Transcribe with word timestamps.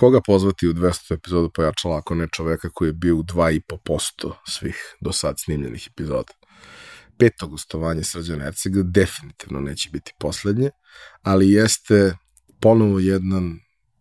koga 0.00 0.20
pozvati 0.26 0.68
u 0.68 0.72
200. 0.72 1.14
epizodu 1.14 1.50
pojačala 1.54 1.98
ako 1.98 2.14
ne 2.14 2.26
čoveka 2.32 2.68
koji 2.70 2.88
je 2.88 2.92
bio 2.92 3.16
u 3.16 3.22
2,5% 3.22 4.32
svih 4.46 4.96
do 5.00 5.12
sad 5.12 5.34
snimljenih 5.38 5.88
epizoda. 5.92 6.32
Peto 7.18 7.46
gostovanje 7.46 8.04
Srđana 8.04 8.46
Ercega 8.46 8.82
definitivno 8.82 9.60
neće 9.60 9.90
biti 9.92 10.12
poslednje, 10.18 10.70
ali 11.22 11.52
jeste 11.52 12.16
ponovo 12.60 12.98
jedan, 12.98 13.58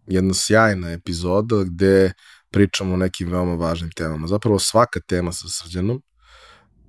jedna 0.08 0.34
sjajna 0.34 0.92
epizoda 0.92 1.64
gde 1.64 2.14
pričamo 2.52 2.94
o 2.94 2.98
nekim 2.98 3.32
veoma 3.32 3.56
važnim 3.56 3.92
temama. 3.92 4.28
Zapravo 4.28 4.60
svaka 4.60 5.00
tema 5.00 5.32
sa 5.32 5.48
Srđanom 5.50 6.02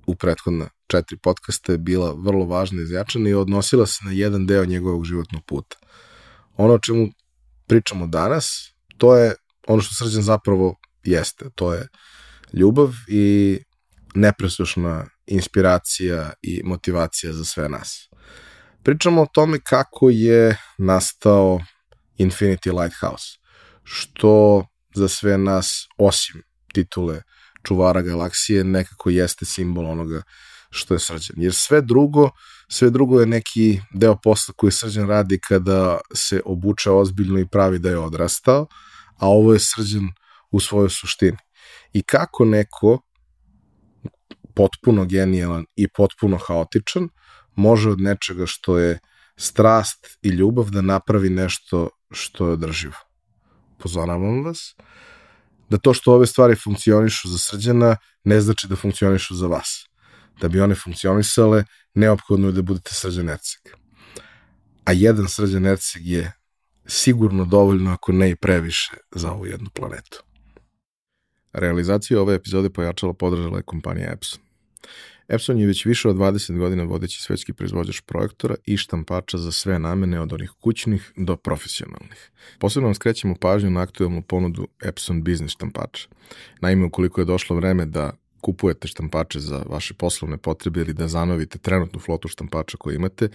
u 0.07 0.15
prethodna 0.15 0.69
četiri 0.87 1.17
podcasta 1.17 1.71
je 1.71 1.77
bila 1.77 2.13
vrlo 2.13 2.45
važna 2.45 2.81
i 2.81 2.83
izjačana 2.83 3.29
i 3.29 3.33
odnosila 3.33 3.85
se 3.85 4.05
na 4.05 4.11
jedan 4.11 4.47
deo 4.47 4.65
njegovog 4.65 5.05
životnog 5.05 5.45
puta. 5.45 5.77
Ono 6.57 6.73
o 6.73 6.79
čemu 6.79 7.07
pričamo 7.67 8.07
danas, 8.07 8.70
to 9.01 9.15
je 9.15 9.35
ono 9.67 9.81
što 9.81 9.95
Srđan 9.95 10.23
zapravo 10.23 10.75
jeste. 11.03 11.45
To 11.55 11.73
je 11.73 11.87
ljubav 12.53 12.89
i 13.07 13.57
nepresušna 14.15 15.05
inspiracija 15.25 16.33
i 16.41 16.61
motivacija 16.63 17.33
za 17.33 17.45
sve 17.45 17.69
nas. 17.69 18.09
Pričamo 18.83 19.21
o 19.21 19.27
tome 19.33 19.59
kako 19.63 20.09
je 20.09 20.57
nastao 20.77 21.59
Infinity 22.17 22.81
Lighthouse, 22.81 23.37
što 23.83 24.65
za 24.95 25.07
sve 25.07 25.37
nas, 25.37 25.87
osim 25.97 26.41
titule 26.73 27.21
čuvara 27.63 28.01
galaksije, 28.01 28.63
nekako 28.63 29.09
jeste 29.09 29.45
simbol 29.45 29.85
onoga 29.85 30.21
što 30.69 30.93
je 30.93 30.99
srđan. 30.99 31.35
Jer 31.37 31.53
sve 31.53 31.81
drugo, 31.81 32.29
sve 32.69 32.89
drugo 32.89 33.19
je 33.19 33.25
neki 33.25 33.81
deo 33.93 34.15
posla 34.23 34.53
koji 34.57 34.71
srđan 34.71 35.07
radi 35.07 35.39
kada 35.47 35.99
se 36.13 36.41
obuče 36.45 36.89
ozbiljno 36.89 37.39
i 37.39 37.47
pravi 37.51 37.79
da 37.79 37.89
je 37.89 37.97
odrastao, 37.97 38.67
a 39.21 39.27
ovo 39.27 39.53
je 39.53 39.59
srđan 39.59 40.07
u 40.51 40.59
svojoj 40.59 40.89
suštini. 40.89 41.37
I 41.93 42.03
kako 42.03 42.45
neko 42.45 43.01
potpuno 44.55 45.05
genijalan 45.05 45.65
i 45.75 45.87
potpuno 45.87 46.37
haotičan 46.37 47.09
može 47.55 47.89
od 47.89 48.01
nečega 48.01 48.45
što 48.45 48.77
je 48.77 48.99
strast 49.37 50.17
i 50.21 50.29
ljubav 50.29 50.69
da 50.69 50.81
napravi 50.81 51.29
nešto 51.29 51.89
što 52.11 52.47
je 52.47 52.53
održivo. 52.53 52.95
Pozoravam 53.79 54.43
vas 54.45 54.75
da 55.69 55.77
to 55.77 55.93
što 55.93 56.13
ove 56.13 56.27
stvari 56.27 56.55
funkcionišu 56.55 57.29
za 57.29 57.37
srđana 57.37 57.95
ne 58.23 58.41
znači 58.41 58.67
da 58.67 58.75
funkcionišu 58.75 59.35
za 59.35 59.47
vas. 59.47 59.85
Da 60.41 60.47
bi 60.47 60.61
one 60.61 60.75
funkcionisale, 60.75 61.63
neophodno 61.93 62.47
je 62.47 62.53
da 62.53 62.61
budete 62.61 62.91
srđan 62.93 63.29
Erceg. 63.29 63.61
A 64.85 64.91
jedan 64.91 65.27
srđan 65.27 65.65
Erceg 65.65 66.07
je 66.07 66.31
sigurno 66.85 67.45
dovoljno, 67.45 67.91
ako 67.91 68.11
ne 68.11 68.29
i 68.29 68.35
previše, 68.35 68.91
za 69.11 69.31
ovu 69.31 69.45
jednu 69.45 69.69
planetu. 69.69 70.23
Realizaciju 71.53 72.19
ove 72.19 72.35
epizode 72.35 72.69
pojačala 72.69 73.13
podržala 73.13 73.57
je 73.57 73.63
kompanija 73.63 74.11
Epson. 74.11 74.41
Epson 75.27 75.57
je 75.57 75.67
već 75.67 75.85
više 75.85 76.09
od 76.09 76.15
20 76.15 76.57
godina 76.57 76.83
vodeći 76.83 77.21
svetski 77.21 77.53
proizvođač 77.53 78.01
projektora 78.01 78.55
i 78.65 78.77
štampača 78.77 79.37
za 79.37 79.51
sve 79.51 79.79
namene 79.79 80.21
od 80.21 80.33
onih 80.33 80.51
kućnih 80.61 81.11
do 81.17 81.35
profesionalnih. 81.37 82.31
Posebno 82.59 82.87
vam 82.87 82.95
skrećemo 82.95 83.35
pažnju 83.35 83.69
na 83.69 83.81
aktualnu 83.81 84.21
ponudu 84.21 84.67
Epson 84.83 85.23
Business 85.23 85.53
štampača. 85.53 86.07
Naime, 86.61 86.85
ukoliko 86.85 87.21
je 87.21 87.25
došlo 87.25 87.55
vreme 87.55 87.85
da 87.85 88.11
kupujete 88.41 88.87
štampače 88.87 89.39
za 89.39 89.63
vaše 89.69 89.93
poslovne 89.93 90.37
potrebe 90.37 90.81
ili 90.81 90.93
da 90.93 91.07
zanovite 91.07 91.59
trenutnu 91.59 91.99
flotu 91.99 92.27
štampača 92.27 92.77
koju 92.77 92.95
imate, 92.95 93.29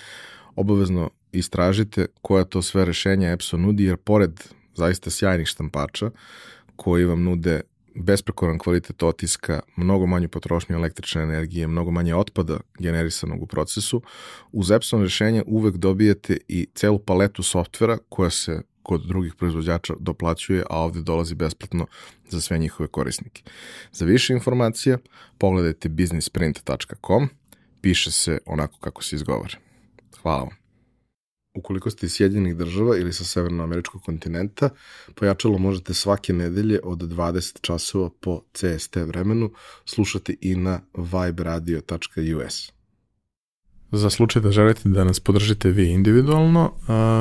obavezno 0.57 1.11
istražite 1.39 2.07
koja 2.23 2.45
to 2.45 2.63
sve 2.63 2.85
rešenja 2.85 3.31
Epson 3.31 3.63
nudi, 3.63 3.85
jer 3.85 3.97
pored 3.97 4.41
zaista 4.75 5.11
sjajnih 5.11 5.47
štampača 5.47 6.11
koji 6.77 7.05
vam 7.05 7.23
nude 7.23 7.61
besprekoran 7.95 8.59
kvalitet 8.59 9.03
otiska, 9.03 9.61
mnogo 9.77 10.07
manju 10.07 10.29
potrošnju 10.29 10.77
električne 10.77 11.23
energije, 11.23 11.67
mnogo 11.67 11.91
manje 11.91 12.15
otpada 12.15 12.61
generisanog 12.79 13.43
u 13.43 13.47
procesu, 13.47 14.03
uz 14.53 14.71
Epson 14.71 15.03
rešenja 15.03 15.43
uvek 15.47 15.77
dobijete 15.77 16.39
i 16.49 16.67
celu 16.75 16.99
paletu 16.99 17.43
softvera 17.43 17.99
koja 18.09 18.31
se 18.31 18.63
kod 18.83 19.07
drugih 19.07 19.35
proizvođača 19.35 19.95
doplaćuje, 20.01 20.65
a 20.71 20.79
ovde 20.79 21.01
dolazi 21.01 21.35
besplatno 21.35 21.87
za 22.29 22.41
sve 22.41 22.59
njihove 22.59 22.89
korisnike. 22.89 23.43
Za 23.93 24.05
više 24.05 24.33
informacija 24.33 24.99
pogledajte 25.39 25.89
businessprint.com, 25.89 27.29
piše 27.81 28.11
se 28.11 28.39
onako 28.47 28.79
kako 28.79 29.03
se 29.03 29.17
izgovara. 29.17 29.59
Hvala 30.23 30.43
vam. 30.43 30.66
Ukoliko 31.57 31.91
ste 31.91 32.07
iz 32.07 32.13
Sjedinjenih 32.13 32.57
država 32.57 32.97
ili 32.97 33.13
sa 33.13 33.25
severnoameričkog 33.25 34.03
kontinenta, 34.03 34.69
pojačalo 35.15 35.59
možete 35.59 35.95
svake 35.95 36.33
nedelje 36.33 36.81
od 36.85 36.99
20 36.99 37.61
časova 37.61 38.11
po 38.21 38.43
CST 38.53 38.97
vremenu 38.97 39.51
slušati 39.85 40.39
i 40.41 40.57
na 40.57 40.81
viberadio.us. 40.95 42.73
Za 43.93 44.11
slučaj 44.11 44.43
da 44.43 44.51
želite 44.51 44.89
da 44.89 45.05
nas 45.05 45.21
podržite 45.21 45.71
vi 45.71 45.91
individualno, 45.91 46.73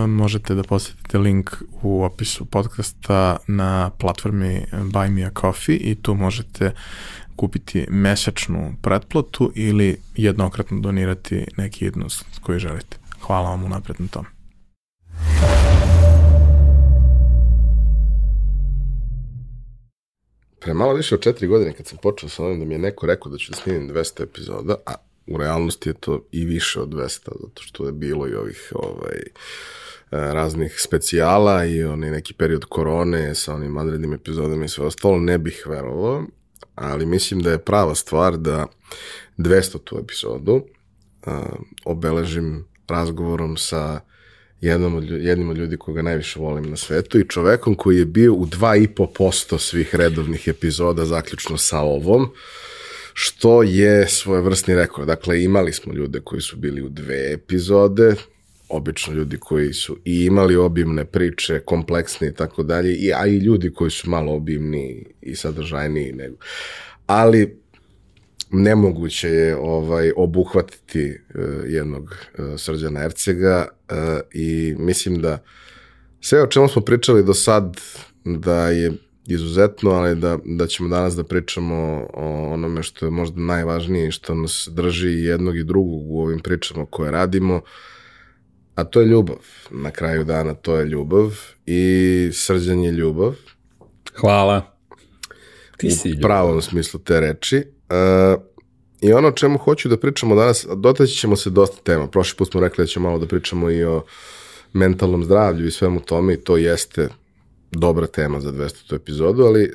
možete 0.08 0.56
da 0.56 0.64
posetite 0.64 1.18
link 1.18 1.52
u 1.82 2.04
opisu 2.04 2.46
podcasta 2.46 3.38
na 3.48 3.90
platformi 3.90 4.66
Buy 4.72 5.10
Me 5.10 5.24
A 5.24 5.32
Coffee 5.42 5.78
i 5.78 5.96
tu 5.96 6.14
možete 6.14 6.72
kupiti 7.36 7.86
mesečnu 7.90 8.76
pretplatu 8.82 9.52
ili 9.56 9.98
jednokratno 10.16 10.80
donirati 10.80 11.46
neki 11.58 11.86
jednost 11.86 12.26
koji 12.42 12.60
želite. 12.60 13.05
Hvala 13.28 13.50
vam 13.50 13.64
unapred 13.64 13.96
na 14.00 14.08
tom. 14.08 14.26
Pre 20.60 20.74
malo 20.74 20.94
više 20.94 21.16
od 21.16 21.22
četiri 21.22 21.48
godine 21.48 21.74
kad 21.74 21.88
sam 21.88 21.98
počeo 22.02 22.30
sa 22.30 22.44
ovim 22.44 22.60
da 22.60 22.66
mi 22.66 22.74
je 22.74 22.80
neko 22.80 23.06
rekao 23.06 23.32
da 23.32 23.38
ću 23.38 23.52
da 23.52 23.58
snimim 23.58 23.90
200 23.90 24.24
epizoda, 24.24 24.76
a 24.86 24.94
u 25.28 25.38
realnosti 25.38 25.90
je 25.90 25.94
to 25.94 26.28
i 26.32 26.46
više 26.46 26.82
od 26.82 26.90
200, 26.90 27.08
zato 27.42 27.62
što 27.62 27.86
je 27.86 27.92
bilo 27.92 28.28
i 28.28 28.36
ovih 28.36 28.74
ovaj, 28.76 29.18
e, 29.18 29.26
raznih 30.12 30.76
specijala 30.80 31.66
i 31.66 31.84
onaj 31.84 32.12
neki 32.12 32.34
period 32.34 32.66
korone 32.66 33.36
sa 33.36 33.54
onim 33.54 33.78
adrednim 33.78 34.14
epizodama 34.14 34.66
i 34.66 34.70
sve 34.70 34.86
ostalo, 34.86 35.20
ne 35.20 35.38
bih 35.38 35.64
verovao, 35.68 36.24
ali 36.76 37.06
mislim 37.06 37.42
da 37.42 37.52
je 37.52 37.64
prava 37.64 37.96
stvar 37.96 38.38
da 38.38 38.68
200 39.38 39.78
tu 39.84 40.00
epizodu 40.00 40.54
uh, 40.56 41.34
obeležim 41.86 42.75
razgovorom 42.88 43.58
sa 43.58 44.00
jednom 44.62 44.96
od, 44.96 45.10
jednim 45.10 45.50
od 45.50 45.58
ljudi 45.58 45.78
koga 45.78 46.02
najviše 46.02 46.40
volim 46.40 46.70
na 46.70 46.76
svetu 46.76 47.20
i 47.20 47.28
čovekom 47.30 47.76
koji 47.76 47.98
je 47.98 48.06
bio 48.06 48.34
u 48.34 48.46
2,5% 48.46 49.60
svih 49.60 49.96
redovnih 49.96 50.48
epizoda, 50.48 51.06
zaključno 51.06 51.58
sa 51.58 51.80
ovom, 51.80 52.30
što 53.14 53.64
je 53.64 54.08
svojevrsni 54.08 54.76
rekord. 54.76 55.08
Dakle, 55.08 55.44
imali 55.44 55.74
smo 55.74 55.94
ljude 55.94 56.20
koji 56.20 56.42
su 56.42 56.58
bili 56.58 56.82
u 56.82 56.90
dve 56.90 57.34
epizode, 57.34 58.16
obično 58.70 59.14
ljudi 59.14 59.38
koji 59.38 59.74
su 59.74 59.98
i 60.06 60.26
imali 60.26 60.56
obimne 60.56 61.06
priče, 61.06 61.60
kompleksne 61.60 62.28
i 62.28 62.34
tako 62.34 62.64
dalje, 62.64 63.14
a 63.16 63.28
i 63.28 63.38
ljudi 63.38 63.74
koji 63.74 63.92
su 63.92 64.10
malo 64.10 64.34
obimni 64.34 65.06
i 65.22 65.36
sadržajniji 65.36 66.12
nego. 66.12 66.36
Ali 67.08 67.58
nemoguće 68.62 69.30
je 69.30 69.56
ovaj 69.56 70.12
obuhvatiti 70.16 71.20
uh, 71.36 71.44
jednog 71.68 72.04
uh, 72.04 72.46
Srđana 72.58 73.04
Ercega 73.04 73.68
uh, 73.68 73.98
i 74.34 74.76
mislim 74.80 75.22
da 75.22 75.44
sve 76.22 76.44
o 76.44 76.48
čemu 76.48 76.68
smo 76.68 76.82
pričali 76.82 77.24
do 77.24 77.34
sad 77.34 77.78
da 78.26 78.70
je 78.70 78.92
izuzetno, 79.28 79.92
ali 79.92 80.16
da, 80.16 80.38
da 80.46 80.68
ćemo 80.68 80.90
danas 80.90 81.16
da 81.16 81.24
pričamo 81.24 82.08
o 82.14 82.54
onome 82.54 82.84
što 82.84 83.06
je 83.06 83.12
možda 83.12 83.42
najvažnije 83.42 84.08
i 84.08 84.12
što 84.12 84.36
nas 84.36 84.70
drži 84.72 85.10
jednog 85.10 85.58
i 85.58 85.64
drugog 85.64 86.12
u 86.12 86.22
ovim 86.22 86.40
pričama 86.40 86.86
koje 86.86 87.12
radimo, 87.12 87.62
a 88.76 88.84
to 88.84 89.02
je 89.02 89.08
ljubav. 89.08 89.38
Na 89.72 89.92
kraju 89.92 90.24
dana 90.24 90.54
to 90.54 90.76
je 90.76 90.86
ljubav 90.86 91.40
i 91.66 92.30
srđan 92.34 92.84
je 92.84 92.92
ljubav. 92.92 93.36
Hvala. 94.16 94.78
Ti 95.78 95.92
si 95.92 96.10
ljubav. 96.10 96.20
U 96.20 96.22
pravom 96.22 96.62
smislu 96.62 97.00
te 97.00 97.20
reči. 97.20 97.64
Uh, 97.90 98.42
I 99.02 99.14
ono 99.14 99.28
o 99.28 99.32
čemu 99.32 99.58
hoću 99.58 99.90
da 99.90 99.98
pričamo 99.98 100.36
danas, 100.36 100.68
dotaći 100.76 101.16
ćemo 101.16 101.36
se 101.36 101.50
dosta 101.50 101.78
tema. 101.84 102.08
Prošli 102.08 102.38
put 102.38 102.52
smo 102.52 102.62
rekli 102.62 102.84
da 102.84 102.88
ćemo 102.88 103.10
malo 103.10 103.20
da 103.20 103.28
pričamo 103.28 103.72
i 103.72 103.84
o 103.84 104.04
mentalnom 104.74 105.24
zdravlju 105.24 105.68
i 105.68 105.72
svemu 105.72 106.00
tome 106.00 106.34
i 106.34 106.38
to 106.38 106.58
jeste 106.58 107.10
dobra 107.72 108.08
tema 108.08 108.40
za 108.40 108.52
200. 108.52 108.96
epizodu, 108.96 109.44
ali 109.44 109.64
e, 109.64 109.70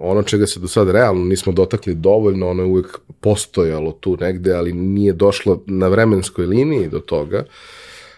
ono 0.00 0.22
čega 0.22 0.46
se 0.46 0.60
do 0.60 0.68
sad 0.68 0.90
realno 0.90 1.24
nismo 1.24 1.52
dotakli 1.52 1.94
dovoljno, 1.94 2.48
ono 2.48 2.62
je 2.62 2.68
uvijek 2.68 2.98
postojalo 3.20 3.92
tu 3.92 4.16
negde, 4.20 4.52
ali 4.52 4.72
nije 4.72 5.12
došlo 5.12 5.62
na 5.66 5.88
vremenskoj 5.88 6.46
liniji 6.46 6.88
do 6.88 6.98
toga, 6.98 7.44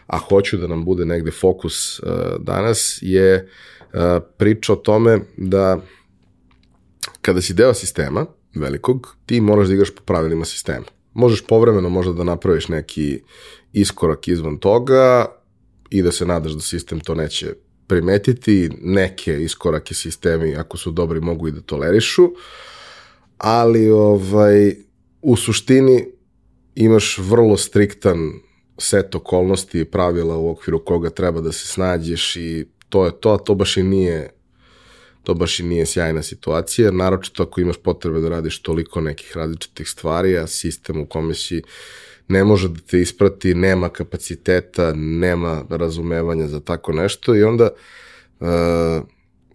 a 0.06 0.18
hoću 0.18 0.56
da 0.56 0.66
nam 0.66 0.84
bude 0.84 1.04
negde 1.04 1.30
fokus 1.30 1.98
e, 1.98 2.02
danas, 2.38 2.98
je 3.02 3.34
e, 3.34 3.46
priča 4.36 4.72
o 4.72 4.76
tome 4.76 5.18
da 5.36 5.80
kada 7.22 7.40
si 7.40 7.54
deo 7.54 7.74
sistema, 7.74 8.26
velikog, 8.54 9.16
ti 9.26 9.40
moraš 9.40 9.68
da 9.68 9.74
igraš 9.74 9.90
po 9.90 10.02
pravilima 10.02 10.44
sistema. 10.44 10.84
Možeš 11.14 11.46
povremeno 11.46 11.88
možda 11.88 12.12
da 12.12 12.24
napraviš 12.24 12.68
neki 12.68 13.20
iskorak 13.72 14.28
izvan 14.28 14.58
toga 14.58 15.26
i 15.90 16.02
da 16.02 16.12
se 16.12 16.26
nadaš 16.26 16.52
da 16.52 16.60
sistem 16.60 17.00
to 17.00 17.14
neće 17.14 17.54
primetiti, 17.86 18.70
neke 18.82 19.42
iskorake 19.42 19.94
sistemi, 19.94 20.56
ako 20.56 20.76
su 20.76 20.90
dobri, 20.90 21.20
mogu 21.20 21.48
i 21.48 21.52
da 21.52 21.60
tolerišu, 21.60 22.30
ali 23.38 23.90
ovaj, 23.90 24.76
u 25.22 25.36
suštini 25.36 26.06
imaš 26.74 27.18
vrlo 27.18 27.56
striktan 27.56 28.32
set 28.78 29.14
okolnosti 29.14 29.80
i 29.80 29.84
pravila 29.84 30.36
u 30.36 30.50
okviru 30.50 30.84
koga 30.84 31.10
treba 31.10 31.40
da 31.40 31.52
se 31.52 31.66
snađeš 31.66 32.36
i 32.36 32.66
to 32.88 33.04
je 33.04 33.20
to, 33.20 33.32
a 33.32 33.38
to 33.38 33.54
baš 33.54 33.76
i 33.76 33.82
nije 33.82 34.30
to 35.22 35.34
baš 35.34 35.60
i 35.60 35.62
nije 35.62 35.86
sjajna 35.86 36.22
situacija, 36.22 36.90
naročito 36.90 37.42
ako 37.42 37.60
imaš 37.60 37.76
potrebe 37.76 38.20
da 38.20 38.28
radiš 38.28 38.62
toliko 38.62 39.00
nekih 39.00 39.36
različitih 39.36 39.88
stvari, 39.88 40.38
a 40.38 40.46
sistem 40.46 41.00
u 41.00 41.06
kome 41.06 41.34
si 41.34 41.62
ne 42.28 42.44
može 42.44 42.68
da 42.68 42.80
te 42.80 43.00
isprati, 43.00 43.54
nema 43.54 43.88
kapaciteta, 43.88 44.92
nema 44.94 45.64
razumevanja 45.70 46.46
za 46.46 46.60
tako 46.60 46.92
nešto 46.92 47.34
i 47.34 47.42
onda 47.42 47.70
uh, 48.40 48.48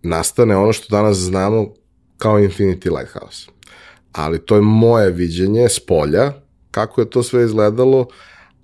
nastane 0.03 0.57
ono 0.57 0.73
što 0.73 0.87
danas 0.89 1.17
znamo 1.17 1.73
kao 2.17 2.39
Infinity 2.39 2.97
Lighthouse. 2.97 3.47
Ali 4.11 4.45
to 4.45 4.55
je 4.55 4.61
moje 4.61 5.11
viđenje 5.11 5.69
s 5.69 5.79
polja, 5.79 6.33
kako 6.71 7.01
je 7.01 7.09
to 7.09 7.23
sve 7.23 7.43
izgledalo, 7.45 8.07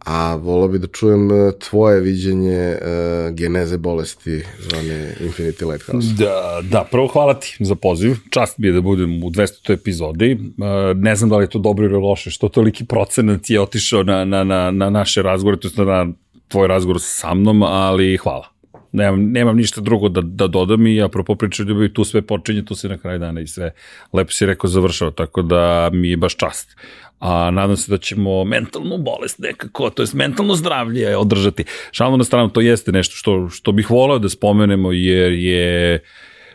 a 0.05 0.35
volao 0.35 0.67
bi 0.67 0.79
da 0.79 0.87
čujem 0.87 1.31
e, 1.31 1.51
tvoje 1.59 2.01
viđenje 2.01 2.77
uh, 2.81 3.35
geneze 3.35 3.77
bolesti 3.77 4.43
zvane 4.59 5.15
Infinity 5.21 5.71
Lighthouse. 5.71 6.07
Da, 6.17 6.61
da, 6.71 6.87
prvo 6.91 7.07
hvala 7.07 7.33
ti 7.39 7.57
za 7.59 7.75
poziv. 7.75 8.15
Čast 8.29 8.57
mi 8.57 8.67
je 8.67 8.73
da 8.73 8.81
budem 8.81 9.23
u 9.23 9.29
200. 9.29 9.73
epizodi. 9.73 10.33
Uh, 10.33 10.97
ne 10.97 11.15
znam 11.15 11.29
da 11.29 11.37
li 11.37 11.43
je 11.43 11.49
to 11.49 11.59
dobro 11.59 11.85
ili 11.85 11.97
loše, 11.97 12.31
što 12.31 12.49
toliki 12.49 12.85
procenat 12.85 13.49
je 13.49 13.61
otišao 13.61 14.03
na, 14.03 14.25
na, 14.25 14.43
na, 14.43 14.71
na 14.71 14.89
naše 14.89 15.21
razgovore, 15.21 15.59
to 15.59 15.81
je 15.81 15.85
na 15.85 16.07
tvoj 16.47 16.67
razgovor 16.67 16.97
sa 17.01 17.33
mnom, 17.33 17.63
ali 17.63 18.17
hvala. 18.17 18.53
Nemam, 18.91 19.31
nemam 19.31 19.57
ništa 19.57 19.81
drugo 19.81 20.09
da, 20.09 20.21
da 20.21 20.47
dodam 20.47 20.87
i 20.87 21.01
apropo 21.01 21.35
priče 21.35 21.63
ljubavi 21.63 21.93
tu 21.93 22.03
sve 22.03 22.21
počinje, 22.21 22.65
tu 22.65 22.75
se 22.75 22.89
na 22.89 22.97
kraj 22.97 23.17
dana 23.17 23.41
i 23.41 23.47
sve 23.47 23.71
lepo 24.13 24.31
si 24.31 24.45
rekao 24.45 24.69
završao, 24.69 25.11
tako 25.11 25.41
da 25.41 25.89
mi 25.93 26.09
je 26.09 26.17
baš 26.17 26.35
čast 26.35 26.77
a 27.23 27.51
nadam 27.51 27.77
se 27.77 27.91
da 27.91 27.97
ćemo 27.97 28.43
mentalnu 28.43 28.97
bolest 28.97 29.39
nekako, 29.39 29.89
to 29.89 30.03
je 30.03 30.07
mentalno 30.13 30.55
zdravlje 30.55 31.17
održati. 31.17 31.63
Šalno 31.91 32.17
na 32.17 32.23
stranu, 32.23 32.49
to 32.49 32.61
jeste 32.61 32.91
nešto 32.91 33.15
što, 33.15 33.49
što 33.49 33.71
bih 33.71 33.91
volao 33.91 34.19
da 34.19 34.29
spomenemo, 34.29 34.91
jer 34.91 35.31
je 35.31 35.99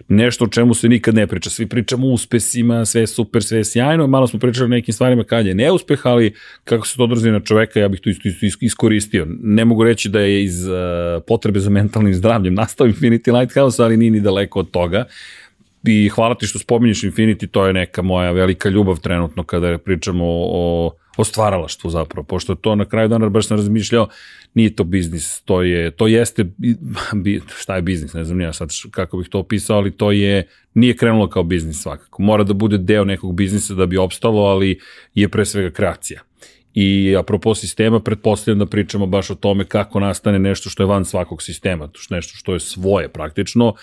nešto 0.08 0.44
o 0.44 0.48
čemu 0.48 0.74
se 0.74 0.88
nikad 0.88 1.14
ne 1.14 1.26
priča. 1.26 1.50
Svi 1.50 1.66
pričamo 1.66 2.06
o 2.06 2.10
uspesima, 2.10 2.84
sve 2.84 3.00
je 3.00 3.06
super, 3.06 3.42
sve 3.42 3.58
je 3.58 3.64
sjajno, 3.64 4.06
malo 4.06 4.26
smo 4.26 4.38
pričali 4.38 4.64
o 4.64 4.68
nekim 4.68 4.94
stvarima 4.94 5.24
kad 5.24 5.46
je 5.46 5.54
neuspeh, 5.54 6.06
ali 6.06 6.34
kako 6.64 6.86
se 6.86 6.96
to 6.96 7.04
odrazi 7.04 7.30
na 7.30 7.40
čoveka, 7.40 7.80
ja 7.80 7.88
bih 7.88 8.00
to 8.00 8.10
isto, 8.10 8.28
isto 8.28 8.64
iskoristio. 8.64 9.26
Ne 9.28 9.64
mogu 9.64 9.84
reći 9.84 10.08
da 10.08 10.20
je 10.20 10.44
iz 10.44 10.66
uh, 10.66 10.74
potrebe 11.26 11.60
za 11.60 11.70
mentalnim 11.70 12.14
zdravljem 12.14 12.54
nastao 12.54 12.86
Infinity 12.86 13.38
Lighthouse, 13.38 13.82
ali 13.82 13.96
nije 13.96 14.10
ni 14.10 14.20
daleko 14.20 14.60
od 14.60 14.70
toga 14.70 15.04
i 15.88 16.08
hvala 16.08 16.34
ti 16.34 16.46
što 16.46 16.58
spominješ 16.58 17.02
Infinity, 17.02 17.46
to 17.46 17.66
je 17.66 17.72
neka 17.72 18.02
moja 18.02 18.30
velika 18.30 18.68
ljubav 18.68 19.00
trenutno 19.00 19.44
kada 19.44 19.78
pričamo 19.78 20.24
o, 20.26 20.90
o 21.16 21.24
stvaralaštvu 21.24 21.90
zapravo, 21.90 22.24
pošto 22.24 22.54
to 22.54 22.74
na 22.74 22.84
kraju 22.84 23.08
dana 23.08 23.28
baš 23.28 23.46
sam 23.46 23.56
razmišljao, 23.56 24.08
nije 24.54 24.76
to 24.76 24.84
biznis, 24.84 25.42
to 25.44 25.62
je, 25.62 25.90
to 25.90 26.06
jeste, 26.06 26.44
šta 27.60 27.76
je 27.76 27.82
biznis, 27.82 28.14
ne 28.14 28.24
znam 28.24 28.40
ja 28.40 28.52
sad 28.52 28.70
kako 28.90 29.18
bih 29.18 29.28
to 29.28 29.38
opisao, 29.38 29.76
ali 29.76 29.90
to 29.90 30.12
je, 30.12 30.46
nije 30.74 30.96
krenulo 30.96 31.28
kao 31.28 31.42
biznis 31.42 31.82
svakako. 31.82 32.22
Mora 32.22 32.44
da 32.44 32.54
bude 32.54 32.78
deo 32.78 33.04
nekog 33.04 33.34
biznisa 33.34 33.74
da 33.74 33.86
bi 33.86 33.96
opstalo, 33.96 34.42
ali 34.42 34.80
je 35.14 35.28
pre 35.28 35.44
svega 35.44 35.70
kreacija. 35.70 36.27
I 36.74 37.16
apropo 37.18 37.54
sistema, 37.54 38.00
pretpostavljam 38.00 38.58
da 38.58 38.66
pričamo 38.66 39.06
baš 39.06 39.30
o 39.30 39.34
tome 39.34 39.64
kako 39.64 40.00
nastane 40.00 40.38
nešto 40.38 40.70
što 40.70 40.82
je 40.82 40.86
van 40.86 41.04
svakog 41.04 41.42
sistema, 41.42 41.90
nešto 42.10 42.36
što 42.36 42.54
je 42.54 42.60
svoje 42.60 43.08
praktično 43.08 43.74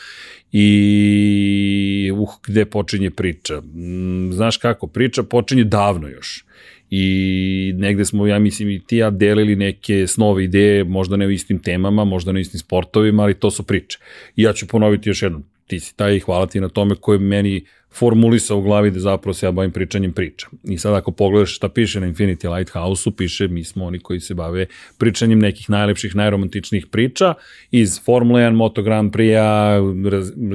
i 0.51 2.11
uh, 2.13 2.29
gde 2.47 2.65
počinje 2.65 3.11
priča. 3.11 3.61
Mm, 3.61 4.31
znaš 4.31 4.57
kako, 4.57 4.87
priča 4.87 5.23
počinje 5.23 5.63
davno 5.63 6.07
još 6.07 6.45
i 6.89 7.73
negde 7.77 8.05
smo, 8.05 8.27
ja 8.27 8.39
mislim, 8.39 8.69
i 8.69 8.79
ti 8.87 8.97
ja 8.97 9.09
delili 9.09 9.55
neke 9.55 10.07
snove 10.07 10.43
ideje, 10.43 10.83
možda 10.83 11.17
ne 11.17 11.27
u 11.27 11.31
istim 11.31 11.59
temama, 11.59 12.05
možda 12.05 12.31
ne 12.31 12.37
u 12.37 12.41
istim 12.41 12.59
sportovima, 12.59 13.23
ali 13.23 13.33
to 13.33 13.51
su 13.51 13.63
priče. 13.63 13.99
I 14.35 14.43
ja 14.43 14.53
ću 14.53 14.67
ponoviti 14.67 15.09
još 15.09 15.21
jednom, 15.21 15.43
ti 15.67 15.79
si 15.79 15.97
taj 15.97 16.15
i 16.15 16.19
hvala 16.19 16.47
ti 16.47 16.59
na 16.59 16.69
tome 16.69 16.95
koji 16.95 17.19
meni 17.19 17.65
formulisao 17.95 18.57
u 18.57 18.61
glavi 18.61 18.91
da 18.91 18.99
zapravo 18.99 19.33
se 19.33 19.45
ja 19.45 19.51
bavim 19.51 19.71
pričanjem 19.71 20.13
priča. 20.13 20.47
I 20.63 20.77
sad 20.77 20.93
ako 20.93 21.11
pogledaš 21.11 21.55
šta 21.55 21.69
piše 21.69 21.99
na 21.99 22.07
Infinity 22.07 22.55
Lighthouse-u, 22.55 23.11
piše 23.11 23.47
mi 23.47 23.63
smo 23.63 23.85
oni 23.85 23.99
koji 23.99 24.19
se 24.19 24.33
bave 24.33 24.65
pričanjem 24.97 25.39
nekih 25.39 25.69
najlepših, 25.69 26.15
najromantičnijih 26.15 26.87
priča 26.87 27.33
iz 27.71 28.01
Formula 28.05 28.39
1, 28.39 28.55
Moto 28.55 28.81
Grand 28.81 29.13
Prix-a, 29.13 29.79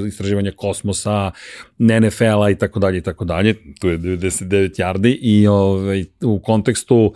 istraživanja 0.06 0.52
kosmosa, 0.56 1.30
NFL-a 1.78 2.50
i 2.50 2.54
tako 2.54 2.80
dalje 2.80 2.98
i 2.98 3.02
tako 3.02 3.24
dalje. 3.24 3.54
Tu 3.80 3.88
je 3.88 3.98
99 3.98 4.80
yardi 4.80 5.18
i 5.20 5.46
ovaj, 5.46 6.04
u 6.22 6.38
kontekstu 6.38 7.14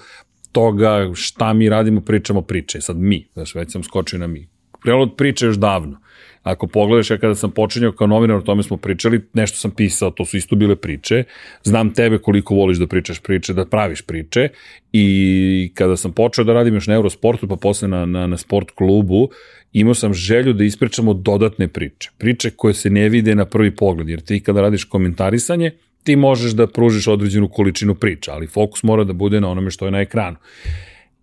toga 0.53 1.11
šta 1.15 1.53
mi 1.53 1.69
radimo, 1.69 2.01
pričamo 2.01 2.43
priče. 2.43 2.81
Sad 2.81 2.97
mi, 2.97 3.27
znaš, 3.33 3.55
već 3.55 3.73
sam 3.73 3.83
skočio 3.83 4.19
na 4.19 4.27
mi. 4.27 4.49
Prelo 4.83 5.03
od 5.03 5.17
priče 5.17 5.47
još 5.47 5.57
davno. 5.57 6.04
Ako 6.45 6.67
pogledaš, 6.67 7.11
ja 7.11 7.19
kada 7.19 7.35
sam 7.35 7.51
počinjao 7.51 7.93
kao 7.93 8.07
novinar, 8.07 8.37
o 8.37 8.41
tome 8.41 8.63
smo 8.63 8.77
pričali, 8.77 9.21
nešto 9.33 9.59
sam 9.59 9.71
pisao, 9.71 10.11
to 10.11 10.25
su 10.25 10.37
isto 10.37 10.57
bile 10.57 10.77
priče. 10.77 11.25
Znam 11.63 11.95
tebe 11.95 12.19
koliko 12.19 12.55
voliš 12.55 12.79
da 12.79 12.87
pričaš 12.87 13.21
priče, 13.21 13.53
da 13.53 13.65
praviš 13.65 14.03
priče 14.03 14.49
i 14.93 15.73
kada 15.75 15.97
sam 15.97 16.13
počeo 16.13 16.45
da 16.45 16.53
radim 16.53 16.75
još 16.75 16.87
na 16.87 16.95
Eurosportu, 16.95 17.49
pa 17.49 17.57
posle 17.57 17.89
na, 17.89 18.07
na, 18.07 18.27
na 18.27 18.37
sport 18.37 18.71
klubu, 18.71 19.29
imao 19.73 19.95
sam 19.95 20.15
želju 20.15 20.53
da 20.53 20.65
ispričamo 20.65 21.15
dodatne 21.15 21.69
priče. 21.69 22.11
Priče 22.19 22.51
koje 22.51 22.75
se 22.75 22.91
ne 22.91 23.09
vide 23.09 23.35
na 23.35 23.45
prvi 23.45 23.77
pogled, 23.77 24.09
jer 24.09 24.21
ti 24.21 24.41
kada 24.41 24.61
radiš 24.61 24.85
komentarisanje, 24.85 25.71
ti 26.03 26.17
možeš 26.17 26.53
da 26.53 26.67
pružiš 26.67 27.09
određenu 27.09 27.49
količinu 27.49 27.95
priča, 27.95 28.33
ali 28.33 28.47
fokus 28.47 28.83
mora 28.83 29.05
da 29.05 29.13
bude 29.13 29.41
na 29.41 29.49
onome 29.51 29.71
što 29.71 29.85
je 29.85 29.91
na 29.91 30.01
ekranu. 30.01 30.37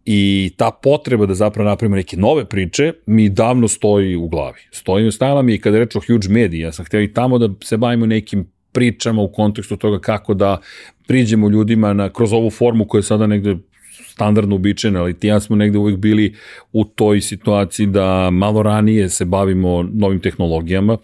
I 0.05 0.51
ta 0.57 0.71
potreba 0.83 1.25
da 1.25 1.33
zapravo 1.33 1.69
napravimo 1.69 1.95
neke 1.95 2.17
nove 2.17 2.45
priče 2.45 2.93
mi 3.05 3.29
davno 3.29 3.67
stoji 3.67 4.15
u 4.15 4.27
glavi. 4.27 4.59
Stoji 4.71 5.11
stajala 5.11 5.41
mi 5.41 5.53
i 5.53 5.59
kada 5.59 5.79
reč 5.79 5.95
o 5.95 5.99
huge 5.99 6.29
mediji, 6.29 6.59
ja 6.59 6.71
sam 6.71 6.85
htio 6.85 7.01
i 7.01 7.13
tamo 7.13 7.37
da 7.37 7.49
se 7.63 7.77
bavimo 7.77 8.05
nekim 8.05 8.47
pričama 8.71 9.21
u 9.21 9.31
kontekstu 9.31 9.77
toga 9.77 9.99
kako 9.99 10.33
da 10.33 10.57
priđemo 11.07 11.49
ljudima 11.49 11.93
na, 11.93 12.09
kroz 12.09 12.33
ovu 12.33 12.49
formu 12.49 12.85
koja 12.85 12.99
je 12.99 13.03
sada 13.03 13.27
negde 13.27 13.57
standardno 14.07 14.55
uobičajena, 14.55 14.99
ali 14.99 15.19
ti 15.19 15.27
ja 15.27 15.39
smo 15.39 15.55
negde 15.55 15.77
uvek 15.77 15.97
bili 15.97 16.35
u 16.71 16.83
toj 16.85 17.21
situaciji 17.21 17.87
da 17.87 18.29
malo 18.29 18.63
ranije 18.63 19.09
se 19.09 19.25
bavimo 19.25 19.83
novim 19.93 20.19
tehnologijama, 20.19 20.97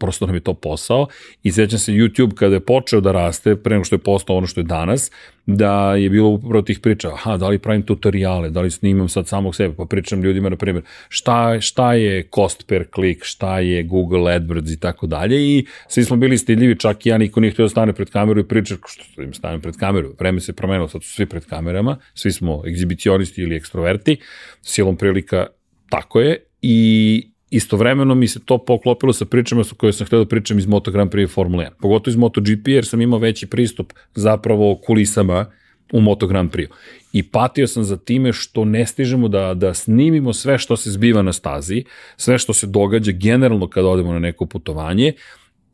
prosto 0.00 0.26
nam 0.26 0.34
je 0.34 0.40
to 0.40 0.54
posao. 0.54 1.06
I 1.42 1.52
sećam 1.52 1.78
se 1.78 1.92
YouTube 1.92 2.34
kada 2.34 2.54
je 2.54 2.60
počeo 2.60 3.00
da 3.00 3.12
raste, 3.12 3.56
pre 3.56 3.74
nego 3.74 3.84
što 3.84 3.94
je 3.94 3.98
postao 3.98 4.36
ono 4.36 4.46
što 4.46 4.60
je 4.60 4.64
danas, 4.64 5.10
da 5.46 5.94
je 5.94 6.10
bilo 6.10 6.28
upravo 6.28 6.62
tih 6.62 6.80
priča, 6.80 7.08
aha, 7.08 7.36
da 7.36 7.48
li 7.48 7.58
pravim 7.58 7.82
tutoriale, 7.82 8.50
da 8.50 8.60
li 8.60 8.70
snimam 8.70 9.08
sad 9.08 9.28
samog 9.28 9.54
sebe, 9.54 9.74
pa 9.76 9.84
pričam 9.84 10.22
ljudima, 10.22 10.48
na 10.48 10.56
primjer, 10.56 10.84
šta, 11.08 11.60
šta 11.60 11.94
je 11.94 12.28
cost 12.34 12.66
per 12.66 12.84
click, 12.94 13.24
šta 13.24 13.58
je 13.58 13.82
Google 13.82 14.32
AdWords? 14.38 14.72
i 14.72 14.80
tako 14.80 15.06
dalje. 15.06 15.36
I 15.40 15.66
svi 15.88 16.04
smo 16.04 16.16
bili 16.16 16.38
stiljivi, 16.38 16.78
čak 16.78 17.06
i 17.06 17.08
ja 17.08 17.18
niko 17.18 17.40
nije 17.40 17.52
htio 17.52 17.64
da 17.64 17.68
stane 17.68 17.92
pred 17.92 18.10
kameru 18.10 18.40
i 18.40 18.48
priča, 18.48 18.76
što 18.86 19.22
im 19.22 19.34
stane 19.34 19.60
pred 19.60 19.76
kameru, 19.76 20.14
vreme 20.18 20.40
se 20.40 20.52
promenilo, 20.52 20.88
sad 20.88 21.02
su 21.02 21.10
svi 21.10 21.26
pred 21.26 21.46
kamerama, 21.46 21.98
svi 22.14 22.32
smo 22.32 22.62
egzibicionisti 22.66 23.42
ili 23.42 23.56
ekstroverti, 23.56 24.16
silom 24.62 24.96
prilika 24.96 25.46
tako 25.90 26.20
je. 26.20 26.44
I 26.62 27.29
istovremeno 27.50 28.14
mi 28.14 28.28
se 28.28 28.40
to 28.44 28.58
poklopilo 28.58 29.12
sa 29.12 29.24
pričama 29.24 29.64
sa 29.64 29.74
koje 29.74 29.92
sam 29.92 30.06
htio 30.06 30.18
da 30.18 30.28
pričam 30.28 30.58
iz 30.58 30.66
Moto 30.66 30.90
Grand 30.90 31.10
Prix 31.10 31.30
Formula 31.30 31.64
1. 31.64 31.70
Pogotovo 31.80 32.10
iz 32.12 32.16
MotoGP 32.16 32.68
jer 32.68 32.86
sam 32.86 33.00
imao 33.00 33.18
veći 33.18 33.46
pristup 33.46 33.92
zapravo 34.14 34.80
kulisama 34.86 35.46
u 35.92 36.00
Moto 36.00 36.26
Grand 36.26 36.50
Prix. 36.50 36.68
I 37.12 37.22
patio 37.22 37.66
sam 37.66 37.84
za 37.84 37.96
time 37.96 38.32
što 38.32 38.64
ne 38.64 38.86
stižemo 38.86 39.28
da, 39.28 39.54
da 39.54 39.74
snimimo 39.74 40.32
sve 40.32 40.58
što 40.58 40.76
se 40.76 40.90
zbiva 40.90 41.22
na 41.22 41.32
stazi, 41.32 41.84
sve 42.16 42.38
što 42.38 42.52
se 42.52 42.66
događa 42.66 43.12
generalno 43.12 43.68
kada 43.68 43.88
odemo 43.88 44.12
na 44.12 44.18
neko 44.18 44.46
putovanje 44.46 45.12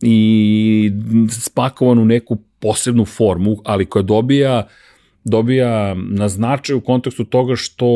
i 0.02 0.90
spakovan 1.30 1.98
u 1.98 2.04
neku 2.04 2.38
posebnu 2.58 3.04
formu, 3.04 3.56
ali 3.64 3.86
koja 3.86 4.02
dobija 4.02 4.68
dobija 5.26 5.94
na 5.94 6.28
značaj 6.28 6.76
u 6.76 6.80
kontekstu 6.80 7.24
toga 7.24 7.56
što 7.56 7.86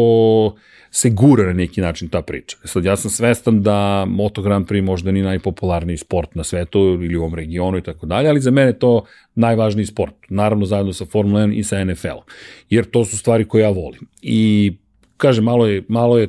se 0.90 1.10
gura 1.10 1.46
na 1.46 1.52
neki 1.52 1.80
način 1.80 2.08
ta 2.08 2.22
priča. 2.22 2.56
E 2.64 2.66
sad, 2.66 2.84
ja 2.84 2.96
sam 2.96 3.10
svestan 3.10 3.62
da 3.62 4.04
Moto 4.08 4.42
Grand 4.42 4.66
Prix 4.66 4.82
možda 4.82 5.12
ni 5.12 5.22
najpopularniji 5.22 5.96
sport 5.96 6.34
na 6.34 6.44
svetu 6.44 6.78
ili 6.78 7.16
u 7.16 7.20
ovom 7.20 7.34
regionu 7.34 7.78
i 7.78 7.82
tako 7.82 8.06
dalje, 8.06 8.28
ali 8.28 8.40
za 8.40 8.50
mene 8.50 8.72
to 8.72 9.04
najvažniji 9.34 9.86
sport. 9.86 10.14
Naravno, 10.28 10.66
zajedno 10.66 10.92
sa 10.92 11.04
Formula 11.04 11.40
1 11.40 11.54
i 11.54 11.64
sa 11.64 11.84
NFL-om. 11.84 12.24
Jer 12.70 12.84
to 12.84 13.04
su 13.04 13.18
stvari 13.18 13.44
koje 13.44 13.62
ja 13.62 13.70
volim. 13.70 14.00
I 14.22 14.72
kaže, 15.16 15.42
malo 15.42 15.66
je, 15.66 15.82
malo 15.88 16.18
je 16.18 16.28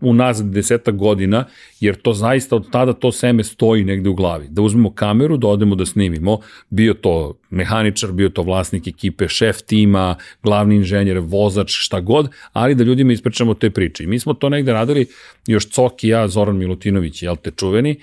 unazad 0.00 0.46
deseta 0.46 0.90
godina, 0.90 1.44
jer 1.80 1.96
to 1.96 2.12
zaista 2.12 2.56
od 2.56 2.70
tada 2.70 2.92
to 2.92 3.12
seme 3.12 3.44
stoji 3.44 3.84
negde 3.84 4.08
u 4.08 4.14
glavi. 4.14 4.46
Da 4.48 4.62
uzmemo 4.62 4.94
kameru, 4.94 5.36
da 5.36 5.48
odemo 5.48 5.74
da 5.74 5.86
snimimo, 5.86 6.38
bio 6.70 6.94
to 6.94 7.34
mehaničar, 7.50 8.12
bio 8.12 8.28
to 8.28 8.42
vlasnik 8.42 8.86
ekipe, 8.86 9.28
šef 9.28 9.62
tima, 9.62 10.16
glavni 10.42 10.76
inženjer, 10.76 11.18
vozač, 11.18 11.70
šta 11.70 12.00
god, 12.00 12.28
ali 12.52 12.74
da 12.74 12.84
ljudima 12.84 13.12
ispričamo 13.12 13.54
te 13.54 13.70
priče. 13.70 14.04
I 14.04 14.06
mi 14.06 14.18
smo 14.18 14.34
to 14.34 14.48
negde 14.48 14.72
radili, 14.72 15.06
još 15.46 15.68
Cok 15.70 16.04
i 16.04 16.08
ja, 16.08 16.28
Zoran 16.28 16.56
Milutinović, 16.56 17.22
jel 17.22 17.36
te 17.36 17.50
čuveni, 17.50 17.96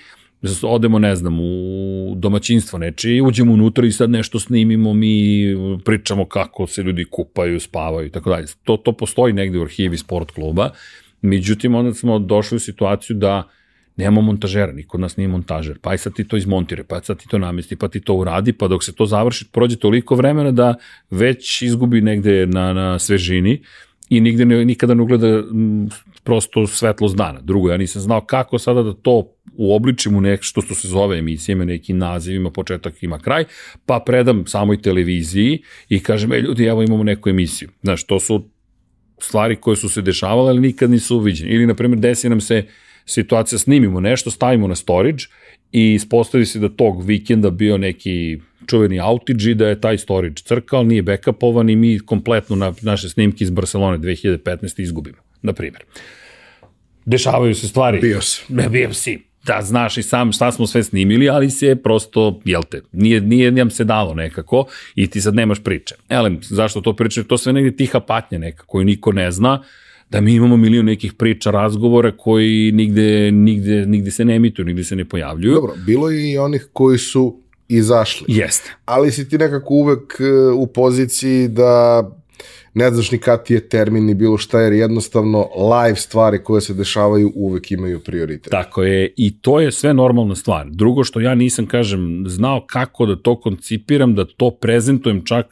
odemo, 0.62 0.98
ne 0.98 1.16
znam, 1.16 1.40
u 1.40 2.14
domaćinstvo 2.16 2.78
nečije 2.78 3.22
uđemo 3.22 3.52
unutra 3.52 3.86
i 3.86 3.92
sad 3.92 4.10
nešto 4.10 4.38
snimimo, 4.38 4.94
mi 4.94 5.44
pričamo 5.84 6.24
kako 6.24 6.66
se 6.66 6.82
ljudi 6.82 7.04
kupaju, 7.04 7.60
spavaju 7.60 8.06
i 8.06 8.10
tako 8.10 8.30
dalje. 8.30 8.46
To, 8.64 8.76
to 8.76 8.92
postoji 8.92 9.32
negde 9.32 9.58
u 9.58 9.62
arhivi 9.62 9.98
sport 9.98 10.30
kluba, 10.30 10.70
međutim 11.22 11.74
onda 11.74 11.94
smo 11.94 12.18
došli 12.18 12.56
u 12.56 12.60
situaciju 12.60 13.16
da 13.16 13.48
Nemamo 13.98 14.22
montažera, 14.22 14.72
niko 14.72 14.96
od 14.96 15.00
nas 15.00 15.16
nije 15.16 15.28
montažer. 15.28 15.78
Pa 15.82 15.90
aj 15.90 15.98
sad 15.98 16.14
ti 16.14 16.24
to 16.24 16.36
izmontire, 16.36 16.84
pa 16.84 17.00
sad 17.02 17.18
ti 17.18 17.28
to 17.28 17.38
namesti, 17.38 17.76
pa 17.76 17.88
ti 17.88 18.00
to 18.00 18.14
uradi, 18.14 18.52
pa 18.52 18.68
dok 18.68 18.84
se 18.84 18.94
to 18.94 19.06
završi, 19.06 19.48
prođe 19.52 19.76
toliko 19.76 20.14
vremena 20.14 20.50
da 20.50 20.74
već 21.10 21.62
izgubi 21.62 22.00
negde 22.00 22.46
na, 22.46 22.72
na 22.72 22.98
svežini 22.98 23.62
i 24.08 24.20
nigde 24.20 24.44
ne, 24.44 24.64
nikada 24.64 24.94
ne 24.94 25.02
ugleda 25.02 25.42
prosto 26.24 26.66
svetlost 26.66 27.16
dana. 27.16 27.40
Drugo, 27.40 27.70
ja 27.70 27.76
nisam 27.76 28.02
znao 28.02 28.20
kako 28.20 28.58
sada 28.58 28.82
da 28.82 28.92
to 28.92 29.32
uobličim 29.56 30.16
u 30.16 30.20
nešto 30.20 30.62
što 30.62 30.74
se 30.74 30.88
zove 30.88 31.18
emisija, 31.18 31.52
ima 31.52 31.64
neki 31.64 31.92
naziv, 31.92 32.36
ima 32.36 32.50
početak, 32.50 33.02
ima 33.02 33.18
kraj, 33.18 33.44
pa 33.86 34.00
predam 34.06 34.46
samoj 34.46 34.82
televiziji 34.82 35.62
i 35.88 36.02
kažem, 36.02 36.32
ej 36.32 36.40
ljudi, 36.40 36.64
evo 36.64 36.82
imamo 36.82 37.02
neku 37.02 37.28
emisiju. 37.28 37.68
Znaš, 37.82 38.04
to 38.04 38.20
su 38.20 38.50
stvari 39.20 39.56
koje 39.56 39.76
su 39.76 39.88
se 39.88 40.02
dešavale, 40.02 40.50
ali 40.50 40.60
nikad 40.60 40.90
nisu 40.90 41.16
uviđene. 41.16 41.50
Ili, 41.50 41.66
na 41.66 41.74
primjer, 41.74 42.00
desi 42.00 42.28
nam 42.28 42.40
se 42.40 42.64
situacija, 43.06 43.58
snimimo 43.58 44.00
nešto, 44.00 44.30
stavimo 44.30 44.68
na 44.68 44.74
storage 44.74 45.24
i 45.72 45.94
ispostavi 45.94 46.46
se 46.46 46.58
da 46.58 46.68
tog 46.68 47.04
vikenda 47.04 47.50
bio 47.50 47.78
neki 47.78 48.38
čuveni 48.66 49.00
outage 49.00 49.50
i 49.50 49.54
da 49.54 49.68
je 49.68 49.80
taj 49.80 49.98
storage 49.98 50.42
crkao, 50.44 50.82
nije 50.82 51.02
backupovan 51.02 51.70
i 51.70 51.76
mi 51.76 51.98
kompletno 51.98 52.56
na 52.56 52.74
naše 52.82 53.08
snimke 53.08 53.44
iz 53.44 53.50
Barcelone 53.50 53.98
2015. 53.98 54.82
izgubimo, 54.82 55.18
na 55.42 55.52
primjer. 55.52 55.84
Dešavaju 57.04 57.54
se 57.54 57.68
stvari. 57.68 58.00
Bio 58.00 58.20
si. 58.20 58.44
Ne, 58.48 58.68
bio 58.68 58.94
si. 58.94 59.27
Da, 59.46 59.62
znaš 59.62 59.98
i 59.98 60.02
sam 60.02 60.32
šta 60.32 60.52
smo 60.52 60.66
sve 60.66 60.82
snimili, 60.82 61.28
ali 61.28 61.50
se 61.50 61.76
prosto, 61.76 62.40
jel 62.44 62.62
te, 62.70 62.80
nije, 62.92 63.20
nije 63.20 63.52
nam 63.52 63.70
se 63.70 63.84
dalo 63.84 64.14
nekako 64.14 64.66
i 64.94 65.06
ti 65.06 65.20
sad 65.20 65.34
nemaš 65.34 65.62
priče. 65.64 65.94
Elem, 66.08 66.38
zašto 66.42 66.80
to 66.80 66.96
pričam? 66.96 67.24
To 67.24 67.38
sve 67.38 67.52
negde 67.52 67.76
tiha 67.76 68.00
patnja 68.00 68.38
neka 68.38 68.64
koju 68.66 68.84
niko 68.84 69.12
ne 69.12 69.30
zna, 69.30 69.62
da 70.10 70.20
mi 70.20 70.34
imamo 70.34 70.56
milion 70.56 70.86
nekih 70.86 71.14
priča, 71.14 71.50
razgovora 71.50 72.16
koji 72.16 72.72
nigde, 72.72 73.30
nigde, 73.30 73.86
nigde 73.86 74.10
se 74.10 74.24
ne 74.24 74.36
emituju, 74.36 74.66
nigde 74.66 74.84
se 74.84 74.96
ne 74.96 75.04
pojavljuju. 75.04 75.54
Dobro, 75.54 75.72
bilo 75.86 76.10
je 76.10 76.32
i 76.32 76.38
onih 76.38 76.68
koji 76.72 76.98
su 76.98 77.40
izašli. 77.68 78.26
Jeste. 78.28 78.74
Ali 78.84 79.12
si 79.12 79.28
ti 79.28 79.38
nekako 79.38 79.74
uvek 79.74 80.20
e, 80.20 80.50
u 80.50 80.66
poziciji 80.66 81.48
da 81.48 82.02
ne 82.74 82.90
znaš 82.90 83.10
ni 83.10 83.18
kad 83.18 83.44
ti 83.44 83.54
je 83.54 83.68
termin 83.68 84.04
ni 84.04 84.14
bilo 84.14 84.38
šta, 84.38 84.60
jer 84.60 84.72
jednostavno 84.72 85.48
live 85.56 85.96
stvari 85.96 86.38
koje 86.44 86.60
se 86.60 86.74
dešavaju 86.74 87.32
uvek 87.34 87.70
imaju 87.70 88.00
prioritet. 88.00 88.50
Tako 88.50 88.82
je, 88.82 89.12
i 89.16 89.40
to 89.40 89.60
je 89.60 89.72
sve 89.72 89.94
normalna 89.94 90.34
stvar. 90.34 90.66
Drugo 90.70 91.04
što 91.04 91.20
ja 91.20 91.34
nisam, 91.34 91.66
kažem, 91.66 92.24
znao 92.26 92.66
kako 92.66 93.06
da 93.06 93.16
to 93.16 93.40
koncipiram, 93.40 94.14
da 94.14 94.24
to 94.24 94.50
prezentujem 94.50 95.24
čak 95.24 95.46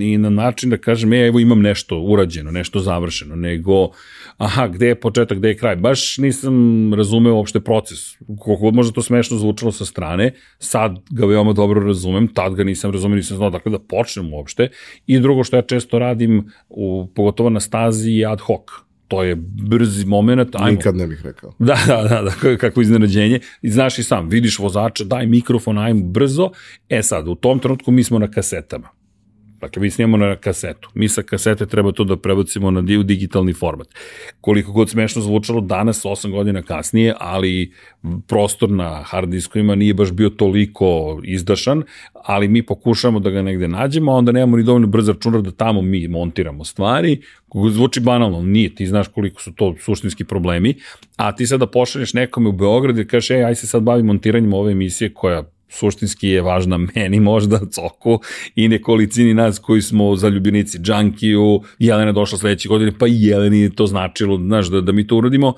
i 0.00 0.18
na 0.18 0.30
način 0.30 0.70
da 0.70 0.76
kažem, 0.76 1.12
e, 1.12 1.26
evo 1.26 1.40
imam 1.40 1.60
nešto 1.60 2.00
urađeno, 2.00 2.50
nešto 2.50 2.80
završeno, 2.80 3.36
nego, 3.36 3.90
aha, 4.36 4.66
gde 4.68 4.86
je 4.86 5.00
početak, 5.00 5.38
gde 5.38 5.48
je 5.48 5.56
kraj. 5.56 5.76
Baš 5.76 6.18
nisam 6.18 6.54
razumeo 6.94 7.34
uopšte 7.34 7.60
proces. 7.60 7.98
Koliko 8.38 8.70
možda 8.70 8.92
to 8.92 9.02
smešno 9.02 9.38
zvučalo 9.38 9.72
sa 9.72 9.84
strane, 9.84 10.32
sad 10.58 10.96
ga 11.10 11.26
veoma 11.26 11.52
dobro 11.52 11.86
razumem, 11.86 12.28
tad 12.28 12.54
ga 12.54 12.64
nisam 12.64 12.90
razumeo, 12.90 13.16
nisam 13.16 13.36
znao 13.36 13.50
dakle 13.50 13.72
da 13.72 13.78
počnem 13.78 14.32
uopšte. 14.32 14.68
I 15.06 15.18
drugo 15.18 15.44
što 15.44 15.56
ja 15.56 15.62
često 15.62 15.98
radim, 15.98 16.23
u, 16.68 17.08
pogotovo 17.14 17.50
na 17.50 17.60
stazi, 17.60 18.10
je 18.10 18.26
ad 18.26 18.40
hoc 18.40 18.84
to 19.08 19.22
je 19.22 19.36
brzi 19.70 20.06
moment. 20.06 20.54
Ajmo. 20.54 20.70
Nikad 20.70 20.96
ne 20.96 21.06
bih 21.06 21.20
rekao. 21.24 21.52
Da, 21.58 21.78
da, 21.86 22.02
da, 22.02 22.22
da, 22.22 22.56
kako 22.56 22.80
iznenađenje. 22.80 23.40
I 23.62 23.70
znaš 23.70 23.98
i 23.98 24.02
sam, 24.02 24.28
vidiš 24.28 24.58
vozača, 24.58 25.04
daj 25.04 25.26
mikrofon, 25.26 25.78
ajmo 25.78 26.04
brzo. 26.04 26.50
E 26.88 27.02
sad, 27.02 27.28
u 27.28 27.34
tom 27.34 27.58
trenutku 27.58 27.90
mi 27.90 28.04
smo 28.04 28.18
na 28.18 28.30
kasetama. 28.30 28.88
Dakle, 29.64 29.82
mi 29.82 29.90
snimamo 29.90 30.16
na 30.16 30.36
kasetu. 30.36 30.88
Mi 30.94 31.08
sa 31.08 31.22
kasete 31.22 31.66
treba 31.66 31.92
to 31.92 32.04
da 32.04 32.16
prebacimo 32.16 32.70
na 32.70 32.82
digitalni 32.82 33.52
format. 33.52 33.88
Koliko 34.40 34.72
god 34.72 34.90
smešno 34.90 35.22
zvučalo 35.22 35.60
danas, 35.60 36.04
8 36.04 36.30
godina 36.30 36.62
kasnije, 36.62 37.14
ali 37.20 37.72
prostor 38.26 38.70
na 38.70 39.02
hard 39.02 39.28
diskovima 39.28 39.74
nije 39.74 39.94
baš 39.94 40.12
bio 40.12 40.30
toliko 40.30 41.20
izdašan, 41.24 41.82
ali 42.12 42.48
mi 42.48 42.62
pokušamo 42.66 43.20
da 43.20 43.30
ga 43.30 43.42
negde 43.42 43.68
nađemo, 43.68 44.12
a 44.12 44.14
onda 44.14 44.32
nemamo 44.32 44.56
ni 44.56 44.62
dovoljno 44.62 44.86
brz 44.86 45.08
računar 45.08 45.42
da 45.42 45.50
tamo 45.50 45.82
mi 45.82 46.08
montiramo 46.08 46.64
stvari. 46.64 47.20
Zvuči 47.70 48.00
banalno, 48.00 48.42
nije, 48.42 48.74
ti 48.74 48.86
znaš 48.86 49.08
koliko 49.08 49.42
su 49.42 49.52
to 49.52 49.74
suštinski 49.80 50.24
problemi, 50.24 50.74
a 51.16 51.36
ti 51.36 51.46
sada 51.46 51.66
pošalješ 51.66 52.14
nekome 52.14 52.48
u 52.48 52.52
Beograd 52.52 52.98
i 52.98 53.06
kažeš, 53.06 53.30
ej, 53.30 53.44
aj 53.44 53.54
se 53.54 53.66
sad 53.66 53.82
bavi 53.82 54.02
montiranjem 54.02 54.52
ove 54.52 54.72
emisije 54.72 55.14
koja 55.14 55.42
suštinski 55.74 56.28
je 56.28 56.42
važna 56.42 56.78
meni 56.94 57.20
možda, 57.20 57.60
Coku 57.74 58.18
i 58.54 58.68
nekolicini 58.68 59.34
nas 59.34 59.58
koji 59.58 59.82
smo 59.82 60.16
zaljubljenici 60.16 60.78
Džankiju, 60.78 61.62
Jelena 61.78 62.12
došla 62.12 62.38
sledeće 62.38 62.68
godine, 62.68 62.92
pa 62.98 63.06
i 63.06 63.22
Jeleni 63.22 63.60
je 63.60 63.74
to 63.74 63.86
značilo, 63.86 64.36
znaš, 64.38 64.66
da, 64.66 64.80
da 64.80 64.92
mi 64.92 65.06
to 65.06 65.16
uradimo, 65.16 65.54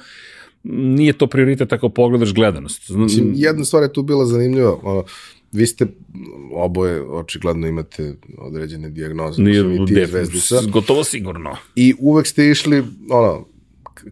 nije 0.69 1.13
to 1.13 1.27
prioritet 1.27 1.73
ako 1.73 1.89
pogledaš 1.89 2.35
gledanost. 2.35 2.91
Mislim, 2.91 3.33
jedna 3.37 3.65
stvar 3.65 3.83
je 3.83 3.93
tu 3.93 4.03
bila 4.03 4.27
zanimljiva, 4.27 4.77
ono, 4.83 5.05
vi 5.53 5.67
ste 5.67 5.87
oboje 6.53 7.03
očigledno 7.03 7.67
imate 7.67 8.15
određene 8.39 8.91
dijagnoze, 8.91 9.43
nije, 9.43 9.75
i 9.75 9.87
ti 9.87 10.07
zvezdica. 10.07 10.61
Gotovo 10.73 11.05
sigurno. 11.05 11.57
I 11.77 11.95
uvek 11.99 12.27
ste 12.27 12.51
išli, 12.51 12.85
ono, 13.11 13.47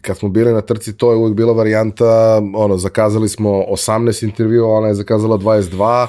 kad 0.00 0.18
smo 0.18 0.28
bili 0.28 0.52
na 0.52 0.60
trci, 0.60 0.96
to 0.96 1.10
je 1.10 1.16
uvek 1.16 1.34
bila 1.34 1.52
varijanta, 1.52 2.42
ono, 2.54 2.76
zakazali 2.76 3.28
smo 3.28 3.50
18 3.50 4.24
intervjua, 4.24 4.78
ona 4.78 4.88
je 4.88 4.94
zakazala 4.94 5.38
22, 5.38 6.06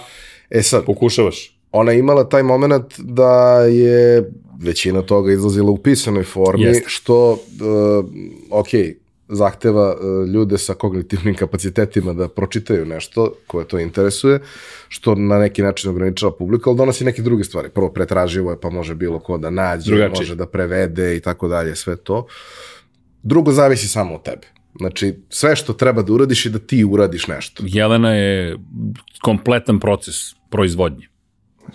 e 0.49 0.61
sad... 0.61 0.85
Pokušavaš? 0.85 1.59
Ona 1.71 1.91
je 1.91 1.99
imala 1.99 2.29
taj 2.29 2.43
moment 2.43 2.99
da 2.99 3.59
je 3.59 4.31
većina 4.61 5.01
toga 5.01 5.31
izlazila 5.31 5.71
u 5.71 5.77
pisanoj 5.77 6.23
formi, 6.23 6.63
Jeste. 6.63 6.83
što, 6.87 7.31
uh, 7.31 8.05
ok, 8.49 8.67
zahteva 9.27 9.95
uh, 9.95 10.29
ljude 10.29 10.57
sa 10.57 10.73
kognitivnim 10.73 11.35
kapacitetima 11.35 12.13
da 12.13 12.27
pročitaju 12.27 12.85
nešto 12.85 13.33
koje 13.47 13.67
to 13.67 13.79
interesuje, 13.79 14.39
što 14.87 15.15
na 15.15 15.39
neki 15.39 15.61
način 15.61 15.89
ograničava 15.89 16.31
publiku, 16.31 16.69
ali 16.69 16.77
donosi 16.77 17.05
neke 17.05 17.21
druge 17.21 17.43
stvari. 17.43 17.69
Prvo, 17.69 17.89
pretraživo 17.89 18.51
je, 18.51 18.59
pa 18.61 18.69
može 18.69 18.95
bilo 18.95 19.19
ko 19.19 19.37
da 19.37 19.49
nađe, 19.49 19.91
Drugači. 19.91 20.21
može 20.21 20.35
da 20.35 20.45
prevede 20.45 21.15
i 21.15 21.19
tako 21.19 21.47
dalje, 21.47 21.75
sve 21.75 21.95
to. 21.95 22.17
Uh, 22.17 22.25
Drugo, 23.25 23.51
zavisi 23.51 23.87
samo 23.87 24.15
od 24.15 24.23
tebe. 24.23 24.47
Znači, 24.79 25.15
sve 25.29 25.55
što 25.55 25.73
treba 25.73 26.01
da 26.01 26.13
uradiš 26.13 26.45
je 26.45 26.51
da 26.51 26.59
ti 26.59 26.83
uradiš 26.83 27.27
nešto. 27.27 27.63
Jelena 27.65 28.13
je 28.13 28.57
kompletan 29.21 29.79
proces 29.79 30.15
proizvodnje. 30.49 31.07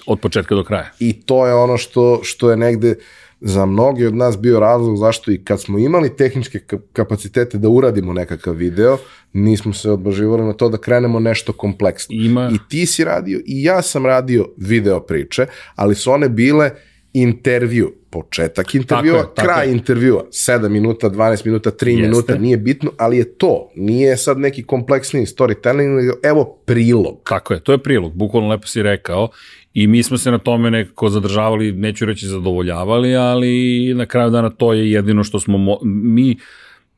Od 0.07 0.21
početka 0.21 0.55
do 0.55 0.65
kraja. 0.65 0.91
I 0.99 1.13
to 1.13 1.47
je 1.47 1.55
ono 1.55 1.77
što, 1.77 2.21
što 2.23 2.51
je 2.51 2.57
negde 2.57 2.95
za 3.41 3.67
mnogi 3.67 4.07
od 4.07 4.15
nas 4.15 4.39
bio 4.39 4.61
razlog 4.61 4.97
zašto 4.97 5.33
i 5.33 5.45
kad 5.45 5.61
smo 5.61 5.79
imali 5.79 6.17
tehničke 6.17 6.61
kapacitete 6.93 7.59
da 7.59 7.69
uradimo 7.69 8.13
nekakav 8.13 8.55
video, 8.55 8.99
nismo 9.33 9.73
se 9.73 9.91
odboživali 9.91 10.43
na 10.43 10.53
to 10.53 10.69
da 10.69 10.79
krenemo 10.79 11.21
nešto 11.21 11.53
kompleksno. 11.53 12.15
Ima... 12.15 12.51
I 12.55 12.59
ti 12.69 12.87
si 12.87 13.05
radio 13.05 13.41
i 13.47 13.63
ja 13.63 13.83
sam 13.83 14.07
radio 14.07 14.47
video 14.57 15.01
priče, 15.01 15.47
ali 15.75 15.95
su 15.95 16.13
one 16.13 16.29
bile 16.29 16.71
intervju 17.13 17.93
početak 18.11 18.75
intervjua, 18.75 19.19
tako 19.19 19.31
je, 19.31 19.35
tako 19.35 19.49
kraj 19.49 19.67
je. 19.67 19.73
intervjua, 19.73 20.25
7 20.31 20.69
minuta, 20.69 21.11
12 21.11 21.47
minuta, 21.47 21.71
3 21.71 21.89
Jeste. 21.89 22.03
minuta, 22.03 22.35
nije 22.35 22.57
bitno, 22.57 22.91
ali 22.99 23.17
je 23.17 23.35
to, 23.39 23.71
nije 23.77 24.17
sad 24.17 24.39
neki 24.39 24.63
kompleksni 24.63 25.27
storytelling, 25.27 26.13
evo 26.23 26.63
prilog. 26.65 27.21
Tako 27.29 27.55
je, 27.55 27.61
to 27.61 27.73
je 27.73 27.79
prilog, 27.79 28.15
bukvalno 28.15 28.49
lepo 28.49 28.67
si 28.67 28.83
rekao 28.83 29.29
i 29.75 29.87
mi 29.87 30.03
smo 30.03 30.19
se 30.19 30.31
na 30.31 30.39
tome 30.39 30.71
nekako 30.71 31.09
zadržavali, 31.09 31.73
neću 31.73 32.05
reći 32.05 32.27
zadovoljavali, 32.27 33.17
ali 33.17 33.95
na 33.95 34.07
kraju 34.07 34.31
dana 34.31 34.51
to 34.51 34.73
je 34.73 34.91
jedino 34.91 35.25
što 35.25 35.41
smo, 35.41 35.79
mi 35.83 36.37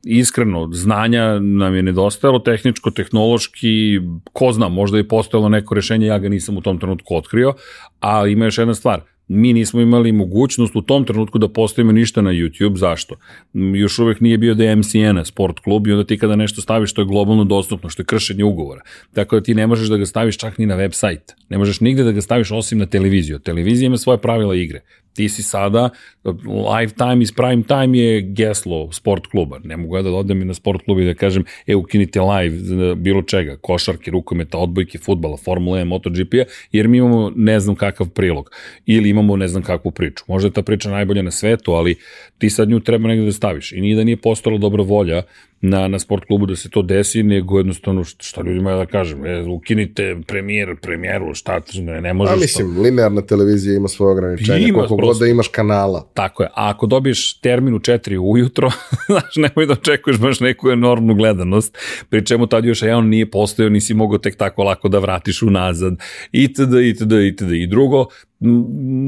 iskreno, 0.05 0.69
znanja 0.73 1.39
nam 1.39 1.75
je 1.75 1.83
nedostajalo, 1.83 2.39
tehničko, 2.39 2.91
tehnološki, 2.91 4.01
ko 4.33 4.53
zna, 4.53 4.69
možda 4.69 4.99
je 4.99 5.09
postojalo 5.09 5.49
neko 5.49 5.75
rešenje, 5.75 6.07
ja 6.07 6.19
ga 6.19 6.29
nisam 6.29 6.57
u 6.57 6.61
tom 6.61 6.79
trenutku 6.79 7.17
otkrio, 7.17 7.55
ali 8.01 8.33
ima 8.33 8.45
još 8.45 8.59
jedna 8.59 8.75
stvar, 8.75 9.01
mi 9.33 9.53
nismo 9.53 9.81
imali 9.81 10.13
mogućnost 10.13 10.77
u 10.77 10.83
tom 10.83 11.05
trenutku 11.05 11.39
da 11.39 11.49
postavimo 11.49 11.93
ništa 11.93 12.23
na 12.23 12.31
YouTube. 12.31 12.77
Zašto? 12.77 13.15
Još 13.55 13.99
uvek 13.99 14.21
nije 14.21 14.39
bio 14.39 14.55
je 14.59 14.77
MCN-a, 14.77 15.25
sport 15.25 15.61
klub, 15.61 15.87
i 15.87 15.93
onda 15.93 16.05
ti 16.05 16.19
kada 16.19 16.37
nešto 16.37 16.61
staviš 16.61 16.91
što 16.91 17.01
je 17.01 17.07
globalno 17.07 17.45
dostupno, 17.45 17.91
što 17.91 18.03
je 18.03 18.07
kršenje 18.07 18.45
ugovora. 18.45 18.81
Tako 19.15 19.37
da 19.37 19.43
ti 19.43 19.55
ne 19.55 19.67
možeš 19.67 19.89
da 19.89 19.97
ga 19.97 20.07
staviš 20.07 20.39
čak 20.39 20.59
ni 20.59 20.67
na 20.67 20.75
web 20.75 20.93
sajt. 20.93 21.33
Ne 21.49 21.59
možeš 21.59 21.81
nigde 21.81 22.05
da 22.05 22.13
ga 22.13 22.21
staviš 22.21 22.51
osim 22.51 22.79
na 22.79 22.87
televiziju. 22.87 23.39
Televizija 23.39 23.87
ima 23.87 23.99
svoje 23.99 24.19
pravila 24.19 24.57
igre. 24.57 24.81
Ti 25.15 25.29
si 25.29 25.43
sada, 25.43 25.91
live 26.25 26.93
time 26.97 27.23
is 27.23 27.33
prime 27.33 27.63
time 27.63 27.99
je 27.99 28.21
geslo 28.23 28.93
sport 28.93 29.27
kluba. 29.27 29.59
Ne 29.65 29.77
mogu 29.77 29.97
ja 29.97 30.03
da 30.03 30.11
odem 30.11 30.43
i 30.43 30.45
na 30.45 30.55
sport 30.55 30.85
klub 30.85 30.99
i 30.99 31.05
da 31.05 31.15
kažem, 31.15 31.45
e, 31.67 31.75
ukinite 31.75 32.21
live 32.21 32.95
bilo 32.95 33.23
čega, 33.23 33.57
košarke, 33.57 34.11
rukometa, 34.11 34.59
odbojke, 34.59 34.99
futbala, 34.99 35.37
Formula 35.37 35.79
1, 35.79 35.85
MotoGP-a, 35.85 36.45
jer 36.73 36.89
mi 36.89 36.99
imamo 36.99 37.33
ne 37.37 37.61
znam 37.61 37.77
kakav 37.77 38.09
prilog 38.09 38.51
ili 38.87 39.09
imamo 39.09 39.37
ne 39.37 39.49
znam 39.49 39.63
kakvu 39.63 39.91
priču. 39.91 40.25
Možda 40.29 40.49
je 40.49 40.53
ta 40.53 40.63
priča 40.63 40.91
najbolja 40.91 41.23
na 41.23 41.31
svetu, 41.31 41.73
ali 41.73 41.97
ti 42.39 42.51
sad 42.51 42.69
nju 42.69 42.81
treba 42.81 43.09
negde 43.09 43.25
da 43.25 43.33
staviš. 43.33 43.73
I 43.73 43.81
nije 43.81 43.97
da 43.97 44.05
nije 44.05 44.17
postala 44.17 44.59
dobra 44.59 44.83
volja 44.83 45.23
na, 45.63 45.89
na 45.89 45.99
sport 45.99 46.25
klubu 46.25 46.47
da 46.47 46.57
se 46.57 46.71
to 46.71 46.83
desi, 46.83 47.23
nego 47.23 47.59
jednostavno 47.59 48.05
šta 48.05 48.43
ljudima 48.43 48.71
ja 48.71 48.77
da 48.77 48.87
kažem, 48.87 49.27
e, 49.27 49.43
ukinite 49.43 50.17
premijer, 50.27 50.77
premijeru, 50.83 51.35
šta, 51.35 51.61
ne, 51.75 52.01
ne 52.01 52.13
možeš... 52.15 52.35
A 52.35 52.37
mislim, 52.37 52.75
to... 52.75 52.83
linearna 52.83 53.23
televizija 53.23 53.77
ima 53.77 53.89
svoje 53.89 54.13
ograničenje, 54.13 54.69
ima, 54.69 54.87
koliko 54.87 55.02
prosto. 55.03 55.19
god 55.19 55.27
da 55.27 55.31
imaš 55.31 55.49
kanala. 55.49 56.09
Tako 56.15 56.43
je, 56.43 56.49
a 56.49 56.71
ako 56.71 56.87
dobiješ 56.87 57.41
termin 57.41 57.75
u 57.75 57.79
4 57.79 58.19
ujutro, 58.19 58.71
znaš, 59.11 59.37
nemoj 59.37 59.67
da 59.67 59.73
očekuješ 59.73 60.19
baš 60.19 60.41
neku 60.41 60.71
enormnu 60.71 61.15
gledanost, 61.15 61.79
pri 62.09 62.27
čemu 62.27 62.47
tad 62.47 62.65
još 62.65 62.83
jedan 62.83 63.09
nije 63.09 63.31
postojao, 63.31 63.71
nisi 63.71 63.95
mogao 63.95 64.19
tek 64.19 64.37
tako 64.37 64.63
lako 64.63 64.89
da 64.89 64.99
vratiš 64.99 65.43
unazad, 65.43 65.95
itd., 66.33 66.75
itd., 66.85 67.13
itd. 67.13 67.53
I 67.53 67.67
drugo, 67.67 68.07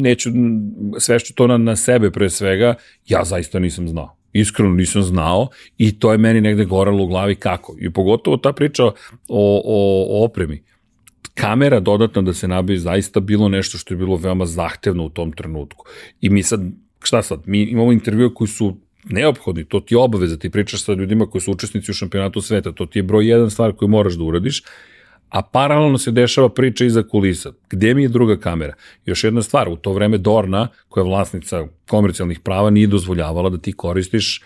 neću, 0.02 0.30
svešću 0.98 1.34
to 1.34 1.46
na, 1.46 1.58
na 1.58 1.76
sebe 1.76 2.10
pre 2.10 2.30
svega, 2.30 2.74
ja 3.06 3.24
zaista 3.24 3.58
nisam 3.58 3.88
znao 3.88 4.16
iskreno 4.34 4.74
nisam 4.74 5.02
znao 5.02 5.48
i 5.78 5.98
to 5.98 6.12
je 6.12 6.18
meni 6.18 6.40
negde 6.40 6.64
goralo 6.64 7.04
u 7.04 7.06
glavi 7.06 7.34
kako. 7.34 7.76
I 7.80 7.92
pogotovo 7.92 8.36
ta 8.36 8.52
priča 8.52 8.84
o, 8.84 8.92
o, 9.28 10.06
o 10.08 10.24
opremi. 10.24 10.62
Kamera 11.34 11.80
dodatna 11.80 12.22
da 12.22 12.32
se 12.32 12.48
nabije 12.48 12.78
zaista 12.78 13.20
bilo 13.20 13.48
nešto 13.48 13.78
što 13.78 13.94
je 13.94 13.98
bilo 13.98 14.16
veoma 14.16 14.46
zahtevno 14.46 15.04
u 15.04 15.08
tom 15.08 15.32
trenutku. 15.32 15.86
I 16.20 16.30
mi 16.30 16.42
sad, 16.42 16.60
šta 17.02 17.22
sad, 17.22 17.42
mi 17.46 17.62
imamo 17.62 17.92
intervjue 17.92 18.34
koji 18.34 18.48
su 18.48 18.76
neophodni, 19.04 19.64
to 19.64 19.80
ti 19.80 19.94
je 19.94 19.98
obaveza, 19.98 20.36
ti 20.36 20.50
pričaš 20.50 20.84
sa 20.84 20.92
ljudima 20.92 21.26
koji 21.26 21.42
su 21.42 21.52
učesnici 21.52 21.90
u 21.90 21.94
šampionatu 21.94 22.40
sveta, 22.40 22.72
to 22.72 22.86
ti 22.86 22.98
je 22.98 23.02
broj 23.02 23.28
jedan 23.28 23.50
stvar 23.50 23.72
koju 23.72 23.88
moraš 23.88 24.14
da 24.14 24.24
uradiš, 24.24 24.62
a 25.28 25.42
paralelno 25.42 25.98
se 25.98 26.10
dešava 26.10 26.48
priča 26.48 26.84
iza 26.84 27.02
kulisa. 27.02 27.52
Gde 27.70 27.94
mi 27.94 28.02
je 28.02 28.08
druga 28.08 28.36
kamera? 28.36 28.74
Još 29.06 29.24
jedna 29.24 29.42
stvar, 29.42 29.68
u 29.68 29.76
to 29.76 29.92
vreme 29.92 30.18
Dorna, 30.18 30.68
koja 30.88 31.02
je 31.02 31.08
vlasnica 31.08 31.66
komercijalnih 31.88 32.40
prava, 32.40 32.70
nije 32.70 32.86
dozvoljavala 32.86 33.50
da 33.50 33.58
ti 33.58 33.72
koristiš 33.72 34.42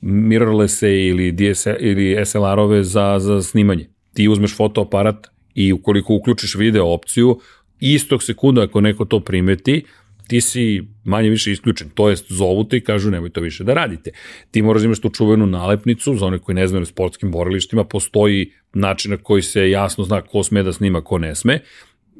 mirrorlesse 0.00 1.06
ili, 1.06 1.32
DSL, 1.32 1.70
ili 1.80 2.26
SLR-ove 2.26 2.84
za, 2.84 3.18
za 3.18 3.42
snimanje. 3.42 3.88
Ti 4.14 4.28
uzmeš 4.28 4.56
fotoaparat 4.56 5.26
i 5.58 5.72
ukoliko 5.72 6.14
uključiš 6.14 6.54
video 6.54 6.86
opciju, 6.86 7.40
istog 7.80 8.22
sekunda 8.22 8.62
ako 8.62 8.80
neko 8.80 9.04
to 9.04 9.20
primeti, 9.20 9.82
ti 10.28 10.40
si 10.40 10.82
manje 11.04 11.30
više 11.30 11.52
isključen, 11.52 11.90
to 11.94 12.08
jest 12.10 12.32
zovu 12.32 12.64
te 12.64 12.76
i 12.76 12.84
kažu 12.84 13.10
nemoj 13.10 13.30
to 13.30 13.40
više 13.40 13.64
da 13.64 13.74
radite. 13.74 14.10
Ti 14.50 14.62
moraš 14.62 14.82
da 14.82 14.86
imaš 14.86 15.00
tu 15.00 15.10
čuvenu 15.10 15.46
nalepnicu, 15.46 16.14
za 16.16 16.26
one 16.26 16.38
koji 16.38 16.54
ne 16.54 16.66
znaju 16.66 16.80
na 16.80 16.86
sportskim 16.86 17.30
borilištima, 17.32 17.84
postoji 17.84 18.52
način 18.74 19.10
na 19.10 19.16
koji 19.16 19.42
se 19.42 19.70
jasno 19.70 20.04
zna 20.04 20.20
ko 20.20 20.42
sme 20.42 20.62
da 20.62 20.72
snima, 20.72 21.00
ko 21.00 21.18
ne 21.18 21.34
sme, 21.34 21.58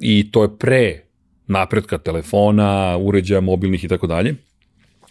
i 0.01 0.31
to 0.31 0.43
je 0.43 0.57
pre 0.59 1.03
napretka 1.47 1.99
telefona, 1.99 2.97
uređaja 2.97 3.41
mobilnih 3.41 3.85
i 3.85 3.89
tako 3.89 4.07
dalje 4.07 4.35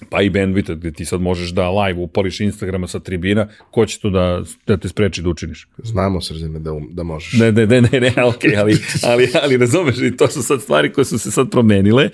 pa 0.09 0.21
i 0.21 0.29
bandwidth, 0.29 0.75
gde 0.75 0.91
ti 0.91 1.05
sad 1.05 1.21
možeš 1.21 1.49
da 1.49 1.69
live 1.69 1.99
upališ 1.99 2.39
Instagrama 2.39 2.87
sa 2.87 2.99
tribina, 2.99 3.47
ko 3.71 3.85
će 3.85 3.99
to 3.99 4.09
da, 4.09 4.43
da 4.67 4.77
te 4.77 4.89
spreči 4.89 5.21
da 5.21 5.29
učiniš? 5.29 5.67
Znamo, 5.83 6.21
Srđane, 6.21 6.59
da, 6.59 6.73
um, 6.73 6.89
da 6.91 7.03
možeš. 7.03 7.33
Ne, 7.33 7.51
ne, 7.51 7.65
ne, 7.67 7.81
ne, 7.81 7.99
ne, 7.99 8.23
ok, 8.23 8.43
ali, 8.57 8.77
ali, 9.03 9.29
ali 9.43 9.57
razumeš, 9.57 9.97
i 9.97 10.17
to 10.17 10.27
su 10.27 10.43
sad 10.43 10.61
stvari 10.61 10.93
koje 10.93 11.05
su 11.05 11.19
se 11.19 11.31
sad 11.31 11.51
promenile, 11.51 12.09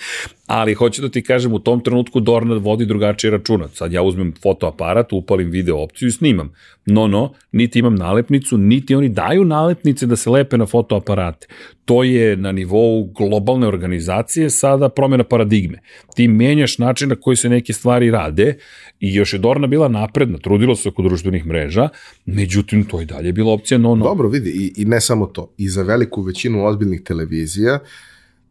ali 0.47 0.73
hoću 0.73 1.01
da 1.01 1.09
ti 1.09 1.21
kažem, 1.21 1.53
u 1.53 1.59
tom 1.59 1.79
trenutku 1.79 2.19
Dorna 2.19 2.55
vodi 2.55 2.85
drugačiji 2.85 3.31
računac. 3.31 3.71
Sad 3.73 3.93
ja 3.93 4.01
uzmem 4.01 4.33
fotoaparat, 4.41 5.13
upalim 5.13 5.49
video 5.49 5.77
opciju 5.77 6.07
i 6.07 6.11
snimam. 6.11 6.53
No, 6.85 7.07
no, 7.07 7.33
niti 7.51 7.79
imam 7.79 7.95
nalepnicu, 7.95 8.57
niti 8.57 8.95
oni 8.95 9.09
daju 9.09 9.45
nalepnice 9.45 10.05
da 10.05 10.15
se 10.15 10.29
lepe 10.29 10.57
na 10.57 10.65
fotoaparate. 10.65 11.47
To 11.85 12.03
je 12.03 12.35
na 12.35 12.51
nivou 12.51 13.03
globalne 13.03 13.67
organizacije 13.67 14.49
sada 14.49 14.89
promjena 14.89 15.23
paradigme. 15.23 15.79
Ti 16.15 16.27
menjaš 16.27 16.77
način 16.77 17.09
na 17.09 17.15
koji 17.15 17.37
se 17.37 17.49
neke 17.49 17.73
stvari 17.73 18.11
rade 18.11 18.57
i 18.99 19.13
još 19.15 19.33
je 19.33 19.39
Dorna 19.39 19.67
bila 19.67 19.87
napredna, 19.87 20.37
trudila 20.37 20.75
se 20.75 20.89
oko 20.89 21.01
društvenih 21.01 21.45
mreža, 21.45 21.89
međutim 22.25 22.83
to 22.85 22.99
je 22.99 23.05
dalje 23.05 23.31
bila 23.31 23.53
opcija 23.53 23.77
no, 23.77 23.95
no. 23.95 24.05
Dobro, 24.05 24.29
vidi, 24.29 24.49
i, 24.49 24.81
i 24.81 24.85
ne 24.85 25.01
samo 25.01 25.25
to. 25.25 25.53
I 25.57 25.69
za 25.69 25.83
veliku 25.83 26.21
većinu 26.21 26.65
ozbiljnih 26.65 27.01
televizija 27.01 27.79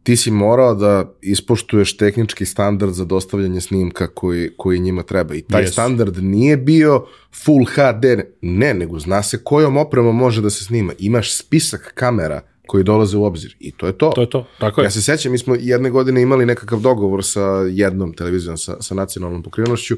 ti 0.03 0.15
si 0.15 0.31
morao 0.31 0.75
da 0.75 1.13
ispoštuješ 1.21 1.97
tehnički 1.97 2.45
standard 2.45 2.93
za 2.93 3.05
dostavljanje 3.05 3.61
snimka 3.61 4.07
koji, 4.07 4.49
koji 4.57 4.79
njima 4.79 5.03
treba. 5.03 5.35
I 5.35 5.41
taj 5.41 5.63
yes. 5.63 5.71
standard 5.71 6.23
nije 6.23 6.57
bio 6.57 7.05
full 7.43 7.65
HD, 7.65 8.05
ne, 8.41 8.73
nego 8.73 8.99
zna 8.99 9.23
se 9.23 9.43
kojom 9.43 9.77
opremom 9.77 10.15
može 10.15 10.41
da 10.41 10.49
se 10.49 10.65
snima. 10.65 10.93
Imaš 10.99 11.37
spisak 11.37 11.91
kamera 11.95 12.41
koji 12.67 12.83
dolaze 12.83 13.17
u 13.17 13.23
obzir. 13.25 13.55
I 13.59 13.71
to 13.71 13.87
je 13.87 13.97
to. 13.97 14.11
To 14.15 14.21
je 14.21 14.29
to, 14.29 14.45
tako 14.59 14.81
je. 14.81 14.85
Ja 14.85 14.91
se 14.91 15.01
sećam, 15.01 15.31
mi 15.31 15.37
smo 15.37 15.55
jedne 15.59 15.89
godine 15.89 16.21
imali 16.21 16.45
nekakav 16.45 16.79
dogovor 16.79 17.23
sa 17.23 17.41
jednom 17.71 18.13
televizijom, 18.13 18.57
sa, 18.57 18.81
sa 18.81 18.95
nacionalnom 18.95 19.43
pokrivnošću, 19.43 19.95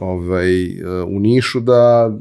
ovaj, 0.00 0.80
u 1.06 1.20
Nišu 1.20 1.60
da 1.60 2.12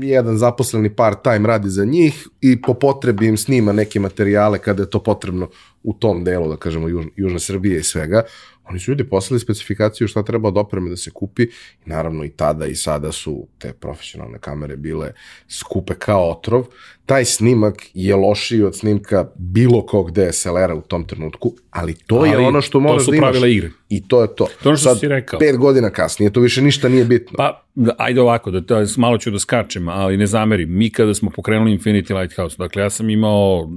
jedan 0.00 0.38
zaposleni 0.38 0.90
part-time 0.90 1.48
radi 1.48 1.68
za 1.68 1.84
njih 1.84 2.28
i 2.40 2.62
po 2.62 2.74
potrebi 2.74 3.26
im 3.26 3.36
snima 3.36 3.72
neke 3.72 4.00
materijale 4.00 4.58
kada 4.58 4.82
je 4.82 4.90
to 4.90 5.02
potrebno 5.02 5.48
u 5.82 5.92
tom 5.92 6.24
delu, 6.24 6.48
da 6.48 6.56
kažemo, 6.56 6.88
Juž, 6.88 7.04
Južne 7.16 7.40
Srbije 7.40 7.78
i 7.78 7.82
svega. 7.82 8.22
Oni 8.68 8.78
su 8.80 8.90
ljudi 8.90 9.04
poslali 9.04 9.40
specifikaciju 9.40 10.08
šta 10.08 10.22
treba 10.22 10.48
od 10.48 10.58
opreme 10.58 10.90
da 10.90 10.96
se 10.96 11.10
kupi 11.10 11.42
i 11.42 11.48
naravno 11.86 12.24
i 12.24 12.28
tada 12.28 12.66
i 12.66 12.74
sada 12.74 13.12
su 13.12 13.46
te 13.58 13.72
profesionalne 13.72 14.38
kamere 14.38 14.76
bile 14.76 15.12
skupe 15.48 15.94
kao 15.94 16.30
otrov. 16.30 16.64
Taj 17.06 17.24
snimak 17.24 17.74
je 17.94 18.16
lošiji 18.16 18.62
od 18.62 18.76
snimka 18.76 19.30
bilo 19.36 19.86
kog 19.86 20.10
DSLR-a 20.10 20.74
u 20.74 20.80
tom 20.80 21.04
trenutku, 21.06 21.52
ali 21.70 21.94
to 21.94 22.16
ali 22.16 22.28
je 22.28 22.38
ono 22.38 22.60
što 22.60 22.80
moraš 22.80 23.06
da 23.06 23.16
imaš. 23.16 23.28
To 23.28 23.34
su 23.34 23.40
pravila 23.40 23.48
igre. 23.48 23.70
I 23.88 24.08
to 24.08 24.22
je 24.22 24.28
to. 24.28 24.46
To 24.62 24.68
ono 24.68 24.76
što 24.76 24.88
Sad, 24.88 25.00
si 25.00 25.08
rekao. 25.08 25.38
Pet 25.38 25.56
godina 25.56 25.90
kasnije, 25.90 26.32
to 26.32 26.40
više 26.40 26.62
ništa 26.62 26.88
nije 26.88 27.04
bitno. 27.04 27.36
Pa, 27.36 27.64
da, 27.74 27.92
ajde 27.98 28.20
ovako, 28.20 28.50
da, 28.50 28.60
da, 28.60 28.86
malo 28.96 29.18
ću 29.18 29.30
da 29.30 29.38
skačem, 29.38 29.88
ali 29.88 30.16
ne 30.16 30.26
zamerim. 30.26 30.76
Mi 30.76 30.90
kada 30.90 31.14
smo 31.14 31.30
pokrenuli 31.30 31.78
Infinity 31.78 32.20
Lighthouse, 32.20 32.56
dakle 32.58 32.82
ja 32.82 32.90
sam 32.90 33.10
imao 33.10 33.68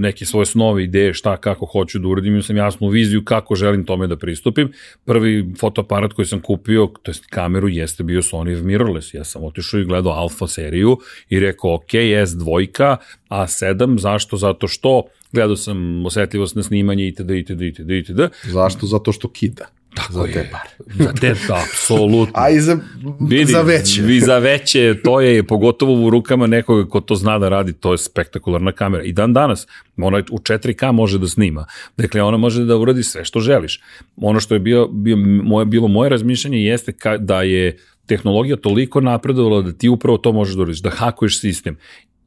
neke 0.00 0.24
svoje 0.24 0.46
snove, 0.46 0.84
ideje, 0.84 1.14
šta, 1.14 1.36
kako 1.36 1.66
hoću 1.66 1.98
da 1.98 2.08
uradim, 2.08 2.32
imao 2.32 2.42
sam 2.42 2.56
jasnu 2.56 2.88
viziju 2.88 3.24
kako 3.24 3.54
želim 3.54 3.84
tome 3.84 4.06
da 4.06 4.16
pristupim. 4.16 4.72
Prvi 5.04 5.54
fotoaparat 5.60 6.12
koji 6.12 6.26
sam 6.26 6.40
kupio, 6.40 6.86
to 7.02 7.10
jest 7.10 7.26
kameru, 7.30 7.68
jeste 7.68 8.02
bio 8.02 8.22
Sony 8.22 8.62
mirrorless. 8.62 9.14
Ja 9.14 9.24
sam 9.24 9.44
otišao 9.44 9.80
i 9.80 9.84
gledao 9.84 10.12
Alpha 10.12 10.46
seriju 10.46 10.98
i 11.28 11.40
rekao, 11.40 11.74
ok, 11.74 11.92
S2, 11.92 12.96
A7, 13.30 13.98
zašto? 13.98 14.36
Zato 14.36 14.68
što 14.68 15.02
gledao 15.34 15.56
sam 15.56 16.06
osetljivost 16.06 16.56
na 16.56 16.62
snimanje 16.62 17.08
itd. 17.08 17.30
itd. 17.30 17.60
itd. 17.60 17.90
itd. 17.90 18.20
Zašto? 18.42 18.86
Zato 18.86 19.12
što 19.12 19.28
kida. 19.28 19.66
Tako 19.94 20.12
za 20.12 20.20
je. 20.20 20.32
te 20.32 20.50
pare. 20.52 20.70
Za 21.04 21.12
te, 21.12 21.34
apsolutno. 21.70 22.32
A 22.42 22.50
i 22.50 22.60
za, 22.60 22.78
Vidi, 23.20 23.52
za 23.52 23.62
veće. 23.62 24.02
I 24.08 24.20
za 24.20 24.38
veće, 24.38 24.96
to 25.04 25.20
je 25.20 25.42
pogotovo 25.42 26.06
u 26.06 26.10
rukama 26.10 26.46
nekoga 26.46 26.88
ko 26.88 27.00
to 27.00 27.14
zna 27.14 27.38
da 27.38 27.48
radi, 27.48 27.72
to 27.72 27.92
je 27.92 27.98
spektakularna 27.98 28.72
kamera. 28.72 29.04
I 29.04 29.12
dan 29.12 29.32
danas, 29.32 29.66
ona 29.96 30.18
u 30.30 30.38
4K 30.38 30.92
može 30.92 31.18
da 31.18 31.28
snima. 31.28 31.66
Dakle, 31.96 32.22
ona 32.22 32.36
može 32.36 32.64
da 32.64 32.76
uradi 32.76 33.02
sve 33.02 33.24
što 33.24 33.40
želiš. 33.40 33.80
Ono 34.16 34.40
što 34.40 34.54
je 34.54 34.60
bio, 34.60 34.88
bio 34.88 35.16
moje, 35.16 35.66
bilo 35.66 35.88
moje 35.88 36.10
razmišljanje 36.10 36.58
jeste 36.58 36.92
ka, 36.92 37.18
da 37.18 37.42
je 37.42 37.78
tehnologija 38.06 38.56
toliko 38.56 39.00
napredovala 39.00 39.62
da 39.62 39.72
ti 39.72 39.88
upravo 39.88 40.18
to 40.18 40.32
možeš 40.32 40.54
da 40.54 40.62
uradiš, 40.62 40.82
da 40.82 40.90
hakuješ 40.90 41.40
sistem 41.40 41.76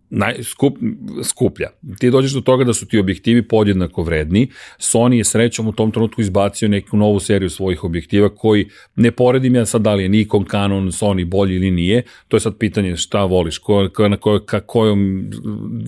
naj, 0.09 0.43
skup, 0.43 0.77
skuplja. 1.23 1.69
Ti 1.99 2.11
dođeš 2.11 2.33
do 2.33 2.41
toga 2.41 2.63
da 2.63 2.73
su 2.73 2.87
ti 2.87 2.99
objektivi 2.99 3.47
podjednako 3.47 4.03
vredni. 4.03 4.47
Sony 4.79 5.13
je 5.13 5.23
srećom 5.23 5.67
u 5.67 5.71
tom 5.71 5.91
trenutku 5.91 6.21
izbacio 6.21 6.67
neku 6.67 6.97
novu 6.97 7.19
seriju 7.19 7.49
svojih 7.49 7.83
objektiva 7.83 8.35
koji 8.35 8.69
ne 8.95 9.11
poredim 9.11 9.55
ja 9.55 9.65
sad 9.65 9.81
da 9.81 9.93
li 9.93 10.03
je 10.03 10.09
Nikon, 10.09 10.45
Canon, 10.45 10.87
Sony 10.87 11.25
bolji 11.25 11.55
ili 11.55 11.71
nije. 11.71 12.03
To 12.27 12.37
je 12.37 12.41
sad 12.41 12.57
pitanje 12.57 12.97
šta 12.97 13.25
voliš, 13.25 13.57
ko, 13.57 13.89
ko, 13.93 14.07
na 14.07 14.17
koj, 14.17 14.45
ka, 14.45 14.59
kojom 14.59 15.29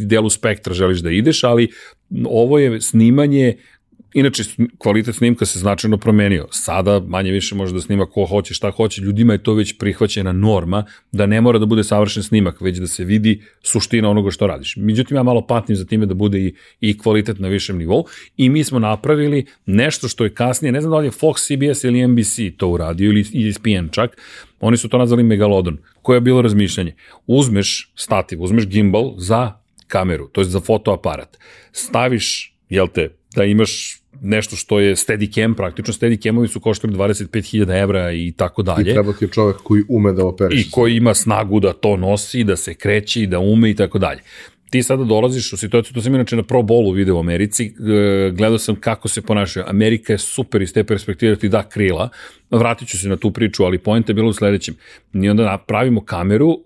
delu 0.05 0.29
spektra 0.29 0.73
želiš 0.73 0.99
da 0.99 1.11
ideš, 1.11 1.43
ali 1.43 1.69
ovo 2.25 2.59
je 2.59 2.81
snimanje 2.81 3.55
Inače, 4.13 4.43
kvalitet 4.77 5.15
snimka 5.15 5.45
se 5.45 5.59
značajno 5.59 5.97
promenio. 5.97 6.47
Sada 6.51 6.99
manje 7.07 7.31
više 7.31 7.55
može 7.55 7.73
da 7.73 7.81
snima 7.81 8.05
ko 8.05 8.25
hoće, 8.25 8.53
šta 8.53 8.71
hoće. 8.71 9.01
Ljudima 9.01 9.33
je 9.33 9.43
to 9.43 9.53
već 9.53 9.77
prihvaćena 9.77 10.31
norma, 10.31 10.85
da 11.11 11.25
ne 11.25 11.41
mora 11.41 11.59
da 11.59 11.65
bude 11.65 11.83
savršen 11.83 12.23
snimak, 12.23 12.61
već 12.61 12.77
da 12.77 12.87
se 12.87 13.03
vidi 13.03 13.41
suština 13.63 14.09
onoga 14.09 14.31
što 14.31 14.47
radiš. 14.47 14.75
Međutim, 14.77 15.17
ja 15.17 15.23
malo 15.23 15.47
patnim 15.47 15.75
za 15.75 15.85
time 15.85 16.05
da 16.05 16.13
bude 16.13 16.39
i, 16.39 16.53
i 16.81 16.97
kvalitet 16.97 17.39
na 17.39 17.47
višem 17.47 17.77
nivou. 17.77 18.05
I 18.37 18.49
mi 18.49 18.63
smo 18.63 18.79
napravili 18.79 19.45
nešto 19.65 20.07
što 20.07 20.23
je 20.23 20.33
kasnije, 20.33 20.71
ne 20.71 20.81
znam 20.81 20.91
da 20.91 20.97
li 20.97 21.07
je 21.07 21.11
Fox, 21.11 21.45
CBS 21.47 21.83
ili 21.83 22.07
NBC 22.07 22.57
to 22.57 22.67
uradio, 22.67 23.09
ili 23.09 23.49
ESPN 23.49 23.89
čak, 23.91 24.17
oni 24.59 24.77
su 24.77 24.89
to 24.89 24.97
nazvali 24.97 25.23
Megalodon. 25.23 25.77
Koje 26.01 26.17
je 26.17 26.21
bilo 26.21 26.41
razmišljanje? 26.41 26.95
Uzmeš 27.27 27.91
stativ, 27.95 28.41
uzmeš 28.41 28.67
gimbal 28.67 29.13
za 29.17 29.53
kameru, 29.87 30.27
to 30.27 30.41
je 30.41 30.45
za 30.45 30.59
fotoaparat. 30.59 31.37
Staviš, 31.71 32.55
jel 32.69 32.87
te, 32.87 33.09
da 33.35 33.43
imaš 33.43 33.98
nešto 34.21 34.55
što 34.55 34.79
je 34.79 34.95
Steadicam 34.95 35.53
praktično. 35.53 35.93
Steadicamovi 35.93 36.47
su 36.47 36.59
koštali 36.59 36.93
25.000 36.93 37.81
evra 37.81 38.11
i 38.11 38.33
tako 38.37 38.63
dalje. 38.63 38.91
I 38.91 38.93
treba 38.93 39.13
ti 39.13 39.25
je 39.25 39.29
čovek 39.29 39.57
koji 39.57 39.83
ume 39.89 40.13
da 40.13 40.25
operiš. 40.25 40.67
I 40.67 40.71
koji 40.71 40.95
ima 40.95 41.13
snagu 41.13 41.59
da 41.59 41.73
to 41.73 41.97
nosi, 41.97 42.43
da 42.43 42.55
se 42.55 42.73
kreće 42.73 43.21
i 43.21 43.27
da 43.27 43.39
ume 43.39 43.69
i 43.69 43.75
tako 43.75 43.99
dalje 43.99 44.21
ti 44.69 44.83
sada 44.83 45.03
dolaziš 45.03 45.53
u 45.53 45.57
situaciju, 45.57 45.93
to 45.93 46.01
sam 46.01 46.15
inače 46.15 46.35
na 46.35 46.43
Pro 46.43 46.61
Bowlu 46.61 46.95
video 46.95 47.15
u 47.15 47.19
Americi, 47.19 47.65
e, 47.65 48.31
gledao 48.31 48.57
sam 48.57 48.75
kako 48.75 49.07
se 49.07 49.21
ponašaju. 49.21 49.65
Amerika 49.67 50.13
je 50.13 50.17
super 50.17 50.61
iz 50.61 50.73
te 50.73 50.83
perspektive 50.83 51.35
da 51.35 51.39
ti 51.39 51.49
da 51.49 51.63
krila, 51.63 52.09
vratit 52.51 52.87
ću 52.87 52.99
se 52.99 53.09
na 53.09 53.17
tu 53.17 53.31
priču, 53.31 53.63
ali 53.63 53.77
pojenta 53.77 54.11
je 54.11 54.15
bilo 54.15 54.29
u 54.29 54.33
sledećem. 54.33 54.75
Mi 55.13 55.29
onda 55.29 55.43
napravimo 55.43 56.05
kameru 56.05 56.59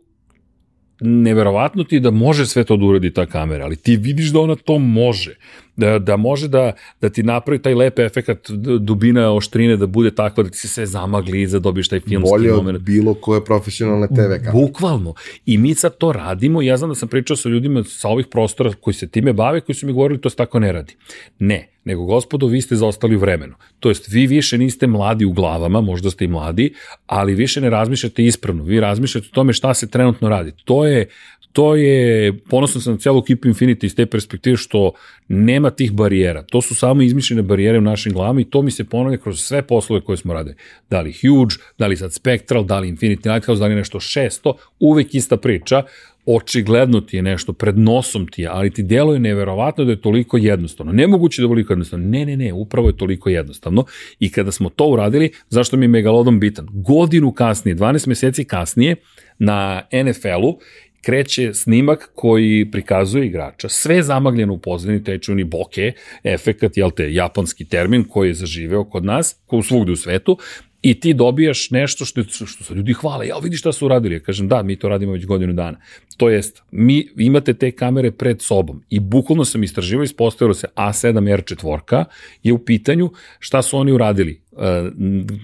neverovatno 1.04 1.84
ti 1.84 2.00
da 2.00 2.12
može 2.12 2.46
sve 2.46 2.64
to 2.64 2.78
da 2.78 2.86
uradi 2.86 3.14
ta 3.14 3.26
kamera, 3.26 3.66
ali 3.66 3.76
ti 3.76 3.96
vidiš 3.96 4.32
da 4.32 4.40
ona 4.40 4.56
to 4.56 4.80
može. 4.80 5.36
Da, 5.76 6.00
da 6.00 6.18
može 6.18 6.48
da, 6.48 6.72
da 7.02 7.10
ti 7.10 7.24
napravi 7.24 7.62
taj 7.62 7.74
lep 7.74 8.00
efekt 8.00 8.52
dubina 8.80 9.34
oštrine 9.34 9.78
da 9.78 9.88
bude 9.88 10.12
takva 10.16 10.44
da 10.44 10.50
ti 10.50 10.58
se 10.58 10.68
sve 10.68 10.86
zamagli 10.86 11.42
i 11.42 11.48
da 11.48 11.60
dobiješ 11.60 11.90
taj 11.90 12.00
filmski 12.00 12.30
Bolje 12.30 12.50
moment. 12.50 12.66
Bolje 12.66 12.76
od 12.76 12.82
bilo 12.82 13.14
koje 13.14 13.46
profesionalne 13.46 14.08
TV 14.08 14.14
kamere. 14.14 14.52
Bukvalno. 14.52 15.14
I 15.46 15.58
mi 15.58 15.76
sad 15.76 15.98
to 15.98 16.12
radimo. 16.12 16.62
Ja 16.62 16.78
znam 16.78 16.90
da 16.90 16.96
sam 16.96 17.10
pričao 17.10 17.38
sa 17.38 17.50
ljudima 17.50 17.84
sa 17.84 18.08
ovih 18.10 18.28
prostora 18.32 18.74
koji 18.82 18.94
se 18.94 19.08
time 19.08 19.34
bave, 19.34 19.62
koji 19.62 19.76
su 19.76 19.88
mi 19.88 19.94
govorili 19.94 20.22
to 20.22 20.30
se 20.30 20.36
tako 20.36 20.60
ne 20.60 20.72
radi. 20.72 20.96
Ne, 21.40 21.73
nego 21.86 22.06
gospodo, 22.06 22.48
vi 22.48 22.62
ste 22.62 22.76
zaostali 22.76 23.16
u 23.16 23.20
vremenu. 23.20 23.54
To 23.80 23.90
jest, 23.90 24.08
vi 24.12 24.28
više 24.28 24.58
niste 24.58 24.88
mladi 24.88 25.26
u 25.26 25.32
glavama, 25.32 25.82
možda 25.82 26.12
ste 26.12 26.26
i 26.26 26.28
mladi, 26.28 26.74
ali 27.06 27.36
više 27.36 27.62
ne 27.62 27.70
razmišljate 27.70 28.26
ispravno. 28.26 28.64
Vi 28.64 28.80
razmišljate 28.80 29.28
o 29.32 29.36
tome 29.36 29.54
šta 29.54 29.74
se 29.74 29.90
trenutno 29.90 30.30
radi. 30.30 30.52
To 30.66 30.86
je, 30.86 31.08
to 31.54 31.76
je, 31.76 32.34
ponosno 32.50 32.82
sam 32.82 32.94
na 32.94 33.00
celu 33.00 33.20
ekipu 33.20 33.48
Infinity 33.48 33.86
iz 33.86 33.96
te 33.96 34.06
perspektive 34.06 34.58
što 34.58 34.92
nema 35.28 35.70
tih 35.70 35.92
barijera. 35.92 36.44
To 36.44 36.62
su 36.62 36.76
samo 36.76 37.02
izmišljene 37.02 37.42
barijere 37.42 37.78
u 37.78 37.82
našim 37.82 38.14
glavama 38.14 38.42
i 38.42 38.50
to 38.50 38.62
mi 38.62 38.72
se 38.72 38.84
ponavlja 38.84 39.18
kroz 39.18 39.40
sve 39.40 39.62
poslove 39.62 40.02
koje 40.02 40.18
smo 40.18 40.34
radili. 40.34 40.56
Da 40.90 41.02
li 41.02 41.14
Huge, 41.14 41.56
da 41.78 41.88
li 41.88 41.98
sad 41.98 42.14
Spectral, 42.14 42.64
da 42.64 42.80
li 42.80 42.92
Infinity 42.92 43.34
Lighthouse, 43.34 43.60
da 43.60 43.68
li 43.68 43.76
nešto 43.76 44.00
600, 44.00 44.54
uvek 44.80 45.16
ista 45.16 45.38
priča 45.38 45.84
očigledno 46.26 47.02
ti 47.02 47.16
je 47.16 47.22
nešto, 47.22 47.54
pred 47.54 47.78
nosom 47.78 48.28
ti 48.28 48.42
je, 48.42 48.48
ali 48.48 48.70
ti 48.70 48.84
deluje 48.84 49.20
neverovatno 49.20 49.86
da 49.86 49.92
je 49.92 50.02
toliko 50.02 50.38
jednostavno. 50.38 50.92
Nemoguće 50.92 51.42
da 51.42 51.46
je 51.46 51.50
toliko 51.50 51.74
jednostavno. 51.74 52.08
Ne, 52.10 52.26
ne, 52.26 52.38
ne, 52.38 52.54
upravo 52.54 52.88
je 52.88 52.98
toliko 52.98 53.30
jednostavno. 53.30 53.86
I 54.20 54.32
kada 54.32 54.52
smo 54.52 54.70
to 54.70 54.88
uradili, 54.88 55.32
zašto 55.50 55.78
mi 55.78 55.84
je 55.84 55.90
Megalodon 55.90 56.40
bitan? 56.40 56.68
Godinu 56.72 57.32
kasnije, 57.32 57.76
12 57.76 58.08
meseci 58.08 58.44
kasnije, 58.44 58.96
na 59.40 59.82
NFL-u 60.04 60.60
kreće 61.02 61.54
snimak 61.54 62.12
koji 62.16 62.72
prikazuje 62.72 63.26
igrača, 63.26 63.70
sve 63.70 64.04
zamagljeno 64.04 64.54
u 64.54 64.58
pozadini, 64.58 65.04
taj 65.04 65.20
čuni 65.20 65.44
boke, 65.44 65.92
efekat, 66.24 66.78
jel 66.78 66.92
te, 66.92 67.14
japanski 67.14 67.66
termin 67.66 68.04
koji 68.04 68.30
je 68.30 68.34
zaživeo 68.34 68.84
kod 68.84 69.06
nas, 69.06 69.36
u 69.52 69.64
svugde 69.64 69.92
u 69.92 69.96
svetu, 69.96 70.38
i 70.84 71.00
ti 71.00 71.14
dobijaš 71.14 71.72
nešto 71.72 72.06
što, 72.06 72.24
što 72.24 72.64
se 72.64 72.74
ljudi 72.74 72.94
hvale, 72.94 73.28
ja 73.28 73.38
vidi 73.38 73.58
šta 73.58 73.72
su 73.72 73.86
uradili, 73.86 74.16
ja 74.16 74.20
kažem 74.20 74.48
da, 74.48 74.64
mi 74.64 74.76
to 74.76 74.90
radimo 74.90 75.12
već 75.12 75.26
godinu 75.26 75.54
dana. 75.54 75.80
To 76.18 76.30
jest, 76.30 76.62
mi 76.72 77.08
imate 77.18 77.54
te 77.54 77.72
kamere 77.72 78.12
pred 78.12 78.42
sobom 78.42 78.84
i 78.90 79.00
bukvalno 79.00 79.46
sam 79.46 79.64
istraživao, 79.64 80.04
ispostavilo 80.04 80.54
se 80.54 80.68
A7R4 80.76 82.06
je 82.44 82.54
u 82.54 82.60
pitanju 82.60 83.12
šta 83.40 83.62
su 83.62 83.78
oni 83.78 83.92
uradili. 83.92 84.42
E, 84.60 84.92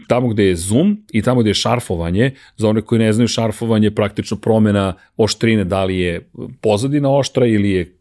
tamo 0.08 0.28
gde 0.28 0.44
je 0.44 0.56
zoom 0.56 1.04
i 1.12 1.22
tamo 1.22 1.42
gde 1.42 1.50
je 1.50 1.54
šarfovanje, 1.54 2.32
za 2.58 2.70
one 2.70 2.82
koji 2.82 3.00
ne 3.00 3.14
znaju 3.14 3.28
šarfovanje 3.28 3.88
je 3.88 3.96
praktično 3.96 4.38
promena 4.38 4.94
oštrine, 5.18 5.64
da 5.64 5.84
li 5.84 6.00
je 6.00 6.30
pozadina 6.62 7.12
oštra 7.16 7.46
ili 7.46 7.72
je 7.72 7.94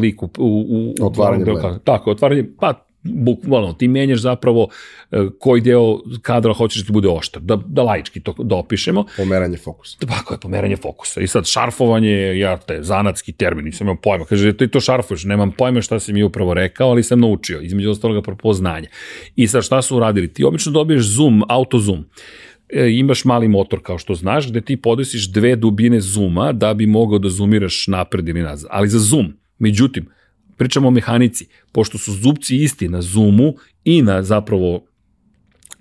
lik 0.00 0.22
u... 0.22 0.30
u, 0.38 0.94
u 1.00 1.06
otvaranje 1.06 1.44
Tako, 1.84 2.10
otvaranje, 2.10 2.44
pa 2.60 2.91
bukvalno 3.02 3.72
ti 3.72 3.88
menjaš 3.88 4.20
zapravo 4.20 4.68
e, 5.10 5.18
koji 5.38 5.60
deo 5.60 5.98
kadra 6.22 6.52
hoćeš 6.52 6.82
da 6.82 6.86
ti 6.86 6.92
bude 6.92 7.08
oštar, 7.08 7.42
da, 7.42 7.58
da 7.66 7.82
laički 7.82 8.20
to 8.20 8.34
dopišemo. 8.38 9.04
Pomeranje 9.16 9.56
fokusa. 9.56 9.98
Tako 10.06 10.34
je, 10.34 10.40
pomeranje 10.40 10.76
fokusa. 10.76 11.20
I 11.20 11.26
sad 11.26 11.46
šarfovanje 11.46 12.10
je, 12.10 12.38
ja 12.38 12.56
te, 12.56 12.82
zanatski 12.82 13.32
termin, 13.32 13.64
nisam 13.64 13.84
imao 13.84 13.96
pojma. 13.96 14.24
Kaže, 14.24 14.56
ti 14.56 14.68
to 14.68 14.80
šarfuješ, 14.80 15.24
nemam 15.24 15.52
pojma 15.52 15.82
šta 15.82 16.00
si 16.00 16.12
mi 16.12 16.22
upravo 16.22 16.54
rekao, 16.54 16.90
ali 16.90 17.02
sam 17.02 17.20
naučio, 17.20 17.60
između 17.60 17.90
ostaloga 17.90 18.22
propoznanja. 18.22 18.88
I 19.36 19.46
sad 19.46 19.64
šta 19.64 19.82
su 19.82 19.96
uradili? 19.96 20.32
Ti 20.32 20.44
obično 20.44 20.72
dobiješ 20.72 21.02
zoom, 21.02 21.42
auto 21.48 21.78
zoom 21.78 22.04
e, 22.68 22.90
imaš 22.90 23.24
mali 23.24 23.48
motor 23.48 23.80
kao 23.82 23.98
što 23.98 24.14
znaš, 24.14 24.48
gde 24.50 24.60
ti 24.60 24.76
podesiš 24.76 25.32
dve 25.32 25.56
dubine 25.56 26.00
zooma 26.00 26.52
da 26.52 26.74
bi 26.74 26.86
mogao 26.86 27.18
da 27.18 27.28
zoomiraš 27.28 27.86
napred 27.88 28.28
ili 28.28 28.42
nazad. 28.42 28.70
Ali 28.72 28.88
za 28.88 28.98
zoom, 28.98 29.32
međutim, 29.58 30.06
pričamo 30.56 30.88
o 30.88 30.90
mehanici, 30.90 31.46
pošto 31.72 31.98
su 31.98 32.12
zubci 32.12 32.56
isti 32.56 32.88
na 32.88 33.02
zoomu 33.02 33.54
i 33.84 34.02
na 34.02 34.22
zapravo 34.22 34.86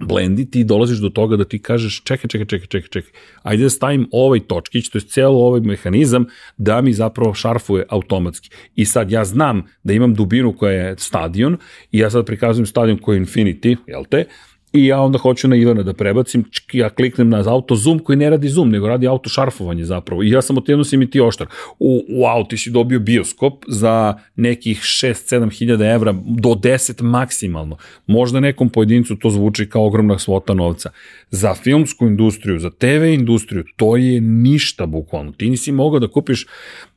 blendi, 0.02 0.52
ti 0.52 0.64
dolaziš 0.64 0.98
do 0.98 1.10
toga 1.10 1.38
da 1.38 1.46
ti 1.46 1.60
kažeš 1.60 2.02
čekaj, 2.04 2.28
čekaj, 2.28 2.46
čekaj, 2.46 2.68
čekaj, 2.68 2.90
čekaj, 2.90 3.12
ajde 3.44 3.64
da 3.64 3.70
stavim 3.70 4.08
ovaj 4.12 4.40
točkić, 4.40 4.90
to 4.90 4.98
je 4.98 5.02
cijelo 5.02 5.46
ovaj 5.48 5.62
mehanizam 5.62 6.26
da 6.58 6.82
mi 6.82 6.94
zapravo 6.94 7.34
šarfuje 7.34 7.86
automatski. 7.90 8.50
I 8.76 8.86
sad 8.86 9.12
ja 9.12 9.26
znam 9.26 9.64
da 9.84 9.94
imam 9.94 10.14
dubinu 10.14 10.54
koja 10.58 10.74
je 10.74 10.96
stadion 10.98 11.58
i 11.92 12.00
ja 12.00 12.10
sad 12.10 12.26
prikazujem 12.26 12.66
stadion 12.66 12.98
koji 12.98 13.18
je 13.18 13.26
Infinity, 13.26 13.76
jel 13.88 14.04
te, 14.10 14.26
I 14.74 14.86
ja 14.86 15.02
onda 15.02 15.18
hoću 15.18 15.48
na 15.48 15.56
Ivana 15.56 15.84
da 15.84 15.94
prebacim, 15.94 16.46
ja 16.74 16.90
kliknem 16.90 17.30
na 17.30 17.44
auto 17.48 17.76
zoom 17.76 18.00
koji 18.00 18.18
ne 18.18 18.30
radi 18.30 18.50
zoom, 18.50 18.70
nego 18.70 18.88
radi 18.88 19.08
auto 19.08 19.30
šarfovanje 19.30 19.86
zapravo. 19.86 20.24
I 20.24 20.30
ja 20.30 20.42
sam 20.42 20.58
otjedno 20.58 20.84
si 20.84 20.98
mi 20.98 21.10
ti 21.10 21.22
oštar. 21.22 21.48
U, 21.80 22.02
wow, 22.10 22.50
ti 22.50 22.58
si 22.58 22.70
dobio 22.70 23.00
bioskop 23.00 23.64
za 23.68 24.18
nekih 24.36 24.80
6-7 24.80 25.58
hiljada 25.60 25.86
evra, 25.86 26.12
do 26.26 26.50
10 26.50 27.02
maksimalno. 27.02 27.78
Možda 28.08 28.40
nekom 28.40 28.70
pojedincu 28.70 29.16
to 29.16 29.30
zvuči 29.30 29.70
kao 29.70 29.86
ogromna 29.86 30.20
svota 30.20 30.54
novca. 30.54 30.90
Za 31.32 31.54
filmsku 31.56 32.08
industriju, 32.08 32.60
za 32.60 32.70
TV 32.70 33.04
industriju, 33.14 33.64
to 33.76 33.98
je 33.98 34.22
ništa 34.22 34.86
bukvalno. 34.86 35.32
Ti 35.32 35.50
nisi 35.50 35.72
mogao 35.72 36.00
da 36.00 36.08
kupiš 36.08 36.48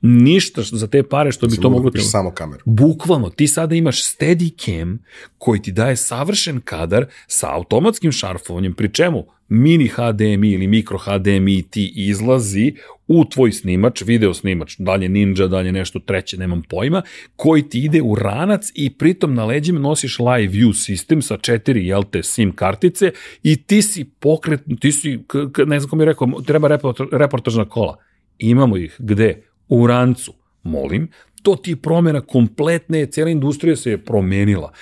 ništa 0.00 0.62
za 0.62 0.86
te 0.86 1.02
pare 1.02 1.32
što 1.32 1.46
bi 1.46 1.56
to 1.56 1.70
moglo... 1.70 1.90
Da 1.90 2.00
samo 2.00 2.30
kameru. 2.30 2.62
Bukvalno, 2.64 3.30
ti 3.30 3.46
sada 3.46 3.74
imaš 3.74 4.04
Steadicam 4.04 4.98
koji 5.38 5.62
ti 5.62 5.72
daje 5.72 5.96
savršen 5.96 6.60
kadar 6.60 7.06
sa 7.26 7.54
automatskim 7.54 8.12
šarfovanjem, 8.12 8.74
pri 8.74 8.92
čemu 8.92 9.24
mini 9.48 9.88
HDMI 9.88 10.50
ili 10.50 10.66
mikro 10.66 10.98
HDMI 10.98 11.62
ti 11.62 11.92
izlazi 11.96 12.74
u 13.08 13.24
tvoj 13.24 13.52
snimač, 13.52 14.02
video 14.02 14.34
snimač, 14.34 14.76
dalje 14.78 15.08
Ninja, 15.08 15.46
dalje 15.46 15.72
nešto 15.72 15.98
treće, 15.98 16.36
nemam 16.36 16.62
pojma, 16.68 17.02
koji 17.36 17.68
ti 17.68 17.84
ide 17.84 18.02
u 18.02 18.14
ranac 18.14 18.70
i 18.74 18.90
pritom 18.90 19.34
na 19.34 19.44
leđima 19.44 19.80
nosiš 19.80 20.18
live 20.18 20.52
view 20.52 20.74
sistem 20.74 21.22
sa 21.22 21.36
četiri, 21.36 21.86
jel 21.86 22.02
te, 22.10 22.22
SIM 22.22 22.52
kartice 22.52 23.12
i 23.42 23.62
ti 23.62 23.82
si 23.82 24.04
pokret, 24.04 24.60
ti 24.80 24.92
si, 24.92 25.18
ne 25.66 25.80
znam 25.80 25.90
ko 25.90 25.96
mi 25.96 26.02
je 26.02 26.06
rekao, 26.06 26.28
treba 26.46 26.78
reportažna 27.12 27.64
kola. 27.64 27.96
Imamo 28.38 28.76
ih, 28.76 28.96
gde? 28.98 29.42
U 29.68 29.86
rancu. 29.86 30.34
Molim, 30.62 31.08
to 31.44 31.56
ti 31.56 31.70
je 31.70 31.76
promjena 31.76 32.20
kompletne, 32.20 33.06
cijela 33.06 33.30
industrija 33.30 33.76
se 33.76 33.90
je 33.90 33.98
promenila. 33.98 34.72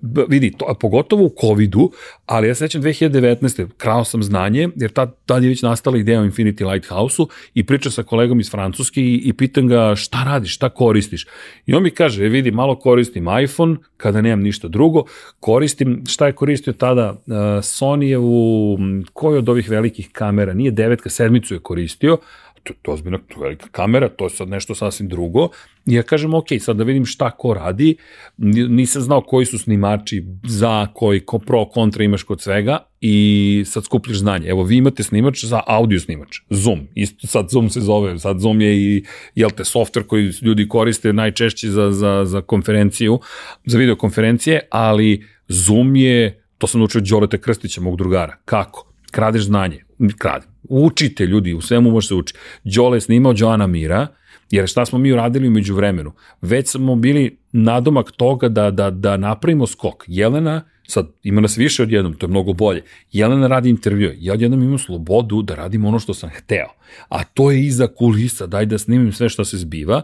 B 0.00 0.24
vidi, 0.28 0.52
to, 0.58 0.74
pogotovo 0.80 1.24
u 1.24 1.34
COVID-u, 1.40 1.90
ali 2.26 2.48
ja 2.48 2.54
sećam 2.54 2.82
2019. 2.82 3.68
krao 3.76 4.04
sam 4.04 4.22
znanje, 4.22 4.68
jer 4.76 4.90
tad, 4.90 5.14
tad 5.26 5.42
je 5.42 5.48
već 5.48 5.62
nastala 5.62 5.98
ideja 5.98 6.20
o 6.20 6.24
Infinity 6.24 6.72
Lighthouse-u 6.72 7.28
i 7.54 7.66
pričam 7.66 7.92
sa 7.92 8.02
kolegom 8.02 8.40
iz 8.40 8.50
Francuske 8.50 9.02
i, 9.02 9.14
i 9.24 9.32
pitam 9.32 9.68
ga 9.68 9.94
šta 9.96 10.24
radiš, 10.24 10.54
šta 10.54 10.68
koristiš. 10.68 11.26
I 11.66 11.74
on 11.74 11.82
mi 11.82 11.90
kaže, 11.90 12.24
e, 12.24 12.28
vidi, 12.28 12.50
malo 12.50 12.78
koristim 12.78 13.26
iPhone, 13.42 13.76
kada 13.96 14.20
nemam 14.20 14.40
ništa 14.40 14.68
drugo, 14.68 15.04
koristim, 15.40 16.04
šta 16.06 16.26
je 16.26 16.32
koristio 16.32 16.72
tada, 16.72 17.10
uh, 17.10 17.34
Sony-evu, 17.62 18.78
koju 19.12 19.38
od 19.38 19.48
ovih 19.48 19.70
velikih 19.70 20.08
kamera, 20.12 20.54
nije 20.54 20.70
devetka, 20.70 21.10
sedmicu 21.10 21.54
je 21.54 21.60
koristio, 21.60 22.18
to, 22.62 22.74
to, 22.82 22.92
ozbiljno, 22.92 23.18
to 23.18 23.40
je 23.40 23.42
velika 23.42 23.66
kamera, 23.68 24.08
to 24.08 24.24
je 24.24 24.30
sad 24.30 24.48
nešto 24.48 24.74
sasvim 24.74 25.08
drugo. 25.08 25.48
I 25.86 25.94
ja 25.94 26.02
kažem, 26.02 26.34
ok, 26.34 26.46
sad 26.60 26.76
da 26.76 26.84
vidim 26.84 27.06
šta 27.06 27.30
ko 27.30 27.54
radi, 27.54 27.96
nisam 28.68 29.02
znao 29.02 29.20
koji 29.20 29.46
su 29.46 29.58
snimači 29.58 30.24
za 30.44 30.86
koji, 30.94 31.20
ko 31.20 31.38
pro, 31.38 31.64
kontra 31.64 32.04
imaš 32.04 32.22
kod 32.22 32.40
svega 32.40 32.78
i 33.00 33.64
sad 33.66 33.84
skupljaš 33.84 34.18
znanje. 34.18 34.48
Evo, 34.48 34.62
vi 34.62 34.76
imate 34.76 35.02
snimač 35.02 35.44
za 35.44 35.62
audio 35.66 36.00
snimač, 36.00 36.40
Zoom, 36.50 36.88
isto 36.94 37.26
sad 37.26 37.48
Zoom 37.50 37.70
se 37.70 37.80
zove, 37.80 38.18
sad 38.18 38.40
Zoom 38.40 38.60
je 38.60 38.76
i, 38.76 39.04
jel 39.34 39.50
te, 39.50 39.62
software 39.62 40.06
koji 40.06 40.32
ljudi 40.42 40.68
koriste 40.68 41.12
najčešće 41.12 41.70
za, 41.70 41.90
za, 41.90 42.24
za 42.24 42.40
konferenciju, 42.40 43.20
za 43.64 43.78
videokonferencije, 43.78 44.68
ali 44.70 45.24
Zoom 45.48 45.96
je, 45.96 46.44
to 46.58 46.66
sam 46.66 46.80
naučio 46.80 47.00
Đorete 47.00 47.38
Krstića, 47.38 47.80
mog 47.80 47.96
drugara. 47.96 48.36
Kako? 48.44 48.92
Kradeš 49.10 49.42
znanje, 49.42 49.84
krade. 50.18 50.49
Učite 50.70 51.26
ljudi, 51.26 51.54
u 51.54 51.60
svemu 51.60 51.90
može 51.90 52.08
se 52.08 52.14
uči. 52.14 52.34
Đole 52.64 52.96
je 52.96 53.00
snimao 53.00 53.34
Joana 53.36 53.66
Mira, 53.66 54.06
jer 54.50 54.68
šta 54.68 54.86
smo 54.86 54.98
mi 54.98 55.12
uradili 55.12 55.48
umeđu 55.48 55.74
vremenu? 55.74 56.12
Već 56.42 56.68
smo 56.68 56.96
bili 56.96 57.38
nadomak 57.52 58.10
toga 58.10 58.48
da, 58.48 58.70
da, 58.70 58.90
da 58.90 59.16
napravimo 59.16 59.66
skok. 59.66 60.04
Jelena, 60.06 60.62
sad 60.86 61.08
ima 61.22 61.40
nas 61.40 61.58
više 61.58 61.82
od 61.82 61.92
jednom, 61.92 62.14
to 62.14 62.26
je 62.26 62.30
mnogo 62.30 62.52
bolje. 62.52 62.82
Jelena 63.12 63.46
radi 63.46 63.70
intervjue, 63.70 64.16
ja 64.18 64.32
odjednom 64.32 64.62
imam 64.62 64.78
slobodu 64.78 65.42
da 65.42 65.54
radim 65.54 65.84
ono 65.84 65.98
što 65.98 66.14
sam 66.14 66.30
hteo. 66.30 66.68
A 67.08 67.24
to 67.24 67.50
je 67.50 67.64
iza 67.66 67.86
kulisa, 67.86 68.46
daj 68.46 68.66
da 68.66 68.78
snimim 68.78 69.12
sve 69.12 69.28
što 69.28 69.44
se 69.44 69.58
zbiva. 69.58 70.02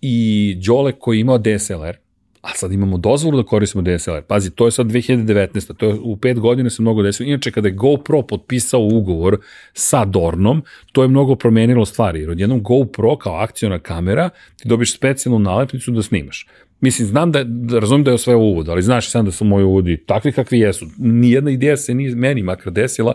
I 0.00 0.56
Đole 0.66 0.92
koji 0.92 1.16
je 1.16 1.20
imao 1.20 1.38
DSLR, 1.38 1.96
a 2.44 2.54
sad 2.54 2.72
imamo 2.72 2.98
dozvolu 2.98 3.36
da 3.36 3.42
koristimo 3.42 3.82
DSLR. 3.82 4.22
Pazi, 4.22 4.50
to 4.50 4.66
je 4.66 4.70
sad 4.70 4.86
2019. 4.86 5.76
To 5.76 5.86
je 5.86 5.94
u 5.94 6.16
pet 6.16 6.38
godina 6.38 6.70
se 6.70 6.82
mnogo 6.82 7.02
desilo. 7.02 7.28
Inače, 7.28 7.50
kada 7.50 7.68
je 7.68 7.74
GoPro 7.74 8.22
potpisao 8.22 8.80
ugovor 8.80 9.38
sa 9.72 10.04
Dornom, 10.04 10.62
to 10.92 11.02
je 11.02 11.08
mnogo 11.08 11.36
promenilo 11.36 11.84
stvari. 11.84 12.20
Jer 12.20 12.30
odjednom 12.30 12.62
GoPro 12.62 13.16
kao 13.16 13.34
akcijona 13.34 13.78
kamera, 13.78 14.30
ti 14.56 14.68
dobiš 14.68 14.94
specijalnu 14.94 15.38
nalepnicu 15.38 15.90
da 15.90 16.02
snimaš. 16.02 16.46
Mislim, 16.80 17.08
znam 17.08 17.32
da, 17.32 17.44
da 17.44 17.78
razumim 17.78 18.04
da 18.04 18.10
je 18.10 18.18
sve 18.18 18.34
uvod, 18.36 18.68
ali 18.68 18.82
znaš 18.82 19.10
sam 19.10 19.24
da 19.24 19.32
su 19.32 19.44
moji 19.44 19.64
uvodi 19.64 20.04
takvi 20.06 20.32
kakvi 20.32 20.58
jesu. 20.58 20.86
Nijedna 20.98 21.50
ideja 21.50 21.76
se 21.76 21.94
nije 21.94 22.14
meni 22.14 22.42
makar 22.42 22.72
desila 22.72 23.14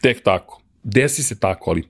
tek 0.00 0.22
tako. 0.22 0.62
Desi 0.82 1.22
se 1.22 1.38
tako, 1.40 1.70
ali 1.70 1.82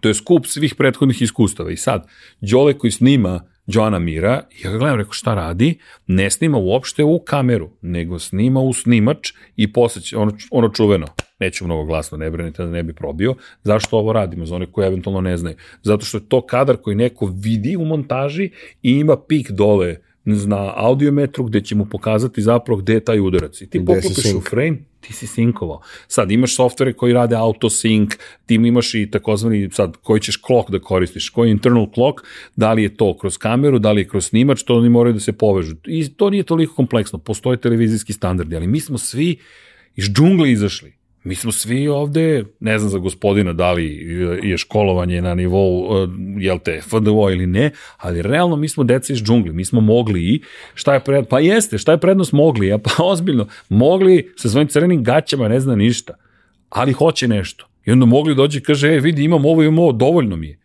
to 0.00 0.08
je 0.08 0.14
skup 0.14 0.46
svih 0.46 0.74
prethodnih 0.74 1.22
iskustava. 1.22 1.70
I 1.70 1.76
sad, 1.76 2.06
Đole 2.40 2.78
koji 2.78 2.90
snima 2.90 3.51
Joana 3.66 3.98
Mira, 3.98 4.42
ja 4.64 4.70
ga 4.70 4.78
gledam, 4.78 4.98
rekao 4.98 5.12
šta 5.12 5.34
radi, 5.34 5.78
ne 6.06 6.30
snima 6.30 6.58
uopšte 6.58 7.04
u 7.04 7.18
kameru, 7.18 7.70
nego 7.82 8.18
snima 8.18 8.60
u 8.60 8.72
snimač 8.72 9.32
i 9.56 9.72
posle 9.72 10.02
će, 10.02 10.16
ono, 10.16 10.32
ono 10.50 10.68
čuveno, 10.68 11.06
neću 11.40 11.64
mnogo 11.64 11.84
glasno, 11.84 12.18
ne 12.18 12.30
brinite 12.30 12.62
da 12.64 12.70
ne 12.70 12.82
bi 12.82 12.94
probio, 12.94 13.34
zašto 13.62 13.98
ovo 13.98 14.12
radimo, 14.12 14.46
za 14.46 14.56
one 14.56 14.66
koji 14.72 14.86
eventualno 14.86 15.20
ne 15.20 15.36
znaju, 15.36 15.56
zato 15.82 16.04
što 16.04 16.18
je 16.18 16.28
to 16.28 16.46
kadar 16.46 16.76
koji 16.76 16.96
neko 16.96 17.32
vidi 17.34 17.76
u 17.76 17.84
montaži 17.84 18.50
i 18.82 18.90
ima 18.90 19.16
pik 19.28 19.50
dole 19.50 19.96
na 20.24 20.72
audiometru 20.76 21.44
gde 21.44 21.60
će 21.60 21.74
mu 21.74 21.86
pokazati 21.86 22.42
zapravo 22.42 22.80
gde 22.80 22.92
je 22.92 23.04
taj 23.04 23.20
udarac. 23.20 23.60
I 23.60 23.66
ti 23.66 23.84
poklopiš 23.84 24.34
u 24.36 24.40
frame, 24.40 24.78
ti 25.00 25.12
si 25.12 25.26
sinkovao. 25.26 25.80
Sad 26.08 26.30
imaš 26.30 26.56
softvere 26.56 26.92
koji 26.92 27.12
rade 27.12 27.36
auto 27.36 27.68
sync, 27.68 28.16
ti 28.46 28.54
imaš 28.54 28.94
i 28.94 29.10
takozvani 29.10 29.68
sad 29.72 29.96
koji 29.96 30.20
ćeš 30.20 30.40
clock 30.46 30.70
da 30.70 30.78
koristiš, 30.78 31.28
koji 31.28 31.48
je 31.48 31.52
internal 31.52 31.86
clock, 31.94 32.20
da 32.56 32.72
li 32.72 32.82
je 32.82 32.96
to 32.96 33.16
kroz 33.18 33.38
kameru, 33.38 33.78
da 33.78 33.92
li 33.92 34.00
je 34.00 34.08
kroz 34.08 34.26
snimač, 34.26 34.62
to 34.62 34.76
oni 34.76 34.88
moraju 34.88 35.14
da 35.14 35.20
se 35.20 35.32
povežu. 35.32 35.76
I 35.86 36.08
to 36.08 36.30
nije 36.30 36.42
toliko 36.42 36.74
kompleksno, 36.74 37.18
postoje 37.18 37.56
televizijski 37.56 38.12
standardi, 38.12 38.56
ali 38.56 38.66
mi 38.66 38.80
smo 38.80 38.98
svi 38.98 39.36
iz 39.96 40.04
džungle 40.04 40.52
izašli. 40.52 41.01
Mi 41.24 41.34
smo 41.34 41.52
svi 41.52 41.88
ovde, 41.88 42.44
ne 42.60 42.78
znam 42.78 42.90
za 42.90 42.98
gospodina 42.98 43.52
da 43.52 43.72
li 43.72 43.86
je 44.42 44.58
školovanje 44.58 45.22
na 45.22 45.34
nivou, 45.34 45.84
e, 45.96 46.08
jel 46.38 46.58
te, 46.58 46.80
FDO 46.80 47.30
ili 47.30 47.46
ne, 47.46 47.70
ali 47.96 48.22
realno 48.22 48.56
mi 48.56 48.68
smo 48.68 48.84
deca 48.84 49.12
iz 49.12 49.22
džungli, 49.22 49.52
mi 49.52 49.64
smo 49.64 49.80
mogli 49.80 50.22
i 50.22 50.42
šta 50.74 50.94
je 50.94 51.00
prednost, 51.00 51.30
pa 51.30 51.40
jeste, 51.40 51.78
šta 51.78 51.92
je 51.92 51.98
prednost 51.98 52.32
mogli, 52.32 52.72
a 52.72 52.78
pa 52.78 52.90
ozbiljno, 53.12 53.46
mogli 53.68 54.32
sa 54.36 54.48
svojim 54.48 54.68
crvenim 54.68 55.04
gaćama 55.04 55.48
ne 55.48 55.60
zna 55.60 55.76
ništa, 55.76 56.14
ali 56.68 56.92
hoće 56.92 57.28
nešto. 57.28 57.68
I 57.84 57.92
onda 57.92 58.06
mogli 58.06 58.34
dođe 58.34 58.58
i 58.58 58.62
kaže, 58.62 58.88
e, 58.88 59.00
vidi, 59.00 59.24
imam 59.24 59.44
ovo, 59.44 59.62
imam 59.62 59.78
ovo, 59.78 59.92
dovoljno 59.92 60.36
mi 60.36 60.48
je. 60.48 60.58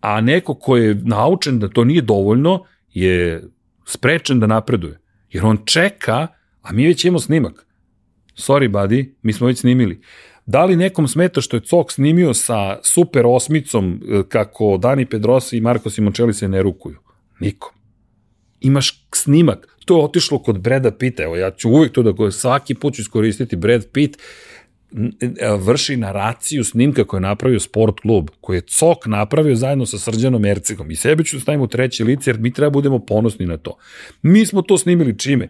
A 0.00 0.20
neko 0.20 0.54
ko 0.54 0.76
je 0.76 0.94
naučen 0.94 1.58
da 1.58 1.68
to 1.68 1.84
nije 1.84 2.02
dovoljno, 2.02 2.64
je 2.92 3.42
sprečen 3.84 4.40
da 4.40 4.46
napreduje. 4.46 4.98
Jer 5.30 5.44
on 5.44 5.58
čeka, 5.64 6.26
a 6.62 6.72
mi 6.72 6.86
već 6.86 7.04
imamo 7.04 7.18
snimak 7.18 7.66
sorry 8.36 8.70
buddy, 8.70 9.14
mi 9.22 9.32
smo 9.32 9.46
već 9.46 9.58
snimili. 9.58 10.00
Da 10.46 10.64
li 10.64 10.76
nekom 10.76 11.08
smeta 11.08 11.40
što 11.40 11.56
je 11.56 11.60
Cok 11.60 11.92
snimio 11.92 12.34
sa 12.34 12.78
super 12.82 13.26
osmicom 13.26 14.00
e, 14.10 14.22
kako 14.28 14.78
Dani 14.82 15.06
Pedrosa 15.06 15.56
i 15.56 15.60
Marko 15.60 15.90
Simončeli 15.90 16.34
se 16.34 16.48
ne 16.48 16.62
rukuju? 16.62 16.96
Nikom. 17.40 17.72
Imaš 18.60 19.06
snimak. 19.14 19.68
To 19.84 19.98
je 19.98 20.04
otišlo 20.04 20.38
kod 20.38 20.58
Breda 20.58 20.90
Pitta. 20.90 21.22
Evo, 21.22 21.36
ja 21.36 21.50
ću 21.50 21.70
uvijek 21.70 21.92
to 21.92 22.02
da 22.02 22.30
svaki 22.30 22.74
put 22.74 22.94
ću 22.94 23.02
iskoristiti 23.02 23.56
Brad 23.56 23.86
Pitt 23.92 24.18
e, 25.20 25.56
vrši 25.58 25.96
naraciju 25.96 26.64
snimka 26.64 27.04
koje 27.04 27.18
je 27.18 27.22
napravio 27.22 27.60
sport 27.60 28.00
klub, 28.00 28.30
koji 28.40 28.56
je 28.56 28.60
Cok 28.60 29.06
napravio 29.06 29.56
zajedno 29.56 29.86
sa 29.86 29.98
Srđanom 29.98 30.44
Ercegom. 30.44 30.90
I 30.90 30.96
sebe 30.96 31.24
ću 31.24 31.36
da 31.36 31.40
staviti 31.40 31.62
u 31.62 31.66
treći 31.66 32.04
lice, 32.04 32.30
jer 32.30 32.38
mi 32.38 32.52
treba 32.52 32.70
budemo 32.70 32.98
ponosni 32.98 33.46
na 33.46 33.56
to. 33.56 33.76
Mi 34.22 34.46
smo 34.46 34.62
to 34.62 34.78
snimili 34.78 35.18
čime? 35.18 35.48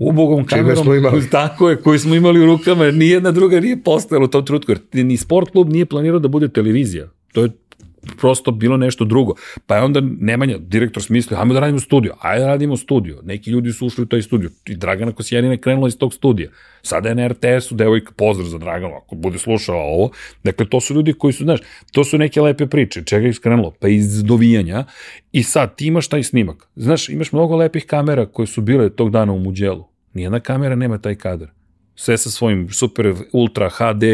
Ubogom 0.00 0.44
kamerom, 0.46 0.84
smo 0.84 0.94
imali. 0.94 1.30
tako 1.38 1.70
je, 1.70 1.76
koju 1.76 1.98
smo 1.98 2.14
imali 2.14 2.40
u 2.40 2.46
rukama, 2.46 2.84
jer 2.84 2.94
nijedna 2.94 3.30
druga 3.30 3.60
nije 3.60 3.82
postojala 3.82 4.24
u 4.24 4.28
tom 4.28 4.44
trutku, 4.44 4.72
jer 4.72 5.06
ni 5.06 5.16
sport 5.16 5.50
klub 5.50 5.72
nije 5.72 5.86
planirao 5.86 6.18
da 6.18 6.28
bude 6.28 6.48
televizija. 6.48 7.08
To 7.32 7.42
je 7.42 7.50
prosto 8.20 8.50
bilo 8.50 8.76
nešto 8.76 9.04
drugo. 9.04 9.34
Pa 9.66 9.76
je 9.76 9.82
onda 9.82 10.00
Nemanja, 10.20 10.58
direktor 10.58 11.02
smislio, 11.02 11.38
ajmo 11.40 11.54
da 11.54 11.60
radimo 11.60 11.80
studio, 11.80 12.14
ajde 12.20 12.46
radimo 12.46 12.76
studio. 12.76 13.20
Neki 13.22 13.50
ljudi 13.50 13.72
su 13.72 13.86
ušli 13.86 14.02
u 14.02 14.06
taj 14.06 14.22
studio 14.22 14.50
i 14.66 14.76
Dragana 14.76 15.12
Kosijanina 15.12 15.54
je 15.54 15.60
krenula 15.60 15.88
iz 15.88 15.98
tog 15.98 16.14
studija. 16.14 16.50
Sada 16.82 17.08
je 17.08 17.14
na 17.14 17.28
RTS-u 17.28 17.74
devojka, 17.74 18.12
pozdrav 18.16 18.48
za 18.48 18.58
Draganu, 18.58 18.94
ako 18.94 19.14
bude 19.14 19.38
slušao 19.38 19.76
ovo. 19.76 20.10
Dakle, 20.44 20.66
to 20.66 20.80
su 20.80 20.94
ljudi 20.94 21.12
koji 21.12 21.32
su, 21.32 21.44
znaš, 21.44 21.60
to 21.92 22.04
su 22.04 22.18
neke 22.18 22.40
lepe 22.40 22.66
priče. 22.66 23.04
Čega 23.04 23.26
je 23.26 23.30
iskrenulo? 23.30 23.74
Pa 23.80 23.88
iz 23.88 24.22
dovijanja. 24.22 24.84
I 25.32 25.42
sad 25.42 25.76
ti 25.76 25.86
imaš 25.86 26.08
taj 26.08 26.22
snimak. 26.22 26.68
Znaš, 26.76 27.08
imaš 27.08 27.32
mnogo 27.32 27.56
lepih 27.56 27.86
kamera 27.86 28.26
koje 28.26 28.46
su 28.46 28.60
bile 28.60 28.90
tog 28.90 29.10
dana 29.10 29.32
u 29.32 29.38
Muđelu 29.38 29.90
Nijedna 30.14 30.40
kamera 30.40 30.74
nema 30.74 30.98
taj 30.98 31.14
kadar. 31.14 31.48
Sve 32.00 32.18
sa 32.18 32.30
svojim 32.30 32.70
super 32.72 33.14
ultra 33.32 33.68
HD, 33.68 34.04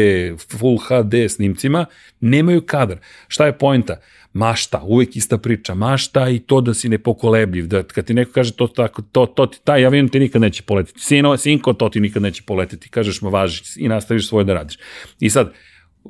full 0.59 0.77
HD 0.77 1.29
snimcima, 1.29 1.85
nemaju 2.19 2.61
kadar. 2.65 2.97
Šta 3.27 3.45
je 3.45 3.57
pojenta? 3.57 3.99
Mašta, 4.33 4.81
uvek 4.83 5.15
ista 5.15 5.37
priča, 5.37 5.73
mašta 5.73 6.29
i 6.29 6.39
to 6.39 6.61
da 6.61 6.73
si 6.73 6.89
nepokolebljiv, 6.89 7.67
da 7.67 7.83
kad 7.83 8.05
ti 8.05 8.13
neko 8.13 8.31
kaže 8.31 8.51
to 8.51 8.67
tako, 8.67 9.01
to, 9.01 9.25
to 9.25 9.45
ti, 9.45 9.59
taj 9.63 9.85
avion 9.85 10.09
ti 10.09 10.19
nikad 10.19 10.41
neće 10.41 10.63
poletiti, 10.63 10.99
sino, 10.99 11.37
sinko, 11.37 11.73
to 11.73 11.89
ti 11.89 11.99
nikad 11.99 12.21
neće 12.21 12.43
poletiti, 12.43 12.89
kažeš 12.89 13.21
ma 13.21 13.29
važi 13.29 13.63
i 13.77 13.87
nastaviš 13.87 14.27
svoje 14.27 14.45
da 14.45 14.53
radiš. 14.53 14.77
I 15.19 15.29
sad, 15.29 15.53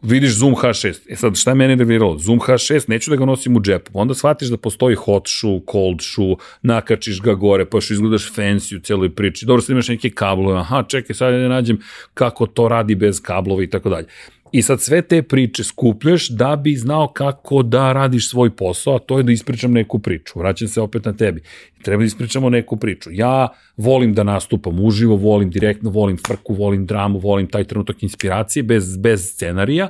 vidiš 0.04 0.36
Zoom 0.36 0.56
H6. 0.56 1.00
E 1.10 1.16
sad, 1.16 1.36
šta 1.36 1.52
je 1.52 1.56
mene 1.56 1.76
nerviralo? 1.76 2.18
Zoom 2.18 2.40
H6, 2.40 2.90
neću 2.90 3.10
da 3.10 3.16
ga 3.16 3.26
nosim 3.26 3.56
u 3.56 3.62
džepu. 3.62 3.92
Onda 3.94 4.14
shvatiš 4.14 4.48
da 4.48 4.58
postoji 4.58 4.96
hot 4.96 5.28
shoe, 5.28 5.60
cold 5.72 6.02
shoe, 6.02 6.36
nakačiš 6.62 7.22
ga 7.22 7.34
gore, 7.34 7.66
pa 7.66 7.78
još 7.78 7.92
izgledaš 7.92 8.34
fancy 8.34 8.78
u 8.78 8.80
celoj 8.80 9.16
priči. 9.16 9.46
Dobro, 9.46 9.62
sad 9.62 9.70
imaš 9.70 9.88
neke 9.88 10.10
kablove, 10.10 10.60
aha, 10.60 10.84
čekaj, 10.88 11.16
sad 11.16 11.34
da 11.34 11.48
nađem 11.48 11.80
kako 12.14 12.46
to 12.46 12.68
radi 12.68 12.96
bez 12.96 13.22
kablova 13.22 13.64
i 13.64 13.70
tako 13.70 13.90
dalje. 13.90 14.08
I 14.52 14.62
sad 14.62 14.82
sve 14.82 15.02
te 15.02 15.22
priče 15.22 15.64
skupljaš 15.64 16.30
da 16.30 16.56
bi 16.56 16.76
znao 16.76 17.08
kako 17.08 17.64
da 17.64 17.94
radiš 17.94 18.30
svoj 18.30 18.50
posao, 18.50 18.96
a 18.96 19.00
to 19.00 19.18
je 19.18 19.24
da 19.24 19.32
ispričam 19.32 19.72
neku 19.72 20.00
priču. 20.00 20.40
Vraćam 20.40 20.68
se 20.68 20.82
opet 20.82 21.06
na 21.06 21.14
tebi. 21.14 21.42
Treba 21.82 22.02
da 22.02 22.06
ispričamo 22.06 22.50
neku 22.50 22.78
priču. 22.78 23.10
Ja 23.12 23.48
volim 23.78 24.14
da 24.14 24.24
nastupam 24.24 24.80
uživo, 24.80 25.16
volim 25.16 25.50
direktno, 25.50 25.90
volim 25.90 26.18
frku, 26.28 26.54
volim 26.54 26.86
dramu, 26.86 27.20
volim 27.20 27.48
taj 27.48 27.64
trenutak 27.64 28.04
inspiracije 28.04 28.64
bez, 28.64 28.98
bez 28.98 29.34
scenarija, 29.34 29.90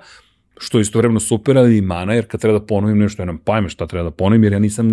što 0.60 0.78
je 0.78 0.82
istovremeno 0.82 1.20
super, 1.20 1.58
ali 1.58 1.78
i 1.78 1.82
mana, 1.82 2.14
jer 2.14 2.28
kad 2.28 2.42
treba 2.42 2.60
da 2.60 2.66
ponovim 2.66 2.98
nešto, 2.98 3.22
ja 3.22 3.26
nam 3.26 3.38
pajme 3.38 3.70
šta 3.70 3.88
treba 3.88 4.04
da 4.04 4.12
ponovim, 4.12 4.44
jer 4.44 4.54
ja 4.54 4.60
nisam 4.60 4.88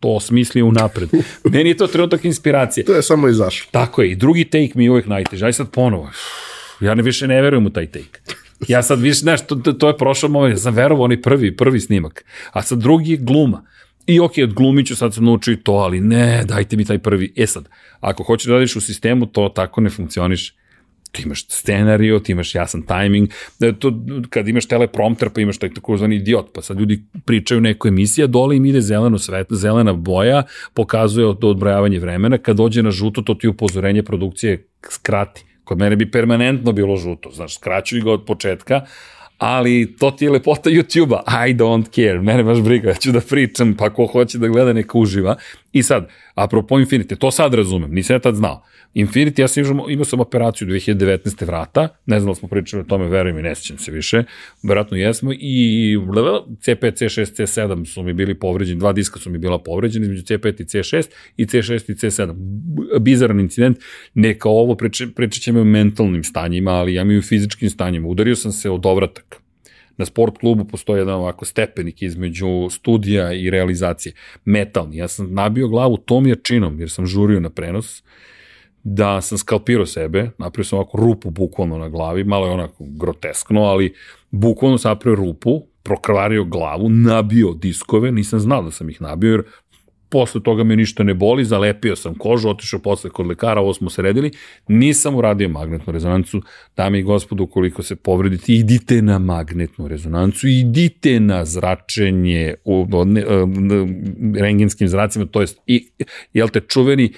to 0.00 0.08
osmislio 0.08 0.66
unapred. 0.66 1.08
Meni 1.52 1.70
je 1.70 1.76
to 1.76 1.86
trenutak 1.86 2.24
inspiracije. 2.24 2.84
to 2.84 2.94
je 2.94 3.02
samo 3.02 3.28
izašlo. 3.28 3.68
Tako 3.70 4.02
je, 4.02 4.10
i 4.10 4.16
drugi 4.16 4.44
take 4.44 4.72
mi 4.74 4.84
je 4.84 4.90
uvek 4.90 5.06
najteže. 5.06 5.46
Aj 5.46 5.52
sad 5.52 5.70
ponovo. 5.70 6.10
Ja 6.80 6.94
ne 6.94 7.02
više 7.02 7.28
ne 7.28 7.42
verujem 7.42 7.66
u 7.66 7.70
taj 7.70 7.86
take. 7.86 8.20
Ja 8.68 8.82
sad 8.82 9.00
više, 9.00 9.18
znaš, 9.18 9.46
to, 9.46 9.54
to 9.54 9.88
je 9.88 9.96
prošao 9.96 10.30
moment, 10.30 10.54
ja 10.54 10.58
sam 10.58 10.74
verovao 10.74 11.04
onaj 11.04 11.22
prvi, 11.22 11.56
prvi 11.56 11.80
snimak, 11.80 12.24
a 12.52 12.62
sad 12.62 12.78
drugi 12.78 13.10
je 13.10 13.16
gluma. 13.16 13.64
I 14.06 14.20
ok, 14.20 14.32
od 14.42 14.54
glumiću 14.54 14.96
sad 14.96 15.14
sam 15.14 15.24
naučio 15.24 15.52
i 15.52 15.56
to, 15.56 15.72
ali 15.72 16.00
ne, 16.00 16.44
dajte 16.44 16.76
mi 16.76 16.84
taj 16.84 16.98
prvi. 16.98 17.32
E 17.36 17.46
sad, 17.46 17.68
ako 18.00 18.22
hoćeš 18.22 18.46
da 18.46 18.52
radiš 18.52 18.76
u 18.76 18.80
sistemu, 18.80 19.26
to 19.26 19.48
tako 19.48 19.80
ne 19.80 19.90
funkcioniše 19.90 20.54
ti 21.12 21.22
imaš 21.22 21.46
scenariju, 21.48 22.20
ti 22.20 22.32
imaš 22.32 22.54
jasan 22.54 22.82
tajming, 22.82 23.28
da 23.60 23.72
to, 23.72 23.92
kad 24.30 24.48
imaš 24.48 24.66
teleprompter 24.66 25.30
pa 25.34 25.40
imaš 25.40 25.58
taj 25.58 25.74
takozvani 25.74 26.16
idiot, 26.16 26.46
pa 26.54 26.62
sad 26.62 26.80
ljudi 26.80 27.02
pričaju 27.24 27.60
neku 27.60 27.88
emisiju, 27.88 28.26
dole 28.26 28.56
im 28.56 28.64
ide 28.66 28.80
zeleno 28.80 29.18
svet, 29.18 29.46
zelena 29.50 29.92
boja, 29.92 30.42
pokazuje 30.74 31.34
to 31.40 31.48
odbrojavanje 31.48 31.98
vremena, 31.98 32.38
kad 32.38 32.56
dođe 32.56 32.82
na 32.82 32.90
žuto, 32.90 33.22
to 33.22 33.34
ti 33.34 33.48
upozorenje 33.48 34.02
produkcije 34.02 34.66
skrati. 34.90 35.44
Kod 35.68 35.78
mene 35.78 35.96
bi 35.96 36.10
permanentno 36.10 36.72
bilo 36.72 36.96
žuto, 36.96 37.30
znaš, 37.30 37.58
skraćuj 37.58 38.00
ga 38.00 38.12
od 38.12 38.24
početka, 38.24 38.80
ali 39.38 39.96
to 39.98 40.10
ti 40.10 40.24
je 40.24 40.30
lepota 40.30 40.70
YouTube-a, 40.76 41.46
I 41.48 41.54
don't 41.54 41.90
care, 41.94 42.22
mene 42.22 42.42
baš 42.42 42.62
briga, 42.64 42.88
ja 42.88 42.94
ću 42.94 43.12
da 43.12 43.20
pričam, 43.20 43.74
pa 43.76 43.90
ko 43.90 44.06
hoće 44.06 44.38
da 44.38 44.48
gleda 44.48 44.72
neka 44.72 44.98
uživa. 44.98 45.36
I 45.72 45.82
sad, 45.82 46.08
apropo 46.34 46.74
Infinity, 46.78 47.16
to 47.18 47.30
sad 47.30 47.54
razumem, 47.54 47.90
nisam 47.94 48.16
ja 48.16 48.20
tad 48.20 48.34
znao. 48.34 48.64
Infinity, 48.94 49.40
ja 49.40 49.48
sam 49.48 49.64
imao, 49.64 49.90
imao 49.90 50.04
sam 50.04 50.20
operaciju 50.20 50.68
2019. 50.68 51.46
vrata, 51.46 51.88
ne 52.06 52.20
znam 52.20 52.30
da 52.30 52.34
smo 52.34 52.48
pričali 52.48 52.80
o 52.80 52.84
tome, 52.84 53.08
verujem 53.08 53.38
i 53.38 53.42
ne 53.42 53.54
sjećam 53.54 53.78
se 53.78 53.92
više, 53.92 54.22
verovatno 54.62 54.96
jesmo, 54.96 55.32
i 55.32 55.96
C5, 55.96 56.80
C6, 56.80 57.42
C7 57.42 57.84
su 57.84 58.02
mi 58.02 58.12
bili 58.12 58.34
povređeni, 58.34 58.80
dva 58.80 58.92
diska 58.92 59.18
su 59.18 59.30
mi 59.30 59.38
bila 59.38 59.58
povređeni 59.58 60.04
između 60.04 60.22
C5 60.22 60.60
i 60.60 60.64
C6 60.64 61.06
i 61.36 61.46
C6 61.46 61.90
i 61.90 61.94
C7. 61.94 62.34
Bizaran 63.00 63.40
incident, 63.40 63.78
neka 64.14 64.48
ovo 64.48 64.76
pričat 65.14 65.42
ćemo 65.42 65.60
o 65.60 65.64
mentalnim 65.64 66.24
stanjima, 66.24 66.70
ali 66.70 66.94
ja 66.94 67.04
mi 67.04 67.18
u 67.18 67.22
fizičkim 67.22 67.70
stanjima. 67.70 68.08
Udario 68.08 68.36
sam 68.36 68.52
se 68.52 68.70
od 68.70 68.86
ovratak 68.86 69.47
na 69.98 70.04
sport 70.04 70.38
klubu 70.38 70.64
postoji 70.64 71.00
jedan 71.00 71.14
ovako 71.14 71.44
stepenik 71.44 72.02
između 72.02 72.68
studija 72.70 73.32
i 73.32 73.50
realizacije. 73.50 74.12
Metalni. 74.44 74.96
Ja 74.96 75.08
sam 75.08 75.34
nabio 75.34 75.68
glavu 75.68 75.96
tom 75.96 76.26
jačinom, 76.26 76.80
jer 76.80 76.90
sam 76.90 77.06
žurio 77.06 77.40
na 77.40 77.50
prenos, 77.50 78.02
da 78.84 79.20
sam 79.20 79.38
skalpirao 79.38 79.86
sebe, 79.86 80.30
napravio 80.38 80.64
sam 80.64 80.78
ovako 80.78 80.98
rupu 80.98 81.30
bukvalno 81.30 81.78
na 81.78 81.88
glavi, 81.88 82.24
malo 82.24 82.46
je 82.46 82.52
onako 82.52 82.84
groteskno, 82.84 83.62
ali 83.62 83.94
bukvalno 84.30 84.78
sam 84.78 84.90
napravio 84.90 85.16
rupu, 85.16 85.62
prokrvario 85.82 86.44
glavu, 86.44 86.88
nabio 86.88 87.52
diskove, 87.54 88.12
nisam 88.12 88.40
znao 88.40 88.62
da 88.62 88.70
sam 88.70 88.90
ih 88.90 89.02
nabio, 89.02 89.30
jer 89.30 89.42
posle 90.08 90.42
toga 90.42 90.64
me 90.64 90.76
ništa 90.76 91.02
ne 91.02 91.14
boli, 91.14 91.44
zalepio 91.44 91.96
sam 91.96 92.14
kožu, 92.14 92.48
otišao 92.48 92.80
posle 92.80 93.10
kod 93.10 93.26
lekara, 93.26 93.60
ovo 93.60 93.74
smo 93.74 93.90
sredili, 93.90 94.30
nisam 94.68 95.14
uradio 95.14 95.48
magnetnu 95.48 95.92
rezonancu, 95.92 96.42
dame 96.76 96.98
i 96.98 97.02
gospodu, 97.02 97.44
ukoliko 97.44 97.82
se 97.82 97.96
povredite, 97.96 98.52
idite 98.52 99.02
na 99.02 99.18
magnetnu 99.18 99.88
rezonancu, 99.88 100.48
idite 100.48 101.20
na 101.20 101.44
zračenje 101.44 102.54
u, 102.64 102.86
u, 102.92 103.04
ne, 103.04 103.24
rengenskim 104.40 104.88
zracima, 104.88 105.26
to 105.26 105.40
jest, 105.40 105.58
i, 105.66 105.88
jel 106.32 106.48
te 106.48 106.60
čuveni, 106.60 107.12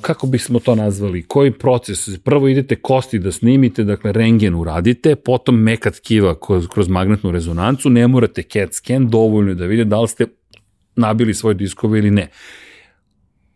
kako 0.00 0.26
bismo 0.26 0.58
to 0.58 0.74
nazvali, 0.74 1.22
koji 1.22 1.50
proces, 1.50 2.18
prvo 2.24 2.48
idete 2.48 2.76
kosti 2.76 3.18
da 3.18 3.32
snimite, 3.32 3.84
dakle 3.84 4.12
rengen 4.12 4.54
uradite, 4.54 5.16
potom 5.16 5.62
mekat 5.62 5.98
kiva 5.98 6.34
kroz, 6.40 6.68
kroz 6.68 6.88
magnetnu 6.88 7.30
rezonancu, 7.30 7.90
ne 7.90 8.08
morate 8.08 8.42
CAT 8.42 8.74
scan, 8.74 9.08
dovoljno 9.08 9.50
je 9.50 9.54
da 9.54 9.66
vidite 9.66 9.88
da 9.88 10.00
li 10.00 10.08
ste 10.08 10.26
nabili 10.96 11.34
svoje 11.34 11.54
diskove 11.54 11.98
ili 11.98 12.10
ne. 12.10 12.28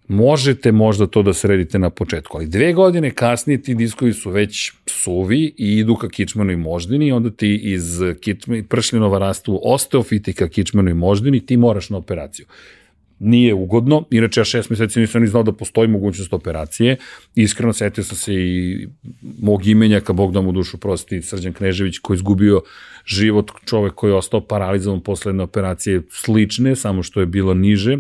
Možete 0.09 0.73
možda 0.73 1.07
to 1.07 1.23
da 1.23 1.35
sredite 1.35 1.79
na 1.79 1.91
početku, 1.91 2.37
ali 2.37 2.47
dve 2.47 2.73
godine 2.73 3.11
kasnije 3.11 3.63
ti 3.63 3.75
diskovi 3.75 4.13
su 4.13 4.31
već 4.31 4.73
suvi 4.87 5.55
i 5.57 5.77
idu 5.79 5.97
ka 5.97 6.09
kičmenoj 6.09 6.57
moždini 6.57 7.07
i 7.07 7.13
onda 7.13 7.31
ti 7.31 7.61
iz 7.63 8.01
kičme, 8.21 8.63
pršljenova 8.69 9.19
rastu 9.19 9.61
osteofiti 9.65 10.33
ka 10.33 10.49
kičmenoj 10.49 10.95
moždini, 10.95 11.47
ti 11.47 11.57
moraš 11.57 11.91
na 11.91 11.97
operaciju 11.97 12.47
nije 13.19 13.55
ugodno, 13.55 14.05
inače 14.11 14.41
ja 14.41 14.45
šest 14.45 14.71
meseci 14.71 15.01
nisam 15.01 15.23
ni 15.23 15.29
znao 15.29 15.43
da 15.43 15.53
postoji 15.53 15.89
mogućnost 15.89 16.33
operacije, 16.33 16.97
iskreno 17.35 17.73
setio 17.73 18.05
sam 18.05 18.17
se 18.17 18.35
i 18.35 18.89
mog 19.43 19.67
imenjaka, 19.67 20.13
Bog 20.13 20.33
da 20.33 20.41
mu 20.41 20.53
dušu 20.53 20.79
prosti, 20.79 21.23
Srđan 21.23 21.53
Knežević 21.53 21.99
koji 21.99 22.15
je 22.15 22.19
izgubio 22.19 22.63
život, 23.09 23.51
čovek 23.65 23.95
koji 23.95 24.11
je 24.11 24.15
ostao 24.15 24.41
paralizovan 24.41 25.01
posle 25.01 25.31
jedne 25.31 25.43
operacije 25.43 26.03
slične, 26.11 26.77
samo 26.77 27.03
što 27.03 27.21
je 27.21 27.27
bilo 27.27 27.55
niže, 27.55 27.99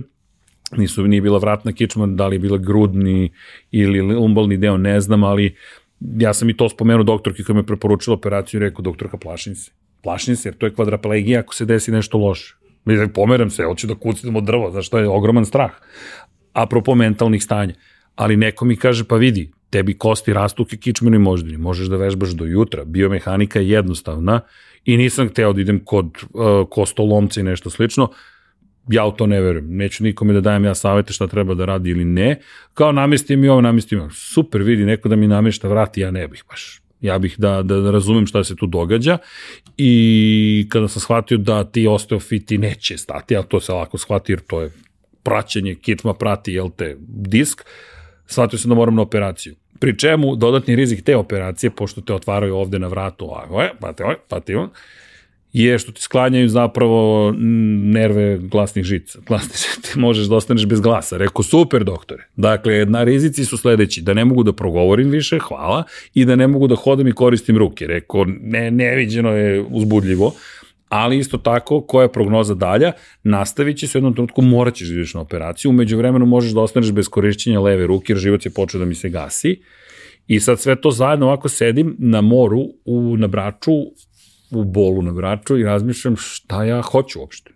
nisu, 0.77 1.07
nije 1.07 1.23
bila 1.23 1.38
vratna 1.38 1.73
kičma, 1.73 2.07
da 2.07 2.27
li 2.27 2.37
je 2.37 2.40
bila 2.40 2.59
grudni 2.59 3.33
ili 3.71 4.16
umbalni 4.16 4.57
deo, 4.57 4.77
ne 4.77 5.01
znam, 5.01 5.25
ali 5.25 5.55
ja 6.01 6.35
sam 6.35 6.51
i 6.51 6.57
to 6.57 6.68
spomenuo 6.68 7.03
doktorki 7.05 7.44
koja 7.44 7.57
me 7.57 7.66
preporučila 7.66 8.14
operaciju 8.14 8.61
i 8.61 8.64
rekao, 8.64 8.83
doktorka, 8.83 9.16
plašim 9.16 9.55
se. 9.57 9.71
Plašim 10.03 10.37
se, 10.37 10.49
jer 10.49 10.57
to 10.57 10.66
je 10.66 10.75
kvadraplegija 10.75 11.40
ako 11.40 11.55
se 11.55 11.64
desi 11.64 11.92
nešto 11.92 12.18
loše. 12.18 12.55
Mislim, 12.85 13.09
pomeram 13.09 13.51
se, 13.51 13.64
hoću 13.64 13.87
da 13.87 13.94
kucnem 13.94 14.37
od 14.37 14.44
drva, 14.44 14.71
znaš, 14.71 14.88
to 14.88 14.99
je 14.99 15.09
ogroman 15.09 15.44
strah. 15.44 15.71
Apropo 16.53 16.94
mentalnih 16.94 17.42
stanja. 17.42 17.75
Ali 18.14 18.37
neko 18.37 18.64
mi 18.64 18.77
kaže, 18.77 19.05
pa 19.05 19.16
vidi, 19.16 19.51
tebi 19.71 19.99
kosti 19.99 20.33
rastu 20.33 20.62
u 20.62 20.66
kičmenoj 20.66 21.18
moždini, 21.18 21.57
možeš 21.57 21.88
da 21.88 21.97
vežbaš 21.97 22.31
do 22.31 22.44
jutra, 22.44 22.85
biomehanika 22.85 23.61
je 23.61 23.68
jednostavna 23.68 24.40
i 24.88 24.96
nisam 24.96 25.29
hteo 25.29 25.53
da 25.53 25.61
idem 25.61 25.81
kod 25.85 26.07
uh, 26.07 26.68
kostolomca 26.70 27.40
i 27.40 27.42
nešto 27.42 27.70
slično, 27.70 28.11
ja 28.88 29.05
u 29.05 29.12
to 29.12 29.27
ne 29.27 29.40
verujem. 29.40 29.77
Neću 29.77 30.05
nikome 30.05 30.33
da 30.33 30.40
dajem 30.40 30.64
ja 30.64 30.74
savete 30.74 31.12
šta 31.12 31.27
treba 31.27 31.55
da 31.55 31.64
radi 31.64 31.90
ili 31.90 32.05
ne. 32.05 32.40
Kao 32.74 32.92
namesti 32.92 33.37
mi 33.37 33.48
ovo, 33.48 33.61
namesti 33.61 33.96
mi 33.96 34.01
ovo. 34.01 34.11
Super, 34.11 34.62
vidi, 34.62 34.85
neko 34.85 35.09
da 35.09 35.16
mi 35.16 35.29
namešta 35.29 35.68
vrati, 35.68 36.01
ja 36.01 36.11
ne 36.11 36.29
bih 36.29 36.44
baš. 36.48 36.81
Ja 37.01 37.18
bih 37.18 37.35
da, 37.38 37.62
da, 37.62 37.81
da 37.81 37.90
razumem 37.90 38.27
šta 38.27 38.44
se 38.44 38.57
tu 38.57 38.66
događa 38.66 39.18
i 39.77 40.66
kada 40.68 40.88
sam 40.88 41.01
shvatio 41.01 41.38
da 41.38 41.64
ti 41.64 41.87
osteofiti 41.87 42.59
neće 42.59 42.96
stati, 42.98 43.37
a 43.37 43.42
to 43.42 43.61
se 43.61 43.72
lako 43.72 43.98
shvati 43.98 44.33
jer 44.33 44.40
to 44.40 44.61
je 44.61 44.72
praćenje, 45.22 45.74
kičma 45.74 46.14
prati, 46.14 46.53
jel 46.53 46.70
te, 46.77 46.96
disk, 47.09 47.64
shvatio 48.27 48.59
sam 48.59 48.68
da 48.68 48.74
moram 48.74 48.94
na 48.94 49.03
operaciju. 49.03 49.55
Pri 49.78 49.98
čemu 49.98 50.36
dodatni 50.36 50.76
rizik 50.76 51.04
te 51.04 51.16
operacije, 51.16 51.70
pošto 51.70 52.00
te 52.00 52.14
otvaraju 52.14 52.56
ovde 52.56 52.78
na 52.78 52.86
vratu, 52.86 53.24
ovako, 53.24 53.62
je, 53.62 53.72
pati, 53.80 54.02
ovaj, 54.02 54.16
pati, 54.28 54.54
on, 54.54 54.70
je 55.52 55.78
što 55.78 55.92
ti 55.92 56.02
sklanjaju 56.02 56.48
zapravo 56.48 57.32
nerve 57.82 58.38
glasnih 58.38 58.84
žica. 58.84 59.18
Glasni 59.28 59.82
ti 59.82 59.98
možeš 59.98 60.26
da 60.26 60.36
ostaneš 60.36 60.66
bez 60.66 60.80
glasa. 60.80 61.16
Rekao, 61.16 61.42
super 61.42 61.84
doktore. 61.84 62.26
Dakle, 62.36 62.84
na 62.84 63.04
rizici 63.04 63.44
su 63.44 63.56
sledeći, 63.56 64.02
da 64.02 64.14
ne 64.14 64.24
mogu 64.24 64.42
da 64.42 64.52
progovorim 64.52 65.10
više, 65.10 65.38
hvala, 65.38 65.84
i 66.14 66.24
da 66.24 66.36
ne 66.36 66.46
mogu 66.46 66.66
da 66.66 66.74
hodam 66.74 67.08
i 67.08 67.12
koristim 67.12 67.56
ruke. 67.56 67.86
Rekao, 67.86 68.24
ne, 68.40 68.70
neviđeno 68.70 69.30
je 69.30 69.64
uzbudljivo, 69.70 70.34
ali 70.88 71.18
isto 71.18 71.38
tako, 71.38 71.81
koja 71.81 72.03
je 72.03 72.12
prognoza 72.12 72.55
dalja, 72.55 72.92
nastavit 73.22 73.79
će 73.79 73.87
se 73.87 73.98
u 73.98 74.01
jednom 74.01 74.14
trenutku, 74.14 74.42
morat 74.42 74.74
ćeš 74.74 74.88
da 74.88 74.94
ideš 74.94 75.14
na 75.14 75.20
operaciju, 75.20 75.70
umeđu 75.70 75.96
vremenu 75.96 76.27
možeš 76.27 76.53
da 76.53 76.61
ostaneš 76.61 76.92
bez 76.92 77.09
korišćenja 77.09 77.61
leve 77.61 77.87
ruke, 77.87 78.12
jer 78.12 78.18
život 78.18 78.44
je 78.44 78.51
počeo 78.51 78.79
da 78.79 78.85
mi 78.85 78.94
se 78.94 79.09
gasi, 79.09 79.61
I 80.29 80.40
sad 80.40 80.61
sve 80.61 80.74
to 80.81 80.90
zajedno 80.90 81.27
ovako 81.27 81.48
sedim 81.48 81.96
na 81.98 82.20
moru 82.20 82.61
u, 82.85 83.16
na 83.16 83.27
Braču 83.27 83.72
u 84.51 84.64
bolu 84.64 85.03
na 85.03 85.11
vraču 85.11 85.59
i 85.59 85.62
razmišljam 85.62 86.16
šta 86.16 86.64
ja 86.64 86.83
hoću 86.83 87.20
uopšte. 87.20 87.51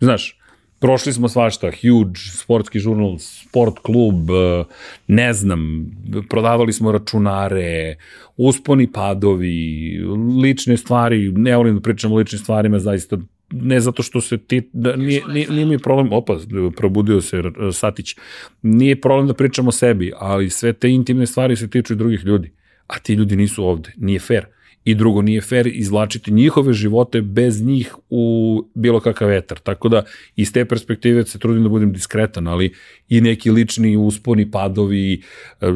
Znaš, 0.00 0.38
prošli 0.84 1.12
smo 1.12 1.28
svašta, 1.28 1.70
huge, 1.70 2.20
sportski 2.42 2.78
žurnal, 2.78 3.16
sport 3.18 3.78
klub, 3.78 4.30
eh, 4.30 4.64
ne 5.06 5.32
znam, 5.32 5.86
prodavali 6.30 6.72
smo 6.72 6.92
računare, 6.92 7.96
usponi 8.36 8.92
padovi, 8.92 9.98
lične 10.42 10.76
stvari, 10.76 11.32
ne 11.32 11.56
volim 11.56 11.74
da 11.74 11.80
pričam 11.80 12.12
o 12.12 12.16
ličnim 12.16 12.38
stvarima, 12.38 12.78
zaista 12.78 13.16
ne 13.50 13.80
zato 13.80 14.02
što 14.02 14.20
se 14.20 14.38
ti, 14.38 14.68
da, 14.72 14.96
nije, 14.96 15.22
nije, 15.28 15.50
nije 15.50 15.66
mi 15.66 15.78
problem, 15.78 16.12
opa, 16.12 16.36
probudio 16.76 17.20
se 17.20 17.42
Satić, 17.72 18.16
nije 18.62 19.00
problem 19.00 19.26
da 19.26 19.34
pričamo 19.34 19.68
o 19.68 19.72
sebi, 19.72 20.12
ali 20.18 20.50
sve 20.50 20.72
te 20.72 20.90
intimne 20.90 21.26
stvari 21.26 21.56
se 21.56 21.70
tiču 21.70 21.92
i 21.92 21.96
drugih 21.96 22.24
ljudi, 22.24 22.52
a 22.86 22.98
ti 22.98 23.14
ljudi 23.14 23.36
nisu 23.36 23.64
ovde, 23.64 23.92
nije 23.96 24.20
fair. 24.20 24.46
I 24.84 24.94
drugo, 24.94 25.22
nije 25.22 25.40
fair 25.40 25.66
izvlačiti 25.66 26.32
njihove 26.32 26.72
živote 26.72 27.22
bez 27.22 27.62
njih 27.62 27.94
u 28.10 28.62
bilo 28.74 29.00
kakav 29.00 29.28
vetar. 29.28 29.58
Tako 29.58 29.88
da, 29.88 30.04
iz 30.36 30.52
te 30.52 30.64
perspektive 30.64 31.26
se 31.26 31.38
trudim 31.38 31.62
da 31.62 31.68
budem 31.68 31.92
diskretan, 31.92 32.48
ali 32.48 32.72
i 33.08 33.20
neki 33.20 33.50
lični 33.50 33.96
usponi, 33.96 34.50
padovi 34.50 35.22
e, 35.60 35.66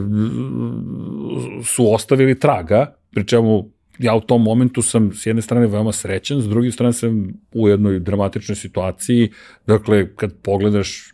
su 1.64 1.94
ostavili 1.94 2.38
traga, 2.40 2.94
pri 3.10 3.26
čemu 3.26 3.70
ja 3.98 4.14
u 4.14 4.20
tom 4.20 4.42
momentu 4.42 4.82
sam 4.82 5.12
s 5.12 5.26
jedne 5.26 5.42
strane 5.42 5.66
veoma 5.66 5.92
srećan, 5.92 6.40
s 6.40 6.48
druge 6.48 6.70
strane 6.70 6.92
sam 6.92 7.32
u 7.52 7.68
jednoj 7.68 7.98
dramatičnoj 7.98 8.56
situaciji, 8.56 9.30
dakle, 9.66 10.14
kad 10.16 10.34
pogledaš 10.42 11.12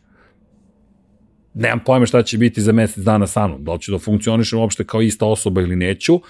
nemam 1.54 1.80
pojma 1.87 2.07
šta 2.07 2.22
će 2.22 2.38
biti 2.38 2.62
za 2.62 2.72
mesec 2.72 3.04
dana 3.04 3.26
sa 3.26 3.46
mnom, 3.46 3.64
da 3.64 3.72
li 3.72 3.80
ću 3.80 3.92
da 3.92 3.98
funkcionišem 3.98 4.59
uopšte 4.59 4.85
kao 4.85 5.02
ista 5.02 5.26
osoba 5.26 5.61
ili 5.62 5.76
neću 5.76 6.20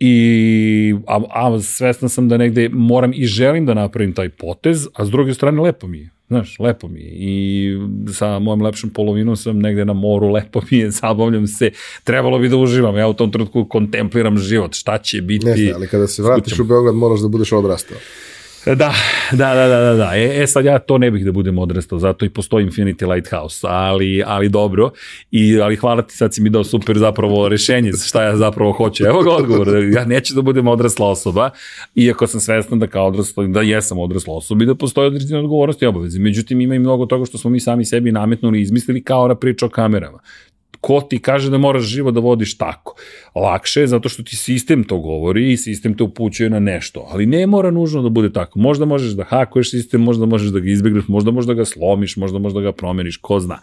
i 0.00 0.94
a, 1.06 1.20
a 1.30 1.60
svestan 1.60 2.08
sam 2.08 2.28
da 2.28 2.36
negde 2.36 2.68
moram 2.68 3.12
i 3.14 3.26
želim 3.26 3.66
da 3.66 3.74
napravim 3.74 4.14
taj 4.14 4.28
potez, 4.28 4.88
a 4.94 5.04
s 5.04 5.10
druge 5.10 5.34
strane 5.34 5.62
lepo 5.62 5.86
mi 5.86 5.98
je. 5.98 6.10
Znaš, 6.28 6.58
lepo 6.58 6.88
mi 6.88 7.00
je. 7.00 7.10
I 7.10 7.72
sa 8.12 8.38
mojom 8.38 8.62
lepšom 8.62 8.90
polovinom 8.90 9.36
sam 9.36 9.58
negde 9.58 9.84
na 9.84 9.92
moru, 9.92 10.28
lepo 10.36 10.60
mi 10.70 10.78
je, 10.78 10.90
zabavljam 10.90 11.46
se. 11.46 11.70
Trebalo 12.04 12.38
bi 12.38 12.48
da 12.48 12.56
uživam. 12.56 12.96
Ja 12.96 13.08
u 13.08 13.14
tom 13.14 13.32
trenutku 13.32 13.64
kontempliram 13.64 14.38
život. 14.38 14.74
Šta 14.74 14.98
će 14.98 15.22
biti? 15.22 15.46
Ne 15.46 15.56
znam, 15.56 15.74
ali 15.74 15.86
kada 15.88 16.06
se 16.06 16.22
vratiš 16.22 16.58
u 16.58 16.64
Beograd 16.64 16.94
moraš 16.94 17.20
da 17.20 17.28
budeš 17.28 17.52
odrastao. 17.52 17.96
Da, 18.66 18.74
da, 18.74 19.54
da, 19.54 19.68
da, 19.68 19.80
da, 19.80 19.94
da. 19.94 20.16
E, 20.16 20.42
e 20.42 20.46
sad 20.46 20.64
ja 20.64 20.78
to 20.78 20.98
ne 20.98 21.10
bih 21.10 21.24
da 21.24 21.32
budem 21.32 21.58
odrastao, 21.58 21.98
zato 21.98 22.24
i 22.24 22.28
postoji 22.28 22.66
Infinity 22.66 23.14
Lighthouse, 23.14 23.66
ali, 23.70 24.22
ali 24.26 24.48
dobro. 24.48 24.90
I, 25.30 25.60
ali 25.60 25.76
hvala 25.76 26.02
ti, 26.02 26.16
sad 26.16 26.34
si 26.34 26.42
mi 26.42 26.50
dao 26.50 26.64
super 26.64 26.98
zapravo 26.98 27.48
rešenje 27.48 27.92
šta 27.92 28.22
ja 28.22 28.36
zapravo 28.36 28.72
hoću. 28.72 29.04
Evo 29.04 29.22
ga 29.22 29.30
odgovor, 29.30 29.68
ja 29.92 30.04
neću 30.04 30.34
da 30.34 30.42
budem 30.42 30.68
odrasla 30.68 31.08
osoba, 31.08 31.50
iako 31.94 32.26
sam 32.26 32.40
svestan 32.40 32.78
da 32.78 32.86
kao 32.86 33.06
odrasla, 33.06 33.46
da 33.46 33.60
jesam 33.60 33.98
odrasla 33.98 34.34
osoba 34.34 34.64
i 34.64 34.66
da 34.66 34.74
postoje 34.74 35.06
određene 35.06 35.40
odgovornosti 35.40 35.84
i 35.84 35.88
obaveze. 35.88 36.18
Međutim, 36.18 36.60
ima 36.60 36.74
i 36.74 36.78
mnogo 36.78 37.06
toga 37.06 37.24
što 37.24 37.38
smo 37.38 37.50
mi 37.50 37.60
sami 37.60 37.84
sebi 37.84 38.12
nametnuli 38.12 38.58
i 38.58 38.62
izmislili 38.62 39.02
kao 39.02 39.28
na 39.28 39.34
priča 39.34 39.66
o 39.66 39.68
kamerama 39.68 40.18
ko 40.88 41.00
ti 41.00 41.18
kaže 41.20 41.50
da 41.52 41.58
moraš 41.60 41.84
živo 41.84 42.10
da 42.10 42.20
vodiš 42.24 42.54
tako. 42.56 42.94
Lakše 43.34 43.80
je 43.80 43.86
zato 43.86 44.08
što 44.08 44.22
ti 44.22 44.36
sistem 44.36 44.84
to 44.84 44.96
govori 44.98 45.52
i 45.52 45.56
sistem 45.56 45.96
te 45.96 46.04
upućuje 46.04 46.50
na 46.50 46.60
nešto, 46.60 47.04
ali 47.12 47.26
ne 47.26 47.46
mora 47.46 47.70
nužno 47.70 48.02
da 48.02 48.08
bude 48.08 48.32
tako. 48.32 48.58
Možda 48.58 48.88
možeš 48.88 49.12
da 49.12 49.24
hakuješ 49.24 49.70
sistem, 49.70 50.00
možda 50.00 50.26
možeš 50.26 50.48
da 50.48 50.62
ga 50.64 50.70
izbegneš, 50.70 51.08
možda 51.08 51.30
možda 51.30 51.54
ga 51.54 51.64
slomiš, 51.64 52.16
možda 52.16 52.38
možda 52.38 52.60
ga 52.60 52.72
promeniš, 52.72 53.16
ko 53.16 53.40
zna. 53.40 53.58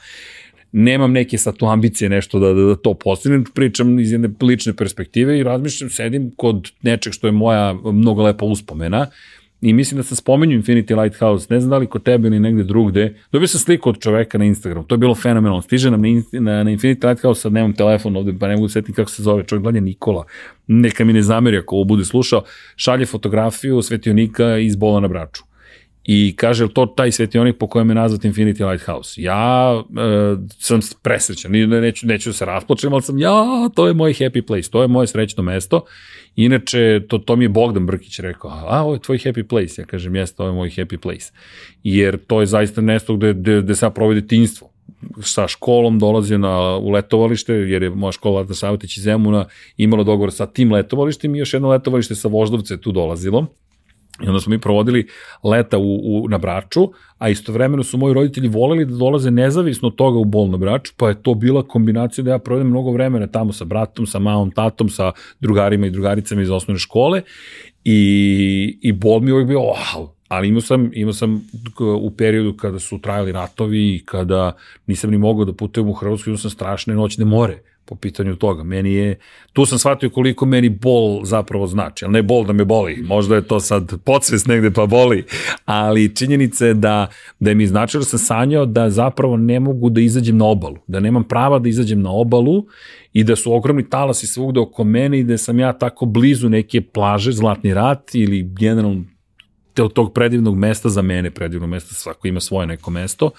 Nemam 0.71 1.11
neke 1.11 1.37
sad 1.37 1.57
tu 1.57 1.65
ambicije 1.65 2.09
nešto 2.09 2.39
da, 2.39 2.53
da, 2.53 2.61
da 2.61 2.75
to 2.75 2.93
postignem, 2.93 3.43
pričam 3.53 3.99
iz 3.99 4.11
jedne 4.11 4.29
lične 4.41 4.75
perspektive 4.75 5.39
i 5.39 5.43
razmišljam, 5.43 5.89
sedim 5.89 6.31
kod 6.37 6.69
nečeg 6.81 7.13
što 7.13 7.27
je 7.27 7.31
moja 7.31 7.73
mnogo 7.73 8.23
lepa 8.23 8.45
uspomena, 8.45 9.07
I 9.61 9.73
mislim 9.73 9.97
da 9.97 10.03
sam 10.03 10.15
spomenju 10.17 10.61
Infinity 10.61 11.01
Lighthouse, 11.01 11.47
ne 11.49 11.59
znam 11.59 11.69
da 11.69 11.77
li 11.77 11.87
kod 11.87 12.03
tebe 12.03 12.27
ili 12.27 12.39
negde 12.39 12.63
drugde, 12.63 13.15
dobio 13.31 13.47
sam 13.47 13.59
sliku 13.59 13.89
od 13.89 13.99
čoveka 13.99 14.37
na 14.37 14.45
Instagram, 14.45 14.83
to 14.83 14.95
je 14.95 14.99
bilo 14.99 15.15
fenomenalno, 15.15 15.61
stiže 15.61 15.91
nam 15.91 16.01
na, 16.01 16.21
na, 16.31 16.63
na 16.63 16.71
Infinity 16.71 17.07
Lighthouse, 17.07 17.41
sad 17.41 17.53
nemam 17.53 17.73
telefon 17.73 18.17
ovde, 18.17 18.33
pa 18.39 18.47
ne 18.47 18.55
mogu 18.55 18.69
setiti 18.69 18.93
kako 18.93 19.11
se 19.11 19.23
zove, 19.23 19.43
čovjek 19.43 19.63
gleda 19.63 19.79
Nikola, 19.79 20.25
neka 20.67 21.05
mi 21.05 21.13
ne 21.13 21.21
zameri 21.21 21.57
ako 21.57 21.75
ovo 21.75 21.83
bude 21.83 22.05
slušao, 22.05 22.43
šalje 22.75 23.05
fotografiju 23.05 23.81
svetionika 23.81 24.57
iz 24.57 24.75
bola 24.75 24.99
na 24.99 25.07
braču. 25.07 25.43
I 26.05 26.35
kaže, 26.35 26.67
to 26.73 26.85
taj 26.85 27.11
svetionik 27.11 27.57
po 27.57 27.67
kojem 27.67 27.89
je 27.89 27.95
nazvat 27.95 28.21
Infinity 28.21 28.69
Lighthouse? 28.71 29.21
Ja 29.21 29.83
e, 29.89 30.35
sam 30.59 30.79
presrećan, 31.01 31.51
neću, 31.51 32.07
neću 32.07 32.29
da 32.29 32.33
se 32.33 32.45
rasplačem, 32.45 32.93
ali 32.93 33.01
sam, 33.01 33.19
ja, 33.19 33.69
to 33.75 33.87
je 33.87 33.93
moj 33.93 34.13
happy 34.13 34.41
place, 34.41 34.69
to 34.69 34.81
je 34.81 34.87
moje 34.87 35.07
srećno 35.07 35.43
mesto. 35.43 35.85
Inače, 36.35 37.01
to, 37.07 37.17
to 37.17 37.35
mi 37.35 37.45
je 37.45 37.49
Bogdan 37.49 37.85
Brkić 37.85 38.19
rekao, 38.19 38.51
a, 38.51 38.83
ovo 38.83 38.93
je 38.93 38.99
tvoj 38.99 39.17
happy 39.17 39.43
place. 39.43 39.81
Ja 39.81 39.85
kažem, 39.85 40.15
jeste, 40.15 40.43
ovo 40.43 40.51
je 40.51 40.55
moj 40.55 40.69
happy 40.69 40.97
place. 40.97 41.31
Jer 41.83 42.17
to 42.27 42.39
je 42.39 42.45
zaista 42.45 42.81
mesto 42.81 43.15
gde, 43.15 43.33
gde, 43.33 43.61
gde 43.61 43.75
sam 43.75 43.93
provodi 43.93 44.27
tinstvo 44.27 44.69
sa 45.21 45.47
školom 45.47 45.99
dolazio 45.99 46.37
na, 46.37 46.77
u 46.77 46.89
letovalište, 46.89 47.53
jer 47.53 47.83
je 47.83 47.89
moja 47.89 48.11
škola 48.11 48.41
Lata 48.41 48.53
Savetić 48.53 48.97
iz 48.97 49.03
Zemuna 49.03 49.45
imala 49.77 50.03
dogovor 50.03 50.31
sa 50.31 50.45
tim 50.45 50.71
letovalištem 50.71 51.35
i 51.35 51.39
još 51.39 51.53
jedno 51.53 51.69
letovalište 51.69 52.15
sa 52.15 52.27
Voždovce 52.27 52.81
tu 52.81 52.91
dolazilo. 52.91 53.47
I 54.23 54.27
onda 54.27 54.39
smo 54.39 54.49
mi 54.49 54.61
provodili 54.61 55.07
leta 55.43 55.77
u, 55.77 55.95
u, 56.03 56.27
na 56.29 56.37
Braču, 56.37 56.91
a 57.17 57.29
istovremeno 57.29 57.83
su 57.83 57.97
moji 57.97 58.13
roditelji 58.13 58.47
voleli 58.47 58.85
da 58.85 58.95
dolaze 58.95 59.31
nezavisno 59.31 59.87
od 59.87 59.95
toga 59.95 60.19
u 60.19 60.25
bol 60.25 60.49
na 60.49 60.57
Braču, 60.57 60.93
pa 60.97 61.09
je 61.09 61.23
to 61.23 61.33
bila 61.33 61.63
kombinacija 61.67 62.23
da 62.23 62.31
ja 62.31 62.39
provedem 62.39 62.69
mnogo 62.69 62.91
vremena 62.91 63.27
tamo 63.27 63.53
sa 63.53 63.65
bratom, 63.65 64.05
sa 64.05 64.19
mamom, 64.19 64.51
tatom, 64.51 64.89
sa 64.89 65.11
drugarima 65.39 65.87
i 65.87 65.89
drugaricama 65.89 66.41
iz 66.41 66.49
osnovne 66.49 66.79
škole 66.79 67.21
i, 67.83 68.79
i 68.81 68.91
bol 68.91 69.19
mi 69.19 69.29
je 69.29 69.33
uvijek 69.33 69.47
bio, 69.47 69.59
wow, 69.59 70.07
ali 70.27 70.47
imao 70.47 70.61
sam, 70.61 70.91
imao 70.93 71.13
sam 71.13 71.47
u 72.01 72.11
periodu 72.11 72.53
kada 72.53 72.79
su 72.79 72.99
trajali 73.01 73.31
ratovi 73.31 73.95
i 73.95 74.05
kada 74.05 74.55
nisam 74.87 75.11
ni 75.11 75.17
mogao 75.17 75.45
da 75.45 75.53
putujem 75.53 75.89
u 75.89 75.93
Hrvatsku, 75.93 76.29
imao 76.29 76.37
sam 76.37 76.51
strašne 76.51 76.95
noćne 76.95 77.25
more 77.25 77.59
po 77.85 77.95
pitanju 77.95 78.35
toga. 78.35 78.63
Meni 78.63 78.93
je, 78.93 79.19
tu 79.53 79.65
sam 79.65 79.79
shvatio 79.79 80.09
koliko 80.09 80.45
meni 80.45 80.69
bol 80.69 81.23
zapravo 81.23 81.67
znači, 81.67 82.05
ali 82.05 82.13
ne 82.13 82.23
bol 82.23 82.45
da 82.45 82.53
me 82.53 82.65
boli, 82.65 83.01
možda 83.03 83.35
je 83.35 83.47
to 83.47 83.59
sad 83.59 83.93
podsvest 84.03 84.47
negde 84.47 84.71
pa 84.71 84.85
boli, 84.85 85.25
ali 85.65 86.15
činjenica 86.15 86.65
je 86.65 86.73
da, 86.73 87.07
da 87.39 87.49
je 87.49 87.55
mi 87.55 87.67
značilo 87.67 88.01
da 88.01 88.05
sam 88.05 88.19
sanjao 88.19 88.65
da 88.65 88.89
zapravo 88.89 89.37
ne 89.37 89.59
mogu 89.59 89.89
da 89.89 90.01
izađem 90.01 90.37
na 90.37 90.45
obalu, 90.45 90.77
da 90.87 90.99
nemam 90.99 91.23
prava 91.23 91.59
da 91.59 91.69
izađem 91.69 92.01
na 92.01 92.11
obalu 92.11 92.65
i 93.13 93.23
da 93.23 93.35
su 93.35 93.53
ogromni 93.53 93.89
talasi 93.89 94.27
svugde 94.27 94.59
oko 94.59 94.83
mene 94.83 95.19
i 95.19 95.23
da 95.23 95.37
sam 95.37 95.59
ja 95.59 95.73
tako 95.73 96.05
blizu 96.05 96.49
neke 96.49 96.81
plaže, 96.81 97.31
Zlatni 97.31 97.73
rat 97.73 98.15
ili 98.15 98.43
generalno 98.43 99.03
od 99.83 99.93
tog 99.93 100.13
predivnog 100.13 100.57
mesta 100.57 100.89
za 100.89 101.01
mene, 101.01 101.31
predivno 101.31 101.67
mesto, 101.67 101.95
svako 101.95 102.27
ima 102.27 102.39
svoje 102.39 102.67
neko 102.67 102.91
mesto, 102.91 103.31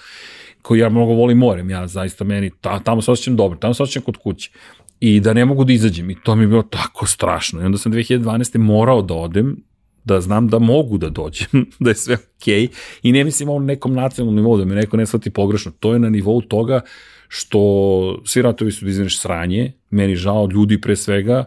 koji 0.61 0.79
ja 0.79 0.89
mnogo 0.89 1.13
volim 1.13 1.37
morem, 1.37 1.69
ja 1.69 1.87
zaista 1.87 2.23
meni, 2.23 2.51
ta, 2.61 2.79
tamo 2.79 3.01
se 3.01 3.11
osjećam 3.11 3.35
dobro, 3.35 3.57
tamo 3.57 3.73
se 3.73 3.83
osjećam 3.83 4.03
kod 4.03 4.17
kuće. 4.17 4.51
I 4.99 5.19
da 5.19 5.33
ne 5.33 5.45
mogu 5.45 5.63
da 5.63 5.73
izađem 5.73 6.09
i 6.09 6.15
to 6.23 6.35
mi 6.35 6.43
je 6.43 6.47
bilo 6.47 6.63
tako 6.63 7.05
strašno. 7.05 7.61
I 7.61 7.65
onda 7.65 7.77
sam 7.77 7.91
2012. 7.91 8.57
morao 8.57 9.01
da 9.01 9.13
odem 9.13 9.55
da 10.07 10.21
znam 10.21 10.47
da 10.47 10.59
mogu 10.59 10.97
da 10.97 11.09
dođem, 11.09 11.47
da 11.83 11.89
je 11.89 11.95
sve 11.95 12.15
okej. 12.15 12.67
Okay. 12.67 12.67
i 13.03 13.11
ne 13.11 13.23
mislim 13.23 13.49
o 13.49 13.59
nekom 13.59 13.93
nacionalnom 13.93 14.35
nivou, 14.35 14.57
da 14.57 14.65
me 14.65 14.75
neko 14.75 14.97
ne 14.97 15.05
shvati 15.05 15.29
pogrešno, 15.29 15.71
to 15.79 15.93
je 15.93 15.99
na 15.99 16.09
nivou 16.09 16.41
toga 16.41 16.81
što 17.27 18.21
svi 18.25 18.41
ratovi 18.41 18.71
su 18.71 18.85
da 18.85 19.09
sranje, 19.09 19.73
meni 19.89 20.15
žao 20.15 20.49
ljudi 20.51 20.81
pre 20.81 20.95
svega, 20.95 21.45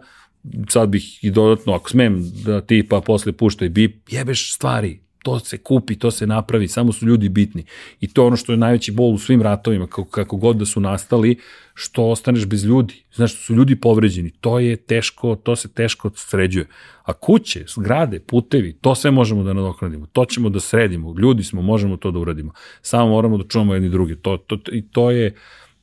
sad 0.68 0.88
bih 0.88 1.24
i 1.24 1.30
dodatno, 1.30 1.72
ako 1.72 1.90
smem 1.90 2.22
da 2.44 2.60
ti 2.60 2.86
pa 2.88 3.00
posle 3.00 3.32
puštaj 3.32 3.68
bip, 3.68 4.08
jebeš 4.10 4.54
stvari, 4.54 5.00
to 5.22 5.38
se 5.38 5.58
kupi, 5.58 5.98
to 5.98 6.10
se 6.10 6.26
napravi, 6.26 6.68
samo 6.68 6.92
su 6.92 7.06
ljudi 7.06 7.28
bitni. 7.28 7.64
I 8.00 8.12
to 8.12 8.22
je 8.22 8.26
ono 8.26 8.36
što 8.36 8.52
je 8.52 8.58
najveći 8.58 8.92
bol 8.92 9.14
u 9.14 9.18
svim 9.18 9.42
ratovima, 9.42 9.86
kako, 9.86 10.04
kako 10.04 10.36
god 10.36 10.56
da 10.56 10.66
su 10.66 10.80
nastali, 10.80 11.38
što 11.74 12.04
ostaneš 12.04 12.46
bez 12.46 12.64
ljudi. 12.64 12.94
Znaš, 13.14 13.34
što 13.34 13.42
su 13.42 13.54
ljudi 13.54 13.76
povređeni. 13.76 14.30
To 14.30 14.58
je 14.58 14.76
teško, 14.76 15.36
to 15.36 15.56
se 15.56 15.68
teško 15.72 16.10
sređuje. 16.14 16.66
A 17.02 17.12
kuće, 17.12 17.64
zgrade, 17.68 18.20
putevi, 18.20 18.72
to 18.72 18.94
sve 18.94 19.10
možemo 19.10 19.42
da 19.42 19.52
nadoknadimo. 19.52 20.06
To 20.06 20.24
ćemo 20.24 20.48
da 20.48 20.60
sredimo. 20.60 21.14
Ljudi 21.18 21.44
smo, 21.44 21.62
možemo 21.62 21.96
to 21.96 22.10
da 22.10 22.18
uradimo. 22.18 22.52
Samo 22.82 23.08
moramo 23.08 23.38
da 23.38 23.48
čuvamo 23.48 23.74
jedni 23.74 23.88
drugi. 23.88 24.16
To, 24.16 24.36
to, 24.36 24.58
I 24.72 24.82
to 24.82 25.10
je 25.10 25.34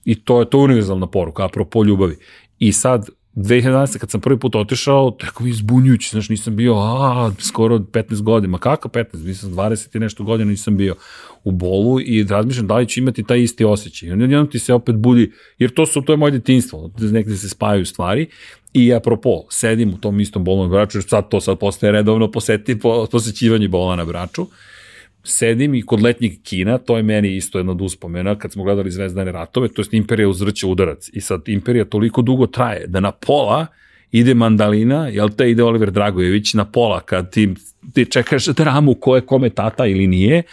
i 0.07 0.15
to 0.15 0.39
je 0.39 0.49
to 0.49 0.59
univerzalna 0.59 1.07
poruka, 1.07 1.45
apropo 1.45 1.83
ljubavi. 1.83 2.15
I 2.59 2.73
sad, 2.73 3.09
2011. 3.37 3.97
kad 3.97 4.11
sam 4.11 4.21
prvi 4.21 4.39
put 4.39 4.55
otišao, 4.55 5.11
tako 5.11 5.43
mi 5.43 5.49
izbunjujući, 5.49 6.09
znaš, 6.09 6.29
nisam 6.29 6.55
bio, 6.55 6.75
a, 6.75 7.31
skoro 7.39 7.79
15 7.79 8.21
godina, 8.21 8.57
kako 8.57 8.89
15, 8.89 9.25
nisam 9.25 9.51
20 9.51 9.95
i 9.95 9.99
nešto 9.99 10.23
godina 10.23 10.49
nisam 10.49 10.77
bio 10.77 10.95
u 11.43 11.51
bolu 11.51 11.99
i 12.01 12.23
razmišljam 12.23 12.67
da 12.67 12.77
li 12.77 12.87
ću 12.87 12.99
imati 12.99 13.23
taj 13.23 13.41
isti 13.41 13.65
osjećaj. 13.65 14.09
I 14.09 14.11
jednom 14.11 14.49
ti 14.49 14.59
se 14.59 14.73
opet 14.73 14.95
budi, 14.95 15.31
jer 15.57 15.73
to 15.73 15.85
su, 15.85 16.01
to 16.01 16.13
je 16.13 16.17
moje 16.17 16.31
detinstvo, 16.31 16.91
negde 16.99 17.37
se 17.37 17.49
spajaju 17.49 17.85
stvari 17.85 18.27
i 18.73 18.93
apropo, 18.93 19.43
sedim 19.49 19.93
u 19.93 19.97
tom 19.97 20.19
istom 20.19 20.43
bolnom 20.43 20.69
braču, 20.69 21.01
sad 21.01 21.29
to 21.29 21.41
sad 21.41 21.59
postaje 21.59 21.91
redovno 21.91 22.31
poseti, 22.31 22.79
po, 22.79 23.07
posećivanje 23.11 23.67
bola 23.67 23.95
na 23.95 24.05
braču, 24.05 24.47
sedim 25.27 25.75
i 25.75 25.81
kod 25.81 26.01
letnjeg 26.01 26.31
kina, 26.43 26.77
to 26.77 26.97
je 26.97 27.03
meni 27.03 27.35
isto 27.35 27.59
jedna 27.59 27.71
od 27.71 27.81
uspomena, 27.81 28.35
kad 28.35 28.51
smo 28.51 28.63
gledali 28.63 28.91
Zvezdane 28.91 29.31
ratove, 29.31 29.67
to 29.67 29.81
je 29.81 29.87
Imperija 29.91 30.29
uzvrće 30.29 30.67
udarac. 30.67 31.09
I 31.13 31.21
sad 31.21 31.49
Imperija 31.49 31.85
toliko 31.85 32.21
dugo 32.21 32.47
traje 32.47 32.87
da 32.87 32.99
na 32.99 33.11
pola 33.11 33.67
ide 34.11 34.33
Mandalina, 34.33 35.07
jel 35.07 35.29
te 35.29 35.51
ide 35.51 35.63
Oliver 35.63 35.91
Dragojević 35.91 36.53
na 36.53 36.65
pola 36.65 37.01
kad 37.01 37.31
ti, 37.31 37.53
ti 37.93 38.05
čekaš 38.05 38.45
dramu 38.45 38.93
ko 38.93 39.15
je 39.15 39.21
kome 39.21 39.49
tata 39.49 39.85
ili 39.85 40.07
nije 40.07 40.43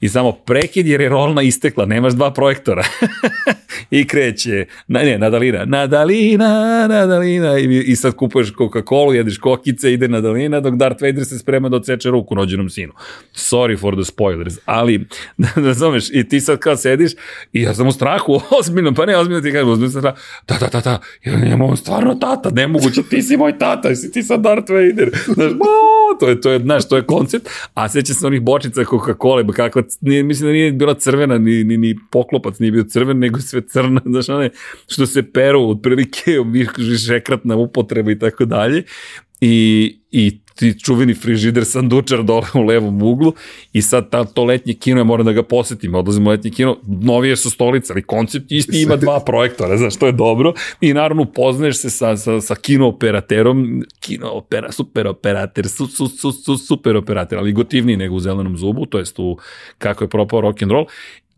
i 0.00 0.08
samo 0.08 0.32
prekid 0.32 0.86
jer 0.86 1.00
je 1.00 1.08
rolna 1.08 1.42
istekla, 1.42 1.86
nemaš 1.86 2.12
dva 2.12 2.32
projektora. 2.32 2.84
I 3.90 4.06
kreće, 4.06 4.66
na, 4.86 5.00
ne, 5.00 5.18
Nadalina, 5.18 5.64
Nadalina, 5.64 6.86
Nadalina 6.88 7.58
i, 7.58 7.84
i 7.86 7.96
sad 7.96 8.14
kupuješ 8.14 8.52
Coca-Cola, 8.52 9.14
jedeš 9.14 9.38
kokice, 9.38 9.92
ide 9.92 10.08
Nadalina 10.08 10.60
dok 10.60 10.74
Darth 10.74 11.02
Vader 11.02 11.24
se 11.24 11.38
sprema 11.38 11.68
da 11.68 11.76
odseče 11.76 12.10
ruku 12.10 12.34
rođenom 12.34 12.70
sinu. 12.70 12.92
Sorry 13.34 13.80
for 13.80 13.94
the 13.94 14.04
spoilers, 14.04 14.54
ali, 14.64 15.06
razumeš, 15.66 16.10
i 16.12 16.28
ti 16.28 16.40
sad 16.40 16.58
kao 16.58 16.76
sediš 16.76 17.12
i 17.52 17.62
ja 17.62 17.74
sam 17.74 17.86
u 17.86 17.92
strahu, 17.92 18.40
ozbiljno, 18.60 18.94
pa 18.94 19.06
ne 19.06 19.16
ozbiljno 19.16 19.40
ti 19.40 19.52
kažem, 19.52 19.68
ozbiljno 19.68 19.90
sam 19.90 20.02
da, 20.02 20.14
da, 20.48 20.56
da, 20.60 20.66
da, 20.66 20.80
da, 20.80 21.00
ja 21.24 21.58
on 21.60 21.76
stvarno 21.76 22.14
tata, 22.14 22.50
nemoguće, 22.50 23.02
ti 23.10 23.22
si 23.22 23.36
moj 23.36 23.58
tata, 23.58 23.94
si 23.94 24.12
ti 24.12 24.22
sad 24.22 24.40
Darth 24.40 24.70
Vader, 24.70 25.10
znaš, 25.34 25.52
to 26.20 26.28
je, 26.28 26.40
to 26.40 26.50
je, 26.50 26.58
znaš, 26.58 26.88
to 26.88 26.96
je 26.96 27.06
koncept, 27.06 27.48
a 27.74 27.88
seća 27.88 28.14
se 28.14 28.26
onih 28.26 28.40
bočica 28.40 28.80
Coca-Cola, 28.80 29.52
kakva 29.52 29.82
nije, 30.00 30.22
mislim 30.22 30.46
da 30.46 30.52
nije 30.52 30.72
bila 30.72 30.94
crvena, 30.94 31.38
ni, 31.38 31.64
ni, 31.64 31.76
ni 31.76 31.98
poklopac 32.10 32.58
nije 32.58 32.72
bio 32.72 32.84
crven, 32.84 33.18
nego 33.18 33.40
sve 33.40 33.60
crna, 33.60 34.00
znaš, 34.12 34.28
one 34.28 34.50
što 34.88 35.06
se 35.06 35.32
peru, 35.32 35.70
otprilike, 35.70 36.30
višekratna 36.78 37.56
upotreba 37.56 38.10
i 38.10 38.18
tako 38.18 38.44
dalje. 38.44 38.82
I, 39.40 39.98
i 40.10 40.40
ti 40.58 40.80
čuveni 40.80 41.14
frižider 41.14 41.64
sandučar 41.64 42.22
dole 42.22 42.46
u 42.54 42.62
levom 42.62 43.02
uglu 43.02 43.32
i 43.72 43.82
sad 43.82 44.10
ta, 44.10 44.24
to 44.24 44.44
letnje 44.44 44.74
kino 44.74 45.00
je 45.00 45.04
moram 45.04 45.26
da 45.26 45.32
ga 45.32 45.42
posetim, 45.42 45.94
odlazimo 45.94 46.30
u 46.30 46.32
letnje 46.32 46.50
kino, 46.50 46.76
novije 46.86 47.36
su 47.36 47.50
stolice, 47.50 47.92
ali 47.92 48.02
koncept 48.02 48.52
isti 48.52 48.82
ima 48.82 48.96
dva 49.06 49.20
projektora, 49.20 49.76
znaš, 49.76 49.96
to 49.96 50.06
je 50.06 50.12
dobro. 50.12 50.52
I 50.80 50.92
naravno 50.94 51.22
upoznaješ 51.22 51.76
se 51.76 51.90
sa, 51.90 52.16
sa, 52.16 52.40
sa 52.40 52.54
kino 52.54 52.88
operaterom, 52.88 53.82
kino 54.00 54.30
opera, 54.30 54.72
super 54.72 55.06
operater, 55.06 55.68
su, 55.68 55.86
su, 55.86 56.08
su, 56.08 56.32
su, 56.32 56.56
super 56.56 56.96
operater, 56.96 57.38
ali 57.38 57.52
gotivniji 57.52 57.96
nego 57.96 58.14
u 58.14 58.20
zelenom 58.20 58.56
zubu, 58.56 58.86
to 58.86 58.98
jest 58.98 59.18
u 59.18 59.38
kako 59.78 60.04
je 60.04 60.08
propao 60.08 60.40
rock 60.40 60.62
and 60.62 60.72
roll 60.72 60.86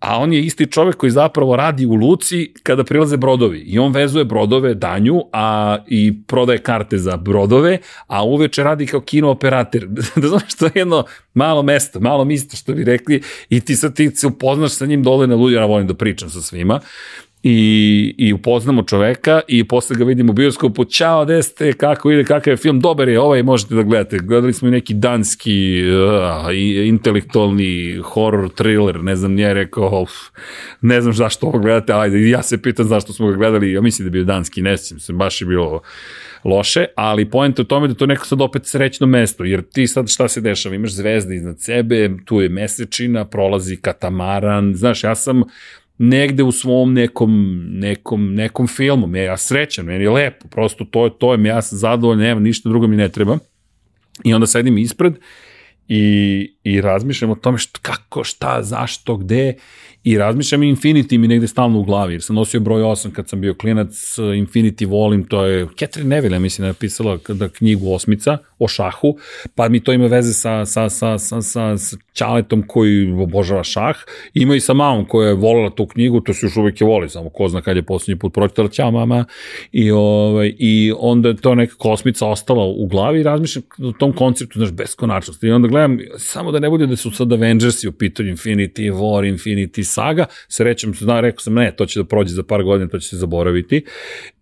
a 0.00 0.18
on 0.18 0.32
je 0.32 0.40
isti 0.40 0.66
čovek 0.66 0.96
koji 0.96 1.10
zapravo 1.10 1.56
radi 1.56 1.86
u 1.86 1.94
Luci 1.94 2.52
kada 2.62 2.84
prilaze 2.84 3.16
brodovi. 3.16 3.58
I 3.58 3.78
on 3.78 3.92
vezuje 3.92 4.24
brodove 4.24 4.74
danju 4.74 5.20
a 5.32 5.78
i 5.86 6.22
prodaje 6.26 6.58
karte 6.58 6.98
za 6.98 7.16
brodove, 7.16 7.78
a 8.06 8.24
uveče 8.24 8.62
radi 8.62 8.86
kao 8.86 9.00
kino 9.00 9.30
operator. 9.30 9.86
da 10.16 10.28
znaš, 10.28 10.54
to 10.54 10.64
je 10.64 10.72
jedno 10.74 11.04
malo 11.34 11.62
mesto, 11.62 12.00
malo 12.00 12.24
misto 12.24 12.56
što 12.56 12.72
bi 12.72 12.84
rekli. 12.84 13.22
I 13.48 13.60
ti 13.60 13.76
sad 13.76 13.96
ti 13.96 14.10
se 14.10 14.26
upoznaš 14.26 14.72
sa 14.72 14.86
njim 14.86 15.02
dole 15.02 15.26
na 15.26 15.34
ljudi, 15.34 15.54
ja 15.54 15.64
volim 15.64 15.86
da 15.86 15.94
pričam 15.94 16.30
sa 16.30 16.42
svima 16.42 16.80
i, 17.42 18.14
i 18.18 18.32
upoznamo 18.32 18.82
čoveka 18.82 19.40
i 19.48 19.64
posle 19.68 19.96
ga 19.96 20.04
vidimo 20.04 20.30
u 20.30 20.34
bioskopu, 20.34 20.84
čao, 20.84 21.24
gde 21.24 21.42
ste, 21.42 21.72
kako 21.72 22.10
ide, 22.10 22.24
kakav 22.24 22.52
je 22.52 22.56
film, 22.56 22.80
dobar 22.80 23.08
je, 23.08 23.20
ovaj 23.20 23.42
možete 23.42 23.74
da 23.74 23.82
gledate. 23.82 24.18
Gledali 24.18 24.52
smo 24.52 24.68
i 24.68 24.70
neki 24.70 24.94
danski 24.94 25.82
uh, 25.82 26.86
intelektualni 26.86 28.00
horror 28.04 28.48
thriller, 28.48 29.04
ne 29.04 29.16
znam, 29.16 29.32
nije 29.32 29.54
rekao, 29.54 30.02
uf, 30.02 30.10
ne 30.80 31.00
znam 31.00 31.14
zašto 31.14 31.46
ovo 31.46 31.58
gledate, 31.58 31.92
ajde, 31.92 32.28
ja 32.28 32.42
se 32.42 32.62
pitan 32.62 32.86
zašto 32.86 33.12
smo 33.12 33.28
ga 33.28 33.36
gledali, 33.36 33.72
ja 33.72 33.80
mislim 33.80 34.04
da 34.04 34.08
je 34.08 34.12
bio 34.12 34.24
danski, 34.24 34.62
ne 34.62 34.76
sjećam 34.78 35.00
se, 35.00 35.12
baš 35.12 35.40
je 35.40 35.46
bilo 35.46 35.80
loše, 36.44 36.86
ali 36.96 37.30
point 37.30 37.58
je 37.58 37.62
u 37.62 37.64
tome 37.64 37.88
da 37.88 37.94
to 37.94 38.06
neko 38.06 38.26
sad 38.26 38.40
opet 38.40 38.66
srećno 38.66 39.06
mesto, 39.06 39.44
jer 39.44 39.62
ti 39.62 39.86
sad 39.86 40.08
šta 40.08 40.28
se 40.28 40.40
dešava, 40.40 40.74
imaš 40.74 40.92
zvezde 40.92 41.36
iznad 41.36 41.60
sebe, 41.60 42.10
tu 42.24 42.40
je 42.40 42.48
mesečina, 42.48 43.24
prolazi 43.24 43.76
katamaran, 43.76 44.74
znaš, 44.74 45.04
ja 45.04 45.14
sam 45.14 45.42
negde 46.02 46.42
u 46.42 46.52
svom 46.52 46.92
nekom, 46.92 47.64
nekom, 47.70 48.34
nekom 48.34 48.66
filmu. 48.66 49.16
Ja 49.16 49.36
srećan, 49.36 49.84
meni 49.84 50.04
je 50.04 50.10
lepo, 50.10 50.48
prosto 50.48 50.84
to 50.84 51.04
je 51.04 51.10
to, 51.18 51.34
je, 51.34 51.44
ja 51.44 51.62
sam 51.62 51.78
zadovoljan, 51.78 52.20
nema 52.20 52.40
ništa 52.40 52.68
drugo 52.68 52.86
mi 52.86 52.96
ne 52.96 53.08
treba. 53.08 53.38
I 54.24 54.34
onda 54.34 54.46
sedim 54.46 54.78
ispred 54.78 55.14
i, 55.88 56.54
i 56.64 56.80
razmišljam 56.80 57.30
o 57.30 57.34
tome 57.34 57.58
šta, 57.58 57.78
kako, 57.82 58.24
šta, 58.24 58.62
zašto, 58.62 59.16
gde 59.16 59.54
i 60.04 60.18
razmišljam 60.18 60.60
Infinity 60.60 61.18
mi 61.18 61.28
negde 61.28 61.46
stalno 61.46 61.78
u 61.78 61.84
glavi, 61.84 62.14
jer 62.14 62.22
sam 62.22 62.36
nosio 62.36 62.60
broj 62.60 62.82
8 62.82 63.10
kad 63.10 63.28
sam 63.28 63.40
bio 63.40 63.54
klinac, 63.54 64.16
Infinity 64.18 64.88
volim, 64.88 65.24
to 65.24 65.44
je 65.44 65.66
Catherine 65.78 66.16
Neville, 66.16 66.38
mislim, 66.38 66.68
napisala 66.68 67.18
da 67.28 67.48
knjigu 67.48 67.92
Osmica 67.92 68.38
o 68.58 68.68
šahu, 68.68 69.16
pa 69.54 69.68
mi 69.68 69.80
to 69.80 69.92
ima 69.92 70.06
veze 70.06 70.32
sa, 70.32 70.66
sa, 70.66 70.90
sa, 70.90 71.18
sa, 71.18 71.42
sa, 71.42 71.78
sa 71.78 71.96
Čaletom 72.12 72.62
koji 72.66 73.12
obožava 73.12 73.64
šah, 73.64 73.96
ima 74.34 74.54
i 74.54 74.60
sa 74.60 74.74
mamom 74.74 75.04
koja 75.04 75.28
je 75.28 75.34
volila 75.34 75.70
tu 75.70 75.86
knjigu, 75.86 76.20
to 76.20 76.34
se 76.34 76.46
još 76.46 76.56
uvek 76.56 76.80
je 76.80 76.86
voli, 76.86 77.08
samo 77.08 77.30
ko 77.30 77.48
zna 77.48 77.60
kad 77.62 77.76
je 77.76 77.82
poslednji 77.82 78.18
put 78.18 78.34
pročitala, 78.34 78.68
ćao 78.68 78.90
mama, 78.90 79.24
i, 79.72 79.90
ovaj, 79.90 80.54
i 80.58 80.92
onda 80.98 81.28
je 81.28 81.36
to 81.36 81.54
neka 81.54 81.74
kosmica 81.74 82.26
ostala 82.26 82.64
u 82.64 82.86
glavi 82.86 83.20
i 83.20 83.22
razmišljam 83.22 83.64
o 83.82 83.92
tom 83.92 84.12
konceptu, 84.12 84.58
znaš, 84.58 84.72
beskonačnosti. 84.72 85.46
I 85.46 85.50
onda 85.50 85.68
gledam, 85.68 85.98
samo 86.18 86.49
da 86.50 86.58
ne 86.58 86.70
bude 86.70 86.86
da 86.86 86.96
su 86.96 87.10
sad 87.10 87.32
Avengersi 87.32 87.88
u 87.88 87.92
pitanju 87.92 88.32
Infinity 88.32 88.92
War, 88.92 89.34
Infinity 89.34 89.82
Saga, 89.82 90.26
srećem, 90.48 90.94
zna, 90.94 91.20
rekao 91.20 91.40
sam, 91.40 91.54
ne, 91.54 91.76
to 91.76 91.86
će 91.86 92.00
da 92.00 92.04
prođe 92.04 92.34
za 92.34 92.42
par 92.42 92.62
godina, 92.62 92.90
to 92.90 92.98
će 92.98 93.08
se 93.08 93.16
zaboraviti. 93.16 93.84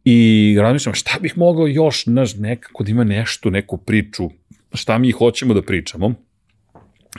I 0.05 0.57
razmišljam, 0.61 0.95
šta 0.95 1.19
bih 1.21 1.39
mogao 1.39 1.67
još, 1.67 2.05
znaš, 2.05 2.35
nekako 2.35 2.85
da 2.85 2.91
ima 2.91 3.05
nešto, 3.05 3.51
neku 3.51 3.77
priču, 3.77 4.31
šta 4.75 4.99
mi 4.99 5.11
hoćemo 5.11 5.55
da 5.55 5.63
pričamo, 5.63 6.15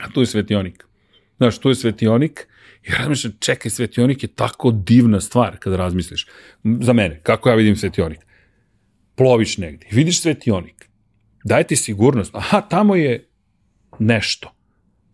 a 0.02 0.10
tu 0.14 0.22
je 0.22 0.26
svetionik. 0.26 0.86
Znaš, 1.38 1.58
tu 1.58 1.70
je 1.70 1.76
svetionik, 1.76 2.48
I 2.88 2.92
razmišljam, 2.92 3.34
čekaj, 3.40 3.72
svetionik 3.72 4.24
je 4.24 4.28
tako 4.28 4.72
divna 4.72 5.22
stvar 5.22 5.58
kada 5.58 5.78
razmisliš. 5.78 6.28
Za 6.82 6.94
mene, 6.94 7.20
kako 7.24 7.50
ja 7.50 7.56
vidim 7.56 7.76
svetionik? 7.76 8.20
Ploviš 9.16 9.58
negde, 9.58 9.88
vidiš 9.92 10.22
svetionik, 10.22 10.90
daje 11.44 11.64
ti 11.64 11.76
sigurnost, 11.76 12.36
aha, 12.36 12.62
tamo 12.62 12.96
je 12.96 13.28
nešto. 14.00 14.56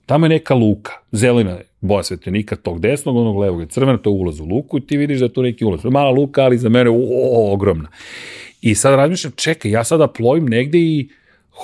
Tamo 0.06 0.26
je 0.26 0.30
neka 0.30 0.54
luka, 0.54 0.92
zelena 1.12 1.52
je 1.52 1.66
boja 1.82 2.04
svetljenika, 2.04 2.56
tog 2.56 2.80
desnog, 2.80 3.16
onog 3.16 3.38
levog 3.38 3.60
je 3.62 3.68
crvena, 3.68 3.98
to 3.98 4.10
je 4.10 4.14
ulaz 4.14 4.40
u 4.40 4.46
luku 4.46 4.78
i 4.78 4.88
ti 4.88 4.98
vidiš 4.98 5.20
da 5.20 5.26
je 5.26 5.34
to 5.34 5.42
neki 5.42 5.66
ulaz. 5.66 5.84
Mala 5.84 6.10
luka, 6.10 6.44
ali 6.44 6.58
za 6.58 6.70
mene 6.70 6.90
o, 6.90 7.54
ogromna. 7.54 7.90
I 8.62 8.76
sad 8.76 8.96
razmišljam, 8.96 9.34
čekaj, 9.36 9.72
ja 9.72 9.84
sada 9.84 10.08
plovim 10.08 10.46
negde 10.46 10.78
i 10.78 11.10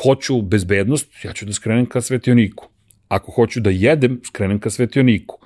hoću 0.04 0.42
bezbednost, 0.42 1.26
ja 1.26 1.34
ću 1.34 1.46
da 1.46 1.54
skrenem 1.54 1.86
ka 1.86 2.02
svetioniku. 2.02 2.68
Ako 3.08 3.32
hoću 3.32 3.60
da 3.60 3.70
jedem, 3.70 4.22
skrenem 4.26 4.60
ka 4.60 4.70
svetioniku. 4.70 5.38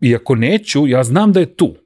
I 0.00 0.14
ako 0.14 0.34
neću, 0.34 0.86
ja 0.86 1.04
znam 1.04 1.32
da 1.32 1.40
je 1.40 1.54
tu. 1.54 1.76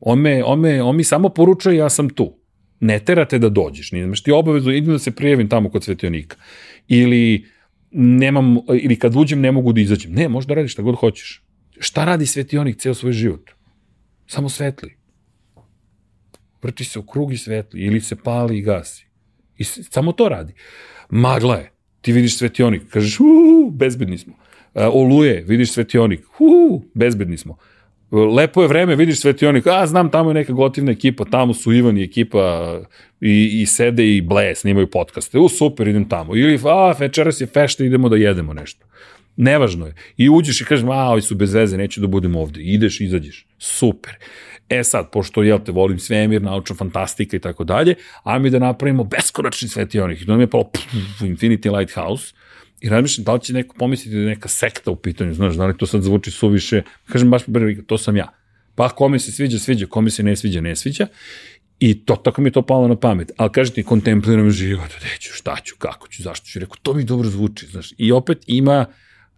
On, 0.00 0.20
me, 0.20 0.44
on, 0.44 0.60
me, 0.60 0.82
on 0.82 0.96
mi 0.96 1.04
samo 1.04 1.28
poručuje 1.28 1.76
ja 1.76 1.88
sam 1.88 2.08
tu. 2.10 2.34
Ne 2.80 2.98
terate 2.98 3.38
da 3.38 3.48
dođeš, 3.48 3.92
nemaš 3.92 4.22
ti 4.22 4.32
obavezu, 4.32 4.70
idem 4.70 4.92
da 4.92 4.98
se 4.98 5.10
prijavim 5.10 5.48
tamo 5.48 5.70
kod 5.70 5.84
svetionika. 5.84 6.36
Ili 6.88 7.44
nemam, 7.90 8.56
ili 8.82 8.98
kad 8.98 9.16
uđem 9.16 9.40
ne 9.40 9.52
mogu 9.52 9.72
da 9.72 9.80
izađem. 9.80 10.12
Ne, 10.12 10.28
možda 10.28 10.54
radiš 10.54 10.72
šta 10.72 10.82
god 10.82 10.96
hoćeš. 10.96 11.42
Šta 11.78 12.04
radi 12.04 12.26
svetionik 12.26 12.76
ceo 12.76 12.94
svoj 12.94 13.12
život? 13.12 13.50
Samo 14.26 14.48
svetli. 14.48 14.96
Vrti 16.62 16.84
se 16.84 16.98
u 16.98 17.06
krug 17.06 17.32
i 17.32 17.38
svetli, 17.38 17.80
ili 17.80 18.00
se 18.00 18.16
pali 18.16 18.58
i 18.58 18.62
gasi. 18.62 19.06
I 19.56 19.64
samo 19.64 20.12
to 20.12 20.28
radi. 20.28 20.54
Magla 21.10 21.56
je. 21.56 21.72
Ti 22.00 22.12
vidiš 22.12 22.38
svetionik, 22.38 22.82
kažeš, 22.90 23.20
uuu, 23.20 23.70
bezbedni 23.70 24.18
smo. 24.18 24.34
E, 24.74 24.86
oluje, 24.86 25.44
vidiš 25.46 25.72
svetionik, 25.72 26.24
uuu, 26.38 26.84
bezbedni 26.94 27.36
smo. 27.36 27.56
Lepo 28.10 28.62
je 28.62 28.68
vreme, 28.68 28.96
vidiš 28.96 29.20
svetionik, 29.20 29.66
a 29.66 29.86
znam, 29.86 30.10
tamo 30.10 30.30
je 30.30 30.34
neka 30.34 30.52
gotivna 30.52 30.92
ekipa, 30.92 31.24
tamo 31.24 31.54
su 31.54 31.72
Ivan 31.72 31.98
i 31.98 32.02
ekipa 32.02 32.74
i, 33.20 33.60
i 33.62 33.66
sede 33.66 34.16
i 34.16 34.20
ble, 34.20 34.54
snimaju 34.54 34.90
podcaste, 34.90 35.38
u 35.38 35.48
super, 35.48 35.88
idem 35.88 36.08
tamo. 36.08 36.36
Ili, 36.36 36.60
a, 36.64 36.94
večeras 36.98 37.40
je 37.40 37.46
fešta, 37.46 37.84
idemo 37.84 38.08
da 38.08 38.16
jedemo 38.16 38.54
nešto. 38.54 38.86
Nevažno 39.36 39.86
je. 39.86 39.94
I 40.16 40.28
uđeš 40.28 40.60
i 40.60 40.64
kažeš, 40.64 40.84
a, 40.84 41.10
ovi 41.10 41.22
su 41.22 41.34
bez 41.34 41.54
veze, 41.54 41.76
neću 41.76 42.00
da 42.00 42.06
budem 42.06 42.36
ovde. 42.36 42.60
Ideš, 42.60 43.00
izađeš. 43.00 43.46
Super. 43.58 44.12
E 44.68 44.84
sad, 44.84 45.10
pošto, 45.12 45.42
jel 45.42 45.58
te, 45.64 45.72
volim 45.72 45.98
svemir, 45.98 46.42
naučna 46.42 46.76
fantastika 46.76 47.36
i 47.36 47.40
tako 47.40 47.64
dalje, 47.64 47.94
a 48.22 48.38
mi 48.38 48.50
da 48.50 48.58
napravimo 48.58 49.04
beskonačni 49.04 49.68
svetionik. 49.68 50.22
I 50.22 50.26
to 50.26 50.36
mi 50.36 50.42
je 50.42 50.50
palo 50.50 50.64
pff, 50.64 51.20
Infinity 51.20 51.78
Lighthouse, 51.78 52.34
I 52.80 52.88
razmišljam 52.88 53.24
da 53.24 53.34
li 53.34 53.40
će 53.40 53.52
neko 53.52 53.74
pomisliti 53.78 54.16
da 54.16 54.20
je 54.20 54.26
neka 54.26 54.48
sekta 54.48 54.90
u 54.90 54.96
pitanju, 54.96 55.34
znaš, 55.34 55.54
da 55.54 55.66
li 55.66 55.76
to 55.76 55.86
sad 55.86 56.02
zvuči 56.02 56.30
suviše, 56.30 56.82
kažem 57.06 57.30
baš 57.30 57.42
prvi, 57.52 57.82
to 57.86 57.98
sam 57.98 58.16
ja. 58.16 58.28
Pa 58.74 58.88
kome 58.88 59.18
se 59.18 59.32
sviđa, 59.32 59.58
sviđa, 59.58 59.86
kome 59.86 60.10
se 60.10 60.22
ne 60.22 60.36
sviđa, 60.36 60.60
ne 60.60 60.76
sviđa. 60.76 61.06
I 61.80 62.04
to, 62.04 62.16
tako 62.16 62.42
mi 62.42 62.48
je 62.48 62.52
to 62.52 62.62
palo 62.62 62.88
na 62.88 62.96
pamet. 62.96 63.32
Ali 63.36 63.52
kažete, 63.52 63.74
ti, 63.74 63.82
kontempliram 63.82 64.50
život, 64.50 64.90
gde 64.98 65.16
ću, 65.18 65.32
šta 65.32 65.56
ću, 65.64 65.74
kako 65.78 66.08
ću, 66.08 66.22
zašto 66.22 66.46
ću. 66.46 66.58
Rekao, 66.58 66.76
to 66.82 66.94
mi 66.94 67.04
dobro 67.04 67.28
zvuči, 67.28 67.66
znaš. 67.66 67.92
I 67.98 68.12
opet 68.12 68.38
ima 68.46 68.86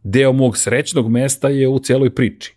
deo 0.03 0.33
mog 0.33 0.57
srećnog 0.57 1.11
mesta 1.11 1.49
je 1.49 1.69
u 1.69 1.79
celoj 1.79 2.15
priči. 2.15 2.55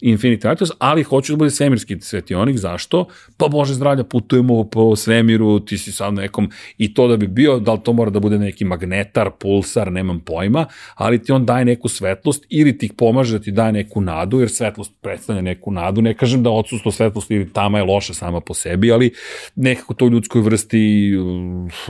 Infinity 0.00 0.48
Lighthouse, 0.48 0.72
ali 0.78 1.02
hoću 1.02 1.32
da 1.32 1.36
bude 1.36 1.50
svemirski 1.50 1.96
svetionik, 2.00 2.56
zašto? 2.56 3.06
Pa 3.36 3.48
Bože 3.48 3.74
zdravlja, 3.74 4.04
putujemo 4.04 4.64
po 4.64 4.96
svemiru, 4.96 5.60
ti 5.60 5.78
si 5.78 5.92
sad 5.92 6.14
nekom, 6.14 6.50
i 6.78 6.94
to 6.94 7.08
da 7.08 7.16
bi 7.16 7.26
bio, 7.26 7.58
da 7.58 7.72
li 7.72 7.80
to 7.84 7.92
mora 7.92 8.10
da 8.10 8.20
bude 8.20 8.38
neki 8.38 8.64
magnetar, 8.64 9.30
pulsar, 9.38 9.92
nemam 9.92 10.20
pojma, 10.20 10.66
ali 10.94 11.22
ti 11.22 11.32
on 11.32 11.46
daje 11.46 11.64
neku 11.64 11.88
svetlost 11.88 12.46
ili 12.48 12.78
ti 12.78 12.90
pomaže 12.96 13.38
da 13.38 13.44
ti 13.44 13.52
daje 13.52 13.72
neku 13.72 14.00
nadu, 14.00 14.40
jer 14.40 14.50
svetlost 14.50 14.92
predstavlja 15.00 15.42
neku 15.42 15.70
nadu, 15.70 16.02
ne 16.02 16.14
kažem 16.14 16.42
da 16.42 16.50
odsustvo 16.50 16.92
svetlosti 16.92 17.34
ili 17.34 17.52
tama 17.52 17.78
je 17.78 17.84
loša 17.84 18.14
sama 18.14 18.40
po 18.40 18.54
sebi, 18.54 18.92
ali 18.92 19.10
nekako 19.56 19.94
to 19.94 20.04
u 20.04 20.10
ljudskoj 20.10 20.42
vrsti, 20.42 21.12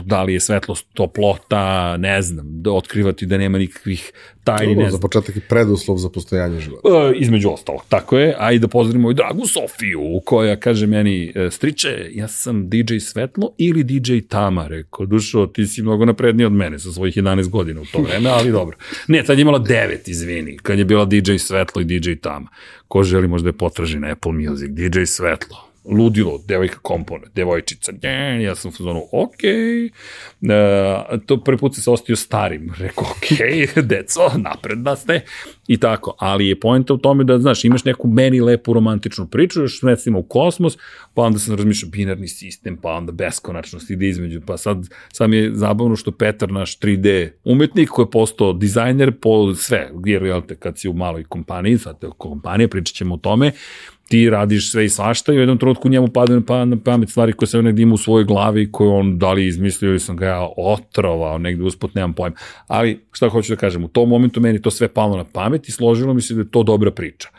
da 0.03 0.23
li 0.23 0.33
je 0.33 0.39
svetlost 0.39 0.87
toplota, 0.93 1.97
ne 1.97 2.21
znam, 2.21 2.45
da 2.61 2.71
otkrivati 2.71 3.25
da 3.25 3.37
nema 3.37 3.57
nikakvih 3.57 4.11
tajni. 4.47 4.75
Dobro, 4.75 4.91
za 4.91 4.97
početak 4.97 5.35
i 5.35 5.39
preduslov 5.39 5.97
za 5.97 6.09
postojanje 6.09 6.59
života. 6.59 6.89
E, 6.89 7.13
između 7.15 7.49
ostalog, 7.49 7.81
tako 7.89 8.17
je. 8.17 8.35
A 8.39 8.51
i 8.51 8.59
da 8.59 8.67
pozdravimo 8.67 9.01
moju 9.01 9.13
dragu 9.13 9.45
Sofiju, 9.47 10.21
koja 10.25 10.55
kaže 10.55 10.87
meni, 10.87 11.31
e, 11.35 11.51
striče, 11.51 12.09
ja 12.13 12.27
sam 12.27 12.69
DJ 12.69 12.97
Svetlo 12.99 13.53
ili 13.57 13.83
DJ 13.83 14.19
Tama, 14.29 14.67
rekao, 14.67 15.05
dušo, 15.05 15.47
ti 15.47 15.67
si 15.67 15.81
mnogo 15.81 16.05
napredniji 16.05 16.45
od 16.45 16.53
mene 16.53 16.79
sa 16.79 16.91
svojih 16.91 17.15
11 17.15 17.49
godina 17.49 17.81
u 17.81 17.85
to 17.85 18.01
vreme, 18.01 18.29
ali 18.29 18.51
dobro. 18.51 18.77
Ne, 19.07 19.23
tad 19.23 19.37
je 19.37 19.41
imala 19.41 19.59
9, 19.59 20.09
izvini, 20.09 20.57
kad 20.57 20.79
je 20.79 20.85
bila 20.85 21.05
DJ 21.05 21.35
Svetlo 21.37 21.81
i 21.81 21.85
DJ 21.85 22.13
Tama. 22.21 22.47
Ko 22.87 23.03
želi 23.03 23.27
možda 23.27 23.49
je 23.49 23.53
potraži 23.53 23.99
na 23.99 24.11
Apple 24.11 24.31
Music, 24.31 24.69
DJ 24.69 25.03
Svetlo 25.05 25.66
ludilo, 25.87 26.39
devojka 26.47 26.79
kompone, 26.79 27.27
devojčica, 27.35 27.91
nje, 28.03 28.43
ja 28.43 28.55
sam 28.55 28.69
u 28.69 28.71
fazonu, 28.71 29.03
ok, 29.11 29.43
e, 29.43 29.89
to 31.25 31.43
prvi 31.43 31.57
put 31.57 31.75
se 31.75 31.91
ostio 31.91 32.15
starim, 32.15 32.73
rekao, 32.79 33.03
ok, 33.03 33.39
deco, 33.83 34.21
napredna 34.37 34.95
ste, 34.95 35.21
i 35.67 35.77
tako, 35.77 36.15
ali 36.19 36.47
je 36.47 36.59
pojenta 36.59 36.93
u 36.93 36.97
tome 36.97 37.23
da, 37.23 37.39
znaš, 37.39 37.65
imaš 37.65 37.85
neku 37.85 38.07
meni 38.07 38.41
lepu 38.41 38.73
romantičnu 38.73 39.27
priču, 39.27 39.61
još 39.61 39.79
smestimo 39.79 40.19
u 40.19 40.23
kosmos, 40.23 40.77
pa 41.13 41.21
onda 41.21 41.39
sam 41.39 41.55
razmišljao 41.55 41.89
binarni 41.89 42.27
sistem, 42.27 42.77
pa 42.77 42.91
onda 42.91 43.11
beskonačnost 43.11 43.89
ide 43.89 44.07
između, 44.07 44.41
pa 44.45 44.57
sad, 44.57 44.77
mi 45.27 45.37
je 45.37 45.51
zabavno 45.53 45.95
što 45.95 46.11
Petar, 46.11 46.51
naš 46.51 46.79
3D 46.79 47.29
umetnik, 47.43 47.89
koji 47.89 48.05
je 48.05 48.11
postao 48.11 48.53
dizajner 48.53 49.19
po 49.21 49.55
sve, 49.55 49.91
jer, 50.05 50.23
jel 50.23 50.41
te, 50.41 50.55
kad 50.55 50.79
si 50.79 50.89
u 50.89 50.93
maloj 50.93 51.23
kompaniji, 51.23 51.77
sad 51.77 52.03
kompanija, 52.17 52.67
pričat 52.67 52.95
ćemo 52.95 53.15
o 53.15 53.17
tome, 53.17 53.51
ti 54.07 54.29
radiš 54.29 54.71
sve 54.71 54.85
i 54.85 54.89
svašta 54.89 55.33
i 55.33 55.37
u 55.37 55.39
jednom 55.39 55.57
trenutku 55.57 55.89
njemu 55.89 56.07
padne 56.07 56.45
pa, 56.45 56.65
na 56.65 56.77
pamet 56.85 57.09
stvari 57.09 57.33
koje 57.33 57.47
se 57.47 57.61
negdje 57.61 57.83
ima 57.83 57.93
u 57.93 57.97
svojoj 57.97 58.23
glavi 58.23 58.71
koje 58.71 58.89
on 58.89 59.17
da 59.17 59.33
li 59.33 59.47
izmislio 59.47 59.89
ili 59.89 59.99
sam 59.99 60.17
ga 60.17 60.25
ja 60.25 60.47
otrovao 60.57 61.37
negde 61.37 61.63
usput, 61.63 61.95
nemam 61.95 62.13
pojma. 62.13 62.35
Ali 62.67 63.05
šta 63.11 63.29
hoću 63.29 63.53
da 63.53 63.59
kažem, 63.59 63.83
u 63.83 63.87
tom 63.87 64.09
momentu 64.09 64.41
meni 64.41 64.61
to 64.61 64.71
sve 64.71 64.87
palo 64.87 65.17
na 65.17 65.25
pamet 65.33 65.67
i 65.67 65.71
složilo 65.71 66.13
mi 66.13 66.21
se 66.21 66.33
da 66.33 66.41
je 66.41 66.51
to 66.51 66.63
dobra 66.63 66.91
priča. 66.91 67.29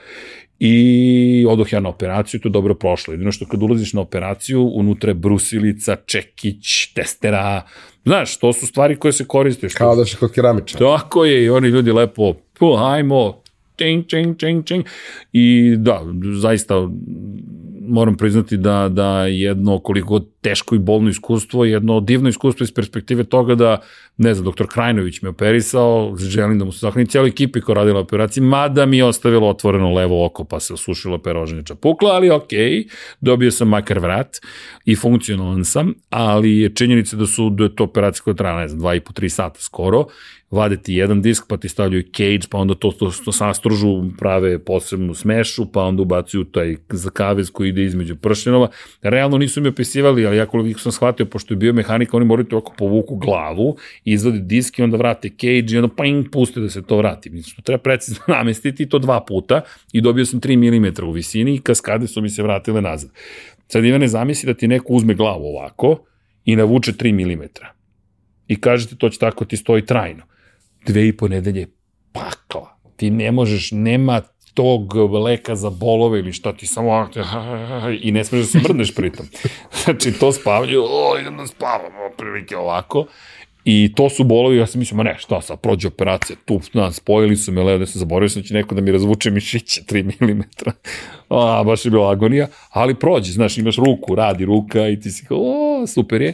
I 0.59 1.47
odoh 1.49 1.73
ja 1.73 1.81
na 1.81 1.89
operaciju, 1.89 2.41
to 2.41 2.49
dobro 2.49 2.75
prošlo. 2.75 3.13
Jedino 3.13 3.33
što 3.33 3.47
kad 3.47 3.63
ulaziš 3.63 3.93
na 3.93 4.01
operaciju, 4.01 4.71
unutra 4.75 5.11
je 5.11 5.15
brusilica, 5.15 5.97
čekić, 6.07 6.93
testera, 6.95 7.63
znaš, 8.05 8.39
to 8.39 8.53
su 8.53 8.67
stvari 8.67 8.97
koje 8.97 9.13
se 9.13 9.25
koriste. 9.25 9.69
Što... 9.69 9.79
Kao 9.79 9.97
da 9.97 10.05
se 10.05 10.17
kod 10.17 10.33
keramiča. 10.33 10.79
Tako 10.79 11.25
je, 11.25 11.45
i 11.45 11.51
oni 11.51 11.69
ljudi 11.69 11.93
lepo, 11.93 12.35
puh, 12.59 12.79
hajmo, 12.79 13.43
čing, 13.79 14.07
čing, 14.07 14.37
čing, 14.39 14.65
čing. 14.65 14.87
I 15.33 15.75
da, 15.79 16.01
zaista 16.41 16.75
moram 17.89 18.17
priznati 18.17 18.57
da, 18.57 18.89
da 18.89 19.27
jedno 19.27 19.79
koliko 19.79 20.21
teško 20.41 20.75
i 20.75 20.79
bolno 20.79 21.11
iskustvo, 21.11 21.65
jedno 21.65 22.01
divno 22.01 22.29
iskustvo 22.29 22.65
iz 22.65 22.73
perspektive 22.73 23.25
toga 23.25 23.55
da, 23.55 23.81
ne 24.17 24.35
znam, 24.35 24.45
doktor 24.45 24.67
Krajnović 24.69 25.23
me 25.23 25.29
operisao, 25.29 26.15
želim 26.17 26.59
da 26.59 26.65
mu 26.65 26.73
se 26.73 26.79
zahvalim 26.79 27.07
cijeloj 27.07 27.29
ekipi 27.29 27.61
koja 27.61 27.75
radila 27.75 28.01
operaciju, 28.01 28.43
mada 28.43 28.87
mi 28.87 28.97
je 28.97 29.05
ostavilo 29.05 29.49
otvoreno 29.49 29.95
levo 29.95 30.27
oko 30.27 30.45
pa 30.45 30.61
se 30.61 30.75
osušilo 30.75 31.19
peroženje 31.19 31.63
čapukla, 31.65 32.11
ali 32.11 32.31
ok, 32.31 32.51
dobio 33.21 33.51
sam 33.51 33.69
makar 33.69 33.99
vrat 33.99 34.37
i 34.85 34.97
funkcionalan 34.97 35.65
sam, 35.65 35.95
ali 36.11 36.59
je 36.59 36.75
činjenica 36.75 37.17
da 37.17 37.27
su 37.27 37.51
da 37.51 37.65
je 37.65 37.77
to 37.77 37.85
operacija 37.85 38.23
koja 38.25 38.35
traja, 38.35 38.61
ne 38.61 38.69
znam, 38.69 38.81
dva 38.81 38.95
i 38.95 39.01
po, 39.01 39.13
tri 39.13 39.29
sata 39.31 39.61
skoro 39.61 40.07
vade 40.51 40.77
ti 40.77 40.95
jedan 40.95 41.23
disk, 41.23 41.45
pa 41.49 41.57
ti 41.57 41.69
stavljaju 41.69 42.03
cage, 42.03 42.49
pa 42.51 42.59
onda 42.59 42.75
to, 42.75 42.91
to, 42.91 43.13
to 43.25 43.33
sastružu, 43.33 44.05
prave 44.19 44.59
posebnu 44.65 45.15
smešu, 45.15 45.73
pa 45.73 45.83
onda 45.83 46.03
ubacuju 46.03 46.45
taj 46.45 46.77
za 46.89 47.11
kavez 47.11 47.51
koji 47.51 47.69
ide 47.69 47.83
između 47.83 48.17
pršenova. 48.17 48.69
Realno 49.03 49.39
nisu 49.39 49.61
mi 49.61 49.69
opisivali, 49.69 50.27
ali 50.29 50.37
ja 50.37 50.47
koliko 50.47 50.81
sam 50.81 50.93
shvatio, 50.93 51.27
pošto 51.27 51.55
je 51.55 51.59
bio 51.59 51.73
mehanika, 51.73 52.17
oni 52.17 52.27
moraju 52.27 52.47
to 52.47 52.63
povuku 52.79 53.17
glavu, 53.17 53.77
izvode 54.05 54.39
disk 54.39 54.79
i 54.79 54.83
onda 54.83 54.97
vrate 54.97 55.29
cage 55.29 55.75
i 55.75 55.79
onda 55.79 55.95
ping, 56.03 56.31
puste 56.33 56.61
da 56.61 56.69
se 56.69 56.83
to 56.83 56.97
vrati. 56.97 57.31
Mislim, 57.31 57.57
to 57.57 57.63
treba 57.63 57.83
precizno 57.83 58.25
namestiti 58.39 58.89
to 58.89 58.99
dva 58.99 59.21
puta 59.21 59.61
i 59.93 60.01
dobio 60.01 60.25
sam 60.25 60.41
3 60.41 60.57
mm 60.57 61.09
u 61.09 61.13
visini 61.13 61.55
i 61.55 61.61
kaskade 61.61 62.07
su 62.07 62.23
mi 62.23 62.31
se 62.31 62.43
vratile 62.43 62.83
nazad. 62.83 63.11
Sad 63.69 63.85
Ivane, 63.85 64.09
zamisli 64.09 64.47
da 64.47 64.55
ti 64.55 64.69
neko 64.69 64.93
uzme 64.93 65.15
glavu 65.15 65.45
ovako 65.47 66.05
i 66.45 66.57
navuče 66.57 66.93
3 66.93 67.13
mm. 67.13 67.43
I 68.49 68.61
kažete 68.61 68.97
to 68.97 69.09
će 69.09 69.19
tako 69.19 69.45
ti 69.45 69.57
stoji 69.57 69.87
trajno. 69.87 70.23
Dve 70.87 71.09
i 71.09 71.17
po 71.17 71.29
nedelje 71.29 71.67
pakla. 72.13 72.79
Ti 72.97 73.11
ne 73.11 73.33
možeš, 73.33 73.71
nema 73.73 74.23
tog 74.59 74.95
leka 75.25 75.57
za 75.57 75.71
bolove 75.71 76.19
ili 76.19 76.33
šta 76.33 76.53
ti 76.53 76.67
samo 76.67 77.09
i 78.01 78.13
ne 78.13 78.25
smeš 78.25 78.41
da 78.41 78.47
se 78.47 78.59
mrneš 78.69 78.95
pritom. 78.95 79.27
Znači, 79.85 80.13
to 80.13 80.33
spavljaju, 80.33 80.83
o, 80.83 81.19
idem 81.21 81.37
da 81.37 81.47
spavam, 81.47 81.93
prilike 82.17 82.57
ovako. 82.57 83.07
I 83.65 83.93
to 83.95 84.09
su 84.11 84.25
bolovi, 84.25 84.57
ja 84.57 84.67
sam 84.67 84.79
mislio, 84.79 84.97
ma 84.97 85.03
ne, 85.03 85.15
šta 85.19 85.41
sad, 85.41 85.61
prođe 85.61 85.89
operacija, 85.89 86.37
tu, 86.45 86.61
na, 86.73 86.93
spojili 86.93 87.37
su 87.37 87.53
me, 87.53 87.63
leo 87.63 87.79
da 87.79 87.87
se 87.87 87.99
zaboravio 87.99 88.29
sam 88.29 88.43
da 88.43 88.49
će 88.49 88.55
neko 88.55 88.75
da 88.75 88.81
mi 88.81 88.93
razvuče 88.93 89.31
mišiće 89.31 89.83
3 89.83 90.35
mm. 90.35 90.43
A, 91.29 91.63
baš 91.65 91.85
je 91.85 91.91
bila 91.91 92.11
agonija, 92.13 92.49
ali 92.71 92.95
prođe, 92.95 93.33
znaš, 93.33 93.59
imaš 93.59 93.77
ruku, 93.77 94.15
radi 94.15 94.45
ruka 94.45 94.89
i 94.89 95.01
ti 95.01 95.11
si 95.11 95.27
kao, 95.27 95.39
o, 95.41 95.87
super 95.87 96.23
je. 96.23 96.33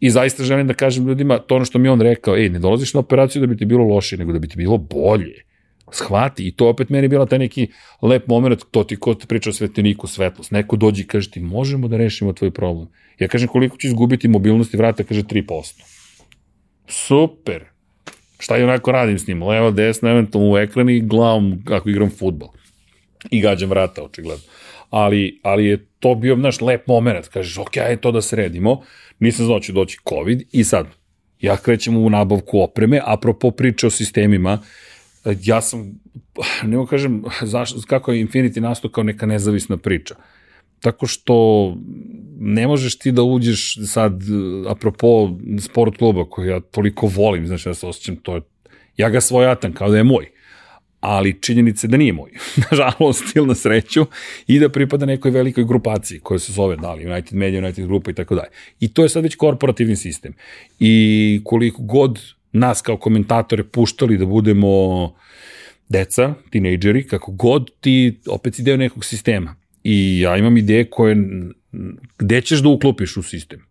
I 0.00 0.10
zaista 0.10 0.44
želim 0.44 0.66
da 0.66 0.74
kažem 0.74 1.06
ljudima 1.06 1.38
to 1.38 1.56
ono 1.56 1.64
što 1.64 1.78
mi 1.78 1.88
on 1.88 2.00
rekao, 2.00 2.36
ej, 2.36 2.48
ne 2.48 2.58
dolaziš 2.58 2.94
na 2.94 3.00
operaciju 3.00 3.40
da 3.40 3.46
bi 3.46 3.56
ti 3.56 3.64
bilo 3.64 3.84
loše, 3.84 4.16
nego 4.16 4.32
da 4.32 4.38
bi 4.38 4.48
ti 4.48 4.56
bilo 4.56 4.78
bolje 4.78 5.53
shvati 5.92 6.48
i 6.48 6.52
to 6.52 6.68
opet 6.68 6.90
meni 6.90 7.08
bila 7.08 7.26
taj 7.26 7.38
neki 7.38 7.68
lep 8.02 8.26
moment, 8.26 8.62
to 8.70 8.84
ti 8.84 8.96
ko 8.96 9.14
te 9.14 9.26
priča 9.26 9.50
o 9.50 9.52
sveteniku, 9.52 10.06
svetlost, 10.06 10.50
neko 10.50 10.76
dođe 10.76 11.02
i 11.02 11.06
kaže 11.06 11.30
ti 11.30 11.40
možemo 11.40 11.88
da 11.88 11.96
rešimo 11.96 12.32
tvoj 12.32 12.50
problem. 12.50 12.88
Ja 13.18 13.28
kažem 13.28 13.48
koliko 13.48 13.76
će 13.76 13.88
izgubiti 13.88 14.28
mobilnosti 14.28 14.76
vrata, 14.76 15.04
kaže 15.04 15.22
3%. 15.22 15.82
Super. 16.88 17.64
Šta 18.38 18.58
i 18.58 18.62
onako 18.62 18.92
radim 18.92 19.18
s 19.18 19.26
njim? 19.26 19.42
Levo, 19.42 19.70
desno, 19.70 20.10
eventualno 20.10 20.52
u 20.52 20.58
ekran 20.58 20.90
i 20.90 21.00
glavom 21.00 21.62
ako 21.70 21.90
igram 21.90 22.10
futbol. 22.10 22.48
I 23.30 23.40
gađam 23.40 23.70
vrata, 23.70 24.02
očigledno. 24.02 24.44
Ali, 24.90 25.40
ali 25.42 25.66
je 25.66 25.86
to 25.98 26.14
bio, 26.14 26.36
naš 26.36 26.60
lep 26.60 26.86
moment. 26.86 27.28
Kažeš, 27.28 27.58
ok, 27.58 27.76
ajde 27.76 28.00
to 28.00 28.12
da 28.12 28.22
sredimo. 28.22 28.82
Nisam 29.18 29.46
znao 29.46 29.58
da 29.58 29.64
će 29.64 29.72
doći 29.72 29.98
COVID 30.08 30.42
i 30.52 30.64
sad, 30.64 30.86
ja 31.40 31.56
krećem 31.56 31.96
u 31.96 32.10
nabavku 32.10 32.60
opreme, 32.60 33.00
apropo 33.04 33.50
priče 33.50 33.86
o 33.86 33.90
sistemima, 33.90 34.58
ja 35.42 35.60
sam, 35.60 36.00
ne 36.62 36.76
mogu 36.76 36.86
kažem, 36.86 37.24
zašto, 37.42 37.80
kako 37.86 38.12
je 38.12 38.26
Infinity 38.26 38.60
nastao 38.60 38.90
kao 38.90 39.04
neka 39.04 39.26
nezavisna 39.26 39.76
priča. 39.76 40.14
Tako 40.80 41.06
što 41.06 41.34
ne 42.38 42.66
možeš 42.66 42.98
ti 42.98 43.12
da 43.12 43.22
uđeš 43.22 43.78
sad, 43.86 44.22
apropo 44.68 45.30
sport 45.60 45.96
kluba 45.96 46.24
koji 46.24 46.48
ja 46.48 46.60
toliko 46.60 47.06
volim, 47.06 47.46
znači 47.46 47.68
ja 47.68 47.74
se 47.74 47.86
osjećam, 47.86 48.16
to 48.16 48.34
je, 48.34 48.40
ja 48.96 49.10
ga 49.10 49.20
svojatan 49.20 49.72
kao 49.72 49.90
da 49.90 49.96
je 49.96 50.04
moj 50.04 50.34
ali 51.04 51.40
činjenice 51.40 51.88
da 51.88 51.96
nije 51.96 52.12
moj. 52.12 52.30
Nažalost, 52.70 53.36
ili 53.36 53.46
na 53.46 53.54
sreću, 53.54 54.06
i 54.46 54.58
da 54.58 54.68
pripada 54.68 55.06
nekoj 55.06 55.30
velikoj 55.30 55.64
grupaciji 55.64 56.20
koja 56.20 56.38
se 56.38 56.52
zove, 56.52 56.76
da 56.76 56.94
li, 56.94 57.06
United 57.06 57.34
Media, 57.34 57.60
United 57.60 57.86
Grupa 57.86 58.10
i 58.10 58.14
tako 58.14 58.34
dalje. 58.34 58.48
I 58.80 58.88
to 58.94 59.02
je 59.02 59.08
sad 59.08 59.22
već 59.22 59.34
korporativni 59.34 59.96
sistem. 59.96 60.32
I 60.80 61.40
koliko 61.44 61.82
god 61.82 62.20
nas 62.54 62.82
kao 62.82 62.96
komentatore 62.96 63.64
puštali 63.64 64.18
da 64.18 64.26
budemo 64.26 64.70
deca, 65.88 66.34
tinejdžeri, 66.50 67.06
kako 67.06 67.32
god 67.32 67.70
ti 67.80 68.20
opet 68.28 68.54
si 68.54 68.62
deo 68.62 68.76
nekog 68.76 69.04
sistema. 69.04 69.56
I 69.84 70.20
ja 70.20 70.36
imam 70.36 70.56
ideje 70.56 70.90
koje, 70.90 71.16
gde 72.18 72.40
ćeš 72.40 72.62
da 72.62 72.68
uklopiš 72.68 73.16
u 73.16 73.22
sistem? 73.22 73.66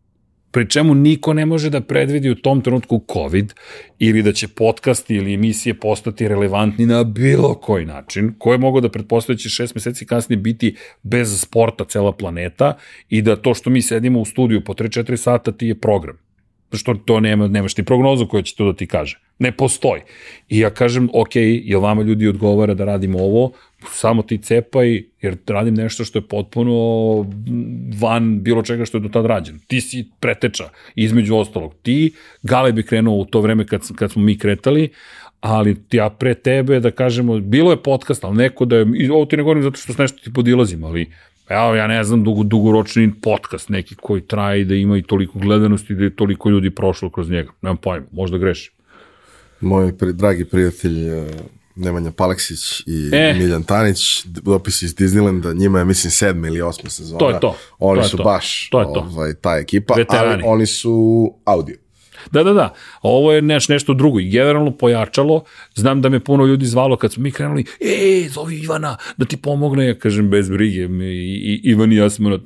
Pri 0.52 0.70
čemu 0.70 0.94
niko 0.96 1.34
ne 1.34 1.46
može 1.46 1.70
da 1.70 1.82
predvidi 1.82 2.30
u 2.30 2.36
tom 2.36 2.62
trenutku 2.62 3.00
COVID 3.14 3.54
ili 4.00 4.22
da 4.22 4.34
će 4.34 4.48
podcast 4.48 5.10
ili 5.10 5.34
emisije 5.34 5.74
postati 5.74 6.28
relevantni 6.28 6.86
na 6.86 7.04
bilo 7.04 7.56
koji 7.56 7.86
način, 7.86 8.34
koje 8.38 8.58
mogu 8.58 8.82
da 8.82 8.90
pretpostavlja 8.90 9.38
će 9.38 9.50
šest 9.50 9.76
meseci 9.76 10.06
kasnije 10.06 10.38
biti 10.38 10.76
bez 11.04 11.42
sporta 11.42 11.86
cela 11.86 12.12
planeta 12.12 12.78
i 13.10 13.22
da 13.22 13.36
to 13.36 13.54
što 13.54 13.70
mi 13.70 13.82
sedimo 13.82 14.20
u 14.20 14.26
studiju 14.26 14.64
po 14.64 14.74
3-4 14.74 15.16
sata 15.16 15.52
ti 15.52 15.68
je 15.68 15.80
program 15.80 16.23
što 16.78 16.94
to 16.94 17.20
nema, 17.20 17.48
nemaš 17.48 17.74
ti 17.74 17.84
prognozu 17.84 18.28
koja 18.28 18.44
će 18.44 18.56
to 18.56 18.66
da 18.66 18.74
ti 18.74 18.88
kaže. 18.88 19.20
Ne 19.40 19.52
postoji. 19.52 20.02
I 20.50 20.60
ja 20.60 20.70
kažem, 20.70 21.10
ok, 21.14 21.36
jel 21.36 21.82
vama 21.82 22.02
ljudi 22.02 22.28
odgovara 22.28 22.74
da 22.74 22.86
radimo 22.86 23.20
ovo, 23.20 23.52
samo 23.92 24.22
ti 24.22 24.38
cepaj, 24.38 25.04
jer 25.22 25.38
radim 25.48 25.74
nešto 25.74 26.06
što 26.06 26.20
je 26.20 26.28
potpuno 26.28 26.74
van 28.00 28.44
bilo 28.44 28.64
čega 28.64 28.86
što 28.86 28.98
je 28.98 29.02
do 29.02 29.10
tad 29.10 29.26
rađeno. 29.26 29.60
Ti 29.68 29.82
si 29.82 30.06
preteča, 30.20 30.70
između 30.96 31.36
ostalog. 31.36 31.76
Ti, 31.82 32.14
Gale 32.44 32.72
bi 32.72 32.84
krenuo 32.84 33.18
u 33.18 33.26
to 33.26 33.42
vreme 33.42 33.68
kad, 33.68 33.82
kad 33.96 34.12
smo 34.12 34.24
mi 34.24 34.38
kretali, 34.38 34.90
ali 35.44 35.76
ja 35.92 36.10
pre 36.10 36.34
tebe, 36.34 36.80
da 36.80 36.92
kažemo, 36.92 37.40
bilo 37.40 37.72
je 37.72 37.84
podcast, 37.84 38.24
ali 38.24 38.38
neko 38.38 38.66
da 38.66 38.76
je, 38.76 39.12
ovo 39.12 39.26
ti 39.26 39.38
ne 39.38 39.44
govorim 39.44 39.64
zato 39.64 39.78
što 39.78 39.94
s 39.94 39.98
nešto 39.98 40.24
ti 40.24 40.34
podilazim, 40.34 40.84
ali 40.84 41.12
Evo, 41.50 41.76
ja 41.76 41.88
ne 41.88 42.04
znam, 42.04 42.24
dugo, 42.24 42.44
dugoročni 42.44 43.14
podcast 43.22 43.70
neki 43.70 43.96
koji 43.96 44.22
traje 44.22 44.62
i 44.62 44.66
da 44.66 44.76
ima 44.76 44.98
i 44.98 45.04
toliko 45.04 45.40
gledanosti 45.40 45.96
da 45.96 46.04
je 46.04 46.16
toliko 46.16 46.50
ljudi 46.50 46.70
prošlo 46.70 47.10
kroz 47.10 47.30
njega. 47.30 47.52
Nemam 47.62 47.78
pojma, 47.78 48.06
možda 48.12 48.38
grešim. 48.38 48.74
Moj 49.62 49.98
pri, 49.98 50.14
dragi 50.14 50.46
prijatelj 50.46 51.10
uh, 51.10 51.26
Nemanja 51.76 52.12
Paleksić 52.12 52.84
i 52.86 53.10
e. 53.14 53.34
Miljan 53.34 53.64
Tanić, 53.64 54.26
dopis 54.26 54.82
iz 54.82 54.96
Disneylanda, 54.96 55.54
njima 55.58 55.80
je, 55.80 55.86
mislim, 55.86 56.12
sedma 56.12 56.48
ili 56.48 56.62
osma 56.62 56.90
sezona. 56.90 57.20
To 57.20 57.30
je 57.30 57.40
to. 57.40 57.56
Oni 57.80 58.02
to 58.02 58.08
su 58.08 58.18
to. 58.18 58.24
baš 58.24 58.70
to 58.70 58.80
je 58.80 58.86
to. 58.86 59.00
Ovaj, 59.00 59.34
ta 59.34 59.58
ekipa, 59.58 59.94
Veterani. 59.96 60.32
ali 60.34 60.44
oni 60.46 60.66
su 60.66 61.34
audio. 61.46 61.83
Da, 62.32 62.44
da, 62.44 62.54
da. 62.54 62.74
Ovo 63.02 63.34
je 63.34 63.42
neš, 63.42 63.68
nešto 63.68 63.94
drugo 63.94 64.20
i 64.20 64.30
generalno 64.30 64.72
pojačalo. 64.72 65.44
Znam 65.76 66.02
da 66.02 66.10
me 66.10 66.20
puno 66.20 66.46
ljudi 66.46 66.66
zvalo 66.66 66.98
kad 66.98 67.14
smo 67.14 67.24
mi 67.24 67.32
krenuli, 67.32 67.66
e, 67.80 68.30
zovi 68.30 68.60
Ivana 68.60 68.98
da 69.18 69.26
ti 69.26 69.38
pomogne. 69.38 69.88
Ja 69.88 69.96
kažem, 70.00 70.30
bez 70.30 70.50
brige. 70.50 70.88
Mi, 70.88 71.06
i, 71.06 71.62
Ivan 71.64 71.92
i 71.92 71.96
ja 71.96 72.10
smo 72.10 72.30
na 72.30 72.38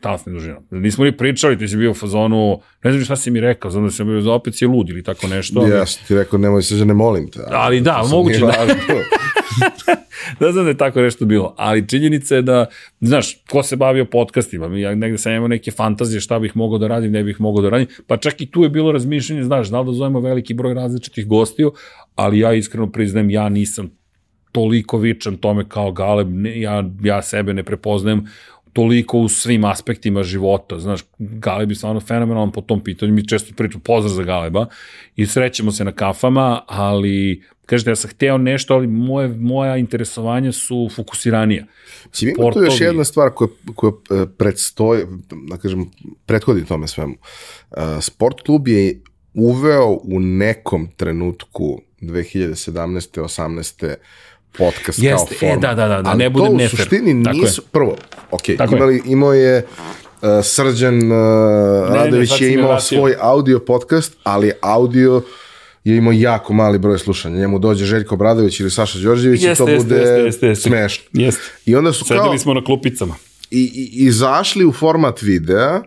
talasne 0.00 0.32
dužina. 0.32 0.56
Nismo 0.70 1.04
ni 1.04 1.16
pričali, 1.16 1.58
ti 1.58 1.68
si 1.68 1.76
bio 1.76 1.90
u 1.90 1.94
fazonu, 1.94 2.60
ne 2.84 2.92
znam 2.92 3.04
šta 3.04 3.16
si 3.16 3.30
mi 3.30 3.40
rekao, 3.40 3.70
znam 3.70 3.84
da 3.84 3.90
sam 3.90 4.06
bio 4.06 4.34
opet 4.34 4.54
si 4.54 4.66
lud 4.66 4.88
ili 4.88 5.02
tako 5.02 5.26
nešto. 5.26 5.66
Ja 5.66 5.86
sam 5.86 6.06
ti 6.06 6.14
rekao, 6.14 6.38
nemoj 6.38 6.62
se, 6.62 6.76
že 6.76 6.84
ne 6.84 6.94
molim 6.94 7.30
te. 7.30 7.40
Ali, 7.46 7.56
ali 7.56 7.80
da, 7.80 8.02
moguće 8.10 8.40
da. 8.40 8.66
da 10.40 10.52
znam 10.52 10.64
da 10.64 10.70
je 10.70 10.76
tako 10.76 11.00
nešto 11.00 11.24
bilo, 11.24 11.54
ali 11.58 11.88
činjenica 11.88 12.34
je 12.36 12.42
da, 12.42 12.66
znaš, 13.00 13.36
ko 13.50 13.62
se 13.62 13.76
bavio 13.76 14.04
podcastima, 14.04 14.78
ja 14.78 14.94
negde 14.94 15.18
sam 15.18 15.32
imao 15.32 15.48
neke 15.48 15.70
fantazije 15.70 16.20
šta 16.20 16.38
bih 16.38 16.56
mogao 16.56 16.78
da 16.78 16.88
radim, 16.88 17.12
ne 17.12 17.22
bih 17.22 17.40
mogao 17.40 17.62
da 17.62 17.68
radim, 17.68 17.86
pa 18.06 18.16
čak 18.16 18.40
i 18.40 18.50
tu 18.50 18.62
je 18.62 18.68
bilo 18.68 18.92
razmišljanje, 18.92 19.44
znaš, 19.44 19.68
znao 19.68 19.84
da 19.84 19.92
zovemo 19.92 20.20
veliki 20.20 20.54
broj 20.54 20.74
različitih 20.74 21.26
gostiju, 21.26 21.72
ali 22.14 22.38
ja 22.38 22.52
iskreno 22.52 22.92
priznajem, 22.92 23.30
ja 23.30 23.48
nisam 23.48 23.90
toliko 24.52 24.98
vičan 24.98 25.36
tome 25.36 25.64
kao 25.68 25.92
Galeb, 25.92 26.28
ne, 26.30 26.60
ja, 26.60 26.84
ja 27.02 27.22
sebe 27.22 27.54
ne 27.54 27.62
prepoznajem 27.62 28.26
toliko 28.74 29.18
u 29.18 29.28
svim 29.28 29.64
aspektima 29.64 30.22
života. 30.22 30.78
Znaš, 30.78 31.00
Galeb 31.18 31.70
je 31.70 31.76
stvarno 31.76 32.00
fenomenalan 32.00 32.52
po 32.52 32.60
tom 32.60 32.84
pitanju. 32.84 33.12
Mi 33.12 33.28
često 33.28 33.54
pričamo 33.56 33.82
pozdrav 33.84 34.14
za 34.14 34.22
Galeba 34.22 34.66
i 35.16 35.26
srećemo 35.26 35.72
se 35.72 35.84
na 35.84 35.92
kafama, 35.92 36.62
ali 36.66 37.42
kažete, 37.66 37.90
ja 37.90 37.96
sam 37.96 38.10
hteo 38.10 38.38
nešto, 38.38 38.74
ali 38.74 38.86
moje, 38.86 39.28
moja 39.28 39.76
interesovanja 39.76 40.52
su 40.52 40.88
fokusiranija. 40.94 41.64
Či 42.12 42.34
ima 42.38 42.52
tu 42.52 42.62
još 42.62 42.80
jedna 42.80 43.04
stvar 43.04 43.30
koja, 43.30 43.48
koja 43.74 43.92
e, 43.92 44.26
predstoji, 44.38 45.04
da 45.48 45.56
kažem, 45.56 45.90
prethodi 46.26 46.64
tome 46.64 46.88
svemu. 46.88 47.14
E, 47.14 47.80
sport 48.00 48.40
klub 48.40 48.68
je 48.68 49.00
uveo 49.34 49.90
u 50.02 50.20
nekom 50.20 50.88
trenutku 50.96 51.80
2017. 52.00 53.20
18 53.20 53.94
podcast 54.58 54.98
Jeste, 54.98 55.34
kao 55.34 55.38
forma. 55.38 55.54
E, 55.54 55.58
da, 55.60 55.74
da, 55.74 55.88
da, 55.88 56.02
da 56.02 56.10
Ali 56.10 56.18
ne 56.18 56.30
budem 56.30 56.48
to 56.48 56.52
u 56.52 56.56
nefer. 56.56 56.78
suštini 56.78 57.24
Tako 57.24 57.36
nisu, 57.36 57.62
prvo, 57.72 57.96
ok, 58.30 58.42
Tako 58.58 58.76
imali, 58.76 59.02
imao 59.06 59.32
je 59.32 59.66
uh, 60.22 60.28
Srđan 60.42 61.12
uh, 61.12 61.18
Radović 61.94 62.28
sad 62.28 62.38
si 62.38 62.44
je 62.44 62.52
imao 62.52 62.68
vratio. 62.68 62.98
svoj 62.98 63.14
audio 63.20 63.58
podcast, 63.58 64.16
ali 64.22 64.52
audio 64.60 65.22
je 65.84 65.96
imao 65.96 66.12
jako 66.12 66.52
mali 66.52 66.78
broj 66.78 66.98
slušanja. 66.98 67.36
Njemu 67.38 67.58
dođe 67.58 67.84
Željko 67.84 68.16
Bradović 68.16 68.60
ili 68.60 68.70
Saša 68.70 68.98
Đorđević 68.98 69.42
i 69.42 69.44
Jeste, 69.44 69.64
to 69.64 69.70
jeste, 69.70 69.84
bude 69.84 70.00
jeste, 70.00 70.20
jeste, 70.20 70.46
jeste. 70.46 70.68
smešno. 70.68 71.04
Jeste. 71.12 71.42
I 71.66 71.76
onda 71.76 71.92
su 71.92 72.04
kao 72.04 72.18
Sedeli 72.18 72.38
smo 72.38 72.54
na 72.54 72.64
klupicama. 72.64 73.14
i, 73.50 73.60
i, 73.60 74.04
izašli 74.06 74.64
u 74.64 74.72
format 74.72 75.22
videa, 75.22 75.82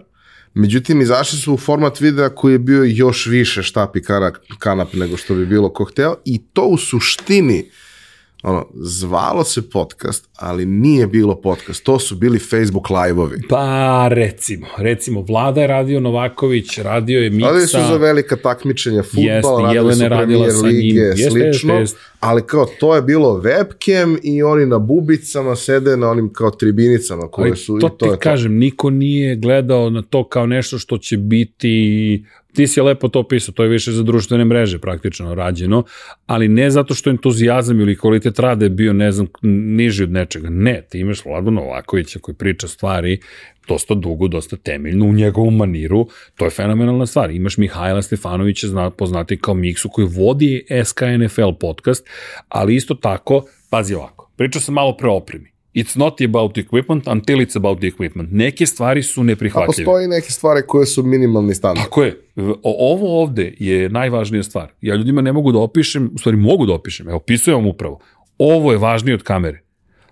međutim 0.54 1.02
izašli 1.02 1.40
su 1.40 1.54
u 1.54 1.58
format 1.58 2.00
videa 2.00 2.30
koji 2.30 2.54
je 2.54 2.60
bio 2.60 2.84
još 2.84 3.26
više 3.26 3.64
štap 3.64 3.96
i 3.96 4.02
kanap 4.60 4.94
nego 4.94 5.18
što 5.18 5.36
bi 5.36 5.46
bilo 5.46 5.70
ko 5.70 5.86
hteo 5.86 6.16
i 6.26 6.42
to 6.54 6.62
u 6.62 6.78
suštini 6.78 7.70
ono, 8.44 8.66
zvalo 8.74 9.44
se 9.44 9.70
podcast, 9.70 10.30
ali 10.36 10.66
nije 10.66 11.08
bilo 11.08 11.36
podcast. 11.42 11.84
To 11.84 12.00
su 12.00 12.16
bili 12.16 12.40
Facebook 12.40 12.90
live-ovi. 12.90 13.42
Pa, 13.50 14.08
recimo, 14.12 14.68
recimo, 14.78 15.22
Vlada 15.22 15.62
je 15.62 15.68
radio 15.68 16.00
Novaković, 16.00 16.78
radio 16.78 17.20
je 17.20 17.30
Miksa. 17.30 17.50
Ali 17.50 17.68
su 17.68 17.78
za 17.78 17.98
velika 17.98 18.36
takmičenja 18.36 19.04
futbal, 19.04 19.24
Jeste, 19.26 19.50
radili 19.50 19.76
Jelena 19.76 19.96
su 19.96 20.08
radila 20.10 20.26
premier 20.26 20.52
sa 20.52 20.68
njim. 20.68 20.76
lige, 20.76 21.00
Jeste, 21.00 21.30
slično, 21.30 21.74
jeste, 21.74 21.74
jeste. 21.74 22.00
ali 22.20 22.42
kao 22.46 22.66
to 22.80 22.96
je 22.96 23.02
bilo 23.02 23.42
webcam 23.42 24.18
i 24.24 24.44
oni 24.44 24.66
na 24.66 24.80
bubicama 24.80 25.56
sede 25.56 25.98
na 25.98 26.10
onim 26.10 26.34
kao 26.34 26.52
tribinicama 26.52 27.28
koje 27.28 27.48
Ali 27.50 27.58
su 27.58 27.78
to 27.80 27.88
i 27.88 27.90
ti 27.90 27.96
to 27.98 28.12
je 28.12 28.18
kažem, 28.20 28.58
niko 28.58 28.90
nije 28.90 29.36
gledao 29.36 29.90
na 29.90 30.02
to 30.02 30.28
kao 30.28 30.46
nešto 30.46 30.78
što 30.80 30.98
će 30.98 31.18
biti 31.18 32.26
ti 32.58 32.68
si 32.68 32.82
lepo 32.82 33.08
to 33.08 33.24
pisao, 33.24 33.54
to 33.54 33.64
je 33.64 33.70
više 33.70 33.92
za 33.92 34.04
društvene 34.04 34.46
mreže 34.46 34.80
praktično 34.80 35.36
rađeno, 35.36 35.84
ali 36.26 36.48
ne 36.48 36.72
zato 36.72 36.94
što 36.94 37.10
entuzijazam 37.10 37.80
ili 37.80 37.98
kvalitet 37.98 38.40
rada 38.40 38.66
je 38.66 38.70
bio, 38.70 38.94
ne 38.94 39.12
znam, 39.12 39.28
niži 39.42 40.04
od 40.04 40.12
nečega. 40.12 40.50
Ne, 40.50 40.82
ti 40.90 41.00
imaš 41.00 41.26
Vladu 41.26 41.52
Novakovića 41.52 42.20
koji 42.20 42.36
priča 42.36 42.68
stvari 42.68 43.20
dosta 43.68 43.96
dugo, 43.96 44.28
dosta 44.28 44.58
temeljno, 44.58 45.06
u 45.06 45.14
njegovom 45.14 45.56
maniru, 45.56 46.08
to 46.36 46.46
je 46.46 46.52
fenomenalna 46.52 47.06
stvar. 47.06 47.32
Imaš 47.32 47.58
Mihajla 47.58 48.02
Stefanovića, 48.02 48.68
zna, 48.68 48.90
poznati 48.90 49.38
kao 49.38 49.54
Miksu, 49.54 49.90
koji 49.90 50.08
vodi 50.08 50.66
SKNFL 50.86 51.52
podcast, 51.60 52.08
ali 52.48 52.76
isto 52.76 52.96
tako, 52.96 53.46
pazi 53.70 53.94
ovako, 53.94 54.32
pričao 54.38 54.62
sam 54.62 54.74
malo 54.74 54.98
pre 54.98 55.10
opremi. 55.10 55.57
It's 55.78 55.98
not 55.98 56.22
about 56.22 56.54
the 56.54 56.62
equipment 56.62 57.08
until 57.08 57.38
it's 57.38 57.56
about 57.56 57.80
the 57.80 57.88
equipment. 57.88 58.30
Neke 58.32 58.66
stvari 58.66 59.04
su 59.04 59.22
A 59.22 59.24
neprihvatljive. 59.24 59.86
postoji 59.86 60.08
neke 60.08 60.32
stvari 60.32 60.62
koje 60.68 60.86
su 60.86 61.04
minimalni 61.04 61.56
standard. 61.56 61.86
Tako 61.86 62.04
je. 62.04 62.22
O, 62.64 62.94
ovo 62.94 63.22
ovde 63.22 63.54
je 63.60 63.90
najvažnija 63.90 64.44
stvar. 64.44 64.72
Ja 64.82 64.96
ljudima 64.96 65.22
ne 65.22 65.34
mogu 65.34 65.52
da 65.52 65.60
opišem, 65.60 66.12
u 66.16 66.18
stvari 66.18 66.38
mogu 66.38 66.66
da 66.66 66.74
opišem, 66.74 67.08
evo, 67.08 67.18
opisujem 67.18 67.60
vam 67.60 67.68
upravo. 67.68 68.00
Ovo 68.38 68.72
je 68.72 68.78
važnije 68.78 69.16
od 69.16 69.24
kamere. 69.24 69.64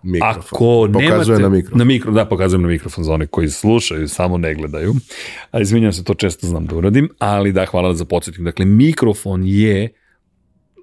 Mikrofon. 0.04 0.44
Ako 0.52 0.90
Pokazuje 0.94 1.38
nemate, 1.38 1.44
na 1.44 1.50
mikrofon. 1.50 1.78
Na 1.78 1.86
mikro, 1.86 2.12
da, 2.12 2.26
pokazujem 2.26 2.62
na 2.62 2.68
mikrofon 2.68 3.04
za 3.04 3.14
one 3.14 3.28
koji 3.28 3.50
slušaju, 3.50 4.08
samo 4.08 4.38
ne 4.38 4.54
gledaju. 4.54 4.94
A 5.52 5.62
izvinjam 5.62 5.94
se, 5.94 6.04
to 6.04 6.14
često 6.14 6.48
znam 6.48 6.66
da 6.66 6.76
uradim, 6.76 7.10
ali 7.20 7.52
da, 7.52 7.66
hvala 7.66 7.94
za 7.94 8.06
podsjetnik. 8.06 8.46
Dakle, 8.46 8.66
mikrofon 8.66 9.42
je 9.46 9.94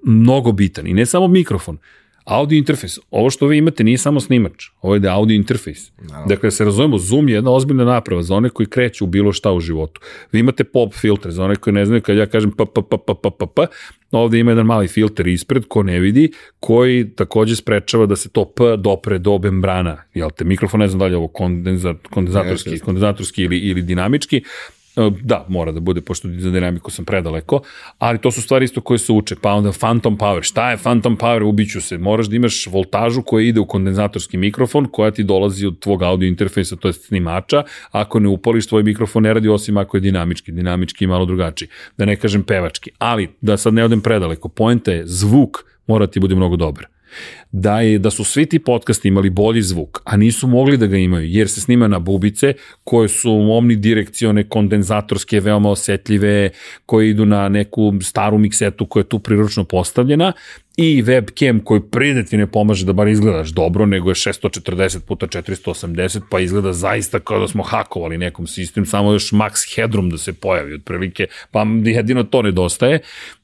mnogo 0.05 0.51
bitan 0.51 0.87
i 0.87 0.93
ne 0.93 1.05
samo 1.05 1.27
mikrofon, 1.27 1.77
audio 2.25 2.57
interfejs. 2.57 2.99
Ovo 3.11 3.29
što 3.29 3.47
vi 3.47 3.57
imate 3.57 3.83
nije 3.83 3.97
samo 3.97 4.19
snimač, 4.19 4.65
ovo 4.81 4.93
je 4.93 4.99
da 4.99 5.13
audio 5.13 5.35
interfejs. 5.35 5.91
Da. 6.01 6.25
Dakle, 6.27 6.51
se 6.51 6.65
razumemo, 6.65 6.97
Zoom 6.97 7.29
je 7.29 7.35
jedna 7.35 7.51
ozbiljna 7.51 7.85
naprava 7.85 8.23
za 8.23 8.35
one 8.35 8.49
koji 8.49 8.67
kreću 8.67 9.03
u 9.03 9.07
bilo 9.07 9.33
šta 9.33 9.51
u 9.51 9.59
životu. 9.59 10.01
Vi 10.31 10.39
imate 10.39 10.63
pop 10.63 10.93
filtre, 10.93 11.31
za 11.31 11.43
one 11.43 11.55
koji 11.55 11.73
ne 11.73 11.85
znaju, 11.85 12.01
kad 12.01 12.17
ja 12.17 12.25
kažem 12.25 12.51
p, 12.51 12.65
p, 12.65 12.81
p, 12.89 12.97
p, 13.07 13.13
p, 13.23 13.29
p, 13.39 13.45
p, 13.55 13.65
ovde 14.11 14.39
ima 14.39 14.51
jedan 14.51 14.65
mali 14.65 14.87
filter 14.87 15.27
ispred, 15.27 15.65
ko 15.67 15.83
ne 15.83 15.99
vidi, 15.99 16.31
koji 16.59 17.09
takođe 17.15 17.55
sprečava 17.55 18.05
da 18.05 18.15
se 18.15 18.29
to 18.29 18.45
P 18.45 18.77
dopre 18.77 19.17
do 19.17 19.37
membrana. 19.37 20.03
Jel 20.13 20.29
te, 20.29 20.43
mikrofon 20.43 20.79
ne 20.79 20.87
znam 20.87 20.99
da 20.99 21.05
li 21.05 21.11
je 21.11 21.17
ovo 21.17 21.27
kondenza, 21.27 21.93
kondenzatorski, 22.09 22.79
kondenzatorski 22.79 23.43
ili, 23.43 23.57
ili 23.57 23.81
dinamički, 23.81 24.43
Da, 25.21 25.45
mora 25.49 25.71
da 25.71 25.79
bude, 25.79 26.01
pošto 26.01 26.27
za 26.37 26.51
dinamiku 26.51 26.91
sam 26.91 27.05
predaleko, 27.05 27.61
ali 27.97 28.21
to 28.21 28.31
su 28.31 28.41
stvari 28.41 28.65
isto 28.65 28.81
koje 28.81 28.97
se 28.97 29.11
uče. 29.11 29.35
Pa 29.41 29.51
onda 29.53 29.71
Phantom 29.71 30.17
Power. 30.17 30.43
Šta 30.43 30.71
je 30.71 30.77
Phantom 30.77 31.17
Power? 31.17 31.43
Ubiću 31.43 31.81
se. 31.81 31.97
Moraš 31.97 32.27
da 32.27 32.35
imaš 32.35 32.67
voltažu 32.67 33.21
koja 33.21 33.47
ide 33.47 33.59
u 33.59 33.65
kondenzatorski 33.65 34.37
mikrofon, 34.37 34.87
koja 34.91 35.11
ti 35.11 35.23
dolazi 35.23 35.65
od 35.65 35.79
tvog 35.79 36.03
audio 36.03 36.27
interfejsa, 36.27 36.75
to 36.75 36.87
je 36.87 36.93
snimača. 36.93 37.63
Ako 37.91 38.19
ne 38.19 38.29
upališ, 38.29 38.67
tvoj 38.67 38.83
mikrofon 38.83 39.23
ne 39.23 39.33
radi 39.33 39.49
osim 39.49 39.77
ako 39.77 39.97
je 39.97 40.01
dinamički. 40.01 40.51
Dinamički 40.51 41.03
je 41.03 41.07
malo 41.07 41.25
drugačiji. 41.25 41.69
Da 41.97 42.05
ne 42.05 42.15
kažem 42.15 42.43
pevački. 42.43 42.91
Ali, 42.97 43.29
da 43.41 43.57
sad 43.57 43.73
ne 43.73 43.83
odem 43.83 44.01
predaleko, 44.01 44.49
poenta 44.49 44.91
je 44.91 45.07
zvuk 45.07 45.57
mora 45.87 46.07
ti 46.07 46.19
bude 46.19 46.35
mnogo 46.35 46.55
dobar 46.55 46.92
da 47.51 47.81
je 47.81 47.99
da 47.99 48.09
su 48.09 48.23
svi 48.23 48.45
ti 48.45 48.59
podcasti 48.59 49.07
imali 49.07 49.29
bolji 49.29 49.61
zvuk, 49.61 50.01
a 50.03 50.17
nisu 50.17 50.47
mogli 50.47 50.77
da 50.77 50.87
ga 50.87 50.97
imaju 50.97 51.27
jer 51.27 51.49
se 51.49 51.61
snima 51.61 51.87
na 51.87 51.99
bubice 51.99 52.53
koje 52.83 53.09
su 53.09 53.31
omnidirekcione, 53.51 54.43
kondenzatorske, 54.49 55.39
veoma 55.39 55.69
osetljive, 55.69 56.49
koje 56.85 57.09
idu 57.09 57.25
na 57.25 57.49
neku 57.49 57.93
staru 58.01 58.37
miksetu 58.37 58.85
koja 58.85 59.01
je 59.01 59.09
tu 59.09 59.19
priručno 59.19 59.63
postavljena 59.63 60.33
i 60.77 61.03
webcam 61.03 61.63
koji 61.63 61.81
pride 61.81 62.25
ti 62.25 62.37
ne 62.37 62.47
pomaže 62.47 62.85
da 62.85 62.93
bar 62.93 63.07
izgledaš 63.07 63.49
dobro, 63.49 63.85
nego 63.85 64.09
je 64.09 64.15
640 64.15 64.99
puta 64.99 65.27
480, 65.27 66.21
pa 66.29 66.39
izgleda 66.39 66.73
zaista 66.73 67.19
kao 67.19 67.39
da 67.39 67.47
smo 67.47 67.63
hakovali 67.63 68.17
nekom 68.17 68.47
sistem, 68.47 68.85
samo 68.85 69.11
još 69.11 69.31
max 69.31 69.75
headroom 69.75 70.09
da 70.09 70.17
se 70.17 70.33
pojavi 70.33 70.73
otprilike, 70.73 71.27
pa 71.51 71.65
jedino 71.83 72.23
to 72.23 72.41
nedostaje. 72.41 72.99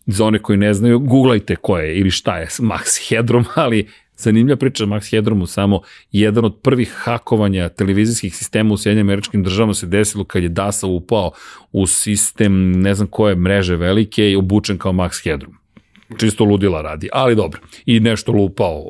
Za 0.06 0.26
one 0.26 0.40
koji 0.40 0.58
ne 0.58 0.74
znaju, 0.74 1.00
googlajte 1.00 1.56
ko 1.56 1.78
je 1.78 1.98
ili 1.98 2.12
šta 2.12 2.38
je 2.38 2.48
max 2.48 3.10
headroom, 3.10 3.46
ali 3.56 3.88
zanimljiva 4.18 4.58
priča 4.58 4.86
Max 4.86 5.12
Headroomu, 5.12 5.46
samo 5.48 5.82
jedan 6.12 6.46
od 6.46 6.60
prvih 6.62 6.92
hakovanja 6.96 7.70
televizijskih 7.70 8.36
sistema 8.36 8.74
u 8.74 8.78
Sjedinjim 8.78 9.08
američkim 9.08 9.44
državama 9.44 9.74
se 9.74 9.86
desilo 9.86 10.24
kad 10.24 10.44
je 10.44 10.50
DASA 10.50 10.88
upao 10.88 11.32
u 11.72 11.88
sistem, 11.88 12.72
ne 12.72 12.96
znam 12.96 13.08
koje 13.08 13.36
mreže 13.36 13.76
velike 13.76 14.32
i 14.32 14.36
obučen 14.36 14.78
kao 14.78 14.92
Max 14.92 15.24
Headroom 15.24 15.59
čisto 16.18 16.44
ludila 16.44 16.82
radi, 16.82 17.10
ali 17.14 17.36
dobro. 17.36 17.62
I 17.86 18.00
nešto 18.00 18.32
lupao, 18.32 18.84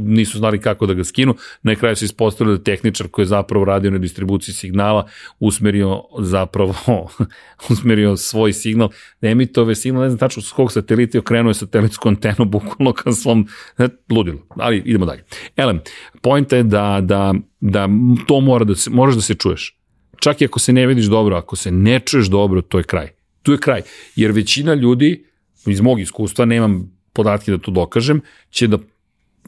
nisu 0.00 0.38
znali 0.38 0.60
kako 0.60 0.86
da 0.86 0.94
ga 0.94 1.04
skinu. 1.04 1.34
Na 1.62 1.74
kraju 1.74 1.96
se 1.96 2.04
ispostavilo 2.04 2.56
da 2.56 2.62
tehničar 2.62 3.08
koji 3.08 3.22
je 3.22 3.26
zapravo 3.26 3.64
radio 3.64 3.90
na 3.90 3.98
distribuciji 3.98 4.54
signala 4.54 5.08
usmerio 5.40 6.02
zapravo 6.18 6.74
usmerio 7.70 8.16
svoj 8.16 8.52
signal, 8.52 8.88
da 9.20 9.28
emitove 9.28 9.74
signal, 9.74 10.02
ne 10.02 10.08
znam 10.08 10.18
tačno 10.18 10.42
s 10.42 10.52
kog 10.52 10.72
satelita 10.72 11.18
je 11.18 11.20
okrenuo 11.20 11.50
je 11.50 11.54
satelitsku 11.54 12.08
antenu 12.08 12.44
bukvalno 12.44 12.92
ka 12.92 13.12
svom 13.12 13.46
ludilo. 14.10 14.38
Ali 14.48 14.82
idemo 14.84 15.06
dalje. 15.06 15.24
Elem, 15.56 15.80
pojenta 16.22 16.56
je 16.56 16.62
da, 16.62 16.98
da, 17.02 17.34
da 17.60 17.88
to 18.26 18.40
mora 18.40 18.64
da 18.64 18.74
se, 18.74 18.90
moraš 18.90 19.14
da 19.14 19.20
se 19.20 19.34
čuješ. 19.34 19.76
Čak 20.20 20.40
i 20.40 20.44
ako 20.44 20.58
se 20.58 20.72
ne 20.72 20.86
vidiš 20.86 21.06
dobro, 21.06 21.36
ako 21.36 21.56
se 21.56 21.70
ne 21.70 22.00
čuješ 22.00 22.26
dobro, 22.26 22.62
to 22.62 22.78
je 22.78 22.84
kraj. 22.84 23.08
Tu 23.42 23.52
je 23.52 23.58
kraj. 23.58 23.82
Jer 24.16 24.32
većina 24.32 24.74
ljudi, 24.74 25.29
iz 25.66 25.80
mog 25.80 26.00
iskustva, 26.00 26.44
nemam 26.44 26.98
podatke 27.12 27.50
da 27.50 27.58
to 27.58 27.70
dokažem, 27.70 28.20
će 28.50 28.66
da 28.66 28.78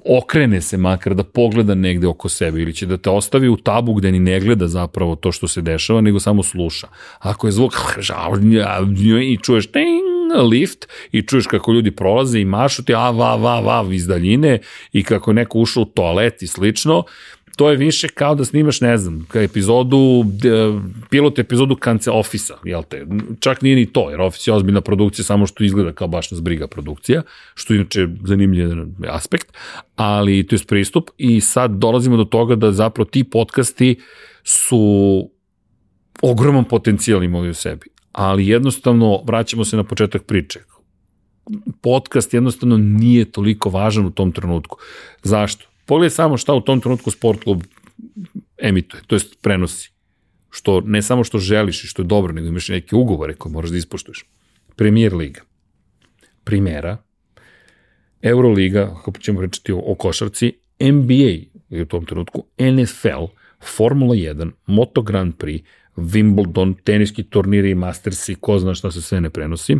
okrene 0.04 0.60
se 0.60 0.76
makar, 0.76 1.14
da 1.14 1.24
pogleda 1.24 1.74
negde 1.74 2.06
oko 2.06 2.28
sebe 2.28 2.60
ili 2.62 2.74
će 2.74 2.86
da 2.86 2.96
te 2.96 3.10
ostavi 3.10 3.48
u 3.48 3.56
tabu 3.56 3.94
gde 3.94 4.12
ni 4.12 4.18
ne 4.18 4.40
gleda 4.40 4.68
zapravo 4.68 5.16
to 5.16 5.32
što 5.32 5.48
se 5.48 5.60
dešava, 5.60 6.00
nego 6.00 6.20
samo 6.20 6.42
sluša. 6.42 6.88
Ako 7.18 7.46
je 7.46 7.52
zvuk 7.52 7.72
i 9.32 9.38
čuješ 9.42 9.66
ting, 9.66 10.12
lift 10.50 10.88
i 11.12 11.22
čuješ 11.22 11.46
kako 11.46 11.72
ljudi 11.72 11.90
prolaze 11.90 12.40
i 12.40 12.44
mašu 12.44 12.84
ti 12.84 12.94
a 12.94 13.10
va 13.10 13.36
va 13.36 13.60
va 13.60 13.94
iz 13.94 14.06
daljine 14.06 14.58
i 14.92 15.02
kako 15.04 15.30
je 15.30 15.34
neko 15.34 15.58
ušao 15.58 15.82
u 15.82 15.86
toalet 15.86 16.42
i 16.42 16.46
slično, 16.46 17.04
to 17.62 17.70
je 17.70 17.76
više 17.76 18.08
kao 18.08 18.34
da 18.34 18.44
snimaš, 18.44 18.80
ne 18.80 18.96
znam, 18.98 19.26
epizodu, 19.34 20.24
pilot 21.10 21.38
epizodu 21.38 21.76
kance 21.76 22.10
Office-a, 22.10 22.56
jel 22.64 22.82
te? 22.82 23.06
Čak 23.40 23.62
nije 23.62 23.76
ni 23.76 23.86
to, 23.86 24.10
jer 24.10 24.20
Office 24.20 24.50
je 24.50 24.54
ozbiljna 24.54 24.80
produkcija, 24.80 25.24
samo 25.24 25.46
što 25.46 25.64
izgleda 25.64 25.92
kao 25.92 26.08
baš 26.08 26.30
nas 26.30 26.42
briga 26.42 26.66
produkcija, 26.66 27.22
što 27.54 27.74
inače 27.74 28.08
zanimljiv 28.24 28.68
aspekt, 29.08 29.52
ali 29.96 30.46
to 30.46 30.54
je 30.54 30.58
pristup 30.66 31.10
i 31.18 31.40
sad 31.40 31.70
dolazimo 31.70 32.16
do 32.16 32.24
toga 32.24 32.56
da 32.56 32.72
zapravo 32.72 33.04
ti 33.04 33.24
podcasti 33.24 33.96
su 34.44 35.30
ogroman 36.22 36.64
potencijal 36.64 37.24
imali 37.24 37.50
u 37.50 37.54
sebi, 37.54 37.86
ali 38.12 38.48
jednostavno 38.48 39.22
vraćamo 39.24 39.64
se 39.64 39.76
na 39.76 39.84
početak 39.84 40.22
priče. 40.22 40.60
Podcast 41.82 42.34
jednostavno 42.34 42.76
nije 42.76 43.24
toliko 43.24 43.70
važan 43.70 44.06
u 44.06 44.10
tom 44.10 44.32
trenutku. 44.32 44.78
Zašto? 45.22 45.71
Pogledaj 45.86 46.10
samo 46.10 46.36
šta 46.36 46.54
u 46.54 46.60
tom 46.60 46.80
trenutku 46.80 47.10
sport 47.10 47.44
klub 47.44 47.62
emituje, 48.58 49.02
to 49.06 49.14
jest 49.14 49.38
prenosi. 49.42 49.90
Što 50.50 50.80
ne 50.80 51.02
samo 51.02 51.24
što 51.24 51.38
želiš 51.38 51.84
i 51.84 51.86
što 51.86 52.02
je 52.02 52.06
dobro, 52.06 52.32
nego 52.32 52.48
imaš 52.48 52.68
neke 52.68 52.96
ugovore 52.96 53.34
koje 53.34 53.52
moraš 53.52 53.70
da 53.70 53.76
ispoštuješ. 53.76 54.24
Premier 54.76 55.14
Liga, 55.14 55.40
Primera, 56.44 56.96
Euroliga, 58.22 58.94
kako 59.04 59.18
ćemo 59.18 59.40
reći 59.40 59.72
o, 59.72 59.82
o 59.86 59.94
košarci, 59.94 60.52
NBA 60.80 61.32
u 61.82 61.84
tom 61.84 62.06
trenutku, 62.06 62.44
NFL, 62.58 63.24
Formula 63.76 64.14
1, 64.14 64.50
Moto 64.66 65.02
Grand 65.02 65.34
Prix, 65.34 65.62
Wimbledon, 65.96 66.74
teniski 66.84 67.22
turniri 67.22 67.74
Mastersi, 67.74 68.34
ko 68.34 68.58
zna 68.58 68.74
šta 68.74 68.90
se 68.90 69.02
sve 69.02 69.20
ne 69.20 69.30
prenosi. 69.30 69.76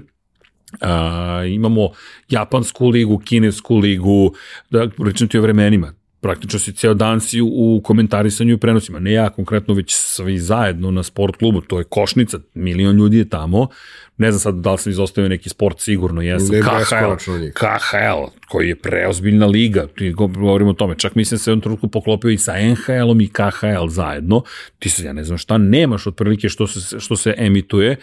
A, 0.81 1.45
imamo 1.49 1.91
japansku 2.29 2.89
ligu, 2.89 3.19
kinesku 3.19 3.77
ligu, 3.77 4.35
da 4.71 4.89
pričam 4.89 5.29
ti 5.29 5.39
o 5.39 5.43
vremenima. 5.43 5.93
praktično 6.23 6.59
si 6.59 6.73
ceo 6.73 6.95
dan 6.95 7.21
si 7.21 7.41
u, 7.41 7.81
komentarisanju 7.85 8.55
i 8.55 8.57
prenosima. 8.57 8.99
Ne 8.99 9.13
ja 9.13 9.31
konkretno, 9.31 9.75
već 9.75 9.95
svi 9.95 10.39
zajedno 10.39 10.91
na 10.91 11.03
sport 11.03 11.37
klubu. 11.37 11.61
To 11.61 11.79
je 11.79 11.85
košnica, 11.85 12.39
milion 12.55 12.97
ljudi 12.97 13.19
je 13.19 13.29
tamo. 13.29 13.69
Ne 14.17 14.33
znam 14.33 14.41
sad 14.41 14.55
da 14.55 14.73
li 14.73 14.79
sam 14.79 14.91
izostavio 14.91 15.29
neki 15.29 15.49
sport, 15.49 15.81
sigurno 15.81 16.23
jesam. 16.23 16.57
Ne, 16.57 16.61
KHL. 16.61 17.15
KHL, 17.55 18.25
koji 18.49 18.69
je 18.69 18.77
preozbiljna 18.77 19.47
liga, 19.47 19.87
ti 19.87 20.11
govorimo 20.11 20.71
o 20.71 20.75
tome, 20.75 20.95
čak 20.99 21.15
mislim 21.15 21.39
se 21.39 21.51
u 21.51 21.53
jednom 21.53 21.63
trenutku 21.63 21.89
poklopio 21.89 22.31
i 22.31 22.39
sa 22.39 22.53
NHL-om 22.53 23.21
i 23.21 23.29
KHL 23.29 23.89
zajedno, 23.89 24.43
ti 24.79 24.89
se, 24.89 25.05
ja 25.05 25.13
ne 25.13 25.25
znam 25.25 25.39
šta 25.39 25.59
nemaš 25.59 26.07
otprilike 26.07 26.49
što 26.49 26.67
se, 26.67 27.01
što 27.01 27.17
se 27.17 27.35
emituje, 27.37 27.97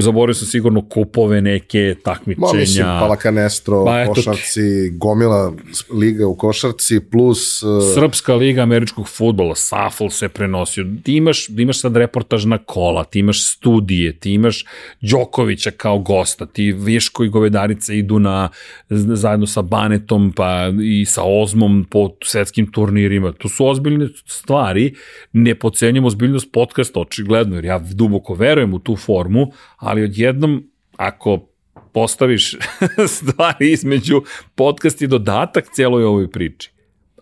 zaboravio 0.00 0.34
sam 0.34 0.46
sigurno 0.46 0.88
kupove 0.88 1.40
neke 1.40 1.94
takmičenja. 2.04 2.46
Ma, 2.52 2.60
mislim, 2.60 2.86
Palakanestro, 2.86 3.84
Pa, 3.84 4.00
eto 4.00 4.12
košarci, 4.14 4.90
gomila 4.90 5.52
liga 5.92 6.26
u 6.26 6.34
košarci, 6.34 7.00
plus... 7.00 7.62
Uh, 7.62 7.94
Srpska 7.94 8.34
liga 8.34 8.62
američkog 8.62 9.08
futbola, 9.08 9.54
SAFL 9.54 10.08
se 10.08 10.28
prenosio, 10.28 10.86
ti 11.02 11.16
imaš, 11.16 11.46
ti 11.46 11.62
imaš 11.62 11.80
sad 11.80 11.96
reportažna 11.96 12.58
kola, 12.58 13.04
ti 13.04 13.18
imaš 13.18 13.44
studije, 13.44 14.18
ti 14.18 14.32
imaš 14.32 14.64
Đokovića 15.00 15.70
kao 15.70 15.98
gosta, 15.98 16.46
ti 16.46 16.72
Viško 16.72 17.24
i 17.24 17.28
Govedarica 17.28 17.92
idu 17.92 18.18
na, 18.18 18.48
zajedno 18.88 19.46
sa 19.46 19.62
Banetom 19.62 20.32
pa 20.36 20.70
i 20.82 21.04
sa 21.04 21.22
Ozmom 21.24 21.86
po 21.90 22.10
svetskim 22.24 22.72
turnirima. 22.72 23.32
To 23.32 23.48
su 23.48 23.66
ozbiljne 23.66 24.08
stvari, 24.26 24.94
ne 25.32 25.54
pocenjamo 25.54 26.06
ozbiljnost 26.06 26.52
podcasta, 26.52 27.00
očigledno, 27.00 27.54
jer 27.54 27.64
ja 27.64 27.78
duboko 27.78 28.34
verujem 28.34 28.74
u 28.74 28.78
tu 28.78 28.96
formu, 28.96 29.52
ali 29.80 30.04
odjednom, 30.04 30.64
ako 30.96 31.46
postaviš 31.92 32.56
stvari 33.16 33.72
između 33.72 34.22
podcast 34.54 35.02
i 35.02 35.06
dodatak 35.06 35.64
cijeloj 35.72 36.04
ovoj 36.04 36.30
priči, 36.30 36.70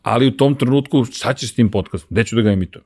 ali 0.03 0.27
u 0.27 0.31
tom 0.33 0.55
trenutku 0.55 1.05
šta 1.05 1.35
ćeš 1.35 1.51
s 1.51 1.55
tim 1.55 1.71
podcastom? 1.71 2.09
Gde 2.11 2.25
ću 2.25 2.37
da 2.37 2.43
ga 2.43 2.51
emitujem? 2.51 2.85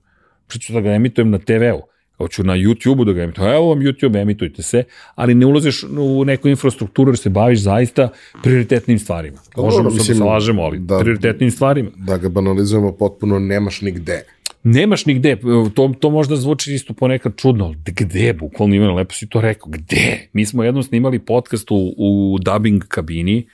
Šta 0.48 0.58
ću 0.58 0.72
da 0.72 0.80
ga 0.80 0.90
emitujem 0.90 1.30
na 1.30 1.38
TV-u? 1.38 1.82
Hoću 2.18 2.44
na 2.44 2.54
YouTube-u 2.54 3.04
da 3.04 3.12
ga 3.12 3.22
emitujem. 3.22 3.52
Evo 3.52 3.68
vam 3.68 3.78
YouTube, 3.78 4.22
emitujte 4.22 4.62
se, 4.62 4.84
ali 5.14 5.34
ne 5.34 5.46
ulaziš 5.46 5.82
u 5.90 6.24
neku 6.24 6.48
infrastrukturu 6.48 7.10
jer 7.10 7.18
se 7.18 7.30
baviš 7.30 7.60
zaista 7.60 8.08
prioritetnim 8.42 8.98
stvarima. 8.98 9.38
Dobro, 9.56 9.64
Možemo 9.64 9.90
se 9.90 9.94
da 9.94 9.98
mislim, 9.98 10.16
se 10.16 10.24
lažemo, 10.24 10.62
ali 10.62 10.78
da- 10.78 10.98
prioritetnim 10.98 11.50
stvarima. 11.50 11.90
da 11.96 12.16
ga 12.18 12.28
banalizujemo 12.28 12.92
potpuno, 12.92 13.38
nemaš 13.38 13.80
nigde. 13.80 14.22
Nemaš 14.64 15.06
nigde, 15.06 15.36
to, 15.74 15.94
to 16.00 16.10
možda 16.10 16.36
zvuči 16.36 16.74
isto 16.74 16.94
ponekad 16.94 17.32
čudno, 17.36 17.74
gde, 17.84 18.32
bukvalno 18.32 18.74
Ivana, 18.74 18.94
lepo 18.94 19.14
si 19.14 19.28
to 19.28 19.40
rekao, 19.40 19.70
gde? 19.70 20.28
Mi 20.32 20.46
smo 20.46 20.64
jednom 20.64 20.82
snimali 20.82 21.18
podcast 21.18 21.70
u, 21.70 21.94
u 21.96 22.38
dubbing 22.38 22.84
kabini, 22.88 23.48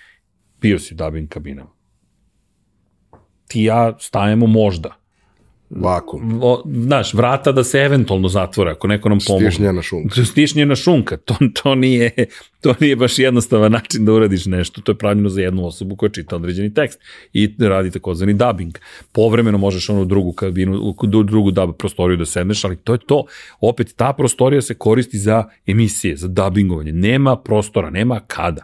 bio 0.60 0.78
si 0.78 0.94
u 0.94 0.96
dubbing 0.96 1.28
kabinama. 1.28 1.70
Ti 3.46 3.62
ja 3.62 3.96
stajemo 4.00 4.46
možda. 4.46 4.96
Vakum. 5.70 6.38
O, 6.42 6.62
znaš, 6.66 7.14
vrata 7.14 7.52
da 7.52 7.64
se 7.64 7.78
eventualno 7.78 8.28
zatvore, 8.28 8.70
ako 8.70 8.86
neko 8.86 9.08
nam 9.08 9.18
pomogne. 9.26 9.50
Stišnjena 9.50 9.82
šunka. 9.82 10.24
Stišnjena 10.24 10.76
šunka, 10.76 11.16
to, 11.16 11.36
to, 11.62 11.74
nije, 11.74 12.10
to 12.60 12.74
nije 12.80 12.96
baš 12.96 13.18
jednostavan 13.18 13.72
način 13.72 14.04
da 14.04 14.12
uradiš 14.12 14.46
nešto, 14.46 14.80
to 14.80 14.92
je 14.92 14.98
pravljeno 14.98 15.28
za 15.28 15.40
jednu 15.40 15.66
osobu 15.66 15.96
koja 15.96 16.10
čita 16.10 16.36
određeni 16.36 16.74
tekst 16.74 17.00
i 17.32 17.54
radi 17.58 17.90
takozvani 17.90 18.34
dubbing. 18.34 18.78
Povremeno 19.12 19.58
možeš 19.58 19.90
ono 19.90 20.02
u 20.02 20.04
drugu 20.04 20.32
kabinu, 20.32 20.94
u 21.02 21.06
drugu 21.22 21.50
dub 21.50 21.76
prostoriju 21.78 22.16
da 22.16 22.26
sedneš, 22.26 22.64
ali 22.64 22.76
to 22.76 22.92
je 22.92 22.98
to. 23.06 23.24
Opet, 23.60 23.94
ta 23.96 24.12
prostorija 24.12 24.62
se 24.62 24.74
koristi 24.74 25.18
za 25.18 25.44
emisije, 25.66 26.16
za 26.16 26.28
dubbingovanje. 26.28 26.92
Nema 26.92 27.36
prostora, 27.36 27.90
nema 27.90 28.20
kada. 28.26 28.62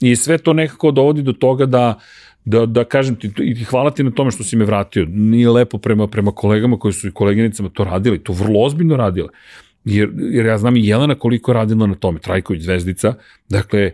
I 0.00 0.16
sve 0.16 0.38
to 0.38 0.52
nekako 0.52 0.90
dovodi 0.90 1.22
do 1.22 1.32
toga 1.32 1.66
da 1.66 2.00
da, 2.44 2.66
da 2.66 2.84
kažem 2.84 3.16
ti, 3.16 3.30
i 3.38 3.64
hvala 3.64 3.90
ti 3.90 4.02
na 4.02 4.10
tome 4.10 4.30
što 4.30 4.44
si 4.44 4.56
me 4.56 4.64
vratio. 4.64 5.06
Nije 5.08 5.50
lepo 5.50 5.78
prema, 5.78 6.06
prema 6.06 6.32
kolegama 6.32 6.78
koji 6.78 6.92
su 6.92 7.08
i 7.08 7.12
koleginicama 7.12 7.68
to 7.68 7.84
radili, 7.84 8.18
to 8.18 8.32
vrlo 8.32 8.60
ozbiljno 8.60 8.96
radile. 8.96 9.28
Jer, 9.84 10.10
jer 10.16 10.46
ja 10.46 10.58
znam 10.58 10.76
i 10.76 10.86
Jelena 10.86 11.14
koliko 11.14 11.50
je 11.50 11.54
radila 11.54 11.86
na 11.86 11.94
tome, 11.94 12.20
Trajković 12.20 12.62
Zvezdica, 12.62 13.14
dakle, 13.48 13.90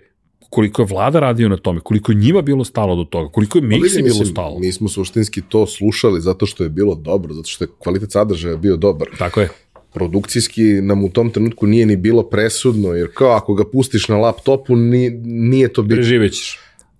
koliko 0.51 0.82
je 0.82 0.86
vlada 0.86 1.20
radio 1.20 1.49
na 1.49 1.57
tome, 1.57 1.80
koliko 1.80 2.12
je 2.12 2.16
njima 2.16 2.42
bilo 2.42 2.64
stalo 2.64 2.96
do 2.96 3.05
toga, 3.05 3.32
koliko 3.32 3.59
je 3.59 3.62
Pa 3.62 3.66
Miksi 3.66 4.03
bilo 4.03 4.24
stalo. 4.24 4.59
Mi 4.59 4.72
smo 4.72 4.88
suštinski 4.88 5.42
to 5.49 5.66
slušali 5.66 6.20
zato 6.20 6.46
što 6.46 6.64
je 6.64 6.70
bilo 6.70 6.94
dobro, 6.94 7.34
zato 7.34 7.49
što 7.49 7.64
je 7.64 7.68
kvalitet 7.78 8.12
sadržaja 8.12 8.57
bio 8.57 8.76
dobar. 8.76 9.09
Tako 9.18 9.40
je. 9.40 9.49
Produkcijski 9.92 10.62
nam 10.62 11.05
u 11.05 11.09
tom 11.09 11.30
trenutku 11.30 11.66
nije 11.66 11.86
ni 11.86 11.96
bilo 11.96 12.22
presudno, 12.22 12.92
jer 12.92 13.09
kao 13.14 13.30
ako 13.30 13.55
ga 13.55 13.64
pustiš 13.64 14.09
na 14.09 14.16
laptopu, 14.16 14.76
ni, 14.76 15.11
nije 15.24 15.72
to 15.72 15.82
bitno. 15.82 15.96
Preživećeš. 15.96 16.59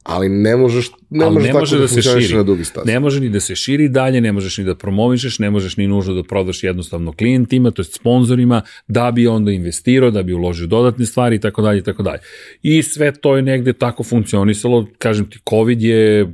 Ali 0.09 0.29
ne 0.29 0.57
možeš, 0.57 0.91
ne 1.11 1.25
Ali 1.25 1.35
možeš 1.35 1.47
ne 1.47 1.53
tako 1.53 1.61
može 1.61 1.77
da, 1.77 1.83
da 1.83 1.89
se 1.89 2.03
širi. 2.03 2.37
na 2.37 2.43
dugi 2.43 2.65
staz. 2.65 2.87
Ne 2.87 3.01
može 3.01 3.21
ni 3.21 3.29
da 3.29 3.41
se 3.41 3.57
širi 3.57 3.89
dalje, 3.89 4.21
ne 4.21 4.33
možeš 4.33 4.59
ni 4.59 4.65
da 4.65 4.75
promovišeš, 4.75 5.39
ne 5.39 5.51
možeš 5.51 5.77
ni 5.77 5.87
nužno 5.87 6.15
da 6.15 6.23
prodaš 6.23 6.65
jednostavno 6.65 7.13
klijentima, 7.13 7.71
to 7.71 7.83
jest 7.83 7.95
sponzorima, 7.95 8.63
da 8.87 9.11
bi 9.11 9.27
onda 9.27 9.53
investirao, 9.53 10.11
da 10.11 10.23
bi 10.23 10.33
uložio 10.33 10.67
dodatne 10.67 11.07
stvari 11.07 11.37
i 11.37 11.41
tako 11.41 11.63
dalje 11.63 11.79
i 11.79 11.83
tako 11.83 12.03
dalje. 12.03 12.19
I 12.63 12.83
sve 12.83 13.13
to 13.13 13.37
je 13.37 13.43
negde 13.43 13.73
tako 13.73 14.03
funkcionisalo, 14.03 14.87
kažem 14.99 15.31
ti, 15.31 15.39
COVID 15.49 15.83
je 15.83 16.33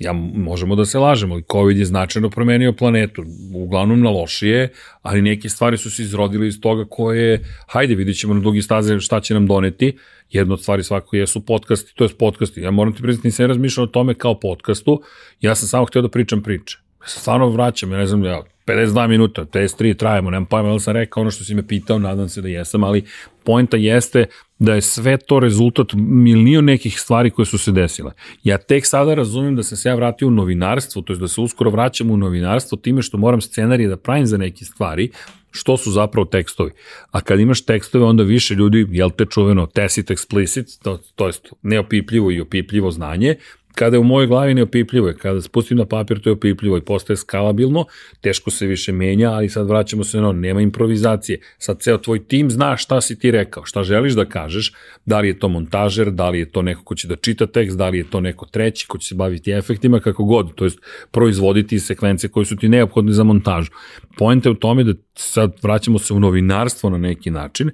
ja 0.00 0.12
možemo 0.34 0.76
da 0.76 0.84
se 0.84 0.98
lažemo, 0.98 1.34
ali 1.34 1.44
COVID 1.52 1.78
je 1.78 1.84
značajno 1.84 2.30
promenio 2.30 2.72
planetu, 2.72 3.24
uglavnom 3.54 4.00
na 4.00 4.10
lošije, 4.10 4.72
ali 5.02 5.22
neke 5.22 5.48
stvari 5.48 5.76
su 5.76 5.90
se 5.90 6.02
izrodile 6.02 6.48
iz 6.48 6.60
toga 6.60 6.84
koje, 6.90 7.44
hajde, 7.66 7.94
vidit 7.94 8.18
ćemo 8.18 8.34
na 8.34 8.40
dugi 8.40 8.62
staze 8.62 9.00
šta 9.00 9.20
će 9.20 9.34
nam 9.34 9.46
doneti, 9.46 9.96
jedna 10.30 10.54
od 10.54 10.60
stvari 10.60 10.82
svako 10.82 11.16
jesu 11.16 11.46
podcasti, 11.46 11.94
to 11.94 12.04
je 12.04 12.10
podcasti. 12.18 12.60
Ja 12.60 12.70
moram 12.70 12.94
ti 12.94 13.02
priznati, 13.02 13.28
nisam 13.28 13.46
razmišljao 13.46 13.84
o 13.84 13.86
tome 13.86 14.14
kao 14.14 14.40
podcastu, 14.40 15.02
ja 15.40 15.54
sam 15.54 15.68
samo 15.68 15.84
htio 15.84 16.02
da 16.02 16.08
pričam 16.08 16.42
priče. 16.42 16.78
Ja 17.02 17.08
se 17.08 17.20
stvarno 17.20 17.48
vraćam, 17.48 17.92
ja 17.92 17.98
ne 17.98 18.06
znam, 18.06 18.24
ja, 18.24 18.42
52 18.70 19.08
minuta, 19.08 19.44
TS3 19.44 19.96
trajemo, 19.96 20.30
nemam 20.30 20.46
pojma, 20.46 20.68
ali 20.68 20.80
sam 20.80 20.92
rekao 20.92 21.20
ono 21.20 21.30
što 21.30 21.44
si 21.44 21.54
me 21.54 21.66
pitao, 21.66 21.98
nadam 21.98 22.28
se 22.28 22.42
da 22.42 22.48
jesam, 22.48 22.84
ali 22.84 23.04
poenta 23.44 23.76
jeste 23.76 24.26
da 24.58 24.74
je 24.74 24.80
sve 24.80 25.16
to 25.16 25.40
rezultat 25.40 25.86
milion 25.94 26.64
nekih 26.64 27.00
stvari 27.00 27.30
koje 27.30 27.46
su 27.46 27.58
se 27.58 27.72
desile. 27.72 28.12
Ja 28.44 28.58
tek 28.58 28.86
sada 28.86 29.14
razumem 29.14 29.56
da 29.56 29.62
sam 29.62 29.76
se 29.76 29.88
ja 29.88 29.94
vratio 29.94 30.28
u 30.28 30.30
novinarstvo, 30.30 31.02
to 31.02 31.12
je 31.12 31.18
da 31.18 31.28
se 31.28 31.40
uskoro 31.40 31.70
vraćam 31.70 32.10
u 32.10 32.16
novinarstvo 32.16 32.78
time 32.78 33.02
što 33.02 33.18
moram 33.18 33.40
scenarije 33.40 33.88
da 33.88 33.96
pravim 33.96 34.26
za 34.26 34.36
neke 34.36 34.64
stvari, 34.64 35.10
što 35.50 35.76
su 35.76 35.90
zapravo 35.90 36.24
tekstovi. 36.24 36.70
A 37.10 37.20
kad 37.20 37.40
imaš 37.40 37.64
tekstove, 37.64 38.04
onda 38.04 38.22
više 38.22 38.54
ljudi, 38.54 38.86
jel 38.90 39.10
te 39.10 39.26
čuveno, 39.26 39.66
tacit 39.66 40.10
explicit, 40.10 40.82
to, 40.82 40.98
to 41.14 41.26
je 41.26 41.32
neopipljivo 41.62 42.30
i 42.30 42.40
opipljivo 42.40 42.90
znanje, 42.90 43.36
kada 43.74 43.96
je 43.96 44.00
u 44.00 44.04
mojoj 44.04 44.26
glavi 44.26 44.54
neopipljivo 44.54 45.08
je, 45.08 45.16
kada 45.16 45.40
spustim 45.40 45.78
na 45.78 45.84
papir 45.84 46.20
to 46.20 46.30
je 46.30 46.32
opipljivo 46.32 46.76
i 46.76 46.80
postaje 46.80 47.16
skalabilno, 47.16 47.84
teško 48.20 48.50
se 48.50 48.66
više 48.66 48.92
menja, 48.92 49.30
ali 49.30 49.48
sad 49.48 49.68
vraćamo 49.68 50.04
se 50.04 50.20
na 50.20 50.28
ono, 50.28 50.40
nema 50.40 50.60
improvizacije. 50.60 51.40
Sad 51.58 51.80
ceo 51.80 51.98
tvoj 51.98 52.24
tim 52.24 52.50
zna 52.50 52.76
šta 52.76 53.00
si 53.00 53.18
ti 53.18 53.30
rekao, 53.30 53.64
šta 53.64 53.82
želiš 53.82 54.12
da 54.12 54.24
kažeš, 54.24 54.72
da 55.04 55.20
li 55.20 55.28
je 55.28 55.38
to 55.38 55.48
montažer, 55.48 56.10
da 56.10 56.30
li 56.30 56.38
je 56.38 56.50
to 56.50 56.62
neko 56.62 56.84
ko 56.84 56.94
će 56.94 57.08
da 57.08 57.16
čita 57.16 57.46
tekst, 57.46 57.78
da 57.78 57.88
li 57.88 57.98
je 57.98 58.10
to 58.10 58.20
neko 58.20 58.46
treći 58.46 58.86
ko 58.86 58.98
će 58.98 59.08
se 59.08 59.14
baviti 59.14 59.52
efektima, 59.52 60.00
kako 60.00 60.24
god, 60.24 60.54
to 60.54 60.64
jest 60.64 60.78
proizvoditi 61.10 61.78
sekvence 61.78 62.28
koje 62.28 62.46
su 62.46 62.56
ti 62.56 62.68
neophodne 62.68 63.12
za 63.12 63.24
montažu. 63.24 63.70
Poenta 64.18 64.48
je 64.48 64.52
u 64.52 64.54
tome 64.54 64.84
da 64.84 64.92
sad 65.14 65.52
vraćamo 65.62 65.98
se 65.98 66.14
u 66.14 66.20
novinarstvo 66.20 66.90
na 66.90 66.98
neki 66.98 67.30
način, 67.30 67.70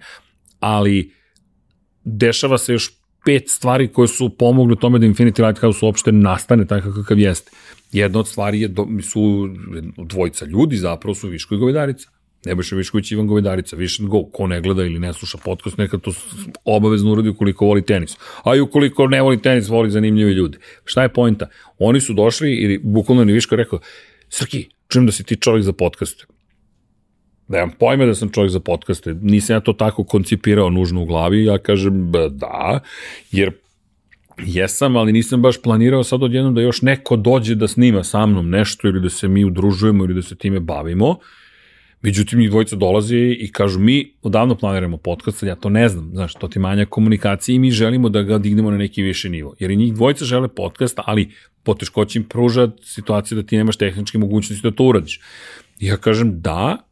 ali 0.61 1.12
dešava 2.05 2.59
se 2.59 2.72
još 2.72 2.95
pet 3.26 3.48
stvari 3.50 3.88
koje 3.88 4.08
su 4.08 4.28
pomogle 4.28 4.76
tome 4.80 4.98
da 4.98 5.06
Infinity 5.06 5.46
Lighthouse 5.46 5.84
uopšte 5.84 6.12
nastane 6.12 6.66
takav 6.66 6.92
kakav 6.92 7.18
jeste. 7.18 7.50
Jedna 7.92 8.18
od 8.18 8.28
stvari 8.28 8.60
je, 8.60 8.70
su 9.02 9.48
dvojica 9.96 10.44
ljudi 10.44 10.76
zapravo 10.76 11.14
su 11.14 11.28
Viško 11.28 11.54
i 11.54 11.58
Govedarica. 11.58 12.08
Nebojša 12.44 12.76
Višković 12.76 13.10
i 13.10 13.14
Ivan 13.14 13.26
Govedarica, 13.26 13.76
više 13.76 14.02
go, 14.02 14.22
ko 14.32 14.46
ne 14.46 14.60
gleda 14.60 14.84
ili 14.84 14.98
ne 14.98 15.12
sluša 15.12 15.38
podcast, 15.44 15.78
neka 15.78 15.98
to 15.98 16.12
obavezno 16.64 17.12
uradi 17.12 17.28
ukoliko 17.28 17.66
voli 17.66 17.82
tenis. 17.82 18.16
A 18.44 18.56
i 18.56 18.60
ukoliko 18.60 19.06
ne 19.06 19.22
voli 19.22 19.42
tenis, 19.42 19.68
voli 19.68 19.90
zanimljive 19.90 20.32
ljude. 20.32 20.58
Šta 20.84 21.02
je 21.02 21.08
pojenta? 21.08 21.48
Oni 21.78 22.00
su 22.00 22.12
došli 22.12 22.52
i 22.52 22.78
bukvalno 22.78 23.24
ni 23.24 23.32
Viško 23.32 23.56
rekao, 23.56 23.78
Srki, 24.28 24.68
čujem 24.88 25.06
da 25.06 25.12
si 25.12 25.24
ti 25.24 25.36
čovjek 25.36 25.64
za 25.64 25.72
podcaste. 25.72 26.26
Imam 27.49 27.70
pojme 27.78 28.07
da 28.07 28.14
sam 28.14 28.30
čovjek 28.30 28.53
za 28.53 28.61
podcaste. 28.61 29.14
Nisam 29.14 29.57
ja 29.57 29.61
to 29.61 29.72
tako 29.72 30.05
koncipirao 30.05 30.70
nužno 30.70 31.03
u 31.03 31.05
glavi, 31.05 31.44
ja 31.44 31.59
kažem 31.59 32.12
"Ba, 32.12 32.28
da, 32.28 32.80
jer 33.30 33.53
jesam, 34.38 34.97
ali 34.97 35.12
nisam 35.12 35.42
baš 35.42 35.62
planirao 35.62 36.05
sad 36.05 36.22
odjednom 36.22 36.55
da 36.55 36.61
još 36.61 36.82
neko 36.82 37.16
dođe 37.16 37.55
da 37.55 37.68
snima 37.68 38.05
sa 38.05 38.26
mnom 38.26 38.51
nešto 38.51 38.88
ili 38.88 39.01
da 39.01 39.11
se 39.11 39.28
mi 39.28 39.44
udružujemo 39.44 40.05
ili 40.05 40.14
da 40.14 40.22
se 40.22 40.36
time 40.36 40.61
bavimo. 40.61 41.16
Međutim, 42.03 42.38
njih 42.38 42.51
dvojica 42.51 42.76
dolaze 42.76 43.16
i 43.16 43.51
kažu 43.53 43.80
mi 43.80 44.12
odavno 44.22 44.55
planiramo 44.55 44.97
podcast, 44.97 45.42
ja 45.42 45.55
to 45.55 45.68
ne 45.68 45.88
znam, 45.88 46.11
znaš, 46.12 46.34
to 46.34 46.49
ti 46.49 46.59
manja 46.59 46.86
komunikacije 46.86 47.57
i 47.57 47.59
mi 47.59 47.70
želimo 47.70 48.09
da 48.09 48.22
ga 48.22 48.38
dignemo 48.38 48.70
na 48.70 48.76
neki 48.76 49.03
viši 49.03 49.28
nivo. 49.28 49.55
Jer 49.59 49.70
i 49.70 49.76
njih 49.76 49.94
dvojica 49.94 50.24
žele 50.24 50.49
podcast, 50.49 50.99
ali 51.05 51.30
poteškoće 51.62 52.18
im 52.18 52.24
pruža 52.24 52.70
situacija 52.82 53.36
da 53.36 53.42
ti 53.42 53.57
nemaš 53.57 53.76
tehničke 53.76 54.18
mogućnosti 54.18 54.62
da 54.62 54.76
to 54.76 54.84
uradiš. 54.84 55.20
I 55.78 55.86
ja 55.86 55.97
kažem 55.97 56.40
da, 56.40 56.86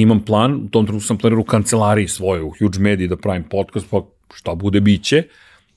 imam 0.00 0.24
plan, 0.24 0.54
u 0.54 0.68
tom 0.68 0.86
trenutku 0.86 1.06
sam 1.06 1.18
planirao 1.18 1.40
u 1.40 1.44
kancelariji 1.44 2.08
svoje, 2.08 2.42
u 2.42 2.52
Huge 2.58 2.78
Media 2.78 3.08
da 3.08 3.16
pravim 3.16 3.44
podcast, 3.50 3.86
pa 3.90 4.02
šta 4.34 4.54
bude 4.54 4.80
biće. 4.80 5.22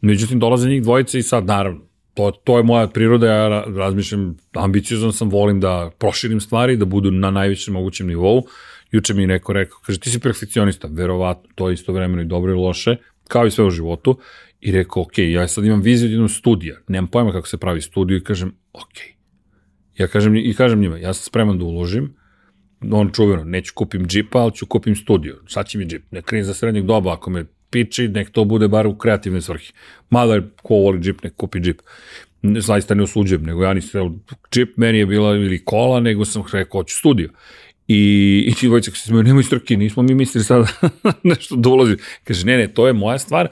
Međutim, 0.02 0.40
dolaze 0.40 0.70
njih 0.70 0.84
dvojica 0.84 1.18
i 1.18 1.24
sad, 1.24 1.46
naravno, 1.46 1.82
to, 2.14 2.32
to 2.32 2.58
je 2.58 2.64
moja 2.64 2.88
priroda, 2.88 3.28
ja 3.28 3.64
razmišljam, 3.64 4.38
ambiciozan 4.54 5.14
sam, 5.14 5.30
volim 5.30 5.60
da 5.60 5.92
proširim 5.98 6.40
stvari, 6.40 6.78
da 6.78 6.86
budu 6.86 7.12
na 7.12 7.32
najvećem 7.32 7.74
mogućem 7.74 8.08
nivou. 8.08 8.44
Juče 8.92 9.14
mi 9.14 9.28
neko 9.28 9.54
rekao, 9.54 9.78
kaže, 9.86 10.00
ti 10.00 10.10
si 10.10 10.20
perfekcionista, 10.20 10.88
verovatno, 10.92 11.50
to 11.56 11.70
je 11.70 11.74
isto 11.74 11.94
vremeno 11.94 12.22
i 12.22 12.26
dobro 12.26 12.52
i 12.52 12.56
loše, 12.56 12.96
kao 13.28 13.46
i 13.46 13.52
sve 13.52 13.66
u 13.66 13.70
životu. 13.70 14.18
I 14.60 14.72
rekao, 14.72 15.04
ok, 15.04 15.18
ja 15.18 15.48
sad 15.48 15.66
imam 15.66 15.82
viziju 15.82 16.08
od 16.08 16.12
jednog 16.12 16.32
studija, 16.32 16.76
nemam 16.88 17.08
pojma 17.08 17.32
kako 17.32 17.48
se 17.48 17.58
pravi 17.58 17.82
studiju 17.82 18.18
i 18.18 18.24
kažem, 18.24 18.52
ok. 18.74 18.98
Ja 19.98 20.08
kažem, 20.08 20.36
i 20.36 20.54
kažem 20.54 20.80
njima, 20.80 20.98
ja 20.98 21.14
sam 21.14 21.24
spreman 21.24 21.60
da 21.60 21.66
uložim, 21.66 22.14
on 22.92 23.12
čuveno, 23.14 23.44
neću 23.44 23.74
kupim 23.76 24.08
džipa, 24.08 24.40
ali 24.40 24.56
ću 24.56 24.66
kupim 24.66 24.96
studio. 24.96 25.40
Sad 25.48 25.68
će 25.68 25.78
mi 25.78 25.86
džip, 25.86 26.04
ne 26.12 26.22
krijem 26.22 26.46
za 26.46 26.54
srednjeg 26.54 26.86
doba, 26.86 27.14
ako 27.14 27.30
me 27.30 27.46
piči, 27.70 28.08
nek 28.08 28.30
to 28.30 28.46
bude 28.46 28.68
bar 28.68 28.88
u 28.88 28.98
kreativne 28.98 29.42
svrhe. 29.42 29.74
Mada 30.10 30.42
ko 30.64 30.76
voli 30.76 31.00
džip, 31.00 31.24
nek 31.24 31.36
kupi 31.36 31.60
džip. 31.60 31.82
Zaista 32.44 32.96
ne 32.96 33.04
osuđujem, 33.04 33.44
nego 33.44 33.64
ja 33.64 33.74
nisam, 33.74 34.24
džip 34.52 34.78
meni 34.78 35.00
je 35.00 35.06
bila 35.06 35.36
ili 35.36 35.66
kola, 35.66 36.00
nego 36.00 36.26
sam 36.26 36.44
rekao, 36.54 36.80
hoću 36.80 36.98
studio. 36.98 37.30
I, 37.88 38.46
i 38.48 38.54
ti 38.54 38.92
se 38.96 39.02
smiju, 39.02 39.24
nemoj 39.24 39.44
strki, 39.44 39.78
nismo 39.78 40.04
mi 40.04 40.16
mislili 40.16 40.46
sada 40.46 40.68
nešto 41.24 41.56
da 41.56 41.70
ulazi. 41.70 41.96
Kaže, 42.24 42.46
ne, 42.46 42.58
ne, 42.58 42.68
to 42.68 42.88
je 42.88 42.94
moja 42.94 43.18
stvar. 43.18 43.48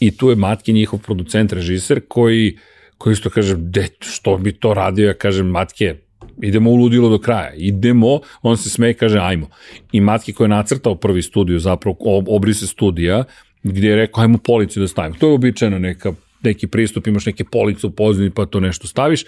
I 0.00 0.16
tu 0.16 0.30
je 0.30 0.36
Matki, 0.36 0.72
njihov 0.72 1.00
producent, 1.00 1.52
režiser, 1.52 2.00
koji, 2.08 2.58
koji 2.98 3.12
isto 3.12 3.30
kaže, 3.30 3.56
de, 3.56 3.88
što 4.00 4.36
bi 4.38 4.52
to 4.52 4.74
radio? 4.74 5.06
Ja 5.06 5.14
kažem, 5.14 5.46
Matke, 5.46 5.94
idemo 6.42 6.70
u 6.70 6.74
ludilo 6.74 7.08
do 7.08 7.18
kraja, 7.18 7.52
idemo, 7.56 8.20
on 8.42 8.56
se 8.56 8.70
smeje 8.70 8.90
i 8.90 8.94
kaže, 8.94 9.18
ajmo. 9.18 9.48
I 9.92 10.00
Matki 10.00 10.32
koji 10.32 10.44
je 10.44 10.48
nacrtao 10.48 10.94
prvi 10.94 11.22
studio, 11.22 11.58
zapravo 11.58 11.96
obrise 12.28 12.66
studija, 12.66 13.24
gdje 13.62 13.88
je 13.88 13.96
rekao, 13.96 14.22
ajmo 14.22 14.38
policu 14.38 14.80
da 14.80 14.88
stavimo. 14.88 15.16
To 15.18 15.28
je 15.28 15.34
običajno 15.34 15.78
neka, 15.78 16.12
neki 16.42 16.66
pristup, 16.66 17.06
imaš 17.06 17.26
neke 17.26 17.44
police 17.44 17.86
u 17.86 17.90
pozadini 17.90 18.30
pa 18.30 18.46
to 18.46 18.60
nešto 18.60 18.86
staviš. 18.86 19.24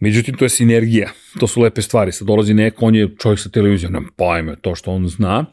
Međutim, 0.00 0.34
to 0.34 0.44
je 0.44 0.48
sinergija, 0.48 1.10
to 1.40 1.46
su 1.46 1.60
lepe 1.60 1.82
stvari. 1.82 2.12
Sad 2.12 2.26
dolazi 2.26 2.54
neko, 2.54 2.86
on 2.86 2.94
je 2.94 3.08
čovjek 3.18 3.40
sa 3.40 3.48
televizijom, 3.48 3.92
nam 3.92 4.08
pojme 4.16 4.56
to 4.56 4.74
što 4.74 4.90
on 4.90 5.08
zna, 5.08 5.44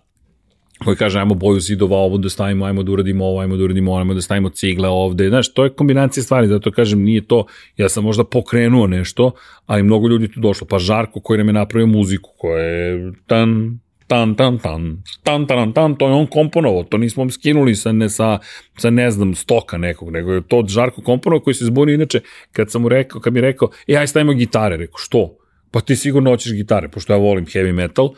koji 0.84 0.98
kaže 0.98 1.20
ajmo 1.20 1.34
boju 1.36 1.60
zidova 1.60 1.98
ovo 1.98 2.18
da 2.18 2.30
stavimo, 2.30 2.66
ajmo 2.66 2.84
da 2.84 2.92
uradimo 2.92 3.26
ovo, 3.26 3.40
ajmo 3.40 3.58
da 3.58 3.64
uradimo 3.64 3.92
ovo, 3.92 4.00
ajmo 4.00 4.14
da 4.14 4.22
stavimo 4.22 4.50
cigle 4.50 4.90
ovde, 4.90 5.30
znaš, 5.30 5.54
to 5.54 5.64
je 5.64 5.70
kombinacija 5.70 6.24
stvari, 6.24 6.48
zato 6.48 6.72
kažem, 6.72 7.04
nije 7.04 7.28
to, 7.28 7.46
ja 7.78 7.90
sam 7.90 8.04
možda 8.04 8.24
pokrenuo 8.24 8.88
nešto, 8.88 9.32
ali 9.66 9.84
mnogo 9.84 10.08
ljudi 10.08 10.32
tu 10.32 10.40
došlo, 10.40 10.68
pa 10.68 10.80
Žarko 10.80 11.20
koji 11.20 11.38
nam 11.38 11.48
je 11.48 11.54
napravio 11.54 11.88
muziku, 11.88 12.30
koja 12.38 12.64
je 12.64 13.12
tan, 13.28 13.80
tan, 14.08 14.36
tan, 14.36 14.60
tan, 14.60 15.04
tan, 15.24 15.48
tan, 15.48 15.74
tan, 15.74 15.96
to 15.96 16.08
je 16.08 16.14
on 16.14 16.28
komponovao, 16.28 16.84
to 16.84 16.98
nismo 16.98 17.30
skinuli 17.30 17.76
sa, 17.76 17.92
ne, 17.92 18.10
sa, 18.10 18.40
sa 18.78 18.90
ne 18.90 19.12
znam, 19.12 19.36
stoka 19.36 19.78
nekog, 19.78 20.12
nego 20.12 20.34
je 20.34 20.48
to 20.48 20.64
Žarko 20.68 21.02
komponovao 21.02 21.44
koji 21.44 21.54
se 21.54 21.66
zbunio, 21.66 21.96
inače, 21.96 22.22
kad 22.52 22.72
sam 22.72 22.82
mu 22.82 22.90
rekao, 22.90 23.22
kad 23.22 23.34
mi 23.34 23.42
rekao, 23.42 23.70
e, 23.88 23.96
aj 23.96 24.08
stavimo 24.08 24.34
gitare, 24.34 24.78
rekao, 24.78 24.98
što? 24.98 25.38
Pa 25.72 25.82
ti 25.82 25.96
sigurno 25.96 26.32
hoćeš 26.32 26.54
gitare, 26.54 26.90
pošto 26.90 27.14
ja 27.14 27.18
volim 27.18 27.46
heavy 27.46 27.72
metal, 27.72 28.10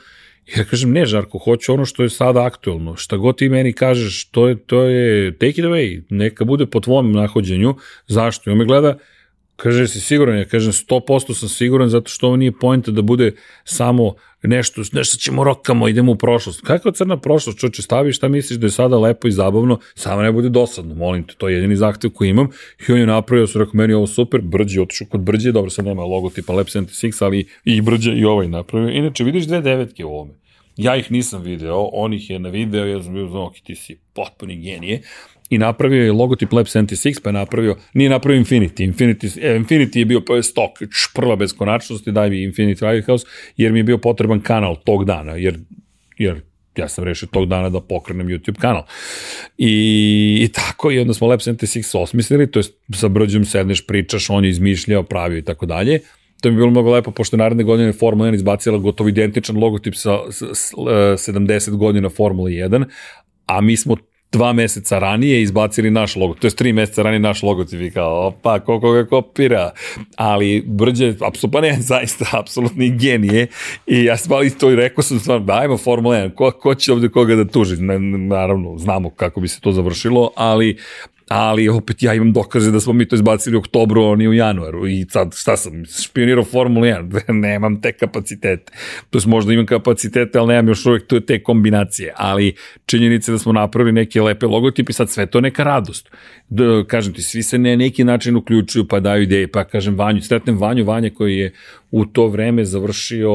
Ja 0.58 0.64
kažem, 0.64 0.91
ne 0.91 1.06
Žarko, 1.06 1.38
hoću 1.38 1.74
ono 1.74 1.86
što 1.86 2.04
je 2.04 2.10
sada 2.10 2.45
aktuelno. 2.45 2.95
Šta 2.95 3.18
god 3.18 3.38
ti 3.38 3.50
meni 3.50 3.74
kažeš, 3.74 4.26
to 4.26 4.47
je, 4.47 4.58
to 4.58 4.84
je 4.84 5.32
take 5.38 5.50
it 5.50 5.66
away, 5.66 6.02
neka 6.10 6.45
bude 6.45 6.66
po 6.66 6.80
tvom 6.80 7.12
nahođenju. 7.12 7.76
Zašto? 8.08 8.50
I 8.50 8.52
on 8.52 8.58
me 8.58 8.66
gleda, 8.66 8.97
kaže, 9.56 9.88
si 9.88 10.00
siguran? 10.00 10.38
Ja 10.38 10.45
kažem, 10.45 10.72
100% 10.72 11.34
sam 11.34 11.50
siguran, 11.50 11.89
zato 11.89 12.10
što 12.10 12.28
ovo 12.28 12.36
nije 12.36 12.52
pojenta 12.52 12.91
da 12.91 13.02
bude 13.02 13.32
samo 13.64 14.14
nešto, 14.43 14.82
nešto 14.93 15.18
ćemo 15.18 15.43
rokamo, 15.43 15.88
idemo 15.88 16.12
u 16.12 16.16
prošlost. 16.16 16.62
Kakva 16.62 16.91
crna 16.91 17.18
prošlost, 17.18 17.60
čoče, 17.60 17.82
staviš 17.82 18.18
šta 18.18 18.28
misliš 18.28 18.60
da 18.60 18.68
je 18.68 18.72
sada 18.72 18.97
lepo 18.97 19.28
i 19.28 19.32
zabavno, 19.32 19.80
samo 19.95 20.22
ne 20.22 20.32
bude 20.32 20.50
dosadno, 20.50 20.95
molim 20.95 21.24
te, 21.24 21.34
to 21.38 21.50
je 21.50 21.56
jedini 21.56 21.76
zahtev 21.76 22.12
koji 22.12 22.30
imam. 22.30 22.47
I 22.88 22.91
on 22.91 23.00
je 23.00 23.06
napravio, 23.06 23.47
su 23.47 23.60
rekao, 23.60 23.74
meni 23.74 23.93
ovo 23.93 24.08
super, 24.08 24.41
brđe, 24.41 24.82
otišu 24.82 25.06
kod 25.06 25.22
brđe, 25.22 25.52
dobro, 25.52 25.70
sad 25.70 25.86
nema 25.86 26.04
logotipa 26.04 26.54
Lab 26.54 26.66
76, 26.66 27.24
ali 27.24 27.47
i 27.66 27.82
brđe 27.82 28.12
i 28.12 28.26
ovaj 28.26 28.47
napravio. 28.47 28.89
Inače, 28.89 29.24
vidiš 29.24 29.45
dve 29.45 29.62
devetke 29.62 30.06
u 30.06 30.10
ovome. 30.10 30.39
Ja 30.80 30.95
ih 30.95 31.11
nisam 31.11 31.41
video, 31.43 31.89
on 31.93 32.13
ih 32.13 32.30
je 32.30 32.39
na 32.39 32.49
video, 32.49 32.86
ja 32.86 33.03
sam 33.03 33.13
bio 33.13 33.27
znao, 33.27 33.45
ok, 33.45 33.53
ti 33.63 33.75
si 33.75 33.97
potpuni 34.13 34.55
genije. 34.55 35.01
I 35.49 35.57
napravio 35.57 36.03
je 36.03 36.11
logotip 36.11 36.53
Lab 36.53 36.65
76, 36.65 37.21
pa 37.23 37.30
je 37.30 37.34
napravio, 37.34 37.75
nije 37.93 38.09
napravio 38.09 38.43
Infinity. 38.43 38.93
Infinity, 38.93 39.39
eh, 39.41 39.59
Infinity 39.59 39.97
je 39.97 40.05
bio 40.05 40.21
pa 40.21 40.41
stok, 40.41 40.71
prva 41.15 41.36
beskonačnosti, 41.36 42.11
daj 42.11 42.30
mi 42.30 42.47
Infinity 42.47 42.91
Lighthouse, 42.91 43.25
jer 43.57 43.71
mi 43.71 43.80
je 43.80 43.84
bio 43.84 43.97
potreban 43.97 44.41
kanal 44.41 44.75
tog 44.86 45.05
dana, 45.05 45.32
jer, 45.32 45.57
jer 46.17 46.41
ja 46.75 46.88
sam 46.88 47.03
rešio 47.03 47.27
tog 47.32 47.49
dana 47.49 47.69
da 47.69 47.82
pokrenem 47.82 48.27
YouTube 48.27 48.59
kanal. 48.59 48.84
I, 49.57 50.39
i 50.41 50.47
tako, 50.47 50.91
i 50.91 50.99
onda 50.99 51.13
smo 51.13 51.27
Lab 51.27 51.39
76 51.39 51.97
osmislili, 51.97 52.51
to 52.51 52.59
je 52.59 52.63
sa 52.93 53.07
Brđom 53.07 53.45
sedneš, 53.45 53.88
pričaš, 53.88 54.30
on 54.30 54.45
je 54.45 54.49
izmišljao, 54.49 55.03
pravio 55.03 55.38
i 55.38 55.43
tako 55.43 55.65
dalje. 55.65 55.99
To 56.42 56.50
mi 56.50 56.56
je 56.56 56.58
bilo 56.58 56.70
mnogo 56.70 56.92
lepo, 56.92 57.12
pošto 57.12 57.38
naredne 57.38 57.64
godine 57.64 57.94
Formula 57.94 58.30
1 58.30 58.36
izbacila 58.36 58.78
gotovo 58.78 59.10
identičan 59.10 59.58
logotip 59.58 59.96
sa, 59.96 60.18
sa, 60.32 60.46
sa 60.54 61.32
70 61.32 61.76
godina 61.76 62.10
Formula 62.10 62.50
1, 62.50 62.86
a 63.46 63.62
mi 63.62 63.78
smo 63.78 63.96
dva 64.32 64.54
meseca 64.54 65.00
ranije 65.00 65.42
izbacili 65.42 65.92
naš 65.92 66.16
logo, 66.16 66.34
to 66.34 66.48
je 66.48 66.52
tri 66.52 66.74
meseca 66.74 67.02
ranije 67.02 67.20
naš 67.20 67.44
logotip 67.44 67.82
i 67.82 67.92
kao, 67.92 68.28
opa, 68.28 68.60
koliko 68.60 68.92
ga 68.92 69.06
kopira, 69.06 69.72
ali 70.16 70.64
Brđe, 70.68 71.10
apsolutno, 71.10 71.52
pa 71.52 71.62
ne, 71.62 71.78
zaista, 71.92 72.26
apsolutni 72.32 72.98
genije. 72.98 73.48
I 73.88 74.04
ja 74.04 74.18
sam 74.18 74.34
ali 74.34 74.50
to 74.50 74.72
i 74.72 74.76
rekao 74.76 75.04
sam 75.04 75.20
stvarno, 75.20 75.54
ajmo 75.54 75.78
Formula 75.78 76.16
1, 76.16 76.34
ko, 76.34 76.52
ko 76.52 76.76
će 76.76 76.94
ovde 76.94 77.10
koga 77.10 77.36
da 77.36 77.46
tuži, 77.46 77.76
naravno, 78.28 78.78
znamo 78.78 79.10
kako 79.10 79.42
bi 79.42 79.48
se 79.48 79.62
to 79.62 79.72
završilo, 79.72 80.32
ali 80.36 80.78
ali 81.30 81.69
opet 81.69 82.03
ja 82.03 82.13
imam 82.13 82.34
dokaze 82.34 82.71
da 82.71 82.80
smo 82.80 82.93
mi 82.93 83.07
to 83.07 83.15
izbacili 83.15 83.55
u 83.55 83.59
oktobru, 83.59 84.03
oni 84.03 84.27
u 84.27 84.34
januaru. 84.34 84.88
I 84.88 85.05
sad 85.09 85.36
šta 85.36 85.57
sam, 85.57 85.86
špionirao 86.03 86.43
Formula 86.43 86.88
1, 86.88 87.32
nemam 87.41 87.82
te 87.82 87.91
kapacitete, 87.91 88.71
to 89.09 89.17
je 89.17 89.21
možda 89.27 89.53
imam 89.53 89.65
kapacitete, 89.65 90.39
ali 90.39 90.47
nemam 90.47 90.67
još 90.67 90.86
uvek 90.86 91.03
te 91.27 91.43
kombinacije, 91.43 92.13
ali 92.17 92.55
činjenice 92.86 93.32
da 93.32 93.39
smo 93.39 93.53
napravili 93.53 93.91
neke 93.91 94.21
lepe 94.21 94.45
logotipe, 94.45 94.93
sad 94.93 95.09
sve 95.09 95.25
to 95.25 95.41
neka 95.41 95.63
radost. 95.63 96.09
Da, 96.49 96.84
kažem 96.88 97.13
ti, 97.13 97.21
svi 97.21 97.43
se 97.43 97.57
na 97.57 97.75
neki 97.75 98.03
način 98.03 98.36
uključuju 98.36 98.88
pa 98.88 98.99
daju 98.99 99.23
ideje, 99.23 99.51
pa 99.51 99.63
kažem 99.63 99.97
Vanju, 99.97 100.21
sretnem 100.21 100.57
Vanju, 100.57 100.86
Vanja 100.86 101.09
koji 101.09 101.38
je 101.38 101.53
u 101.91 102.05
to 102.05 102.27
vreme 102.27 102.65
završio 102.65 103.32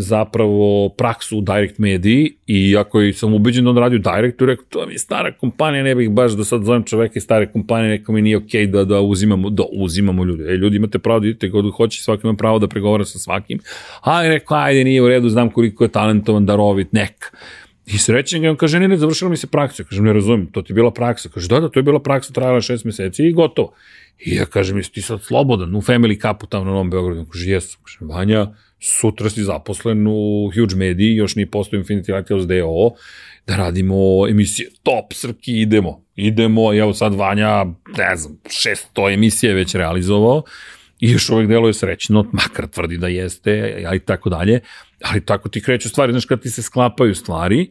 zapravo 0.00 0.88
praksu 0.88 1.38
u 1.38 1.40
direct 1.40 1.78
mediji 1.78 2.36
i 2.46 2.76
ako 2.76 2.98
sam 3.12 3.34
ubeđen 3.34 3.64
da 3.64 3.70
on 3.70 3.78
radi 3.78 3.96
u 3.96 3.98
directu, 3.98 4.46
rekao, 4.46 4.64
to 4.68 4.86
mi 4.86 4.92
je 4.92 4.98
stara 4.98 5.32
kompanija, 5.32 5.82
ne 5.82 5.94
bih 5.94 6.10
baš 6.10 6.32
da 6.32 6.44
sad 6.44 6.64
zovem 6.64 6.84
čoveka 6.84 7.12
iz 7.16 7.22
stare 7.22 7.46
kompanije, 7.52 7.90
neko 7.90 8.12
mi 8.12 8.22
nije 8.22 8.36
okej 8.36 8.66
okay 8.66 8.70
da, 8.70 8.84
da 8.84 9.00
uzimamo, 9.00 9.50
da 9.50 9.62
uzimamo 9.72 10.24
ljude. 10.24 10.44
E, 10.52 10.56
ljudi 10.56 10.76
imate 10.76 10.98
pravo 10.98 11.20
da 11.20 11.26
idete 11.26 11.50
kod 11.50 11.72
hoće, 11.76 12.02
svaki 12.02 12.26
ima 12.26 12.36
pravo 12.36 12.58
da 12.58 12.68
pregovara 12.68 13.04
sa 13.04 13.18
svakim, 13.18 13.58
ali 14.00 14.28
rekao, 14.28 14.58
ajde, 14.58 14.84
nije 14.84 15.02
u 15.02 15.08
redu, 15.08 15.28
znam 15.28 15.50
koliko 15.50 15.84
je 15.84 15.88
talentovan, 15.88 16.46
darovit, 16.46 16.92
neka. 16.92 17.28
I 17.86 17.98
srećen 17.98 18.42
ga, 18.42 18.50
on 18.50 18.56
kaže, 18.56 18.80
ne, 18.80 18.88
ne, 18.88 18.96
završila 18.96 19.30
mi 19.30 19.36
se 19.36 19.46
praksa. 19.46 19.84
Kažem, 19.84 20.04
ne 20.04 20.12
razumem, 20.12 20.46
to 20.52 20.62
ti 20.62 20.72
je 20.72 20.74
bila 20.74 20.90
praksa. 20.90 21.28
Kaže, 21.28 21.48
da, 21.48 21.60
da, 21.60 21.68
to 21.68 21.78
je 21.78 21.82
bila 21.82 22.02
praksa, 22.02 22.32
trajala 22.32 22.60
šest 22.60 22.84
meseci 22.84 23.24
i 23.24 23.32
gotovo. 23.32 23.72
I 24.18 24.34
ja 24.34 24.44
kažem, 24.44 24.76
jesi 24.76 24.92
ti 24.92 25.02
sad 25.02 25.22
slobodan 25.22 25.74
u 25.74 25.80
Family 25.80 26.20
Cupu 26.20 26.46
tamo 26.46 26.64
na 26.64 26.70
Novom 26.70 26.90
Beogradu? 26.90 27.24
Kaže, 27.32 27.50
jesam. 27.50 27.80
Kaže, 27.84 27.98
Vanja, 28.00 28.46
sutra 28.80 29.30
si 29.30 29.42
zaposlen 29.42 30.06
u 30.06 30.50
Huge 30.54 30.76
Media, 30.76 31.14
još 31.14 31.36
nije 31.36 31.50
postao 31.50 31.80
Infinity 31.80 32.14
Lighthouse 32.14 32.46
DO, 32.46 32.90
da 33.46 33.56
radimo 33.56 34.28
emisije 34.28 34.70
top, 34.82 35.12
srki, 35.12 35.60
idemo. 35.60 36.04
Idemo, 36.16 36.74
evo 36.74 36.94
sad 36.94 37.14
Vanja, 37.14 37.64
ne 37.98 38.16
znam, 38.16 38.38
600 38.44 39.14
emisije 39.14 39.54
već 39.54 39.74
realizovao, 39.74 40.42
i 41.00 41.10
još 41.10 41.30
uvek 41.30 41.48
deluje 41.48 41.74
srećno, 41.74 42.26
makar 42.32 42.68
tvrdi 42.68 42.98
da 42.98 43.08
jeste, 43.08 43.84
ali 43.86 44.00
tako 44.00 44.30
dalje, 44.30 44.60
ali 45.02 45.24
tako 45.24 45.48
ti 45.48 45.62
kreću 45.62 45.88
stvari, 45.88 46.12
znaš, 46.12 46.24
kad 46.24 46.42
ti 46.42 46.50
se 46.50 46.62
sklapaju 46.62 47.14
stvari, 47.14 47.70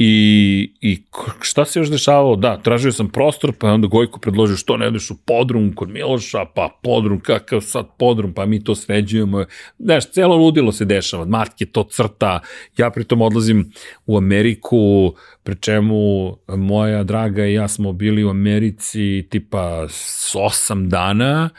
I, 0.00 0.72
I 0.80 1.02
šta 1.40 1.64
se 1.64 1.78
još 1.78 1.90
dešavalo? 1.90 2.36
Da, 2.36 2.56
tražio 2.56 2.92
sam 2.92 3.08
prostor, 3.08 3.52
pa 3.58 3.72
onda 3.72 3.86
Gojko 3.86 4.20
predložio 4.20 4.56
što 4.56 4.76
ne 4.76 4.86
odeš 4.86 5.10
u 5.10 5.16
podrum 5.24 5.72
kod 5.74 5.88
Miloša, 5.88 6.44
pa 6.54 6.78
podrum, 6.82 7.20
kakav 7.20 7.60
sad 7.60 7.86
podrum, 7.98 8.32
pa 8.32 8.46
mi 8.46 8.64
to 8.64 8.74
sređujemo. 8.74 9.44
Znaš, 9.78 10.10
celo 10.10 10.36
ludilo 10.36 10.72
se 10.72 10.84
dešava, 10.84 11.24
Matke 11.24 11.66
to 11.66 11.84
crta, 11.84 12.40
ja 12.76 12.90
pritom 12.90 13.22
odlazim 13.22 13.72
u 14.06 14.16
Ameriku, 14.16 15.14
pri 15.42 15.56
čemu 15.60 16.36
moja 16.48 17.02
draga 17.02 17.46
i 17.46 17.54
ja 17.54 17.68
smo 17.68 17.92
bili 17.92 18.24
u 18.24 18.30
Americi 18.30 19.26
tipa 19.30 19.88
s 19.88 20.34
osam 20.38 20.88
dana, 20.88 21.50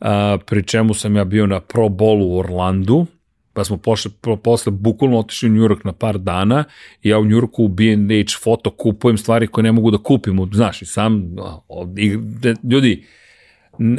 a, 0.00 0.38
čemu 0.66 0.94
sam 0.94 1.16
ja 1.16 1.24
bio 1.24 1.46
na 1.46 1.60
Pro 1.60 1.88
Bowlu 1.88 2.24
u 2.24 2.38
Orlandu, 2.38 3.06
pa 3.58 3.64
smo 3.64 3.76
pošle, 3.76 4.10
posle 4.44 4.72
bukvalno 4.72 5.18
otišli 5.18 5.48
u 5.48 5.52
New 5.52 5.62
York 5.62 5.84
na 5.84 5.92
par 5.92 6.18
dana 6.18 6.64
i 7.02 7.08
ja 7.08 7.18
u 7.18 7.24
New 7.24 7.32
Yorku 7.32 7.64
u 7.64 7.68
B&H 7.68 8.38
foto 8.42 8.70
kupujem 8.70 9.18
stvari 9.18 9.46
koje 9.46 9.62
ne 9.62 9.72
mogu 9.72 9.90
da 9.90 9.98
kupim, 9.98 10.50
znaš, 10.52 10.82
i 10.82 10.86
sam, 10.86 11.36
ljudi, 12.70 13.06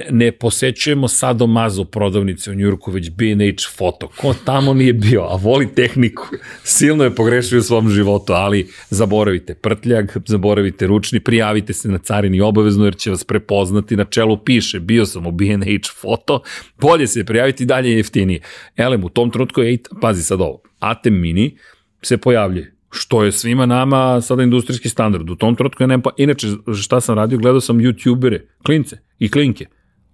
ne, 0.09 0.31
posećujemo 0.31 1.07
sadomazo 1.07 1.83
prodavnice 1.83 2.51
u 2.51 2.53
Njurku, 2.53 2.91
već 2.91 3.09
B&H 3.09 3.69
foto. 3.77 4.07
Ko 4.17 4.35
tamo 4.45 4.73
nije 4.73 4.93
bio, 4.93 5.21
a 5.21 5.35
voli 5.35 5.75
tehniku, 5.75 6.27
silno 6.63 7.03
je 7.03 7.15
pogrešio 7.15 7.59
u 7.59 7.61
svom 7.61 7.89
životu, 7.89 8.33
ali 8.33 8.67
zaboravite 8.89 9.53
prtljag, 9.53 10.05
zaboravite 10.25 10.87
ručni, 10.87 11.19
prijavite 11.19 11.73
se 11.73 11.89
na 11.89 11.97
carini 11.97 12.41
obavezno, 12.41 12.85
jer 12.85 12.95
će 12.95 13.09
vas 13.09 13.23
prepoznati, 13.23 13.95
na 13.95 14.05
čelu 14.05 14.37
piše, 14.37 14.79
bio 14.79 15.05
sam 15.05 15.27
u 15.27 15.31
B&H 15.31 15.93
foto, 16.01 16.41
bolje 16.77 17.07
se 17.07 17.25
prijaviti, 17.25 17.65
dalje 17.65 17.89
je 17.89 17.97
jeftinije. 17.97 18.41
Elem, 18.77 19.03
u 19.03 19.09
tom 19.09 19.31
trenutku 19.31 19.61
je, 19.61 19.77
pazi 20.01 20.23
sad 20.23 20.41
ovo, 20.41 20.61
Atem 20.79 21.21
Mini 21.21 21.57
se 22.01 22.17
pojavljuje, 22.17 22.78
što 22.91 23.23
je 23.23 23.31
svima 23.31 23.65
nama 23.65 24.21
sada 24.21 24.43
industrijski 24.43 24.89
standard. 24.89 25.29
U 25.29 25.35
tom 25.35 25.55
trenutku 25.55 25.83
ja 25.83 25.87
nemam 25.87 26.01
pa... 26.01 26.09
Inače, 26.17 26.47
šta 26.81 27.01
sam 27.01 27.15
radio, 27.15 27.37
gledao 27.37 27.61
sam 27.61 27.77
youtubere, 27.77 28.39
klince 28.65 28.97
i 29.19 29.31
klinke. 29.31 29.65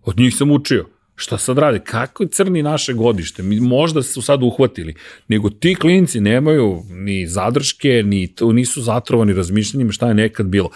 Od 0.03 0.17
njih 0.19 0.35
sam 0.35 0.51
učio. 0.51 0.85
Šta 1.17 1.37
sad 1.37 1.57
rade? 1.57 1.79
Kako 1.79 2.23
je 2.23 2.29
crni 2.29 2.63
naše 2.63 2.93
godište? 2.93 3.43
Mi 3.43 3.59
možda 3.59 4.03
su 4.03 4.21
sad 4.21 4.43
uhvatili. 4.43 4.95
Nego 5.27 5.49
ti 5.49 5.75
klinci 5.75 6.19
nemaju 6.19 6.83
ni 6.89 7.27
zadrške, 7.27 8.03
ni, 8.05 8.33
nisu 8.53 8.81
zatrovani 8.81 9.33
razmišljanjima 9.33 9.91
šta 9.91 10.07
je 10.07 10.13
nekad 10.13 10.45
bilo. 10.45 10.69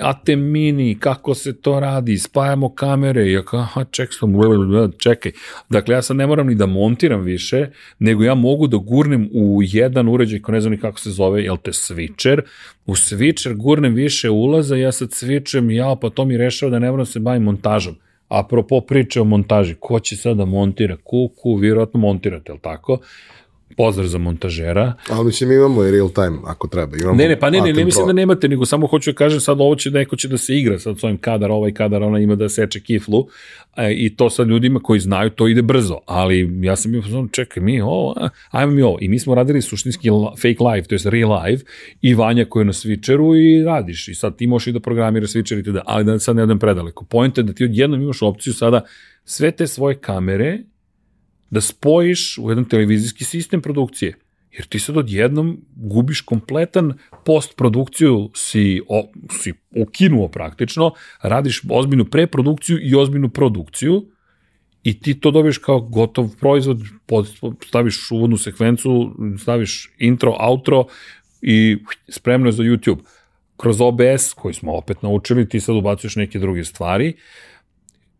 Ate 0.00 0.36
mini, 0.36 0.96
kako 1.00 1.34
se 1.34 1.60
to 1.60 1.80
radi, 1.80 2.18
spajamo 2.18 2.74
kamere, 2.74 3.30
ja 3.30 3.42
kao, 3.42 3.60
aha, 3.60 3.84
ček, 3.84 4.08
sam, 4.12 4.32
čekaj. 4.98 5.32
Dakle, 5.68 5.94
ja 5.94 6.02
sad 6.02 6.16
ne 6.16 6.26
moram 6.26 6.46
ni 6.46 6.54
da 6.54 6.66
montiram 6.66 7.22
više, 7.22 7.66
nego 7.98 8.24
ja 8.24 8.34
mogu 8.34 8.66
da 8.66 8.76
gurnem 8.76 9.28
u 9.32 9.60
jedan 9.62 10.08
uređaj, 10.08 10.40
ko 10.40 10.52
ne 10.52 10.60
znam 10.60 10.70
ni 10.70 10.78
kako 10.80 11.00
se 11.00 11.10
zove, 11.10 11.42
jel 11.42 11.56
te 11.56 11.70
switcher, 11.70 12.40
u 12.86 12.94
switcher 12.94 13.54
gurnem 13.54 13.94
više 13.94 14.30
ulaza, 14.30 14.76
ja 14.76 14.92
sad 14.92 15.08
switchem, 15.08 15.70
ja, 15.70 15.96
pa 16.00 16.10
to 16.10 16.24
mi 16.24 16.36
rešava 16.36 16.70
da 16.70 16.78
ne 16.78 16.90
moram 16.90 17.04
da 17.04 17.10
se 17.10 17.20
bavim 17.20 17.42
montažom 17.42 17.96
apropo 18.38 18.80
priče 18.80 19.20
o 19.20 19.24
montaži, 19.24 19.74
ko 19.80 20.00
će 20.00 20.16
sada 20.16 20.34
da 20.34 20.44
montira 20.44 20.96
kuku, 20.96 21.54
vjerojatno 21.56 22.00
montirate, 22.00 22.52
je 22.52 22.54
li 22.54 22.60
tako? 22.60 22.98
Pozdrav 23.76 24.06
za 24.06 24.18
montažera. 24.18 24.94
Ali 25.08 25.24
mislim 25.24 25.52
imamo 25.52 25.84
i 25.84 25.90
real 25.90 26.08
time 26.08 26.38
ako 26.44 26.68
treba. 26.68 26.96
Imamo 26.96 27.16
ne, 27.16 27.28
ne, 27.28 27.40
pa 27.40 27.50
ne, 27.50 27.60
ne, 27.60 27.72
ne 27.72 27.84
mislim 27.84 28.06
da 28.06 28.12
nemate, 28.12 28.48
nego 28.48 28.64
samo 28.66 28.86
hoću 28.86 29.12
da 29.12 29.16
kažem 29.16 29.40
sad 29.40 29.60
ovo 29.60 29.74
će 29.74 29.90
neko 29.90 30.16
će 30.16 30.28
da 30.28 30.38
se 30.38 30.56
igra 30.56 30.78
sad 30.78 30.98
s 30.98 31.04
ovim 31.04 31.18
kadar, 31.18 31.50
ovaj 31.50 31.72
kadar, 31.72 32.02
ona 32.02 32.18
ima 32.18 32.34
da 32.34 32.48
seče 32.48 32.80
kiflu 32.80 33.26
e, 33.76 33.92
i 33.92 34.16
to 34.16 34.30
sad 34.30 34.48
ljudima 34.48 34.80
koji 34.80 35.00
znaju 35.00 35.30
to 35.30 35.48
ide 35.48 35.62
brzo, 35.62 35.98
ali 36.06 36.58
ja 36.62 36.76
sam 36.76 36.92
bio 36.92 37.02
znači, 37.02 37.32
čekaj 37.32 37.62
mi 37.62 37.80
ovo, 37.80 38.14
ajmo 38.50 38.72
mi 38.72 38.82
ovo 38.82 38.98
i 39.00 39.08
mi 39.08 39.18
smo 39.18 39.34
radili 39.34 39.62
suštinski 39.62 40.08
fake 40.36 40.64
live, 40.64 40.82
to 40.82 40.94
je 40.94 41.00
real 41.04 41.44
live 41.44 41.62
i 42.02 42.14
Vanja 42.14 42.44
koji 42.44 42.60
je 42.60 42.64
na 42.64 42.72
switcheru 42.72 43.36
i 43.36 43.64
radiš 43.64 44.08
i 44.08 44.14
sad 44.14 44.36
ti 44.36 44.46
možeš 44.46 44.66
i 44.66 44.72
da 44.72 44.80
programiraš 44.80 45.30
switcher 45.30 45.60
i 45.60 45.64
tada, 45.64 45.82
ali 45.86 46.04
da 46.04 46.18
sad 46.18 46.36
ne 46.36 46.42
odem 46.42 46.58
predaleko. 46.58 47.04
Point 47.04 47.38
je 47.38 47.44
da 47.44 47.52
ti 47.52 47.64
odjednom 47.64 48.02
imaš 48.02 48.22
opciju 48.22 48.52
sada 48.54 48.80
sve 49.24 49.50
te 49.50 49.66
svoje 49.66 49.98
kamere 49.98 50.58
da 51.50 51.60
spojiš 51.60 52.38
u 52.38 52.50
jedan 52.50 52.64
televizijski 52.64 53.24
sistem 53.24 53.62
produkcije. 53.62 54.14
Jer 54.52 54.66
ti 54.66 54.78
sad 54.78 54.96
odjednom 54.96 55.60
gubiš 55.76 56.20
kompletan 56.20 56.92
postprodukciju, 57.24 58.30
si, 58.34 58.82
o, 58.88 59.08
si 59.30 59.52
ukinuo 59.76 60.28
praktično, 60.28 60.92
radiš 61.22 61.62
ozbiljnu 61.70 62.04
preprodukciju 62.04 62.78
i 62.82 62.94
ozbiljnu 62.94 63.28
produkciju 63.28 64.06
i 64.82 65.00
ti 65.00 65.20
to 65.20 65.30
dobiješ 65.30 65.58
kao 65.58 65.80
gotov 65.80 66.30
proizvod, 66.40 66.80
staviš 67.66 68.10
uvodnu 68.10 68.36
sekvencu, 68.36 69.16
staviš 69.38 69.92
intro, 69.98 70.36
outro 70.40 70.84
i 71.42 71.78
spremno 72.08 72.48
je 72.48 72.52
za 72.52 72.62
YouTube. 72.62 73.00
Kroz 73.56 73.80
OBS, 73.80 74.32
koji 74.34 74.54
smo 74.54 74.72
opet 74.72 75.02
naučili, 75.02 75.48
ti 75.48 75.60
sad 75.60 75.76
ubacuješ 75.76 76.16
neke 76.16 76.38
druge 76.38 76.64
stvari, 76.64 77.08
uh, 77.08 77.53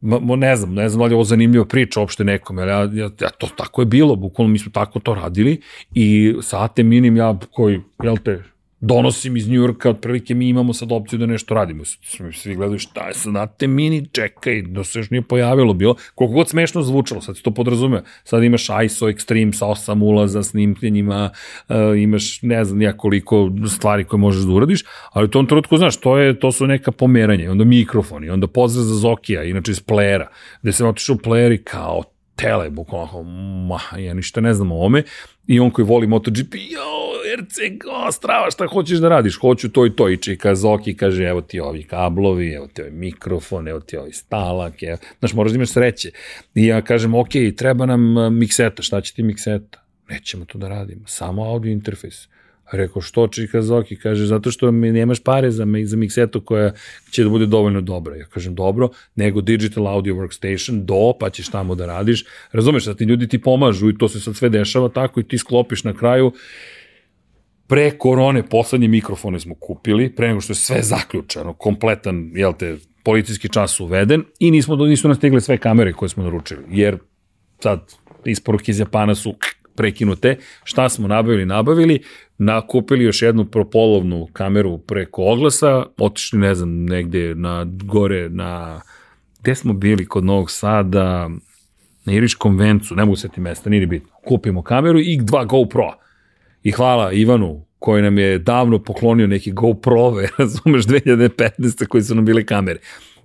mo, 0.05 0.37
ne 0.37 0.57
znam, 0.57 0.75
ne 0.75 0.89
znam 0.89 0.99
da 0.99 1.05
li 1.05 1.13
je 1.13 1.15
ovo 1.15 1.25
zanimljiva 1.25 1.65
priča 1.65 2.01
uopšte 2.01 2.25
nekom, 2.25 2.59
ja, 2.59 2.67
ja, 2.67 3.11
ja, 3.21 3.31
to 3.39 3.49
tako 3.57 3.83
je 3.83 3.87
bilo, 3.87 4.17
bukvalno 4.17 4.53
mi 4.53 4.59
smo 4.59 4.73
tako 4.73 5.01
to 5.01 5.15
radili 5.15 5.61
i 5.95 6.35
sa 6.43 6.65
AT 6.65 6.77
Minim 6.77 7.17
ja 7.17 7.39
koji, 7.53 7.81
jel 8.03 8.17
te, 8.17 8.43
donosim 8.87 9.37
iz 9.37 9.49
Njujorka, 9.49 9.91
otprilike 9.91 10.35
mi 10.35 10.49
imamo 10.49 10.73
sad 10.73 10.93
opciju 10.93 11.19
da 11.19 11.27
nešto 11.27 11.55
radimo. 11.55 11.85
Svi 12.33 12.55
gledaju 12.55 12.79
šta 12.79 13.07
je 13.07 13.15
znate, 13.15 13.67
mini, 13.67 14.07
čekaj, 14.13 14.63
da 14.63 14.85
se 14.85 14.99
još 14.99 15.11
nije 15.11 15.23
pojavilo 15.23 15.75
bilo. 15.75 15.97
Koliko 16.15 16.35
god 16.35 16.49
smešno 16.49 16.83
zvučalo, 16.83 17.21
sad 17.21 17.37
se 17.37 17.43
to 17.43 17.51
podrazumeo. 17.51 18.03
Sad 18.25 18.43
imaš 18.43 18.67
ISO 18.85 19.07
Extreme 19.07 19.53
sa 19.53 19.67
8 19.67 20.03
ulaza, 20.03 20.43
snimljenjima, 20.43 21.31
uh, 21.69 21.77
imaš 21.99 22.43
ne 22.43 22.65
znam 22.65 22.83
ja 22.83 22.97
koliko 22.97 23.51
stvari 23.69 24.05
koje 24.05 24.21
možeš 24.21 24.43
da 24.43 24.53
uradiš, 24.53 24.85
ali 25.13 25.25
u 25.25 25.31
tom 25.31 25.47
trenutku, 25.47 25.77
znaš, 25.77 25.97
to, 25.97 26.19
je, 26.19 26.39
to 26.41 26.53
su 26.53 26.67
neka 26.67 26.93
pomeranja, 26.93 27.51
onda 27.51 27.65
mikrofoni, 27.65 28.31
onda 28.31 28.47
pozdrav 28.47 28.85
za 28.85 28.95
Zokija, 28.95 29.45
inače 29.45 29.73
iz 29.73 29.83
playera, 29.85 30.27
gde 30.63 30.73
sam 30.73 30.89
otišao 30.89 31.15
u 31.15 31.19
playeri 31.19 31.63
kao 31.65 32.03
tele, 32.37 32.71
bukvalno, 32.71 33.23
ma, 33.69 33.99
ja 33.99 34.15
ništa 34.15 34.41
ne 34.41 34.55
znam 34.55 34.73
o 34.73 34.85
ome, 34.85 35.03
i 35.47 35.61
on 35.61 35.71
koji 35.71 35.85
voli 35.85 36.07
MotoGP, 36.07 36.55
jo, 36.55 37.05
RC, 37.39 37.57
o, 37.91 38.13
strava, 38.13 38.51
šta 38.51 38.67
hoćeš 38.67 38.99
da 38.99 39.09
radiš? 39.09 39.39
Hoću 39.39 39.69
to 39.69 39.87
i 39.87 39.97
to. 39.97 40.09
I 40.09 40.17
čika 40.17 40.55
Zoki 40.55 40.97
kaže, 40.97 41.25
evo 41.25 41.41
ti 41.41 41.61
ovi 41.61 41.83
kablovi, 41.83 42.53
evo 42.53 42.67
ti 42.67 42.83
ovaj 42.83 42.93
mikrofon, 42.93 43.69
evo 43.69 43.81
ti 43.81 43.97
ovi 43.97 44.13
stalak, 44.13 44.83
evo. 44.83 44.97
Znaš, 45.19 45.33
moraš 45.33 45.53
da 45.53 45.57
imaš 45.57 45.71
sreće. 45.71 46.11
I 46.55 46.67
ja 46.67 46.83
kažem, 46.83 47.15
ok, 47.15 47.31
treba 47.57 47.87
nam 47.87 48.35
mikseta, 48.39 48.83
šta 48.83 49.01
će 49.01 49.15
ti 49.15 49.23
mikseta? 49.23 49.85
Nećemo 50.09 50.45
to 50.45 50.59
da 50.59 50.69
radimo, 50.69 51.03
samo 51.07 51.45
audio 51.45 51.73
interfejs. 51.73 52.29
Rekao, 52.73 53.03
što 53.03 53.27
Čika 53.29 53.63
Zoki? 53.63 53.97
Kaže, 53.97 54.27
zato 54.27 54.51
što 54.51 54.73
mi 54.73 54.93
nemaš 54.93 55.23
pare 55.23 55.51
za, 55.51 55.67
za 55.85 55.97
miksetu 55.97 56.41
koja 56.41 56.73
će 57.11 57.23
da 57.23 57.29
bude 57.29 57.47
dovoljno 57.47 57.81
dobra. 57.81 58.17
Ja 58.17 58.27
kažem, 58.27 58.55
dobro, 58.55 58.89
nego 59.15 59.41
Digital 59.41 59.89
Audio 59.89 60.15
Workstation, 60.15 60.85
do, 60.85 61.13
pa 61.21 61.31
ćeš 61.31 61.49
tamo 61.49 61.75
da 61.75 61.87
radiš. 61.87 62.25
Razumeš, 62.53 62.85
da 62.85 62.95
ti 62.95 63.05
ljudi 63.05 63.29
ti 63.29 63.41
pomažu 63.41 63.89
i 63.89 63.99
to 63.99 64.09
se 64.09 64.21
sad 64.21 64.37
sve 64.37 64.49
dešava 64.49 64.89
tako 64.89 65.21
i 65.21 65.29
ti 65.29 65.39
sklopiš 65.39 65.85
na 65.85 65.93
kraju. 65.93 66.33
Pre 67.67 67.91
korone 67.91 68.43
poslednje 68.49 68.89
mikrofone 68.89 69.41
smo 69.41 69.55
kupili, 69.55 70.15
pre 70.15 70.29
nego 70.29 70.41
što 70.41 70.51
je 70.51 70.57
sve 70.57 70.83
zaključano, 70.83 71.53
kompletan, 71.53 72.31
jel 72.35 72.53
te, 72.59 72.77
policijski 73.03 73.49
čas 73.49 73.81
uveden 73.81 74.25
i 74.39 74.51
nismo, 74.51 74.77
nisu 74.77 75.09
nas 75.09 75.17
stigle 75.17 75.41
sve 75.41 75.59
kamere 75.59 75.93
koje 75.93 76.09
smo 76.09 76.23
naručili, 76.23 76.65
jer 76.71 76.99
sad 77.61 77.81
isporuke 78.25 78.71
iz 78.71 78.81
Japana 78.81 79.15
su 79.15 79.35
prekinute. 79.77 80.37
Šta 80.65 80.89
smo 80.89 81.09
nabavili? 81.09 81.47
Nabavili, 81.47 82.03
nakupili 82.39 83.05
još 83.05 83.23
jednu 83.23 83.45
propolovnu 83.45 84.29
kameru 84.33 84.79
preko 84.79 85.25
oglasa, 85.25 85.87
otišli, 85.99 86.39
ne 86.39 86.55
znam, 86.55 86.85
negde 86.85 87.35
na 87.35 87.67
gore, 87.85 88.29
na... 88.29 88.81
Gde 89.41 89.55
smo 89.55 89.73
bili? 89.73 90.07
Kod 90.07 90.25
Novog 90.25 90.51
Sada, 90.51 91.31
na 92.05 92.13
Iriškom 92.13 92.59
vencu, 92.59 92.95
ne 92.95 93.05
mogu 93.05 93.17
se 93.17 93.29
ti 93.29 93.41
mesta, 93.41 93.71
nije 93.71 93.87
bitno. 93.87 94.09
Kupimo 94.25 94.63
kameru 94.63 94.99
i 95.01 95.19
dva 95.23 95.45
GoPro. 95.45 95.95
I 96.63 96.71
hvala 96.71 97.13
Ivanu, 97.13 97.65
koji 97.79 98.03
nam 98.03 98.19
je 98.19 98.39
davno 98.39 98.79
poklonio 98.83 99.27
neki 99.27 99.53
GoPro-ove, 99.53 100.29
razumeš, 100.39 100.85
2015. 100.85 101.87
koji 101.87 102.03
su 102.03 102.15
nam 102.15 102.25
bile 102.25 102.47
kamere. 102.47 102.79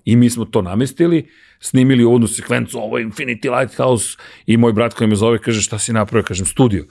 I 0.09 0.15
mi 0.15 0.29
smo 0.29 0.45
to 0.45 0.61
namestili, 0.61 1.27
snimili 1.59 2.03
uvodnu 2.03 2.27
sekvencu, 2.27 2.79
ovo 2.79 2.97
je 2.97 3.05
Infinity 3.05 3.59
Lighthouse 3.59 4.17
i 4.45 4.57
moj 4.57 4.73
brat 4.73 4.93
koji 4.93 5.07
me 5.07 5.15
zove 5.15 5.39
kaže 5.39 5.61
šta 5.61 5.79
si 5.79 5.93
napravio, 5.93 6.25
kažem 6.27 6.45
studio. 6.45 6.85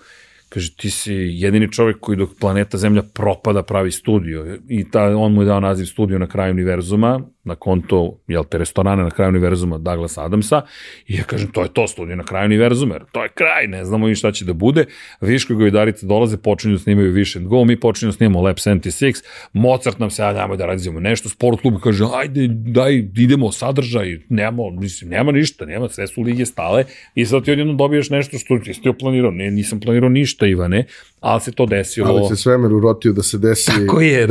Kaže, 0.49 0.77
ti 0.77 0.91
si 0.91 1.13
jedini 1.13 1.73
čovjek 1.73 1.97
koji 2.01 2.17
dok 2.17 2.31
planeta 2.41 2.79
Zemlja 2.79 3.03
propada 3.03 3.63
pravi 3.63 3.91
studio. 3.91 4.59
I 4.69 4.91
ta, 4.91 5.17
on 5.17 5.33
mu 5.33 5.43
je 5.43 5.47
dao 5.47 5.61
naziv 5.61 5.85
studio 5.85 6.19
na 6.19 6.27
kraju 6.27 6.53
univerzuma, 6.53 7.21
na 7.49 7.55
konto, 7.55 8.19
jel 8.29 8.45
te, 8.45 8.59
restorana 8.59 9.03
na 9.03 9.11
kraju 9.11 9.29
univerzuma 9.29 9.79
Douglas 9.79 10.19
Adamsa. 10.19 10.63
I 11.07 11.17
ja 11.17 11.25
kažem, 11.25 11.51
to 11.53 11.63
je 11.63 11.69
to 11.73 11.89
studio 11.89 12.17
na 12.17 12.25
kraju 12.25 12.47
univerzuma, 12.47 12.95
jer 12.95 13.05
to 13.13 13.23
je 13.23 13.29
kraj, 13.35 13.67
ne 13.67 13.85
znamo 13.85 14.09
ni 14.09 14.15
šta 14.15 14.33
će 14.33 14.45
da 14.45 14.53
bude. 14.53 14.85
Viško 15.21 15.55
govedarice 15.55 16.07
dolaze, 16.07 16.37
počinju 16.37 16.75
da 16.75 16.79
snimaju 16.79 17.15
Wish 17.15 17.39
and 17.39 17.47
Go, 17.47 17.65
mi 17.65 17.81
počinju 17.81 18.09
da 18.09 18.17
snimamo 18.17 18.43
Lab 18.43 18.57
76, 18.57 19.25
Mozart 19.53 19.99
nam 19.99 20.11
se, 20.11 20.23
ja 20.23 20.33
nemoj 20.33 20.57
da 20.57 20.67
radimo 20.67 21.01
nešto, 21.01 21.29
sport 21.29 21.61
klub 21.61 21.75
kaže, 21.83 22.05
ajde, 22.15 22.49
daj, 22.49 22.95
idemo, 23.17 23.53
sadržaj, 23.53 24.19
nema, 24.29 24.63
mislim, 24.71 25.11
nema 25.11 25.33
ništa, 25.33 25.67
nema, 25.67 25.89
sve 25.89 26.07
su 26.07 26.23
lige 26.23 26.47
stale 26.47 26.85
i 27.15 27.27
sad 27.27 27.45
ti 27.45 27.53
odjedno 27.53 27.73
dobiješ 27.73 28.11
nešto 28.11 28.39
što 28.39 28.59
ti 28.59 28.73
ti 28.73 28.93
planirao, 28.99 29.31
ne, 29.31 29.51
nisam 29.51 29.81
planirao 29.81 30.09
ništa, 30.09 30.47
Ivane, 30.47 30.87
ali 31.21 31.41
se 31.41 31.53
to 31.53 31.67
desilo. 31.67 32.09
Ali 32.09 32.29
se 32.29 32.37
svemir 32.37 32.73
urotio 32.73 33.13
da 33.13 33.23
se 33.23 33.39
desi... 33.39 33.71
Tako 33.71 34.01
je. 34.01 34.29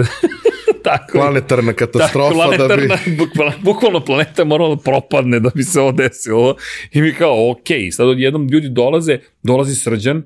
Tako 0.88 1.18
planetarna 1.18 1.74
katastrofa. 1.74 2.30
Tako, 2.30 2.34
planetarna, 2.34 2.96
da 2.96 3.02
bi... 3.06 3.18
bukvalno, 3.18 3.54
bukvalno 3.64 4.00
planeta 4.06 4.44
morala 4.44 4.76
da 4.76 4.82
propadne 4.82 5.40
da 5.40 5.50
bi 5.56 5.64
se 5.64 5.80
ovo 5.82 5.92
desilo. 5.92 6.56
I 6.92 7.02
mi 7.02 7.14
kao, 7.14 7.52
ok, 7.52 7.68
sad 7.92 8.08
odjednom 8.08 8.48
ljudi 8.48 8.70
dolaze, 8.70 9.20
dolazi 9.44 9.76
srđan, 9.76 10.24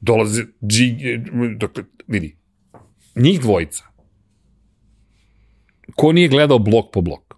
dolaze, 0.00 0.42
dži, 0.66 0.94
dakle, 1.56 1.84
vidi, 2.06 2.36
njih 3.16 3.40
dvojica. 3.40 3.84
Ko 5.96 6.12
nije 6.12 6.28
gledao 6.28 6.58
blok 6.58 6.92
po 6.92 7.00
blok? 7.00 7.30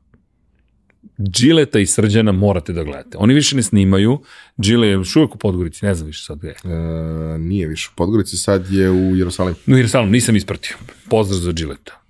Džileta 1.31 1.79
i 1.79 1.87
Srđana 1.87 2.33
morate 2.33 2.73
da 2.73 2.83
gledate. 2.83 3.19
Oni 3.19 3.35
više 3.35 3.57
ne 3.57 3.63
snimaju. 3.63 4.19
Džile 4.61 4.87
je 4.87 4.93
još 4.93 5.17
uvijek 5.17 5.35
u 5.35 5.39
Podgorici, 5.39 5.85
ne 5.85 5.95
znam 5.95 6.07
više 6.07 6.25
sad 6.25 6.39
gde 6.39 6.49
je. 6.49 6.55
E, 6.65 7.39
nije 7.39 7.67
više 7.69 7.89
u 7.93 7.97
Podgorici, 7.97 8.37
sad 8.37 8.71
je 8.71 8.91
u 8.91 9.17
Jerusalimu. 9.17 9.57
U 9.67 9.77
Jerusalimu, 9.77 10.13
nisam 10.13 10.37
ispratio. 10.37 10.77
Pozdrav 11.09 11.41
za 11.41 11.53
Džileta 11.53 12.02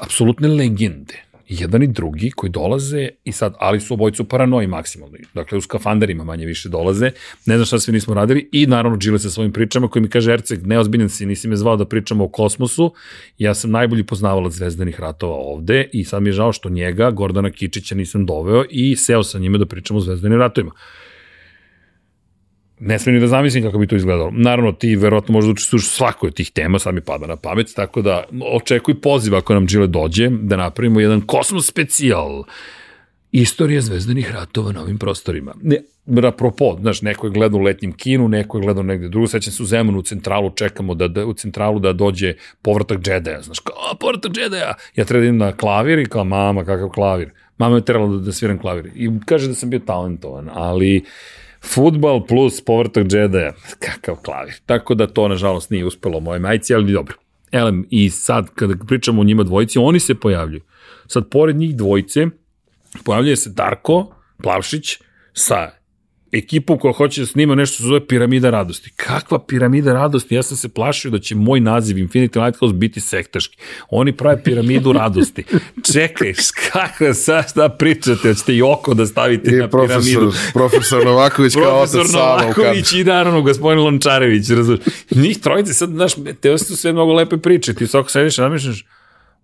apsolutne 0.00 0.48
legende. 0.48 1.30
jedan 1.50 1.82
i 1.82 1.86
drugi 1.86 2.30
koji 2.30 2.50
dolaze 2.50 3.08
i 3.24 3.32
sad, 3.32 3.54
ali 3.58 3.80
su 3.80 3.94
obojcu 3.94 4.24
paranoji 4.24 4.66
maksimalno. 4.66 5.16
Dakle, 5.34 5.58
u 5.58 5.60
skafanderima 5.60 6.24
manje 6.24 6.46
više 6.46 6.68
dolaze, 6.68 7.10
ne 7.46 7.56
znam 7.56 7.66
šta 7.66 7.78
sve 7.78 7.92
nismo 7.92 8.14
radili 8.14 8.48
i 8.52 8.66
naravno 8.66 8.98
Džile 8.98 9.18
sa 9.18 9.30
svojim 9.30 9.52
pričama 9.52 9.88
koji 9.88 10.02
mi 10.02 10.08
kaže 10.08 10.32
Erceg, 10.32 10.66
neozbiljan 10.66 11.08
si, 11.08 11.26
nisi 11.26 11.48
me 11.48 11.56
zvao 11.56 11.76
da 11.76 11.84
pričamo 11.84 12.24
o 12.24 12.28
kosmosu, 12.28 12.94
ja 13.38 13.54
sam 13.54 13.70
najbolji 13.70 14.06
poznavalac 14.06 14.52
zvezdanih 14.52 15.00
ratova 15.00 15.36
ovde 15.36 15.88
i 15.92 16.04
sad 16.04 16.22
mi 16.22 16.28
je 16.28 16.32
žao 16.32 16.52
što 16.52 16.70
njega, 16.70 17.10
Gordana 17.10 17.50
Kičića 17.50 17.94
nisam 17.94 18.26
doveo 18.26 18.64
i 18.70 18.96
seo 18.96 19.22
sa 19.22 19.38
njime 19.38 19.58
da 19.58 19.66
pričamo 19.66 19.98
o 19.98 20.02
zvezdanim 20.02 20.38
ratovima 20.38 20.72
ne 22.80 22.98
smijem 22.98 23.14
ni 23.14 23.20
da 23.20 23.26
zamislim 23.26 23.64
kako 23.64 23.78
bi 23.78 23.86
to 23.86 23.96
izgledalo. 23.96 24.30
Naravno, 24.34 24.72
ti 24.72 24.96
verovatno 24.96 25.32
možda 25.32 25.52
učestvuješ 25.52 25.86
svakoj 25.86 26.28
od 26.28 26.34
tih 26.34 26.50
tema, 26.50 26.78
sad 26.78 26.94
mi 26.94 27.00
pada 27.00 27.26
na 27.26 27.36
pamet, 27.36 27.72
tako 27.76 28.02
da 28.02 28.24
očekuj 28.52 29.00
poziv 29.00 29.36
ako 29.36 29.54
nam 29.54 29.66
Džile 29.66 29.86
dođe, 29.86 30.28
da 30.30 30.56
napravimo 30.56 31.00
jedan 31.00 31.20
kosmos 31.20 31.66
specijal. 31.66 32.44
Istorija 33.32 33.80
zvezdanih 33.80 34.32
ratova 34.32 34.72
na 34.72 34.82
ovim 34.82 34.98
prostorima. 34.98 35.54
Ne, 35.62 35.76
apropo, 36.28 36.76
znaš, 36.80 37.02
neko 37.02 37.26
je 37.26 37.30
gledao 37.30 37.60
u 37.60 37.62
letnjem 37.62 37.92
kinu, 37.92 38.28
neko 38.28 38.58
je 38.58 38.62
gledao 38.62 38.82
negde 38.82 39.08
drugo, 39.08 39.26
sećam 39.26 39.52
se 39.52 39.62
u 39.62 39.66
Zemunu 39.66 39.98
u 39.98 40.02
centralu, 40.02 40.50
čekamo 40.50 40.94
da, 40.94 41.08
da, 41.08 41.26
u 41.26 41.34
centralu 41.34 41.78
da 41.78 41.92
dođe 41.92 42.34
povratak 42.62 43.00
džedaja, 43.00 43.42
znaš, 43.42 43.58
kao, 43.58 43.94
povratak 44.00 44.32
džedaja, 44.32 44.74
ja 44.96 45.04
treba 45.04 45.20
da 45.20 45.24
idem 45.24 45.36
na 45.36 45.52
klavir 45.52 45.98
i 45.98 46.06
kao, 46.06 46.24
mama, 46.24 46.64
kakav 46.64 46.88
klavir, 46.88 47.30
mama 47.58 47.76
je 47.76 47.84
trebala 47.84 48.16
da, 48.16 48.18
da 48.18 48.32
sviram 48.32 48.58
klavir, 48.58 48.90
i 48.94 49.10
kaže 49.26 49.48
da 49.48 49.54
sam 49.54 49.70
bio 49.70 49.78
talentovan, 49.78 50.50
ali 50.52 50.98
uh, 50.98 51.04
Futbal 51.64 52.26
plus 52.26 52.60
povrtak 52.64 53.06
džedaja, 53.06 53.52
kakav 53.78 54.16
klavir. 54.24 54.54
Tako 54.66 54.94
da 54.94 55.06
to, 55.06 55.28
nažalost, 55.28 55.70
nije 55.70 55.84
uspelo 55.84 56.20
moje 56.20 56.38
majci, 56.38 56.74
ali 56.74 56.92
dobro. 56.92 57.14
Elem, 57.52 57.86
i 57.90 58.10
sad, 58.10 58.50
kada 58.54 58.74
pričamo 58.88 59.20
o 59.20 59.24
njima 59.24 59.42
dvojici, 59.42 59.78
oni 59.78 60.00
se 60.00 60.14
pojavljuju. 60.14 60.62
Sad, 61.06 61.28
pored 61.30 61.56
njih 61.56 61.76
dvojice, 61.76 62.26
pojavljuje 63.04 63.36
se 63.36 63.50
Darko 63.50 64.14
Plavšić 64.42 64.98
sa 65.32 65.70
ekipu 66.32 66.78
koja 66.78 66.92
hoće 66.92 67.20
da 67.20 67.26
snima 67.26 67.54
nešto 67.54 67.74
što 67.74 67.84
zove 67.84 68.06
piramida 68.06 68.50
radosti. 68.50 68.90
Kakva 68.96 69.38
piramida 69.38 69.92
radosti? 69.92 70.34
Ja 70.34 70.42
sam 70.42 70.56
se 70.56 70.68
plašio 70.68 71.10
da 71.10 71.18
će 71.18 71.34
moj 71.34 71.60
naziv 71.60 71.96
Infinity 71.96 72.44
Lighthouse 72.44 72.74
biti 72.74 73.00
sektaški. 73.00 73.56
Oni 73.90 74.12
prave 74.12 74.42
piramidu 74.42 74.92
radosti. 74.92 75.44
Čekaj, 75.92 76.32
kakva 76.72 77.14
sad 77.14 77.50
šta 77.50 77.68
pričate? 77.68 78.28
Hoćete 78.28 78.54
i 78.54 78.62
oko 78.62 78.94
da 78.94 79.06
stavite 79.06 79.50
I 79.50 79.54
na 79.54 79.68
profesor, 79.68 80.02
piramidu? 80.02 80.32
Profesor 80.52 81.04
Novaković 81.04 81.54
kao 81.54 81.80
otac. 81.80 81.92
Profesor 81.92 82.20
Novaković 82.20 82.92
i 82.92 83.04
naravno 83.04 83.42
gospodin 83.42 83.82
Lončarević. 83.84 84.48
Razumiješ? 84.50 84.84
Njih 85.10 85.38
trojice 85.38 85.74
sad, 85.74 85.90
znaš, 85.90 86.12
te 86.40 86.58
su 86.58 86.76
sve 86.76 86.92
mnogo 86.92 87.12
lepe 87.12 87.36
priče. 87.36 87.74
Ti 87.74 87.86
svako 87.86 88.10
sediš 88.10 88.38
namišljaš, 88.38 88.84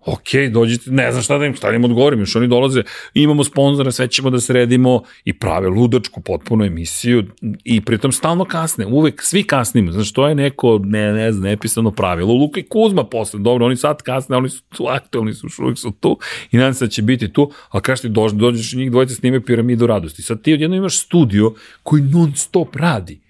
ok, 0.07 0.53
dođite, 0.53 0.91
ne 0.91 1.13
znam 1.13 1.23
šta 1.23 1.39
da 1.39 1.47
im, 1.47 1.55
šta 1.55 1.71
da 1.71 1.77
im 1.77 1.85
odgovorim, 1.85 2.21
još 2.21 2.37
oni 2.37 2.49
dolaze, 2.49 2.83
imamo 3.15 3.45
sponzora, 3.45 3.93
sve 3.93 4.09
ćemo 4.09 4.31
da 4.31 4.41
sredimo 4.41 5.03
i 5.25 5.33
prave 5.33 5.69
ludačku 5.69 6.21
potpuno 6.21 6.65
emisiju 6.65 7.25
i 7.65 7.81
pritom 7.81 8.13
stalno 8.13 8.45
kasne, 8.45 8.87
uvek 8.87 9.23
svi 9.23 9.43
kasnimo, 9.43 9.93
znaš, 9.93 10.13
to 10.13 10.29
je 10.29 10.35
neko, 10.35 10.81
ne, 10.85 11.13
ne 11.13 11.33
znam, 11.33 11.45
nepisano 11.45 11.91
pravilo, 11.91 12.35
Luka 12.35 12.61
i 12.61 12.63
Kuzma 12.69 13.05
posle, 13.05 13.41
dobro, 13.41 13.67
oni 13.67 13.77
sad 13.77 14.03
kasne, 14.03 14.37
oni 14.37 14.49
su 14.49 14.63
tu 14.77 14.87
aktualni, 14.89 15.35
su 15.35 15.47
uvek 15.59 15.79
su 15.79 15.93
tu 16.01 16.19
i 16.53 16.57
nadam 16.57 16.75
se 16.75 16.85
da 16.85 16.91
će 16.91 17.03
biti 17.03 17.33
tu, 17.33 17.51
a 17.71 17.81
kaš 17.81 18.01
ti 18.01 18.09
dođeš, 18.09 18.39
dođeš 18.39 18.75
njih 18.75 18.91
dvojice 18.91 19.15
snime 19.15 19.45
piramidu 19.45 19.87
radosti, 19.87 20.23
sad 20.23 20.43
ti 20.43 20.55
odjedno 20.55 20.77
imaš 20.77 20.99
studio 20.99 21.55
koji 21.83 22.03
non 22.03 22.33
stop 22.37 22.77
radi, 22.77 23.26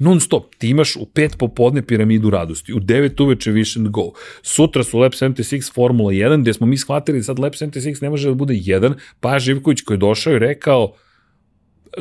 non 0.00 0.20
stop. 0.20 0.54
Ti 0.58 0.68
imaš 0.68 0.96
u 0.96 1.06
pet 1.06 1.36
popodne 1.38 1.82
piramidu 1.82 2.30
radosti, 2.30 2.72
u 2.72 2.80
9 2.80 3.22
uveče 3.22 3.50
and 3.76 3.88
Go. 3.88 4.12
Sutra 4.42 4.84
su 4.84 4.98
Lab 4.98 5.12
76 5.12 5.74
Formula 5.74 6.12
1, 6.12 6.40
gde 6.42 6.52
smo 6.52 6.66
mi 6.66 6.78
shvatili 6.78 7.22
sad 7.22 7.38
Lab 7.38 7.52
76 7.52 8.02
ne 8.02 8.10
može 8.10 8.28
da 8.28 8.34
bude 8.34 8.54
jedan, 8.56 8.94
pa 9.20 9.38
Živković 9.38 9.80
koji 9.80 9.94
je 9.94 9.98
došao 9.98 10.32
i 10.32 10.38
rekao, 10.38 10.94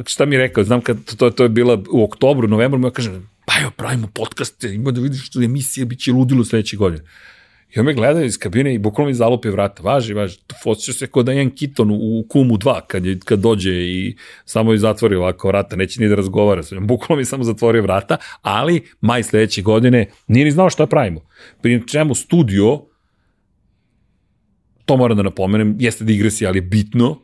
šta 0.05 0.26
mi 0.26 0.35
je 0.35 0.39
rekao, 0.39 0.63
znam 0.63 0.81
kad 0.81 1.15
to, 1.17 1.30
to 1.30 1.43
je 1.43 1.49
bila 1.49 1.84
u 1.91 2.03
oktobru, 2.03 2.47
novembru, 2.47 2.88
ja 2.88 2.91
kažem, 2.91 3.30
pa 3.45 3.53
jo, 3.63 3.71
pravimo 3.77 4.07
podcast, 4.07 4.63
ima 4.63 4.91
da 4.91 5.01
vidiš 5.01 5.27
što 5.27 5.41
je 5.41 5.45
emisija, 5.45 5.85
bit 5.85 5.99
će 5.99 6.11
ludilo 6.11 6.45
sledeće 6.45 6.77
godine. 6.77 7.03
I 7.75 7.79
on 7.79 7.85
me 7.85 7.93
gleda 7.93 8.23
iz 8.23 8.37
kabine 8.37 8.73
i 8.73 8.79
bukvalno 8.79 9.07
mi 9.07 9.13
zalupe 9.13 9.49
vrata. 9.49 9.83
Važi, 9.83 10.13
važi. 10.13 10.37
Osjeća 10.65 10.93
se 10.93 11.07
kod 11.07 11.25
da 11.25 11.31
jedan 11.31 11.55
kiton 11.55 11.91
u 11.91 12.25
kumu 12.29 12.57
2 12.57 12.81
kad, 12.87 13.05
je, 13.05 13.19
kad 13.25 13.39
dođe 13.39 13.71
i 13.71 14.15
samo 14.45 14.71
je 14.71 14.77
zatvori 14.77 15.15
ovako 15.15 15.47
vrata. 15.47 15.75
Neće 15.75 16.01
ni 16.01 16.07
da 16.07 16.15
razgovara 16.15 16.63
sa 16.63 16.75
njom. 16.75 16.87
Bukvalno 16.87 17.19
mi 17.19 17.25
samo 17.25 17.43
zatvorio 17.43 17.81
vrata, 17.81 18.17
ali 18.41 18.81
maj 19.01 19.23
sledeće 19.23 19.61
godine 19.61 20.05
nije 20.27 20.45
ni 20.45 20.51
znao 20.51 20.69
šta 20.69 20.87
pravimo. 20.87 21.21
Pri 21.61 21.87
čemu 21.87 22.15
studio, 22.15 22.81
to 24.85 24.97
moram 24.97 25.17
da 25.17 25.23
napomenem, 25.23 25.75
jeste 25.79 26.03
digresija, 26.03 26.49
ali 26.49 26.57
je 26.57 26.61
bitno, 26.61 27.21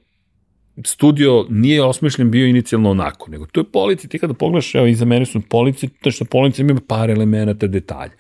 studio 0.85 1.45
nije 1.49 1.83
osmišljen 1.83 2.31
bio 2.31 2.47
inicijalno 2.47 2.89
onako, 2.89 3.31
nego 3.31 3.45
to 3.45 3.59
je 3.59 3.71
polici, 3.71 4.07
ti 4.07 4.19
kada 4.19 4.33
pogledaš, 4.33 4.75
evo, 4.75 4.85
iza 4.85 5.05
mene 5.05 5.25
su 5.25 5.41
polici, 5.49 5.87
to 6.01 6.11
što 6.11 6.25
polici 6.25 6.61
ima 6.61 6.75
par 6.87 7.09
elemenata, 7.09 7.67
detalja 7.67 8.13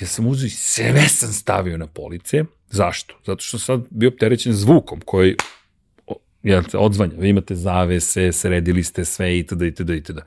ja 0.00 0.06
sam 0.06 0.26
uzio 0.26 0.46
i 0.46 0.50
sve 0.50 1.08
sam 1.08 1.32
stavio 1.32 1.76
na 1.76 1.86
police. 1.86 2.44
Zašto? 2.70 3.20
Zato 3.26 3.44
što 3.44 3.58
sam 3.58 3.78
sad 3.78 3.86
bio 3.90 4.08
opterećen 4.08 4.52
zvukom 4.52 5.00
koji 5.04 5.36
jel, 6.42 6.62
odzvanja. 6.74 7.12
Vi 7.18 7.28
imate 7.28 7.54
zavese, 7.54 8.32
sredili 8.32 8.82
ste 8.82 9.04
sve 9.04 9.38
itd. 9.38 9.62
itd. 9.62 9.90
itd. 9.90 10.18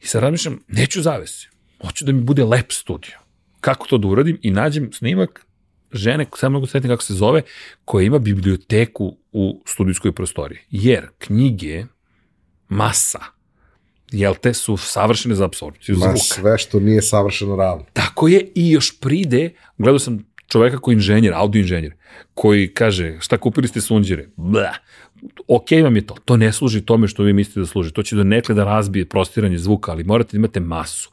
I 0.00 0.06
sad 0.06 0.22
razmišljam, 0.22 0.60
neću 0.68 1.02
zavese. 1.02 1.48
Hoću 1.82 2.04
da 2.04 2.12
mi 2.12 2.20
bude 2.20 2.44
lep 2.44 2.72
studio. 2.72 3.18
Kako 3.60 3.86
to 3.86 3.98
da 3.98 4.08
uradim? 4.08 4.38
I 4.42 4.50
nađem 4.50 4.92
snimak 4.92 5.46
žene, 5.92 6.26
sam 6.36 6.52
mogu 6.52 6.66
sretiti 6.66 6.88
kako 6.88 7.02
se 7.02 7.14
zove, 7.14 7.42
koja 7.84 8.06
ima 8.06 8.18
biblioteku 8.18 9.16
u 9.32 9.62
studijskoj 9.66 10.12
prostoriji. 10.12 10.58
Jer 10.70 11.08
knjige, 11.18 11.84
masa, 12.68 13.18
jel 14.12 14.34
te, 14.34 14.54
su 14.54 14.76
savršene 14.76 15.34
za 15.34 15.44
apsorpciju 15.44 15.96
Ma, 15.98 16.06
zvuka. 16.06 16.18
sve 16.18 16.58
što 16.58 16.80
nije 16.80 17.02
savršeno 17.02 17.56
ravno. 17.56 17.84
Tako 17.92 18.28
je 18.28 18.48
i 18.54 18.70
još 18.70 19.00
pride, 19.00 19.50
gledao 19.78 19.98
sam 19.98 20.28
čoveka 20.48 20.78
koji 20.78 20.94
je 20.94 20.96
inženjer, 20.96 21.32
audio 21.34 21.60
inženjer, 21.60 21.94
koji 22.34 22.74
kaže 22.74 23.16
šta 23.20 23.38
kupili 23.38 23.68
ste 23.68 23.80
sunđere, 23.80 24.28
bla, 24.36 24.72
ok 25.48 25.70
vam 25.82 25.96
je 25.96 26.06
to, 26.06 26.14
to 26.24 26.36
ne 26.36 26.52
služi 26.52 26.80
tome 26.80 27.08
što 27.08 27.22
vi 27.22 27.32
mislite 27.32 27.60
da 27.60 27.66
služi, 27.66 27.92
to 27.92 28.02
će 28.02 28.16
do 28.16 28.24
nekle 28.24 28.54
da 28.54 28.64
razbije 28.64 29.04
prostiranje 29.04 29.58
zvuka, 29.58 29.92
ali 29.92 30.04
morate 30.04 30.30
da 30.32 30.38
imate 30.38 30.60
masu. 30.60 31.10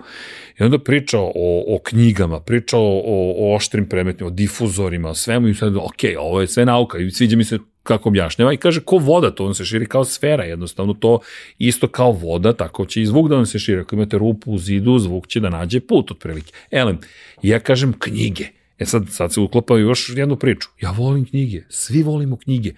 I 0.59 0.63
onda 0.63 0.79
priča 0.79 1.19
o, 1.19 1.31
o 1.67 1.79
knjigama, 1.83 2.39
priča 2.39 2.77
o, 2.77 3.01
o, 3.05 3.33
o 3.37 3.55
oštrim 3.55 3.89
predmetima, 3.89 4.27
o 4.27 4.31
difuzorima, 4.31 5.09
o 5.09 5.15
svemu 5.15 5.47
i 5.47 5.53
sad, 5.53 5.75
ok, 5.75 6.03
ovo 6.19 6.41
je 6.41 6.47
sve 6.47 6.65
nauka 6.65 6.97
i 6.97 7.11
sviđa 7.11 7.37
mi 7.37 7.43
se 7.43 7.59
kako 7.85 8.09
objašnjava 8.09 8.53
i 8.53 8.57
kaže 8.57 8.81
ko 8.81 8.97
voda, 8.97 9.31
to 9.31 9.45
on 9.45 9.55
se 9.55 9.65
širi 9.65 9.85
kao 9.85 10.05
sfera, 10.05 10.43
jednostavno 10.43 10.93
to 10.93 11.19
isto 11.57 11.87
kao 11.87 12.11
voda, 12.11 12.53
tako 12.53 12.85
će 12.85 13.01
i 13.01 13.05
zvuk 13.05 13.29
da 13.29 13.37
on 13.37 13.45
se 13.45 13.59
širi. 13.59 13.81
Ako 13.81 13.95
imate 13.95 14.17
rupu 14.17 14.51
u 14.51 14.57
zidu, 14.57 14.99
zvuk 14.99 15.27
će 15.27 15.39
da 15.39 15.49
nađe 15.49 15.79
put 15.79 16.11
otprilike. 16.11 16.53
Elem, 16.71 16.99
ja 17.41 17.59
kažem 17.59 17.93
knjige. 17.99 18.47
E 18.79 18.85
sad, 18.85 19.03
sad 19.09 19.33
se 19.33 19.39
uklopao 19.39 19.77
još 19.77 20.09
jednu 20.15 20.35
priču. 20.35 20.69
Ja 20.81 20.91
volim 20.91 21.25
knjige, 21.25 21.63
svi 21.69 22.03
volimo 22.03 22.37
knjige. 22.37 22.73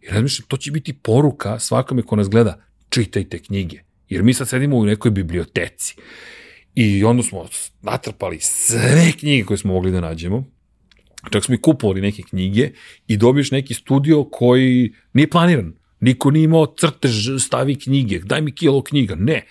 I 0.00 0.08
razmišljam, 0.08 0.46
to 0.48 0.56
će 0.56 0.70
biti 0.70 0.92
poruka 0.92 1.58
svakome 1.58 2.02
ko 2.02 2.16
nas 2.16 2.28
gleda, 2.28 2.64
čitajte 2.88 3.38
knjige. 3.38 3.80
Jer 4.08 4.22
mi 4.22 4.34
sad 4.34 4.48
sedimo 4.48 4.76
u 4.76 4.84
nekoj 4.84 5.10
biblioteci. 5.10 5.96
I 6.74 7.04
onda 7.04 7.22
smo 7.22 7.48
natrpali 7.82 8.38
sve 8.40 9.12
knjige 9.18 9.44
koje 9.44 9.58
smo 9.58 9.72
mogli 9.72 9.92
da 9.92 10.00
nađemo, 10.00 10.44
Čak 11.30 11.44
smo 11.44 11.54
i 11.54 11.60
kupovali 11.60 12.00
neke 12.00 12.22
knjige 12.22 12.70
i 13.08 13.16
dobiješ 13.16 13.50
neki 13.50 13.74
studio 13.74 14.24
koji 14.24 14.92
nije 15.12 15.30
planiran. 15.30 15.72
Niko 16.00 16.30
nije 16.30 16.44
imao 16.44 16.74
crtež, 16.78 17.28
stavi 17.38 17.78
knjige, 17.78 18.18
daj 18.18 18.40
mi 18.40 18.52
kilo 18.52 18.82
knjiga. 18.82 19.14
Ne, 19.14 19.42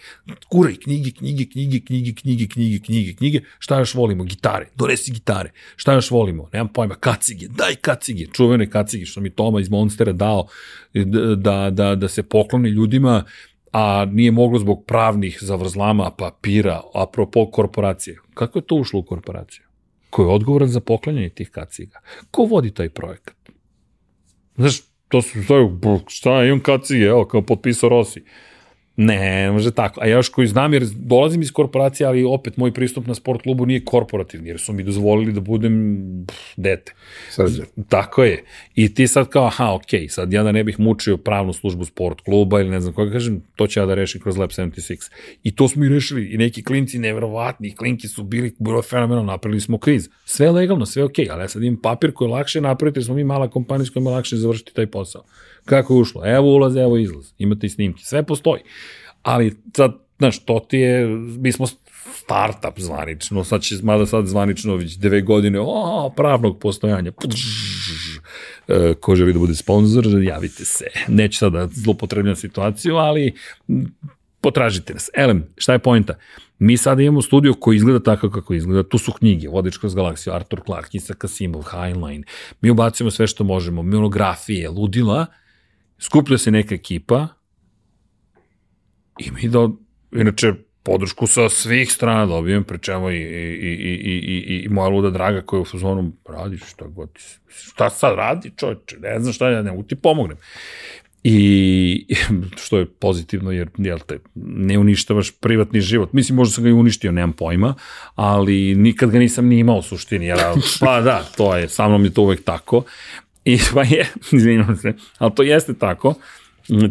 kuraj 0.50 0.76
knjige, 0.76 1.12
knjige, 1.12 1.46
knjige, 1.46 1.80
knjige, 1.80 2.14
knjige, 2.14 2.48
knjige, 2.48 2.80
knjige, 2.80 3.14
knjige. 3.14 3.40
Šta 3.60 3.80
još 3.80 3.94
volimo? 3.96 4.24
Gitare, 4.24 4.68
donesi 4.76 5.12
gitare. 5.12 5.52
Šta 5.76 5.94
još 5.94 6.12
volimo? 6.12 6.50
Nemam 6.54 6.68
pojma, 6.74 6.96
kacige, 6.96 7.48
daj 7.48 7.76
kacige, 7.76 8.26
čuvene 8.34 8.70
kacige, 8.70 9.06
što 9.06 9.22
mi 9.22 9.30
Toma 9.30 9.62
iz 9.62 9.70
Monstera 9.70 10.12
dao 10.12 10.48
da, 11.36 11.70
da, 11.70 11.96
da 11.96 12.08
se 12.08 12.24
pokloni 12.24 12.70
ljudima, 12.70 13.24
a 13.72 14.06
nije 14.12 14.32
moglo 14.32 14.60
zbog 14.60 14.86
pravnih 14.88 15.38
zavrzlama, 15.42 16.12
papira, 16.18 16.82
apropo 16.94 17.52
korporacije. 17.52 18.18
Kako 18.34 18.60
je 18.60 18.66
to 18.66 18.76
ušlo 18.76 19.00
u 19.00 19.04
korporaciju? 19.04 19.63
Ko 20.14 20.22
je 20.22 20.30
odgovoran 20.30 20.70
za 20.70 20.80
poklanjanje 20.80 21.30
tih 21.30 21.50
kaciga? 21.50 22.00
Ko 22.32 22.44
vodi 22.46 22.72
taj 22.72 22.90
projekat? 22.90 23.36
Znaš, 24.58 24.82
to 25.08 25.22
su, 25.22 25.40
šta, 26.08 26.44
imam 26.44 26.60
kacige, 26.60 27.06
evo, 27.06 27.26
kao 27.26 27.42
potpisao 27.42 27.90
Rossi. 27.90 28.24
Ne, 28.96 29.52
može 29.52 29.72
tako. 29.72 30.02
A 30.02 30.08
ja 30.08 30.16
još 30.16 30.30
koji 30.30 30.48
znam, 30.48 30.74
jer 30.74 30.84
dolazim 30.96 31.42
iz 31.42 31.52
korporacije, 31.52 32.08
ali 32.08 32.24
opet 32.24 32.58
moj 32.58 32.74
pristup 32.74 33.08
na 33.08 33.16
sport 33.16 33.42
klubu 33.42 33.66
nije 33.66 33.86
korporativni, 33.86 34.50
jer 34.50 34.60
su 34.60 34.74
mi 34.74 34.84
dozvolili 34.84 35.34
da 35.34 35.40
budem 35.40 36.06
pff, 36.28 36.40
dete. 36.58 36.94
Srđan. 37.30 37.66
Tako 37.90 38.24
je. 38.24 38.44
I 38.76 38.94
ti 38.94 39.08
sad 39.08 39.30
kao, 39.30 39.46
aha, 39.46 39.74
ok, 39.74 40.10
sad 40.10 40.34
ja 40.34 40.44
da 40.44 40.52
ne 40.52 40.64
bih 40.64 40.80
mučio 40.80 41.18
pravnu 41.18 41.54
službu 41.54 41.86
sport 41.86 42.22
kluba 42.22 42.62
ili 42.62 42.70
ne 42.70 42.80
znam 42.80 42.94
koga 42.94 43.12
kažem, 43.12 43.42
to 43.56 43.68
ću 43.68 43.80
ja 43.80 43.86
da 43.86 43.94
rešim 43.94 44.22
kroz 44.22 44.38
Lab 44.38 44.50
76. 44.50 45.12
I 45.44 45.56
to 45.56 45.68
smo 45.68 45.86
i 45.86 45.90
rešili. 45.90 46.26
I 46.26 46.38
neki 46.38 46.64
klinci 46.64 47.00
nevjerovatni, 47.00 47.76
klinki 47.76 48.08
su 48.08 48.24
bili, 48.24 48.56
bilo 48.60 48.78
je 48.78 48.84
fenomenalno, 48.84 49.32
napravili 49.32 49.62
smo 49.62 49.78
kviz. 49.78 50.10
Sve 50.26 50.52
legalno, 50.52 50.86
sve 50.86 51.04
ok, 51.04 51.20
ali 51.30 51.42
ja 51.44 51.48
sad 51.48 51.64
imam 51.64 51.82
papir 51.82 52.14
koji 52.14 52.28
je 52.28 52.32
lakše 52.32 52.62
napraviti, 52.62 53.00
jer 53.00 53.06
smo 53.06 53.16
mi 53.16 53.24
mala 53.24 53.50
kompanija 53.50 53.86
s 53.86 53.90
kojima 53.90 54.10
je 54.10 54.16
lakše 54.16 54.38
završiti 54.38 54.74
taj 54.74 54.88
posao. 54.88 55.24
Kako 55.66 55.94
je 55.94 56.00
ušlo? 56.00 56.22
Evo 56.26 56.48
ulaz, 56.48 56.76
evo 56.76 56.98
izlaz. 56.98 57.34
Imate 57.38 57.66
i 57.66 57.70
snimke. 57.70 58.04
Sve 58.04 58.24
postoji. 58.24 58.62
Ali 59.22 59.56
sad, 59.76 59.92
znaš, 60.18 60.46
to 60.46 60.66
ti 60.70 60.78
je, 60.78 61.08
mi 61.38 61.52
smo 61.52 61.68
startup 62.16 62.80
zvanično, 62.80 63.44
sad 63.44 63.62
će, 63.62 63.76
mada 63.84 64.06
sad 64.06 64.28
zvanično 64.28 64.76
već 64.76 64.96
dve 64.96 65.22
godine, 65.22 65.60
o, 65.62 66.14
pravnog 66.16 66.60
postojanja, 66.60 67.12
e, 68.68 68.94
ko 68.94 69.16
želi 69.16 69.34
da 69.34 69.40
bude 69.40 69.56
sponsor, 69.56 70.06
javite 70.24 70.66
se. 70.66 70.86
Neću 71.08 71.38
sad 71.38 71.54
da 71.54 71.68
zlopotrebljam 71.72 72.36
situaciju, 72.36 72.96
ali 72.96 73.34
potražite 74.42 74.94
nas. 74.94 75.10
Elem, 75.14 75.48
šta 75.58 75.74
je 75.74 75.80
pojenta? 75.80 76.18
Mi 76.60 76.78
sada 76.78 77.02
imamo 77.02 77.22
studio 77.22 77.54
koji 77.54 77.76
izgleda 77.76 78.00
tako 78.00 78.30
kako 78.30 78.54
izgleda. 78.54 78.84
Tu 78.90 78.98
su 78.98 79.12
knjige, 79.12 79.50
Vodič 79.50 79.78
kroz 79.78 79.96
galaksiju, 79.96 80.34
Arthur 80.34 80.62
Clarke, 80.66 80.98
Isaac 80.98 81.24
Asimov, 81.24 81.62
Heinlein. 81.62 82.24
Mi 82.62 82.70
ubacujemo 82.70 83.12
sve 83.12 83.28
što 83.28 83.44
možemo, 83.44 83.84
monografije, 83.84 84.70
ludila, 84.70 85.26
skuplja 86.04 86.38
se 86.38 86.52
neka 86.52 86.76
ekipa 86.76 87.28
i 89.20 89.32
mi 89.32 89.48
da, 89.48 89.70
inače, 90.12 90.54
podršku 90.84 91.28
sa 91.28 91.50
svih 91.50 91.92
strana 91.92 92.26
dobijem, 92.26 92.64
pri 92.64 92.80
čemu 92.80 93.12
i, 93.12 93.16
i, 93.16 93.20
i, 93.20 93.94
i, 94.04 94.44
i, 94.48 94.64
i 94.66 94.70
moja 94.70 94.90
luda 94.90 95.10
draga 95.10 95.42
koja 95.42 95.58
je 95.58 95.62
u 95.62 95.66
fazonu, 95.66 96.12
radiš 96.30 96.62
šta 96.66 96.88
god 96.88 97.10
šta 97.50 97.90
sad 97.90 98.16
radi 98.16 98.52
čovječe, 98.58 98.98
ne 99.00 99.20
znam 99.20 99.34
šta 99.34 99.50
ja 99.50 99.62
ne 99.62 99.72
mogu 99.72 99.84
ti 99.84 99.96
pomognem. 99.96 100.38
I 101.24 102.16
što 102.64 102.78
je 102.78 102.86
pozitivno 102.86 103.52
jer 103.52 103.70
jel 103.78 104.00
te, 104.00 104.20
ne 104.36 104.80
uništavaš 104.80 105.32
privatni 105.32 105.82
život. 105.82 106.14
Mislim, 106.14 106.36
možda 106.36 106.54
sam 106.54 106.64
ga 106.64 106.70
i 106.70 106.74
uništio, 106.74 107.12
nemam 107.12 107.34
pojma, 107.34 107.76
ali 108.16 108.76
nikad 108.76 109.10
ga 109.10 109.20
nisam 109.20 109.48
ni 109.48 109.60
imao 109.60 109.78
u 109.78 109.82
suštini. 109.82 110.26
Jer, 110.26 110.40
pa 110.80 111.02
da, 111.02 111.24
to 111.38 111.58
je, 111.58 111.70
sa 111.70 111.88
mnom 111.88 112.06
je 112.06 112.14
to 112.14 112.22
uvek 112.22 112.44
tako. 112.44 112.84
I 113.46 113.58
pa 113.74 113.84
je, 113.84 114.08
izvinjam 114.32 114.78
se, 114.78 114.94
ali 115.18 115.32
to 115.36 115.44
jeste 115.44 115.74
tako. 115.74 116.14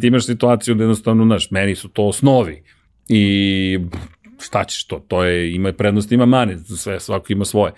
Ti 0.01 0.07
imaš 0.07 0.27
situaciju 0.27 0.75
da 0.75 0.83
jednostavno, 0.83 1.25
znaš, 1.25 1.51
meni 1.51 1.75
su 1.75 1.89
to 1.89 2.05
osnovi. 2.05 2.63
I 3.09 3.79
šta 4.41 4.65
ćeš 4.65 4.85
to, 4.85 5.05
to 5.09 5.25
je, 5.25 5.55
ima 5.55 5.73
prednost, 5.73 6.13
ima 6.13 6.27
mane, 6.27 6.59
sve, 6.59 7.01
svako 7.01 7.33
ima 7.33 7.45
svoje. 7.45 7.73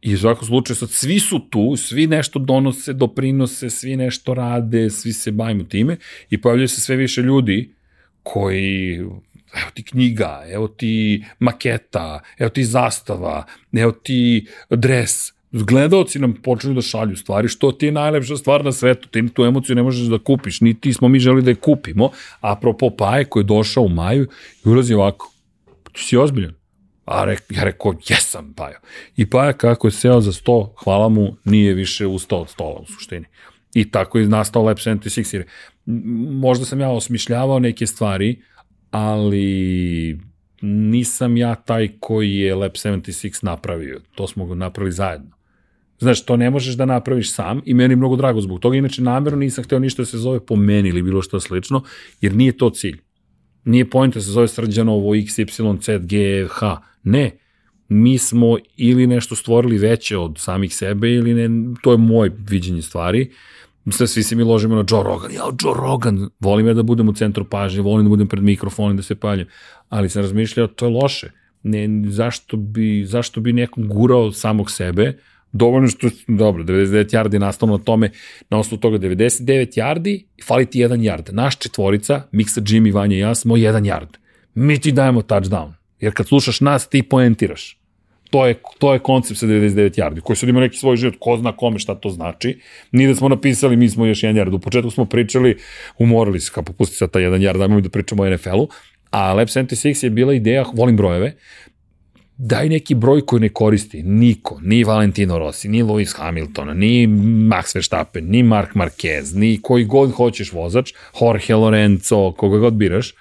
I 0.00 0.14
u 0.14 0.18
svakom 0.18 0.46
slučaju 0.46 0.76
sad 0.76 0.90
svi 0.90 1.20
su 1.20 1.38
tu, 1.50 1.76
svi 1.76 2.06
nešto 2.06 2.38
donose, 2.38 2.92
doprinose, 2.92 3.70
svi 3.70 3.96
nešto 3.96 4.34
rade, 4.34 4.90
svi 4.90 5.12
se 5.12 5.32
bavimo 5.32 5.64
time 5.64 5.96
i 6.30 6.40
pojavljaju 6.40 6.68
se 6.68 6.80
sve 6.80 6.96
više 6.96 7.22
ljudi 7.22 7.74
koji 8.22 9.00
evo 9.54 9.70
ti 9.74 9.82
knjiga, 9.82 10.44
evo 10.48 10.68
ti 10.68 11.24
maketa, 11.38 12.20
evo 12.38 12.50
ti 12.50 12.64
zastava, 12.64 13.44
evo 13.72 13.92
ti 13.92 14.46
dres, 14.70 15.33
gledalci 15.62 16.18
nam 16.18 16.34
počinju 16.42 16.74
da 16.74 16.82
šalju 16.82 17.16
stvari, 17.16 17.48
što 17.48 17.72
ti 17.72 17.86
je 17.86 17.92
najlepša 17.92 18.36
stvar 18.36 18.64
na 18.64 18.72
svetu, 18.72 19.08
ti 19.08 19.28
tu 19.28 19.44
emociju 19.44 19.76
ne 19.76 19.82
možeš 19.82 20.08
da 20.08 20.18
kupiš, 20.18 20.60
niti 20.60 20.92
smo 20.92 21.08
mi 21.08 21.18
želi 21.18 21.42
da 21.42 21.50
je 21.50 21.54
kupimo, 21.54 22.10
apropo 22.40 22.90
Paje 22.90 23.24
koji 23.24 23.42
je 23.42 23.46
došao 23.46 23.84
u 23.84 23.88
maju 23.88 24.28
i 24.64 24.68
ulazi 24.68 24.94
ovako, 24.94 25.32
ti 25.92 26.02
si 26.02 26.16
ozbiljan, 26.16 26.54
A 27.04 27.24
rek, 27.24 27.42
ja 27.50 27.64
rekao, 27.64 27.94
jesam, 28.08 28.54
Pajo. 28.56 28.78
I 29.16 29.30
Paja 29.30 29.52
kako 29.52 29.86
je 29.86 29.90
seo 29.90 30.20
za 30.20 30.32
sto, 30.32 30.74
hvala 30.84 31.08
mu, 31.08 31.36
nije 31.44 31.74
više 31.74 32.06
ustao 32.06 32.40
od 32.40 32.50
stola 32.50 32.80
u 32.80 32.86
suštini. 32.86 33.26
I 33.74 33.90
tako 33.90 34.18
je 34.18 34.28
nastao 34.28 34.62
Lab 34.62 34.76
76. 34.76 35.34
Jer 35.34 35.44
možda 36.30 36.64
sam 36.64 36.80
ja 36.80 36.90
osmišljavao 36.90 37.58
neke 37.58 37.86
stvari, 37.86 38.42
ali 38.90 40.18
nisam 40.62 41.36
ja 41.36 41.54
taj 41.54 41.88
koji 42.00 42.34
je 42.34 42.54
Lab 42.54 42.72
76 42.72 43.44
napravio. 43.44 44.00
To 44.14 44.26
smo 44.26 44.46
ga 44.46 44.54
napravili 44.54 44.92
zajedno. 44.92 45.30
Znaš, 45.98 46.24
to 46.24 46.36
ne 46.36 46.50
možeš 46.50 46.74
da 46.74 46.84
napraviš 46.84 47.32
sam 47.32 47.60
i 47.64 47.74
meni 47.74 47.92
je 47.92 47.96
mnogo 47.96 48.16
drago 48.16 48.40
zbog 48.40 48.60
toga. 48.60 48.76
Inače, 48.76 49.02
namjerno 49.02 49.38
nisam 49.38 49.64
hteo 49.64 49.78
ništa 49.78 50.02
da 50.02 50.06
se 50.06 50.18
zove 50.18 50.46
po 50.46 50.56
meni 50.56 50.88
ili 50.88 51.02
bilo 51.02 51.22
što 51.22 51.40
slično, 51.40 51.82
jer 52.20 52.34
nije 52.34 52.56
to 52.56 52.70
cilj. 52.70 53.00
Nije 53.64 53.90
pojenta 53.90 54.18
da 54.18 54.24
se 54.24 54.30
zove 54.30 54.48
Srđanovo 54.48 55.14
X, 55.14 55.38
Y, 55.38 55.46
Z, 55.80 55.98
G, 55.98 56.46
H. 56.50 56.76
Ne. 57.02 57.30
Mi 57.88 58.18
smo 58.18 58.56
ili 58.76 59.06
nešto 59.06 59.36
stvorili 59.36 59.78
veće 59.78 60.16
od 60.16 60.38
samih 60.38 60.74
sebe 60.74 61.10
ili 61.10 61.34
ne, 61.34 61.74
to 61.82 61.92
je 61.92 61.98
moje 61.98 62.36
viđenje 62.48 62.82
stvari. 62.82 63.30
Sve 63.90 64.06
svi 64.06 64.22
se 64.22 64.36
mi 64.36 64.42
ložimo 64.42 64.74
na 64.74 64.84
Joe 64.90 65.02
Rogan. 65.02 65.32
Ja, 65.32 65.42
Joe 65.64 65.74
Rogan, 65.76 66.28
volim 66.40 66.66
ja 66.66 66.74
da 66.74 66.82
budem 66.82 67.08
u 67.08 67.12
centru 67.12 67.44
pažnje, 67.44 67.82
volim 67.82 68.06
da 68.06 68.08
budem 68.08 68.28
pred 68.28 68.42
mikrofonom, 68.42 68.96
da 68.96 69.02
se 69.02 69.14
paljem. 69.14 69.46
Ali 69.88 70.08
sam 70.08 70.22
razmišljao, 70.22 70.66
to 70.66 70.86
je 70.86 70.92
loše. 70.92 71.30
Ne, 71.62 71.88
zašto 72.06 72.56
bi, 72.56 73.04
zašto 73.06 73.40
bi 73.40 73.52
nekom 73.52 73.88
gurao 73.88 74.32
samog 74.32 74.70
sebe, 74.70 75.18
dovoljno 75.54 75.88
što, 75.88 76.08
dobro, 76.28 76.64
99 76.64 77.14
yardi 77.14 77.38
nastavno 77.38 77.76
na 77.76 77.84
tome, 77.84 78.10
na 78.50 78.58
osnovu 78.58 78.80
toga 78.80 78.98
99 78.98 79.78
yardi, 79.78 80.24
fali 80.46 80.66
ti 80.66 80.80
jedan 80.80 81.00
yard. 81.00 81.32
Naš 81.32 81.58
četvorica, 81.58 82.22
Miksa, 82.32 82.60
Jimmy, 82.60 82.94
Vanja 82.94 83.16
i 83.16 83.18
ja 83.18 83.34
smo 83.34 83.56
jedan 83.56 83.84
yard. 83.84 84.16
Mi 84.54 84.80
ti 84.80 84.92
dajemo 84.92 85.22
touchdown. 85.22 85.72
Jer 86.00 86.14
kad 86.14 86.28
slušaš 86.28 86.60
nas, 86.60 86.88
ti 86.88 87.02
poentiraš. 87.02 87.78
To 88.30 88.46
je, 88.46 88.54
to 88.78 88.92
je 88.92 88.98
koncept 88.98 89.40
sa 89.40 89.46
99 89.46 90.00
yardi, 90.00 90.20
koji 90.20 90.36
sad 90.36 90.48
ima 90.48 90.60
neki 90.60 90.76
svoj 90.76 90.96
život, 90.96 91.14
ko 91.20 91.36
zna 91.36 91.56
kome 91.56 91.78
šta 91.78 91.94
to 91.94 92.10
znači. 92.10 92.58
Nije 92.92 93.08
da 93.08 93.14
smo 93.14 93.28
napisali, 93.28 93.76
mi 93.76 93.88
smo 93.88 94.06
još 94.06 94.22
jedan 94.22 94.36
yard. 94.36 94.54
U 94.54 94.58
početku 94.58 94.90
smo 94.90 95.04
pričali, 95.04 95.56
umorali 95.98 96.40
se, 96.40 96.50
kao 96.54 96.62
popusti 96.62 96.96
sad 96.96 97.10
taj 97.10 97.22
jedan 97.22 97.40
yard, 97.40 97.58
dajmo 97.58 97.76
mi 97.76 97.82
da 97.82 97.88
pričamo 97.88 98.22
o 98.22 98.30
NFL-u. 98.30 98.68
A 99.10 99.32
Lab 99.32 99.48
76 99.48 100.04
je 100.04 100.10
bila 100.10 100.34
ideja, 100.34 100.64
volim 100.74 100.96
brojeve, 100.96 101.36
daj 102.36 102.68
neki 102.68 102.94
broj 102.94 103.26
koji 103.26 103.40
ne 103.40 103.48
koristi 103.48 104.02
niko, 104.02 104.58
ni 104.62 104.84
Valentino 104.84 105.38
Rossi, 105.38 105.68
ni 105.68 105.82
Lewis 105.82 106.16
Hamilton, 106.16 106.78
ni 106.78 107.06
Max 107.50 107.74
Verstappen, 107.74 108.30
ni 108.30 108.42
Mark 108.42 108.74
Marquez, 108.74 109.36
ni 109.36 109.58
koji 109.62 109.84
god 109.84 110.12
hoćeš 110.12 110.52
vozač, 110.52 110.92
Jorge 111.20 111.54
Lorenzo, 111.54 112.32
koga 112.32 112.58
god 112.58 112.74
biraš, 112.74 113.14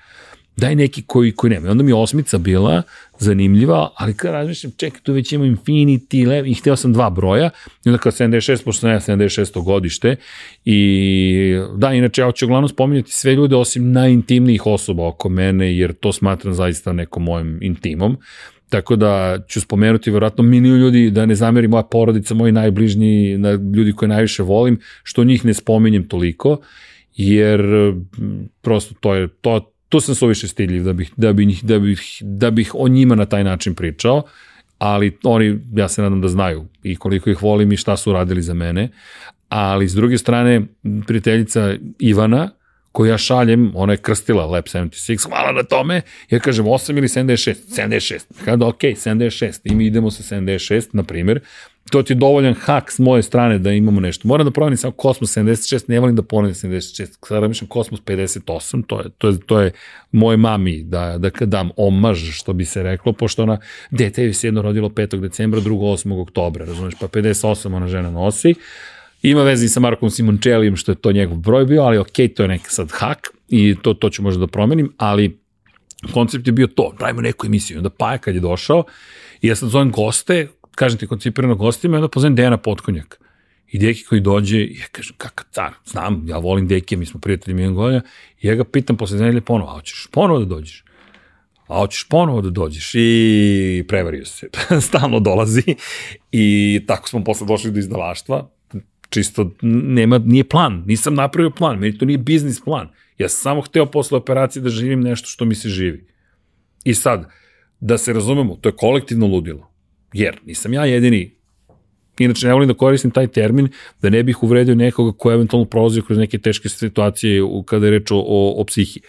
daj 0.58 0.76
neki 0.76 1.04
koji, 1.08 1.32
koji 1.32 1.52
nema. 1.52 1.68
I 1.68 1.72
onda 1.72 1.84
mi 1.84 1.92
je 1.92 1.96
osmica 1.96 2.38
bila 2.38 2.82
zanimljiva, 3.20 3.90
ali 3.96 4.14
kada 4.14 4.34
razmišljam, 4.34 4.74
čekaj, 4.78 5.02
tu 5.02 5.14
već 5.14 5.32
imam 5.32 5.48
Infinity, 5.48 6.28
Lev, 6.28 6.48
i 6.48 6.54
hteo 6.54 6.76
sam 6.76 6.94
dva 6.94 7.10
broja, 7.10 7.50
i 7.86 7.90
onda 7.90 7.98
kao 7.98 8.12
76, 8.12 8.64
pošto 8.64 8.80
sam 8.80 8.90
ja 8.90 9.00
76. 9.00 9.64
godište, 9.64 10.16
i 10.66 11.60
da, 11.78 11.94
inače, 11.94 12.22
ja 12.22 12.26
hoću 12.26 12.46
uglavnom 12.46 12.70
spominjati 12.70 13.12
sve 13.12 13.36
ljude 13.36 13.56
osim 13.56 13.92
najintimnijih 13.92 14.66
osoba 14.66 15.08
oko 15.08 15.30
mene, 15.30 15.78
jer 15.78 15.94
to 15.94 16.14
smatram 16.14 16.54
zaista 16.54 16.94
nekom 16.94 17.24
mojim 17.24 17.60
intimom, 17.62 18.18
Tako 18.74 18.96
da 18.96 19.40
ću 19.48 19.62
spomenuti 19.62 20.12
verovatno 20.12 20.44
milion 20.44 20.80
ljudi, 20.80 21.12
da 21.12 21.26
ne 21.26 21.36
zameri 21.36 21.68
moja 21.68 21.84
porodica, 21.84 22.34
moji 22.34 22.52
najbližnji, 22.52 23.38
na 23.38 23.52
ljudi 23.52 23.94
koje 23.94 24.10
najviše 24.10 24.44
volim, 24.44 24.80
što 25.04 25.24
njih 25.24 25.46
ne 25.46 25.54
spominjem 25.54 26.08
toliko, 26.08 26.58
jer 27.16 27.62
prosto 28.62 28.96
to 29.00 29.14
je, 29.16 29.28
to, 29.28 29.74
tu 29.90 30.00
sam 30.00 30.16
suviše 30.16 30.48
stiljiv 30.48 30.84
da 30.84 30.94
bih, 30.94 31.12
da, 31.18 31.34
bih, 31.34 31.64
da, 31.64 31.80
bih, 31.80 32.02
da 32.22 32.52
bih 32.52 32.72
o 32.74 32.88
njima 32.88 33.16
na 33.16 33.26
taj 33.26 33.44
način 33.44 33.76
pričao, 33.76 34.24
ali 34.78 35.18
oni, 35.24 35.60
ja 35.76 35.88
se 35.88 36.02
nadam 36.02 36.22
da 36.22 36.28
znaju 36.28 36.66
i 36.84 36.96
koliko 36.96 37.30
ih 37.30 37.44
volim 37.44 37.72
i 37.72 37.78
šta 37.78 37.98
su 37.98 38.14
radili 38.14 38.42
za 38.42 38.54
mene, 38.54 38.90
ali 39.50 39.88
s 39.88 39.94
druge 39.94 40.18
strane, 40.18 40.62
prijateljica 41.08 41.76
Ivana, 42.00 42.50
koju 42.94 43.10
ja 43.10 43.18
šaljem, 43.18 43.72
ona 43.76 43.94
je 43.94 43.98
krstila 43.98 44.46
Lab 44.46 44.66
76, 44.66 45.28
hvala 45.28 45.52
na 45.52 45.64
tome, 45.64 46.02
ja 46.30 46.40
kažem 46.40 46.66
8 46.66 46.98
ili 46.98 47.08
76, 47.08 47.56
76, 47.76 48.20
kada 48.46 48.68
ok, 48.68 48.82
76, 48.82 49.60
i 49.64 49.76
mi 49.76 49.86
idemo 49.86 50.12
sa 50.12 50.36
76, 50.36 50.88
na 50.92 51.04
primjer, 51.04 51.42
to 51.92 52.04
ti 52.04 52.14
je 52.14 52.18
dovoljan 52.18 52.54
hak 52.54 52.92
s 52.92 53.00
moje 53.00 53.24
strane 53.24 53.60
da 53.60 53.72
imamo 53.72 54.00
nešto. 54.00 54.28
Moram 54.28 54.46
da 54.46 54.52
promenim 54.52 54.78
samo 54.78 54.92
Kosmos 54.92 55.38
76, 55.38 55.84
ne 55.88 56.00
volim 56.00 56.16
da 56.16 56.22
ponovim 56.22 56.56
76, 56.56 57.18
sada 57.28 57.40
razmišljam 57.40 57.68
Kosmos 57.68 58.02
58, 58.02 58.84
to 58.88 59.00
je, 59.02 59.10
to 59.18 59.28
je, 59.28 59.40
to 59.40 59.62
je 59.62 59.72
moje 60.12 60.38
mami 60.38 60.84
da, 60.84 61.18
da 61.18 61.30
dam 61.46 61.70
omaž, 61.78 62.32
što 62.32 62.54
bi 62.54 62.66
se 62.66 62.84
reklo, 62.84 63.14
pošto 63.14 63.44
ona, 63.44 63.58
dete 63.92 64.24
je 64.24 64.34
se 64.34 64.48
jedno 64.48 64.62
rodilo 64.62 64.90
5. 64.90 65.20
decembra, 65.20 65.60
drugo 65.60 65.86
8. 65.86 66.22
oktobra, 66.22 66.66
razumeš, 66.66 66.94
pa 67.00 67.08
58 67.08 67.76
ona 67.76 67.88
žena 67.88 68.12
nosi, 68.12 68.54
Ima 69.24 69.44
veze 69.44 69.66
i 69.66 69.70
sa 69.70 69.80
Markom 69.80 70.10
Simončelijem, 70.10 70.76
što 70.76 70.92
je 70.92 70.96
to 70.96 71.12
njegov 71.12 71.38
broj 71.38 71.66
bio, 71.66 71.82
ali 71.82 71.98
ok, 71.98 72.18
to 72.36 72.44
je 72.44 72.48
neki 72.48 72.66
sad 72.68 72.92
hak 72.92 73.28
i 73.50 73.76
to, 73.82 73.94
to 73.94 74.10
ću 74.10 74.24
možda 74.24 74.40
da 74.40 74.48
promenim, 74.48 74.94
ali 74.98 75.40
koncept 76.14 76.48
je 76.48 76.54
bio 76.54 76.68
to, 76.68 76.94
pravimo 76.98 77.22
neku 77.22 77.46
emisiju. 77.46 77.78
Onda 77.78 77.90
Paja 77.90 78.18
kad 78.18 78.36
je 78.36 78.42
došao, 78.42 78.84
i 79.42 79.48
ja 79.48 79.56
sad 79.56 79.70
zovem 79.70 79.92
goste, 79.92 80.48
kažem 80.76 81.00
ti 81.00 81.08
koncipirano 81.08 81.56
gostima, 81.56 81.96
i 81.96 82.00
onda 82.00 82.08
pozovem 82.08 82.36
Dejana 82.36 82.58
Potkonjak. 82.58 83.20
I 83.72 83.80
deki 83.80 84.04
koji 84.04 84.22
dođe, 84.22 84.60
ja 84.60 84.86
kažem, 84.92 85.16
kakav 85.18 85.46
car, 85.52 85.72
znam, 85.86 86.26
ja 86.28 86.38
volim 86.38 86.68
deke, 86.68 86.98
mi 86.98 87.06
smo 87.06 87.20
prijatelji 87.20 87.56
milijon 87.56 87.76
godina, 87.76 88.02
i 88.42 88.48
ja 88.48 88.56
ga 88.56 88.64
pitam 88.64 88.98
posle 88.98 89.18
nedelje 89.18 89.42
ponovo, 89.42 89.72
a 89.72 89.74
hoćeš 89.74 90.08
ponovo 90.12 90.40
da 90.40 90.46
dođeš? 90.46 90.84
A 91.68 91.78
hoćeš 91.78 92.08
ponovo 92.10 92.42
da 92.42 92.50
dođeš? 92.50 92.92
I 92.96 93.86
prevario 93.88 94.26
se, 94.26 94.50
stalno 94.88 95.20
dolazi 95.20 95.76
i 96.32 96.80
tako 96.88 97.10
smo 97.10 97.24
posle 97.24 97.48
došli 97.48 97.72
do 97.72 97.80
izdavaštva, 97.80 98.50
čisto 99.14 99.52
nema, 99.62 100.18
nije 100.18 100.44
plan, 100.44 100.84
nisam 100.88 101.14
napravio 101.16 101.50
plan, 101.50 101.80
meni 101.80 101.98
to 101.98 102.06
nije 102.06 102.18
biznis 102.18 102.62
plan. 102.62 102.90
Ja 103.18 103.30
sam 103.30 103.42
samo 103.42 103.62
hteo 103.62 103.86
posle 103.86 104.18
operacije 104.18 104.64
da 104.64 104.70
živim 104.70 105.02
nešto 105.02 105.28
što 105.28 105.46
mi 105.46 105.56
se 105.56 105.70
živi. 105.70 106.08
I 106.84 106.94
sad, 106.94 107.30
da 107.80 107.98
se 107.98 108.14
razumemo, 108.14 108.56
to 108.56 108.70
je 108.70 108.76
kolektivno 108.76 109.28
ludilo. 109.28 109.72
Jer 110.14 110.40
nisam 110.46 110.74
ja 110.74 110.86
jedini 110.86 111.32
Inače, 112.20 112.48
ne 112.48 112.54
volim 112.54 112.68
da 112.68 112.74
koristim 112.74 113.12
taj 113.12 113.28
termin 113.28 113.68
da 114.02 114.10
ne 114.10 114.24
bih 114.24 114.44
uvredio 114.44 114.76
nekoga 114.76 115.18
ko 115.18 115.32
je 115.32 115.36
eventualno 115.36 115.66
prolazio 115.66 116.04
kroz 116.04 116.18
neke 116.18 116.38
teške 116.38 116.70
situacije 116.70 117.42
kada 117.66 117.86
je 117.86 117.92
reč 117.92 118.12
o, 118.12 118.18
o, 118.18 118.54
o 118.62 118.64
psihi. 118.64 119.02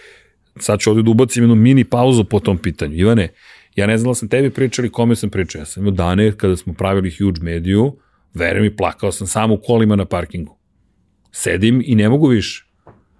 Sad 0.57 0.81
ću 0.81 0.91
ovde 0.91 1.03
da 1.03 1.11
ubacim 1.11 1.43
jednu 1.43 1.55
mini 1.55 1.85
pauzu 1.85 2.25
po 2.25 2.41
tom 2.41 2.59
pitanju. 2.59 2.97
Ivane, 2.97 3.29
ja 3.77 3.87
ne 3.87 3.99
znam 3.99 4.11
da 4.11 4.15
sam 4.15 4.29
tebi 4.29 4.51
pričali 4.51 4.91
kome 4.91 5.17
sam 5.17 5.31
pričao. 5.31 5.59
Ja 5.59 5.65
sam 5.65 5.83
imao 5.83 5.93
dane 5.93 6.33
kada 6.33 6.57
smo 6.57 6.73
pravili 6.73 7.11
huge 7.11 7.41
mediju, 7.43 7.97
verujem 8.35 8.63
mi, 8.63 8.77
plakao 8.77 9.13
sam 9.13 9.27
samo 9.27 9.55
u 9.55 9.61
kolima 9.67 9.97
na 9.97 10.05
parkingu. 10.05 10.59
Sedim 11.33 11.83
i 11.85 11.95
ne 11.95 12.09
mogu 12.09 12.29
više. 12.29 12.67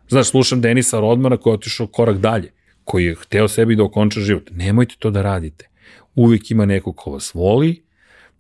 Znaš, 0.09 0.31
slušam 0.31 0.61
Denisa 0.61 1.01
Rodmana 1.01 1.37
koji 1.37 1.53
je 1.53 1.55
otišao 1.55 1.87
korak 1.87 2.19
dalje, 2.19 2.53
koji 2.85 3.05
je 3.05 3.15
hteo 3.15 3.49
sebi 3.49 3.77
da 3.77 3.83
okonča 3.83 4.21
život. 4.21 4.51
Nemojte 4.51 4.95
to 4.99 5.11
da 5.11 5.23
radite. 5.23 5.69
Uvijek 6.15 6.51
ima 6.51 6.67
neko 6.67 6.93
ko 6.93 7.11
vas 7.11 7.35
voli, 7.35 7.85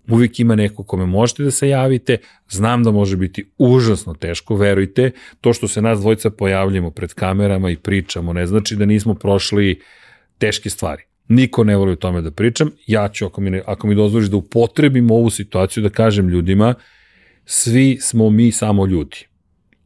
uvijek 0.08 0.40
ima 0.40 0.54
neko 0.54 0.84
kome 0.84 1.06
možete 1.06 1.42
da 1.42 1.50
se 1.50 1.68
javite, 1.68 2.18
znam 2.48 2.84
da 2.84 2.90
može 2.90 3.16
biti 3.16 3.50
užasno 3.58 4.14
teško, 4.14 4.56
verujte, 4.56 5.10
to 5.40 5.52
što 5.52 5.68
se 5.68 5.82
nas 5.82 6.00
dvojica 6.00 6.30
pojavljamo 6.30 6.90
pred 6.90 7.14
kamerama 7.14 7.70
i 7.70 7.76
pričamo, 7.76 8.32
ne 8.32 8.46
znači 8.46 8.76
da 8.76 8.86
nismo 8.86 9.14
prošli 9.14 9.80
teške 10.38 10.70
stvari. 10.70 11.02
Niko 11.28 11.64
ne 11.64 11.76
voli 11.76 11.92
o 11.92 11.96
tome 11.96 12.20
da 12.20 12.30
pričam, 12.30 12.70
ja 12.86 13.08
ću, 13.08 13.26
ako 13.26 13.40
mi, 13.40 13.50
ne, 13.50 13.62
ako 13.66 13.86
mi 13.86 13.94
dozvoliš 13.94 14.28
da 14.28 14.36
upotrebim 14.36 15.10
ovu 15.10 15.30
situaciju, 15.30 15.82
da 15.82 15.88
kažem 15.88 16.28
ljudima, 16.28 16.74
svi 17.44 17.98
smo 18.00 18.30
mi 18.30 18.52
samo 18.52 18.86
ljudi. 18.86 19.26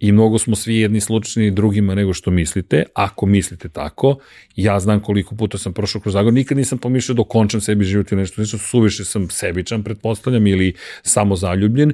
I 0.01 0.13
mnogo 0.13 0.39
smo 0.39 0.57
svi 0.57 0.77
jedni 0.77 1.01
slučajni 1.01 1.51
drugima 1.51 1.95
nego 1.95 2.15
što 2.15 2.31
mislite, 2.31 2.85
ako 2.95 3.27
mislite 3.27 3.69
tako, 3.69 4.19
ja 4.57 4.81
znam 4.81 5.01
koliko 5.01 5.35
puta 5.35 5.59
sam 5.59 5.73
prošao 5.73 6.01
kroz 6.01 6.13
zagor, 6.13 6.33
nikad 6.33 6.59
nisam 6.59 6.79
pomišljao 6.79 7.15
da 7.15 7.23
okončam 7.23 7.61
sebi 7.61 7.85
život 7.85 8.13
ili 8.13 8.21
nešto, 8.21 8.41
nešto 8.41 8.59
suviše 8.59 9.05
sam 9.05 9.31
sebičan, 9.31 9.83
pretpostavljam, 9.83 10.47
ili 10.47 10.75
samo 11.03 11.37
zaljubljen, 11.37 11.93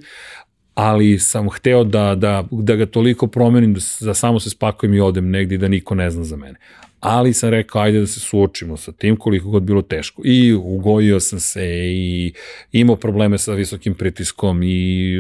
ali 0.74 1.18
sam 1.18 1.48
hteo 1.50 1.84
da, 1.84 2.14
da, 2.14 2.44
da 2.50 2.76
ga 2.76 2.86
toliko 2.86 3.26
promenim, 3.26 3.74
da, 3.74 3.80
da 4.00 4.14
samo 4.14 4.40
se 4.40 4.50
spakujem 4.50 4.94
i 4.94 5.00
odem 5.00 5.30
negdje 5.30 5.58
da 5.58 5.68
niko 5.68 5.94
ne 5.94 6.10
zna 6.10 6.24
za 6.24 6.36
mene 6.36 6.58
ali 7.04 7.32
sam 7.32 7.50
rekao 7.50 7.82
ajde 7.82 8.00
da 8.00 8.06
se 8.06 8.20
suočimo 8.20 8.76
sa 8.76 8.92
tim 8.92 9.16
koliko 9.16 9.48
god 9.48 9.62
bilo 9.62 9.82
teško. 9.82 10.22
I 10.24 10.52
ugojio 10.52 11.20
sam 11.20 11.40
se 11.40 11.66
i 11.92 12.32
imao 12.72 12.96
probleme 12.96 13.38
sa 13.38 13.52
visokim 13.52 13.94
pritiskom 13.94 14.62
i 14.62 15.18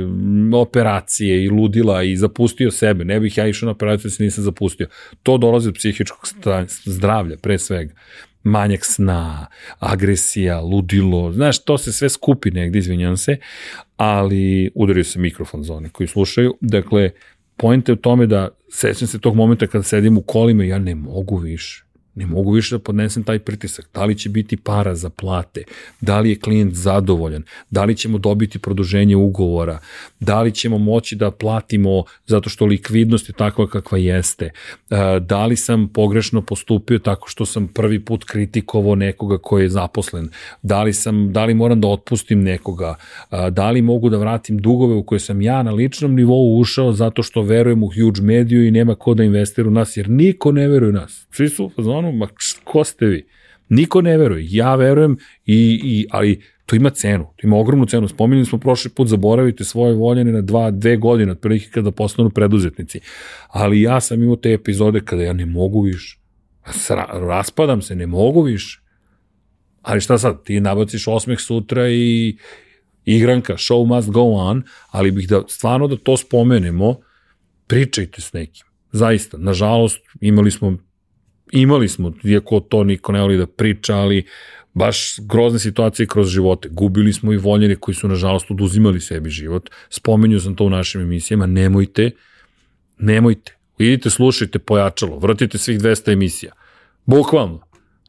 operacije 0.54 1.44
i 1.44 1.48
ludila 1.48 2.02
i 2.02 2.16
zapustio 2.16 2.70
sebe. 2.70 3.04
Ne 3.04 3.20
bih 3.20 3.38
ja 3.38 3.46
išao 3.46 3.66
na 3.66 3.72
operaciju 3.72 4.08
da 4.08 4.10
se 4.10 4.22
nisam 4.22 4.44
zapustio. 4.44 4.88
To 5.22 5.38
dolazi 5.38 5.68
od 5.68 5.74
psihičkog 5.74 6.28
zdravlja 6.84 7.36
pre 7.36 7.58
svega 7.58 7.94
manjak 8.42 8.84
sna, 8.84 9.46
agresija, 9.78 10.60
ludilo, 10.60 11.32
znaš, 11.32 11.64
to 11.64 11.78
se 11.78 11.92
sve 11.92 12.08
skupi 12.08 12.50
negde, 12.50 12.78
izvinjam 12.78 13.16
se, 13.16 13.36
ali 13.96 14.70
udario 14.74 15.04
se 15.04 15.18
mikrofon 15.18 15.62
za 15.62 15.74
one 15.74 15.88
koji 15.88 16.06
slušaju, 16.06 16.54
dakle, 16.60 17.10
pojente 17.56 17.92
u 17.92 17.96
tome 17.96 18.26
da 18.26 18.48
sećam 18.68 19.08
se 19.08 19.18
tog 19.18 19.36
momenta 19.36 19.66
kada 19.66 19.82
sedim 19.82 20.18
u 20.18 20.22
kolima 20.22 20.64
i 20.64 20.68
ja 20.68 20.78
ne 20.78 20.94
mogu 20.94 21.36
više. 21.36 21.83
Ne 22.14 22.26
mogu 22.26 22.52
više 22.52 22.74
da 22.74 22.78
podnesem 22.78 23.22
taj 23.22 23.38
pritisak. 23.38 23.88
Da 23.94 24.04
li 24.04 24.18
će 24.18 24.28
biti 24.28 24.56
para 24.56 24.94
za 24.94 25.10
plate? 25.10 25.64
Da 26.00 26.20
li 26.20 26.30
je 26.30 26.38
klijent 26.38 26.74
zadovoljan? 26.74 27.42
Da 27.70 27.84
li 27.84 27.96
ćemo 27.96 28.18
dobiti 28.18 28.58
produženje 28.58 29.16
ugovora? 29.16 29.78
Da 30.20 30.42
li 30.42 30.52
ćemo 30.52 30.78
moći 30.78 31.16
da 31.16 31.30
platimo 31.30 32.04
zato 32.26 32.50
što 32.50 32.66
likvidnost 32.66 33.28
je 33.28 33.32
takva 33.32 33.66
kakva 33.66 33.98
jeste? 33.98 34.44
E, 34.44 34.50
da 35.20 35.46
li 35.46 35.56
sam 35.56 35.88
pogrešno 35.88 36.42
postupio 36.42 36.98
tako 36.98 37.28
što 37.28 37.46
sam 37.46 37.68
prvi 37.68 38.04
put 38.04 38.24
kritikovao 38.24 38.94
nekoga 38.94 39.38
koji 39.38 39.62
je 39.62 39.68
zaposlen? 39.68 40.28
Da 40.62 40.82
li, 40.82 40.92
sam, 40.92 41.32
da 41.32 41.44
li 41.44 41.54
moram 41.54 41.80
da 41.80 41.88
otpustim 41.88 42.42
nekoga? 42.42 42.94
E, 43.30 43.50
da 43.50 43.70
li 43.70 43.82
mogu 43.82 44.08
da 44.08 44.18
vratim 44.18 44.58
dugove 44.58 44.94
u 44.94 45.02
koje 45.02 45.20
sam 45.20 45.42
ja 45.42 45.62
na 45.62 45.70
ličnom 45.70 46.14
nivou 46.14 46.58
ušao 46.60 46.92
zato 46.92 47.22
što 47.22 47.42
verujem 47.42 47.82
u 47.82 47.86
huge 47.86 48.22
mediju 48.22 48.66
i 48.66 48.70
nema 48.70 48.94
ko 48.94 49.14
da 49.14 49.24
investira 49.24 49.68
u 49.68 49.72
nas, 49.72 49.96
jer 49.96 50.10
niko 50.10 50.52
ne 50.52 50.68
veruje 50.68 50.90
u 50.90 50.92
nas. 50.92 51.26
Svi 51.30 51.48
su 51.48 51.64
u 51.64 51.82
ono, 52.04 52.12
ma 52.12 52.28
ko 52.64 52.84
ste 52.84 53.06
vi? 53.06 53.26
Niko 53.68 54.00
ne 54.00 54.18
veruje, 54.18 54.46
ja 54.50 54.74
verujem, 54.74 55.16
i, 55.46 55.80
i, 55.84 56.06
ali 56.10 56.40
to 56.66 56.76
ima 56.76 56.90
cenu, 56.90 57.24
to 57.36 57.46
ima 57.46 57.56
ogromnu 57.56 57.86
cenu. 57.86 58.08
Spominjali 58.08 58.46
smo 58.46 58.58
prošli 58.58 58.90
put, 58.90 59.08
zaboravite 59.08 59.64
svoje 59.64 59.94
voljene 59.94 60.32
na 60.32 60.40
dva, 60.40 60.70
dve 60.70 60.96
godine, 60.96 61.32
otprilike 61.32 61.70
kada 61.70 61.90
postanu 61.90 62.30
preduzetnici. 62.30 63.00
Ali 63.48 63.82
ja 63.82 64.00
sam 64.00 64.22
imao 64.22 64.36
te 64.36 64.52
epizode 64.52 65.00
kada 65.04 65.22
ja 65.22 65.32
ne 65.32 65.46
mogu 65.46 65.80
više. 65.80 66.18
Raspadam 67.12 67.82
se, 67.82 67.96
ne 67.96 68.06
mogu 68.06 68.42
više. 68.42 68.80
Ali 69.82 70.00
šta 70.00 70.18
sad, 70.18 70.44
ti 70.44 70.60
nabaciš 70.60 71.08
osmeh 71.08 71.40
sutra 71.40 71.88
i 71.88 72.36
igranka, 73.04 73.56
show 73.56 73.86
must 73.86 74.10
go 74.10 74.22
on, 74.22 74.62
ali 74.90 75.10
bih 75.10 75.28
da 75.28 75.42
stvarno 75.48 75.88
da 75.88 75.96
to 75.96 76.16
spomenemo, 76.16 76.96
pričajte 77.66 78.20
s 78.20 78.32
nekim. 78.32 78.66
Zaista, 78.92 79.36
nažalost, 79.38 79.98
imali 80.20 80.50
smo 80.50 80.78
imali 81.60 81.88
smo, 81.88 82.12
iako 82.24 82.60
to 82.60 82.84
niko 82.84 83.12
ne 83.12 83.20
voli 83.20 83.36
da 83.36 83.46
priča, 83.46 83.96
ali 83.96 84.24
baš 84.74 85.16
grozne 85.20 85.58
situacije 85.58 86.06
kroz 86.06 86.28
živote. 86.28 86.68
Gubili 86.68 87.12
smo 87.12 87.32
i 87.32 87.36
voljene 87.36 87.76
koji 87.76 87.94
su, 87.94 88.08
nažalost, 88.08 88.50
oduzimali 88.50 89.00
sebi 89.00 89.30
život. 89.30 89.70
Spomenju 89.90 90.40
sam 90.40 90.54
to 90.54 90.64
u 90.64 90.70
našim 90.70 91.00
emisijama. 91.00 91.46
Nemojte, 91.46 92.10
nemojte. 92.98 93.56
Idite, 93.78 94.10
slušajte 94.10 94.58
pojačalo, 94.58 95.18
vrtite 95.18 95.58
svih 95.58 95.80
200 95.80 96.12
emisija. 96.12 96.52
Bukvalno. 97.06 97.63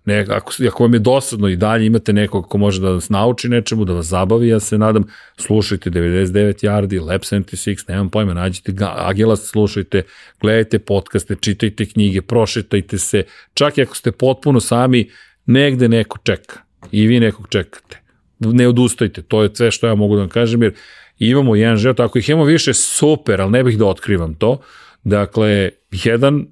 Ne, 0.05 0.25
ako, 0.29 0.51
ako 0.67 0.83
vam 0.83 0.93
je 0.93 0.99
dosadno 0.99 1.47
i 1.47 1.55
dalje 1.55 1.85
imate 1.85 2.13
nekog 2.13 2.49
ko 2.49 2.57
može 2.57 2.81
da 2.81 2.89
vas 2.89 3.09
nauči 3.09 3.49
nečemu, 3.49 3.85
da 3.85 3.93
vas 3.93 4.05
zabavi, 4.05 4.47
ja 4.47 4.59
se 4.59 4.77
nadam, 4.77 5.03
slušajte 5.37 5.89
99 5.89 6.65
yardi, 6.65 7.05
Lab 7.05 7.21
76, 7.21 7.89
nemam 7.89 8.09
pojma, 8.09 8.33
nađite 8.33 8.71
ga, 8.71 8.93
Agila 8.97 9.35
slušajte, 9.35 10.03
gledajte 10.41 10.79
podcaste, 10.79 11.35
čitajte 11.41 11.85
knjige, 11.85 12.21
prošetajte 12.21 12.97
se, 12.97 13.23
čak 13.53 13.77
i 13.77 13.81
ako 13.81 13.95
ste 13.95 14.11
potpuno 14.11 14.59
sami, 14.59 15.09
negde 15.45 15.87
neko 15.87 16.17
čeka 16.23 16.59
i 16.91 17.07
vi 17.07 17.19
nekog 17.19 17.47
čekate. 17.49 18.01
Ne 18.39 18.67
odustajte, 18.67 19.21
to 19.21 19.43
je 19.43 19.49
sve 19.53 19.71
što 19.71 19.87
ja 19.87 19.95
mogu 19.95 20.15
da 20.15 20.21
vam 20.21 20.29
kažem, 20.29 20.63
jer 20.63 20.73
imamo 21.19 21.55
jedan 21.55 21.77
život, 21.77 21.99
ako 21.99 22.19
ih 22.19 22.29
imamo 22.29 22.45
više, 22.45 22.73
super, 22.73 23.41
ali 23.41 23.51
ne 23.51 23.63
bih 23.63 23.77
da 23.77 23.85
otkrivam 23.85 24.35
to. 24.35 24.61
Dakle, 25.03 25.69
jedan 25.91 26.45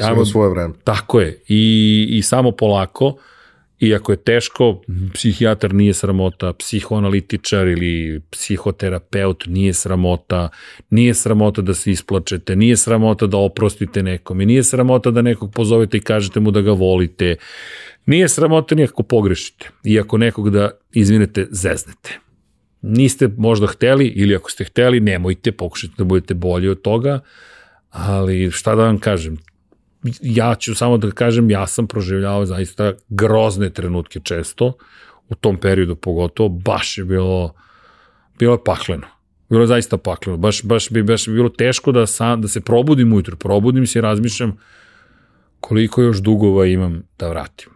Ajmo, 0.00 0.24
svoje 0.24 0.50
vreme. 0.50 0.74
Tako 0.84 1.20
je. 1.20 1.42
I, 1.48 2.06
I 2.10 2.22
samo 2.22 2.52
polako, 2.52 3.16
iako 3.82 4.12
je 4.12 4.16
teško, 4.16 4.82
psihijatar 5.14 5.74
nije 5.74 5.94
sramota, 5.94 6.52
psihoanalitičar 6.52 7.68
ili 7.68 8.20
psihoterapeut 8.30 9.44
nije 9.46 9.72
sramota, 9.72 10.48
nije 10.90 11.14
sramota 11.14 11.62
da 11.62 11.74
se 11.74 11.90
isplačete, 11.90 12.56
nije 12.56 12.76
sramota 12.76 13.26
da 13.26 13.36
oprostite 13.36 14.02
nekome, 14.02 14.46
nije 14.46 14.62
sramota 14.64 15.10
da 15.10 15.22
nekog 15.22 15.52
pozovete 15.52 15.96
i 15.96 16.00
kažete 16.00 16.40
mu 16.40 16.50
da 16.50 16.60
ga 16.60 16.72
volite, 16.72 17.36
nije 18.06 18.28
sramota 18.28 18.74
nijako 18.74 19.02
pogrešite, 19.02 19.70
iako 19.84 20.18
nekog 20.18 20.50
da, 20.50 20.70
izvinete, 20.92 21.46
zeznete. 21.50 22.18
Niste 22.82 23.28
možda 23.36 23.66
hteli 23.66 24.06
ili 24.06 24.36
ako 24.36 24.50
ste 24.50 24.64
hteli, 24.64 25.00
nemojte, 25.00 25.52
pokušajte 25.52 25.94
da 25.98 26.04
budete 26.04 26.34
bolji 26.34 26.68
od 26.68 26.82
toga, 26.82 27.20
ali 27.90 28.50
šta 28.50 28.74
da 28.74 28.84
vam 28.84 28.98
kažem, 28.98 29.38
ja 30.22 30.54
ću 30.54 30.74
samo 30.74 30.98
da 30.98 31.10
kažem, 31.10 31.50
ja 31.50 31.66
sam 31.66 31.86
proživljavao 31.86 32.46
zaista 32.46 32.92
grozne 33.08 33.70
trenutke 33.70 34.20
često, 34.20 34.72
u 35.28 35.34
tom 35.34 35.56
periodu 35.56 35.96
pogotovo, 35.96 36.48
baš 36.48 36.98
je 36.98 37.04
bilo, 37.04 37.54
bilo 38.38 38.54
je 38.54 38.64
pakleno. 38.64 39.06
Bilo 39.50 39.62
je 39.62 39.66
zaista 39.66 39.96
pakleno. 39.98 40.36
Baš, 40.38 40.62
baš, 40.62 40.90
bi, 40.90 41.02
baš 41.02 41.26
bi 41.26 41.34
bilo 41.34 41.48
teško 41.48 41.92
da, 41.92 42.06
sam, 42.06 42.40
da 42.40 42.48
se 42.48 42.60
probudim 42.60 43.12
ujutro. 43.12 43.36
Probudim 43.36 43.86
se 43.86 43.98
i 43.98 44.02
razmišljam 44.02 44.56
koliko 45.60 46.02
još 46.02 46.18
dugova 46.18 46.66
imam 46.66 47.02
da 47.18 47.28
vratim. 47.28 47.72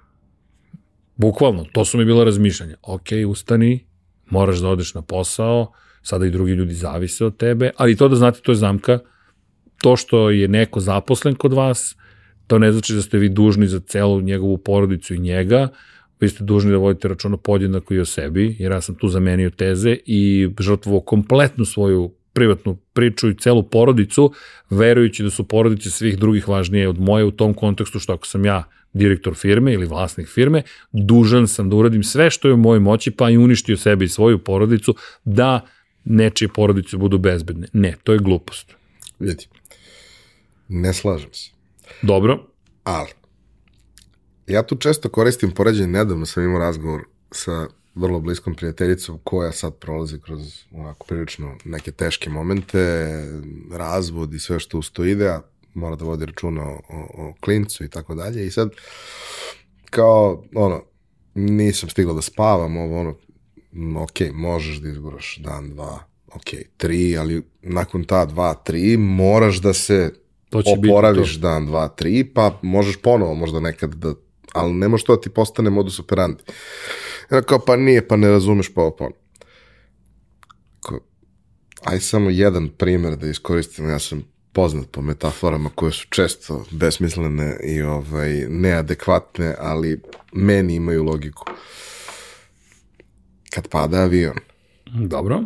Bukvalno, 1.16 1.64
to 1.72 1.84
su 1.84 1.98
mi 1.98 2.04
bila 2.04 2.24
razmišljanja. 2.24 2.76
Ok, 2.82 3.08
ustani, 3.28 3.86
moraš 4.26 4.58
da 4.58 4.68
odeš 4.68 4.94
na 4.94 5.02
posao, 5.02 5.72
sada 6.02 6.26
i 6.26 6.30
drugi 6.30 6.52
ljudi 6.52 6.74
zavise 6.74 7.24
od 7.24 7.36
tebe, 7.36 7.70
ali 7.76 7.96
to 7.96 8.08
da 8.08 8.16
znate, 8.16 8.40
to 8.40 8.52
je 8.52 8.56
zamka, 8.56 8.98
to 9.82 9.96
što 9.96 10.30
je 10.30 10.48
neko 10.48 10.80
zaposlen 10.80 11.34
kod 11.34 11.52
vas, 11.52 11.96
To 12.46 12.58
ne 12.58 12.72
znači 12.72 12.94
da 12.94 13.02
ste 13.02 13.18
vi 13.18 13.28
dužni 13.28 13.66
za 13.66 13.80
celu 13.80 14.20
njegovu 14.20 14.58
porodicu 14.58 15.14
i 15.14 15.18
njega, 15.18 15.68
vi 16.20 16.28
ste 16.28 16.44
dužni 16.44 16.70
da 16.70 16.76
vodite 16.76 17.08
računa 17.08 17.36
podjednako 17.36 17.94
i 17.94 18.00
o 18.00 18.04
sebi, 18.04 18.56
jer 18.58 18.72
ja 18.72 18.80
sam 18.80 18.94
tu 18.94 19.08
zamenio 19.08 19.50
teze 19.50 19.96
i 20.06 20.48
žrtvovao 20.60 21.00
kompletnu 21.00 21.64
svoju 21.64 22.12
privatnu 22.32 22.76
priču 22.92 23.30
i 23.30 23.34
celu 23.34 23.62
porodicu, 23.62 24.32
verujući 24.70 25.22
da 25.22 25.30
su 25.30 25.44
porodice 25.44 25.90
svih 25.90 26.18
drugih 26.18 26.48
važnije 26.48 26.88
od 26.88 27.00
moje 27.00 27.24
u 27.24 27.30
tom 27.30 27.54
kontekstu 27.54 27.98
što 27.98 28.12
ako 28.12 28.26
sam 28.26 28.44
ja 28.44 28.64
direktor 28.92 29.34
firme 29.34 29.72
ili 29.72 29.86
vlasnik 29.86 30.28
firme, 30.28 30.62
dužan 30.92 31.48
sam 31.48 31.70
da 31.70 31.76
uradim 31.76 32.02
sve 32.02 32.30
što 32.30 32.48
je 32.48 32.54
u 32.54 32.56
mojoj 32.56 32.80
moći, 32.80 33.10
pa 33.10 33.30
i 33.30 33.36
uništio 33.36 33.76
sebe 33.76 34.04
i 34.04 34.08
svoju 34.08 34.38
porodicu, 34.38 34.94
da 35.24 35.60
nečije 36.04 36.48
porodice 36.48 36.96
budu 36.96 37.18
bezbedne. 37.18 37.68
Ne, 37.72 37.94
to 38.04 38.12
je 38.12 38.18
glupost. 38.18 38.74
Vidi, 39.18 39.46
ne 40.68 40.92
slažem 40.92 41.32
se. 41.32 41.55
Dobro. 42.02 42.46
Ali, 42.84 43.10
ja 44.46 44.62
tu 44.62 44.76
često 44.76 45.08
koristim 45.08 45.50
poređenje, 45.50 45.86
nedavno 45.86 46.26
sam 46.26 46.44
imao 46.44 46.58
razgovor 46.58 47.04
sa 47.30 47.66
vrlo 47.94 48.20
bliskom 48.20 48.54
prijateljicom 48.54 49.18
koja 49.24 49.52
sad 49.52 49.74
prolazi 49.74 50.18
kroz 50.20 50.64
onako 50.72 51.06
prilično 51.06 51.56
neke 51.64 51.92
teške 51.92 52.30
momente, 52.30 53.08
razvod 53.72 54.34
i 54.34 54.38
sve 54.38 54.60
što 54.60 54.78
uz 54.78 54.90
to 54.90 55.04
ide, 55.04 55.28
a 55.28 55.42
mora 55.74 55.96
da 55.96 56.04
vodi 56.04 56.26
računa 56.26 56.62
o, 56.62 56.80
o, 56.88 57.28
o 57.28 57.34
klincu 57.40 57.84
i 57.84 57.88
tako 57.88 58.14
dalje. 58.14 58.46
I 58.46 58.50
sad, 58.50 58.70
kao, 59.90 60.44
ono, 60.54 60.84
nisam 61.34 61.88
stigla 61.88 62.14
da 62.14 62.22
spavam, 62.22 62.76
ovo, 62.76 63.00
ono, 63.00 63.16
ok, 64.02 64.32
možeš 64.32 64.76
da 64.76 64.88
izguraš 64.88 65.36
dan, 65.36 65.70
dva, 65.70 66.04
ok, 66.26 66.76
tri, 66.76 67.16
ali 67.18 67.42
nakon 67.62 68.04
ta 68.04 68.24
dva, 68.24 68.54
tri, 68.54 68.96
moraš 68.96 69.60
da 69.60 69.72
se 69.72 70.14
To 70.50 70.62
će 70.62 70.76
biti 70.76 70.92
oporaviš 70.92 71.34
to. 71.34 71.40
dan, 71.40 71.66
dva, 71.66 71.88
tri, 71.88 72.24
pa 72.34 72.58
možeš 72.62 72.96
ponovo 72.96 73.34
možda 73.34 73.60
nekad 73.60 73.94
da, 73.94 74.14
ali 74.52 74.74
ne 74.74 74.88
može 74.88 75.04
to 75.04 75.16
da 75.16 75.20
ti 75.20 75.30
postane 75.30 75.70
modus 75.70 76.00
operandi. 76.00 76.42
Ja 77.30 77.42
kao, 77.42 77.58
pa 77.58 77.76
nije, 77.76 78.08
pa 78.08 78.16
ne 78.16 78.30
razumeš, 78.30 78.74
pa 78.74 78.80
ovo 78.80 78.90
ponovo. 78.90 79.16
Ko, 80.80 81.00
aj 81.84 82.00
samo 82.00 82.30
jedan 82.30 82.68
primer 82.68 83.16
da 83.16 83.26
iskoristim, 83.28 83.88
ja 83.88 83.98
sam 83.98 84.22
poznat 84.52 84.90
po 84.90 85.02
metaforama 85.02 85.70
koje 85.74 85.92
su 85.92 86.06
često 86.10 86.64
besmislene 86.70 87.56
i 87.64 87.82
ovaj, 87.82 88.46
neadekvatne, 88.48 89.54
ali 89.58 90.00
meni 90.32 90.74
imaju 90.74 91.04
logiku. 91.04 91.44
Kad 93.50 93.68
pada 93.68 93.96
avion, 93.96 94.36
Dobro. 94.86 95.42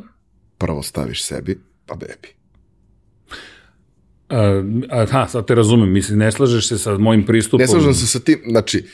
prvo 0.59 0.83
staviš 0.83 1.25
sebi, 1.25 1.61
pa 1.87 1.95
bebi. 1.95 2.40
A, 4.31 4.63
aha, 4.93 5.27
sad 5.27 5.47
te 5.47 5.55
razumem, 5.55 5.93
mislim, 5.93 6.19
ne 6.19 6.33
slažeš 6.33 6.69
se 6.69 6.79
sa 6.79 6.99
mojim 6.99 7.27
pristupom. 7.27 7.61
Ne 7.61 7.67
slažem 7.67 7.95
se 7.95 8.07
sa 8.07 8.21
tim, 8.21 8.39
znači, 8.47 8.85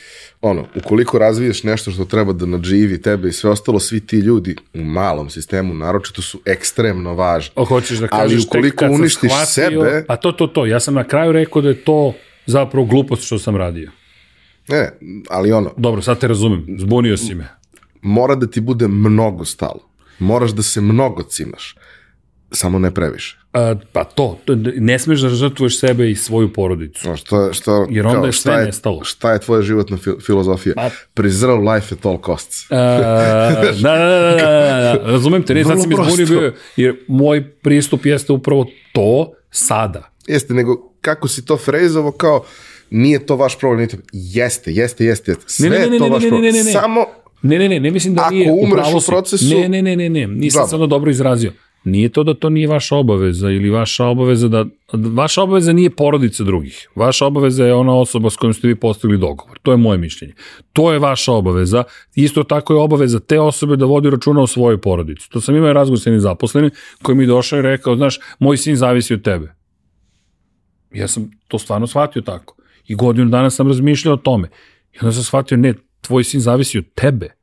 ono, 0.41 0.67
ukoliko 0.75 1.17
razviješ 1.17 1.63
nešto 1.63 1.91
što 1.91 2.05
treba 2.05 2.33
da 2.33 2.45
nadživi 2.45 3.01
tebe 3.01 3.29
i 3.29 3.33
sve 3.33 3.49
ostalo, 3.49 3.79
svi 3.79 3.99
ti 3.99 4.17
ljudi 4.17 4.55
u 4.73 4.81
malom 4.81 5.29
sistemu 5.29 5.73
naročito 5.73 6.21
su 6.21 6.41
ekstremno 6.45 7.13
važni. 7.13 7.51
O, 7.55 7.65
hoćeš 7.65 7.97
da 7.97 8.07
Ali 8.11 8.21
kažeš 8.23 8.41
tek 8.41 8.49
ukoliko 8.49 8.77
kad 8.77 8.87
sam 8.87 8.95
uništiš 8.95 9.31
shvatio- 9.31 9.45
sebe- 9.83 10.05
Pa 10.07 10.15
to, 10.15 10.31
to, 10.31 10.47
to. 10.47 10.65
Ja 10.65 10.79
sam 10.79 10.93
na 10.93 11.03
kraju 11.03 11.31
rekao 11.31 11.61
da 11.61 11.69
je 11.69 11.83
to 11.83 12.13
zapravo 12.45 12.85
glupost 12.85 13.23
što 13.23 13.39
sam 13.39 13.55
radio. 13.55 13.91
Ne, 14.67 14.91
ali 15.29 15.51
ono, 15.51 15.73
Dobro, 15.77 16.01
sad 16.01 16.19
te 16.19 16.27
razumem. 16.27 16.65
Zbunio 16.79 17.17
si 17.17 17.35
me. 17.35 17.47
mora 18.01 18.35
da 18.35 18.47
ti 18.47 18.61
bude 18.61 18.87
mnogo 18.87 19.45
stalo. 19.45 19.79
Moraš 20.19 20.51
da 20.51 20.63
se 20.63 20.81
mnogo 20.81 21.23
cimaš. 21.23 21.75
Samo 22.51 22.79
ne 22.79 22.93
previše. 22.93 23.37
A, 23.53 23.75
pa 23.93 24.03
to, 24.03 24.39
ne 24.75 24.99
smeš 24.99 25.19
da 25.19 25.29
žrtvuješ 25.29 25.79
sebe 25.79 26.11
i 26.11 26.15
svoju 26.15 26.53
porodicu. 26.53 27.09
No, 27.09 27.17
što, 27.17 27.53
što, 27.53 27.87
Jer 27.89 28.07
onda 28.07 28.17
kao, 28.17 28.25
je 28.25 28.31
šta 28.31 28.53
sve 28.53 28.65
nestalo. 28.65 29.03
Šta 29.03 29.33
je 29.33 29.39
tvoja 29.39 29.61
životna 29.61 29.97
fi- 29.97 30.21
filozofija? 30.21 30.73
Pa- 30.75 30.89
Preserve 31.13 31.55
life 31.55 31.95
at 31.95 32.05
all 32.05 32.17
costs. 32.25 32.71
A, 32.71 32.75
da, 32.75 32.97
da, 33.73 33.97
da, 33.97 33.97
da, 33.97 34.31
da, 34.31 34.99
da, 34.99 35.01
razumem 35.03 35.43
te, 35.43 35.53
ne, 35.53 35.63
Vrlo 35.63 35.77
si 35.77 35.87
mi 35.87 35.95
prosto. 35.95 36.15
bio, 36.17 36.53
jer 36.77 36.95
moj 37.07 37.51
pristup 37.51 38.05
jeste 38.05 38.33
upravo 38.33 38.65
to 38.93 39.31
sada. 39.51 40.11
Jeste, 40.27 40.53
nego 40.53 40.91
kako 41.01 41.27
si 41.27 41.45
to 41.45 41.57
frezovo 41.57 42.11
kao 42.11 42.43
nije 42.89 43.25
to 43.25 43.35
vaš 43.35 43.59
problem, 43.59 43.77
nije 43.77 43.87
to... 43.87 43.97
Jeste, 44.13 44.71
jeste, 44.71 45.05
jeste, 45.05 45.31
jeste. 45.31 45.43
Sve 45.47 45.69
Ne, 45.69 45.79
ne, 45.79 45.87
ne, 45.87 45.95
je 45.95 45.99
to 45.99 46.05
ne, 46.05 46.11
vaš 46.11 46.23
ne, 46.23 46.25
ne, 46.25 46.29
problem. 46.29 46.43
ne, 46.45 46.59
ne, 46.59 46.63
ne. 46.63 46.71
Samo 46.71 47.05
Ne, 47.41 47.59
ne, 47.59 47.69
ne, 47.69 47.79
ne 47.79 47.91
mislim 47.91 48.13
da 48.13 48.21
Ako 48.21 48.33
nije 48.33 48.51
u 48.51 48.67
procesu- 49.01 49.49
Ne, 49.51 49.69
ne, 49.69 49.81
ne, 49.81 49.95
ne, 49.95 50.09
ne, 50.09 50.27
nisam 50.27 50.67
se 50.67 50.75
ono 50.75 50.87
dobro 50.87 51.11
izrazio. 51.11 51.51
Nije 51.87 52.09
to 52.09 52.23
da 52.23 52.33
to 52.33 52.49
nije 52.49 52.67
vaša 52.67 52.95
obaveza 52.95 53.49
ili 53.49 53.69
vaša 53.69 54.05
obaveza 54.05 54.47
da... 54.47 54.65
Vaša 54.93 55.43
obaveza 55.43 55.73
nije 55.73 55.89
porodica 55.89 56.43
drugih. 56.43 56.89
Vaša 56.95 57.25
obaveza 57.25 57.65
je 57.65 57.73
ona 57.73 57.95
osoba 57.95 58.29
s 58.29 58.35
kojom 58.35 58.53
ste 58.53 58.67
vi 58.67 58.75
postigli 58.75 59.17
dogovor. 59.17 59.59
To 59.63 59.71
je 59.71 59.77
moje 59.77 59.97
mišljenje. 59.97 60.33
To 60.73 60.91
je 60.93 60.99
vaša 60.99 61.33
obaveza. 61.33 61.83
Isto 62.15 62.43
tako 62.43 62.73
je 62.73 62.79
obaveza 62.79 63.19
te 63.19 63.39
osobe 63.39 63.75
da 63.75 63.85
vodi 63.85 64.09
računa 64.09 64.41
o 64.41 64.47
svojoj 64.47 64.81
porodici. 64.81 65.29
To 65.29 65.41
sam 65.41 65.55
imao 65.55 65.73
razgovor 65.73 65.99
sa 65.99 66.19
zaposlenim 66.19 66.71
koji 67.01 67.17
mi 67.17 67.25
došao 67.25 67.59
i 67.59 67.61
rekao, 67.61 67.95
znaš, 67.95 68.19
moj 68.39 68.57
sin 68.57 68.75
zavisi 68.75 69.13
od 69.13 69.21
tebe. 69.21 69.55
Ja 70.93 71.07
sam 71.07 71.31
to 71.47 71.59
stvarno 71.59 71.87
shvatio 71.87 72.21
tako. 72.21 72.55
I 72.87 72.95
godinu 72.95 73.29
dana 73.29 73.49
sam 73.49 73.67
razmišljao 73.67 74.13
o 74.13 74.17
tome. 74.17 74.49
I 74.93 74.97
onda 75.01 75.11
sam 75.11 75.23
shvatio, 75.23 75.57
ne, 75.57 75.73
tvoj 76.01 76.23
sin 76.23 76.39
zavisi 76.41 76.77
od 76.77 76.85
tebe. 76.95 77.36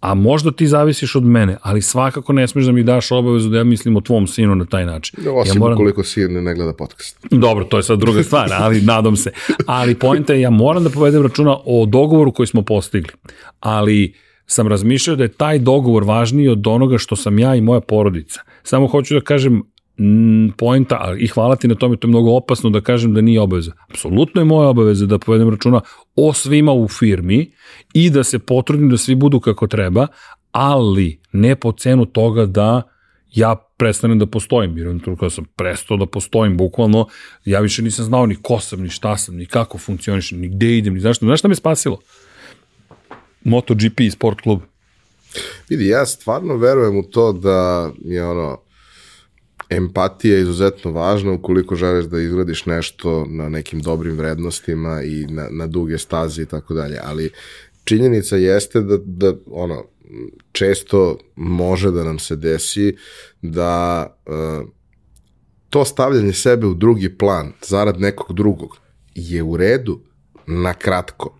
A 0.00 0.14
možda 0.14 0.52
ti 0.52 0.66
zavisiš 0.66 1.16
od 1.16 1.24
mene, 1.24 1.56
ali 1.62 1.82
svakako 1.82 2.32
ne 2.32 2.48
smeš 2.48 2.64
da 2.64 2.72
mi 2.72 2.82
daš 2.82 3.12
obavezu 3.12 3.48
da 3.48 3.58
ja 3.58 3.64
mislim 3.64 3.96
o 3.96 4.00
tvom 4.00 4.26
sinu 4.26 4.54
na 4.54 4.64
taj 4.64 4.86
način. 4.86 5.18
osim 5.34 5.56
ja 5.56 5.58
moram... 5.58 5.74
ukoliko 5.74 6.04
si 6.04 6.28
ne, 6.28 6.42
ne 6.42 6.54
gleda 6.54 6.72
podcast. 6.72 7.18
Dobro, 7.30 7.64
to 7.64 7.76
je 7.76 7.82
sad 7.82 7.98
druga 7.98 8.22
stvar, 8.22 8.48
ali 8.52 8.80
nadam 8.80 9.16
se. 9.16 9.32
Ali 9.66 9.94
pojenta 9.94 10.34
je, 10.34 10.40
ja 10.40 10.50
moram 10.50 10.84
da 10.84 10.90
povedem 10.90 11.22
računa 11.22 11.56
o 11.64 11.86
dogovoru 11.86 12.32
koji 12.32 12.46
smo 12.46 12.62
postigli. 12.62 13.12
Ali 13.60 14.14
sam 14.46 14.68
razmišljao 14.68 15.16
da 15.16 15.22
je 15.22 15.28
taj 15.28 15.58
dogovor 15.58 16.04
važniji 16.04 16.48
od 16.48 16.66
onoga 16.66 16.98
što 16.98 17.16
sam 17.16 17.38
ja 17.38 17.54
i 17.54 17.60
moja 17.60 17.80
porodica. 17.80 18.40
Samo 18.62 18.86
hoću 18.86 19.14
da 19.14 19.20
kažem, 19.20 19.62
mm, 20.00 20.48
poenta, 20.56 21.14
i 21.18 21.26
hvala 21.26 21.56
ti 21.56 21.68
na 21.68 21.74
tome, 21.74 21.96
to 21.96 22.06
je 22.06 22.10
mnogo 22.10 22.30
opasno 22.30 22.70
da 22.70 22.80
kažem 22.80 23.14
da 23.14 23.20
nije 23.20 23.40
obaveza. 23.40 23.72
Apsolutno 23.90 24.40
je 24.40 24.44
moja 24.44 24.68
obaveza 24.68 25.06
da 25.06 25.18
povedem 25.18 25.50
računa 25.50 25.80
o 26.16 26.32
svima 26.32 26.72
u 26.72 26.88
firmi 26.88 27.52
i 27.94 28.10
da 28.10 28.24
se 28.24 28.38
potrudim 28.38 28.90
da 28.90 28.96
svi 28.96 29.14
budu 29.14 29.40
kako 29.40 29.66
treba, 29.66 30.06
ali 30.52 31.20
ne 31.32 31.56
po 31.56 31.72
cenu 31.72 32.06
toga 32.06 32.46
da 32.46 32.82
ja 33.34 33.56
prestanem 33.76 34.18
da 34.18 34.26
postojim, 34.26 34.78
jer 34.78 34.88
on 34.88 35.00
kada 35.00 35.30
sam 35.30 35.44
prestao 35.56 35.96
da 35.96 36.06
postojim, 36.06 36.56
bukvalno, 36.56 37.06
ja 37.44 37.60
više 37.60 37.82
nisam 37.82 38.04
znao 38.04 38.26
ni 38.26 38.36
ko 38.42 38.60
sam, 38.60 38.82
ni 38.82 38.88
šta 38.88 39.16
sam, 39.16 39.36
ni 39.36 39.46
kako 39.46 39.78
funkcionišem, 39.78 40.40
ni 40.40 40.48
gde 40.48 40.78
idem, 40.78 40.94
ni 40.94 41.00
zašto. 41.00 41.26
Znaš 41.26 41.38
šta 41.38 41.48
me 41.48 41.54
spasilo? 41.54 41.98
MotoGP 43.44 44.00
i 44.00 44.10
sport 44.10 44.40
klub. 44.40 44.60
Vidi, 45.68 45.86
ja 45.86 46.06
stvarno 46.06 46.56
verujem 46.56 46.98
u 46.98 47.02
to 47.02 47.32
da 47.32 47.90
je 48.04 48.24
ono, 48.24 48.58
empatija 49.70 50.38
izuzetno 50.38 50.90
važna 50.90 51.32
ukoliko 51.32 51.76
želiš 51.76 52.04
da 52.04 52.20
izgradiš 52.20 52.66
nešto 52.66 53.26
na 53.28 53.48
nekim 53.48 53.80
dobrim 53.80 54.18
vrednostima 54.18 55.02
i 55.02 55.26
na, 55.26 55.48
na 55.50 55.66
duge 55.66 55.98
staze 55.98 56.42
i 56.42 56.46
tako 56.46 56.74
dalje, 56.74 56.98
ali 57.04 57.30
činjenica 57.84 58.36
jeste 58.36 58.80
da, 58.80 58.96
da 59.04 59.32
ono, 59.50 59.84
često 60.52 61.18
može 61.36 61.90
da 61.90 62.04
nam 62.04 62.18
se 62.18 62.36
desi 62.36 62.96
da 63.42 64.06
uh, 64.26 64.68
to 65.70 65.84
stavljanje 65.84 66.32
sebe 66.32 66.66
u 66.66 66.74
drugi 66.74 67.18
plan 67.18 67.52
zarad 67.66 68.00
nekog 68.00 68.36
drugog 68.36 68.78
je 69.14 69.42
u 69.42 69.56
redu 69.56 70.00
na 70.46 70.74
kratko 70.74 71.38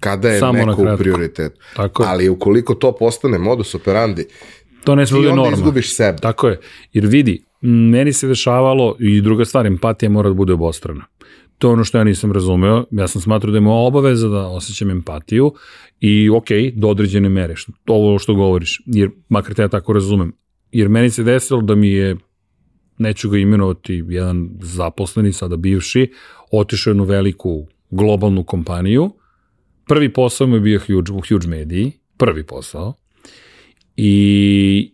kada 0.00 0.28
je 0.28 0.38
Samo 0.38 0.66
neko 0.66 0.82
u 0.82 0.96
prioritetu. 0.98 1.60
Tako 1.76 2.02
je. 2.02 2.08
Ali 2.08 2.28
ukoliko 2.28 2.74
to 2.74 2.92
postane 2.96 3.38
modus 3.38 3.74
operandi, 3.74 4.26
To 4.84 4.94
ne 4.94 5.04
ti 5.04 5.08
sme 5.08 5.20
da 5.20 5.26
je 5.26 5.32
onda 5.32 5.56
izgubiš 5.56 5.94
sebe. 5.94 6.18
Tako 6.18 6.48
je. 6.48 6.60
Jer 6.92 7.06
vidi, 7.06 7.44
meni 7.60 8.12
se 8.12 8.28
dešavalo 8.28 8.96
i 8.98 9.20
druga 9.20 9.44
stvar, 9.44 9.66
empatija 9.66 10.10
mora 10.10 10.28
da 10.28 10.34
bude 10.34 10.52
obostrana. 10.52 11.04
To 11.58 11.68
je 11.68 11.72
ono 11.72 11.84
što 11.84 11.98
ja 11.98 12.04
nisam 12.04 12.32
razumeo. 12.32 12.84
Ja 12.90 13.08
sam 13.08 13.20
smatrao 13.22 13.50
da 13.50 13.56
je 13.56 13.60
moja 13.60 13.86
obaveza 13.86 14.28
da 14.28 14.46
osjećam 14.46 14.90
empatiju 14.90 15.52
i 16.00 16.30
ok, 16.30 16.48
do 16.74 16.88
određene 16.88 17.28
mere. 17.28 17.56
Što, 17.56 17.72
ovo 17.86 18.18
što 18.18 18.34
govoriš, 18.34 18.82
jer 18.86 19.10
makar 19.28 19.54
te 19.54 19.62
ja 19.62 19.68
tako 19.68 19.92
razumem. 19.92 20.32
Jer 20.72 20.88
meni 20.88 21.10
se 21.10 21.22
desilo 21.22 21.62
da 21.62 21.74
mi 21.74 21.88
je 21.88 22.16
neću 22.98 23.30
ga 23.30 23.38
imenovati, 23.38 24.04
jedan 24.08 24.50
zaposleni, 24.62 25.32
sada 25.32 25.56
bivši, 25.56 26.12
otišao 26.52 26.90
jednu 26.90 27.04
veliku 27.04 27.66
globalnu 27.90 28.44
kompaniju. 28.44 29.10
Prvi 29.86 30.12
posao 30.12 30.46
mu 30.46 30.56
je 30.56 30.60
bio 30.60 30.80
huge, 30.80 31.12
u 31.12 31.20
huge 31.28 31.48
mediji, 31.48 31.92
prvi 32.16 32.46
posao. 32.46 32.94
I 34.00 34.92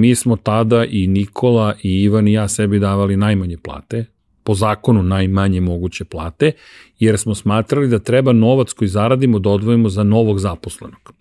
mi 0.00 0.14
smo 0.14 0.36
tada 0.36 0.84
i 0.84 1.06
Nikola 1.06 1.74
i 1.82 2.02
Ivan 2.02 2.28
i 2.28 2.32
ja 2.32 2.48
sebi 2.48 2.78
davali 2.78 3.16
najmanje 3.16 3.56
plate, 3.56 4.04
po 4.42 4.54
zakonu 4.54 5.02
najmanje 5.02 5.60
moguće 5.60 6.04
plate, 6.04 6.52
jer 6.98 7.18
smo 7.18 7.34
smatrali 7.34 7.88
da 7.88 7.98
treba 7.98 8.32
novac 8.32 8.72
koji 8.72 8.88
zaradimo 8.88 9.38
da 9.38 9.50
odvojimo 9.50 9.88
za 9.88 10.02
novog 10.02 10.38
zaposlenog 10.38 11.12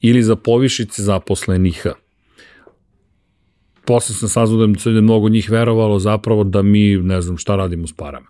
ili 0.00 0.22
za 0.22 0.36
povišice 0.36 1.02
zaposlenih. 1.02 1.86
Posle 3.84 4.14
sam 4.14 4.28
saznao 4.28 4.66
da 4.66 4.90
je 4.90 5.00
mnogo 5.00 5.28
njih 5.28 5.50
verovalo 5.50 5.98
zapravo 5.98 6.44
da 6.44 6.62
mi 6.62 6.96
ne 6.96 7.20
znam 7.20 7.38
šta 7.38 7.56
radimo 7.56 7.86
s 7.86 7.92
parama. 7.92 8.26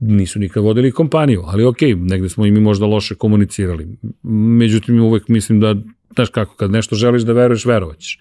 Nisu 0.00 0.38
nikad 0.38 0.62
vodili 0.62 0.92
kompaniju, 0.92 1.42
ali 1.46 1.64
ok, 1.64 1.78
negde 1.96 2.28
smo 2.28 2.46
i 2.46 2.50
mi 2.50 2.60
možda 2.60 2.86
loše 2.86 3.14
komunicirali. 3.14 3.88
Međutim, 4.22 5.00
uvek 5.00 5.28
mislim 5.28 5.60
da, 5.60 5.74
znaš 6.14 6.28
kako, 6.28 6.56
kad 6.56 6.70
nešto 6.70 6.96
želiš 6.96 7.22
da 7.22 7.32
veruješ, 7.32 7.64
verovaćeš. 7.64 8.18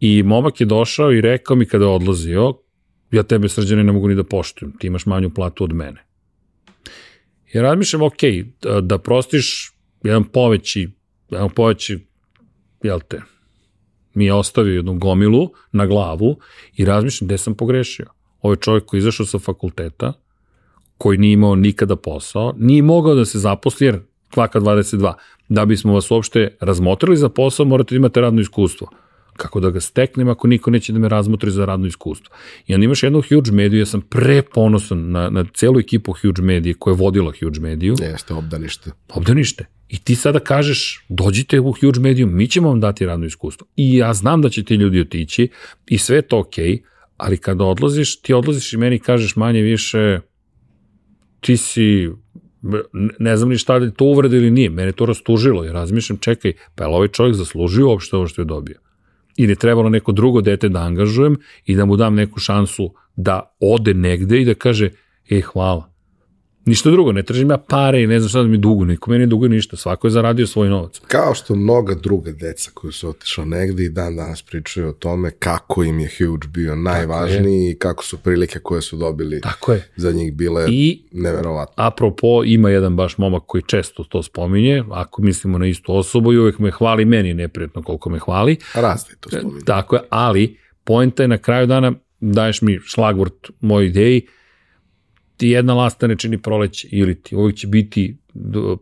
I 0.00 0.22
momak 0.22 0.60
je 0.60 0.66
došao 0.66 1.12
i 1.12 1.20
rekao 1.20 1.56
mi 1.56 1.66
kada 1.66 1.84
je 1.84 1.90
odlazio, 1.90 2.54
ja 3.10 3.22
tebe 3.22 3.48
srđane 3.48 3.84
ne 3.84 3.92
mogu 3.92 4.08
ni 4.08 4.14
da 4.14 4.24
poštujem, 4.24 4.72
ti 4.78 4.86
imaš 4.86 5.06
manju 5.06 5.30
platu 5.30 5.64
od 5.64 5.72
mene. 5.72 6.06
Ja 7.52 7.62
razmišljam, 7.62 8.02
ok, 8.02 8.22
da, 8.62 8.80
da 8.80 8.98
prostiš 8.98 9.72
jedan 10.02 10.24
poveći, 10.24 10.88
jedan 11.30 11.50
poveći, 11.50 12.06
jel 12.82 13.00
te, 13.08 13.20
mi 14.14 14.24
je 14.24 14.34
ostavio 14.34 14.74
jednu 14.74 14.98
gomilu 14.98 15.50
na 15.72 15.86
glavu 15.86 16.38
i 16.76 16.84
razmišljam 16.84 17.26
gde 17.26 17.38
sam 17.38 17.54
pogrešio. 17.54 18.06
Ovo 18.40 18.52
je 18.52 18.60
čovjek 18.60 18.84
koji 18.84 18.98
je 18.98 19.00
izašao 19.00 19.26
sa 19.26 19.38
fakulteta, 19.38 20.12
koji 20.98 21.18
nije 21.18 21.32
imao 21.32 21.54
nikada 21.54 21.96
posao, 21.96 22.54
nije 22.58 22.82
mogao 22.82 23.14
da 23.14 23.24
se 23.24 23.38
zaposli 23.38 23.86
jer 23.86 24.00
kvaka 24.34 24.60
22. 24.60 25.12
Da 25.48 25.64
bismo 25.64 25.94
vas 25.94 26.10
uopšte 26.10 26.56
razmotrili 26.60 27.16
za 27.16 27.28
posao, 27.28 27.66
morate 27.66 27.94
da 27.94 27.96
imate 27.96 28.20
radno 28.20 28.40
iskustvo. 28.40 28.88
Kako 29.36 29.60
da 29.60 29.70
ga 29.70 29.80
steknem 29.80 30.28
ako 30.28 30.48
niko 30.48 30.70
neće 30.70 30.92
da 30.92 30.98
me 30.98 31.08
razmotri 31.08 31.50
za 31.50 31.64
radno 31.64 31.86
iskustvo. 31.86 32.34
I 32.66 32.74
onda 32.74 32.84
imaš 32.84 33.02
jednu 33.02 33.22
Huge 33.28 33.52
Mediju, 33.52 33.78
ja 33.80 33.86
sam 33.86 34.00
preponosan 34.00 35.10
na, 35.10 35.30
na 35.30 35.44
celu 35.54 35.80
ekipu 35.80 36.12
Huge 36.12 36.42
Medije 36.42 36.74
koja 36.74 36.92
je 36.92 36.96
vodila 36.96 37.32
Huge 37.40 37.60
Mediju. 37.60 37.94
Jeste, 38.00 38.34
obdanište. 38.34 38.90
Obdanište. 39.08 39.66
I 39.88 39.98
ti 39.98 40.14
sada 40.14 40.40
kažeš, 40.40 41.04
dođite 41.08 41.60
u 41.60 41.72
Huge 41.72 42.00
Mediju, 42.00 42.26
mi 42.26 42.48
ćemo 42.48 42.68
vam 42.68 42.80
dati 42.80 43.06
radno 43.06 43.26
iskustvo. 43.26 43.66
I 43.76 43.96
ja 43.96 44.14
znam 44.14 44.42
da 44.42 44.48
će 44.48 44.64
ti 44.64 44.74
ljudi 44.74 45.00
otići 45.00 45.48
i 45.86 45.98
sve 45.98 46.16
je 46.16 46.22
to 46.22 46.38
okej, 46.38 46.72
okay, 46.72 46.82
ali 47.16 47.36
kada 47.36 47.64
odlaziš, 47.64 48.20
ti 48.20 48.34
odlaziš 48.34 48.72
i 48.72 48.76
meni 48.76 48.98
kažeš 48.98 49.36
manje 49.36 49.60
više, 49.60 50.20
ti 51.40 51.56
si 51.56 52.08
ne 53.18 53.36
znam 53.36 53.48
ni 53.48 53.58
šta 53.58 53.78
da 53.78 53.84
je 53.84 53.94
to 53.94 54.04
uvreda 54.04 54.36
ili 54.36 54.50
nije, 54.50 54.70
mene 54.70 54.92
to 54.92 55.06
rastužilo 55.06 55.64
i 55.64 55.72
razmišljam, 55.72 56.18
čekaj, 56.18 56.52
pa 56.74 56.84
je 56.84 56.88
li 56.88 56.94
ovaj 56.94 57.08
čovjek 57.08 57.36
zaslužio 57.36 57.88
uopšte 57.88 58.16
ovo 58.16 58.26
što 58.26 58.42
je 58.42 58.46
dobio? 58.46 58.78
Ili 59.36 59.52
je 59.52 59.56
trebalo 59.56 59.88
neko 59.88 60.12
drugo 60.12 60.40
dete 60.40 60.68
da 60.68 60.80
angažujem 60.80 61.36
i 61.64 61.76
da 61.76 61.84
mu 61.84 61.96
dam 61.96 62.14
neku 62.14 62.40
šansu 62.40 62.94
da 63.16 63.56
ode 63.60 63.94
negde 63.94 64.40
i 64.40 64.44
da 64.44 64.54
kaže, 64.54 64.90
e, 65.30 65.40
hvala, 65.40 65.95
Ništa 66.66 66.90
drugo, 66.90 67.12
ne 67.12 67.22
tražim 67.22 67.50
ja 67.50 67.58
pare 67.58 68.02
i 68.02 68.06
ne 68.06 68.20
znam 68.20 68.28
šta 68.28 68.42
da 68.42 68.48
mi 68.48 68.58
dugu, 68.58 68.84
niko 68.84 69.10
meni 69.10 69.26
dugo 69.26 69.48
ništa, 69.48 69.76
svako 69.76 70.06
je 70.06 70.10
zaradio 70.10 70.46
svoj 70.46 70.68
novac. 70.68 71.00
Kao 71.08 71.34
što 71.34 71.54
mnoga 71.54 71.94
druga 71.94 72.32
deca 72.32 72.70
koji 72.74 72.92
su 72.92 73.08
otišla 73.08 73.44
negde 73.44 73.84
i 73.84 73.88
dan 73.88 74.16
danas 74.16 74.42
pričaju 74.42 74.88
o 74.88 74.92
tome 74.92 75.30
kako 75.30 75.84
im 75.84 76.00
je 76.00 76.08
Huge 76.18 76.48
bio 76.48 76.76
najvažniji 76.76 77.70
i 77.70 77.78
kako 77.78 78.04
su 78.04 78.18
prilike 78.18 78.58
koje 78.58 78.82
su 78.82 78.96
dobili 78.96 79.40
Tako 79.40 79.72
je. 79.72 79.88
za 79.96 80.12
njih 80.12 80.32
bile 80.32 80.66
I, 80.70 81.02
neverovatne. 81.12 81.74
Apropo, 81.76 82.44
ima 82.44 82.70
jedan 82.70 82.96
baš 82.96 83.18
momak 83.18 83.42
koji 83.46 83.62
često 83.62 84.04
to 84.04 84.22
spominje, 84.22 84.84
ako 84.90 85.22
mislimo 85.22 85.58
na 85.58 85.66
istu 85.66 85.96
osobu 85.96 86.32
i 86.32 86.38
uvek 86.38 86.58
me 86.58 86.70
hvali, 86.70 87.04
meni 87.04 87.28
je 87.28 87.34
neprijatno 87.34 87.82
koliko 87.82 88.10
me 88.10 88.18
hvali. 88.18 88.56
Razli 88.74 89.14
to 89.20 89.30
spominje. 89.30 89.64
Tako 89.64 89.96
je, 89.96 90.02
ali 90.10 90.58
pojenta 90.84 91.22
je 91.22 91.28
na 91.28 91.38
kraju 91.38 91.66
dana, 91.66 91.92
daješ 92.20 92.62
mi 92.62 92.78
šlagvort 92.84 93.50
moj 93.60 93.86
ideji, 93.86 94.26
ti 95.36 95.48
jedna 95.48 95.74
lasta 95.74 96.06
ne 96.06 96.16
čini 96.16 96.38
proleće 96.38 96.88
ili 96.90 97.22
ti 97.22 97.36
uvijek 97.36 97.56
će 97.56 97.66
biti 97.66 98.16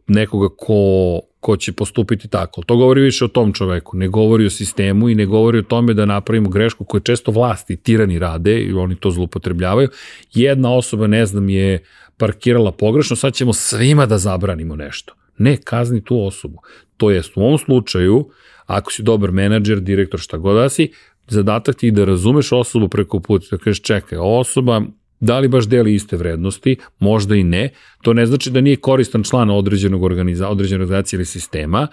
nekoga 0.06 0.48
ko, 0.58 1.20
ko 1.40 1.56
će 1.56 1.72
postupiti 1.72 2.28
tako. 2.28 2.62
To 2.62 2.76
govori 2.76 3.00
više 3.00 3.24
o 3.24 3.28
tom 3.28 3.52
čoveku, 3.52 3.96
ne 3.96 4.08
govori 4.08 4.46
o 4.46 4.50
sistemu 4.50 5.08
i 5.08 5.14
ne 5.14 5.26
govori 5.26 5.58
o 5.58 5.62
tome 5.62 5.94
da 5.94 6.06
napravimo 6.06 6.50
grešku 6.50 6.84
koju 6.84 7.00
često 7.00 7.30
vlasti, 7.30 7.76
tirani 7.76 8.18
rade 8.18 8.60
i 8.60 8.72
oni 8.72 8.96
to 8.96 9.10
zlupotrebljavaju. 9.10 9.88
Jedna 10.34 10.74
osoba, 10.74 11.06
ne 11.06 11.26
znam, 11.26 11.48
je 11.48 11.84
parkirala 12.16 12.72
pogrešno, 12.72 13.16
sad 13.16 13.34
ćemo 13.34 13.52
svima 13.52 14.06
da 14.06 14.18
zabranimo 14.18 14.76
nešto. 14.76 15.14
Ne, 15.38 15.56
kazni 15.56 16.04
tu 16.04 16.26
osobu. 16.26 16.58
To 16.96 17.10
jest, 17.10 17.36
u 17.36 17.40
ovom 17.40 17.58
slučaju, 17.58 18.30
ako 18.66 18.92
si 18.92 19.02
dobar 19.02 19.32
menadžer, 19.32 19.80
direktor, 19.80 20.20
šta 20.20 20.38
god 20.38 20.56
da 20.56 20.68
si, 20.68 20.92
zadatak 21.28 21.76
ti 21.76 21.86
je 21.86 21.92
da 21.92 22.04
razumeš 22.04 22.52
osobu 22.52 22.88
preko 22.88 23.20
puta, 23.20 23.46
da 23.50 23.58
kažeš 23.58 23.82
čekaj, 23.82 24.18
osoba 24.20 24.82
Da 25.24 25.38
li 25.38 25.48
baš 25.48 25.64
deli 25.68 25.94
iste 25.94 26.16
vrednosti? 26.16 26.76
Možda 26.98 27.36
i 27.36 27.44
ne. 27.44 27.70
To 28.02 28.12
ne 28.12 28.26
znači 28.26 28.50
da 28.50 28.60
nije 28.60 28.76
koristan 28.76 29.22
član 29.22 29.50
određenog 29.50 30.02
organiza, 30.02 30.48
određene 30.48 30.84
organizacije 30.84 31.18
ili 31.18 31.24
sistema, 31.24 31.86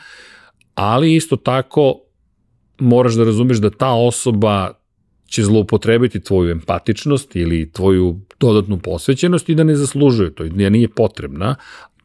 ali 0.76 1.16
isto 1.16 1.36
tako 1.36 1.96
moraš 2.80 3.14
da 3.14 3.24
razumeš 3.24 3.58
da 3.58 3.70
ta 3.70 3.94
osoba 3.94 4.74
će 5.28 5.44
zloupotrebiti 5.44 6.20
tvoju 6.20 6.52
empatičnost 6.52 7.36
ili 7.36 7.72
tvoju 7.72 8.20
dodatnu 8.40 8.80
posvećenost 8.80 9.50
i 9.50 9.56
da 9.56 9.64
ne 9.64 9.76
zaslužuje 9.76 10.36
to, 10.36 10.44
da 10.44 10.70
nije 10.70 10.90
potrebna. 10.90 11.56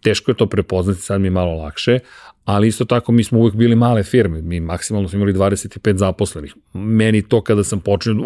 Teško 0.02 0.30
je 0.30 0.36
to 0.36 0.46
prepoznati, 0.46 1.00
sad 1.00 1.20
mi 1.20 1.26
je 1.26 1.30
malo 1.30 1.54
lakše, 1.54 1.98
ali 2.46 2.68
isto 2.68 2.84
tako 2.84 3.12
mi 3.12 3.24
smo 3.24 3.38
uvek 3.38 3.54
bili 3.54 3.76
male 3.76 4.02
firme, 4.02 4.42
mi 4.42 4.60
maksimalno 4.60 5.08
smo 5.08 5.16
imali 5.16 5.32
25 5.32 5.96
zaposlenih. 5.96 6.54
Meni 6.72 7.22
to 7.22 7.40
kada 7.40 7.64
sam 7.64 7.80
počeo 7.80 8.14
25 8.14 8.22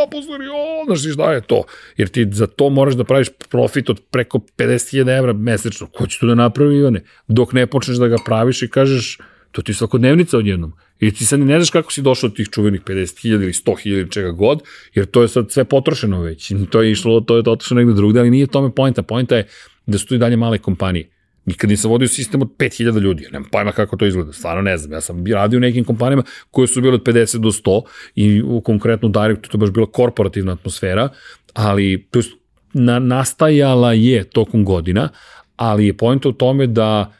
zaposlenih, 0.00 0.48
o, 0.54 0.84
znaš 0.86 1.12
šta 1.14 1.32
je 1.32 1.40
to? 1.40 1.62
Jer 1.96 2.08
ti 2.08 2.28
za 2.32 2.46
to 2.46 2.70
moraš 2.70 2.94
da 2.94 3.04
praviš 3.04 3.28
profit 3.48 3.90
od 3.90 4.00
preko 4.10 4.38
50.000 4.38 5.18
evra 5.18 5.32
mesečno. 5.32 5.86
Ko 5.86 6.06
će 6.06 6.18
to 6.18 6.26
da 6.26 6.34
napravi, 6.34 6.76
Ivane? 6.76 7.04
Dok 7.28 7.52
ne 7.52 7.66
počneš 7.66 7.96
da 7.96 8.08
ga 8.08 8.16
praviš 8.26 8.62
i 8.62 8.68
kažeš, 8.68 9.18
to 9.52 9.62
ti 9.62 9.70
je 9.70 9.76
svakodnevnica 9.76 10.38
odjednom. 10.38 10.72
I 11.00 11.14
ti 11.14 11.26
sad 11.26 11.40
ne 11.40 11.58
znaš 11.58 11.70
kako 11.70 11.92
si 11.92 12.02
došao 12.02 12.28
od 12.28 12.36
tih 12.36 12.48
čuvenih 12.50 12.80
50.000 12.80 13.34
ili 13.34 13.52
100.000 13.52 13.88
ili 13.88 14.10
čega 14.10 14.30
god, 14.30 14.62
jer 14.94 15.06
to 15.06 15.22
je 15.22 15.28
sad 15.28 15.50
sve 15.50 15.64
potrošeno 15.64 16.20
već. 16.22 16.52
To 16.70 16.82
je 16.82 16.90
išlo, 16.90 17.20
to 17.20 17.36
je 17.36 17.42
otišlo 17.46 17.76
negde 17.76 17.92
drugde, 17.92 18.20
ali 18.20 18.30
nije 18.30 18.46
tome 18.46 18.74
pojenta. 18.74 19.02
Pojenta 19.02 19.36
je 19.36 19.46
da 19.86 19.98
su 19.98 20.06
tu 20.06 20.14
i 20.14 20.18
dalje 20.18 20.36
male 20.36 20.58
kompanije. 20.58 21.08
Nikad 21.44 21.70
nisam 21.70 21.90
vodio 21.90 22.08
sistem 22.08 22.42
od 22.42 22.48
5000 22.58 23.00
ljudi, 23.00 23.22
ja 23.22 23.30
nemam 23.30 23.48
pojma 23.52 23.72
kako 23.72 23.96
to 23.96 24.06
izgleda, 24.06 24.32
stvarno 24.32 24.62
ne 24.62 24.76
znam. 24.76 24.92
Ja 24.92 25.00
sam 25.00 25.26
radio 25.26 25.56
u 25.56 25.60
nekim 25.60 25.84
kompanijama 25.84 26.22
koje 26.50 26.68
su 26.68 26.80
bile 26.80 26.94
od 26.94 27.02
50 27.02 27.38
do 27.38 27.48
100 27.48 27.82
i 28.14 28.42
u 28.42 28.60
konkretnu 28.60 29.08
Directu 29.08 29.50
to 29.50 29.58
baš 29.58 29.70
bila 29.70 29.86
korporativna 29.86 30.52
atmosfera, 30.52 31.08
ali 31.54 32.06
to 32.10 32.18
je, 32.18 32.24
na, 32.72 32.98
nastajala 32.98 33.92
je 33.92 34.24
tokom 34.24 34.64
godina, 34.64 35.08
ali 35.56 35.86
je 35.86 35.96
pojenta 35.96 36.28
u 36.28 36.32
tome 36.32 36.66
da 36.66 37.12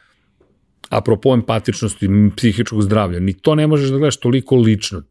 apropo 0.89 1.35
empatičnosti, 1.35 2.09
psihičkog 2.36 2.82
zdravlja, 2.82 3.20
ni 3.20 3.32
to 3.32 3.55
ne 3.55 3.66
možeš 3.66 3.90
da 3.90 3.99
gledaš 3.99 4.16
toliko 4.16 4.57
lično. 4.57 5.03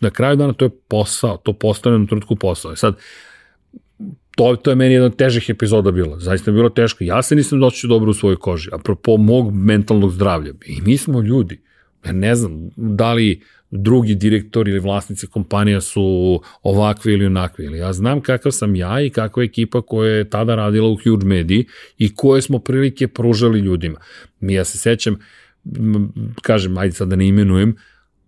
Na 0.00 0.10
kraju 0.10 0.36
dana 0.36 0.52
to 0.52 0.64
je 0.64 0.70
posao, 0.88 1.36
to 1.36 1.52
postane 1.52 1.98
na 1.98 2.06
trenutku 2.06 2.36
posao. 2.36 2.72
E 2.72 2.76
sad, 2.76 2.96
to, 4.38 4.56
to 4.56 4.70
je 4.70 4.76
meni 4.76 4.94
jedna 4.94 5.06
od 5.06 5.16
težih 5.16 5.50
epizoda 5.50 5.90
bila. 5.90 6.18
Zaista 6.18 6.50
je 6.50 6.54
bilo 6.54 6.68
teško. 6.68 7.04
Ja 7.04 7.22
se 7.22 7.34
nisam 7.34 7.60
doći 7.60 7.86
dobro 7.86 8.10
u 8.10 8.14
svojoj 8.14 8.36
koži. 8.36 8.70
Apropo 8.72 9.16
mog 9.16 9.54
mentalnog 9.54 10.12
zdravlja. 10.12 10.52
I 10.66 10.80
mi 10.80 10.96
smo 10.96 11.22
ljudi. 11.22 11.60
Ja 12.06 12.12
ne 12.12 12.34
znam 12.34 12.70
da 12.76 13.12
li 13.12 13.42
drugi 13.70 14.14
direktori 14.14 14.70
ili 14.70 14.80
vlasnici 14.80 15.26
kompanija 15.26 15.80
su 15.80 16.02
ovakvi 16.62 17.12
ili 17.12 17.26
onakvi. 17.26 17.64
Ili 17.64 17.78
ja 17.78 17.92
znam 17.92 18.20
kakav 18.20 18.52
sam 18.52 18.76
ja 18.76 19.00
i 19.00 19.10
kakva 19.10 19.42
ekipa 19.42 19.82
koja 19.82 20.12
je 20.12 20.30
tada 20.30 20.54
radila 20.54 20.88
u 20.88 20.96
Huge 21.04 21.26
Mediji 21.26 21.66
i 21.98 22.14
koje 22.14 22.42
smo 22.42 22.58
prilike 22.58 23.08
pružali 23.08 23.58
ljudima. 23.58 23.98
Mi 24.40 24.54
ja 24.54 24.64
se 24.64 24.78
sećam, 24.78 25.18
kažem, 26.42 26.78
ajde 26.78 26.94
sad 26.94 27.08
da 27.08 27.16
ne 27.16 27.28
imenujem, 27.28 27.76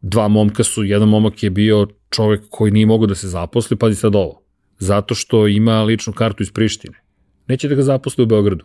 dva 0.02 0.28
momka 0.28 0.64
su, 0.64 0.84
jedan 0.84 1.08
momak 1.08 1.42
je 1.42 1.50
bio 1.50 1.86
čovek 2.10 2.40
koji 2.50 2.72
nije 2.72 2.86
mogo 2.86 3.06
da 3.06 3.14
se 3.14 3.28
zaposli, 3.28 3.76
pa 3.76 3.94
sad 3.94 4.14
ovo 4.14 4.39
zato 4.80 5.14
što 5.14 5.46
ima 5.46 5.82
ličnu 5.82 6.12
kartu 6.12 6.42
iz 6.42 6.50
Prištine. 6.52 6.98
Neće 7.46 7.68
da 7.68 7.74
ga 7.74 7.82
zaposle 7.82 8.24
u 8.24 8.26
Beogradu. 8.26 8.64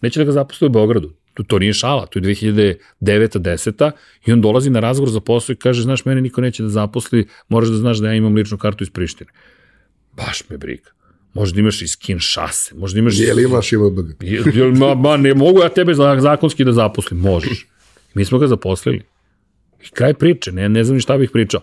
Neće 0.00 0.20
da 0.20 0.24
ga 0.24 0.32
zaposle 0.32 0.66
u 0.66 0.70
Beogradu. 0.70 1.12
To, 1.34 1.42
to 1.42 1.58
nije 1.58 1.72
šala, 1.72 2.06
to 2.06 2.18
je 2.18 2.22
2009. 2.22 2.76
10. 3.00 3.90
i 4.26 4.32
on 4.32 4.40
dolazi 4.40 4.70
na 4.70 4.80
razgovor 4.80 5.10
za 5.10 5.20
posao 5.20 5.52
i 5.52 5.56
kaže, 5.56 5.82
znaš, 5.82 6.04
mene 6.04 6.20
niko 6.20 6.40
neće 6.40 6.62
da 6.62 6.68
zaposli, 6.68 7.28
moraš 7.48 7.68
da 7.68 7.76
znaš 7.76 7.98
da 7.98 8.08
ja 8.08 8.14
imam 8.14 8.34
ličnu 8.34 8.58
kartu 8.58 8.84
iz 8.84 8.90
Prištine. 8.90 9.30
Baš 10.16 10.42
me 10.50 10.58
briga. 10.58 10.90
Možda 11.34 11.60
imaš 11.60 11.82
i 11.82 11.88
skin 11.88 12.18
šase, 12.18 12.74
možda 12.74 12.98
imaš... 12.98 13.18
Jel 13.18 13.38
imaš 13.38 13.72
IMBG? 13.72 14.22
Jel, 14.54 14.72
ma, 14.72 14.94
ma, 14.94 15.16
ne 15.16 15.34
mogu 15.34 15.60
ja 15.60 15.68
tebe 15.68 15.94
zakonski 15.94 16.64
da 16.64 16.72
zaposlim, 16.72 17.20
možeš. 17.20 17.66
Mi 18.14 18.24
smo 18.24 18.38
ga 18.38 18.46
zaposlili. 18.46 19.02
I 19.86 19.90
kraj 19.90 20.14
priče, 20.14 20.52
ne, 20.52 20.68
ne 20.68 20.84
znam 20.84 20.94
ni 20.94 21.00
šta 21.00 21.18
bih 21.18 21.30
pričao. 21.32 21.60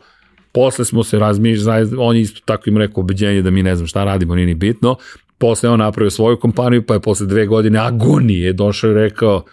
Posle 0.56 0.86
smo 0.86 1.04
se 1.04 1.20
razmišljali, 1.20 1.90
on 1.98 2.16
je 2.16 2.22
isto 2.22 2.42
tako 2.46 2.70
im 2.70 2.78
rekao 2.78 3.02
obeđenje 3.02 3.42
da 3.42 3.52
mi 3.52 3.64
ne 3.64 3.76
znam 3.76 3.88
šta 3.88 4.04
radimo, 4.04 4.36
nije 4.36 4.46
ni 4.46 4.54
bitno. 4.54 4.96
Posle 5.38 5.70
on 5.70 5.80
napravio 5.80 6.10
svoju 6.10 6.38
kompaniju, 6.38 6.84
pa 6.86 6.94
je 6.94 7.00
posle 7.00 7.28
dve 7.28 7.46
godine 7.46 7.80
agonije 7.80 8.54
došao 8.54 8.92
i 8.92 8.94
rekao, 8.94 9.44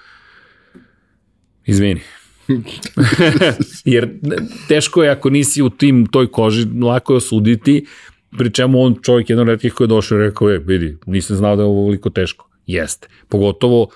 izvini, 1.67 2.01
Jer 3.85 4.09
teško 4.69 5.03
je 5.03 5.11
ako 5.11 5.31
nisi 5.31 5.63
u 5.63 5.71
tim 5.71 6.07
toj 6.07 6.31
koži, 6.31 6.67
lako 6.83 7.13
je 7.13 7.17
osuditi, 7.17 7.87
pri 8.39 8.51
čemu 8.51 8.83
on 8.83 8.97
čovjek 9.03 9.31
jedan 9.31 9.47
redkih 9.47 9.73
koji 9.73 9.85
je 9.85 9.89
došao 9.89 10.19
i 10.19 10.23
rekao, 10.23 10.51
je, 10.51 10.59
vidi, 10.59 10.97
nisam 11.07 11.37
znao 11.37 11.57
da 11.57 11.63
je 11.63 11.67
ovo 11.67 11.85
veliko 11.85 12.11
teško. 12.11 12.49
Jeste. 12.67 13.09
Pogotovo 13.29 13.89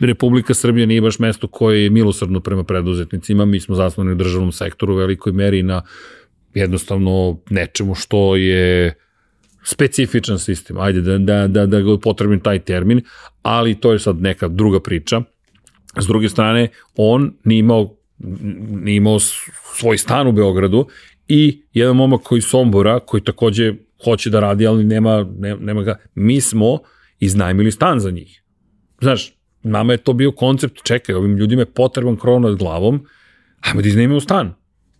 Republika 0.00 0.54
Srbija 0.54 0.86
nije 0.86 1.00
baš 1.00 1.18
mesto 1.18 1.48
koje 1.48 1.82
je 1.82 1.90
milosrdno 1.90 2.40
prema 2.40 2.64
preduzetnicima, 2.64 3.44
mi 3.44 3.60
smo 3.60 3.74
zasnovani 3.74 4.12
u 4.12 4.18
državnom 4.18 4.52
sektoru 4.52 4.94
u 4.94 4.96
velikoj 4.96 5.32
meri 5.32 5.62
na 5.62 5.82
jednostavno 6.60 7.40
nečemu 7.50 7.94
što 7.94 8.36
je 8.36 8.94
specifičan 9.64 10.38
sistem, 10.38 10.78
ajde 10.80 11.00
da, 11.00 11.18
da, 11.18 11.46
da, 11.46 11.66
da 11.66 11.80
ga 11.80 11.98
potrebim 11.98 12.40
taj 12.40 12.58
termin, 12.58 13.00
ali 13.42 13.74
to 13.74 13.92
je 13.92 13.98
sad 13.98 14.20
neka 14.20 14.48
druga 14.48 14.80
priča. 14.80 15.20
S 15.98 16.06
druge 16.06 16.28
strane, 16.28 16.68
on 16.96 17.32
nije 17.44 17.58
imao, 17.58 17.96
nije 18.70 18.96
imao 18.96 19.18
svoj 19.78 19.98
stan 19.98 20.26
u 20.26 20.32
Beogradu 20.32 20.86
i 21.28 21.62
jedan 21.72 21.96
momak 21.96 22.22
koji 22.22 22.38
iz 22.38 22.44
Sombora, 22.44 23.00
koji 23.00 23.24
takođe 23.24 23.74
hoće 24.04 24.30
da 24.30 24.40
radi, 24.40 24.66
ali 24.66 24.84
nema, 24.84 25.26
nema, 25.38 25.60
nema 25.60 25.82
ga. 25.82 25.98
Mi 26.14 26.40
smo 26.40 26.78
iznajmili 27.18 27.72
stan 27.72 28.00
za 28.00 28.10
njih. 28.10 28.42
Znaš, 29.00 29.32
nama 29.62 29.92
je 29.92 29.98
to 29.98 30.12
bio 30.12 30.32
koncept, 30.32 30.82
čekaj, 30.82 31.14
ovim 31.14 31.36
ljudima 31.36 31.62
je 31.62 31.72
potreban 31.72 32.16
krov 32.16 32.40
nad 32.40 32.56
glavom, 32.56 33.06
ajmo 33.60 33.82
da 33.82 33.88
iznajmimo 33.88 34.20
stan. 34.20 34.54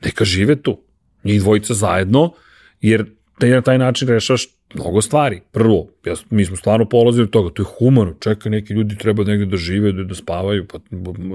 Neka 0.05 0.25
žive 0.25 0.63
tu. 0.63 0.86
Njih 1.27 1.41
dvojica 1.41 1.75
zajedno, 1.75 2.33
jer 2.81 3.05
te 3.39 3.49
na 3.49 3.61
taj 3.61 3.79
način 3.79 4.09
rešaš 4.09 4.47
mnogo 4.75 5.03
stvari. 5.03 5.41
Prvo, 5.53 5.87
ja, 6.05 6.15
mi 6.31 6.45
smo 6.45 6.57
stvarno 6.57 6.89
polazili 6.89 7.25
od 7.25 7.31
toga, 7.31 7.51
to 7.51 7.63
je 7.63 7.67
humano, 7.79 8.15
čekaj, 8.21 8.51
neki 8.51 8.73
ljudi 8.73 8.99
treba 8.99 9.25
negde 9.25 9.47
da 9.47 9.57
žive, 9.57 9.93
da, 9.93 10.05
da 10.05 10.15
spavaju, 10.15 10.67
pa 10.67 10.79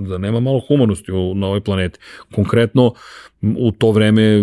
da 0.02 0.18
nema 0.18 0.40
malo 0.40 0.62
humanosti 0.68 1.12
u, 1.12 1.36
na 1.36 1.48
ovoj 1.48 1.62
planeti. 1.62 2.00
Konkretno, 2.36 2.94
u 3.42 3.72
to 3.72 3.92
vreme 3.92 4.40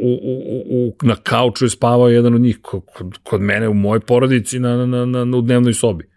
u, 0.00 0.18
u, 0.22 0.62
u, 0.70 0.94
na 1.02 1.16
kauču 1.16 1.64
je 1.64 1.70
spavao 1.70 2.08
jedan 2.08 2.34
od 2.34 2.40
njih, 2.40 2.58
kod, 2.62 2.82
kod 3.22 3.40
mene 3.40 3.68
u 3.68 3.74
mojoj 3.74 4.00
porodici 4.00 4.58
na, 4.58 4.86
na, 4.86 5.06
na, 5.06 5.24
na, 5.24 5.36
u 5.36 5.40
dnevnoj 5.40 5.74
sobi 5.74 6.15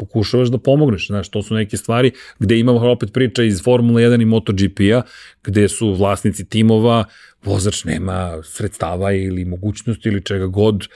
pokušavaš 0.00 0.48
da 0.48 0.58
pomogneš, 0.58 1.06
znaš, 1.06 1.28
to 1.28 1.42
su 1.42 1.54
neke 1.54 1.76
stvari 1.76 2.12
gde 2.38 2.58
imamo 2.58 2.90
opet 2.90 3.12
priča 3.12 3.42
iz 3.42 3.62
Formula 3.64 4.00
1 4.00 4.22
i 4.22 4.24
MotoGP-a, 4.24 5.02
gde 5.44 5.68
su 5.68 5.92
vlasnici 5.94 6.48
timova, 6.48 7.04
vozač 7.44 7.84
nema 7.84 8.42
sredstava 8.42 9.12
ili 9.12 9.44
mogućnosti 9.44 10.08
ili 10.08 10.24
čega 10.24 10.46
god, 10.46 10.88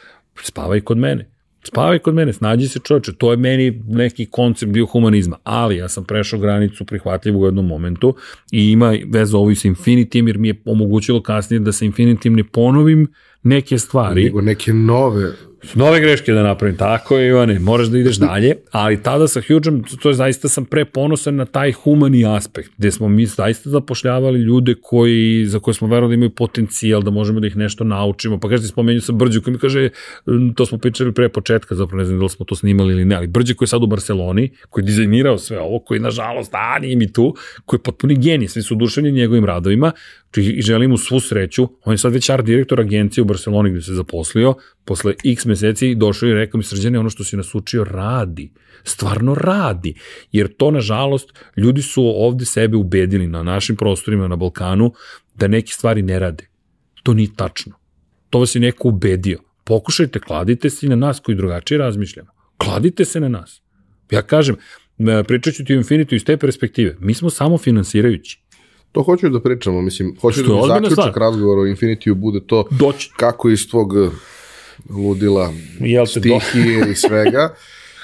spavaj 0.43 0.81
kod 0.81 0.98
mene. 0.98 1.31
Spavaj 1.66 1.98
kod 1.98 2.14
mene, 2.14 2.32
snađi 2.32 2.68
se 2.68 2.81
čoveče, 2.85 3.12
to 3.12 3.31
je 3.31 3.36
meni 3.36 3.82
neki 3.89 4.26
koncept 4.26 4.72
bio 4.72 4.86
humanizma, 4.86 5.39
ali 5.44 5.76
ja 5.76 5.89
sam 5.89 6.05
prešao 6.05 6.39
granicu 6.39 6.85
prihvatljivu 6.85 7.40
u 7.40 7.47
jednom 7.47 7.66
momentu 7.66 8.14
i 8.52 8.70
ima 8.70 8.94
veze 9.06 9.36
ovo 9.36 9.51
i 9.51 9.55
sa 9.55 9.68
Infinitim, 9.68 10.28
jer 10.28 10.39
mi 10.39 10.48
je 10.48 10.62
omogućilo 10.64 11.22
kasnije 11.22 11.60
da 11.60 11.72
sa 11.72 11.85
Infinitim 11.85 12.35
ne 12.35 12.44
ponovim 12.44 13.09
neke 13.43 13.78
stvari. 13.78 14.24
Nego 14.24 14.40
neke 14.40 14.72
nove 14.72 15.32
nove 15.74 16.01
greške 16.01 16.32
da 16.32 16.43
napravim, 16.43 16.77
tako 16.77 17.19
je 17.19 17.28
Ivane, 17.28 17.59
moraš 17.59 17.86
da 17.86 17.99
ideš 17.99 18.16
dalje, 18.16 18.57
ali 18.70 19.03
tada 19.03 19.28
sa 19.28 19.41
Hugeom, 19.41 19.85
to 20.03 20.09
je 20.09 20.15
zaista 20.15 20.49
sam 20.49 20.65
preponosan 20.65 21.36
na 21.36 21.45
taj 21.45 21.73
humani 21.73 22.27
aspekt, 22.27 22.70
gde 22.78 22.91
smo 22.91 23.09
mi 23.09 23.27
zaista 23.27 23.70
zapošljavali 23.70 24.39
ljude 24.39 24.74
koji, 24.82 25.47
za 25.47 25.59
koje 25.59 25.74
smo 25.74 25.89
verovali 25.89 26.11
da 26.11 26.15
imaju 26.15 26.31
potencijal, 26.31 27.03
da 27.03 27.11
možemo 27.11 27.41
da 27.41 27.47
ih 27.47 27.57
nešto 27.57 27.85
naučimo, 27.85 28.41
pa 28.41 28.49
kažete, 28.49 28.69
spomenju 28.69 29.01
sam 29.01 29.19
Brđu 29.19 29.43
koji 29.43 29.53
mi 29.53 29.59
kaže, 29.59 29.89
to 30.55 30.66
smo 30.66 30.78
pričali 30.78 31.12
pre 31.12 31.28
početka, 31.28 31.74
zapravo 31.74 31.99
ne 31.99 32.05
znam 32.05 32.19
da 32.19 32.24
li 32.24 32.31
smo 32.31 32.47
to 32.47 32.55
snimali 32.55 32.93
ili 32.93 33.05
ne, 33.05 33.16
ali 33.16 33.27
Brđe 33.27 33.55
koji 33.55 33.66
je 33.66 33.70
sad 33.70 33.82
u 33.82 33.86
Barceloni, 33.86 34.51
koji 34.70 34.82
je 34.82 34.86
dizajnirao 34.86 35.39
sve 35.39 35.61
ovo, 35.61 35.78
koji 35.78 36.01
nažalost, 36.01 36.55
a 36.55 36.78
nije 36.78 36.97
mi 36.97 37.12
tu, 37.12 37.35
koji 37.65 37.78
je 37.78 37.82
potpuni 37.82 38.16
genij, 38.16 38.49
svi 38.49 38.62
su 38.62 38.74
oduševljeni 38.74 39.19
njegovim 39.19 39.45
radovima, 39.45 39.93
i 40.36 40.62
želim 40.62 40.91
mu 40.91 40.99
svu 40.99 41.20
sreću, 41.20 41.69
on 41.85 41.95
je 41.95 41.99
sad 41.99 42.12
već 42.12 42.31
art 42.31 42.45
direktor 42.45 42.81
agencije 42.81 43.23
u 43.23 43.24
Barceloni 43.24 43.70
gde 43.70 43.82
se 43.82 43.95
zaposlio, 43.95 44.55
posle 44.85 45.15
x 45.24 45.44
meseci 45.44 45.94
došao 45.94 46.28
i 46.28 46.35
rekao 46.35 46.59
mi 46.59 46.65
srđane 46.65 46.98
ono 46.98 47.11
što 47.11 47.24
si 47.24 47.36
nas 47.36 47.55
učio 47.55 47.85
radi, 47.85 48.52
stvarno 48.85 49.35
radi, 49.35 49.94
jer 50.32 50.56
to 50.56 50.70
nažalost 50.70 51.32
ljudi 51.56 51.82
su 51.82 52.02
ovde 52.16 52.44
sebe 52.44 52.77
ubedili 52.77 53.27
na 53.27 53.43
našim 53.43 53.77
prostorima 53.77 54.28
na 54.28 54.36
Balkanu 54.36 54.93
da 55.35 55.48
neke 55.48 55.73
stvari 55.73 56.02
ne 56.02 56.19
rade. 56.19 56.48
To 57.02 57.15
nije 57.15 57.28
tačno. 57.36 57.73
To 58.31 58.39
vas 58.39 58.55
je 58.55 58.61
neko 58.61 58.89
ubedio. 58.89 59.39
Pokušajte, 59.65 60.20
kladite 60.20 60.70
se 60.70 60.89
na 60.89 60.97
nas 60.97 61.20
koji 61.20 61.36
drugačije 61.36 61.78
razmišljamo. 61.78 62.31
Kladite 62.59 63.05
se 63.05 63.20
na 63.20 63.28
nas. 63.28 63.62
Ja 64.11 64.23
kažem, 64.23 64.56
pričat 65.27 65.55
ću 65.55 65.65
ti 65.65 65.74
o 65.74 65.82
Infinity 65.82 66.15
iz 66.15 66.24
te 66.24 66.36
perspektive. 66.36 66.97
Mi 67.01 67.15
smo 67.15 67.31
samo 67.31 67.59
finansirajući. 67.59 68.40
To 68.93 69.02
hoću 69.02 69.28
da 69.28 69.40
pričamo, 69.43 69.82
mislim, 69.82 70.16
hoću 70.20 70.40
Što 70.44 70.66
da 70.66 70.81
mi 70.81 70.89
zaključak 70.89 71.16
razgovora 71.16 71.61
o 71.61 71.65
Infinityu 71.65 72.15
bude 72.15 72.40
to 72.47 72.69
Doći. 72.70 73.11
kako 73.16 73.51
iz 73.51 73.69
tvog 73.70 73.93
ludila, 74.90 75.52
Jel 75.80 76.06
stihije 76.06 76.90
i 76.90 76.94
svega, 76.94 77.55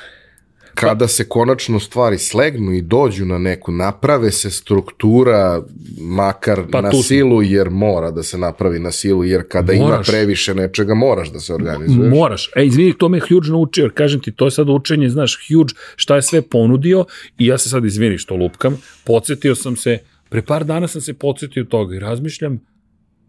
kada 0.75 1.09
se 1.09 1.29
konačno 1.29 1.81
stvari 1.81 2.19
slegnu 2.19 2.73
i 2.73 2.83
dođu 2.83 3.25
na 3.25 3.39
neku, 3.39 3.73
naprave 3.73 4.31
se 4.31 4.51
struktura, 4.51 5.63
makar 6.01 6.63
pa 6.73 6.81
na 6.81 6.91
silu, 6.93 7.43
jer 7.43 7.71
mora 7.71 8.11
da 8.11 8.23
se 8.23 8.39
napravi 8.39 8.79
na 8.79 8.93
silu, 8.93 9.25
jer 9.25 9.43
kada 9.49 9.73
moraš. 9.73 10.09
ima 10.09 10.17
previše 10.17 10.55
nečega, 10.55 10.95
moraš 10.95 11.33
da 11.33 11.41
se 11.41 11.55
organizuješ. 11.55 12.11
Moraš. 12.11 12.51
E, 12.57 12.67
izvini, 12.67 12.99
to 12.99 13.09
me 13.09 13.21
Huge 13.21 13.49
naučio, 13.49 13.83
jer 13.83 13.93
kažem 13.95 14.21
ti, 14.21 14.33
to 14.33 14.45
je 14.45 14.51
sad 14.51 14.69
učenje, 14.69 15.09
znaš, 15.09 15.39
Huge 15.49 15.75
šta 15.97 16.17
je 16.17 16.23
sve 16.23 16.43
ponudio 16.43 17.05
i 17.39 17.47
ja 17.47 17.59
se 17.59 17.69
sad 17.69 17.85
izvini 17.85 18.19
što 18.19 18.37
lupkam, 18.37 18.83
podsjetio 19.05 19.55
sam 19.55 19.77
se 19.77 19.99
Pre 20.31 20.43
par 20.43 20.65
dana 20.65 20.89
sam 20.89 21.01
se 21.01 21.15
podsjetio 21.15 21.65
toga 21.65 21.97
i 21.97 21.99
razmišljam, 21.99 22.61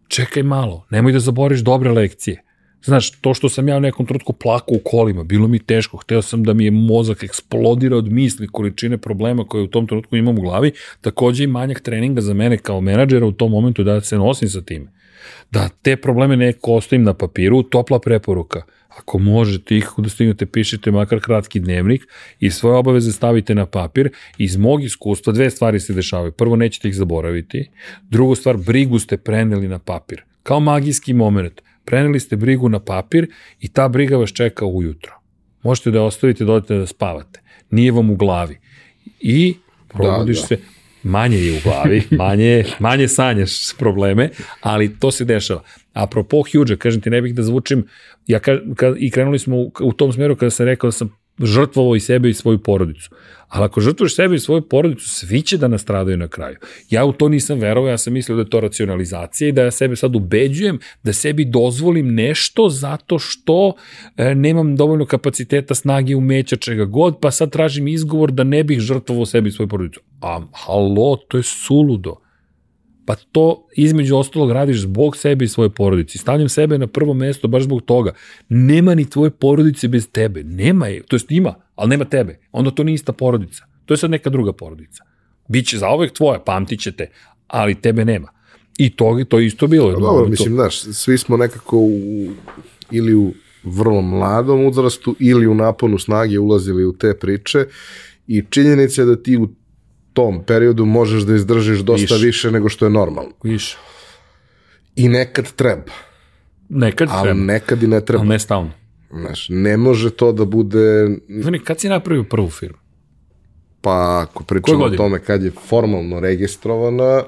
čekaj 0.07 0.43
malo, 0.43 0.85
nemoj 0.89 1.11
da 1.11 1.19
zaboriš 1.19 1.59
dobre 1.59 1.91
lekcije. 1.91 2.43
Znaš, 2.84 3.12
to 3.12 3.34
što 3.34 3.49
sam 3.49 3.68
ja 3.68 3.78
u 3.78 3.80
nekom 3.80 4.06
trutku 4.06 4.34
plakao 4.34 4.76
u 4.76 4.80
kolima, 4.86 5.24
bilo 5.24 5.48
mi 5.48 5.60
teško, 5.60 5.98
hteo 5.98 6.22
sam 6.22 6.44
da 6.44 6.53
mi 6.53 6.66
je 6.66 6.72
mozak 6.72 7.24
eksplodira 7.24 7.98
od 7.98 8.12
misli, 8.12 8.48
količine 8.48 8.98
problema 8.98 9.44
koje 9.44 9.64
u 9.64 9.68
tom 9.68 9.88
trenutku 9.88 10.16
imam 10.16 10.38
u 10.38 10.41
glavi, 10.41 10.72
takođe 11.02 11.44
i 11.44 11.48
manjak 11.48 11.80
treninga 11.82 12.22
za 12.22 12.34
mene 12.34 12.58
kao 12.58 12.82
menadžera 12.82 13.26
u 13.26 13.32
tom 13.32 13.52
momentu 13.52 13.84
da 13.84 14.02
se 14.02 14.18
nosim 14.18 14.49
sa 14.49 14.62
time. 14.62 14.86
Da 15.52 15.70
te 15.82 15.95
probleme 15.95 16.38
neko 16.38 16.74
ostavim 16.74 17.03
na 17.03 17.14
papiru, 17.14 17.64
topla 17.64 17.99
preporuka– 17.99 18.62
Ako 18.98 19.20
možete 19.20 19.78
ikako 19.78 20.02
da 20.02 20.10
stignete, 20.10 20.45
pišite 20.45 20.91
makar 20.91 21.20
kratki 21.20 21.60
dnevnik 21.60 22.08
i 22.40 22.52
svoje 22.52 22.76
obaveze 22.76 23.12
stavite 23.12 23.56
na 23.56 23.66
papir. 23.66 24.10
Iz 24.38 24.58
mog 24.58 24.84
iskustva 24.84 25.34
dve 25.34 25.49
stvari 25.49 25.80
se 25.80 25.94
dešavaju. 25.94 26.32
Prvo, 26.32 26.56
nećete 26.56 26.88
ih 26.88 26.95
zaboraviti. 26.95 27.70
Drugo 28.10 28.36
stvar, 28.36 28.58
brigu 28.58 28.99
ste 28.99 29.18
preneli 29.18 29.68
na 29.68 29.80
papir. 29.80 30.24
Kao 30.44 30.60
magijski 30.60 31.14
moment. 31.14 31.62
Preneli 31.86 32.20
ste 32.20 32.36
brigu 32.36 32.70
na 32.70 32.80
papir 32.80 33.28
i 33.60 33.68
ta 33.68 33.88
briga 33.88 34.18
vas 34.18 34.34
čeka 34.34 34.66
ujutro. 34.66 35.14
Možete 35.64 35.91
da 35.91 35.98
je 35.98 36.03
ostavite, 36.03 36.45
dodate 36.45 36.78
da 36.78 36.88
spavate. 36.88 37.41
Nije 37.70 37.91
vam 37.91 38.10
u 38.10 38.16
glavi. 38.16 38.60
I 39.20 39.56
probudiš 39.88 40.38
da, 40.38 40.41
da. 40.41 40.48
se, 40.48 40.58
manje 41.03 41.38
je 41.38 41.53
u 41.53 41.60
glavi, 41.64 42.03
manje, 42.24 42.66
manje 42.80 43.08
sanjaš 43.08 43.78
probleme, 43.78 44.30
ali 44.62 44.99
to 44.99 45.12
se 45.12 45.26
dešava. 45.26 45.64
Apropo 45.94 46.44
Huge, 46.52 46.78
kažem 46.78 47.02
ti, 47.02 47.10
ne 47.10 47.22
bih 47.22 47.36
da 47.36 47.44
zvučim, 47.44 47.88
ja 48.28 48.40
ka, 48.40 48.58
ka, 48.76 48.94
i 48.98 49.12
krenuli 49.12 49.40
smo 49.40 49.58
u, 49.58 49.72
u 49.82 49.94
tom 49.94 50.14
smeru 50.14 50.36
kada 50.36 50.49
sam 50.49 50.66
rekao 50.66 50.88
da 50.88 50.91
sam 50.91 51.20
žrtvovao 51.41 51.95
i 51.95 51.99
sebe 51.99 52.30
i 52.30 52.34
svoju 52.34 52.57
porodicu. 52.57 53.09
Ali 53.47 53.65
ako 53.65 53.81
žrtvuješ 53.81 54.15
sebe 54.15 54.35
i 54.35 54.39
svoju 54.39 54.61
porodicu, 54.61 55.09
svi 55.09 55.41
će 55.41 55.57
da 55.57 55.68
nastradaju 55.68 56.18
na 56.18 56.27
kraju. 56.27 56.55
Ja 56.89 57.05
u 57.05 57.13
to 57.13 57.30
nisam 57.30 57.59
verovao, 57.59 57.89
ja 57.89 57.97
sam 57.97 58.13
mislio 58.13 58.35
da 58.35 58.41
je 58.41 58.49
to 58.49 58.59
racionalizacija 58.59 59.47
i 59.47 59.51
da 59.51 59.63
ja 59.63 59.72
sebe 59.72 59.95
sad 59.95 60.15
ubeđujem 60.15 60.80
da 61.03 61.13
sebi 61.13 61.45
dozvolim 61.45 62.13
nešto 62.13 62.69
zato 62.69 63.19
što 63.19 63.73
e, 64.18 64.35
nemam 64.35 64.76
dovoljno 64.76 65.05
kapaciteta, 65.05 65.76
snage, 65.76 66.15
umeća, 66.15 66.55
čega 66.55 66.85
god, 66.85 67.19
pa 67.22 67.31
sad 67.31 67.51
tražim 67.51 67.88
izgovor 67.88 68.31
da 68.31 68.43
ne 68.43 68.63
bih 68.63 68.80
žrtvovao 68.80 69.26
sebe 69.26 69.49
i 69.49 69.51
svoju 69.51 69.68
porodicu. 69.68 69.99
A 70.22 70.41
halo, 70.65 71.15
to 71.27 71.38
je 71.38 71.43
suludo. 71.43 72.15
Pa 73.11 73.15
to 73.31 73.67
između 73.75 74.15
ostalog 74.15 74.51
radiš 74.51 74.81
zbog 74.81 75.17
sebe 75.17 75.45
i 75.45 75.47
svoje 75.47 75.69
porodice. 75.69 76.17
Stavljam 76.17 76.49
sebe 76.49 76.77
na 76.77 76.88
prvo 76.88 77.13
mesto 77.13 77.47
baš 77.47 77.63
zbog 77.63 77.81
toga. 77.81 78.13
Nema 78.49 78.95
ni 78.95 79.09
tvoje 79.09 79.31
porodice 79.31 79.88
bez 79.88 80.07
tebe. 80.11 80.43
Nema 80.43 80.88
je. 80.88 81.03
To 81.03 81.15
jest 81.15 81.31
ima, 81.31 81.55
ali 81.75 81.89
nema 81.89 82.05
tebe. 82.05 82.39
Onda 82.51 82.71
to 82.71 82.83
nije 82.83 82.95
ista 82.95 83.13
porodica. 83.13 83.63
To 83.85 83.93
je 83.93 83.97
sad 83.97 84.11
neka 84.11 84.29
druga 84.29 84.53
porodica. 84.53 85.03
Biće 85.47 85.77
za 85.77 85.89
uvek 85.95 86.13
tvoja, 86.13 86.39
pamtit 86.39 86.79
ćete, 86.79 87.09
ali 87.47 87.75
tebe 87.75 88.05
nema. 88.05 88.31
I 88.77 88.89
to, 88.89 89.23
to 89.29 89.39
je 89.39 89.45
isto 89.45 89.67
bilo. 89.67 89.99
Dobro, 89.99 90.27
mislim, 90.27 90.53
znaš, 90.53 90.81
svi 90.81 91.17
smo 91.17 91.38
nekako 91.38 91.77
u, 91.77 92.27
ili 92.91 93.15
u 93.15 93.33
vrlo 93.63 94.01
mladom 94.01 94.65
uzrastu 94.65 95.15
ili 95.19 95.47
u 95.47 95.55
naponu 95.55 95.99
snage 95.99 96.39
ulazili 96.39 96.85
u 96.85 96.93
te 96.93 97.17
priče 97.19 97.65
i 98.27 98.43
činjenica 98.49 99.01
je 99.01 99.05
da 99.05 99.23
ti 99.23 99.38
u 99.38 99.49
tom 100.13 100.43
periodu 100.43 100.85
možeš 100.85 101.23
da 101.23 101.35
izdržiš 101.35 101.79
dosta 101.79 102.15
više, 102.15 102.25
više 102.25 102.51
nego 102.51 102.69
što 102.69 102.85
je 102.85 102.89
normalno. 102.89 103.31
Više. 103.43 103.77
I 104.95 105.07
nekad 105.09 105.51
treba. 105.51 105.91
Nekad 106.69 107.07
ali 107.11 107.23
treba. 107.23 107.39
nekad 107.39 107.83
i 107.83 107.88
ne 107.88 108.05
treba. 108.05 108.21
Ali 108.21 108.29
ne 108.29 108.39
stavno. 108.39 108.71
Znaš, 109.11 109.45
ne 109.49 109.77
može 109.77 110.09
to 110.09 110.31
da 110.31 110.45
bude... 110.45 111.17
Zvani, 111.29 111.59
kad 111.59 111.79
si 111.79 111.89
napravio 111.89 112.23
prvu 112.23 112.49
firmu? 112.49 112.77
Pa, 113.81 114.19
ako 114.21 114.43
pričamo 114.43 114.85
o 114.85 114.89
tome 114.89 115.19
kad 115.19 115.43
je 115.43 115.51
formalno 115.69 116.19
registrovana... 116.19 117.23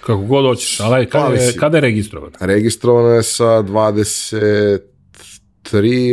Kako 0.00 0.22
god 0.22 0.44
hoćeš, 0.44 0.80
ali 0.80 1.06
kada, 1.06 1.26
pa, 1.26 1.34
je, 1.34 1.56
kada 1.56 1.76
je 1.76 1.80
registrovana? 1.80 2.36
Registrovana 2.40 3.14
je 3.14 3.22
sa 3.22 3.44
23, 3.44 4.80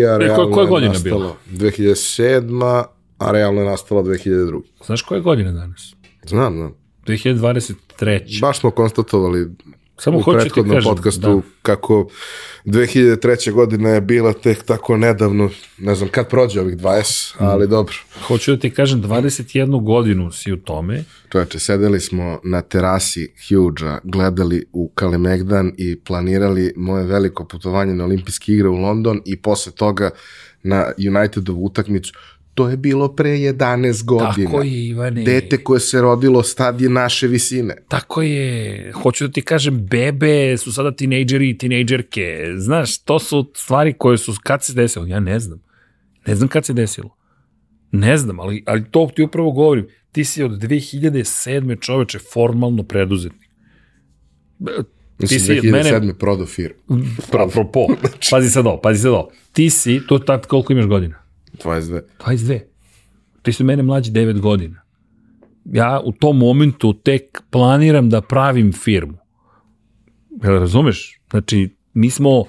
a 0.10 0.16
e, 0.16 0.18
realno 0.18 0.52
koje, 0.52 0.68
koje 0.68 0.84
je 0.84 0.90
nastala 0.90 1.36
2007, 1.52 2.84
a 3.18 3.32
realno 3.32 3.62
je 3.62 3.68
nastala 3.68 4.04
2002. 4.04 4.62
Znaš 4.86 5.02
koje 5.02 5.22
godine 5.22 5.52
danas? 5.52 5.94
Znam, 6.28 6.54
znam. 6.56 6.74
2023. 7.06 8.42
Baš 8.42 8.60
smo 8.60 8.72
konstatovali 8.72 9.48
Samo 10.00 10.18
u 10.18 10.24
prethodnom 10.24 10.76
kažem, 10.76 10.92
podcastu 10.92 11.36
da. 11.36 11.42
kako 11.62 12.08
2003. 12.66 13.52
godina 13.52 13.90
je 13.90 14.02
bila 14.02 14.34
tek 14.34 14.64
tako 14.64 14.98
nedavno, 14.98 15.50
ne 15.78 15.96
znam 15.96 16.10
kad 16.10 16.30
prođe 16.30 16.62
ovih 16.62 16.78
20, 16.78 17.36
Mm. 17.40 17.44
ali 17.44 17.68
dobro. 17.68 17.94
Hoću 18.28 18.52
da 18.52 18.60
ti 18.60 18.70
kažem, 18.70 19.02
21 19.02 19.84
godinu 19.84 20.32
si 20.32 20.52
u 20.52 20.58
tome, 20.58 21.04
Čoveče, 21.32 21.60
sedeli 21.60 22.00
smo 22.00 22.40
na 22.44 22.62
terasi 22.62 23.34
Huge-a, 23.50 24.00
gledali 24.04 24.66
u 24.74 24.92
Kalemegdan 24.96 25.72
i 25.78 26.00
planirali 26.00 26.74
moje 26.76 27.06
veliko 27.06 27.46
putovanje 27.46 27.94
na 27.94 28.04
olimpijske 28.04 28.52
igre 28.54 28.68
u 28.68 28.76
London 28.76 29.22
i 29.26 29.42
posle 29.42 29.72
toga 29.72 30.10
na 30.64 30.86
Unitedovu 31.10 31.66
utakmicu. 31.66 32.14
To 32.58 32.70
je 32.70 32.78
bilo 32.78 33.16
pre 33.16 33.30
11 33.30 34.06
godina. 34.06 34.34
Tako 34.50 34.62
je, 34.62 34.88
Ivane. 34.88 35.24
Dete 35.24 35.58
koje 35.58 35.80
se 35.80 36.02
rodilo 36.02 36.44
stad 36.44 36.82
je 36.82 36.90
naše 36.90 37.28
visine. 37.28 37.76
Tako 37.88 38.22
je. 38.22 38.92
Hoću 38.92 39.28
da 39.28 39.34
ti 39.34 39.42
kažem, 39.42 39.86
bebe 39.86 40.58
su 40.58 40.74
sada 40.74 40.92
tinejdžeri 40.92 41.50
i 41.50 41.58
tinejdžerke. 41.58 42.46
Znaš, 42.58 42.98
to 42.98 43.20
su 43.20 43.52
stvari 43.56 43.94
koje 43.94 44.18
su, 44.18 44.34
kad 44.44 44.64
se 44.64 44.74
desilo? 44.74 45.06
Ja 45.06 45.20
ne 45.20 45.40
znam. 45.40 45.60
Ne 46.28 46.36
znam 46.36 46.48
kad 46.48 46.66
se 46.66 46.74
desilo. 46.74 47.16
Ne 47.92 48.18
znam, 48.18 48.40
ali, 48.40 48.64
ali 48.66 48.84
to 48.92 49.10
ti 49.16 49.24
upravo 49.24 49.52
govorim. 49.52 49.88
Ti 50.12 50.26
si 50.26 50.44
od 50.44 50.52
2007. 50.52 51.82
čoveče 51.82 52.20
formalno 52.34 52.84
preduzetnik. 52.84 53.50
Mislim, 55.20 55.40
si 55.40 55.52
od 55.52 55.58
2007. 55.58 55.72
mene- 55.72 56.14
prodao 56.14 56.46
firmu. 56.46 56.76
Apropo, 57.48 57.88
pazi 58.32 58.50
sad 58.50 58.66
ovo, 58.68 58.82
pazi 58.82 59.02
sad 59.02 59.12
ovo. 59.12 59.30
Ti 59.54 59.70
si, 59.70 60.02
to 60.08 60.20
tad 60.20 60.46
koliko 60.46 60.74
imaš 60.74 60.86
godina? 60.86 61.27
22. 61.64 62.02
22. 62.20 62.60
Ti 63.42 63.54
od 63.54 63.64
mene 63.64 63.84
mlađi 63.84 64.12
9 64.12 64.40
godina. 64.40 64.82
Ja 65.66 66.02
u 66.04 66.12
tom 66.12 66.38
momentu 66.38 66.94
tek 66.94 67.42
planiram 67.50 68.10
da 68.10 68.22
pravim 68.22 68.74
firmu. 68.74 69.18
Jel 70.44 70.60
razumeš? 70.60 71.20
Znači, 71.30 71.70
mi 71.94 72.10
smo 72.10 72.40
uh, 72.40 72.48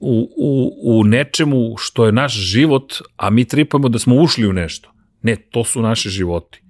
u, 0.00 0.30
u, 0.36 0.72
u 0.82 1.04
nečemu 1.04 1.74
što 1.78 2.06
je 2.06 2.12
naš 2.12 2.34
život, 2.34 2.94
a 3.16 3.30
mi 3.30 3.44
tripamo 3.44 3.88
da 3.88 3.98
smo 3.98 4.14
ušli 4.14 4.46
u 4.46 4.52
nešto. 4.52 4.92
Ne, 5.22 5.36
to 5.36 5.64
su 5.64 5.82
naši 5.82 6.08
životi. 6.08 6.62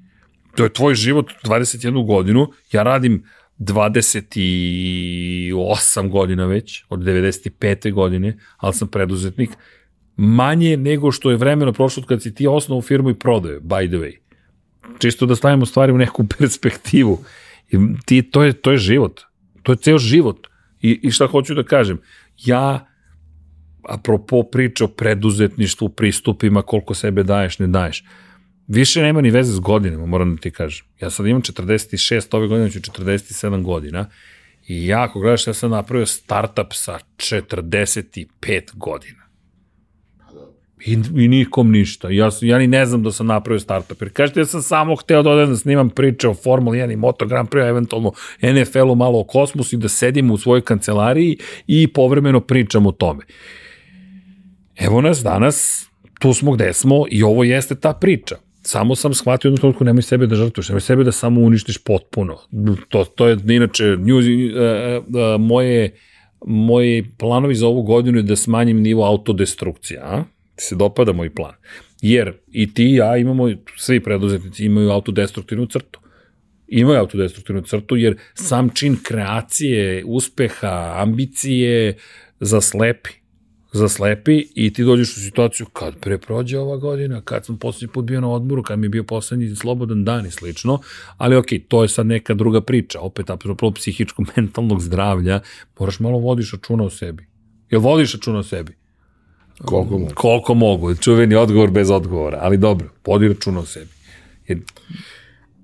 To 0.55 0.65
je 0.65 0.73
tvoj 0.73 0.95
život 0.95 1.33
21 1.45 2.07
godinu, 2.07 2.53
ja 2.73 2.83
radim 2.83 3.25
28 3.59 6.11
godina 6.11 6.47
već, 6.47 6.85
od 6.89 7.01
95. 7.01 7.93
godine, 7.93 8.39
ali 8.57 8.75
sam 8.75 8.89
preduzetnik, 8.89 9.51
manje 10.17 10.77
nego 10.77 11.13
što 11.13 11.31
je 11.31 11.37
vremena 11.37 11.73
prošlo 11.73 12.03
kad 12.03 12.23
si 12.23 12.35
ti 12.35 12.47
osnovu 12.47 12.83
firmu 12.83 13.11
i 13.11 13.15
prodaju, 13.15 13.61
by 13.61 13.89
the 13.89 13.97
way. 13.97 14.17
Čisto 14.99 15.27
da 15.27 15.37
stavimo 15.37 15.67
stvari 15.67 15.93
u 15.93 15.99
neku 15.99 16.27
perspektivu. 16.39 17.25
I 17.71 17.77
ti, 18.05 18.23
to, 18.23 18.45
je, 18.45 18.53
to 18.53 18.73
je 18.73 18.79
život. 18.79 19.21
To 19.63 19.73
je 19.73 19.77
ceo 19.77 19.99
život. 19.99 20.47
I, 20.81 21.01
I 21.03 21.11
šta 21.11 21.27
hoću 21.27 21.55
da 21.55 21.63
kažem? 21.63 21.99
Ja, 22.45 22.87
apropo 23.89 24.43
priče 24.43 24.85
o 24.85 24.89
preduzetništvu, 24.89 25.89
pristupima, 25.89 26.63
koliko 26.63 26.95
sebe 26.95 27.23
daješ, 27.23 27.59
ne 27.59 27.67
daješ, 27.67 28.05
više 28.69 29.03
nema 29.03 29.21
ni 29.21 29.31
veze 29.31 29.53
s 29.53 29.61
godinama, 29.61 30.07
moram 30.07 30.37
da 30.37 30.41
ti 30.41 30.51
kažem. 30.51 30.87
Ja 31.01 31.11
sad 31.11 31.27
imam 31.27 31.43
46, 31.43 32.37
ove 32.37 32.49
godine 32.49 32.71
ću 32.71 32.81
47 32.81 33.63
godina 33.63 34.07
i 34.67 34.87
ja, 34.87 35.03
ako 35.03 35.21
gledaš, 35.21 35.47
ja 35.47 35.55
sam 35.55 35.71
napravio 35.71 36.07
startup 36.07 36.73
sa 36.73 36.99
45 37.17 38.75
godina. 38.75 39.26
I, 40.85 40.93
I 40.93 41.29
nikom 41.29 41.71
ništa. 41.71 42.11
Ja, 42.11 42.31
ja 42.41 42.59
ni 42.59 42.67
ne 42.67 42.87
znam 42.87 43.03
da 43.03 43.13
sam 43.13 43.27
napravio 43.27 43.61
startup. 43.61 44.03
Jer 44.03 44.13
kažete, 44.13 44.41
ja 44.41 44.47
sam 44.47 44.63
samo 44.63 44.97
hteo 44.97 45.23
da 45.23 45.31
odem 45.31 45.51
da 45.51 45.57
snimam 45.57 45.91
priče 45.91 46.29
o 46.29 46.35
Formuli 46.35 46.79
1 46.79 46.93
i 46.93 46.97
Moto 46.97 47.27
Grand 47.27 47.49
Prix, 47.49 47.69
eventualno 47.69 48.13
NFL-u 48.43 48.95
malo 48.95 49.21
o 49.21 49.25
kosmosu 49.25 49.77
i 49.77 49.79
da 49.79 49.89
sedim 49.89 50.31
u 50.31 50.37
svojoj 50.39 50.61
kancelariji 50.61 51.39
i 51.67 51.87
povremeno 51.87 52.41
pričam 52.41 52.87
o 52.87 52.93
tome. 52.93 53.25
Evo 54.77 55.01
nas 55.01 55.23
danas, 55.23 55.87
tu 56.21 56.35
smo 56.35 56.53
gde 56.53 56.73
smo 56.73 57.05
i 57.11 57.23
ovo 57.23 57.45
jeste 57.45 57.75
ta 57.75 57.93
priča. 57.93 58.37
Samo 58.63 58.95
sam 58.95 59.15
shvatio 59.15 59.49
jednu 59.49 59.59
trenutku, 59.59 59.85
nemoj 59.85 60.03
sebe 60.03 60.27
da 60.27 60.37
žrtvuješ, 60.37 60.69
nemoj 60.69 60.81
sebe 60.81 61.05
da 61.05 61.13
samo 61.13 61.41
uništiš 61.41 61.79
potpuno. 61.79 62.39
To, 62.89 63.05
to 63.05 63.29
je, 63.29 63.39
inače, 63.49 63.85
news, 63.85 64.25
uh, 64.25 65.05
uh, 65.07 65.41
moje, 65.41 65.95
moji 66.47 67.05
planovi 67.19 67.55
za 67.55 67.67
ovu 67.67 67.83
godinu 67.83 68.19
je 68.19 68.23
da 68.23 68.37
smanjim 68.37 68.81
nivo 68.81 69.05
autodestrukcija, 69.05 70.03
a? 70.05 70.25
Se 70.59 70.75
dopada 70.75 71.13
moj 71.13 71.35
plan. 71.35 71.55
Jer 72.01 72.33
i 72.53 72.75
ti 72.75 72.85
i 72.85 72.95
ja 72.95 73.17
imamo, 73.17 73.51
svi 73.77 74.01
preduzetnici 74.01 74.65
imaju 74.65 74.91
autodestruktivnu 74.91 75.67
crtu 75.67 76.01
imaju 76.69 76.99
autodestruktivnu 76.99 77.63
crtu, 77.63 77.97
jer 77.97 78.17
sam 78.35 78.71
čin 78.75 78.97
kreacije, 79.03 80.05
uspeha, 80.07 80.95
ambicije 80.97 81.97
zaslepi. 82.41 83.11
Zaslepi 83.73 84.47
i 84.55 84.73
ti 84.73 84.85
dođeš 84.85 85.17
u 85.17 85.21
situaciju 85.21 85.67
kad 85.67 85.97
pre 85.97 86.19
prođe 86.19 86.59
ova 86.59 86.77
godina, 86.77 87.21
kad 87.21 87.47
sam 87.47 87.59
poslednji 87.59 87.93
put 87.93 88.05
bio 88.05 88.21
na 88.21 88.31
odmoru, 88.31 88.63
kad 88.63 88.79
mi 88.79 88.85
je 88.85 88.89
bio 88.89 89.05
poslednji 89.05 89.57
slobodan 89.57 90.05
dan 90.05 90.27
i 90.27 90.31
slično, 90.31 90.81
ali 91.17 91.37
ok, 91.37 91.47
to 91.69 91.83
je 91.83 91.89
sad 91.89 92.07
neka 92.07 92.35
druga 92.35 92.61
priča, 92.61 93.01
opet 93.01 93.31
apropo 93.31 93.71
psihičkog 93.71 94.27
mentalnog 94.37 94.81
zdravlja, 94.83 95.41
moraš 95.79 96.01
malo 96.01 96.19
vodiš 96.19 96.53
računa 96.53 96.85
o 96.85 96.91
sebi. 96.91 97.27
Jel 97.71 97.81
vodiš 97.81 98.15
računa 98.15 98.39
o 98.39 98.43
sebi? 98.43 98.73
Koliko 99.59 99.91
mogu. 99.91 100.11
Koliko 100.15 100.55
mogu, 100.55 100.95
čuveni 100.95 101.35
odgovor 101.35 101.71
bez 101.71 101.91
odgovora, 101.91 102.39
ali 102.43 102.57
dobro, 102.57 102.89
vodi 103.07 103.29
računa 103.29 103.61
o 103.61 103.65
sebi. 103.65 103.91
Jer 104.47 104.59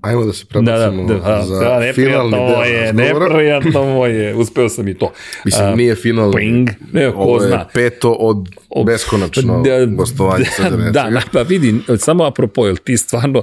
Ajmo 0.01 0.25
da 0.25 0.33
se 0.33 0.45
Da, 0.45 0.61
da, 0.61 0.65
prebacimo 0.65 1.05
da, 1.05 1.15
da, 1.17 1.43
za 1.43 1.55
da 1.55 1.93
finalni 1.95 2.31
neprijatno 2.31 2.31
deo 2.31 2.57
moje, 2.57 2.81
razgovora. 2.83 3.29
neprijatno 3.29 3.85
moje, 3.85 4.35
uspeo 4.35 4.69
sam 4.69 4.89
i 4.89 4.95
to. 4.95 5.13
Mislim, 5.45 5.67
A, 5.67 5.75
nije 5.75 5.95
final. 5.95 6.33
ping, 6.33 6.69
ne, 6.93 7.13
ko 7.13 7.19
Ovo 7.19 7.43
je 7.43 7.49
zna. 7.49 7.69
peto 7.75 8.13
od 8.13 8.49
beskonačno 8.87 9.63
gostovanje. 9.89 10.45
Da, 10.63 10.71
da, 10.71 11.11
da, 11.11 11.21
pa 11.33 11.43
vidi, 11.43 11.75
samo 11.99 12.25
apropo, 12.25 12.67
jel 12.67 12.77
ti 12.77 12.97
stvarno, 12.97 13.43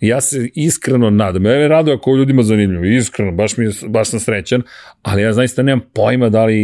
ja 0.00 0.20
se 0.20 0.48
iskreno 0.54 1.10
nadam, 1.10 1.44
ja 1.46 1.52
me 1.52 1.68
rado 1.68 1.92
ako 1.92 2.10
je 2.10 2.18
ljudima 2.18 2.42
zanimljivo, 2.42 2.84
iskreno, 2.84 3.32
baš, 3.32 3.56
mi 3.56 3.64
je, 3.64 3.70
baš 3.88 4.08
sam 4.10 4.20
srećan, 4.20 4.62
ali 5.02 5.22
ja 5.22 5.32
zaista 5.32 5.62
nemam 5.62 5.84
pojma 5.92 6.28
da 6.28 6.44
li 6.44 6.60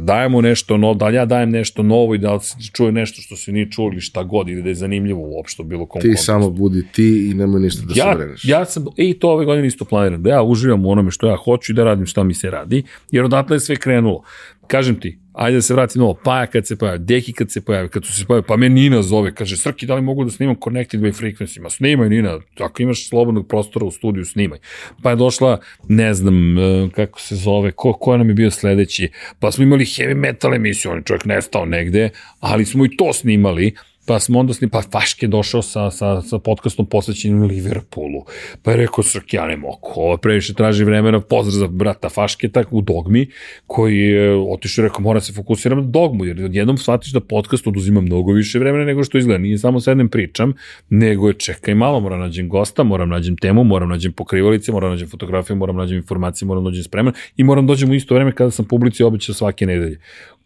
dajemo 0.00 0.40
nešto 0.40 0.76
novo, 0.76 0.94
da 0.94 1.08
li 1.08 1.16
ja 1.16 1.24
dajem 1.24 1.50
nešto 1.50 1.82
novo 1.82 2.14
i 2.14 2.18
da 2.18 2.34
li 2.34 2.40
se 2.40 2.54
čuje 2.72 2.92
nešto 2.92 3.22
što 3.22 3.36
se 3.36 3.52
nije 3.52 3.70
čuo 3.70 3.90
ili 3.92 4.00
šta 4.00 4.22
god, 4.22 4.48
ili 4.48 4.62
da 4.62 4.68
je 4.68 4.74
zanimljivo 4.74 5.20
uopšte 5.22 5.62
bilo 5.64 5.86
kom 5.86 6.00
Ti 6.00 6.06
kontekstu. 6.08 6.24
samo 6.26 6.50
budi 6.50 6.86
ti 6.92 7.30
i 7.30 7.34
nemoj 7.34 7.60
ništa 7.60 7.82
da 7.86 7.94
se 7.94 8.00
ja, 8.00 8.14
breneš. 8.16 8.44
ja 8.44 8.64
sam, 8.64 8.84
e, 8.96 9.04
i 9.08 9.14
to 9.14 9.30
ove 9.30 9.44
godine 9.44 9.66
isto 9.66 9.84
planiram, 9.84 10.22
da 10.22 10.30
ja 10.30 10.42
uživam 10.42 10.86
u 10.86 10.90
onome 10.90 11.10
što 11.10 11.26
ja 11.28 11.36
hoću 11.36 11.72
i 11.72 11.74
da 11.74 11.84
radim 11.84 12.06
šta 12.06 12.22
mi 12.22 12.34
se 12.34 12.50
radi, 12.50 12.82
jer 13.10 13.24
odatle 13.24 13.56
je 13.56 13.60
sve 13.60 13.76
krenulo. 13.76 14.22
Kažem 14.66 15.00
ti, 15.00 15.18
ajde 15.38 15.56
da 15.56 15.62
se 15.62 15.74
vratim 15.74 16.02
ovo, 16.02 16.14
Paja 16.24 16.46
kad 16.46 16.66
se 16.66 16.76
pojavi, 16.76 16.98
Deki 16.98 17.32
kad 17.32 17.50
se 17.50 17.60
pojavi, 17.60 17.88
kad 17.88 18.04
su 18.04 18.12
se 18.12 18.24
pojavi, 18.26 18.44
pa 18.48 18.56
me 18.56 18.68
Nina 18.68 19.02
zove, 19.02 19.34
kaže, 19.34 19.56
Srki, 19.56 19.86
da 19.86 19.94
li 19.94 20.02
mogu 20.02 20.24
da 20.24 20.30
snimam 20.30 20.56
Connected 20.64 21.00
by 21.00 21.12
Frequency? 21.12 21.60
Ma 21.62 21.70
snimaj 21.70 22.08
Nina, 22.08 22.38
ako 22.60 22.82
imaš 22.82 23.08
slobodnog 23.08 23.48
prostora 23.48 23.86
u 23.86 23.90
studiju, 23.90 24.24
snimaj. 24.24 24.58
Pa 25.02 25.10
je 25.10 25.16
došla, 25.16 25.60
ne 25.88 26.14
znam, 26.14 26.58
e, 26.58 26.88
kako 26.94 27.20
se 27.20 27.36
zove, 27.36 27.72
ko, 27.72 27.92
ko 27.92 28.16
nam 28.16 28.28
je 28.28 28.34
bio 28.34 28.50
sledeći, 28.50 29.10
pa 29.40 29.50
smo 29.50 29.64
imali 29.64 29.84
heavy 29.84 30.14
metal 30.14 30.54
emisiju, 30.54 30.90
on 30.90 30.98
je 30.98 31.04
čovjek 31.04 31.24
nestao 31.24 31.64
negde, 31.64 32.10
ali 32.40 32.64
smo 32.64 32.84
i 32.84 32.96
to 32.96 33.12
snimali, 33.12 33.74
Pa 34.08 34.20
smo 34.20 34.38
onda 34.38 34.54
snimali, 34.54 34.70
pa 34.72 34.98
Faške 34.98 35.26
došao 35.26 35.62
sa, 35.62 35.90
sa, 35.90 36.22
sa 36.22 36.38
podcastom 36.38 36.86
posvećenim 36.86 37.42
Liverpoolu. 37.42 38.24
Pa 38.62 38.70
je 38.70 38.76
rekao, 38.76 39.04
Srk, 39.04 39.34
ja 39.34 39.46
ne 39.46 39.56
mogu, 39.56 39.92
ovo 39.96 40.16
previše 40.16 40.54
traži 40.54 40.84
vremena, 40.84 41.20
pozdrav 41.20 41.52
za 41.52 41.66
brata 41.66 42.08
Faške, 42.08 42.48
tak 42.48 42.72
u 42.72 42.80
Dogmi, 42.80 43.26
koji 43.66 43.98
je 43.98 44.36
otišao 44.36 44.82
i 44.82 44.86
rekao, 44.86 45.00
mora 45.00 45.20
se 45.20 45.32
fokusiram 45.32 45.78
na 45.78 45.84
Dogmu, 45.84 46.24
jer 46.24 46.44
odjednom 46.44 46.78
shvatiš 46.78 47.12
da 47.12 47.20
podcast 47.20 47.66
oduzima 47.66 48.00
mnogo 48.00 48.32
više 48.32 48.58
vremena 48.58 48.84
nego 48.84 49.04
što 49.04 49.18
izgleda. 49.18 49.38
Nije 49.38 49.58
samo 49.58 49.80
sednem 49.80 50.08
pričam, 50.08 50.52
nego 50.90 51.28
je 51.28 51.34
čekaj 51.34 51.74
malo, 51.74 52.00
moram 52.00 52.20
nađem 52.20 52.48
gosta, 52.48 52.82
moram 52.82 53.08
nađem 53.08 53.36
temu, 53.36 53.64
moram 53.64 53.88
nađem 53.88 54.12
pokrivalice, 54.12 54.72
moram 54.72 54.90
nađem 54.90 55.08
fotografiju, 55.08 55.56
moram 55.56 55.76
nađem 55.76 55.96
informacije, 55.96 56.46
moram 56.46 56.64
dođem 56.64 56.84
spreman 56.84 57.12
i 57.36 57.44
moram 57.44 57.66
dođem 57.66 57.90
u 57.90 57.94
isto 57.94 58.14
vreme 58.14 58.32
kada 58.32 58.50
sam 58.50 58.64
publici 58.64 59.02
običao 59.02 59.34
svake 59.34 59.66
nedelje. 59.66 60.00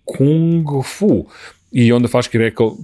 Kung 0.04 0.66
fu. 0.84 1.26
I 1.72 1.92
onda 1.92 2.08
Faški 2.08 2.38
rekao, 2.38 2.76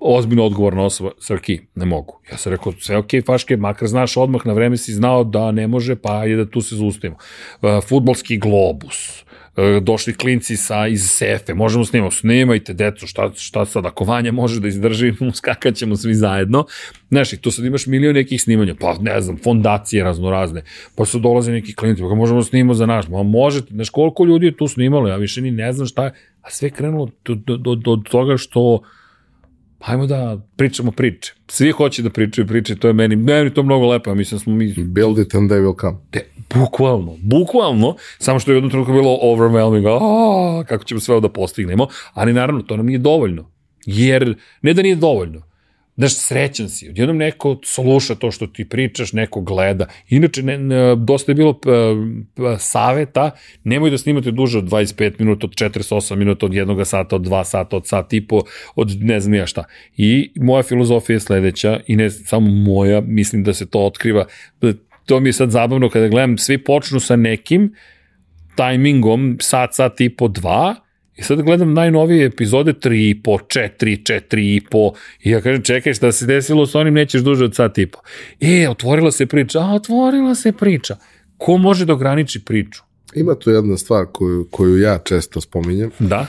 ozbiljno 0.00 0.44
odgovorna 0.44 0.82
osoba, 0.82 1.10
Srki, 1.18 1.60
ne 1.74 1.86
mogu. 1.86 2.20
Ja 2.32 2.36
sam 2.36 2.52
rekao, 2.52 2.72
sve 2.72 2.96
ok, 2.96 3.10
Faške, 3.26 3.56
makar 3.56 3.88
znaš 3.88 4.16
odmah, 4.16 4.46
na 4.46 4.52
vreme 4.52 4.76
si 4.76 4.92
znao 4.92 5.24
da 5.24 5.52
ne 5.52 5.66
može, 5.66 5.96
pa 5.96 6.24
je 6.24 6.36
da 6.36 6.50
tu 6.50 6.62
se 6.62 6.76
zaustavimo. 6.76 7.16
Uh, 7.62 7.84
futbolski 7.88 8.38
globus, 8.38 9.22
uh, 9.22 9.82
došli 9.82 10.14
klinci 10.14 10.56
sa, 10.56 10.86
iz 10.86 11.10
Sefe, 11.10 11.54
možemo 11.54 11.84
snimati, 11.84 12.16
snimajte, 12.16 12.72
deco, 12.72 13.06
šta, 13.06 13.30
šta 13.36 13.64
sad, 13.64 13.86
ako 13.86 14.04
Vanja 14.04 14.32
može 14.32 14.60
da 14.60 14.68
izdrži, 14.68 15.12
skakat 15.34 15.74
ćemo 15.74 15.96
svi 15.96 16.14
zajedno. 16.14 16.64
Znaš, 17.10 17.30
tu 17.40 17.50
sad 17.50 17.64
imaš 17.64 17.86
milion 17.86 18.14
nekih 18.14 18.42
snimanja, 18.42 18.74
pa 18.80 18.96
ne 19.00 19.20
znam, 19.20 19.36
fondacije 19.44 20.04
raznorazne, 20.04 20.62
pa 20.96 21.04
su 21.04 21.18
dolaze 21.18 21.52
neki 21.52 21.74
klinci, 21.74 22.02
pa 22.02 22.14
možemo 22.14 22.42
snimati 22.42 22.78
za 22.78 22.86
naš, 22.86 23.08
ma 23.08 23.22
možete, 23.22 23.74
znaš 23.74 23.88
koliko 23.90 24.24
ljudi 24.24 24.46
je 24.46 24.56
tu 24.56 24.68
snimalo, 24.68 25.08
ja 25.08 25.16
više 25.16 25.40
ni 25.40 25.50
ne 25.50 25.72
znam 25.72 25.86
šta 25.86 26.04
je, 26.04 26.12
a 26.42 26.50
sve 26.50 26.70
krenulo 26.70 27.10
do, 27.24 27.34
do, 27.34 27.56
do, 27.56 27.74
do 27.74 28.02
toga 28.10 28.36
što 28.36 28.80
Hajmo 29.80 30.06
da 30.06 30.40
pričamo 30.56 30.92
priče. 30.92 31.34
Svi 31.48 31.70
hoće 31.70 32.02
da 32.02 32.10
pričaju 32.10 32.46
priče, 32.46 32.76
to 32.76 32.88
je 32.88 32.94
meni, 32.94 33.16
meni 33.16 33.54
to 33.54 33.62
mnogo 33.62 33.86
lepo, 33.86 34.14
mislim 34.14 34.38
da 34.38 34.42
smo 34.42 34.54
mi... 34.54 34.74
Build 34.74 35.18
it 35.18 35.34
and 35.34 35.50
they 35.50 35.60
will 35.60 35.80
come. 35.80 35.96
Te, 36.10 36.26
bukvalno, 36.54 37.16
bukvalno, 37.22 37.96
samo 38.18 38.38
što 38.38 38.50
je 38.50 38.54
u 38.54 38.56
jednom 38.56 38.70
trenutku 38.70 38.92
bilo 38.92 39.18
overwhelming, 39.22 39.86
a, 39.86 40.64
kako 40.64 40.84
ćemo 40.84 41.00
sve 41.00 41.14
ovo 41.14 41.20
da 41.20 41.28
postignemo, 41.28 41.86
ali 42.12 42.32
naravno, 42.32 42.62
to 42.62 42.76
nam 42.76 42.86
nije 42.86 42.98
dovoljno. 42.98 43.50
Jer, 43.86 44.34
ne 44.62 44.74
da 44.74 44.82
nije 44.82 44.96
dovoljno, 44.96 45.42
Znaš, 46.00 46.14
srećan 46.14 46.68
si. 46.68 46.88
Odjednom 46.88 47.16
neko 47.16 47.60
sluša 47.64 48.14
to 48.14 48.30
što 48.30 48.46
ti 48.46 48.68
pričaš, 48.68 49.12
neko 49.12 49.40
gleda. 49.40 49.86
Inače, 50.08 50.42
ne, 50.42 50.58
ne, 50.58 50.96
dosta 50.96 51.32
je 51.32 51.36
bilo 51.36 51.52
p, 51.52 51.70
p, 52.34 52.42
saveta, 52.58 53.30
nemoj 53.64 53.90
da 53.90 53.98
snimate 53.98 54.30
duže 54.30 54.58
od 54.58 54.64
25 54.64 55.12
minuta, 55.18 55.46
od 55.46 55.52
48 55.52 56.16
minuta, 56.16 56.46
od 56.46 56.54
jednog 56.54 56.86
sata, 56.86 57.16
od 57.16 57.22
dva 57.22 57.44
sata, 57.44 57.76
od 57.76 57.86
sat 57.86 58.12
i 58.12 58.26
po, 58.26 58.40
od 58.74 58.96
ne 59.00 59.20
znam 59.20 59.34
ja 59.34 59.46
šta. 59.46 59.64
I 59.96 60.32
moja 60.36 60.62
filozofija 60.62 61.16
je 61.16 61.20
sledeća, 61.20 61.80
i 61.86 61.96
ne 61.96 62.10
samo 62.10 62.50
moja, 62.50 63.00
mislim 63.00 63.44
da 63.44 63.54
se 63.54 63.70
to 63.70 63.86
otkriva. 63.86 64.26
To 65.06 65.20
mi 65.20 65.28
je 65.28 65.32
sad 65.32 65.50
zabavno 65.50 65.88
kada 65.88 66.08
gledam, 66.08 66.38
svi 66.38 66.64
počnu 66.64 67.00
sa 67.00 67.16
nekim 67.16 67.74
tajmingom, 68.56 69.36
sat, 69.40 69.74
sat 69.74 70.00
i 70.00 70.08
po, 70.16 70.28
dva, 70.28 70.74
I 71.20 71.22
sad 71.22 71.42
gledam 71.42 71.72
najnovije 71.74 72.26
epizode 72.26 72.72
3 72.72 73.10
i 73.10 73.22
po, 73.22 73.30
4, 73.30 73.70
4 73.80 74.56
i 74.56 74.60
po. 74.70 74.92
I 75.22 75.30
ja 75.30 75.40
kažem, 75.40 75.62
čekaj, 75.62 75.94
šta 75.94 76.12
se 76.12 76.26
desilo 76.26 76.66
s 76.66 76.74
onim, 76.74 76.94
nećeš 76.94 77.22
duže 77.22 77.44
od 77.44 77.54
sat 77.54 77.78
i 77.78 77.86
po. 77.86 77.98
E, 78.40 78.68
otvorila 78.68 79.10
se 79.10 79.26
priča. 79.26 79.60
A, 79.60 79.74
otvorila 79.74 80.34
se 80.34 80.52
priča. 80.52 80.96
Ko 81.36 81.56
može 81.56 81.84
da 81.86 81.92
ograniči 81.92 82.44
priču? 82.44 82.82
Ima 83.14 83.34
tu 83.34 83.50
jedna 83.50 83.76
stvar 83.76 84.06
koju, 84.12 84.48
koju 84.50 84.78
ja 84.78 84.98
često 84.98 85.40
spominjem, 85.40 85.90
Da. 85.98 86.26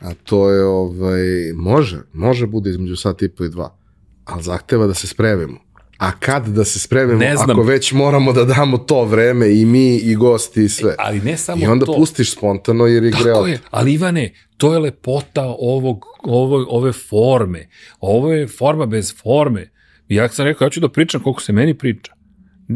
a 0.00 0.14
to 0.24 0.50
je, 0.50 0.64
ovaj, 0.64 1.52
može, 1.54 1.98
može 2.12 2.46
bude 2.46 2.70
između 2.70 2.96
sat 2.96 3.22
i 3.22 3.28
po 3.28 3.44
i 3.44 3.48
dva, 3.48 3.76
ali 4.24 4.42
zahteva 4.42 4.86
da 4.86 4.94
se 4.94 5.06
spremimo. 5.06 5.58
A 5.98 6.10
kad 6.12 6.46
da 6.46 6.64
se 6.64 6.78
spremimo, 6.78 7.18
Ne 7.18 7.36
znam. 7.36 7.50
ako 7.50 7.62
već 7.62 7.92
moramo 7.92 8.32
da 8.32 8.44
damo 8.44 8.78
to 8.78 9.04
vreme 9.04 9.52
i 9.52 9.64
mi 9.64 9.96
i 9.96 10.14
gosti 10.14 10.64
i 10.64 10.68
sve. 10.68 10.94
Ali 10.98 11.20
ne 11.20 11.36
samo 11.36 11.64
I 11.64 11.66
onda 11.66 11.86
to. 11.86 11.94
pustiš 11.94 12.32
spontano 12.32 12.86
jer 12.86 13.04
je 13.04 13.10
Tako 13.10 13.24
greo. 13.24 13.46
je, 13.46 13.58
ali 13.70 13.92
Ivane, 13.92 14.32
to 14.56 14.72
je 14.72 14.78
lepota 14.78 15.54
ovog, 15.58 16.04
ovog, 16.22 16.66
ove 16.68 16.92
forme. 16.92 17.68
Ovo 18.00 18.32
je 18.32 18.46
forma 18.48 18.86
bez 18.86 19.14
forme. 19.16 19.70
Ja 20.08 20.28
sam 20.28 20.44
rekao, 20.44 20.66
ja 20.66 20.70
ću 20.70 20.80
da 20.80 20.88
pričam 20.88 21.22
koliko 21.22 21.42
se 21.42 21.52
meni 21.52 21.74
priča. 21.74 22.12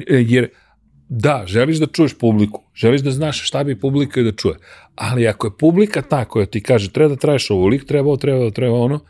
E, 0.08 0.16
Jer, 0.18 0.48
da, 1.08 1.44
želiš 1.46 1.76
da 1.76 1.86
čuješ 1.86 2.14
publiku, 2.14 2.62
želiš 2.74 3.00
da 3.00 3.10
znaš 3.10 3.46
šta 3.46 3.64
bi 3.64 3.80
publika 3.80 4.22
da 4.22 4.32
čuje, 4.32 4.54
ali 4.94 5.28
ako 5.28 5.46
je 5.46 5.56
publika 5.58 6.02
ta 6.02 6.24
koja 6.24 6.46
ti 6.46 6.62
kaže 6.62 6.90
treba 6.90 7.08
da 7.08 7.16
traješ 7.16 7.50
ovo, 7.50 7.66
lik 7.66 7.84
treba 7.84 8.08
ovo, 8.08 8.16
treba 8.16 8.38
ovo, 8.38 8.50
treba 8.50 8.76
ono, 8.76 9.00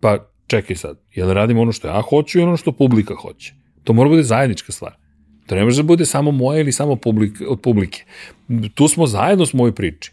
pa 0.00 0.30
čekaj 0.46 0.76
sad, 0.76 1.00
jel 1.14 1.32
radimo 1.32 1.62
ono 1.62 1.72
što 1.72 1.88
ja 1.88 2.00
hoću 2.00 2.38
i 2.38 2.42
ono 2.42 2.56
što 2.56 2.72
publika 2.72 3.14
hoće. 3.14 3.54
To 3.84 3.92
mora 3.92 4.08
bude 4.08 4.22
zajednička 4.22 4.72
stvar. 4.72 4.96
To 5.46 5.54
ne 5.54 5.64
može 5.64 5.82
da 5.82 5.86
bude 5.86 6.06
samo 6.06 6.30
moje 6.30 6.60
ili 6.60 6.72
samo 6.72 6.96
publike, 6.96 7.46
od 7.46 7.60
publike. 7.60 8.04
Tu 8.74 8.88
smo 8.88 9.06
zajedno 9.06 9.46
s 9.46 9.52
mojoj 9.52 9.74
priči. 9.74 10.12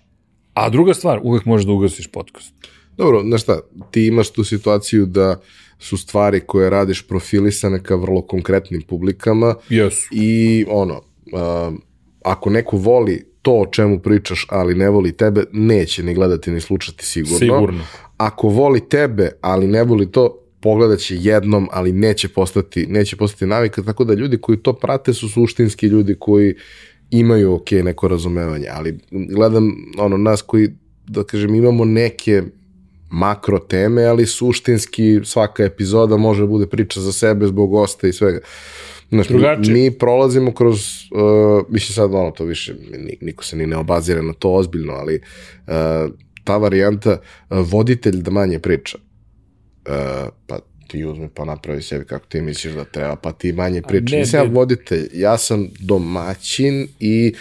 A 0.54 0.70
druga 0.70 0.94
stvar, 0.94 1.20
uvek 1.24 1.46
možeš 1.46 1.66
da 1.66 1.72
ugasiš 1.72 2.08
podcast. 2.08 2.54
Dobro, 2.98 3.22
znaš 3.24 3.42
šta, 3.42 3.60
ti 3.92 4.06
imaš 4.08 4.30
tu 4.30 4.44
situaciju 4.44 5.06
da 5.06 5.40
su 5.80 5.98
stvari 5.98 6.40
koje 6.40 6.70
radiš 6.70 7.08
profilisane 7.08 7.84
ka 7.84 7.96
vrlo 7.96 8.22
konkretnim 8.22 8.82
publikama 8.82 9.56
Jesu. 9.70 10.08
i 10.12 10.66
ono, 10.70 10.94
uh, 10.94 11.74
ako 12.24 12.50
neko 12.50 12.78
voli 12.78 13.26
to 13.42 13.52
o 13.52 13.66
čemu 13.66 14.00
pričaš, 14.00 14.46
ali 14.50 14.76
ne 14.76 14.90
voli 14.90 15.18
tebe, 15.18 15.44
neće 15.52 16.04
ni 16.04 16.14
gledati 16.14 16.52
ni 16.52 16.62
slušati 16.62 17.06
sigurno. 17.06 17.38
Sigurno. 17.38 17.84
Ako 18.22 18.48
voli 18.48 18.90
tebe, 18.90 19.32
ali 19.42 19.68
ne 19.68 19.84
voli 19.84 20.12
to, 20.12 20.38
pogledat 20.60 21.00
će 21.00 21.16
jednom, 21.18 21.68
ali 21.72 21.92
neće 21.92 22.30
postati, 22.30 22.88
neće 22.88 23.16
postati 23.16 23.46
navika, 23.46 23.82
tako 23.84 24.04
da 24.04 24.14
ljudi 24.14 24.38
koji 24.38 24.58
to 24.58 24.74
prate 24.74 25.14
su 25.14 25.30
suštinski 25.30 25.88
ljudi 25.88 26.16
koji 26.20 26.56
imaju 27.12 27.54
ok 27.54 27.72
neko 27.72 28.08
razumevanje, 28.08 28.68
ali 28.72 29.00
gledam 29.12 29.72
ono 29.98 30.18
nas 30.18 30.42
koji, 30.42 30.70
da 31.08 31.24
kažem, 31.24 31.56
imamo 31.56 31.86
neke 31.86 32.44
makro 33.10 33.60
teme, 33.60 34.04
ali 34.06 34.26
suštinski 34.26 35.20
svaka 35.24 35.64
epizoda 35.64 36.18
može 36.18 36.42
da 36.42 36.48
bude 36.48 36.68
priča 36.68 37.02
za 37.02 37.12
sebe 37.12 37.48
zbog 37.48 37.70
gosta 37.70 38.08
i 38.08 38.14
svega. 38.14 38.40
Znaš, 39.10 39.30
mi, 39.30 39.34
Drugačije. 39.40 39.74
mi 39.74 39.92
prolazimo 39.92 40.54
kroz, 40.54 40.80
uh, 41.12 41.66
mislim 41.70 41.94
sad 41.94 42.14
ono 42.14 42.32
to 42.32 42.44
više, 42.46 42.76
ni- 42.98 43.18
niko 43.22 43.44
se 43.44 43.56
ni 43.56 43.68
ne 43.68 43.78
obazira 43.78 44.22
na 44.22 44.34
to 44.34 44.54
ozbiljno, 44.54 44.94
ali 44.94 45.22
uh, 45.68 45.74
ta 46.52 46.58
varijanta 46.58 47.12
uh, 47.12 47.58
voditelj 47.72 48.16
da 48.22 48.32
manje 48.32 48.60
priča. 48.60 48.98
Uh, 48.98 49.94
pa 50.48 50.60
ti 50.88 51.06
uzmi 51.06 51.30
pa 51.34 51.46
napravi 51.46 51.82
sebi 51.82 52.06
kako 52.06 52.26
ti 52.26 52.42
misliš 52.42 52.74
da 52.74 52.84
treba, 52.84 53.16
pa 53.16 53.32
ti 53.32 53.54
manje 53.54 53.82
priča. 53.82 54.16
Nisam 54.16 54.40
ja 54.40 54.52
voditelj, 54.52 55.10
ja 55.14 55.38
sam 55.38 55.68
domaćin 55.80 56.88
i 57.00 57.34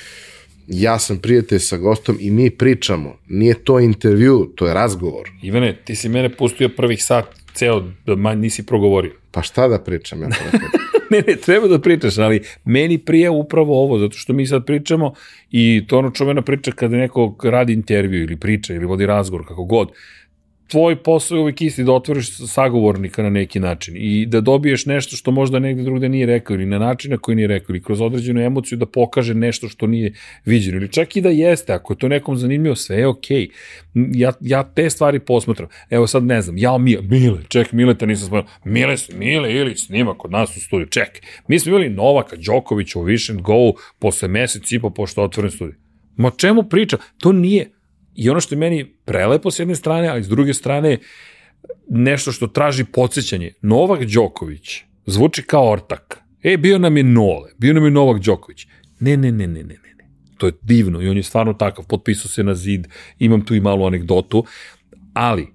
ja 0.66 0.98
sam 0.98 1.18
prijatelj 1.18 1.58
sa 1.58 1.76
gostom 1.76 2.16
i 2.20 2.30
mi 2.30 2.50
pričamo. 2.50 3.16
Nije 3.28 3.54
to 3.64 3.80
intervju, 3.80 4.52
to 4.56 4.66
je 4.66 4.74
razgovor. 4.74 5.30
Ivane, 5.42 5.76
ti 5.84 5.94
si 5.94 6.08
mene 6.08 6.36
pustio 6.36 6.68
prvih 6.76 7.04
sat, 7.04 7.26
ceo, 7.54 7.82
da 8.06 8.34
nisi 8.34 8.66
progovorio. 8.66 9.12
Pa 9.30 9.42
šta 9.42 9.68
da 9.68 9.78
pričam 9.78 10.22
ja 10.22 10.28
ponekad? 10.28 10.70
ne, 11.12 11.22
ne, 11.26 11.36
treba 11.36 11.68
da 11.68 11.78
pričaš, 11.78 12.18
ali 12.18 12.42
meni 12.64 12.98
prije 12.98 13.30
upravo 13.30 13.82
ovo, 13.82 13.98
zato 13.98 14.16
što 14.16 14.32
mi 14.32 14.46
sad 14.46 14.66
pričamo 14.66 15.12
i 15.50 15.84
to 15.86 15.98
ono 15.98 16.10
čuvena 16.10 16.42
priča 16.42 16.72
kada 16.72 16.96
neko 16.96 17.36
radi 17.44 17.72
intervju 17.72 18.22
ili 18.22 18.36
priča 18.36 18.74
ili 18.74 18.86
vodi 18.86 19.06
razgovor, 19.06 19.46
kako 19.46 19.64
god. 19.64 19.92
Tvoj 20.70 21.02
posao 21.02 21.36
je 21.36 21.40
uvijek 21.40 21.62
isti 21.62 21.84
da 21.84 21.92
otvoriš 21.92 22.36
sagovornika 22.36 23.22
na 23.22 23.30
neki 23.30 23.60
način 23.60 23.94
i 23.98 24.26
da 24.26 24.40
dobiješ 24.40 24.86
nešto 24.86 25.16
što 25.16 25.30
možda 25.30 25.58
negde 25.58 25.82
drugde 25.82 26.08
nije 26.08 26.26
rekao 26.26 26.54
ili 26.54 26.66
na 26.66 26.78
način 26.78 27.10
na 27.10 27.18
koji 27.18 27.36
nije 27.36 27.48
rekao 27.48 27.72
ili 27.72 27.82
kroz 27.82 28.00
određenu 28.00 28.40
emociju 28.40 28.78
da 28.78 28.86
pokaže 28.86 29.34
nešto 29.34 29.68
što 29.68 29.86
nije 29.86 30.12
viđeno 30.44 30.76
ili 30.76 30.88
čak 30.88 31.16
i 31.16 31.20
da 31.20 31.28
jeste, 31.28 31.72
ako 31.72 31.92
je 31.92 31.98
to 31.98 32.08
nekom 32.08 32.36
zanimljivo, 32.36 32.76
sve 32.76 32.96
je 32.96 33.06
okej. 33.06 33.48
Ja, 33.94 34.32
ja 34.40 34.62
te 34.74 34.90
stvari 34.90 35.20
posmatram. 35.20 35.68
Evo 35.90 36.06
sad 36.06 36.24
ne 36.24 36.42
znam, 36.42 36.58
ja 36.58 36.78
Mile, 36.78 37.02
Mile, 37.02 37.38
ček, 37.48 37.72
Mileta 37.72 38.06
nisam 38.06 38.26
spomenuo. 38.26 38.50
Mile, 38.64 38.96
Mile 39.14 39.52
Ilić 39.52 39.86
snima 39.86 40.14
kod 40.18 40.30
nas 40.30 40.56
u 40.56 40.60
studiju, 40.60 40.86
ček. 40.86 41.22
Mi 41.48 41.58
smo 41.58 41.70
imali 41.70 41.88
Novaka 41.88 42.36
Đokovića 42.36 42.98
u 42.98 43.02
Vision 43.02 43.42
Go 43.42 43.72
posle 43.98 44.28
mesec 44.28 44.72
i 44.72 44.78
po 44.78 44.90
pošto 44.90 45.22
otvoren 45.22 45.50
studiju. 45.50 45.76
Ma 46.16 46.30
čemu 46.30 46.62
priča? 46.62 46.96
To 47.18 47.32
nije. 47.32 47.79
I 48.20 48.30
ono 48.30 48.40
što 48.40 48.54
je 48.54 48.58
meni 48.58 48.84
prelepo 49.04 49.50
s 49.50 49.58
jedne 49.58 49.74
strane, 49.74 50.08
ali 50.08 50.22
s 50.22 50.28
druge 50.28 50.54
strane 50.54 50.98
nešto 51.88 52.32
što 52.32 52.46
traži 52.46 52.84
podsjećanje. 52.84 53.52
Novak 53.62 54.04
Đoković 54.04 54.82
zvuči 55.06 55.42
kao 55.42 55.70
ortak. 55.70 56.18
E, 56.42 56.56
bio 56.56 56.78
nam 56.78 56.96
je 56.96 57.02
Nole, 57.02 57.50
bio 57.58 57.74
nam 57.74 57.84
je 57.84 57.90
Novak 57.90 58.22
Đoković. 58.22 58.66
Ne, 59.00 59.16
ne, 59.16 59.32
ne, 59.32 59.46
ne, 59.46 59.62
ne, 59.62 59.74
ne. 59.74 60.08
To 60.38 60.46
je 60.46 60.52
divno 60.62 61.02
i 61.02 61.08
on 61.08 61.16
je 61.16 61.22
stvarno 61.22 61.52
takav, 61.52 61.86
potpisao 61.88 62.28
se 62.28 62.44
na 62.44 62.54
zid, 62.54 62.88
imam 63.18 63.44
tu 63.44 63.54
i 63.54 63.60
malu 63.60 63.86
anegdotu, 63.86 64.44
ali 65.14 65.48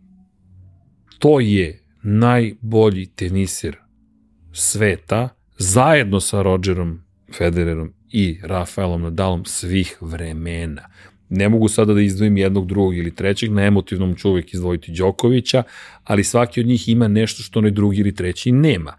to 1.19 1.39
je 1.39 1.83
najbolji 2.03 3.05
tenisir 3.05 3.77
sveta 4.53 5.29
zajedno 5.57 6.19
sa 6.19 6.41
Rogerom 6.41 7.01
Federerom 7.37 7.93
i 8.11 8.39
Rafaelom 8.43 9.01
Nadalom 9.01 9.45
svih 9.45 9.97
vremena. 10.01 10.89
Ne 11.29 11.49
mogu 11.49 11.67
sada 11.67 11.93
da 11.93 12.01
izdvojim 12.01 12.37
jednog, 12.37 12.67
drugog 12.67 12.97
ili 12.97 13.15
trećeg, 13.15 13.51
na 13.51 13.63
emotivnom 13.63 14.15
ću 14.15 14.29
uvek 14.29 14.53
izdvojiti 14.53 14.91
Đokovića, 14.91 15.63
ali 16.03 16.23
svaki 16.23 16.59
od 16.59 16.65
njih 16.65 16.89
ima 16.89 17.07
nešto 17.07 17.43
što 17.43 17.59
onaj 17.59 17.71
drugi 17.71 17.97
ili 17.97 18.15
treći 18.15 18.51
nema. 18.51 18.93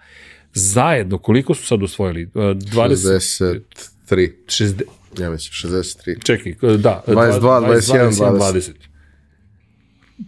Zajedno, 0.55 1.19
koliko 1.19 1.55
su 1.55 1.67
sad 1.67 1.83
osvojili? 1.83 2.23
E, 2.23 2.27
20, 2.39 3.61
63, 4.09 4.31
60, 4.47 4.83
ja 5.19 5.31
mislim, 5.31 5.73
63. 5.73 6.25
čekaj, 6.25 6.55
da. 6.77 7.03
22, 7.07 7.41
21, 7.41 8.11
20. 8.11 8.71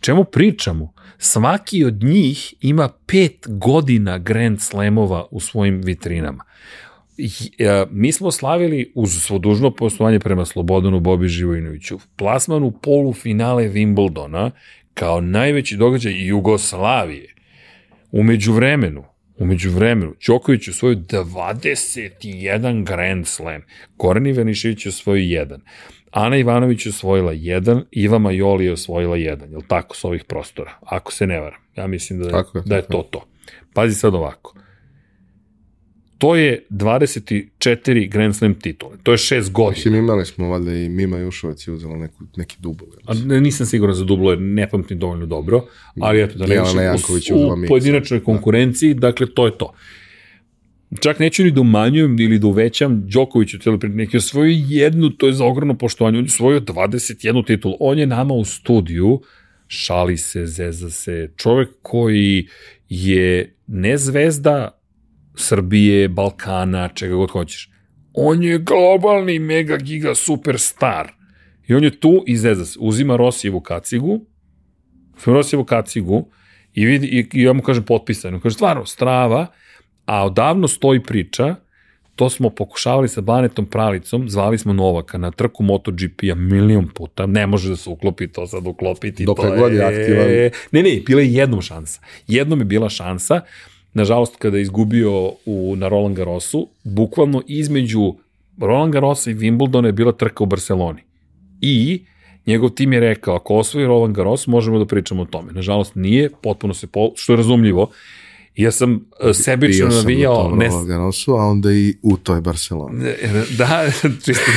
Čemu 0.00 0.24
pričamo? 0.24 0.92
Svaki 1.18 1.84
od 1.84 2.02
njih 2.02 2.54
ima 2.60 2.88
pet 3.06 3.46
godina 3.46 4.18
Grand 4.18 4.60
Slamova 4.60 5.26
u 5.30 5.40
svojim 5.40 5.80
vitrinama. 5.82 6.44
E, 7.58 7.84
mi 7.90 8.12
smo 8.12 8.30
slavili 8.30 8.92
uz 8.94 9.22
svo 9.22 9.38
dužno 9.38 9.70
postovanje 9.70 10.18
prema 10.18 10.44
Slobodanu 10.44 11.00
Bobi 11.00 11.28
Živojinoviću 11.28 11.98
plasmanu 12.16 12.70
polufinale 12.82 13.68
Wimbledona 13.68 14.50
kao 14.94 15.20
najveći 15.20 15.76
događaj 15.76 16.26
Jugoslavije. 16.26 17.34
Umeđu 18.12 18.52
vremenu, 18.52 19.04
umeđu 19.38 19.70
vremenu, 19.70 20.14
Đoković 20.26 20.68
je 20.68 20.70
osvojio 20.70 20.96
21 20.96 22.84
Grand 22.84 23.26
Slam, 23.26 23.62
Goran 23.96 24.26
Ivanišević 24.26 24.86
je 24.86 24.90
osvojio 24.90 25.38
jedan, 25.38 25.60
Ana 26.10 26.36
Ivanović 26.36 26.86
je 26.86 26.90
osvojila 26.90 27.32
jedan, 27.32 27.84
Iva 27.90 28.18
Majoli 28.18 28.64
je 28.64 28.72
osvojila 28.72 29.16
jedan, 29.16 29.50
jel 29.50 29.60
tako, 29.68 29.96
s 29.96 30.04
ovih 30.04 30.24
prostora, 30.24 30.78
ako 30.80 31.12
se 31.12 31.26
ne 31.26 31.40
varam. 31.40 31.60
Ja 31.76 31.86
mislim 31.86 32.18
da, 32.18 32.30
Tako 32.30 32.58
je, 32.58 32.62
da 32.66 32.76
je 32.76 32.82
to 32.82 33.08
to. 33.10 33.24
Pazi 33.74 33.94
sad 33.94 34.14
ovako. 34.14 34.54
To 36.18 36.36
je 36.36 36.66
24 36.70 38.10
Grand 38.10 38.36
Slam 38.36 38.54
titule. 38.54 38.96
To 39.02 39.12
je 39.12 39.18
6 39.18 39.50
godina. 39.50 39.70
Mislim, 39.70 39.94
imali 39.94 40.26
smo, 40.26 40.48
valjda 40.48 40.74
i 40.74 40.88
Mima 40.88 41.18
Jušovac 41.18 41.66
je 41.66 41.72
uzela 41.72 41.96
neku, 41.96 42.24
neki 42.36 42.56
dubl. 42.60 42.84
A 43.06 43.14
ne, 43.14 43.40
nisam 43.40 43.66
siguran 43.66 43.94
za 43.94 44.04
dublo, 44.04 44.30
jer 44.30 44.40
ne 44.40 44.68
pamtim 44.70 44.98
dovoljno 44.98 45.26
dobro, 45.26 45.64
ali 46.00 46.22
eto, 46.22 46.38
da 46.38 46.46
ne 46.46 46.62
više 46.92 47.34
u, 47.34 47.36
u 47.36 47.66
pojedinačnoj 47.68 48.24
konkurenciji, 48.24 48.94
dakle, 48.94 49.26
to 49.34 49.46
je 49.46 49.58
to. 49.58 49.74
Čak 51.00 51.18
neću 51.18 51.44
ni 51.44 51.50
da 51.50 51.60
umanjujem 51.60 52.20
ili 52.20 52.38
da 52.38 52.46
uvećam 52.46 53.02
Đoković 53.08 53.54
u 53.54 53.58
priči, 53.78 53.94
neki 53.94 54.16
osvojio 54.16 54.64
jednu, 54.68 55.10
to 55.10 55.26
je 55.26 55.32
za 55.32 55.44
ogromno 55.44 55.78
poštovanje, 55.78 56.18
on 56.18 56.24
je 56.24 56.28
osvojio 56.28 56.60
21 56.60 57.46
titulu. 57.46 57.76
On 57.80 57.98
je 57.98 58.06
nama 58.06 58.34
u 58.34 58.44
studiju, 58.44 59.20
šali 59.66 60.16
se, 60.16 60.46
zeza 60.46 60.90
se, 60.90 61.30
čovek 61.36 61.68
koji 61.82 62.48
je 62.88 63.54
ne 63.66 63.98
zvezda 63.98 64.77
Srbije, 65.38 66.08
Balkana, 66.08 66.88
čega 66.88 67.14
god 67.14 67.30
hoćeš. 67.30 67.70
On 68.12 68.42
je 68.42 68.58
globalni 68.58 69.38
mega 69.38 69.76
giga 69.76 70.14
superstar. 70.14 71.12
I 71.68 71.74
on 71.74 71.84
je 71.84 72.00
tu 72.00 72.24
i 72.26 72.36
zeza 72.36 72.64
se. 72.64 72.78
Uzima 72.80 73.16
Rosijevu 73.16 73.60
kacigu, 73.60 74.20
Rosijevu 75.26 75.64
kacigu 75.64 76.28
i, 76.74 76.86
vidi, 76.86 77.06
i, 77.06 77.38
i 77.38 77.42
ja 77.42 77.52
mu 77.52 77.62
kažem 77.62 77.82
potpisano. 77.82 78.40
Kaže, 78.40 78.54
stvarno, 78.54 78.86
strava, 78.86 79.46
a 80.06 80.24
odavno 80.24 80.68
stoji 80.68 81.02
priča, 81.02 81.54
to 82.16 82.30
smo 82.30 82.50
pokušavali 82.50 83.08
sa 83.08 83.20
Banetom 83.20 83.66
Pralicom, 83.66 84.28
zvali 84.28 84.58
smo 84.58 84.72
Novaka 84.72 85.18
na 85.18 85.30
trku 85.30 85.62
MotoGP-a 85.62 86.34
milion 86.34 86.88
puta, 86.94 87.26
ne 87.26 87.46
može 87.46 87.68
da 87.68 87.76
se 87.76 87.90
uklopi 87.90 88.28
to 88.28 88.46
sad 88.46 88.66
uklopiti. 88.66 89.24
Dokle 89.24 89.50
to 89.50 89.56
god 89.56 89.72
je 89.72 89.84
aktivan. 89.84 90.26
Ne, 90.72 90.82
ne, 90.82 91.00
bila 91.06 91.20
je 91.20 91.34
jednom 91.34 91.62
šansa. 91.62 92.00
Jednom 92.26 92.58
je 92.58 92.64
bila 92.64 92.88
šansa, 92.88 93.40
nažalost 93.98 94.36
kada 94.36 94.56
je 94.56 94.62
izgubio 94.62 95.32
u, 95.46 95.74
na 95.76 95.88
Roland 95.88 96.16
Garrosu, 96.16 96.68
bukvalno 96.84 97.42
između 97.46 98.14
Roland 98.58 98.92
Garrosa 98.92 99.30
i 99.30 99.34
Wimbledona 99.34 99.86
je 99.86 99.92
bila 99.92 100.12
trka 100.12 100.44
u 100.44 100.46
Barceloni. 100.46 101.02
I 101.60 102.04
njegov 102.46 102.70
tim 102.70 102.92
je 102.92 103.00
rekao, 103.00 103.36
ako 103.36 103.54
osvoji 103.54 103.86
Roland 103.86 104.16
Garros, 104.16 104.46
možemo 104.46 104.78
da 104.78 104.86
pričamo 104.86 105.22
o 105.22 105.24
tome. 105.24 105.52
Nažalost 105.52 105.94
nije, 105.94 106.30
potpuno 106.42 106.74
se, 106.74 106.86
po, 106.86 107.12
što 107.16 107.32
je 107.32 107.36
razumljivo, 107.36 107.90
Ja 108.58 108.72
sam 108.72 108.92
uh, 108.94 109.30
sebično 109.32 109.86
Bio 109.86 109.90
sam 109.90 109.96
na 109.96 110.02
navijao, 110.02 110.48
tom 110.48 110.58
ne, 110.58 110.70
Garrosu, 110.86 111.34
a 111.34 111.44
onda 111.44 111.72
i 111.72 111.94
u 112.02 112.16
toj 112.16 112.40
Barceloni. 112.40 113.04
da, 113.58 113.84
čisto 114.24 114.50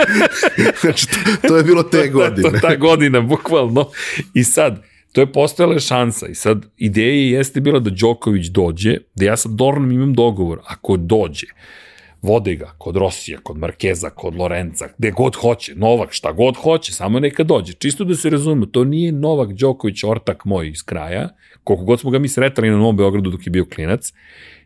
znači, 0.80 1.06
to, 1.06 1.48
to 1.48 1.56
je 1.56 1.64
bilo 1.64 1.82
te 1.82 2.08
godine. 2.18 2.50
to, 2.50 2.58
ta 2.58 2.76
godina, 2.76 3.20
bukvalno. 3.20 3.90
I 4.34 4.44
sad, 4.44 4.82
to 5.18 5.22
je 5.22 5.32
postojala 5.32 5.78
šansa 5.78 6.26
i 6.26 6.34
sad 6.34 6.66
ideja 6.76 7.38
jeste 7.38 7.60
bila 7.60 7.80
da 7.80 7.90
Đoković 7.90 8.46
dođe, 8.46 8.96
da 9.14 9.24
ja 9.24 9.36
sa 9.36 9.48
Dornom 9.48 9.92
imam 9.92 10.14
dogovor, 10.14 10.60
ako 10.66 10.96
dođe, 10.96 11.46
vode 12.22 12.54
ga 12.54 12.74
kod 12.78 12.96
Rosija, 12.96 13.38
kod 13.42 13.58
Markeza, 13.58 14.10
kod 14.10 14.34
Lorenza, 14.34 14.88
gde 14.98 15.10
god 15.10 15.36
hoće, 15.36 15.74
Novak, 15.74 16.12
šta 16.12 16.32
god 16.32 16.56
hoće, 16.56 16.92
samo 16.92 17.20
neka 17.20 17.44
dođe. 17.44 17.72
Čisto 17.72 18.04
da 18.04 18.14
se 18.14 18.30
razumemo, 18.30 18.66
to 18.66 18.84
nije 18.84 19.12
Novak 19.12 19.52
Đoković 19.52 20.04
ortak 20.04 20.44
moj 20.44 20.68
iz 20.68 20.82
kraja, 20.82 21.28
koliko 21.64 21.84
god 21.84 22.00
smo 22.00 22.10
ga 22.10 22.18
mi 22.18 22.28
sretali 22.28 22.70
na 22.70 22.76
Novom 22.76 22.96
Beogradu 22.96 23.30
dok 23.30 23.46
je 23.46 23.50
bio 23.50 23.66
klinac, 23.74 24.12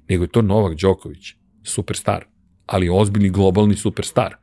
nego 0.09 0.24
je 0.24 0.29
to 0.29 0.43
Novak 0.43 0.77
Đoković, 0.77 1.35
superstar, 1.62 2.24
ali 2.66 2.91
ozbiljni 2.93 3.31
globalni 3.31 3.77
superstar. 3.77 4.37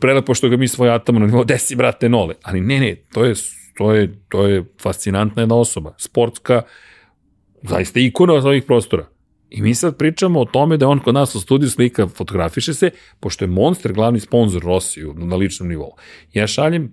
Prelepo 0.00 0.34
što 0.34 0.48
ga 0.48 0.56
mi 0.56 0.68
svojatamo 0.68 1.18
na 1.18 1.26
nivou, 1.26 1.44
desi 1.44 1.76
brate 1.76 2.08
nole, 2.08 2.34
ali 2.42 2.60
ne, 2.60 2.80
ne, 2.80 2.96
to 3.12 3.24
je, 3.24 3.34
to 3.74 3.92
je, 3.92 4.12
to 4.28 4.46
je 4.46 4.64
fascinantna 4.80 5.42
jedna 5.42 5.56
osoba, 5.56 5.94
sportska, 5.98 6.62
zaista 7.62 8.00
ikona 8.00 8.34
od 8.34 8.46
ovih 8.46 8.62
prostora. 8.62 9.06
I 9.50 9.62
mi 9.62 9.74
sad 9.74 9.96
pričamo 9.98 10.40
o 10.40 10.44
tome 10.44 10.76
da 10.76 10.88
on 10.88 11.00
kod 11.00 11.14
nas 11.14 11.34
u 11.34 11.40
studiju 11.40 11.70
slika, 11.70 12.08
fotografiše 12.08 12.74
se, 12.74 12.90
pošto 13.20 13.44
je 13.44 13.48
Monster 13.48 13.92
glavni 13.92 14.20
sponsor 14.20 14.62
Rosiju 14.62 15.14
na 15.16 15.36
ličnom 15.36 15.68
nivou. 15.68 15.96
Ja 16.32 16.46
šaljem 16.46 16.92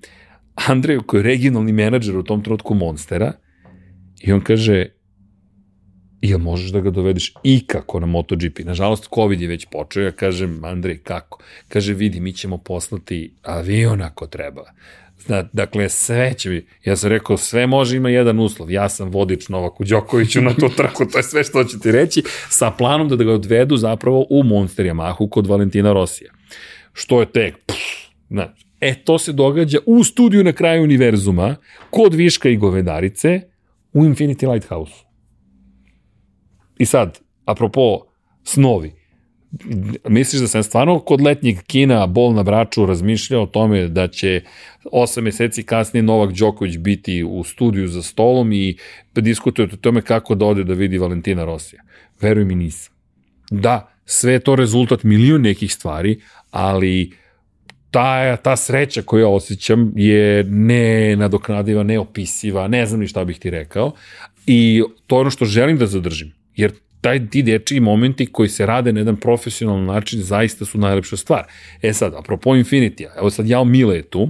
Andreju 0.68 1.04
koji 1.04 1.20
je 1.20 1.24
regionalni 1.24 1.72
menadžer 1.72 2.18
u 2.18 2.24
tom 2.24 2.44
trenutku 2.44 2.74
Monstera 2.74 3.34
i 4.22 4.32
on 4.34 4.42
kaže 4.42 4.86
jel 6.22 6.40
možeš 6.40 6.72
da 6.72 6.80
ga 6.82 6.90
dovedeš 6.90 7.34
ikako 7.44 8.00
na 8.00 8.06
MotoGP? 8.06 8.60
Nažalost, 8.66 9.10
COVID 9.16 9.42
je 9.42 9.48
već 9.48 9.66
počeo, 9.72 10.04
ja 10.04 10.12
kažem, 10.12 10.64
Andrej, 10.66 10.98
kako? 10.98 11.40
Kaže, 11.68 11.94
vidi, 11.94 12.20
mi 12.20 12.34
ćemo 12.34 12.58
poslati 12.58 13.34
avion 13.42 14.02
ako 14.02 14.28
treba. 14.28 14.64
Zna, 15.26 15.44
dakle, 15.54 15.90
sve 15.90 16.34
će 16.34 16.50
mi, 16.50 16.66
ja 16.86 16.96
sam 16.96 17.10
rekao, 17.10 17.38
sve 17.38 17.68
može, 17.68 17.98
ima 17.98 18.10
jedan 18.10 18.40
uslov, 18.40 18.72
ja 18.72 18.90
sam 18.90 19.10
vodič 19.10 19.50
Novaku 19.50 19.84
Đokoviću 19.84 20.42
na 20.42 20.54
tu 20.54 20.70
trku, 20.78 21.06
to 21.06 21.18
je 21.20 21.24
sve 21.24 21.44
što 21.44 21.64
ću 21.64 21.80
ti 21.80 21.92
reći, 21.92 22.24
sa 22.50 22.72
planom 22.72 23.10
da, 23.10 23.16
ga 23.16 23.34
odvedu 23.34 23.78
zapravo 23.78 24.26
u 24.30 24.44
Monster 24.44 24.86
Yamahu 24.86 25.30
kod 25.30 25.48
Valentina 25.48 25.94
Rosija. 25.94 26.32
Što 26.94 27.20
je 27.20 27.32
tek, 27.32 27.58
pff, 27.66 27.78
znači, 28.30 28.66
e, 28.80 28.96
to 29.04 29.18
se 29.18 29.32
događa 29.34 29.78
u 29.86 30.04
studiju 30.04 30.44
na 30.44 30.52
kraju 30.52 30.84
univerzuma, 30.84 31.56
kod 31.90 32.14
Viška 32.14 32.50
i 32.50 32.58
Govedarice, 32.58 33.42
u 33.94 34.04
Infinity 34.04 34.52
Lighthouse. 34.52 34.94
I 36.78 36.86
sad, 36.86 37.20
apropo 37.46 38.06
snovi, 38.44 39.01
misliš 40.08 40.42
da 40.42 40.48
sam 40.48 40.64
stvarno 40.64 41.00
kod 41.00 41.22
letnjeg 41.22 41.58
kina 41.68 42.08
bol 42.08 42.34
na 42.34 42.44
braču 42.44 42.86
razmišljao 42.86 43.44
o 43.44 43.46
tome 43.46 43.88
da 43.88 44.08
će 44.08 44.42
8 44.84 45.22
meseci 45.22 45.64
kasnije 45.64 46.04
Novak 46.04 46.32
Đoković 46.32 46.78
biti 46.78 47.24
u 47.24 47.44
studiju 47.44 47.88
za 47.88 48.04
stolom 48.04 48.52
i 48.52 48.78
diskutuje 49.16 49.68
o 49.74 49.76
tome 49.76 50.02
kako 50.02 50.36
da 50.36 50.46
ode 50.46 50.64
da 50.64 50.74
vidi 50.74 50.98
Valentina 50.98 51.46
Rosija. 51.46 51.84
Veruj 52.22 52.46
mi 52.46 52.56
nisam. 52.56 52.94
Da, 53.52 53.94
sve 54.06 54.34
je 54.34 54.40
to 54.40 54.56
rezultat 54.56 55.04
milion 55.04 55.42
nekih 55.42 55.74
stvari, 55.74 56.22
ali 56.52 57.12
ta, 57.92 58.38
ta 58.38 58.56
sreća 58.56 59.02
koju 59.02 59.22
ja 59.22 59.28
osjećam 59.28 59.94
je 59.96 60.44
nenadoknadiva, 60.44 61.84
neopisiva, 61.84 62.68
ne 62.68 62.86
znam 62.86 63.00
ni 63.00 63.08
šta 63.08 63.26
bih 63.26 63.40
ti 63.40 63.50
rekao 63.50 63.92
i 64.48 64.84
to 65.08 65.16
je 65.16 65.22
ono 65.22 65.30
što 65.30 65.46
želim 65.46 65.78
da 65.78 65.86
zadržim. 65.86 66.34
Jer 66.56 66.72
taj 67.02 67.30
ti 67.30 67.44
dečiji 67.44 67.80
momenti 67.80 68.26
koji 68.26 68.50
se 68.50 68.66
rade 68.66 68.94
na 68.94 69.00
jedan 69.00 69.18
profesionalan 69.18 69.86
način 69.86 70.22
zaista 70.22 70.66
su 70.66 70.78
najlepša 70.78 71.18
stvar. 71.18 71.44
E 71.82 71.94
sad, 71.94 72.14
apropo 72.14 72.50
Infinity, 72.50 73.08
evo 73.18 73.30
sad 73.30 73.48
Jao 73.48 73.66
Mile 73.66 73.96
je 73.96 74.04
tu, 74.04 74.30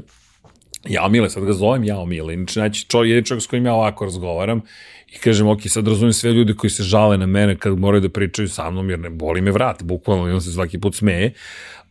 Jao 0.89 1.09
Mile, 1.09 1.29
sad 1.29 1.45
ga 1.45 1.53
zovem 1.53 1.83
Jao 1.83 2.05
Mile, 2.05 2.33
inače 2.33 2.53
znači 2.53 2.85
čo, 2.87 3.03
je 3.03 3.25
čovjek 3.25 3.43
s 3.43 3.47
kojim 3.47 3.65
ja 3.65 3.73
ovako 3.73 4.05
razgovaram 4.05 4.61
i 5.15 5.17
kažem, 5.17 5.47
ok, 5.47 5.59
sad 5.65 5.87
razumijem 5.87 6.13
sve 6.13 6.31
ljudi 6.31 6.55
koji 6.55 6.71
se 6.71 6.83
žale 6.83 7.17
na 7.17 7.25
mene 7.25 7.55
kad 7.55 7.79
moraju 7.79 8.01
da 8.01 8.09
pričaju 8.09 8.47
sa 8.47 8.71
mnom, 8.71 8.89
jer 8.89 8.99
ne 8.99 9.09
boli 9.09 9.41
me 9.41 9.51
vrat, 9.51 9.83
bukvalno, 9.83 10.29
i 10.29 10.31
on 10.31 10.41
se 10.41 10.51
svaki 10.51 10.79
put 10.79 10.95
smeje, 10.95 11.33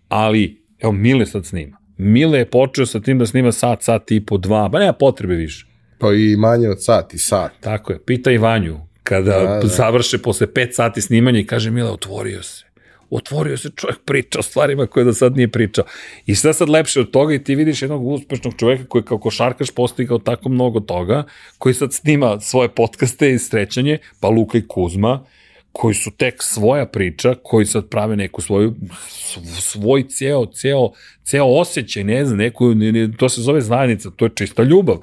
ali, 0.09 0.63
evo, 0.79 0.93
Mile 0.93 1.27
sad 1.27 1.47
snima. 1.47 1.79
Mile 1.99 2.39
je 2.39 2.51
počeo 2.51 2.87
sa 2.87 3.01
tim 3.01 3.19
da 3.19 3.27
snima 3.27 3.53
sat, 3.53 3.83
sat 3.83 4.11
i 4.11 4.27
po 4.27 4.39
dva, 4.39 4.69
ba 4.69 4.79
nema 4.79 4.93
potrebe 4.93 5.35
više. 5.35 5.67
Pa 5.99 6.13
i 6.13 6.37
manje 6.37 6.69
od 6.69 6.85
sat 6.85 7.15
i 7.15 7.19
sat. 7.19 7.53
Tako 7.61 7.93
je, 7.93 8.05
pita 8.05 8.31
Ivanju, 8.31 8.79
kada 9.11 9.39
da, 9.39 9.61
da. 9.63 9.69
završe 9.69 10.19
posle 10.19 10.47
5 10.47 10.73
sati 10.73 11.03
snimanja 11.03 11.39
i 11.39 11.47
kaže 11.47 11.71
Mila, 11.71 11.93
otvorio 11.93 12.43
se. 12.43 12.65
Otvorio 13.11 13.57
se 13.57 13.71
čovjek 13.77 13.99
priča 14.05 14.39
o 14.39 14.43
stvarima 14.43 14.87
koje 14.87 15.05
do 15.05 15.13
sad 15.13 15.37
nije 15.37 15.49
pričao. 15.49 15.85
I 16.27 16.35
šta 16.35 16.53
sad 16.53 16.69
lepše 16.69 17.01
od 17.01 17.11
toga 17.11 17.35
i 17.35 17.45
ti 17.45 17.55
vidiš 17.55 17.83
jednog 17.83 18.07
uspešnog 18.07 18.55
čoveka 18.57 18.85
koji 18.85 19.05
kao 19.05 19.19
košarkaš 19.19 19.71
postigao 19.71 20.19
tako 20.19 20.49
mnogo 20.49 20.81
toga, 20.81 21.25
koji 21.59 21.75
sad 21.75 21.93
snima 21.93 22.41
svoje 22.41 22.69
podcaste 22.69 23.33
i 23.33 23.39
srećanje, 23.39 23.99
pa 24.21 24.29
Luka 24.29 24.59
i 24.59 24.67
Kuzma, 24.69 25.25
koji 25.73 25.95
su 25.95 26.11
tek 26.11 26.43
svoja 26.43 26.87
priča, 26.87 27.35
koji 27.43 27.67
sad 27.67 27.89
prave 27.89 28.17
neku 28.17 28.43
svoju, 28.43 28.75
svoj 29.61 30.09
ceo, 30.09 30.47
ceo, 30.47 30.91
ceo 31.25 31.47
osjećaj, 31.47 32.05
ne 32.05 32.25
znam, 32.25 32.39
neku, 32.39 32.73
to 33.17 33.29
se 33.29 33.43
zove 33.43 33.61
zajednica, 33.61 34.11
to 34.11 34.25
je 34.25 34.31
čista 34.35 34.63
ljubav. 34.63 34.97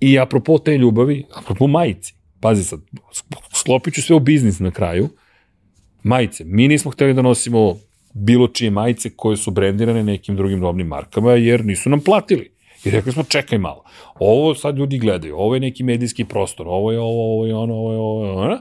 I 0.00 0.18
apropo 0.18 0.58
te 0.58 0.78
ljubavi, 0.78 1.24
apropo 1.34 1.66
majici, 1.66 2.14
pazi 2.42 2.64
sad, 2.64 2.80
sklopit 3.54 3.94
ću 3.94 4.02
sve 4.02 4.16
u 4.16 4.20
biznis 4.20 4.58
na 4.58 4.70
kraju, 4.70 5.08
majice. 6.02 6.44
Mi 6.44 6.68
nismo 6.68 6.90
hteli 6.90 7.14
da 7.14 7.22
nosimo 7.22 7.76
bilo 8.14 8.48
čije 8.48 8.70
majice 8.70 9.10
koje 9.16 9.36
su 9.36 9.50
brendirane 9.50 10.04
nekim 10.04 10.36
drugim 10.36 10.62
robnim 10.62 10.86
markama, 10.86 11.32
jer 11.32 11.64
nisu 11.64 11.90
nam 11.90 12.00
platili. 12.00 12.52
I 12.84 12.90
rekli 12.90 13.12
smo, 13.12 13.22
čekaj 13.22 13.58
malo, 13.58 13.84
ovo 14.18 14.54
sad 14.54 14.78
ljudi 14.78 14.98
gledaju, 14.98 15.36
ovo 15.36 15.54
je 15.54 15.60
neki 15.60 15.82
medijski 15.82 16.24
prostor, 16.24 16.66
ovo 16.68 16.92
je 16.92 17.00
ovo, 17.00 17.34
ovo 17.34 17.46
je 17.46 17.54
ono, 17.54 17.74
ovo 17.74 17.92
je 17.92 17.98
ovo, 17.98 18.24
je 18.24 18.32
ono. 18.32 18.58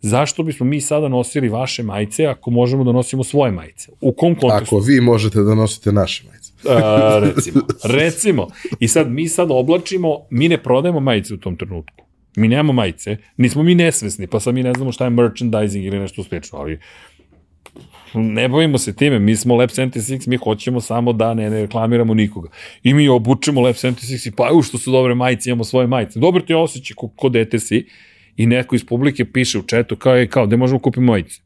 Zašto 0.00 0.42
bismo 0.42 0.66
mi 0.66 0.80
sada 0.80 1.08
nosili 1.08 1.48
vaše 1.48 1.82
majice 1.82 2.26
ako 2.26 2.50
možemo 2.50 2.84
da 2.84 2.92
nosimo 2.92 3.24
svoje 3.24 3.52
majice? 3.52 3.92
U 4.00 4.12
kom 4.12 4.34
kontekstu? 4.34 4.76
Ako 4.76 4.84
vi 4.84 5.00
možete 5.00 5.40
da 5.42 5.54
nosite 5.54 5.92
naše 5.92 6.24
majice. 6.28 6.52
A, 6.68 7.18
recimo, 7.18 7.62
recimo. 7.84 8.46
I 8.80 8.88
sad 8.88 9.10
mi 9.10 9.28
sad 9.28 9.48
oblačimo, 9.50 10.18
mi 10.30 10.48
ne 10.48 10.62
prodajemo 10.62 11.00
majice 11.00 11.34
u 11.34 11.36
tom 11.36 11.56
trenutku. 11.56 12.04
Mi 12.36 12.48
nemamo 12.48 12.72
majice, 12.72 13.16
nismo 13.36 13.62
mi 13.62 13.74
nesvesni, 13.74 14.26
pa 14.26 14.40
sad 14.40 14.54
mi 14.54 14.62
ne 14.62 14.72
znamo 14.76 14.92
šta 14.92 15.04
je 15.04 15.10
merchandising 15.10 15.84
ili 15.84 15.98
nešto 15.98 16.22
slično, 16.22 16.58
ali 16.58 16.78
ne 18.14 18.48
bavimo 18.48 18.78
se 18.78 18.96
time, 18.96 19.18
mi 19.18 19.36
smo 19.36 19.56
Lab 19.56 19.68
76, 19.68 20.28
mi 20.28 20.36
hoćemo 20.36 20.80
samo 20.80 21.12
da 21.12 21.34
ne, 21.34 21.50
ne 21.50 21.60
reklamiramo 21.60 22.14
nikoga. 22.14 22.48
I 22.82 22.94
mi 22.94 23.08
obučemo 23.08 23.60
Lab 23.60 23.74
76 23.74 24.28
i 24.28 24.30
pa 24.30 24.50
u 24.52 24.62
što 24.62 24.78
su 24.78 24.92
dobre 24.92 25.14
majice, 25.14 25.50
imamo 25.50 25.64
svoje 25.64 25.86
majice. 25.86 26.18
Dobro 26.18 26.42
ti 26.42 26.54
osjećaj 26.54 26.94
ko, 26.94 27.08
ko 27.08 27.28
dete 27.28 27.58
si 27.58 27.86
i 28.36 28.46
neko 28.46 28.74
iz 28.74 28.86
publike 28.86 29.24
piše 29.24 29.58
u 29.58 29.62
četu 29.62 29.96
kao 29.96 30.16
je 30.16 30.28
kao, 30.28 30.46
gde 30.46 30.56
možemo 30.56 30.78
kupiti 30.78 31.00
majice? 31.00 31.40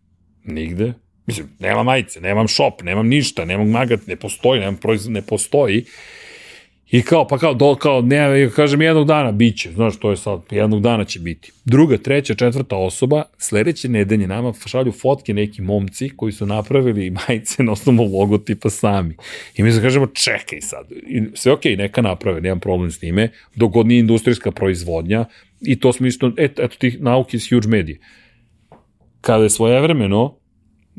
Nigde. 0.45 0.93
Mislim, 1.27 1.49
nema 1.59 1.83
majice, 1.83 2.21
nemam 2.21 2.49
shop, 2.49 2.83
nemam 2.83 3.07
ništa, 3.07 3.45
nemam 3.45 3.71
magat, 3.71 4.07
ne 4.07 4.17
postoji, 4.17 4.61
nemam 4.61 4.77
proizvod, 4.77 5.13
ne 5.13 5.23
postoji. 5.23 5.85
I 6.91 7.03
kao, 7.03 7.27
pa 7.27 7.39
kao, 7.39 7.55
do, 7.55 7.75
kao, 7.75 8.03
ne, 8.03 8.51
kažem, 8.57 8.83
jednog 8.83 9.07
dana 9.07 9.33
bit 9.33 9.59
će, 9.59 9.73
znaš, 9.73 9.97
to 9.97 10.11
je 10.11 10.17
sad, 10.17 10.41
jednog 10.51 10.83
dana 10.83 11.05
će 11.05 11.21
biti. 11.21 11.53
Druga, 11.65 11.99
treća, 11.99 12.35
četvrta 12.35 12.77
osoba, 12.77 13.23
sledeće 13.39 13.89
nedelje 13.89 14.27
nama 14.27 14.53
šalju 14.67 14.93
fotke 14.93 15.35
neki 15.35 15.63
momci 15.63 16.09
koji 16.17 16.33
su 16.33 16.47
napravili 16.47 17.11
majice 17.29 17.63
na 17.63 17.73
osnovu 17.73 18.19
logotipa 18.19 18.71
sami. 18.71 19.17
I 19.57 19.63
mi 19.63 19.73
se 19.73 19.81
kažemo, 19.81 20.07
čekaj 20.07 20.61
sad, 20.61 20.87
I 20.91 21.23
sve 21.35 21.53
okej, 21.53 21.73
okay, 21.73 21.79
neka 21.79 22.03
naprave, 22.03 22.41
nemam 22.41 22.61
problem 22.61 22.91
s 22.91 22.99
time, 22.99 23.29
dok 23.55 23.73
god 23.73 23.87
nije 23.87 24.01
industrijska 24.01 24.51
proizvodnja, 24.51 25.25
i 25.61 25.81
to 25.81 25.93
smo 25.93 26.07
isto, 26.07 26.33
eto, 26.37 26.63
eto 26.63 26.77
tih 26.79 27.01
nauke 27.01 27.37
iz 27.37 27.49
huge 27.51 27.69
medije. 27.69 27.99
Kada 29.21 29.43
je 29.43 29.51
svojevremeno, 29.51 30.37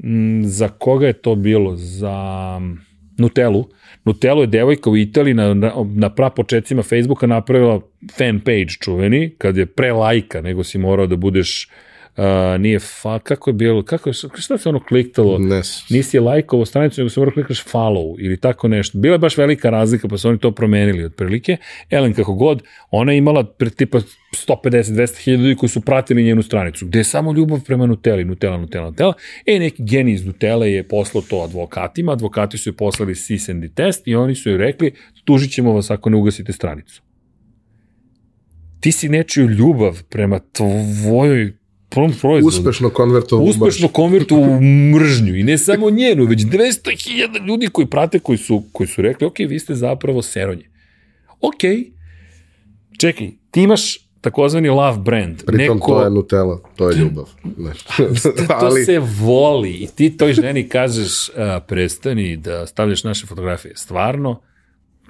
m, 0.04 0.42
za 0.46 0.68
koga 0.68 1.08
je 1.08 1.14
to 1.14 1.36
bilo? 1.36 1.76
Za 1.76 2.60
Nutellu, 3.22 3.66
Nutella 4.06 4.42
je 4.42 4.48
devojka 4.48 4.90
u 4.90 4.98
Italiji 4.98 5.34
na, 5.34 5.54
na, 5.54 5.74
na 5.96 6.10
prapočetcima 6.10 6.84
Facebooka 6.84 7.28
napravila 7.28 7.82
fan 8.18 8.40
page 8.40 8.78
čuveni, 8.82 9.36
kad 9.38 9.58
je 9.58 9.66
pre 9.66 9.92
lajka, 9.94 10.42
nego 10.42 10.64
si 10.64 10.78
morao 10.78 11.08
da 11.08 11.16
budeš 11.16 11.70
nije 12.60 12.80
fa, 12.80 13.20
kako 13.20 13.50
je 13.50 13.54
bilo, 13.54 13.84
kako 13.84 14.10
je, 14.10 14.14
šta 14.14 14.58
se 14.58 14.70
ono 14.70 14.80
kliktalo? 14.84 15.38
Nes. 15.38 15.90
Nisi 15.90 16.18
je 16.18 16.22
lajkovo 16.22 16.66
stranicu, 16.66 17.02
nego 17.02 17.10
se 17.10 17.20
morao 17.20 17.34
klikaš 17.34 17.66
follow 17.66 18.16
ili 18.20 18.38
tako 18.38 18.68
nešto. 18.68 18.98
Bila 18.98 19.16
je 19.16 19.20
baš 19.20 19.38
velika 19.38 19.70
razlika, 19.70 20.08
pa 20.08 20.18
su 20.18 20.30
oni 20.30 20.40
to 20.40 20.52
promenili 20.52 21.06
otprilike. 21.06 21.58
Ellen, 21.90 22.14
kako 22.14 22.34
god, 22.34 22.64
ona 22.92 23.12
je 23.12 23.18
imala 23.18 23.44
pre 23.44 23.70
tipa 23.70 24.00
150-200 24.48 25.24
hiljada 25.24 25.44
ljudi 25.44 25.56
koji 25.56 25.70
su 25.70 25.82
pratili 25.82 26.24
njenu 26.24 26.44
stranicu, 26.44 26.86
gde 26.86 27.00
je 27.00 27.04
samo 27.04 27.34
ljubav 27.34 27.60
prema 27.66 27.86
Nutelli, 27.86 28.26
Nutella, 28.26 28.58
Nutella, 28.58 28.90
Nutella. 28.90 29.14
E, 29.46 29.60
neki 29.60 29.84
genij 29.84 30.14
iz 30.14 30.26
Nutella 30.26 30.66
je 30.66 30.84
poslao 30.84 31.22
to 31.22 31.42
advokatima, 31.42 32.12
advokati 32.12 32.58
su 32.58 32.70
joj 32.70 32.76
poslali 32.76 33.16
cease 33.16 33.52
and 33.52 33.74
test 33.76 34.08
i 34.08 34.16
oni 34.16 34.36
su 34.36 34.50
joj 34.50 34.58
rekli, 34.58 34.92
tužit 35.26 35.52
ćemo 35.52 35.74
vas 35.74 35.92
ako 35.92 36.10
ne 36.10 36.18
ugasite 36.18 36.54
stranicu. 36.54 37.02
Ti 38.80 38.92
si 38.92 39.10
nečiju 39.10 39.50
ljubav 39.50 40.04
prema 40.10 40.40
tvojoj 40.40 41.61
prvom 41.92 42.14
proizvodu. 42.22 42.58
Uspešno 42.58 42.90
konvertovao 42.90 43.46
Uspešno 43.46 43.88
konvertovao 43.88 44.50
u 44.50 44.62
mržnju. 44.96 45.36
I 45.36 45.44
ne 45.44 45.58
samo 45.58 45.90
njenu, 45.90 46.26
već 46.26 46.42
200.000 46.42 47.48
ljudi 47.48 47.68
koji 47.68 47.88
prate, 47.88 48.20
koji 48.20 48.38
su, 48.38 48.64
koji 48.72 48.88
su 48.88 49.02
rekli, 49.02 49.28
ok, 49.28 49.40
vi 49.40 49.60
ste 49.60 49.76
zapravo 49.76 50.22
seronje. 50.22 50.70
Ok, 51.42 51.62
čekaj, 52.98 53.32
ti 53.52 53.62
imaš 53.62 53.98
takozvani 54.22 54.70
love 54.70 54.98
brand. 54.98 55.44
Pritom 55.46 55.78
Neko... 55.78 55.92
to 55.92 56.04
je 56.04 56.10
Nutella, 56.10 56.60
to 56.76 56.90
je 56.90 56.98
ljubav. 56.98 57.30
Ne. 57.58 57.72
to 58.48 58.54
Ali... 58.66 58.86
se 58.86 59.00
voli 59.00 59.72
i 59.72 59.88
ti 59.96 60.18
toj 60.18 60.34
ženi 60.34 60.70
kažeš 60.70 61.30
uh, 61.30 61.36
prestani 61.68 62.38
da 62.38 62.66
stavljaš 62.68 63.04
naše 63.04 63.28
fotografije. 63.28 63.74
Stvarno, 63.76 64.42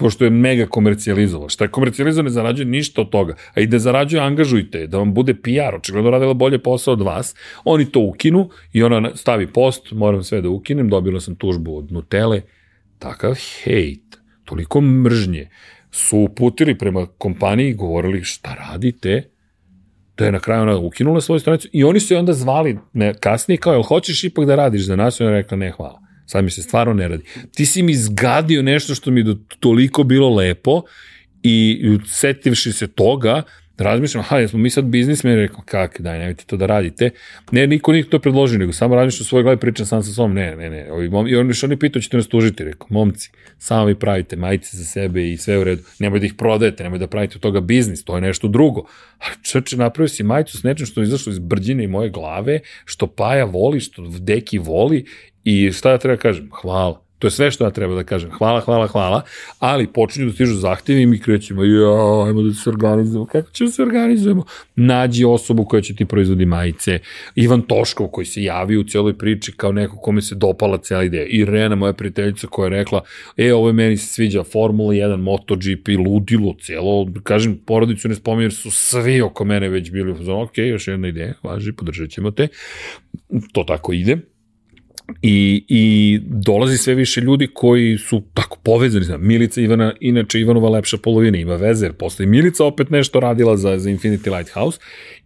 pošto 0.01 0.23
je 0.23 0.29
mega 0.29 0.65
komercijalizovao. 0.65 1.49
Šta 1.49 1.63
je 1.63 1.71
komercijalizovao, 1.71 2.23
ne 2.23 2.29
zarađuje 2.29 2.65
ništa 2.65 3.01
od 3.01 3.09
toga. 3.09 3.35
A 3.53 3.61
i 3.61 3.67
da 3.67 3.79
zarađuje, 3.79 4.21
angažujte, 4.21 4.87
da 4.87 4.97
vam 4.97 5.13
bude 5.13 5.33
PR, 5.33 5.75
očigledno 5.75 6.09
radila 6.11 6.33
bolje 6.33 6.59
posao 6.59 6.93
od 6.93 7.01
vas. 7.01 7.35
Oni 7.63 7.85
to 7.91 7.99
ukinu 7.99 8.49
i 8.73 8.83
ona 8.83 9.15
stavi 9.15 9.47
post, 9.47 9.91
moram 9.91 10.23
sve 10.23 10.41
da 10.41 10.49
ukinem, 10.49 10.89
dobila 10.89 11.19
sam 11.19 11.35
tužbu 11.35 11.77
od 11.77 11.91
Nutele. 11.91 12.41
Takav 12.99 13.35
hejt, 13.63 14.17
toliko 14.45 14.81
mržnje 14.81 15.49
su 15.91 16.17
uputili 16.17 16.77
prema 16.77 17.05
kompaniji 17.17 17.69
i 17.69 17.73
govorili 17.73 18.23
šta 18.23 18.55
radite, 18.55 19.29
da 20.17 20.25
je 20.25 20.31
na 20.31 20.39
kraju 20.39 20.61
ona 20.61 20.77
ukinula 20.77 21.21
svoju 21.21 21.39
stranicu 21.39 21.67
i 21.71 21.83
oni 21.83 21.99
su 21.99 22.13
je 22.13 22.19
onda 22.19 22.33
zvali 22.33 22.77
ne, 22.93 23.13
kasnije 23.13 23.57
kao, 23.57 23.73
jel 23.73 23.83
hoćeš 23.83 24.23
ipak 24.23 24.45
da 24.45 24.55
radiš 24.55 24.85
za 24.85 24.95
nas? 24.95 25.19
I 25.19 25.23
ona 25.23 25.31
rekla, 25.31 25.57
ne, 25.57 25.71
hvala. 25.71 26.10
Sad 26.31 26.43
mi 26.43 26.51
se 26.51 26.61
stvarno 26.61 26.93
ne 26.93 27.07
radi. 27.07 27.23
Ti 27.55 27.65
si 27.65 27.83
mi 27.83 27.95
zgadio 27.95 28.61
nešto 28.61 28.95
što 28.95 29.11
mi 29.11 29.21
je 29.21 29.35
toliko 29.59 30.03
bilo 30.03 30.29
lepo 30.29 30.81
i 31.43 31.81
setivši 32.07 32.71
se 32.73 32.87
toga, 32.87 33.43
razmišljam, 33.77 34.23
aha, 34.23 34.37
jesmo 34.37 34.59
mi 34.59 34.69
sad 34.69 34.85
biznismeni, 34.85 35.35
rekao, 35.35 35.61
kak, 35.65 36.01
daj, 36.01 36.19
nemojte 36.19 36.43
to 36.45 36.57
da 36.57 36.65
radite. 36.65 37.09
Ne, 37.51 37.67
niko 37.67 37.91
niko 37.91 38.09
to 38.09 38.19
predložio, 38.19 38.59
nego 38.59 38.73
samo 38.73 38.95
razmišljam 38.95 39.21
u 39.21 39.25
svojoj 39.25 39.43
glavi, 39.43 39.57
pričam 39.57 39.85
sam 39.85 40.03
sa 40.03 40.11
svom, 40.11 40.33
ne, 40.33 40.55
ne, 40.55 40.69
ne. 40.69 40.91
Ovi, 40.91 41.09
mom, 41.09 41.27
I 41.27 41.35
oni 41.35 41.53
što 41.53 41.67
oni 41.67 41.77
pitao, 41.79 42.01
ćete 42.01 42.17
nas 42.17 42.27
tužiti, 42.27 42.63
rekao, 42.63 42.87
momci, 42.89 43.31
samo 43.57 43.85
vi 43.85 43.95
pravite 43.95 44.35
majice 44.35 44.77
za 44.77 44.85
sebe 44.85 45.31
i 45.31 45.37
sve 45.37 45.57
u 45.59 45.63
redu. 45.63 45.83
Nemoj 45.99 46.19
da 46.19 46.25
ih 46.25 46.33
prodajete, 46.33 46.83
nemoj 46.83 46.99
da 46.99 47.07
pravite 47.07 47.35
od 47.35 47.41
toga 47.41 47.59
biznis, 47.59 48.03
to 48.03 48.15
je 48.15 48.21
nešto 48.21 48.47
drugo. 48.47 48.85
A 49.19 49.25
čeče, 49.41 49.77
napravio 49.77 50.07
si 50.07 50.23
majicu 50.23 50.57
s 50.57 50.63
nečim 50.63 50.85
što 50.85 51.01
je 51.01 51.05
izašlo 51.05 51.31
iz 51.31 51.39
brđine 51.39 51.83
i 51.83 51.87
moje 51.87 52.09
glave, 52.09 52.59
što 52.85 53.07
Paja 53.07 53.45
voli, 53.45 53.79
što 53.79 54.01
Deki 54.19 54.57
voli 54.57 55.05
I 55.43 55.71
šta 55.71 55.91
ja 55.91 55.97
treba 55.97 56.15
da 56.15 56.21
kažem? 56.21 56.49
Hvala. 56.61 57.01
To 57.21 57.27
je 57.27 57.31
sve 57.31 57.51
što 57.51 57.63
ja 57.63 57.69
treba 57.69 57.95
da 57.95 58.03
kažem. 58.03 58.31
Hvala, 58.31 58.59
hvala, 58.59 58.87
hvala. 58.87 59.21
Ali 59.59 59.87
počinju 59.87 60.25
da 60.25 60.33
stižu 60.33 60.55
zahtjevi 60.55 61.01
i 61.01 61.05
mi 61.05 61.19
krećemo, 61.19 61.63
ja, 61.63 62.25
ajmo 62.25 62.41
da 62.41 62.53
se 62.53 62.69
organizujemo. 62.69 63.25
Kako 63.25 63.51
ćemo 63.51 63.67
da 63.67 63.71
se 63.71 63.83
organizujemo? 63.83 64.43
Nađi 64.75 65.25
osobu 65.25 65.65
koja 65.65 65.81
će 65.81 65.95
ti 65.95 66.05
proizvodi 66.05 66.45
majice. 66.45 66.99
Ivan 67.35 67.61
Toškov 67.61 68.07
koji 68.07 68.25
se 68.25 68.43
javio 68.43 68.79
u 68.79 68.83
cijeloj 68.83 69.17
priči 69.17 69.51
kao 69.51 69.71
neko 69.71 69.97
kome 69.97 70.21
se 70.21 70.35
dopala 70.35 70.77
cijela 70.77 71.03
ideja. 71.03 71.25
Irena, 71.25 71.75
moja 71.75 71.93
prijateljica 71.93 72.47
koja 72.47 72.65
je 72.65 72.69
rekla, 72.69 73.01
e, 73.37 73.53
ovo 73.53 73.67
je 73.67 73.73
meni 73.73 73.97
se 73.97 74.07
sviđa 74.07 74.43
Formula 74.43 74.93
1, 74.93 75.17
MotoGP, 75.17 75.87
ludilo, 76.05 76.55
cijelo. 76.61 77.07
Kažem, 77.23 77.59
porodicu 77.65 78.09
ne 78.09 78.15
spominjem, 78.15 78.51
su 78.51 78.71
svi 78.71 79.21
oko 79.21 79.45
mene 79.45 79.69
već 79.69 79.91
bili, 79.91 80.11
ok, 80.31 80.57
još 80.57 80.87
jedna 80.87 81.07
ideja, 81.07 81.33
važi, 81.43 81.71
podržat 81.71 82.09
ćemo 82.09 82.31
te. 82.31 82.47
To 83.53 83.63
tako 83.63 83.93
ide 83.93 84.30
I, 85.21 85.65
I 85.67 86.19
dolazi 86.25 86.77
sve 86.77 86.95
više 86.95 87.21
ljudi 87.21 87.47
koji 87.53 87.97
su 87.97 88.23
tako 88.33 88.57
povezani. 88.63 89.05
Znam, 89.05 89.27
Milica 89.27 89.61
Ivana, 89.61 89.93
inače 89.99 90.39
Ivanova 90.39 90.69
lepša 90.69 90.97
polovina, 90.97 91.37
ima 91.37 91.55
veze, 91.55 91.85
jer 91.85 91.93
posle 91.93 92.25
Milica 92.25 92.65
opet 92.65 92.89
nešto 92.89 93.19
radila 93.19 93.57
za, 93.57 93.77
za 93.77 93.89
Infinity 93.89 94.37
Lighthouse 94.37 94.79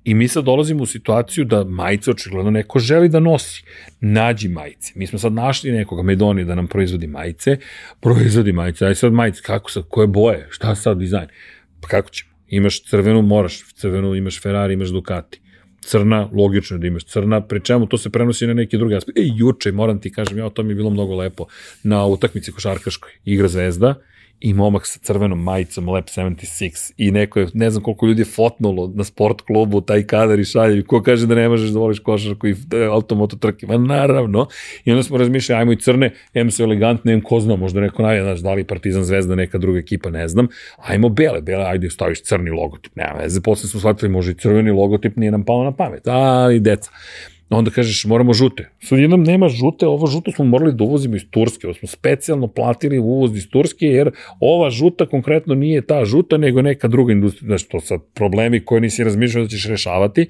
i 0.04 0.14
mi 0.14 0.28
sad 0.28 0.44
dolazimo 0.44 0.84
u 0.84 0.86
situaciju 0.86 1.46
da 1.46 1.64
majice 1.64 2.12
očigledno 2.12 2.52
neko 2.52 2.80
želi 2.80 3.10
da 3.10 3.20
nosi. 3.20 3.64
Nađi 4.02 4.48
majice. 4.48 4.94
Mi 4.96 5.08
smo 5.08 5.20
sad 5.20 5.34
našli 5.34 5.72
nekoga, 5.72 6.04
Medoni, 6.04 6.46
da 6.46 6.56
nam 6.56 6.68
proizvodi 6.68 7.08
majice. 7.08 7.58
Proizvodi 8.00 8.52
majice. 8.52 8.86
Aj 8.86 8.96
sad 8.96 9.14
majice, 9.14 9.42
kako 9.42 9.72
sad, 9.72 9.84
koje 9.90 10.08
boje, 10.08 10.48
šta 10.50 10.76
sad 10.76 10.98
dizajn? 10.98 11.28
Pa 11.82 11.88
kako 11.88 12.10
ćemo? 12.10 12.32
Imaš 12.48 12.84
crvenu, 12.84 13.22
moraš 13.22 13.74
crvenu, 13.76 14.16
imaš 14.16 14.42
Ferrari, 14.42 14.74
imaš 14.74 14.90
Ducati 14.90 15.42
crna, 15.86 16.30
logično 16.34 16.78
da 16.78 16.88
imaš 16.88 17.06
crna, 17.06 17.42
pri 17.42 17.62
čemu 17.62 17.88
to 17.88 17.98
se 17.98 18.10
prenosi 18.10 18.48
na 18.48 18.54
neki 18.54 18.78
drugi 18.78 18.96
aspekt. 18.96 19.18
E, 19.18 19.22
juče, 19.26 19.72
moram 19.72 20.00
ti 20.02 20.12
kažem, 20.12 20.38
ja, 20.38 20.50
to 20.50 20.64
mi 20.64 20.72
je 20.72 20.76
bilo 20.76 20.90
mnogo 20.90 21.16
lepo, 21.16 21.46
na 21.84 22.06
utakmici 22.06 22.52
košarkaškoj, 22.52 23.12
igra 23.26 23.48
Zvezda, 23.48 23.96
i 24.40 24.54
momak 24.54 24.86
sa 24.86 25.00
crvenom 25.00 25.44
majicom 25.44 25.90
Lab 25.90 26.04
76 26.04 26.94
i 26.98 27.12
neko 27.12 27.40
je, 27.40 27.48
ne 27.54 27.70
znam 27.70 27.84
koliko 27.84 28.06
ljudi 28.06 28.22
je 28.22 28.26
fotnulo 28.26 28.92
na 28.96 29.04
sport 29.04 29.42
klubu 29.42 29.82
taj 29.82 30.04
kadar 30.04 30.40
i 30.40 30.46
šalje 30.46 30.84
ko 30.84 31.02
kaže 31.02 31.28
da 31.28 31.36
ne 31.36 31.50
možeš 31.50 31.70
da 31.70 31.80
voliš 31.80 32.00
košarku 32.00 32.48
i 32.48 32.52
e, 32.52 32.86
automoto 32.92 33.36
trke, 33.36 33.68
ma 33.68 33.78
naravno. 33.78 34.48
I 34.86 34.92
onda 34.92 35.04
smo 35.04 35.18
razmišljali, 35.18 35.60
ajmo 35.60 35.72
i 35.72 35.80
crne 35.80 36.14
em 36.34 36.52
su 36.52 36.64
elegantne, 36.64 37.14
em 37.14 37.22
ko 37.22 37.40
zna, 37.40 37.56
možda 37.56 37.82
neko 37.82 38.04
najde, 38.04 38.24
znaš, 38.24 38.40
da 38.40 38.54
li 38.54 38.64
Partizan 38.64 39.04
Zvezda, 39.04 39.36
neka 39.36 39.58
druga 39.58 39.80
ekipa, 39.80 40.10
ne 40.10 40.28
znam, 40.28 40.48
ajmo 40.78 41.10
bele, 41.10 41.42
bele, 41.42 41.66
ajde 41.66 41.90
staviš 41.90 42.24
crni 42.24 42.50
logotip, 42.50 42.96
nema 42.96 43.14
veze, 43.20 43.42
posle 43.42 43.70
smo 43.70 43.80
shvatili, 43.80 44.12
može 44.12 44.32
i 44.32 44.36
crveni 44.36 44.72
logotip, 44.72 45.16
nije 45.16 45.32
nam 45.32 45.44
pao 45.44 45.64
na 45.64 45.72
pamet, 45.72 46.08
ali 46.08 46.60
deca 46.60 46.92
onda 47.50 47.72
kažeš 47.72 48.06
moramo 48.06 48.34
žute. 48.34 48.70
Sad 48.80 49.00
jednom 49.00 49.24
nema 49.24 49.50
žute, 49.50 49.88
ovo 49.88 50.08
žuto 50.08 50.32
smo 50.32 50.46
morali 50.46 50.74
da 50.74 50.84
uvozimo 50.84 51.16
iz 51.16 51.26
Turske, 51.30 51.68
ovo 51.68 51.74
smo 51.74 51.88
specijalno 51.88 52.48
platili 52.48 53.00
uvoz 53.00 53.38
iz 53.38 53.50
Turske, 53.50 53.86
jer 53.86 54.12
ova 54.40 54.70
žuta 54.70 55.06
konkretno 55.06 55.56
nije 55.56 55.82
ta 55.82 56.06
žuta, 56.06 56.38
nego 56.38 56.62
neka 56.62 56.88
druga 56.88 57.14
industrija, 57.14 57.48
znači 57.48 57.70
to 57.70 57.80
sad 57.80 58.00
problemi 58.14 58.66
koje 58.66 58.82
nisi 58.82 59.04
razmišljao 59.04 59.44
da 59.44 59.50
ćeš 59.50 59.68
rešavati, 59.68 60.28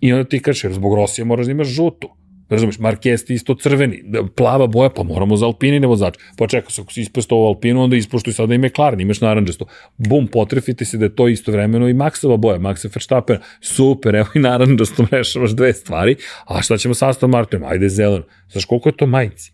i 0.00 0.12
onda 0.12 0.24
ti 0.24 0.38
kažeš, 0.38 0.72
zbog 0.72 0.94
Rosije 0.94 1.24
moraš 1.24 1.46
da 1.46 1.52
imaš 1.52 1.68
žutu. 1.68 2.08
Razumeš, 2.50 2.78
Marquez 2.78 3.34
isto 3.34 3.54
crveni, 3.54 4.02
plava 4.36 4.66
boja, 4.66 4.90
pa 4.90 5.02
moramo 5.02 5.36
za 5.36 5.46
Alpini 5.46 5.80
ne 5.80 5.86
vozač. 5.86 6.18
Pa 6.38 6.46
čekaj, 6.46 6.74
ako 6.82 6.92
si 6.92 7.06
ovo 7.30 7.46
Alpinu, 7.48 7.82
onda 7.82 7.96
ispoštuj 7.96 8.32
sada 8.32 8.54
i 8.54 8.58
McLaren, 8.58 9.00
imaš 9.00 9.20
naranđasto. 9.20 9.66
Bum, 9.96 10.26
potrefite 10.26 10.84
se 10.84 10.98
da 10.98 11.04
je 11.04 11.14
to 11.14 11.28
isto 11.28 11.52
vremeno 11.52 11.88
i 11.88 11.94
Maxova 11.94 12.36
boja, 12.36 12.58
Maxa 12.58 12.90
Verstappen, 12.94 13.38
super, 13.60 14.14
evo 14.14 14.26
i 14.34 14.38
naranđasto 14.38 15.06
rešavaš 15.10 15.50
dve 15.50 15.72
stvari, 15.72 16.16
a 16.46 16.62
šta 16.62 16.76
ćemo 16.76 16.94
sa 16.94 17.08
Aston 17.08 17.30
Martinom? 17.30 17.68
Ajde 17.68 17.88
zeleno. 17.88 18.24
Znaš 18.52 18.64
koliko 18.64 18.88
je 18.88 18.96
to 18.96 19.06
majci? 19.06 19.52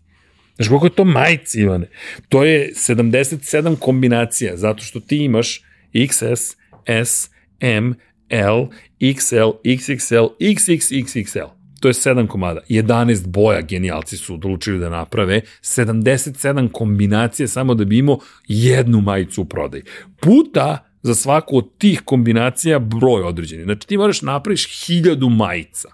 Znaš 0.55 0.67
koliko 0.67 0.85
je 0.85 0.95
to 0.95 1.05
majci, 1.05 1.61
Ivane? 1.61 1.87
To 2.29 2.43
je 2.43 2.71
77 2.73 3.75
kombinacija, 3.79 4.57
zato 4.57 4.83
što 4.83 4.99
ti 4.99 5.17
imaš 5.17 5.61
XS, 5.93 6.55
S, 6.85 7.29
M, 7.59 7.95
L, 8.29 8.67
XL, 8.99 9.51
XXL, 9.63 10.27
XXXXL. 10.39 11.57
To 11.79 11.87
je 11.87 11.93
7 11.93 12.27
komada. 12.27 12.61
11 12.69 13.27
boja 13.27 13.61
genijalci 13.61 14.17
su 14.17 14.33
odlučili 14.33 14.79
da 14.79 14.89
naprave. 14.89 15.41
77 15.61 16.71
kombinacije 16.71 17.47
samo 17.47 17.73
da 17.73 17.85
bi 17.85 17.97
imao 17.97 18.19
jednu 18.47 19.01
majicu 19.01 19.41
u 19.41 19.45
prodaj. 19.45 19.81
Puta 20.19 20.77
za 21.01 21.15
svaku 21.15 21.57
od 21.57 21.77
tih 21.77 22.01
kombinacija 22.05 22.79
broj 22.79 23.21
određeni. 23.21 23.63
Znači 23.63 23.87
ti 23.87 23.97
moraš 23.97 24.21
napraviš 24.21 24.85
hiljadu 24.85 25.29
majica. 25.29 25.89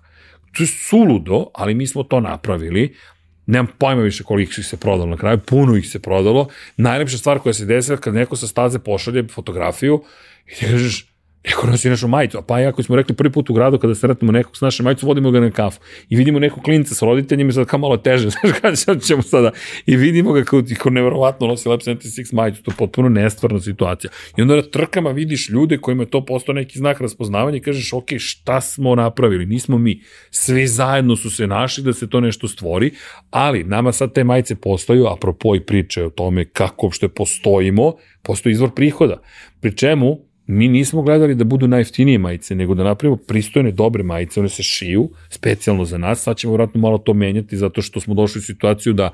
To 0.57 0.63
je 0.63 0.67
suludo, 0.67 1.45
ali 1.53 1.75
mi 1.75 1.87
smo 1.87 2.03
to 2.03 2.19
napravili 2.19 2.95
Nemam 3.45 3.67
pojma 3.77 4.01
više 4.01 4.23
koliko 4.23 4.53
ih 4.59 4.65
se 4.65 4.77
prodalo 4.77 5.09
na 5.09 5.17
kraju, 5.17 5.39
puno 5.39 5.75
ih 5.75 5.89
se 5.89 5.99
prodalo. 5.99 6.47
Najlepša 6.77 7.17
stvar 7.17 7.39
koja 7.39 7.53
se 7.53 7.65
desila 7.65 7.97
kad 7.97 8.13
neko 8.13 8.35
sa 8.35 8.47
staze 8.47 8.79
pošalje 8.79 9.27
fotografiju 9.27 10.03
i 10.47 10.55
ti 10.55 10.65
kažeš, 10.65 11.12
Neko 11.45 11.67
nosi 11.67 11.89
našu 11.89 12.07
majicu, 12.07 12.37
a 12.37 12.41
pa 12.41 12.59
ja 12.59 12.69
ako 12.69 12.83
smo 12.83 12.95
rekli 12.95 13.15
prvi 13.15 13.31
put 13.31 13.49
u 13.49 13.53
gradu 13.53 13.77
kada 13.77 13.95
sretnemo 13.95 14.31
nekog 14.31 14.57
s 14.57 14.61
naše 14.61 14.83
majicu, 14.83 15.07
vodimo 15.07 15.31
ga 15.31 15.39
na 15.39 15.51
kafu 15.51 15.79
i 16.09 16.15
vidimo 16.15 16.39
nekog 16.39 16.63
klinca 16.63 16.95
sa 16.95 17.05
roditeljima 17.05 17.49
i 17.49 17.53
sad 17.53 17.67
kao 17.67 17.79
malo 17.79 17.97
teže, 17.97 18.29
znaš 18.41 18.59
kada 18.61 18.75
sad 18.75 19.01
ćemo 19.01 19.21
sada 19.21 19.51
i 19.85 19.95
vidimo 19.95 20.33
ga 20.33 20.43
kao, 20.43 20.61
kao 20.77 20.91
nevjerovatno 20.91 21.47
nosi 21.47 21.69
Lab 21.69 21.79
76 21.79 22.33
majicu, 22.33 22.63
to 22.63 22.71
je 22.71 22.75
potpuno 22.77 23.09
nestvarna 23.09 23.59
situacija. 23.59 24.11
I 24.37 24.41
onda 24.41 24.55
na 24.55 24.61
trkama 24.61 25.11
vidiš 25.11 25.49
ljude 25.49 25.77
kojima 25.77 26.03
je 26.03 26.09
to 26.09 26.25
postao 26.25 26.53
neki 26.53 26.79
znak 26.79 27.01
raspoznavanja 27.01 27.57
i 27.57 27.61
kažeš, 27.61 27.93
ok, 27.93 28.07
šta 28.17 28.61
smo 28.61 28.95
napravili, 28.95 29.45
nismo 29.45 29.77
mi. 29.77 30.01
Svi 30.31 30.67
zajedno 30.67 31.15
su 31.15 31.29
se 31.29 31.47
našli 31.47 31.83
da 31.83 31.93
se 31.93 32.09
to 32.09 32.19
nešto 32.19 32.47
stvori, 32.47 32.91
ali 33.29 33.63
nama 33.63 33.91
sad 33.91 34.13
te 34.13 34.23
majice 34.23 34.55
postaju, 34.55 35.07
apropo 35.07 35.55
i 35.55 35.59
priče 35.59 36.05
o 36.05 36.09
tome 36.09 36.45
kako 36.45 36.85
uopšte 36.85 37.07
postojimo, 37.07 37.93
postoji 38.21 38.53
izvor 38.53 38.71
prihoda. 38.75 39.21
Pri 39.61 39.77
čemu 39.77 40.32
mi 40.47 40.67
nismo 40.67 41.01
gledali 41.01 41.35
da 41.35 41.43
budu 41.43 41.67
najjeftinije 41.67 42.17
majice, 42.17 42.55
nego 42.55 42.75
da 42.75 42.83
napravimo 42.83 43.17
pristojne, 43.17 43.71
dobre 43.71 44.03
majice, 44.03 44.39
one 44.39 44.49
se 44.49 44.63
šiju 44.63 45.09
specijalno 45.29 45.85
za 45.85 45.97
nas, 45.97 46.21
sad 46.21 46.37
ćemo 46.37 46.53
vratno 46.53 46.81
malo 46.81 46.97
to 46.97 47.13
menjati 47.13 47.57
zato 47.57 47.81
što 47.81 47.99
smo 47.99 48.13
došli 48.13 48.39
u 48.39 48.41
situaciju 48.41 48.93
da 48.93 49.09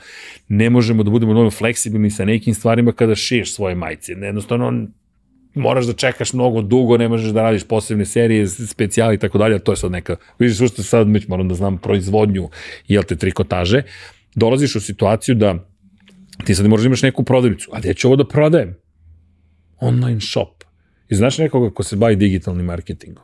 ne 0.47 0.69
možemo 0.69 1.03
da 1.03 1.11
budemo 1.11 1.33
dovoljno 1.33 1.51
fleksibilni 1.51 2.11
sa 2.11 2.25
nekim 2.25 2.53
stvarima 2.53 2.91
kada 2.91 3.15
šiješ 3.15 3.53
svoje 3.53 3.75
majice. 3.75 4.11
Jednostavno, 4.11 4.87
moraš 5.55 5.85
da 5.85 5.93
čekaš 5.93 6.33
mnogo 6.33 6.61
dugo, 6.61 6.97
ne 6.97 7.07
možeš 7.07 7.29
da 7.29 7.41
radiš 7.41 7.63
posebne 7.63 8.05
serije, 8.05 8.47
specijali 8.47 9.15
i 9.15 9.19
tako 9.19 9.37
dalje, 9.37 9.59
to 9.59 9.71
je 9.71 9.75
sad 9.75 9.91
neka, 9.91 10.15
vidiš 10.39 10.57
što 10.57 10.83
sad 10.83 11.09
već 11.09 11.27
moram 11.27 11.47
da 11.47 11.55
znam 11.55 11.77
proizvodnju, 11.77 12.49
jel 12.87 13.03
te, 13.03 13.15
trikotaže, 13.15 13.83
dolaziš 14.35 14.75
u 14.75 14.79
situaciju 14.79 15.35
da 15.35 15.55
ti 16.45 16.55
sad 16.55 16.65
moraš 16.65 16.83
da 16.83 16.87
imaš 16.87 17.01
neku 17.01 17.23
prodavnicu, 17.23 17.69
a 17.73 17.79
gde 17.79 17.93
ću 17.93 18.07
ovo 18.07 18.15
da 18.15 18.27
prodajem? 18.27 18.75
Online 19.79 20.21
shop 20.21 20.68
I 21.09 21.15
znaš 21.15 21.37
nekoga 21.37 21.69
ko 21.73 21.83
se 21.83 21.95
bavi 21.95 22.15
digitalnim 22.15 22.65
marketingom? 22.65 23.23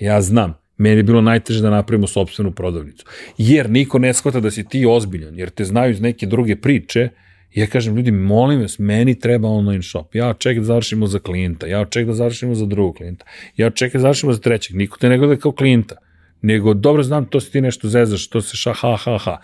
Ja 0.00 0.20
znam, 0.20 0.54
meni 0.76 0.96
je 0.96 1.02
bilo 1.02 1.20
najteže 1.20 1.62
da 1.62 1.70
napravimo 1.70 2.06
sobstvenu 2.06 2.52
prodavnicu. 2.52 3.04
Jer 3.38 3.70
niko 3.70 3.98
ne 3.98 4.14
shvata 4.14 4.40
da 4.40 4.50
si 4.50 4.68
ti 4.68 4.86
ozbiljan, 4.86 5.38
jer 5.38 5.50
te 5.50 5.64
znaju 5.64 5.90
iz 5.90 6.00
neke 6.00 6.26
druge 6.26 6.56
priče, 6.56 7.08
ja 7.54 7.66
kažem, 7.66 7.96
ljudi, 7.96 8.10
molim 8.10 8.60
vas, 8.60 8.78
meni 8.78 9.18
treba 9.18 9.48
online 9.48 9.82
shop. 9.82 10.14
Ja 10.14 10.34
čekam 10.38 10.62
da 10.62 10.66
završimo 10.66 11.06
za 11.06 11.18
klijenta, 11.18 11.66
ja 11.66 11.84
čekam 11.84 12.06
da 12.06 12.14
završimo 12.14 12.54
za 12.54 12.66
drugog 12.66 12.96
klijenta, 12.96 13.24
ja 13.56 13.70
čekam 13.70 13.98
da 13.98 14.02
završimo 14.02 14.32
za 14.32 14.40
trećeg. 14.40 14.76
Niko 14.76 14.98
te 14.98 15.08
ne 15.08 15.18
gleda 15.18 15.36
kao 15.36 15.52
klijenta. 15.52 15.96
Nego, 16.42 16.74
dobro 16.74 17.02
znam, 17.02 17.26
to 17.26 17.40
si 17.40 17.52
ti 17.52 17.60
nešto 17.60 17.88
zezaš, 17.88 18.28
to 18.28 18.40
se 18.40 18.56
ša, 18.56 18.72
ha, 18.72 18.96
ha, 18.96 19.18
ha. 19.18 19.38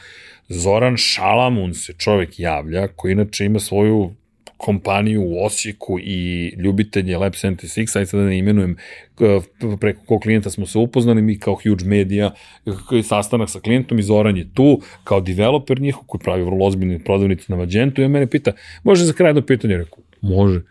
Zoran 0.48 0.96
Šalamun 0.96 1.74
se 1.74 1.92
čovek 1.92 2.38
javlja, 2.38 2.88
koji 2.88 3.12
inače 3.12 3.44
ima 3.44 3.58
svoju 3.58 4.14
kompaniju 4.56 5.22
u 5.22 5.44
Osijeku 5.44 5.98
i 5.98 6.52
ljubitelje 6.56 7.18
Lab 7.18 7.32
76, 7.32 7.96
ajde 7.96 8.06
sada 8.06 8.22
da 8.22 8.28
ne 8.28 8.38
imenujem 8.38 8.76
preko 9.80 10.00
kog 10.06 10.22
klijenta 10.22 10.50
smo 10.50 10.66
se 10.66 10.78
upoznali, 10.78 11.22
mi 11.22 11.38
kao 11.38 11.54
huge 11.54 11.84
media, 11.84 12.30
sastanak 13.04 13.50
sa 13.50 13.60
klijentom 13.60 13.98
i 13.98 14.02
Zoran 14.02 14.36
je 14.36 14.48
tu, 14.54 14.80
kao 15.04 15.20
developer 15.20 15.80
njihov 15.80 16.02
koji 16.06 16.20
pravi 16.24 16.44
vrlo 16.44 16.66
ozbiljne 16.66 16.98
prodavnice 16.98 17.44
na 17.48 17.56
Magentu 17.56 18.00
i 18.00 18.04
on 18.04 18.10
mene 18.10 18.26
pita, 18.26 18.52
može 18.82 19.04
za 19.04 19.12
kraj 19.12 19.28
jedno 19.28 19.42
pitanje? 19.42 19.76
Rekao, 19.76 19.98
može. 20.20 20.62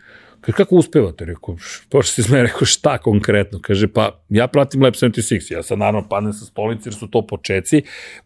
Kaže, 0.46 0.56
kako 0.56 0.76
uspevate? 0.76 1.24
Rekao, 1.24 1.56
pošto 1.90 2.12
se 2.12 2.20
izme, 2.20 2.42
rekao, 2.42 2.64
šta 2.64 2.98
konkretno? 2.98 3.58
Kaže, 3.62 3.88
pa, 3.88 4.22
ja 4.28 4.46
pratim 4.46 4.82
Lab 4.82 4.94
76, 4.94 5.52
ja 5.52 5.62
sad 5.62 5.78
naravno 5.78 6.08
padnem 6.08 6.32
sa 6.32 6.44
stolice 6.44 6.88
jer 6.88 6.94
su 6.94 7.06
to 7.06 7.26
počeci. 7.26 7.82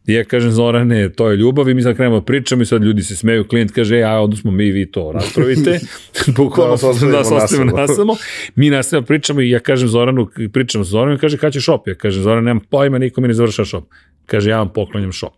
I 0.07 0.13
ja 0.13 0.25
kažem, 0.25 0.51
Zorane, 0.51 1.13
to 1.13 1.31
je 1.31 1.37
ljubav 1.37 1.69
i 1.69 1.75
mi 1.75 1.83
sad 1.83 1.97
krenemo 1.97 2.21
da 2.21 2.25
pričamo 2.25 2.63
i 2.63 2.67
sad 2.67 2.83
ljudi 2.83 3.03
se 3.03 3.17
smeju, 3.17 3.49
klijent 3.49 3.73
kaže, 3.73 3.99
ja, 3.99 4.13
e, 4.13 4.19
onda 4.19 4.37
smo 4.37 4.51
mi, 4.51 4.71
vi 4.71 4.91
to 4.91 5.13
raspravite. 5.13 5.81
Bukvalno 6.37 6.77
da 7.01 7.07
nas 7.07 7.31
ostavimo 7.33 7.77
nasamo. 7.77 8.17
Mi 8.55 8.71
nastavimo 8.71 9.07
pričamo 9.07 9.41
i 9.41 9.51
ja 9.51 9.59
kažem 9.59 9.89
Zoranu, 9.89 10.29
pričamo 10.53 10.85
sa 10.85 10.91
Zoranom 10.91 11.17
i 11.17 11.21
kaže, 11.21 11.39
kada 11.39 11.51
će 11.51 11.61
šop? 11.61 11.89
Ja 11.89 11.95
kažem, 11.95 12.23
Zoran, 12.23 12.45
nemam 12.45 12.65
pojma, 12.71 12.99
niko 12.99 13.21
mi 13.21 13.29
ne 13.29 13.35
završa 13.35 13.65
šop. 13.65 13.85
Kaže, 14.27 14.51
ja 14.51 14.59
vam 14.59 14.73
poklanjam 14.73 15.13
šop 15.13 15.33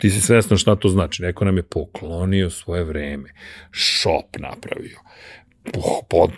ti 0.00 0.10
si 0.10 0.20
svesno 0.20 0.56
šta 0.56 0.76
to 0.76 0.88
znači. 0.88 1.22
Neko 1.22 1.44
nam 1.44 1.56
je 1.56 1.62
poklonio 1.62 2.50
svoje 2.50 2.84
vreme, 2.84 3.28
šop 3.70 4.36
napravio 4.38 5.07
pod, 6.10 6.30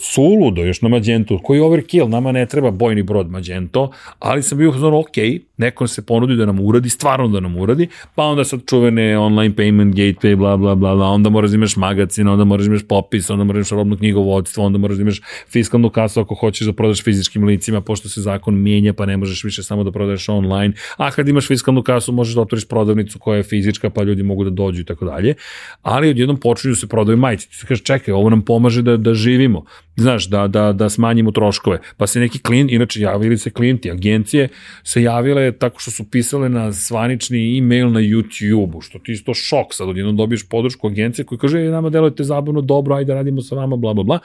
suludo, 0.00 0.64
još 0.64 0.82
na 0.82 0.88
Magento, 0.88 1.38
koji 1.38 1.58
je 1.58 1.62
overkill, 1.62 2.08
nama 2.08 2.32
ne 2.32 2.46
treba 2.46 2.70
bojni 2.70 3.02
brod 3.02 3.30
Magento, 3.30 3.90
ali 4.18 4.42
sam 4.42 4.58
bio 4.58 4.70
uzmano, 4.70 4.98
ok, 4.98 5.16
neko 5.56 5.86
se 5.86 6.06
ponudi 6.06 6.36
da 6.36 6.46
nam 6.46 6.60
uradi, 6.60 6.88
stvarno 6.88 7.28
da 7.28 7.40
nam 7.40 7.56
uradi, 7.56 7.88
pa 8.14 8.22
onda 8.24 8.44
sad 8.44 8.60
čuvene 8.66 9.18
online 9.18 9.54
payment 9.54 9.94
gateway, 9.94 10.36
bla, 10.36 10.56
bla, 10.56 10.74
bla, 10.74 10.94
bla, 10.94 11.06
onda 11.06 11.30
moraš 11.30 11.50
da 11.50 11.56
imaš 11.56 11.76
magazin, 11.76 12.28
onda 12.28 12.44
moraš 12.44 12.66
da 12.66 12.70
imaš 12.70 12.82
popis, 12.88 13.30
onda 13.30 13.44
moraš 13.44 13.56
da 13.56 13.58
imaš 13.58 13.70
robno 13.70 13.96
knjigovodstvo, 13.96 14.64
onda 14.64 14.78
moraš 14.78 14.96
da 14.96 15.02
imaš 15.02 15.20
fiskalnu 15.48 15.90
kasu 15.90 16.20
ako 16.20 16.34
hoćeš 16.34 16.66
da 16.66 16.72
prodaš 16.72 17.04
fizičkim 17.04 17.44
licima, 17.44 17.80
pošto 17.80 18.08
se 18.08 18.20
zakon 18.20 18.62
mijenja, 18.62 18.92
pa 18.92 19.06
ne 19.06 19.16
možeš 19.16 19.44
više 19.44 19.62
samo 19.62 19.84
da 19.84 19.92
prodaješ 19.92 20.28
online, 20.28 20.74
a 20.96 21.10
kad 21.10 21.28
imaš 21.28 21.46
fiskalnu 21.46 21.82
kasu 21.82 22.12
možeš 22.12 22.34
da 22.34 22.40
otvoriš 22.40 22.68
prodavnicu 22.68 23.18
koja 23.18 23.36
je 23.36 23.42
fizička, 23.42 23.90
pa 23.90 24.02
ljudi 24.02 24.22
mogu 24.22 24.44
da 24.44 24.50
dođu 24.50 24.80
i 24.80 24.84
tako 24.84 25.04
dalje, 25.04 25.34
ali 25.82 26.10
odjednom 26.10 26.36
počinju 26.36 26.72
da 26.72 26.76
se 26.76 26.86
prodaju 26.86 27.18
majice, 27.18 27.48
ti 27.48 27.56
se 27.56 27.66
kažeš, 27.66 27.84
čekaj, 27.84 28.14
ovo 28.14 28.30
nam 28.30 28.42
pomaže 28.42 28.69
da, 28.76 28.96
da 28.96 29.14
živimo, 29.14 29.64
znaš, 29.96 30.28
da, 30.28 30.48
da, 30.48 30.72
da 30.72 30.88
smanjimo 30.88 31.32
troškove, 31.32 31.78
pa 31.96 32.06
se 32.06 32.20
neki 32.20 32.38
klient, 32.38 32.72
inače 32.72 33.00
javili 33.00 33.38
se 33.38 33.50
klijenti, 33.50 33.90
agencije 33.90 34.48
se 34.84 35.02
javile 35.02 35.52
tako 35.52 35.80
što 35.80 35.90
su 35.90 36.10
pisale 36.10 36.48
na 36.48 36.72
svanični 36.72 37.58
e-mail 37.58 37.92
na 37.92 38.00
YouTube-u, 38.00 38.80
što 38.80 38.98
ti 38.98 39.12
isto 39.12 39.34
šok, 39.34 39.74
sad 39.74 39.88
odjedno 39.88 40.12
dobiješ 40.12 40.48
podršku 40.48 40.86
agencije 40.86 41.24
koji 41.24 41.38
kaže, 41.38 41.58
e, 41.58 41.70
nama 41.70 41.90
delujete 41.90 42.24
zabavno, 42.24 42.60
dobro, 42.60 42.94
ajde 42.94 43.14
radimo 43.14 43.42
sa 43.42 43.54
vama, 43.54 43.76
bla, 43.76 43.94
bla, 43.94 44.04
bla. 44.04 44.18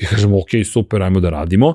I 0.00 0.06
kažemo, 0.06 0.38
ok, 0.38 0.50
super, 0.64 1.02
ajmo 1.02 1.20
da 1.20 1.30
radimo 1.30 1.74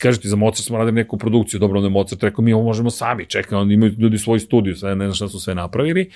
kažete 0.00 0.28
za 0.28 0.36
Mozart 0.36 0.66
smo 0.66 0.78
radili 0.78 0.92
neku 0.92 1.18
produkciju, 1.18 1.60
dobro, 1.60 1.78
onda 1.78 1.86
je 1.86 1.90
Mozart 1.90 2.22
rekao, 2.22 2.44
mi 2.44 2.52
ovo 2.52 2.64
možemo 2.64 2.90
sami, 2.90 3.26
čekaj, 3.26 3.58
onda 3.58 3.74
imaju 3.74 3.92
ljudi 3.98 4.18
svoj 4.18 4.38
studiju, 4.38 4.76
sve, 4.76 4.96
ne 4.96 5.04
znam 5.04 5.14
šta 5.14 5.28
su 5.28 5.40
sve 5.40 5.54
napravili 5.54 6.10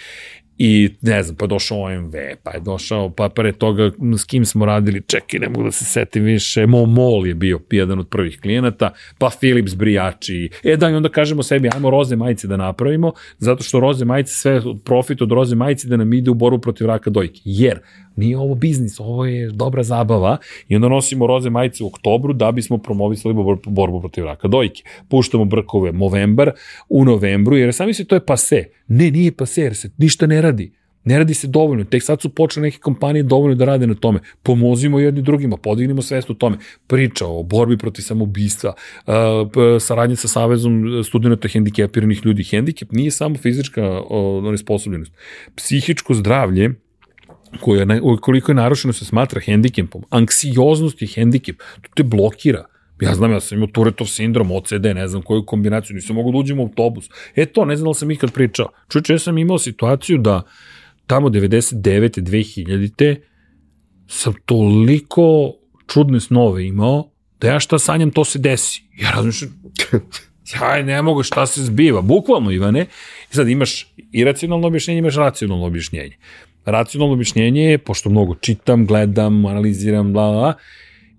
I 0.59 0.91
ne 1.03 1.23
znam, 1.23 1.37
pa 1.37 1.45
je 1.45 1.49
došao 1.49 1.83
OMV, 1.83 2.13
pa 2.43 2.51
je 2.51 2.61
došao, 2.61 3.11
pa 3.11 3.29
pre 3.29 3.53
toga 3.53 3.91
s 4.19 4.25
kim 4.25 4.45
smo 4.45 4.65
radili, 4.67 5.03
čekaj, 5.07 5.41
ne 5.41 5.49
mogu 5.49 5.65
da 5.65 5.71
se 5.71 5.85
setim 5.85 6.25
više, 6.25 6.67
Mo 6.67 6.87
Mol 6.87 7.27
je 7.27 7.35
bio 7.35 7.61
jedan 7.71 7.99
od 7.99 8.09
prvih 8.09 8.41
klijenata, 8.41 8.93
pa 9.19 9.31
Philips 9.41 9.75
Brijači. 9.75 10.51
E 10.65 10.77
da, 10.77 10.91
i 10.91 10.95
onda 10.95 11.09
kažemo 11.09 11.43
sebi, 11.43 11.71
ajmo 11.75 11.91
roze 11.91 12.17
majice 12.17 12.47
da 12.47 12.57
napravimo, 12.57 13.13
zato 13.39 13.63
što 13.63 13.81
roze 13.81 14.05
majice, 14.05 14.33
sve 14.33 14.63
profit 14.85 15.23
od 15.23 15.33
roze 15.33 15.57
majice 15.57 15.89
da 15.89 15.97
nam 15.97 16.13
ide 16.13 16.31
u 16.31 16.35
borbu 16.35 16.59
protiv 16.59 16.87
raka 16.87 17.11
dojke. 17.11 17.41
Jer 17.45 17.81
nije 18.17 18.39
ovo 18.39 18.55
biznis, 18.55 19.01
ovo 19.01 19.25
je 19.27 19.51
dobra 19.51 19.83
zabava 19.83 20.37
i 20.69 20.77
onda 20.77 20.89
nosimo 20.89 21.27
roze 21.27 21.51
majice 21.51 21.85
u 21.85 21.87
oktobru 21.87 22.33
da 22.33 22.53
bismo 22.53 22.79
promovisali 22.79 23.35
borbu 23.67 24.01
protiv 24.01 24.25
raka 24.25 24.49
dojke. 24.49 24.83
Puštamo 25.09 25.45
brkove 25.45 25.93
Movember 25.93 26.51
u 26.89 27.05
novembru, 27.05 27.57
jer 27.57 27.75
sami 27.75 27.95
se 27.95 28.05
to 28.05 28.15
je 28.15 28.27
pase. 28.27 28.65
Ne, 28.89 29.11
nije 29.11 29.33
pase, 29.33 29.63
jer 29.63 29.77
se 29.77 29.91
ništa 29.99 30.27
ne 30.27 30.43
radi. 30.43 30.73
Ne 31.05 31.19
radi 31.19 31.35
se 31.35 31.47
dovoljno, 31.47 31.85
tek 31.85 32.03
sad 32.03 32.21
su 32.21 32.29
počele 32.29 32.65
neke 32.65 32.79
kompanije 32.79 33.23
dovoljno 33.23 33.55
da 33.55 33.65
rade 33.65 33.87
na 33.87 33.95
tome. 33.95 34.21
Pomozimo 34.43 34.99
jedni 34.99 35.23
drugima, 35.23 35.57
podignimo 35.57 36.03
svest 36.03 36.31
o 36.31 36.35
tome. 36.35 36.57
Priča 36.87 37.27
o 37.27 37.43
borbi 37.43 37.79
protiv 37.79 38.03
samoubistva, 38.03 38.73
uh, 39.07 39.15
saradnje 39.81 40.17
sa 40.17 40.29
Savezom 40.29 41.05
studenta 41.05 41.49
hendikepiranih 41.49 42.21
ljudi. 42.25 42.45
Hendikep 42.45 42.93
nije 42.93 43.11
samo 43.11 43.37
fizička 43.37 44.01
nesposobljenost. 44.51 45.13
Psihičko 45.57 46.15
zdravlje 46.15 46.75
koja 47.61 47.87
koliko 48.21 48.53
je 48.53 48.57
narušeno 48.57 48.93
se 48.93 49.05
smatra 49.05 49.41
hendikepom, 49.41 50.05
anksioznost 50.11 51.03
je 51.03 51.09
hendikep, 51.09 51.59
to 51.83 51.89
te 51.95 52.03
blokira. 52.03 52.65
Ja 53.01 53.15
znam, 53.15 53.33
ja 53.33 53.41
sam 53.41 53.59
imao 53.59 53.69
Turetov 53.69 54.07
sindrom, 54.07 54.51
OCD, 54.51 54.85
ne 54.95 55.09
znam 55.09 55.23
koju 55.23 55.47
kombinaciju, 55.47 55.95
nisam 55.95 56.17
mogu 56.17 56.33
da 56.33 56.39
uđem 56.39 56.61
u 56.61 56.63
autobus. 56.63 57.11
E 57.37 57.47
to, 57.47 57.65
ne 57.65 57.77
znam 57.77 57.91
da 57.91 57.95
sam 57.95 58.11
ikad 58.11 58.33
pričao. 58.33 58.69
Čuče, 58.89 59.13
ja 59.13 59.19
sam 59.19 59.39
imao 59.39 59.59
situaciju 59.59 60.19
da 60.19 60.43
tamo 61.07 61.29
99. 61.29 62.21
2000. 62.21 63.17
sam 64.07 64.35
toliko 64.45 65.53
čudne 65.87 66.21
snove 66.21 66.67
imao, 66.67 67.11
da 67.41 67.49
ja 67.49 67.61
šta 67.61 67.79
sanjam, 67.79 68.11
to 68.11 68.25
se 68.25 68.39
desi. 68.39 68.83
Ja 69.01 69.11
razmišljam, 69.11 69.51
ja 70.61 70.83
ne 70.83 71.03
mogu 71.03 71.23
šta 71.23 71.47
se 71.47 71.65
zbiva, 71.65 72.03
bukvalno 72.03 72.51
Ivane. 72.51 72.87
I 73.33 73.35
sad 73.35 73.49
imaš 73.49 73.95
iracionalno 74.13 74.67
objašnjenje, 74.67 74.99
imaš 74.99 75.17
racionalno 75.17 75.67
objašnjenje. 75.67 76.17
Racionalno 76.65 77.15
objašnjenje 77.15 77.63
je, 77.63 77.79
pošto 77.79 78.11
mnogo 78.11 78.35
čitam, 78.35 78.87
gledam, 78.87 79.47
analiziram, 79.47 80.13
bla, 80.13 80.33
bla, 80.33 80.55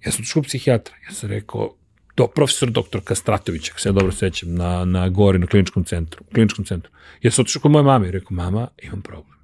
ja 0.06 0.12
sam 0.12 0.22
otišao 0.22 0.44
psihijatra. 0.44 0.96
Ja 1.08 1.14
sam 1.14 1.30
rekao, 1.30 1.74
do, 2.18 2.28
profesor 2.28 2.70
doktor 2.70 3.02
Kastratović, 3.04 3.70
ako 3.70 3.80
se 3.80 3.90
ja 3.90 3.94
dobro 3.94 4.12
sećam, 4.12 4.56
na, 4.56 4.86
na 4.86 5.10
gori, 5.10 5.40
na 5.40 5.48
kliničkom 5.48 5.84
centru. 5.84 6.24
Kliničkom 6.34 6.66
centru. 6.66 6.92
Ja 7.22 7.32
sam 7.32 7.42
otišao 7.42 7.62
kod 7.62 7.72
moje 7.72 7.84
mame 7.84 8.08
i 8.08 8.12
rekao, 8.12 8.36
mama, 8.36 8.68
imam 8.84 9.02
problem. 9.02 9.38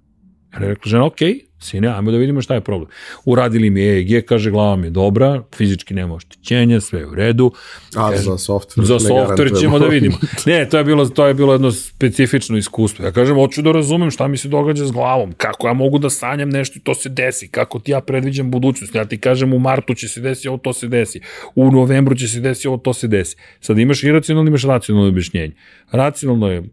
Ja 0.54 0.60
je 0.60 0.70
rekao, 0.70 0.90
žena, 0.90 1.06
ok, 1.06 1.20
Sine, 1.62 1.88
ajmo 1.88 2.12
da 2.12 2.18
vidimo 2.18 2.42
šta 2.42 2.54
je 2.54 2.62
problem. 2.62 2.90
Uradili 3.26 3.70
mi 3.70 3.82
EEG, 3.82 4.26
kaže, 4.26 4.52
glava 4.52 4.76
mi 4.76 4.88
je 4.88 4.92
dobra, 4.92 5.44
fizički 5.56 5.94
nema 5.94 6.16
oštećenja, 6.16 6.82
sve 6.82 7.00
je 7.00 7.08
u 7.08 7.16
redu. 7.16 7.52
A 7.96 8.10
Kaže, 8.10 8.24
za 8.24 8.32
software 8.32 8.86
Za 8.86 9.00
software 9.00 9.60
ćemo 9.60 9.80
da 9.80 9.86
vidimo. 9.86 10.18
Ne, 10.46 10.70
to 10.70 10.78
je 10.78 10.84
bilo 10.84 11.06
to 11.06 11.28
je 11.28 11.34
bilo 11.34 11.54
jedno 11.54 11.72
specifično 11.72 12.58
iskustvo. 12.58 13.06
Ja 13.06 13.12
kažem, 13.12 13.36
hoću 13.36 13.62
da 13.62 13.72
razumem 13.72 14.12
šta 14.12 14.28
mi 14.28 14.38
se 14.38 14.48
događa 14.48 14.86
s 14.86 14.92
glavom, 14.92 15.34
kako 15.38 15.68
ja 15.68 15.74
mogu 15.74 16.00
da 16.00 16.10
sanjam 16.10 16.50
nešto 16.50 16.80
i 16.80 16.82
to 16.82 16.96
se 16.96 17.10
desi, 17.10 17.48
kako 17.48 17.80
ti 17.80 17.92
ja 17.92 18.02
predviđam 18.02 18.52
budućnost. 18.52 18.96
Ja 18.96 19.06
ti 19.06 19.18
kažem 19.18 19.54
u 19.54 19.60
martu 19.60 19.94
će 19.94 20.08
se 20.08 20.22
desiti 20.22 20.48
ovo, 20.48 20.58
to 20.58 20.74
se 20.74 20.88
desi. 20.88 21.22
U 21.56 21.72
novembru 21.72 22.16
će 22.16 22.28
se 22.28 22.40
desiti 22.40 22.68
ovo, 22.68 22.78
to 22.78 22.94
se 22.94 23.08
desi. 23.08 23.36
Sad 23.60 23.80
imaš 23.80 24.04
iracionalno, 24.04 24.50
imaš 24.50 24.64
racionalno 24.64 25.10
objašnjenje. 25.10 25.54
Racionalno 25.92 26.52
je 26.52 26.64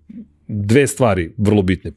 dve 0.48 0.86
stvari 0.86 1.32
vrlo 1.36 1.62
bitne 1.62 1.92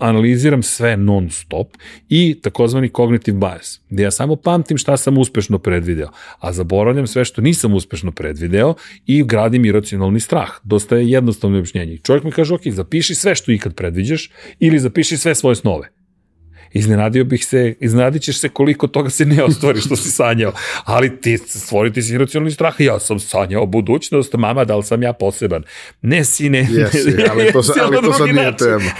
analiziram 0.00 0.62
sve 0.62 0.96
non 0.96 1.30
stop 1.30 1.68
i 2.08 2.40
takozvani 2.42 2.90
cognitive 2.96 3.38
bias, 3.38 3.80
gde 3.90 4.02
ja 4.02 4.10
samo 4.10 4.36
pamtim 4.36 4.78
šta 4.78 4.96
sam 4.96 5.18
uspešno 5.18 5.58
predvideo, 5.58 6.08
a 6.38 6.52
zaboravljam 6.52 7.06
sve 7.06 7.24
što 7.24 7.40
nisam 7.40 7.74
uspešno 7.74 8.12
predvideo 8.12 8.74
i 9.06 9.24
gradim 9.24 9.64
iracionalni 9.64 10.20
strah. 10.20 10.50
Dosta 10.64 10.96
je 10.96 11.10
jednostavno 11.10 11.58
objašnjenje. 11.58 11.98
Čovjek 11.98 12.24
mi 12.24 12.32
kaže, 12.32 12.54
ok, 12.54 12.60
zapiši 12.66 13.14
sve 13.14 13.34
što 13.34 13.52
ikad 13.52 13.74
predviđaš 13.74 14.30
ili 14.60 14.78
zapiši 14.78 15.16
sve 15.16 15.34
svoje 15.34 15.56
snove. 15.56 15.88
Iznenadio 16.72 17.24
bih 17.24 17.46
se, 17.46 17.74
iznenadit 17.80 18.22
ćeš 18.22 18.38
se 18.38 18.48
koliko 18.48 18.86
toga 18.86 19.10
se 19.10 19.24
ne 19.24 19.44
ostvari 19.44 19.80
što 19.80 19.96
si 19.96 20.10
sanjao, 20.10 20.52
ali 20.84 21.20
ti 21.20 21.38
stvoriti 21.38 22.02
si 22.02 22.14
iracionalni 22.14 22.50
strah, 22.50 22.74
ja 22.78 23.00
sam 23.00 23.18
sanjao 23.18 23.66
budućnost, 23.66 24.34
mama, 24.34 24.64
da 24.64 24.76
li 24.76 24.82
sam 24.82 25.02
ja 25.02 25.12
poseban? 25.12 25.62
Ne, 26.02 26.24
sine, 26.24 26.58
Jesi, 26.70 27.16
ali 27.30 27.52
to, 27.52 27.62
ali 27.82 27.96
to 28.04 28.12
sad 28.12 28.26
nije 28.26 28.34
način. 28.34 28.66
tema. 28.66 28.90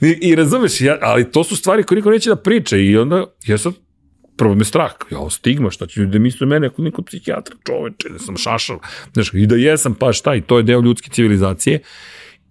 I, 0.00 0.18
i 0.20 0.34
razumeš, 0.34 0.80
ja, 0.80 0.98
ali 1.00 1.30
to 1.30 1.44
su 1.44 1.56
stvari 1.56 1.82
koje 1.82 1.96
niko 1.96 2.10
neće 2.10 2.30
da 2.30 2.36
priča 2.36 2.76
i 2.76 2.96
onda 2.96 3.24
ja 3.46 3.58
sad 3.58 3.72
prvo 4.36 4.54
me 4.54 4.64
strah, 4.64 4.92
ja 5.10 5.18
ovo 5.18 5.30
stigma, 5.30 5.70
šta 5.70 5.86
će 5.86 6.00
ljudi 6.00 6.12
da 6.12 6.18
misle 6.18 6.46
mene 6.46 6.66
ako 6.66 6.82
niko 6.82 7.02
psihijatra 7.02 7.56
čoveče, 7.66 8.08
da 8.08 8.18
sam 8.18 8.36
šašal, 8.36 8.78
znaš, 9.14 9.30
i 9.34 9.46
da 9.46 9.56
jesam, 9.56 9.94
pa 9.94 10.12
šta, 10.12 10.34
i 10.34 10.40
to 10.40 10.56
je 10.56 10.62
deo 10.62 10.80
ljudske 10.80 11.10
civilizacije 11.10 11.80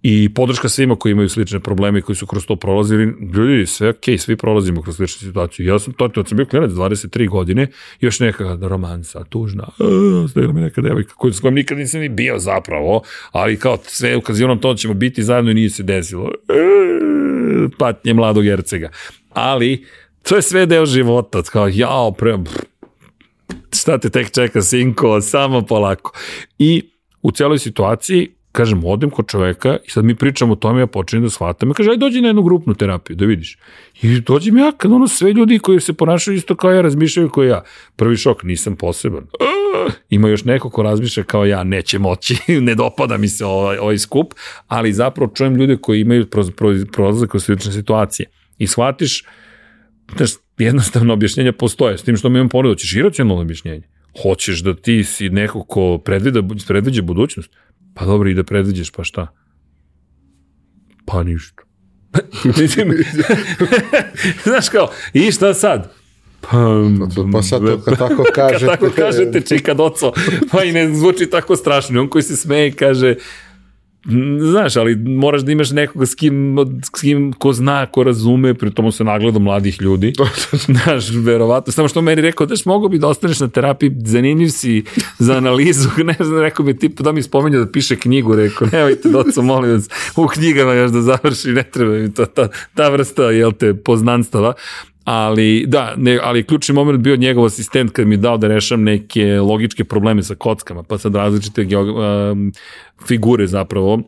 i 0.02 0.34
podrška 0.34 0.68
svima 0.68 0.96
koji 0.96 1.12
imaju 1.12 1.28
slične 1.28 1.60
probleme 1.60 1.98
i 1.98 2.02
koji 2.02 2.16
su 2.16 2.26
kroz 2.26 2.46
to 2.46 2.56
prolazili, 2.56 3.14
ljudi, 3.34 3.66
sve 3.66 3.88
ok, 3.88 4.04
svi 4.18 4.36
prolazimo 4.36 4.82
kroz 4.82 4.96
sličnu 4.96 5.26
situaciju. 5.26 5.66
Ja 5.66 5.78
sam 5.78 5.92
to, 5.92 6.08
to 6.08 6.24
sam 6.24 6.36
bio 6.36 6.46
klinac 6.46 6.70
23 6.70 7.28
godine, 7.28 7.66
još 8.00 8.20
neka 8.20 8.58
romansa, 8.62 9.24
tužna, 9.24 9.62
a, 9.62 10.28
stigla 10.28 10.52
mi 10.52 10.60
neka 10.60 10.80
devojka 10.80 11.14
koju 11.14 11.32
s 11.32 11.40
kojom 11.40 11.54
nikad 11.54 11.78
nisam 11.78 12.00
ni 12.00 12.08
bio 12.08 12.38
zapravo, 12.38 13.02
ali 13.32 13.58
kao 13.58 13.78
sve 13.82 14.16
ukazivano 14.16 14.54
na 14.54 14.60
to 14.60 14.74
ćemo 14.74 14.94
biti 14.94 15.22
zajedno 15.22 15.50
i 15.50 15.54
nije 15.54 15.70
se 15.70 15.82
desilo. 15.82 16.30
E, 16.48 17.05
patnje 17.78 18.14
mladog 18.14 18.46
Ercega. 18.46 18.90
Ali, 19.30 19.84
to 20.22 20.36
je 20.36 20.42
sve 20.42 20.66
deo 20.66 20.86
života, 20.86 21.42
kao, 21.42 21.68
jao, 21.72 22.12
pre, 22.12 22.38
šta 23.74 23.98
te 23.98 24.10
tek 24.10 24.30
čeka, 24.30 24.62
sinko, 24.62 25.20
samo 25.20 25.62
polako. 25.62 26.12
I 26.58 26.90
u 27.22 27.30
celoj 27.30 27.58
situaciji, 27.58 28.28
kažem, 28.52 28.84
odem 28.84 29.10
kod 29.10 29.26
čoveka 29.28 29.76
i 29.86 29.90
sad 29.90 30.04
mi 30.04 30.14
pričamo 30.14 30.52
o 30.52 30.56
tome, 30.56 30.80
ja 30.80 30.86
počinem 30.86 31.22
da 31.22 31.30
shvatam. 31.30 31.68
Ja 31.68 31.74
kaže, 31.74 31.90
aj 31.90 31.96
dođi 31.96 32.20
na 32.20 32.28
jednu 32.28 32.42
grupnu 32.42 32.74
terapiju, 32.74 33.16
da 33.16 33.24
vidiš. 33.24 33.58
I 34.02 34.20
dođem 34.20 34.58
ja, 34.58 34.72
kad 34.76 34.92
ono 34.92 35.08
sve 35.08 35.32
ljudi 35.32 35.58
koji 35.58 35.80
se 35.80 35.92
ponašaju 35.92 36.36
isto 36.36 36.56
kao 36.56 36.72
ja, 36.72 36.80
razmišljaju 36.80 37.30
kao 37.30 37.44
ja. 37.44 37.62
Prvi 37.96 38.16
šok, 38.16 38.42
nisam 38.42 38.76
poseban. 38.76 39.26
Ah, 39.40 39.55
Ima 40.10 40.28
još 40.28 40.44
neko 40.44 40.70
ko 40.70 40.82
razmišlja 40.82 41.22
kao 41.22 41.44
ja, 41.44 41.64
neće 41.64 41.98
moći, 41.98 42.36
ne 42.68 42.74
dopada 42.74 43.16
mi 43.16 43.28
se 43.28 43.44
ovaj, 43.44 43.78
ovaj 43.78 43.98
skup, 43.98 44.34
ali 44.66 44.92
zapravo 44.92 45.32
čujem 45.34 45.56
ljude 45.56 45.76
koji 45.76 46.00
imaju 46.00 46.26
prolazak 46.92 47.30
kroz 47.30 47.44
slične 47.44 47.72
situacije. 47.72 48.26
I 48.58 48.66
shvatiš, 48.66 49.24
znaš, 50.16 50.30
jednostavno 50.58 51.12
objašnjenja 51.12 51.52
postoje, 51.52 51.98
s 51.98 52.02
tim 52.02 52.16
što 52.16 52.28
mi 52.28 52.38
imam 52.38 52.48
ponudu, 52.48 52.74
ćeš 52.74 52.96
iracionalno 52.96 53.42
objašnjenje. 53.42 53.82
Hoćeš 54.22 54.60
da 54.60 54.74
ti 54.74 55.04
si 55.04 55.28
neko 55.28 55.64
ko 55.64 55.98
predvida, 55.98 56.42
predviđa 56.66 57.02
budućnost? 57.02 57.50
Pa 57.94 58.04
dobro, 58.04 58.28
i 58.28 58.34
da 58.34 58.44
predviđaš, 58.44 58.90
pa 58.90 59.04
šta? 59.04 59.26
Pa 61.06 61.22
ništa. 61.22 61.62
Znaš 64.44 64.68
kao, 64.68 64.90
i 65.12 65.32
šta 65.32 65.54
sad? 65.54 65.92
Pa, 66.50 66.58
Pa 67.32 67.42
sad 67.42 67.62
to 67.62 67.78
kad 67.84 67.98
tako 67.98 68.24
kažete... 68.34 68.66
kad 68.66 68.78
tako 68.78 68.90
kažete, 68.96 69.40
čika 69.40 69.74
doco, 69.74 70.12
pa 70.52 70.64
i 70.64 70.72
ne 70.72 70.94
zvuči 70.94 71.26
tako 71.30 71.56
strašno. 71.56 72.00
On 72.00 72.08
koji 72.08 72.22
se 72.22 72.36
smeje 72.36 72.72
kaže, 72.72 73.14
"Mm, 74.04 74.40
znaš, 74.40 74.76
ali 74.76 74.96
moraš 74.96 75.42
da 75.42 75.52
imaš 75.52 75.70
nekoga 75.70 76.06
s 76.06 76.14
kim, 76.14 76.56
s 76.84 77.00
kim 77.00 77.32
ko 77.32 77.52
zna, 77.52 77.86
ko 77.86 78.02
razume, 78.02 78.54
pri 78.54 78.70
tomu 78.74 78.92
se 78.92 79.04
nagleda 79.04 79.38
mladih 79.38 79.80
ljudi. 79.80 80.12
Znaš, 80.66 81.10
verovatno. 81.10 81.72
Samo 81.72 81.88
što 81.88 82.02
meni 82.02 82.22
rekao, 82.22 82.46
daš, 82.46 82.64
mogo 82.64 82.88
bi 82.88 82.98
da 82.98 83.08
ostaneš 83.08 83.40
na 83.40 83.48
terapiji, 83.48 83.92
zanimljiv 84.04 84.48
si 84.48 84.84
za 85.18 85.36
analizu, 85.36 85.88
ne 86.04 86.16
znam, 86.20 86.40
rekao 86.40 86.66
mi 86.66 86.78
tip 86.78 87.00
da 87.00 87.12
mi 87.12 87.22
spominje 87.22 87.58
da 87.58 87.70
piše 87.72 87.96
knjigu, 87.96 88.36
rekao, 88.36 88.68
nemojte 88.72 89.08
doco, 89.08 89.42
molim 89.42 89.72
vas, 89.72 89.88
u 90.16 90.26
knjigama 90.26 90.72
još 90.74 90.90
da 90.90 91.02
završi, 91.02 91.48
ne 91.48 91.62
treba 91.62 91.92
mi 91.92 92.14
to, 92.14 92.26
ta, 92.26 92.48
ta 92.74 92.88
vrsta, 92.88 93.30
jel 93.30 93.52
te, 93.52 93.74
poznanstava. 93.74 94.54
Ali, 95.06 95.64
da, 95.66 95.94
ne, 95.96 96.18
ali 96.22 96.46
ključni 96.46 96.74
moment 96.74 96.98
bio 96.98 97.16
njegov 97.16 97.44
asistent 97.44 97.92
kad 97.92 98.06
mi 98.06 98.14
je 98.14 98.18
dao 98.18 98.38
da 98.38 98.48
rešam 98.48 98.82
neke 98.82 99.40
logičke 99.40 99.84
probleme 99.84 100.22
sa 100.22 100.34
kockama, 100.34 100.82
pa 100.82 100.98
sad 100.98 101.14
različite 101.14 101.64
geog, 101.64 101.88
um, 101.88 102.52
figure 103.06 103.46
zapravo, 103.46 104.02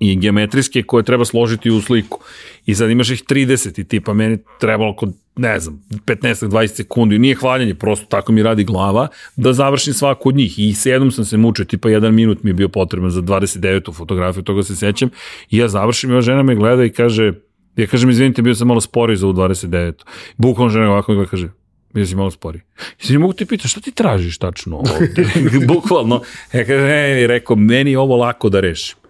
i 0.00 0.16
geometrijske 0.16 0.82
koje 0.82 1.02
treba 1.02 1.24
složiti 1.24 1.70
u 1.70 1.80
sliku. 1.80 2.18
I 2.66 2.74
sad 2.74 2.90
imaš 2.90 3.10
ih 3.10 3.22
30 3.24 3.80
i 3.80 3.84
tipa 3.84 4.14
meni 4.14 4.38
trebalo 4.60 4.90
oko, 4.90 5.06
ne 5.36 5.60
znam, 5.60 5.82
15-20 6.06 6.66
sekundi, 6.66 7.18
nije 7.18 7.34
hvaljanje, 7.34 7.74
prosto 7.74 8.06
tako 8.06 8.32
mi 8.32 8.42
radi 8.42 8.64
glava, 8.64 9.08
da 9.36 9.52
završim 9.52 9.94
svaku 9.94 10.28
od 10.28 10.34
njih. 10.34 10.58
I 10.58 10.74
s 10.74 10.86
jednom 10.86 11.10
sam 11.10 11.24
se 11.24 11.36
mučio, 11.36 11.64
tipa 11.64 11.90
jedan 11.90 12.14
minut 12.14 12.42
mi 12.42 12.50
je 12.50 12.54
bio 12.54 12.68
potreban 12.68 13.10
za 13.10 13.22
29. 13.22 13.94
fotografiju, 13.94 14.42
toga 14.42 14.62
se 14.62 14.76
sećam. 14.76 15.10
I 15.50 15.58
ja 15.58 15.68
završim 15.68 16.10
i 16.10 16.12
ova 16.12 16.22
žena 16.22 16.42
me 16.42 16.54
gleda 16.54 16.84
i 16.84 16.90
kaže, 16.90 17.32
ja 17.76 17.86
kažem, 17.86 18.10
izvinite, 18.10 18.42
bio 18.42 18.54
sam 18.54 18.68
malo 18.68 18.80
sporiji 18.80 19.16
za 19.16 19.26
ovu 19.26 19.34
29. 19.34 19.92
Bukvalno 20.36 20.70
žena 20.70 20.90
ovako 20.90 21.14
gleda 21.14 21.30
kaže, 21.30 21.48
bio 21.94 22.06
si 22.06 22.16
malo 22.16 22.30
spori. 22.30 22.60
I 23.00 23.06
sad 23.06 23.16
mogu 23.16 23.32
te 23.32 23.46
pitati, 23.46 23.68
šta 23.68 23.80
ti 23.80 23.92
tražiš 23.92 24.38
tačno 24.38 24.76
ovde? 24.76 25.24
Bukvalno. 25.74 26.22
Ja 26.52 26.64
kažem, 26.64 26.86
ne, 26.86 27.26
rekao, 27.26 27.56
meni 27.56 27.90
je 27.90 27.98
ovo 27.98 28.16
lako 28.16 28.48
da 28.48 28.60
rešim 28.60 29.02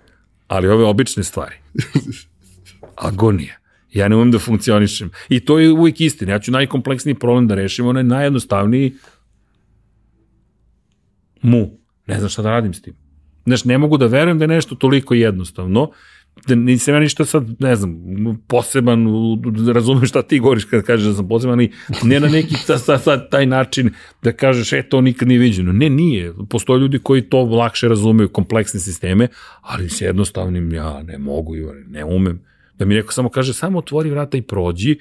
ali 0.53 0.69
ove 0.69 0.85
obične 0.85 1.25
stvari. 1.25 1.55
Agonija. 2.97 3.55
Ja 3.93 4.09
ne 4.09 4.17
umem 4.17 4.31
da 4.31 4.39
funkcionišem. 4.39 5.11
I 5.29 5.41
to 5.41 5.59
je 5.59 5.73
uvijek 5.73 6.01
istina. 6.01 6.33
Ja 6.33 6.39
ću 6.39 6.53
najkompleksniji 6.53 7.15
problem 7.15 7.47
da 7.49 7.55
rešim, 7.55 7.87
onaj 7.87 8.05
najjednostavniji 8.05 8.95
mu. 11.43 11.71
Ne 12.07 12.19
znam 12.19 12.29
šta 12.29 12.43
da 12.43 12.51
radim 12.51 12.75
s 12.75 12.83
tim. 12.83 12.95
Znaš, 13.47 13.65
ne 13.65 13.79
mogu 13.79 13.97
da 13.97 14.07
verujem 14.07 14.39
da 14.39 14.45
je 14.45 14.49
nešto 14.49 14.75
toliko 14.75 15.15
jednostavno, 15.15 15.91
nisam 16.49 16.95
ja 16.95 17.01
ništa 17.01 17.25
sad, 17.25 17.47
ne 17.59 17.77
znam, 17.77 17.97
poseban, 18.47 19.07
razumem 19.75 20.07
šta 20.07 20.23
ti 20.23 20.39
govoriš 20.39 20.65
kad 20.65 20.83
kažeš 20.83 21.07
da 21.07 21.15
sam 21.15 21.29
poseban, 21.29 21.59
ali 21.59 21.73
ne 22.03 22.21
na 22.21 22.29
neki 22.29 22.55
sa, 22.55 22.79
sa, 22.79 22.99
sa, 22.99 23.29
taj 23.29 23.47
način 23.47 23.91
da 24.23 24.33
kažeš, 24.33 24.73
e, 24.73 24.83
to 24.83 25.01
nikad 25.01 25.29
nije 25.29 25.41
viđeno. 25.41 25.73
Ne, 25.73 25.91
nije. 25.91 26.33
Postoje 26.49 26.81
ljudi 26.81 26.99
koji 26.99 27.23
to 27.23 27.43
lakše 27.43 27.89
razumeju, 27.89 28.29
kompleksne 28.29 28.81
sisteme, 28.81 29.29
ali 29.61 29.89
s 29.89 30.01
jednostavnim 30.01 30.73
ja 30.73 31.03
ne 31.03 31.19
mogu, 31.19 31.55
ne 31.89 32.05
umem. 32.05 32.41
Da 32.79 32.85
mi 32.85 32.95
neko 32.95 33.13
samo 33.13 33.29
kaže, 33.29 33.55
samo 33.55 33.79
otvori 33.79 34.11
vrata 34.11 34.37
i 34.37 34.43
prođi, 34.43 34.99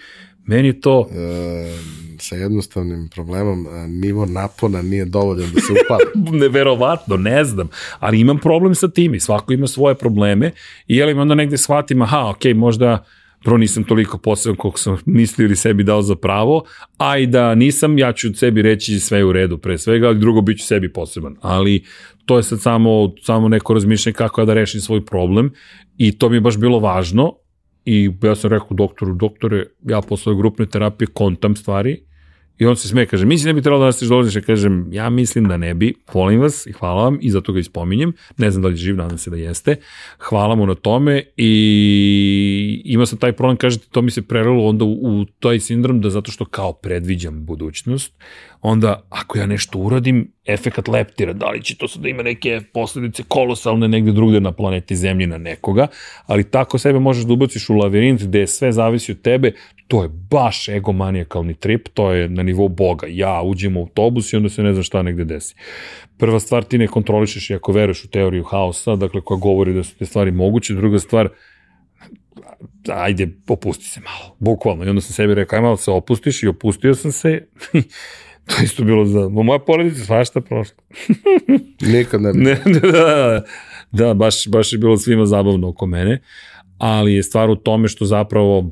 meni 0.51 0.81
to, 0.81 1.07
E, 1.11 2.01
sa 2.17 2.35
jednostavnim 2.35 3.09
problemom, 3.09 3.67
e, 3.67 3.87
nivo 3.87 4.25
napona 4.25 4.81
nije 4.81 5.05
dovoljan 5.05 5.49
da 5.53 5.61
se 5.61 5.73
upali. 5.85 6.03
neverovatno, 6.43 7.17
ne 7.17 7.43
znam, 7.43 7.69
ali 7.99 8.19
imam 8.19 8.37
problem 8.37 8.75
sa 8.75 8.87
tim 8.87 9.15
i 9.15 9.19
svako 9.19 9.53
ima 9.53 9.67
svoje 9.67 9.95
probleme 9.95 10.51
i 10.87 10.97
jel 10.97 11.09
im 11.09 11.19
onda 11.19 11.35
negde 11.35 11.57
shvatim, 11.57 12.01
aha, 12.01 12.29
ok, 12.29 12.45
možda 12.55 13.03
prvo 13.43 13.57
nisam 13.57 13.83
toliko 13.83 14.17
poseban 14.17 14.55
koliko 14.55 14.79
sam 14.79 14.97
mislio 15.05 15.45
ili 15.45 15.55
sebi 15.55 15.83
dao 15.83 16.01
za 16.01 16.15
pravo, 16.15 16.63
a 16.97 17.17
i 17.17 17.27
da 17.27 17.55
nisam, 17.55 17.97
ja 17.97 18.13
ću 18.13 18.33
sebi 18.33 18.61
reći 18.61 18.99
sve 18.99 19.17
je 19.17 19.25
u 19.25 19.31
redu 19.31 19.57
pre 19.57 19.77
svega, 19.77 20.07
ali 20.07 20.19
drugo 20.19 20.41
bit 20.41 20.59
ću 20.59 20.65
sebi 20.65 20.93
poseban. 20.93 21.35
Ali 21.41 21.83
to 22.25 22.37
je 22.37 22.43
sad 22.43 22.61
samo, 22.61 23.13
samo 23.23 23.49
neko 23.49 23.73
razmišljanje 23.73 24.13
kako 24.13 24.41
ja 24.41 24.45
da 24.45 24.53
rešim 24.53 24.81
svoj 24.81 25.05
problem 25.05 25.51
i 25.97 26.17
to 26.17 26.29
mi 26.29 26.37
je 26.37 26.41
baš 26.41 26.57
bilo 26.57 26.79
važno 26.79 27.33
i 27.85 28.11
ja 28.23 28.35
sam 28.35 28.49
rekao 28.49 28.67
doktoru, 28.71 29.13
doktore, 29.13 29.65
ja 29.87 30.01
posle 30.01 30.35
grupne 30.35 30.65
terapije 30.65 31.07
kontam 31.07 31.55
stvari. 31.55 32.03
I 32.61 32.65
on 32.65 32.75
se 32.75 32.87
smeje, 32.87 33.05
kaže, 33.05 33.25
mislim 33.25 33.49
da 33.49 33.53
bi 33.53 33.61
trebalo 33.61 33.79
da 33.79 33.85
nastaviš 33.85 34.09
dolaziš, 34.09 34.35
ja 34.35 34.41
kažem, 34.41 34.87
ja 34.91 35.09
mislim 35.09 35.47
da 35.47 35.57
ne 35.57 35.73
bi, 35.73 35.93
volim 36.13 36.39
vas 36.39 36.65
i 36.65 36.71
hvala 36.71 37.03
vam 37.03 37.17
i 37.21 37.31
zato 37.31 37.53
ga 37.53 37.59
ispominjem, 37.59 38.13
ne 38.37 38.51
znam 38.51 38.61
da 38.61 38.67
li 38.67 38.73
je 38.73 38.77
živ, 38.77 38.95
nadam 38.95 39.17
se 39.17 39.29
da 39.29 39.37
jeste, 39.37 39.75
hvala 40.17 40.55
mu 40.55 40.65
na 40.65 40.75
tome 40.75 41.23
i 41.37 42.81
imao 42.85 43.05
sam 43.05 43.19
taj 43.19 43.31
problem, 43.31 43.57
kažete, 43.57 43.87
to 43.91 44.01
mi 44.01 44.11
se 44.11 44.21
prelilo 44.21 44.67
onda 44.67 44.85
u, 44.85 44.91
u 44.91 45.25
taj 45.25 45.59
sindrom 45.59 46.01
da 46.01 46.09
zato 46.09 46.31
što 46.31 46.45
kao 46.45 46.73
predviđam 46.73 47.45
budućnost, 47.45 48.13
onda 48.61 49.07
ako 49.09 49.37
ja 49.37 49.45
nešto 49.45 49.79
uradim, 49.79 50.31
efekat 50.45 50.87
leptira, 50.87 51.33
da 51.33 51.49
li 51.49 51.61
će 51.61 51.75
to 51.77 51.87
sad 51.87 52.01
da 52.01 52.09
ima 52.09 52.23
neke 52.23 52.61
posledice 52.73 53.23
kolosalne 53.27 53.87
negde 53.87 54.11
drugde 54.11 54.39
na 54.39 54.51
planeti 54.51 54.95
Zemlji 54.95 55.27
na 55.27 55.37
nekoga, 55.37 55.87
ali 56.25 56.43
tako 56.43 56.77
sebe 56.77 56.99
možeš 56.99 57.23
da 57.23 57.33
ubaciš 57.33 57.69
u 57.69 57.75
lavirint 57.75 58.23
gde 58.23 58.47
sve 58.47 58.71
zavisi 58.71 59.11
od 59.11 59.21
tebe, 59.21 59.51
to 59.87 60.03
je 60.03 60.09
baš 60.09 60.69
egomanijakalni 60.69 61.53
trip, 61.53 61.87
to 61.93 62.11
je 62.11 62.29
na 62.29 62.43
nivou 62.43 62.67
boga. 62.67 63.07
Ja 63.09 63.41
uđem 63.41 63.77
u 63.77 63.79
autobus 63.79 64.33
i 64.33 64.35
onda 64.35 64.49
se 64.49 64.63
ne 64.63 64.73
znam 64.73 64.83
šta 64.83 65.01
negde 65.01 65.25
desi. 65.25 65.55
Prva 66.17 66.39
stvar, 66.39 66.63
ti 66.63 66.77
ne 66.77 66.87
kontrolišeš 66.87 67.49
i 67.49 67.55
ako 67.55 67.71
veruješ 67.71 68.05
u 68.05 68.09
teoriju 68.09 68.43
haosa, 68.43 68.95
dakle 68.95 69.21
koja 69.21 69.37
govori 69.37 69.73
da 69.73 69.83
su 69.83 69.97
te 69.97 70.05
stvari 70.05 70.31
moguće, 70.31 70.73
druga 70.73 70.99
stvar, 70.99 71.29
ajde, 72.87 73.27
opusti 73.47 73.85
se 73.85 73.99
malo, 73.99 74.35
bukvalno. 74.39 74.85
I 74.85 74.89
onda 74.89 75.01
sam 75.01 75.13
sebi 75.13 75.35
rekao, 75.35 75.57
aj 75.57 75.63
malo 75.63 75.77
se 75.77 75.91
opustiš 75.91 76.43
i 76.43 76.47
opustio 76.47 76.95
sam 76.95 77.11
se 77.11 77.47
To 78.45 78.63
isto 78.63 78.83
bilo 78.83 79.05
za... 79.05 79.29
Moja 79.29 79.59
porodica 79.59 80.05
svašta 80.05 80.41
prošla. 80.41 80.83
Nikad 81.93 82.21
ne 82.21 82.33
bi. 82.33 82.39
ne, 82.39 82.55
da, 82.81 82.91
da, 82.91 83.43
da, 83.91 84.13
baš, 84.13 84.47
baš 84.47 84.73
je 84.73 84.79
bilo 84.79 84.97
svima 84.97 85.25
zabavno 85.25 85.69
oko 85.69 85.85
mene, 85.85 86.21
ali 86.77 87.13
je 87.13 87.23
stvar 87.23 87.49
u 87.49 87.55
tome 87.55 87.87
što 87.87 88.05
zapravo 88.05 88.71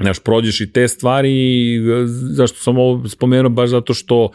znaš, 0.00 0.18
prođeš 0.20 0.60
i 0.60 0.72
te 0.72 0.88
stvari 0.88 1.30
i 1.32 1.80
zašto 2.06 2.58
sam 2.58 2.78
ovo 2.78 3.08
spomenuo, 3.08 3.50
baš 3.50 3.70
zato 3.70 3.94
što 3.94 4.30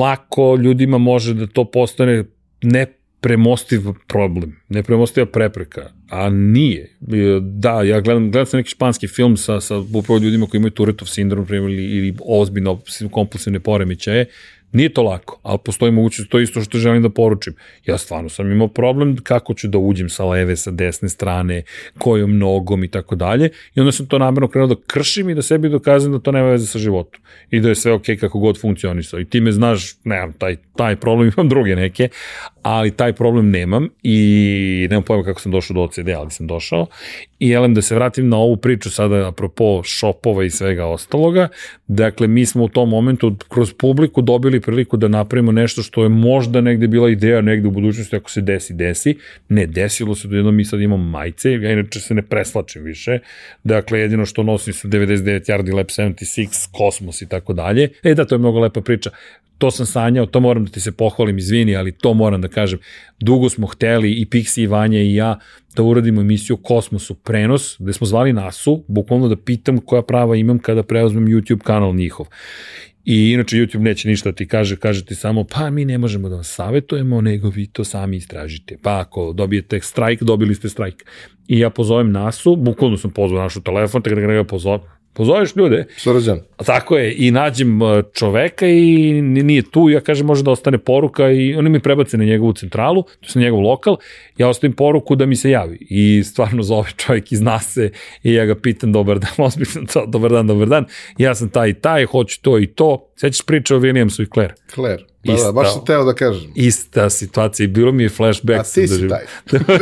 lako 0.00 0.56
ljudima 0.56 0.98
može 0.98 1.34
da 1.34 1.46
to 1.46 1.70
postane 1.70 2.24
ne 2.62 2.95
premostiv 3.20 3.80
problem, 4.06 4.56
nepremostiva 4.68 5.26
prepreka, 5.26 5.90
a 6.10 6.30
nije. 6.30 6.96
Da, 7.40 7.82
ja 7.82 8.00
gledam, 8.00 8.30
gledam 8.30 8.46
sam 8.46 8.58
neki 8.58 8.70
španski 8.70 9.08
film 9.08 9.36
sa, 9.36 9.60
sa 9.60 9.78
upravo 9.78 10.18
ljudima 10.18 10.46
koji 10.46 10.58
imaju 10.58 10.70
Turetov 10.70 11.08
sindrom 11.08 11.46
ili, 11.50 11.84
ili 11.84 12.16
ozbiljno 12.26 12.80
kompulsivne 13.10 13.60
poremećaje 13.60 14.26
Nije 14.72 14.88
to 14.94 15.02
lako, 15.02 15.40
ali 15.42 15.58
postoji 15.64 15.92
mogućnost, 15.92 16.30
to 16.30 16.40
isto 16.40 16.60
što 16.60 16.78
želim 16.78 17.02
da 17.02 17.08
poručim. 17.08 17.54
Ja 17.86 17.98
stvarno 17.98 18.28
sam 18.28 18.52
imao 18.52 18.68
problem 18.68 19.16
kako 19.16 19.54
ću 19.54 19.68
da 19.68 19.78
uđem 19.78 20.08
sa 20.08 20.24
leve, 20.24 20.56
sa 20.56 20.70
desne 20.70 21.08
strane, 21.08 21.62
kojom 21.98 22.38
nogom 22.38 22.84
i 22.84 22.88
tako 22.88 23.14
dalje. 23.14 23.50
I 23.74 23.80
onda 23.80 23.92
sam 23.92 24.06
to 24.06 24.18
namerno 24.18 24.48
krenuo 24.48 24.68
da 24.68 24.76
kršim 24.86 25.30
i 25.30 25.34
da 25.34 25.42
sebi 25.42 25.68
dokazam 25.68 26.12
da 26.12 26.18
to 26.18 26.32
nema 26.32 26.50
veze 26.50 26.66
sa 26.66 26.78
životom. 26.78 27.20
I 27.50 27.60
da 27.60 27.68
je 27.68 27.74
sve 27.74 27.92
okej 27.92 28.16
okay 28.16 28.20
kako 28.20 28.38
god 28.38 28.60
funkcionisao. 28.60 29.20
I 29.20 29.24
ti 29.24 29.40
me 29.40 29.52
znaš, 29.52 29.94
nemam 30.04 30.32
taj, 30.32 30.56
taj 30.76 30.96
problem, 30.96 31.32
imam 31.36 31.48
druge 31.48 31.76
neke, 31.76 32.08
ali 32.66 32.90
taj 32.90 33.12
problem 33.12 33.50
nemam 33.50 33.88
i 34.02 34.86
nemam 34.90 35.02
pojma 35.02 35.24
kako 35.24 35.40
sam 35.40 35.52
došao 35.52 35.74
do 35.74 35.80
OCD, 35.80 36.08
ali 36.16 36.30
sam 36.30 36.46
došao. 36.46 36.86
I 37.38 37.52
elem 37.52 37.74
da 37.74 37.82
se 37.82 37.94
vratim 37.94 38.28
na 38.28 38.36
ovu 38.36 38.56
priču 38.56 38.90
sada 38.90 39.28
apropo 39.28 39.82
šopova 39.82 40.44
i 40.44 40.50
svega 40.50 40.86
ostaloga. 40.86 41.48
Dakle, 41.86 42.26
mi 42.26 42.46
smo 42.46 42.64
u 42.64 42.68
tom 42.68 42.88
momentu 42.88 43.36
kroz 43.48 43.72
publiku 43.72 44.22
dobili 44.22 44.60
priliku 44.60 44.96
da 44.96 45.08
napravimo 45.08 45.52
nešto 45.52 45.82
što 45.82 46.02
je 46.02 46.08
možda 46.08 46.60
negde 46.60 46.86
bila 46.86 47.10
ideja 47.10 47.40
negde 47.40 47.68
u 47.68 47.70
budućnosti 47.70 48.16
ako 48.16 48.30
se 48.30 48.40
desi, 48.40 48.74
desi. 48.74 49.16
Ne, 49.48 49.66
desilo 49.66 50.14
se 50.14 50.28
jedno 50.30 50.50
mi 50.50 50.64
sad 50.64 50.80
imamo 50.80 51.04
majice, 51.04 51.52
ja 51.52 51.72
inače 51.72 52.00
se 52.00 52.14
ne 52.14 52.22
preslačim 52.22 52.82
više. 52.82 53.18
Dakle, 53.64 54.00
jedino 54.00 54.26
što 54.26 54.42
nosim 54.42 54.72
su 54.72 54.88
99 54.88 55.50
Yardi 55.50 55.74
Lab 55.74 55.86
76, 55.86 56.68
Kosmos 56.72 57.22
i 57.22 57.28
tako 57.28 57.52
dalje. 57.52 57.88
E 58.02 58.14
da, 58.14 58.24
to 58.24 58.34
je 58.34 58.38
mnogo 58.38 58.60
lepa 58.60 58.80
priča 58.80 59.10
to 59.58 59.70
sam 59.70 59.86
sanjao, 59.86 60.26
to 60.26 60.40
moram 60.40 60.64
da 60.64 60.70
ti 60.70 60.80
se 60.80 60.92
pohvalim, 60.92 61.38
izvini, 61.38 61.76
ali 61.76 61.92
to 61.92 62.14
moram 62.14 62.40
da 62.40 62.48
kažem. 62.56 62.80
Dugo 63.20 63.48
smo 63.52 63.66
hteli 63.66 64.12
i 64.12 64.26
Pixi 64.26 64.62
i 64.64 64.66
Vanja 64.66 65.00
i 65.00 65.14
ja 65.14 65.38
da 65.76 65.82
uradimo 65.82 66.20
emisiju 66.20 66.56
Kosmosu 66.56 67.14
prenos, 67.14 67.76
gde 67.78 67.92
smo 67.92 68.06
zvali 68.06 68.32
Nasu, 68.32 68.84
bukvalno 68.88 69.28
da 69.28 69.36
pitam 69.36 69.78
koja 69.78 70.02
prava 70.02 70.36
imam 70.36 70.58
kada 70.58 70.82
preuzmem 70.82 71.26
YouTube 71.26 71.62
kanal 71.62 71.94
njihov. 71.94 72.26
I 73.06 73.30
inače 73.32 73.56
YouTube 73.56 73.82
neće 73.82 74.08
ništa 74.08 74.32
ti 74.32 74.48
kaže, 74.48 74.76
kaže 74.76 75.04
ti 75.04 75.14
samo 75.14 75.44
pa 75.44 75.70
mi 75.70 75.84
ne 75.84 75.98
možemo 75.98 76.28
da 76.28 76.34
vam 76.34 76.44
savjetujemo, 76.44 77.20
nego 77.20 77.48
vi 77.48 77.66
to 77.66 77.84
sami 77.84 78.16
istražite. 78.16 78.78
Pa 78.82 79.00
ako 79.00 79.32
dobijete 79.32 79.80
strajk, 79.80 80.22
dobili 80.22 80.54
ste 80.54 80.68
strajk. 80.68 81.04
I 81.48 81.58
ja 81.58 81.70
pozovem 81.70 82.10
Nasu, 82.12 82.56
bukvalno 82.56 82.96
sam 82.96 83.10
pozvao 83.10 83.42
našu 83.42 83.62
telefon, 83.62 84.02
tako 84.02 84.16
da 84.16 84.26
ga 84.26 84.44
pozovem, 84.44 84.80
Pozoveš 85.16 85.56
ljude. 85.56 85.86
Srđan. 85.96 86.40
Tako 86.66 86.96
je, 86.96 87.14
i 87.18 87.30
nađem 87.30 87.82
uh, 87.82 88.02
čoveka 88.12 88.66
i 88.66 89.22
nije 89.22 89.62
tu, 89.70 89.88
ja 89.88 90.00
kažem 90.00 90.26
može 90.26 90.42
da 90.42 90.50
ostane 90.50 90.78
poruka 90.78 91.30
i 91.30 91.54
oni 91.54 91.70
mi 91.70 91.80
prebace 91.80 92.18
na 92.18 92.24
njegovu 92.24 92.52
centralu, 92.52 93.02
to 93.02 93.38
je 93.38 93.42
njegov 93.42 93.60
lokal, 93.60 93.96
ja 94.36 94.48
ostavim 94.48 94.76
poruku 94.76 95.16
da 95.16 95.26
mi 95.26 95.36
se 95.36 95.50
javi 95.50 95.78
i 95.80 96.22
stvarno 96.24 96.62
zove 96.62 96.90
čovjek 96.96 97.32
iz 97.32 97.40
nase 97.40 97.90
i 98.22 98.32
ja 98.32 98.44
ga 98.44 98.54
pitam 98.54 98.92
dobar 98.92 99.18
dan, 99.18 99.32
ozbiljno 99.46 99.86
to, 99.92 100.06
dobar 100.06 100.30
dan, 100.30 100.46
dobar 100.46 100.68
dan, 100.68 100.84
ja 101.18 101.34
sam 101.34 101.48
taj 101.48 101.68
i 101.68 101.74
taj, 101.74 102.04
hoću 102.04 102.42
to 102.42 102.58
i 102.58 102.66
to, 102.66 103.10
sećaš 103.16 103.46
priče 103.46 103.74
o 103.74 103.80
Williamsu 103.80 104.22
i 104.22 104.26
Claire? 104.26 104.54
Claire. 104.74 105.02
Da, 105.24 105.34
da, 105.34 105.52
baš 105.52 105.72
sam 105.72 105.84
teo 105.84 106.04
da 106.04 106.14
kažem. 106.14 106.52
Ista 106.54 107.10
situacija 107.10 107.64
i 107.64 107.68
bilo 107.68 107.92
mi 107.92 108.02
je 108.02 108.08
flashback. 108.08 108.60
A 108.60 108.62
ti 108.62 108.88
si 108.88 109.08
taj. 109.08 109.24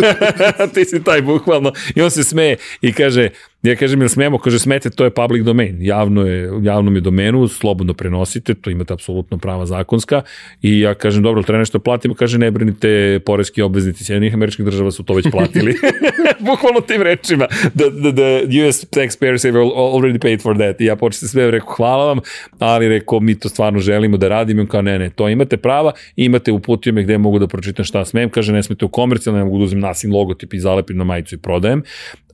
ti 0.75 0.85
si 0.85 1.05
taj, 1.05 1.23
bukvalno. 1.23 1.73
I 1.95 2.03
on 2.03 2.11
se 2.11 2.25
smeje 2.25 2.57
i 2.81 2.93
kaže, 2.93 3.29
Ja 3.65 3.73
kažem, 3.77 4.03
jel 4.05 4.09
smemo, 4.13 4.39
kaže, 4.39 4.59
smete, 4.61 4.91
to 4.93 5.07
je 5.09 5.11
public 5.11 5.45
domain, 5.45 5.79
javno 5.81 6.27
je, 6.27 6.51
javnom 6.63 6.95
je 6.95 7.01
domenu, 7.01 7.49
slobodno 7.49 7.95
prenosite, 7.95 8.55
to 8.55 8.71
imate 8.71 8.93
apsolutno 8.93 9.39
prava 9.39 9.67
zakonska. 9.67 10.23
I 10.63 10.81
ja 10.81 10.95
kažem, 10.95 11.23
dobro, 11.23 11.43
treba 11.43 11.59
nešto 11.59 11.79
platimo, 11.79 12.15
kaže, 12.15 12.39
ne 12.39 12.51
brinite, 12.51 13.21
poreski 13.25 13.63
obveznici 13.63 14.05
Sjedinih 14.05 14.35
američkih 14.35 14.65
država 14.65 14.91
su 14.91 15.03
to 15.03 15.15
već 15.15 15.27
platili. 15.31 15.75
Bukvalno 16.51 16.81
tim 16.81 17.03
rečima, 17.03 17.47
the, 17.49 17.89
the, 18.03 18.13
the 18.13 18.69
US 18.69 18.85
taxpayers 18.91 19.47
have 19.49 19.59
already 19.59 20.19
paid 20.19 20.43
for 20.43 20.57
that. 20.57 20.81
I 20.81 20.85
ja 20.85 20.97
početi 20.97 21.29
sve, 21.29 21.51
rekao, 21.51 21.75
hvala 21.75 22.07
vam, 22.07 22.19
ali 22.59 22.89
rekao, 22.89 23.21
mi 23.21 23.39
to 23.39 23.49
stvarno 23.49 23.79
želimo 23.81 24.17
da 24.17 24.29
radimo, 24.29 24.61
im 24.61 24.69
kao, 24.69 24.83
ne, 24.83 24.99
ne, 24.99 25.11
to 25.11 25.29
imate 25.29 25.57
prava, 25.57 25.93
imate, 26.17 26.53
uputio 26.53 26.93
me 26.93 27.03
gde 27.03 27.19
mogu 27.19 27.39
da 27.39 27.47
pročitam 27.47 27.85
šta 27.85 28.05
smem, 28.05 28.31
kaže, 28.31 28.53
ne 28.53 28.63
smete 28.63 28.85
u 28.85 28.89
komercijalno, 28.89 29.39
ne 29.39 29.45
mogu 29.45 29.59
da 29.59 29.65
uzem 29.65 29.81
nasim 29.81 30.13
logotip 30.13 30.55
i 30.55 30.61
zalepim 30.61 30.97
na 30.97 31.05
majicu 31.05 31.35
i 31.35 31.39
prodajem, 31.39 31.83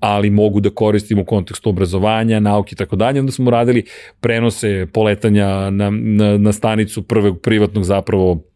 ali 0.01 0.31
mogu 0.31 0.60
da 0.60 0.70
koristim 0.70 1.18
u 1.18 1.24
kontekstu 1.24 1.70
obrazovanja, 1.70 2.40
nauke 2.40 2.72
i 2.72 2.77
tako 2.77 2.97
dalje. 2.97 3.20
Onda 3.20 3.32
smo 3.32 3.51
radili 3.51 3.85
prenose 4.20 4.86
poletanja 4.93 5.70
na, 5.70 5.90
na, 5.90 6.39
na 6.39 6.52
stanicu 6.52 7.02
prvog 7.02 7.40
privatnog 7.40 7.85
zapravo 7.85 8.51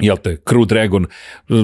jel 0.00 0.16
te, 0.16 0.36
Crew 0.44 0.66
Dragon 0.66 1.06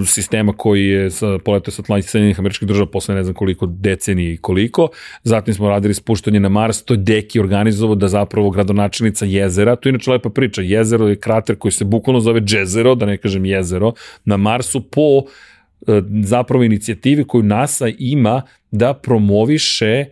sistema 0.06 0.52
koji 0.52 0.86
je 0.86 1.10
sa, 1.10 1.38
poletao 1.44 1.72
sa 1.72 1.82
tlanjih 1.82 2.10
Sjedinjenih 2.10 2.38
američkih 2.38 2.68
država 2.68 2.90
posle 2.90 3.14
ne 3.14 3.22
znam 3.22 3.34
koliko 3.34 3.66
decenije 3.66 4.34
i 4.34 4.36
koliko. 4.36 4.88
Zatim 5.22 5.54
smo 5.54 5.68
radili 5.68 5.94
spuštanje 5.94 6.40
na 6.40 6.48
Mars, 6.48 6.82
to 6.84 6.94
je 6.94 6.98
Deki 6.98 7.40
organizovao 7.40 7.94
da 7.94 8.08
zapravo 8.08 8.50
gradonačelnica 8.50 9.24
jezera, 9.24 9.76
to 9.76 9.88
je 9.88 9.90
inače 9.90 10.10
lepa 10.10 10.30
priča, 10.30 10.62
jezero 10.62 11.08
je 11.08 11.16
krater 11.16 11.56
koji 11.56 11.72
se 11.72 11.84
bukvalno 11.84 12.20
zove 12.20 12.40
Džezero, 12.40 12.94
da 12.94 13.06
ne 13.06 13.16
kažem 13.16 13.44
jezero, 13.44 13.92
na 14.24 14.36
Marsu 14.36 14.80
po 14.80 15.18
e, 15.18 15.51
zapravo 16.22 16.64
inicijativi 16.64 17.24
koju 17.24 17.42
NASA 17.42 17.88
ima 17.98 18.42
da 18.70 18.94
promoviše 18.94 20.04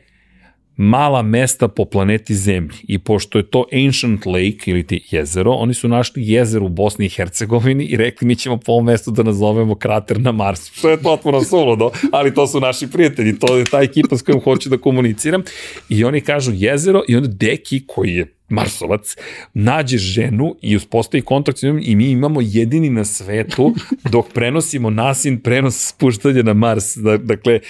mala 0.81 1.23
mesta 1.23 1.69
po 1.69 1.85
planeti 1.85 2.35
Zemlji. 2.35 2.77
I 2.89 2.99
pošto 2.99 3.39
je 3.39 3.51
to 3.51 3.65
Ancient 3.87 4.27
Lake 4.27 4.71
ili 4.71 4.87
ti 4.87 5.05
jezero, 5.11 5.53
oni 5.53 5.75
su 5.75 5.89
našli 5.89 6.23
jezero 6.29 6.67
u 6.67 6.69
Bosni 6.69 7.07
i 7.07 7.09
Hercegovini 7.09 7.85
i 7.85 7.97
rekli 7.97 8.27
mi 8.27 8.37
ćemo 8.37 8.57
po 8.57 8.73
ovom 8.73 8.85
mestu 8.85 9.11
da 9.11 9.23
nazovemo 9.23 9.75
krater 9.75 10.21
na 10.21 10.33
Marsu. 10.33 10.73
Što 10.79 10.91
je 10.91 10.97
potpuno 10.97 11.45
suludo, 11.45 11.91
ali 12.13 12.35
to 12.35 12.47
su 12.47 12.61
naši 12.61 12.91
prijatelji, 12.91 13.39
to 13.39 13.57
je 13.57 13.65
ta 13.65 13.83
ekipa 13.83 14.17
s 14.17 14.23
kojom 14.23 14.41
hoću 14.41 14.69
da 14.69 14.79
komuniciram. 14.79 15.43
I 15.89 16.05
oni 16.05 16.21
kažu 16.21 16.53
jezero 16.55 17.03
i 17.09 17.17
onda 17.17 17.29
Deki 17.29 17.83
koji 17.87 18.15
je 18.15 18.40
Marsovac, 18.51 19.17
nađe 19.55 19.99
ženu 19.99 20.57
i 20.63 20.77
uspostavi 20.77 21.23
kontakt 21.23 21.59
s 21.59 21.63
njom 21.63 21.81
i 21.83 21.97
mi 21.97 22.11
imamo 22.11 22.41
jedini 22.43 22.91
na 22.91 23.05
svetu 23.05 23.75
dok 24.13 24.33
prenosimo 24.35 24.91
nasin 24.91 25.41
prenos 25.41 25.89
spuštanja 25.89 26.43
na 26.43 26.53
Mars. 26.53 26.97
Dakle, 27.23 27.61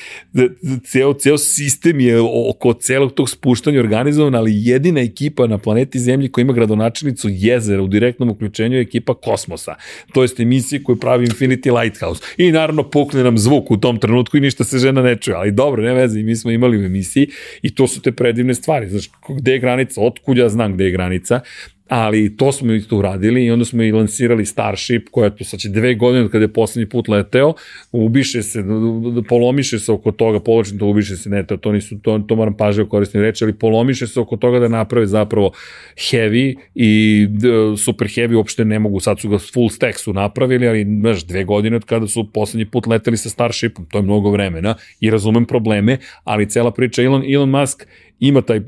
ceo, 0.84 1.14
ceo 1.14 1.38
sistem 1.38 2.00
je 2.00 2.20
oko 2.50 2.72
celog 2.72 3.12
tog 3.12 3.30
spuštanja 3.30 3.80
organizovan, 3.80 4.34
ali 4.34 4.52
jedina 4.54 5.00
ekipa 5.00 5.46
na 5.46 5.58
planeti 5.58 5.98
Zemlji 5.98 6.28
koja 6.28 6.42
ima 6.42 6.52
gradonačelnicu 6.52 7.28
jezera 7.30 7.82
u 7.82 7.86
direktnom 7.88 8.30
uključenju 8.30 8.76
je 8.76 8.82
ekipa 8.82 9.14
Kosmosa. 9.14 9.74
To 10.12 10.22
jest 10.22 10.40
emisija 10.40 10.80
koju 10.84 10.96
pravi 10.96 11.26
Infinity 11.26 11.80
Lighthouse. 11.80 12.22
I 12.36 12.52
naravno 12.52 12.90
pukne 12.90 13.24
nam 13.24 13.38
zvuk 13.38 13.70
u 13.70 13.76
tom 13.76 13.98
trenutku 13.98 14.36
i 14.36 14.40
ništa 14.40 14.64
se 14.64 14.78
žena 14.78 15.02
ne 15.02 15.16
čuje, 15.16 15.34
ali 15.34 15.52
dobro, 15.52 15.82
ne 15.82 15.94
veze, 15.94 16.22
mi 16.22 16.36
smo 16.36 16.50
imali 16.50 16.78
u 16.78 16.84
emisiji 16.84 17.28
i 17.62 17.74
to 17.74 17.88
su 17.88 18.00
te 18.00 18.12
predivne 18.12 18.54
stvari. 18.54 18.88
Znaš, 18.88 19.10
gde 19.28 19.52
je 19.52 19.58
granica, 19.58 20.00
otkud 20.00 20.38
ja 20.38 20.48
znam 20.70 20.74
gde 20.74 20.84
je 20.84 20.90
granica, 20.90 21.40
ali 21.90 22.36
to 22.36 22.52
smo 22.52 22.72
isto 22.72 22.96
uradili 22.96 23.44
i 23.44 23.50
onda 23.50 23.64
smo 23.64 23.82
i 23.82 23.92
lansirali 23.92 24.46
Starship, 24.46 25.08
koja 25.10 25.30
to 25.30 25.44
sad 25.44 25.60
će 25.60 25.68
dve 25.68 25.94
godine 25.94 26.28
kada 26.30 26.44
je 26.44 26.52
poslednji 26.52 26.88
put 26.88 27.08
leteo, 27.08 27.54
ubiše 27.92 28.42
se, 28.42 28.64
polomiše 29.28 29.78
se 29.78 29.92
oko 29.92 30.12
toga, 30.12 30.40
poločno 30.40 30.78
to 30.78 30.86
ubiše 30.86 31.16
se, 31.16 31.30
ne, 31.30 31.46
to, 31.46 31.56
to, 31.56 31.72
nisu, 31.72 31.98
to, 31.98 32.18
to 32.18 32.36
moram 32.36 32.56
pažljivo 32.56 32.88
koristiti 32.88 33.22
reći, 33.22 33.44
ali 33.44 33.52
polomiše 33.52 34.06
se 34.06 34.20
oko 34.20 34.36
toga 34.36 34.58
da 34.58 34.68
naprave 34.68 35.06
zapravo 35.06 35.50
heavy 35.96 36.54
i 36.74 37.26
super 37.78 38.08
heavy 38.08 38.34
uopšte 38.34 38.64
ne 38.64 38.78
mogu, 38.78 39.00
sad 39.00 39.20
su 39.20 39.28
ga 39.28 39.38
full 39.38 39.68
stack 39.68 39.98
su 39.98 40.12
napravili, 40.12 40.68
ali 40.68 40.86
znaš, 41.00 41.24
dve 41.26 41.44
godine 41.44 41.76
od 41.76 41.84
kada 41.84 42.06
su 42.06 42.32
poslednji 42.32 42.64
put 42.70 42.86
leteli 42.86 43.16
sa 43.16 43.28
Starshipom, 43.28 43.86
to 43.90 43.98
je 43.98 44.02
mnogo 44.02 44.30
vremena 44.30 44.74
i 45.00 45.10
razumem 45.10 45.44
probleme, 45.44 45.98
ali 46.24 46.50
cela 46.50 46.70
priča 46.70 47.02
Elon, 47.02 47.24
Elon 47.34 47.50
Musk 47.50 47.86
ima 48.20 48.42
taj, 48.42 48.60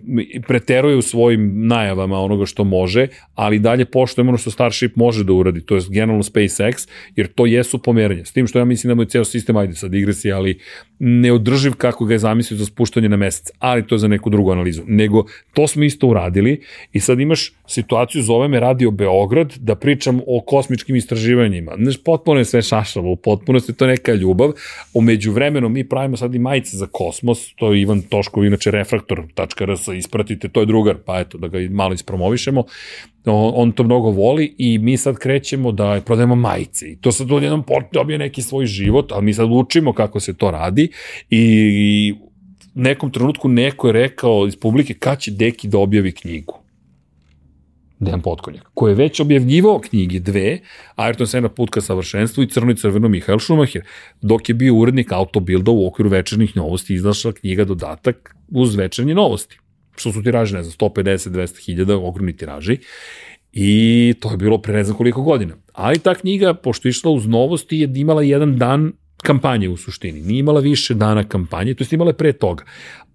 preteruje 0.49 0.97
u 0.97 1.03
svojim 1.03 1.67
najavama 1.67 2.19
onoga 2.19 2.47
što 2.47 2.65
može, 2.65 3.07
ali 3.35 3.59
dalje 3.59 3.85
poštujemo 3.85 4.31
ono 4.31 4.39
što 4.39 4.51
Starship 4.51 4.97
može 4.97 5.25
da 5.25 5.33
uradi, 5.33 5.67
to 5.67 5.75
je 5.75 5.83
generalno 5.89 6.23
SpaceX, 6.23 6.89
jer 7.17 7.27
to 7.27 7.47
jesu 7.47 7.79
pomeranje. 7.79 8.25
S 8.25 8.33
tim 8.33 8.47
što 8.47 8.59
ja 8.59 8.65
mislim 8.65 8.89
da 8.89 8.95
mu 8.95 9.03
je 9.03 9.09
ceo 9.09 9.25
sistem, 9.25 9.57
ajde 9.57 9.75
sad 9.75 9.95
igresi, 9.95 10.33
ali 10.33 10.59
neodrživ 10.99 11.73
kako 11.73 12.05
ga 12.05 12.15
je 12.15 12.19
zamislio 12.19 12.59
za 12.59 12.67
spuštanje 12.67 13.09
na 13.09 13.17
mesec, 13.17 13.51
ali 13.59 13.87
to 13.87 13.95
je 13.95 13.99
za 13.99 14.09
neku 14.09 14.31
drugu 14.31 14.53
analizu. 14.53 14.83
Nego, 14.87 15.25
to 15.55 15.67
smo 15.67 15.85
isto 15.85 16.07
uradili 16.07 16.61
i 16.93 17.01
sad 17.01 17.21
imaš 17.21 17.53
situaciju, 17.67 18.23
zove 18.23 18.49
me 18.49 18.61
Radio 18.61 18.91
Beograd, 18.91 19.55
da 19.57 19.75
pričam 19.75 20.21
o 20.27 20.41
kosmičkim 20.41 20.97
istraživanjima. 20.97 21.73
Znaš, 21.79 22.05
potpuno 22.05 22.39
je 22.39 22.45
sve 22.45 22.63
šašavo, 22.63 23.17
potpuno 23.17 23.61
je 23.69 23.75
to 23.75 23.87
neka 23.87 24.15
ljubav. 24.15 24.53
Umeđu 24.95 25.33
vremenu 25.33 25.69
mi 25.69 25.89
pravimo 25.89 26.17
sad 26.17 26.35
i 26.35 26.39
majice 26.39 26.77
za 26.77 26.87
kosmos, 26.93 27.55
to 27.55 27.73
je 27.73 27.81
Ivan 27.81 28.03
Toškov, 28.03 28.45
inače 28.45 28.71
refraktor.rs, 29.43 29.89
ispratite, 29.89 30.49
to 30.49 30.61
je 30.61 30.67
drugar, 30.67 30.97
pa 31.05 31.21
eto, 31.21 31.39
da 31.39 31.49
ga 31.49 31.59
malo 31.71 31.95
ispromovišemo. 31.95 32.65
On 33.27 33.73
to 33.73 33.83
mnogo 33.83 34.11
voli 34.11 34.55
i 34.59 34.79
mi 34.79 34.97
sad 34.97 35.17
krećemo 35.19 35.73
da 35.73 36.01
prodajemo 36.07 36.35
majice. 36.35 36.87
I 36.87 36.97
to 36.97 37.13
sad 37.13 37.33
odjednom 37.33 37.65
dobije 37.93 38.19
neki 38.19 38.43
svoj 38.43 38.67
život, 38.67 39.13
ali 39.13 39.25
mi 39.25 39.35
sad 39.35 39.49
učimo 39.51 39.93
kako 39.93 40.21
se 40.21 40.35
to 40.35 40.51
radi 40.51 40.89
i 41.31 42.15
nekom 42.75 43.11
trenutku 43.11 43.49
neko 43.49 43.87
je 43.87 43.93
rekao 43.93 44.47
iz 44.47 44.57
publike 44.57 44.95
kad 44.95 45.21
će 45.21 45.31
Deki 45.31 45.69
da 45.69 45.79
objavi 45.79 46.13
knjigu. 46.13 46.63
Dejan 48.03 48.21
Potkonjak, 48.21 48.71
koji 48.75 48.91
je 48.91 48.95
već 48.95 49.21
objavljivao 49.21 49.79
knjige 49.79 50.21
dve, 50.21 50.59
Ayrton 50.97 51.27
Senna 51.27 51.49
put 51.49 51.71
ka 51.71 51.81
savršenstvu 51.81 52.43
i 52.43 52.49
Crno 52.49 52.73
i 52.73 52.77
crveno 52.77 53.09
Mihael 53.09 53.39
Schumacher, 53.39 53.83
dok 54.23 54.49
je 54.49 54.55
bio 54.55 54.75
urednik 54.75 55.13
Autobilda 55.13 55.71
u 55.71 55.87
okviru 55.87 56.11
večernjih 56.11 56.57
novosti 56.57 56.95
izašla 56.95 57.33
knjiga 57.33 57.65
dodatak 57.65 58.37
uz 58.55 58.75
večernje 58.75 59.15
novosti 59.15 59.59
što 59.97 60.13
su 60.13 60.23
tiraži, 60.23 60.55
ne 60.55 60.63
znam, 60.63 60.91
150, 60.91 61.29
200 61.29 61.65
hiljada, 61.65 61.97
ogromni 61.97 62.37
tiraži. 62.37 62.79
I 63.53 64.15
to 64.21 64.31
je 64.31 64.37
bilo 64.37 64.59
pre 64.63 64.75
ne 64.75 64.85
znam 64.85 64.97
koliko 64.97 65.23
godina. 65.23 65.55
Ali 65.73 65.99
ta 65.99 66.15
knjiga, 66.15 66.55
pošto 66.55 66.89
išla 66.89 67.11
uz 67.11 67.27
novosti, 67.27 67.77
je 67.77 67.93
imala 67.95 68.23
jedan 68.23 68.59
dan 68.59 68.93
kampanje 69.23 69.69
u 69.69 69.77
suštini. 69.77 70.21
Nije 70.21 70.39
imala 70.39 70.61
više 70.61 70.95
dana 70.95 71.25
kampanje, 71.25 71.75
to 71.75 71.85
je 71.85 71.89
imala 71.91 72.13
pre 72.13 72.33
toga. 72.33 72.65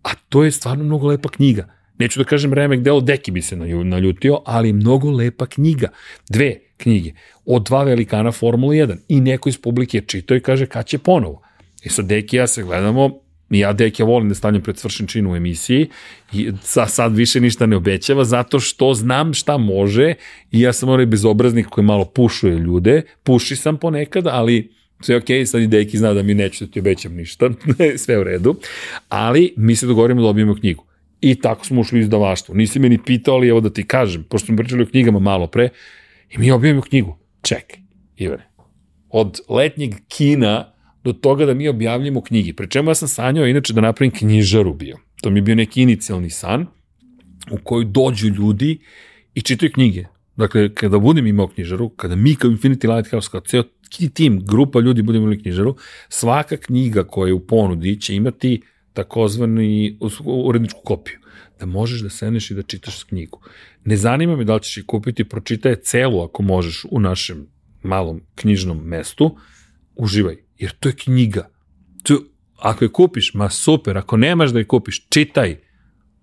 A 0.03 0.09
to 0.29 0.43
je 0.43 0.51
stvarno 0.51 0.83
mnogo 0.83 1.07
lepa 1.07 1.29
knjiga. 1.29 1.73
Neću 1.99 2.19
da 2.19 2.23
kažem 2.23 2.53
remek 2.53 2.79
delo 2.79 3.01
Deki 3.01 3.31
bi 3.31 3.41
se 3.41 3.55
naljutio, 3.55 4.41
ali 4.45 4.73
mnogo 4.73 5.11
lepa 5.11 5.45
knjiga. 5.45 5.89
Dve 6.29 6.55
knjige 6.77 7.11
od 7.45 7.63
dva 7.63 7.83
velikana 7.83 8.31
Formula 8.31 8.73
1 8.73 8.97
i 9.07 9.21
neko 9.21 9.49
iz 9.49 9.57
publike 9.61 10.01
čitao 10.01 10.37
i 10.37 10.41
kaže 10.41 10.65
kad 10.65 10.85
će 10.85 10.97
ponovo. 10.97 11.41
I 11.83 11.89
sad 11.89 12.05
Deki 12.05 12.35
ja 12.35 12.47
se 12.47 12.63
gledamo, 12.63 13.26
ja 13.49 13.73
Deke 13.73 14.03
volim 14.03 14.29
da 14.29 14.35
stavljam 14.35 14.61
pred 14.61 14.77
svršen 14.77 15.07
čin 15.07 15.27
u 15.27 15.35
emisiji 15.35 15.89
i 16.33 16.51
sa, 16.61 16.87
sad 16.87 17.15
više 17.15 17.39
ništa 17.41 17.65
ne 17.65 17.75
obećava 17.75 18.23
zato 18.23 18.59
što 18.59 18.93
znam 18.93 19.33
šta 19.33 19.57
može 19.57 20.13
i 20.51 20.61
ja 20.61 20.73
sam 20.73 20.89
onaj 20.89 21.05
bezobraznik 21.05 21.67
koji 21.67 21.85
malo 21.85 22.05
pušuje 22.05 22.57
ljude, 22.57 23.01
puši 23.23 23.55
sam 23.55 23.77
ponekad, 23.77 24.27
ali 24.27 24.71
sve 25.01 25.17
ok, 25.17 25.25
sad 25.45 25.61
i 25.61 25.67
Deki 25.67 25.97
zna 25.97 26.13
da 26.13 26.23
mi 26.23 26.33
neću 26.33 26.65
da 26.65 26.71
ti 26.71 26.79
obećam 26.79 27.15
ništa, 27.15 27.49
sve 28.03 28.19
u 28.19 28.23
redu, 28.23 28.55
ali 29.09 29.53
mi 29.57 29.75
se 29.75 29.87
dogovorimo 29.87 30.21
da 30.21 30.27
dobijemo 30.27 30.55
knjigu. 30.55 30.83
I 31.21 31.35
tako 31.35 31.65
smo 31.65 31.81
ušli 31.81 31.99
u 31.99 32.01
izdavaštvo. 32.01 32.55
Nisi 32.55 32.79
me 32.79 32.89
ni 32.89 32.99
pitao, 33.05 33.35
ali 33.35 33.47
evo 33.47 33.59
da 33.61 33.69
ti 33.69 33.83
kažem, 33.83 34.23
pošto 34.23 34.45
smo 34.45 34.57
pričali 34.57 34.83
o 34.83 34.85
knjigama 34.85 35.19
malo 35.19 35.47
pre, 35.47 35.69
i 36.29 36.37
mi 36.37 36.51
objavimo 36.51 36.81
knjigu. 36.81 37.17
Čekaj, 37.41 37.79
Ivane, 38.17 38.49
od 39.09 39.39
letnjeg 39.49 39.93
kina 40.07 40.73
do 41.07 41.13
toga 41.13 41.45
da 41.45 41.53
mi 41.53 41.67
objavljamo 41.67 42.21
knjige. 42.21 42.53
Pre 42.53 42.67
čemu 42.67 42.89
ja 42.91 42.95
sam 42.95 43.07
sanjao 43.07 43.47
inače 43.47 43.73
da 43.73 43.81
napravim 43.81 44.11
knjižaru 44.11 44.73
bio. 44.73 44.97
To 45.21 45.29
mi 45.29 45.39
je 45.39 45.41
bio 45.41 45.55
neki 45.55 45.81
inicijalni 45.81 46.29
san 46.29 46.65
u 47.51 47.57
kojoj 47.63 47.85
dođu 47.85 48.27
ljudi 48.27 48.79
i 49.33 49.41
čitaju 49.41 49.71
knjige. 49.71 50.05
Dakle, 50.35 50.73
kada 50.73 50.99
budem 50.99 51.27
imao 51.27 51.47
knjižaru, 51.47 51.89
kada 51.89 52.15
mi 52.15 52.35
kao 52.35 52.51
Infinity 52.51 52.95
Lighthouse, 52.95 53.29
kao 53.31 53.41
ceo 53.41 53.63
tim, 54.13 54.41
grupa 54.45 54.79
ljudi 54.79 55.01
budemo 55.01 55.23
imali 55.23 55.41
knjižaru, 55.41 55.75
svaka 56.09 56.57
knjiga 56.57 57.03
koja 57.03 57.27
je 57.27 57.33
u 57.33 57.39
ponudi 57.47 58.01
će 58.01 58.15
imati 58.15 58.61
takozvani 58.93 59.97
uredničku 60.25 60.81
kopiju 60.83 61.19
da 61.59 61.65
možeš 61.65 62.01
da 62.01 62.09
seneš 62.09 62.51
i 62.51 62.55
da 62.55 62.61
čitaš 62.61 63.03
knjigu. 63.03 63.39
Ne 63.85 63.97
zanima 63.97 64.35
me 64.35 64.43
da 64.43 64.55
li 64.55 64.63
ćeš 64.63 64.77
je 64.77 64.83
kupiti, 64.83 65.23
pročitaj 65.23 65.75
celu 65.75 66.21
ako 66.23 66.43
možeš 66.43 66.85
u 66.91 66.99
našem 66.99 67.47
malom 67.83 68.21
knjižnom 68.35 68.77
mestu, 68.83 69.37
uživaj 69.97 70.37
jer 70.57 70.71
to 70.79 70.89
je 70.89 70.95
knjiga. 70.95 71.49
To, 72.03 72.23
ako 72.57 72.85
je 72.85 72.89
kupiš, 72.89 73.33
ma 73.33 73.49
super, 73.49 73.97
ako 73.97 74.17
nemaš 74.17 74.49
da 74.51 74.59
je 74.59 74.65
kupiš, 74.65 75.07
čitaj, 75.09 75.57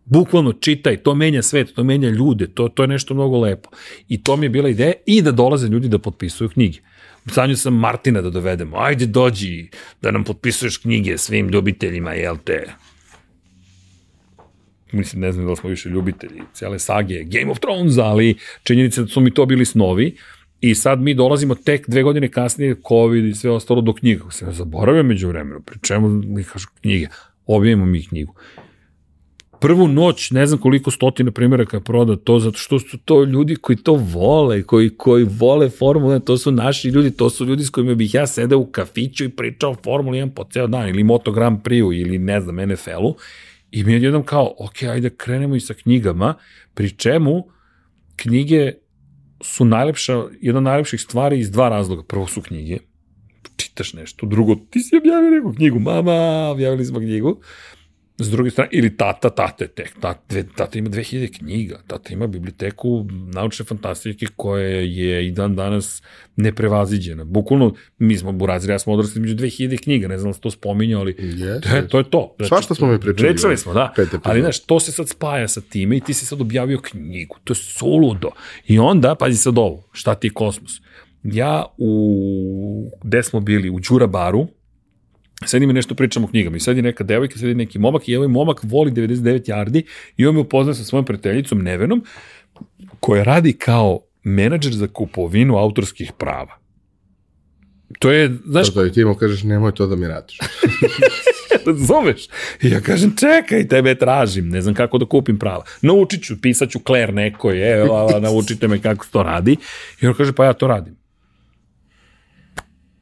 bukvalno 0.05 0.53
čitaj, 0.53 0.97
to 0.97 1.15
menja 1.15 1.43
svet, 1.43 1.75
to 1.75 1.85
menja 1.85 2.09
ljude, 2.11 2.47
to, 2.47 2.69
to 2.69 2.83
je 2.83 2.89
nešto 2.89 3.15
mnogo 3.15 3.39
lepo. 3.39 3.71
I 4.09 4.23
to 4.23 4.37
mi 4.37 4.47
je 4.47 4.51
bila 4.51 4.69
ideja 4.69 4.93
i 5.07 5.23
da 5.23 5.33
dolaze 5.33 5.69
ljudi 5.69 5.89
da 5.89 5.99
potpisuju 5.99 6.49
knjige. 6.49 6.79
Sanju 7.27 7.57
sam 7.57 7.75
Martina 7.75 8.23
da 8.23 8.31
dovedemo, 8.31 8.77
ajde 8.77 9.07
dođi 9.07 9.69
da 10.03 10.11
nam 10.11 10.25
potpisuješ 10.25 10.77
knjige 10.77 11.19
svim 11.19 11.49
ljubiteljima, 11.49 12.13
jel 12.13 12.37
te? 12.45 12.75
Mislim, 14.93 15.23
ne 15.23 15.33
znam 15.33 15.47
da 15.47 15.57
smo 15.57 15.71
više 15.71 15.89
ljubitelji 15.89 16.43
cijele 16.53 16.79
sage 16.79 17.25
Game 17.25 17.51
of 17.51 17.59
Thrones, 17.59 17.99
ali 17.99 18.37
činjenica 18.63 19.03
da 19.03 19.09
su 19.09 19.21
mi 19.21 19.35
to 19.35 19.47
bili 19.47 19.65
snovi, 19.65 20.17
I 20.67 20.75
sad 20.75 21.01
mi 21.01 21.15
dolazimo 21.15 21.55
tek 21.55 21.89
dve 21.89 22.03
godine 22.03 22.29
kasnije, 22.29 22.77
COVID 22.89 23.25
i 23.25 23.35
sve 23.35 23.51
ostalo 23.51 23.81
do 23.81 23.93
knjiga. 23.93 24.25
Se 24.31 24.47
zaboravio 24.51 25.03
među 25.03 25.29
vremenu, 25.29 25.61
pri 25.61 25.79
čemu 25.83 26.09
mi 26.09 26.45
kažu 26.45 26.69
knjige. 26.81 27.09
Objavimo 27.47 27.87
mi 27.87 28.07
knjigu. 28.07 28.35
Prvu 29.61 29.89
noć, 29.89 30.31
ne 30.31 30.47
znam 30.47 30.61
koliko 30.61 30.91
stotina 30.91 31.31
primjeraka 31.31 31.81
proda 31.81 32.17
to, 32.17 32.39
zato 32.39 32.59
što 32.59 32.79
su 32.79 32.99
to 32.99 33.25
ljudi 33.25 33.57
koji 33.57 33.77
to 33.77 33.93
vole, 33.93 34.63
koji, 34.63 34.91
koji 34.91 35.25
vole 35.25 35.71
Formula 35.71 36.15
1, 36.15 36.25
to 36.25 36.37
su 36.39 36.53
naši 36.53 36.89
ljudi, 36.89 37.11
to 37.11 37.31
su 37.31 37.45
ljudi 37.45 37.65
s 37.65 37.71
kojima 37.71 37.95
bih 37.95 38.15
ja 38.15 38.27
sedeo 38.27 38.59
u 38.59 38.67
kafiću 38.67 39.25
i 39.25 39.29
pričao 39.29 39.71
o 39.71 39.77
Formula 39.85 40.17
1 40.17 40.31
po 40.35 40.45
ceo 40.45 40.67
dan, 40.67 40.89
ili 40.89 41.05
Moto 41.05 41.33
Grand 41.33 41.59
Prix 41.63 42.01
ili 42.01 42.19
ne 42.19 42.41
znam, 42.41 42.57
NFL-u. 42.57 43.17
I 43.71 43.85
mi 43.85 43.93
je 43.93 44.03
jednom 44.03 44.23
kao, 44.23 44.55
ok, 44.59 44.83
ajde 44.83 45.11
krenemo 45.11 45.57
i 45.57 45.61
sa 45.61 45.75
knjigama, 45.75 46.35
pri 46.75 46.91
čemu 46.91 47.49
knjige 48.17 48.73
su 49.45 49.65
najlepša, 49.65 50.23
jedna 50.41 50.59
od 50.59 50.65
najlepših 50.65 51.01
stvari 51.01 51.39
iz 51.39 51.51
dva 51.51 51.69
razloga. 51.69 52.03
Prvo 52.03 52.27
su 52.27 52.43
knjige, 52.43 52.79
čitaš 53.57 53.93
nešto. 53.93 54.27
Drugo, 54.27 54.57
ti 54.71 54.81
si 54.81 54.97
objavio 54.97 55.31
neku 55.31 55.53
knjigu, 55.53 55.79
mama, 55.79 56.49
objavili 56.51 56.85
smo 56.85 56.99
knjigu. 56.99 57.41
S 58.19 58.31
druge 58.31 58.51
strane, 58.51 58.69
ili 58.73 58.97
tata, 58.97 59.31
tate 59.31 59.67
tek, 59.67 59.95
tata, 60.01 60.21
dve, 60.29 60.45
tata 60.57 60.79
ima 60.79 60.91
2000 60.91 61.39
knjiga, 61.39 61.81
tata 61.87 62.13
ima 62.13 62.27
biblioteku 62.27 63.07
naučne 63.35 63.65
fantastike 63.65 64.27
koja 64.37 64.67
je 64.67 65.29
i 65.29 65.31
dan 65.31 65.57
danas 65.57 66.03
neprevaziđena. 66.37 67.25
Bukvalno, 67.25 67.75
mi 67.99 68.17
smo, 68.17 68.33
Burazir, 68.33 68.71
ja 68.71 68.79
smo 68.79 68.93
odrasli 68.93 69.21
među 69.21 69.35
2000 69.35 69.83
knjiga, 69.83 70.09
ne 70.09 70.19
znam 70.19 70.33
da 70.33 70.39
to 70.39 70.51
spominjao, 70.51 71.01
ali 71.01 71.15
yes, 71.15 71.83
to, 71.83 71.89
to 71.89 71.99
je 71.99 72.11
to. 72.11 72.35
Znači, 72.37 72.49
Svašta 72.49 72.75
smo 72.75 72.87
mi 72.87 73.01
pričali. 73.01 73.29
Pričali 73.29 73.57
smo, 73.57 73.73
da. 73.73 73.95
Ali, 74.23 74.41
znaš, 74.41 74.61
to 74.61 74.81
se 74.81 74.93
sad 74.93 75.09
spaja 75.09 75.49
sa 75.49 75.61
time 75.61 75.97
i 75.97 76.01
ti 76.01 76.15
si 76.15 76.27
sad 76.27 76.41
objavio 76.41 76.81
knjigu. 76.81 77.37
To 77.45 77.51
je 77.51 77.57
suludo. 77.57 78.31
I 78.67 78.79
onda, 78.79 79.15
pazi 79.15 79.37
sad 79.37 79.59
ovo, 79.59 79.89
šta 79.93 80.15
ti 80.15 80.27
je 80.27 80.33
kosmos? 80.33 80.73
Ja 81.23 81.65
u, 81.79 82.91
gde 83.05 83.23
smo 83.23 83.41
bili? 83.41 83.71
U 83.71 83.81
Đurabaru, 83.89 84.47
sad 85.47 85.63
ima 85.63 85.73
nešto 85.73 85.95
pričamo 85.95 86.27
o 86.27 86.31
knjigama 86.31 86.57
i 86.57 86.61
sad 86.61 86.77
je 86.77 86.83
neka 86.83 87.05
devojka, 87.05 87.39
sad 87.39 87.49
je 87.49 87.55
neki 87.55 87.79
momak 87.79 88.09
i 88.09 88.17
ovaj 88.17 88.29
momak 88.29 88.61
voli 88.63 88.91
99 88.91 89.51
yardi 89.51 89.83
i 90.17 90.27
on 90.27 90.35
me 90.35 90.41
upoznao 90.41 90.75
sa 90.75 90.85
svojom 90.85 91.05
prijateljicom 91.05 91.63
Nevenom 91.63 92.05
koja 93.01 93.23
radi 93.23 93.53
kao 93.53 94.01
menadžer 94.23 94.73
za 94.75 94.87
kupovinu 94.87 95.57
autorskih 95.57 96.13
prava. 96.19 96.59
To 97.99 98.11
je, 98.11 98.37
znaš... 98.47 98.75
Da 98.75 98.87
i 98.87 98.93
ti 98.93 99.05
mu 99.05 99.15
kažeš, 99.15 99.43
nemoj 99.43 99.75
to 99.75 99.87
da 99.87 99.97
mi 99.97 100.09
radiš. 100.09 100.39
Zoveš. 101.89 102.29
I 102.63 102.69
ja 102.71 102.81
kažem, 102.81 103.17
čekaj, 103.17 103.69
tebe 103.69 103.95
tražim, 103.95 104.49
ne 104.49 104.61
znam 104.61 104.75
kako 104.75 104.99
da 104.99 105.07
kupim 105.07 105.39
prava. 105.39 105.65
Naučit 105.83 106.25
ću, 106.25 106.41
pisat 106.43 106.71
ću 106.71 106.79
Claire 106.87 107.13
nekoj, 107.13 107.83
e, 107.83 107.87
naučite 108.21 108.69
me 108.69 108.83
kako 108.83 109.07
to 109.13 109.23
radi. 109.23 109.57
I 110.01 110.07
on 110.07 110.15
kaže, 110.15 110.33
pa 110.33 110.45
ja 110.45 110.53
to 110.53 110.67
radim 110.67 111.04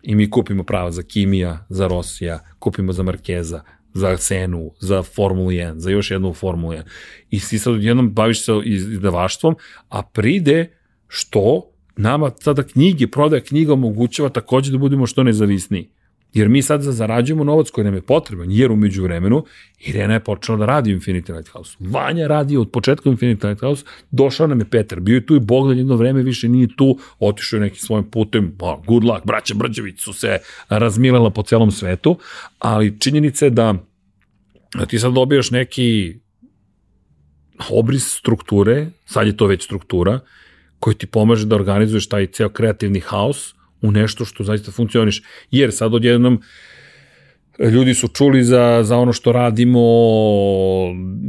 i 0.02 0.14
mi 0.14 0.30
kupimo 0.30 0.64
prava 0.64 0.90
za 0.90 1.02
Kimija, 1.02 1.66
za 1.68 1.86
Rosija, 1.86 2.40
kupimo 2.58 2.92
za 2.92 3.02
Markeza, 3.02 3.62
za 3.94 4.16
Senu, 4.16 4.70
za 4.80 5.02
Formulu 5.02 5.50
1, 5.50 5.78
za 5.78 5.90
još 5.90 6.10
jednu 6.10 6.32
Formulu 6.32 6.72
1. 6.72 6.82
I 7.30 7.40
si 7.40 7.58
sad 7.58 7.82
jednom 7.82 8.10
baviš 8.10 8.44
se 8.44 8.52
izdavaštvom, 8.64 9.56
a 9.88 10.02
pride 10.02 10.70
što 11.08 11.70
nama 11.96 12.30
sada 12.40 12.62
knjige, 12.62 13.06
prodaja 13.06 13.42
knjiga 13.42 13.72
omogućava 13.72 14.28
takođe 14.28 14.72
da 14.72 14.78
budemo 14.78 15.06
što 15.06 15.22
nezavisniji. 15.22 15.90
Jer 16.34 16.48
mi 16.48 16.62
sad 16.62 16.82
zarađujemo 16.82 17.44
novac 17.44 17.70
koji 17.70 17.84
nam 17.84 17.94
je 17.94 18.02
potreban, 18.02 18.50
jer 18.50 18.72
umeđu 18.72 19.02
vremenu 19.02 19.44
Irena 19.78 20.14
je 20.14 20.20
počela 20.20 20.58
da 20.58 20.66
radi 20.66 20.94
u 20.94 20.98
Infinity 20.98 21.36
Lighthouse. 21.36 21.76
Vanja 21.80 22.26
radi 22.26 22.56
od 22.56 22.70
početka 22.70 23.10
Infinity 23.10 23.48
Lighthouse, 23.48 23.84
došao 24.10 24.46
nam 24.46 24.58
je 24.58 24.70
Petar, 24.70 25.00
bio 25.00 25.14
je 25.14 25.26
tu 25.26 25.36
i 25.36 25.40
Bogdan 25.40 25.78
jedno 25.78 25.96
vreme 25.96 26.22
više 26.22 26.48
nije 26.48 26.68
tu, 26.76 26.98
otišao 27.18 27.56
je 27.56 27.60
nekim 27.60 27.78
svojim 27.78 28.10
putem, 28.10 28.56
oh, 28.58 28.84
good 28.86 29.04
luck, 29.04 29.26
braća 29.26 29.54
Brđević 29.54 30.00
su 30.00 30.12
se 30.12 30.38
razmilela 30.68 31.30
po 31.30 31.42
celom 31.42 31.70
svetu, 31.70 32.18
ali 32.58 33.00
činjenica 33.00 33.44
je 33.44 33.50
da 33.50 33.74
ti 34.88 34.98
sad 34.98 35.12
dobijaš 35.12 35.50
neki 35.50 36.14
obris 37.70 38.18
strukture, 38.18 38.86
sad 39.04 39.26
je 39.26 39.36
to 39.36 39.46
već 39.46 39.64
struktura, 39.64 40.20
koji 40.78 40.96
ti 40.96 41.06
pomaže 41.06 41.46
da 41.46 41.56
organizuješ 41.56 42.08
taj 42.08 42.26
ceo 42.26 42.48
kreativni 42.48 43.00
haos 43.00 43.54
u 43.82 43.90
nešto 43.90 44.24
što 44.24 44.44
zaista 44.44 44.72
funkcioniš. 44.72 45.22
Jer 45.50 45.72
sad 45.72 45.94
odjednom 45.94 46.42
ljudi 47.58 47.94
su 47.94 48.08
čuli 48.08 48.44
za, 48.44 48.80
za 48.82 48.96
ono 48.96 49.12
što 49.12 49.32
radimo, 49.32 49.80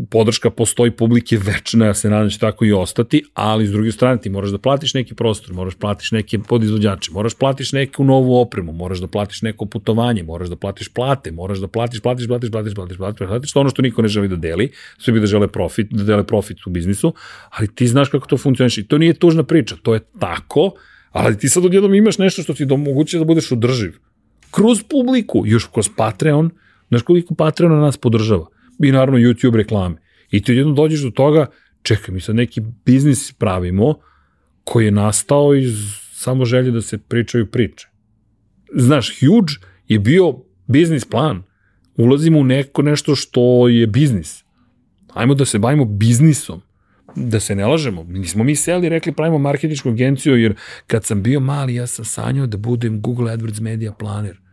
podrška 0.10 0.50
postoji, 0.50 0.92
publike 0.92 1.38
večna, 1.38 1.86
ja 1.86 1.94
se 1.94 2.10
nadam 2.10 2.26
da 2.26 2.30
će 2.30 2.40
tako 2.40 2.66
i 2.66 2.72
ostati, 2.72 3.24
ali 3.34 3.68
s 3.68 3.72
druge 3.72 3.92
strane 3.92 4.22
ti 4.22 4.30
moraš 4.30 4.50
da 4.50 4.58
platiš 4.58 4.94
neki 4.94 5.16
prostor, 5.16 5.54
moraš 5.54 5.76
platiš 5.76 6.12
neke 6.12 6.40
podizvođače, 6.40 7.12
moraš 7.12 7.34
platiš 7.36 7.72
neku 7.72 8.04
novu 8.04 8.36
opremu, 8.36 8.72
moraš 8.72 9.00
da 9.00 9.08
platiš 9.08 9.42
neko 9.42 9.66
putovanje, 9.66 10.24
moraš 10.24 10.50
da 10.50 10.56
platiš 10.56 10.90
plate, 10.90 11.32
moraš 11.32 11.58
da 11.58 11.68
platiš, 11.68 12.02
platiš, 12.02 12.28
platiš, 12.28 12.52
platiš, 12.52 12.76
platiš, 12.76 12.98
platiš, 12.98 13.28
platiš, 13.28 13.50
što 13.50 13.60
ono 13.60 13.70
što 13.70 13.82
niko 13.82 14.02
ne 14.02 14.08
želi 14.08 14.28
da 14.28 14.36
deli, 14.36 14.72
svi 14.98 15.14
bi 15.14 15.20
da 15.20 15.26
žele 15.26 15.48
profit, 15.48 15.88
da 15.92 16.04
dele 16.04 16.24
profit 16.24 16.68
u 16.68 16.70
biznisu, 16.70 17.14
ali 17.50 17.68
ti 17.68 17.88
znaš 17.88 18.10
kako 18.10 18.28
to 18.28 18.38
funkcioniše 18.38 18.82
i 18.82 18.88
to 18.88 18.98
nije 18.98 19.14
tužna 19.14 19.44
priča, 19.44 19.76
to 19.84 19.94
je 19.94 20.00
tako, 20.20 20.72
ali 21.14 21.38
ti 21.38 21.50
sad 21.50 21.66
odjednom 21.66 21.94
imaš 21.94 22.18
nešto 22.18 22.44
što 22.44 22.54
ti 22.54 22.66
domoguće 22.66 23.18
da 23.18 23.26
budeš 23.26 23.52
održiv 23.52 23.94
kroz 24.52 24.84
publiku, 24.90 25.44
još 25.46 25.68
kroz 25.74 25.90
Patreon, 25.98 26.50
znaš 26.90 27.02
koliko 27.02 27.36
Patreon 27.36 27.82
nas 27.82 27.98
podržava. 27.98 28.48
I 28.84 28.92
naravno 28.92 29.20
YouTube 29.20 29.56
reklame. 29.56 29.96
I 30.32 30.42
ti 30.44 30.54
jedno 30.54 30.74
dođeš 30.74 31.02
do 31.02 31.10
toga, 31.10 31.46
čekaj, 31.82 32.14
mi 32.14 32.22
sad 32.22 32.36
neki 32.36 32.62
biznis 32.86 33.32
pravimo 33.32 33.96
koji 34.64 34.86
je 34.86 34.92
nastao 34.92 35.56
iz 35.56 35.74
samo 36.14 36.46
želje 36.46 36.72
da 36.72 36.82
se 36.82 36.98
pričaju 36.98 37.52
priče. 37.52 37.88
Znaš, 38.76 39.20
huge 39.20 39.54
je 39.88 40.00
bio 40.00 40.34
biznis 40.68 41.06
plan. 41.06 41.44
Ulazimo 41.98 42.40
u 42.40 42.44
neko 42.44 42.82
nešto 42.82 43.16
što 43.16 43.68
je 43.68 43.88
biznis. 43.88 44.44
Ajmo 45.14 45.34
da 45.34 45.46
se 45.46 45.60
bavimo 45.60 45.86
biznisom 45.86 46.62
da 47.16 47.40
se 47.40 47.56
ne 47.56 47.66
lažemo, 47.66 48.04
nismo 48.04 48.44
mi 48.44 48.56
seli 48.56 48.90
rekli 48.90 49.12
pravimo 49.12 49.38
marketičku 49.38 49.90
agenciju, 49.90 50.38
jer 50.38 50.56
kad 50.88 51.06
sam 51.06 51.24
bio 51.24 51.40
mali, 51.40 51.76
ja 51.76 51.88
sam 51.88 52.06
sanjao 52.06 52.48
da 52.48 52.58
budem 52.58 53.02
Google 53.02 53.32
AdWords 53.32 53.62
Media 53.62 53.92
Planner 53.92 54.44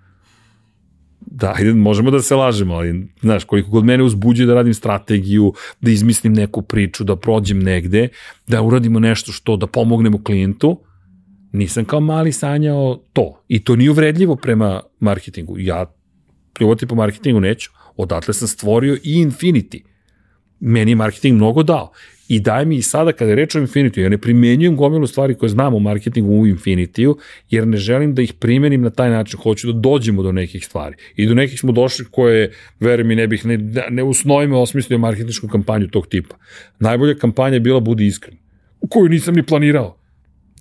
da, 1.30 1.54
ajde, 1.56 1.72
možemo 1.74 2.10
da 2.10 2.22
se 2.22 2.34
lažemo, 2.34 2.74
ali, 2.74 3.08
znaš, 3.20 3.44
koliko 3.44 3.70
god 3.70 3.84
mene 3.84 4.04
uzbuđuje 4.04 4.46
da 4.46 4.54
radim 4.54 4.74
strategiju, 4.74 5.52
da 5.80 5.90
izmislim 5.90 6.32
neku 6.32 6.62
priču, 6.62 7.04
da 7.04 7.16
prođem 7.16 7.62
negde, 7.62 8.08
da 8.46 8.62
uradimo 8.62 8.98
nešto 8.98 9.32
što, 9.32 9.56
da 9.56 9.66
pomognemo 9.66 10.22
klijentu, 10.24 10.80
nisam 11.52 11.84
kao 11.84 12.00
mali 12.00 12.32
sanjao 12.32 13.00
to. 13.12 13.44
I 13.48 13.64
to 13.64 13.76
nije 13.76 13.90
uvredljivo 13.90 14.36
prema 14.36 14.80
marketingu. 15.00 15.58
Ja 15.58 15.92
pljuvati 16.54 16.86
po 16.86 16.94
marketingu 16.94 17.40
neću. 17.40 17.70
Odatle 17.96 18.34
sam 18.34 18.48
stvorio 18.48 18.94
i 18.94 19.24
Infinity. 19.24 19.82
Meni 20.60 20.90
je 20.90 20.96
marketing 20.96 21.36
mnogo 21.36 21.62
dao. 21.62 21.92
I 22.30 22.40
daj 22.40 22.64
mi 22.64 22.76
i 22.76 22.82
sada 22.82 23.12
kada 23.12 23.34
reč 23.34 23.54
o 23.54 23.60
Infinity, 23.60 24.00
ja 24.00 24.08
ne 24.08 24.18
primenjujem 24.18 24.76
gomilu 24.76 25.06
stvari 25.06 25.34
koje 25.34 25.50
znam 25.50 25.74
u 25.74 25.80
marketingu 25.80 26.32
u 26.32 26.46
Infinity, 26.46 27.14
jer 27.50 27.66
ne 27.66 27.76
želim 27.76 28.14
da 28.14 28.22
ih 28.22 28.32
primenim 28.32 28.82
na 28.82 28.90
taj 28.90 29.10
način, 29.10 29.40
hoću 29.40 29.72
da 29.72 29.80
dođemo 29.80 30.22
do 30.22 30.32
nekih 30.32 30.66
stvari. 30.66 30.96
I 31.16 31.26
do 31.26 31.34
nekih 31.34 31.60
smo 31.60 31.72
došli 31.72 32.06
koje, 32.10 32.52
verujem 32.80 33.08
mi, 33.08 33.16
ne 33.16 33.26
bih 33.26 33.46
ne, 33.46 33.58
ne 33.90 34.02
u 34.02 34.12
osmislio 34.62 34.98
marketinšku 34.98 35.48
kampanju 35.48 35.88
tog 35.88 36.06
tipa. 36.06 36.36
Najbolja 36.78 37.14
kampanja 37.14 37.54
je 37.54 37.60
bila 37.60 37.80
Budi 37.80 38.06
iskren, 38.06 38.36
koju 38.88 39.08
nisam 39.08 39.34
ni 39.34 39.42
planirao 39.42 40.00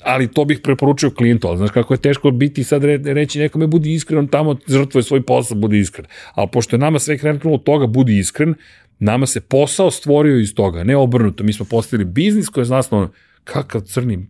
ali 0.03 0.27
to 0.27 0.45
bih 0.45 0.59
preporučio 0.63 1.09
klijentu, 1.11 1.47
ali 1.47 1.57
znaš 1.57 1.71
kako 1.71 1.93
je 1.93 2.01
teško 2.01 2.31
biti 2.31 2.63
sad 2.63 2.83
re, 2.83 2.99
reći 3.03 3.39
nekome 3.39 3.67
budi 3.67 3.93
iskren, 3.93 4.19
on 4.19 4.27
tamo 4.27 4.55
žrtvuje 4.67 5.03
svoj 5.03 5.21
posao, 5.21 5.57
budi 5.57 5.79
iskren. 5.79 6.07
Ali 6.33 6.47
pošto 6.51 6.75
je 6.75 6.79
nama 6.79 6.99
sve 6.99 7.17
krenulo 7.17 7.55
od 7.55 7.63
toga, 7.63 7.87
budi 7.87 8.17
iskren, 8.17 8.53
Nama 8.99 9.25
se 9.25 9.41
posao 9.41 9.91
stvorio 9.91 10.39
iz 10.39 10.55
toga, 10.55 10.83
ne 10.83 10.95
obrnuto. 10.95 11.43
Mi 11.43 11.53
smo 11.53 11.65
postavili 11.65 12.09
biznis 12.09 12.49
koji 12.49 12.61
je 12.61 12.65
zasnovan, 12.65 13.09
kakav 13.43 13.81
crni 13.81 14.27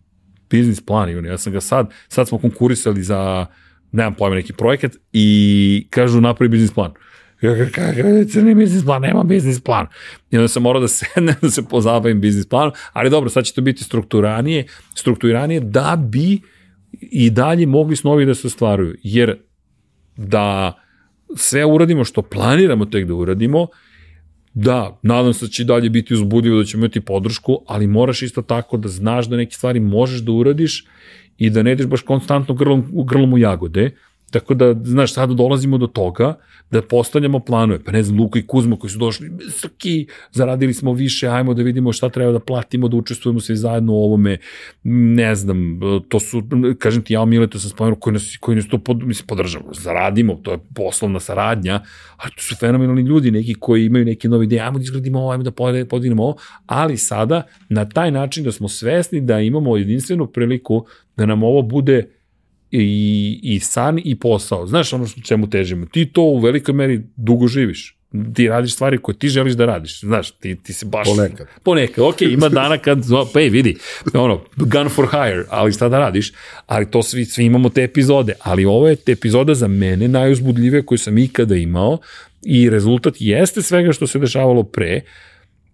biznis 0.49 0.81
plan, 0.85 1.09
Ivani. 1.09 1.27
Ja 1.27 1.37
sam 1.37 1.53
ga 1.53 1.61
sad, 1.61 1.89
sad 2.07 2.27
smo 2.27 2.37
konkurisali 2.37 3.03
za, 3.03 3.45
nemam 3.91 4.15
pojma, 4.15 4.35
neki 4.35 4.53
projekat 4.53 4.91
i 5.13 5.87
kažu 5.89 6.21
napravi 6.21 6.49
biznis 6.49 6.71
plan. 6.71 6.93
Kakav 7.71 8.17
je 8.17 8.27
crni 8.27 8.55
biznis 8.55 8.85
plan, 8.85 9.01
nema 9.01 9.23
biznis 9.23 9.61
plan. 9.61 9.87
I 10.31 10.37
onda 10.37 10.47
sam 10.47 10.63
morao 10.63 10.81
da 10.81 10.87
sednem, 10.87 11.35
da 11.41 11.49
se 11.49 11.63
pozabavim 11.63 12.21
biznis 12.21 12.47
planom, 12.47 12.73
ali 12.93 13.09
dobro, 13.09 13.29
sad 13.29 13.43
će 13.43 13.53
to 13.53 13.61
biti 13.61 13.83
strukturanije, 13.83 14.65
strukturanije 14.95 15.59
da 15.59 15.95
bi 16.09 16.41
i 16.91 17.29
dalje 17.29 17.65
mogli 17.65 17.95
snovi 17.95 18.25
da 18.25 18.35
se 18.35 18.47
ostvaruju. 18.47 18.95
Jer 19.03 19.37
da 20.17 20.73
sve 21.35 21.65
uradimo 21.65 22.03
što 22.03 22.21
planiramo 22.21 22.85
tek 22.85 23.05
da 23.05 23.13
uradimo, 23.13 23.67
Da, 24.61 24.99
nadam 25.03 25.33
se 25.33 25.45
da 25.45 25.49
će 25.49 25.63
dalje 25.63 25.89
biti 25.89 26.13
uzbudljivo, 26.13 26.57
da 26.57 26.65
ćemo 26.65 26.81
imati 26.81 27.01
podršku, 27.01 27.57
ali 27.67 27.87
moraš 27.87 28.21
isto 28.21 28.41
tako 28.41 28.77
da 28.77 28.89
znaš 28.89 29.27
da 29.29 29.37
neke 29.37 29.55
stvari 29.55 29.79
možeš 29.79 30.19
da 30.19 30.31
uradiš 30.31 30.85
i 31.37 31.49
da 31.49 31.63
ne 31.63 31.71
ideš 31.71 31.87
baš 31.87 32.01
konstantno 32.01 32.55
grlom, 32.55 32.83
grlom 33.05 33.33
u 33.33 33.37
jagode, 33.37 33.91
Tako 34.31 34.53
da, 34.53 34.75
znaš, 34.83 35.13
sada 35.13 35.33
dolazimo 35.33 35.77
do 35.77 35.87
toga 35.87 36.37
da 36.71 36.81
postavljamo 36.81 37.39
planove. 37.39 37.83
Pa 37.83 37.91
ne 37.91 38.03
znam, 38.03 38.19
Luka 38.19 38.39
i 38.39 38.47
Kuzma 38.47 38.75
koji 38.75 38.91
su 38.91 38.99
došli, 38.99 39.31
srki, 39.49 40.07
zaradili 40.31 40.73
smo 40.73 40.93
više, 40.93 41.27
ajmo 41.27 41.53
da 41.53 41.63
vidimo 41.63 41.93
šta 41.93 42.09
treba 42.09 42.31
da 42.31 42.39
platimo, 42.39 42.87
da 42.87 42.97
učestvujemo 42.97 43.39
svi 43.39 43.55
zajedno 43.55 43.93
u 43.93 44.03
ovome. 44.03 44.37
Ne 44.83 45.35
znam, 45.35 45.79
to 46.09 46.19
su, 46.19 46.43
kažem 46.79 47.01
ti, 47.01 47.13
ja 47.13 47.21
o 47.21 47.47
to 47.47 47.59
sam 47.59 47.69
spomenuo, 47.69 47.99
koji 47.99 48.13
nas, 48.13 48.37
koji 48.39 48.55
nas 48.55 48.67
to 48.67 48.77
pod, 48.77 49.03
mislim, 49.03 49.27
podržamo. 49.27 49.73
Zaradimo, 49.73 50.39
to 50.43 50.51
je 50.51 50.59
poslovna 50.75 51.19
saradnja, 51.19 51.81
ali 52.17 52.31
to 52.35 52.41
su 52.41 52.55
fenomenalni 52.55 53.01
ljudi, 53.01 53.31
neki 53.31 53.53
koji 53.53 53.85
imaju 53.85 54.05
neke 54.05 54.29
nove 54.29 54.45
ideje, 54.45 54.61
ajmo 54.61 54.77
da 54.77 54.83
izgradimo 54.83 55.19
ovo, 55.19 55.31
ajmo 55.31 55.43
da 55.43 55.51
podignemo 55.89 56.23
ovo, 56.23 56.37
ali 56.65 56.97
sada 56.97 57.43
na 57.69 57.89
taj 57.89 58.11
način 58.11 58.43
da 58.43 58.51
smo 58.51 58.67
svesni 58.67 59.21
da 59.21 59.39
imamo 59.39 59.77
jedinstvenu 59.77 60.27
priliku 60.27 60.85
da 61.17 61.25
nam 61.25 61.43
ovo 61.43 61.61
bude 61.61 62.18
i, 62.71 63.39
i 63.43 63.59
san 63.59 63.99
i 64.03 64.15
posao. 64.15 64.67
Znaš 64.67 64.93
ono 64.93 65.07
što 65.07 65.21
čemu 65.21 65.49
težimo. 65.49 65.85
Ti 65.85 66.05
to 66.05 66.21
u 66.21 66.39
velikoj 66.39 66.73
meri 66.73 67.01
dugo 67.15 67.47
živiš. 67.47 67.95
Ti 68.35 68.47
radiš 68.47 68.73
stvari 68.73 68.97
koje 68.97 69.17
ti 69.17 69.29
želiš 69.29 69.53
da 69.53 69.65
radiš. 69.65 69.99
Znaš, 69.99 70.31
ti, 70.31 70.55
ti 70.55 70.73
se 70.73 70.85
baš... 70.85 71.07
Ponekad. 71.07 71.47
Ponekad, 71.63 72.05
ok, 72.05 72.21
ima 72.21 72.49
dana 72.49 72.77
kad, 72.77 73.03
pa 73.33 73.41
ej, 73.41 73.49
vidi, 73.49 73.75
ono, 74.13 74.41
gun 74.55 74.89
for 74.89 75.07
hire, 75.11 75.43
ali 75.49 75.71
šta 75.71 75.89
da 75.89 75.99
radiš? 75.99 76.31
Ali 76.65 76.91
to 76.91 77.03
svi, 77.03 77.25
svi 77.25 77.45
imamo 77.45 77.69
te 77.69 77.83
epizode. 77.83 78.33
Ali 78.39 78.65
ovo 78.65 78.87
je 78.87 78.95
te 78.95 79.11
epizoda 79.11 79.55
za 79.55 79.67
mene 79.67 80.07
najuzbudljivije 80.07 80.85
koju 80.85 80.97
sam 80.97 81.17
ikada 81.17 81.55
imao 81.55 81.97
i 82.45 82.69
rezultat 82.69 83.13
jeste 83.19 83.61
svega 83.61 83.91
što 83.91 84.07
se 84.07 84.19
dešavalo 84.19 84.63
pre, 84.63 85.01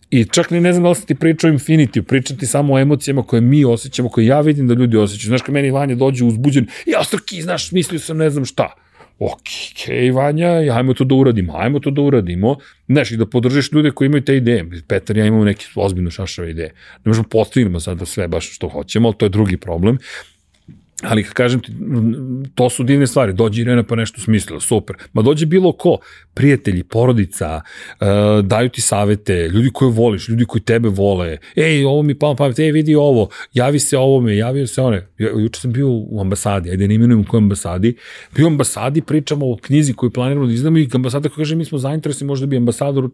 I 0.09 0.25
čak 0.25 0.51
ni 0.51 0.61
ne 0.61 0.73
znam 0.73 0.83
da 0.83 0.89
li 0.89 0.95
sam 0.95 1.05
ti 1.05 1.15
pričao 1.15 1.49
o 1.49 1.53
Infinity, 1.53 2.01
pričam 2.01 2.37
ti 2.37 2.47
samo 2.47 2.73
o 2.73 2.79
emocijama 2.79 3.23
koje 3.23 3.41
mi 3.41 3.65
osjećamo, 3.65 4.09
koje 4.09 4.25
ja 4.25 4.41
vidim 4.41 4.67
da 4.67 4.73
ljudi 4.73 4.97
osjećaju. 4.97 5.29
Znaš, 5.29 5.41
kad 5.41 5.53
meni 5.53 5.71
Vanja 5.71 5.95
dođe 5.95 6.23
uzbuđen, 6.25 6.67
ja 6.85 7.03
Srki, 7.03 7.41
znaš, 7.41 7.71
mislio 7.71 7.99
sam 7.99 8.17
ne 8.17 8.29
znam 8.29 8.45
šta. 8.45 8.73
Ok, 9.19 9.39
okay, 9.39 10.15
Vanja, 10.15 10.75
ajmo 10.75 10.93
to 10.93 11.03
da 11.03 11.15
uradimo, 11.15 11.53
ajmo 11.57 11.79
to 11.79 11.91
da 11.91 12.01
uradimo. 12.01 12.57
Znaš, 12.87 13.11
i 13.11 13.17
da 13.17 13.25
podržiš 13.25 13.71
ljude 13.71 13.91
koji 13.91 14.05
imaju 14.05 14.23
te 14.23 14.35
ideje. 14.37 14.65
Petar 14.87 15.17
ja 15.17 15.25
imamo 15.25 15.43
neke 15.45 15.65
ozbiljno 15.75 16.11
šašave 16.11 16.51
ideje. 16.51 16.69
Ne 17.05 17.09
možemo 17.09 17.27
postaviti 17.31 17.79
sada 17.79 18.05
sve 18.05 18.27
baš 18.27 18.55
što 18.55 18.69
hoćemo, 18.69 19.07
ali 19.07 19.17
to 19.17 19.25
je 19.25 19.29
drugi 19.29 19.57
problem. 19.57 19.97
Ali 21.03 21.23
kažem 21.23 21.59
ti, 21.59 21.71
to 22.55 22.69
su 22.69 22.83
divne 22.83 23.07
stvari, 23.07 23.33
dođe 23.33 23.61
Irena 23.61 23.83
pa 23.83 23.95
nešto 23.95 24.21
smislila, 24.21 24.59
super. 24.59 24.95
Ma 25.13 25.21
dođe 25.21 25.45
bilo 25.45 25.71
ko, 25.71 25.97
prijatelji, 26.33 26.83
porodica, 26.83 27.61
uh, 27.99 28.07
daju 28.45 28.69
ti 28.69 28.81
savete, 28.81 29.47
ljudi 29.47 29.69
koje 29.73 29.91
voliš, 29.91 30.29
ljudi 30.29 30.45
koji 30.45 30.61
tebe 30.61 30.89
vole, 30.89 31.37
ej, 31.55 31.85
ovo 31.85 32.01
mi 32.01 32.15
pa 32.15 32.35
pamet, 32.37 32.59
ej, 32.59 32.71
vidi 32.71 32.95
ovo, 32.95 33.29
javi 33.53 33.79
se 33.79 33.97
ovome, 33.97 34.37
javi 34.37 34.67
se 34.67 34.81
one. 34.81 35.07
Ja, 35.17 35.29
juče 35.29 35.59
sam 35.59 35.71
bio 35.71 35.87
u 35.89 36.21
ambasadi, 36.21 36.69
ajde 36.69 36.87
ne 36.87 36.95
imenujem 36.95 37.21
u 37.21 37.25
kojoj 37.27 37.41
ambasadi, 37.41 37.95
bio 38.35 38.45
u 38.45 38.49
ambasadi, 38.49 39.01
pričamo 39.01 39.51
o 39.51 39.57
knjizi 39.61 39.93
koju 39.93 40.11
planiramo 40.11 40.47
da 40.47 40.53
izdamo 40.53 40.77
i 40.77 40.89
ambasada 40.93 41.29
koja 41.29 41.37
kaže 41.37 41.55
mi 41.55 41.65
smo 41.65 41.77
zainteresni, 41.77 42.27
možda 42.27 42.47
bi 42.47 42.57
ambasador 42.57 43.09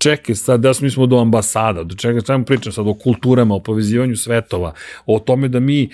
čekaj 0.00 0.34
sad, 0.34 0.60
da 0.60 0.74
smo 0.74 1.06
do 1.06 1.18
ambasada, 1.20 1.84
do 1.84 1.94
čega 1.94 2.20
sam 2.20 2.44
pričam 2.44 2.72
sad 2.72 2.88
o 2.88 2.94
kulturama, 2.94 3.54
o 3.54 3.60
povezivanju 3.60 4.16
svetova, 4.16 4.72
o 5.06 5.18
tome 5.18 5.48
da 5.48 5.60
mi, 5.60 5.88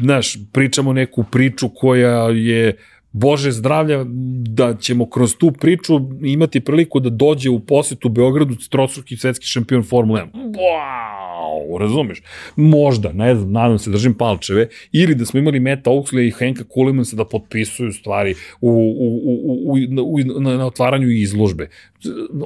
znaš, 0.00 0.36
pričamo 0.52 0.92
neku 0.92 1.24
priču 1.24 1.68
koja 1.74 2.28
je 2.28 2.76
Bože 3.12 3.52
zdravlja 3.52 4.04
da 4.48 4.76
ćemo 4.80 5.10
kroz 5.10 5.36
tu 5.36 5.52
priču 5.52 6.00
imati 6.22 6.60
priliku 6.60 7.00
da 7.00 7.10
dođe 7.10 7.50
u 7.50 7.60
posetu 7.60 8.08
Beogradu 8.08 8.54
trostruki 8.70 9.16
svetski 9.16 9.46
šampion 9.46 9.82
Formule 9.82 10.20
1. 10.20 10.28
Wow, 10.32 11.78
razumeš? 11.78 12.22
Možda, 12.56 13.12
ne 13.12 13.34
znam, 13.34 13.52
nadam 13.52 13.78
se, 13.78 13.90
držim 13.90 14.14
palčeve. 14.14 14.68
Ili 14.92 15.14
da 15.14 15.24
smo 15.24 15.40
imali 15.40 15.60
Meta 15.60 15.90
Oxley 15.90 16.28
i 16.28 16.32
Henka 16.38 16.64
Kulimansa 16.64 17.16
da 17.16 17.24
potpisuju 17.24 17.92
stvari 17.92 18.34
u, 18.60 18.70
u, 18.70 19.20
u, 19.24 19.72
u, 19.72 19.76
u, 20.04 20.40
na, 20.40 20.56
na 20.56 20.66
otvaranju 20.66 21.10
izložbe. 21.10 21.68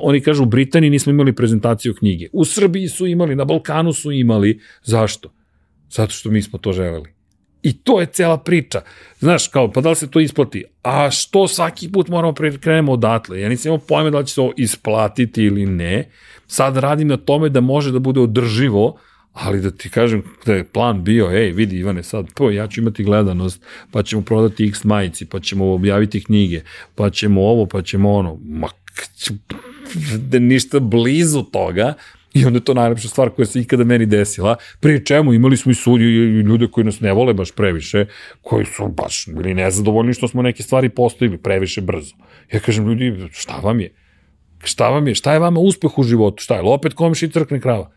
Oni 0.00 0.20
kažu, 0.20 0.42
u 0.42 0.46
Britaniji 0.46 0.90
nismo 0.90 1.10
imali 1.10 1.34
prezentaciju 1.34 1.94
knjige. 1.94 2.28
U 2.32 2.44
Srbiji 2.44 2.88
su 2.88 3.06
imali, 3.06 3.36
na 3.36 3.44
Balkanu 3.44 3.92
su 3.92 4.12
imali. 4.12 4.60
Zašto? 4.82 5.32
Zato 5.90 6.12
što 6.12 6.30
mi 6.30 6.42
smo 6.42 6.58
to 6.58 6.72
želeli 6.72 7.15
I 7.66 7.72
to 7.72 8.00
je 8.00 8.06
cela 8.06 8.38
priča. 8.38 8.80
Znaš, 9.18 9.48
kao, 9.48 9.72
pa 9.72 9.80
da 9.80 9.88
li 9.88 9.96
se 9.96 10.10
to 10.10 10.20
isplati? 10.20 10.64
A 10.82 11.10
što 11.10 11.48
svaki 11.48 11.92
put 11.92 12.08
moramo 12.08 12.34
krenemo 12.60 12.92
odatle? 12.92 13.40
Ja 13.40 13.48
nisam 13.48 13.68
imao 13.68 13.86
pojma 13.88 14.10
da 14.10 14.18
li 14.18 14.26
će 14.26 14.34
se 14.34 14.40
ovo 14.40 14.52
isplatiti 14.56 15.42
ili 15.42 15.66
ne. 15.66 16.10
Sad 16.46 16.76
radim 16.76 17.08
na 17.08 17.16
tome 17.16 17.48
da 17.48 17.60
može 17.60 17.92
da 17.92 17.98
bude 17.98 18.20
održivo, 18.20 18.98
ali 19.32 19.60
da 19.60 19.70
ti 19.70 19.90
kažem 19.90 20.22
da 20.46 20.54
je 20.54 20.64
plan 20.64 21.04
bio, 21.04 21.30
ej, 21.30 21.50
vidi 21.50 21.78
Ivane, 21.78 22.02
sad, 22.02 22.26
po, 22.34 22.50
ja 22.50 22.68
ću 22.68 22.80
imati 22.80 23.04
gledanost, 23.04 23.62
pa 23.90 24.02
ćemo 24.02 24.22
prodati 24.22 24.66
x 24.66 24.84
majici, 24.84 25.26
pa 25.26 25.40
ćemo 25.40 25.72
objaviti 25.72 26.24
knjige, 26.24 26.62
pa 26.94 27.10
ćemo 27.10 27.40
ovo, 27.40 27.66
pa 27.66 27.82
ćemo 27.82 28.12
ono, 28.12 28.38
ma, 28.44 28.68
da 30.18 30.38
ništa 30.38 30.80
blizu 30.80 31.42
toga, 31.42 31.94
I 32.36 32.44
onda 32.44 32.56
je 32.56 32.64
to 32.64 32.74
najlepša 32.74 33.08
stvar 33.08 33.30
koja 33.30 33.46
se 33.46 33.60
ikada 33.60 33.84
meni 33.84 34.06
desila. 34.06 34.56
Prije 34.80 35.04
čemu 35.04 35.32
imali 35.32 35.56
smo 35.56 35.72
i 35.72 35.74
sudi 35.74 36.04
i 36.04 36.40
ljude 36.40 36.68
koji 36.72 36.84
nas 36.84 37.00
ne 37.00 37.12
vole 37.12 37.34
baš 37.34 37.50
previše, 37.52 38.06
koji 38.40 38.64
su 38.64 38.88
baš 38.88 39.24
bili 39.26 39.54
nezadovoljni 39.54 40.14
što 40.14 40.28
smo 40.28 40.42
neke 40.42 40.62
stvari 40.62 40.88
postavili 40.88 41.38
previše 41.38 41.80
brzo. 41.80 42.14
Ja 42.52 42.60
kažem, 42.60 42.88
ljudi, 42.88 43.28
šta 43.32 43.56
vam 43.56 43.80
je? 43.80 43.94
Šta 44.64 44.88
vam 44.88 45.08
je? 45.08 45.14
Šta 45.14 45.32
je 45.32 45.38
vama 45.38 45.60
uspeh 45.60 45.98
u 45.98 46.02
životu? 46.02 46.42
Šta 46.42 46.54
je? 46.54 46.62
Opet 46.62 46.94
komši 46.94 47.30
crkne 47.30 47.60
krava? 47.60 47.90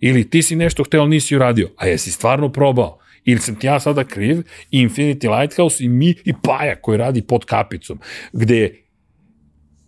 Ili 0.00 0.30
ti 0.30 0.42
si 0.42 0.56
nešto 0.56 0.84
hteo, 0.84 1.06
nisi 1.06 1.36
uradio. 1.36 1.70
A 1.76 1.86
jesi 1.86 2.10
stvarno 2.10 2.52
probao? 2.52 2.98
Ili 3.24 3.40
sam 3.40 3.54
ti 3.54 3.66
ja 3.66 3.80
sada 3.80 4.04
kriv, 4.04 4.42
Infinity 4.72 5.40
Lighthouse 5.40 5.84
i 5.84 5.88
mi 5.88 6.14
i 6.24 6.32
Paja 6.42 6.76
koji 6.80 6.98
radi 6.98 7.22
pod 7.22 7.44
kapicom, 7.44 7.98
gde 8.32 8.74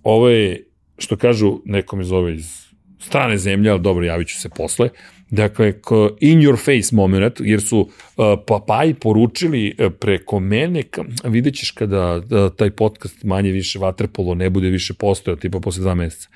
ovo 0.02 0.28
je, 0.28 0.64
što 0.98 1.16
kažu, 1.16 1.60
neko 1.64 1.96
me 1.96 2.04
zove 2.04 2.34
iz 2.34 2.65
strane 2.98 3.38
zemlje, 3.38 3.70
ali 3.70 3.80
dobro, 3.80 4.04
javit 4.04 4.28
ću 4.28 4.40
se 4.40 4.48
posle. 4.48 4.88
Dakle, 5.30 5.72
in 6.20 6.40
your 6.40 6.56
face 6.56 6.96
moment, 6.96 7.34
jer 7.40 7.62
su 7.62 7.78
uh, 7.78 8.24
papaji 8.46 8.94
poručili 8.94 9.74
uh, 9.78 9.92
preko 10.00 10.40
mene, 10.40 10.82
vidjet 11.24 11.54
ćeš 11.54 11.70
kada 11.70 12.16
uh, 12.16 12.22
taj 12.56 12.70
podcast 12.70 13.24
manje 13.24 13.50
više 13.50 13.78
vatrepolo 13.78 14.34
ne 14.34 14.50
bude 14.50 14.68
više 14.68 14.94
postojao, 14.94 15.36
tipa 15.36 15.60
posle 15.60 15.82
dva 15.82 15.94
meseca. 15.94 16.28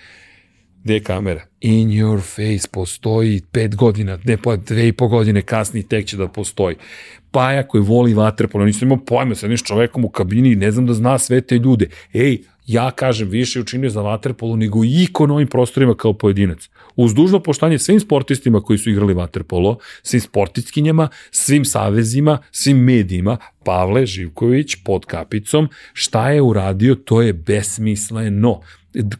Gde 0.84 0.94
je 0.94 1.02
kamera? 1.02 1.40
In 1.60 1.88
your 1.88 2.20
face 2.20 2.68
postoji 2.72 3.42
pet 3.52 3.76
godina, 3.76 4.18
ne 4.24 4.36
pa 4.36 4.56
dve 4.56 4.88
i 4.88 4.92
po 4.92 5.08
godine 5.08 5.42
kasnije 5.42 5.88
tek 5.88 6.06
će 6.06 6.16
da 6.16 6.28
postoji. 6.28 6.76
Paja 7.30 7.62
koji 7.62 7.82
voli 7.82 8.14
vaterpolo, 8.14 8.64
nisam 8.64 8.88
imao 8.88 9.04
pojma, 9.04 9.34
sad 9.34 9.50
s 9.50 9.62
čovekom 9.62 10.04
u 10.04 10.08
kabini 10.08 10.56
ne 10.56 10.70
znam 10.70 10.86
da 10.86 10.94
zna 10.94 11.18
sve 11.18 11.40
te 11.40 11.58
ljude. 11.58 11.88
Ej, 12.12 12.38
ja 12.66 12.90
kažem, 12.90 13.28
više 13.28 13.60
učinio 13.60 13.90
za 13.90 14.02
vaterpolo 14.02 14.56
nego 14.56 14.84
iko 14.84 15.26
na 15.26 15.34
ovim 15.34 15.48
prostorima 15.48 15.94
kao 15.94 16.12
pojedinac. 16.12 16.68
Uz 16.96 17.14
dužno 17.14 17.40
poštanje 17.40 17.78
svim 17.78 18.00
sportistima 18.00 18.60
koji 18.60 18.78
su 18.78 18.90
igrali 18.90 19.14
vaterpolo, 19.14 19.78
svim 20.02 20.20
sportistkinjama, 20.20 21.08
svim 21.30 21.64
savezima, 21.64 22.38
svim 22.50 22.78
medijima, 22.78 23.36
Pavle 23.64 24.06
Živković 24.06 24.76
pod 24.84 25.04
kapicom, 25.04 25.68
šta 25.92 26.30
je 26.30 26.42
uradio, 26.42 26.94
to 26.94 27.22
je 27.22 27.32
besmisleno. 27.32 28.60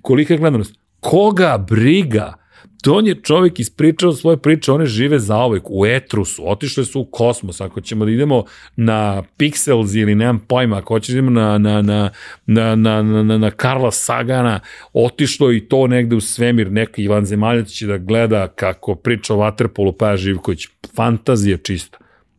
Kolika 0.03 0.35
je 0.35 0.39
gledanost? 0.39 0.80
Koga 1.01 1.59
briga? 1.69 2.35
To 2.83 2.95
on 2.95 3.07
je 3.07 3.15
čovjek 3.23 3.61
ispričao 3.61 4.13
svoje 4.13 4.37
priče, 4.37 4.73
one 4.73 4.87
žive 4.87 5.19
za 5.19 5.27
zaovek, 5.27 5.63
u 5.71 5.87
etru 5.87 6.25
su, 6.25 6.51
otišle 6.51 6.85
su 6.85 7.01
u 7.01 7.05
kosmos, 7.05 7.61
ako 7.61 7.81
ćemo 7.81 8.05
da 8.05 8.11
idemo 8.11 8.45
na 8.77 9.23
Pixels 9.39 10.01
ili 10.03 10.15
nemam 10.15 10.39
pojma, 10.39 10.79
ako 10.79 10.95
hoćemo 10.95 11.15
da 11.15 11.19
idemo 11.19 11.31
na, 11.31 11.59
na, 11.59 11.83
na, 11.83 12.11
na, 12.47 12.77
na, 12.77 13.03
na, 13.03 13.23
na, 13.23 13.39
na 13.39 13.51
Karla 13.51 13.91
Sagana, 13.91 14.61
otišlo 14.93 15.53
i 15.53 15.61
to 15.61 15.87
negde 15.87 16.17
u 16.17 16.21
svemir, 16.21 16.73
neka 16.73 17.03
Ivan 17.03 17.25
Zemaljac 17.25 17.69
će 17.69 17.87
da 17.87 17.99
gleda 17.99 18.49
kako 18.49 18.95
priča 18.95 19.35
o 19.35 19.39
Waterpolu 19.39 19.93
Paja 19.93 20.17
Živković, 20.17 20.67
fantazija 20.97 21.57
čista. 21.57 21.99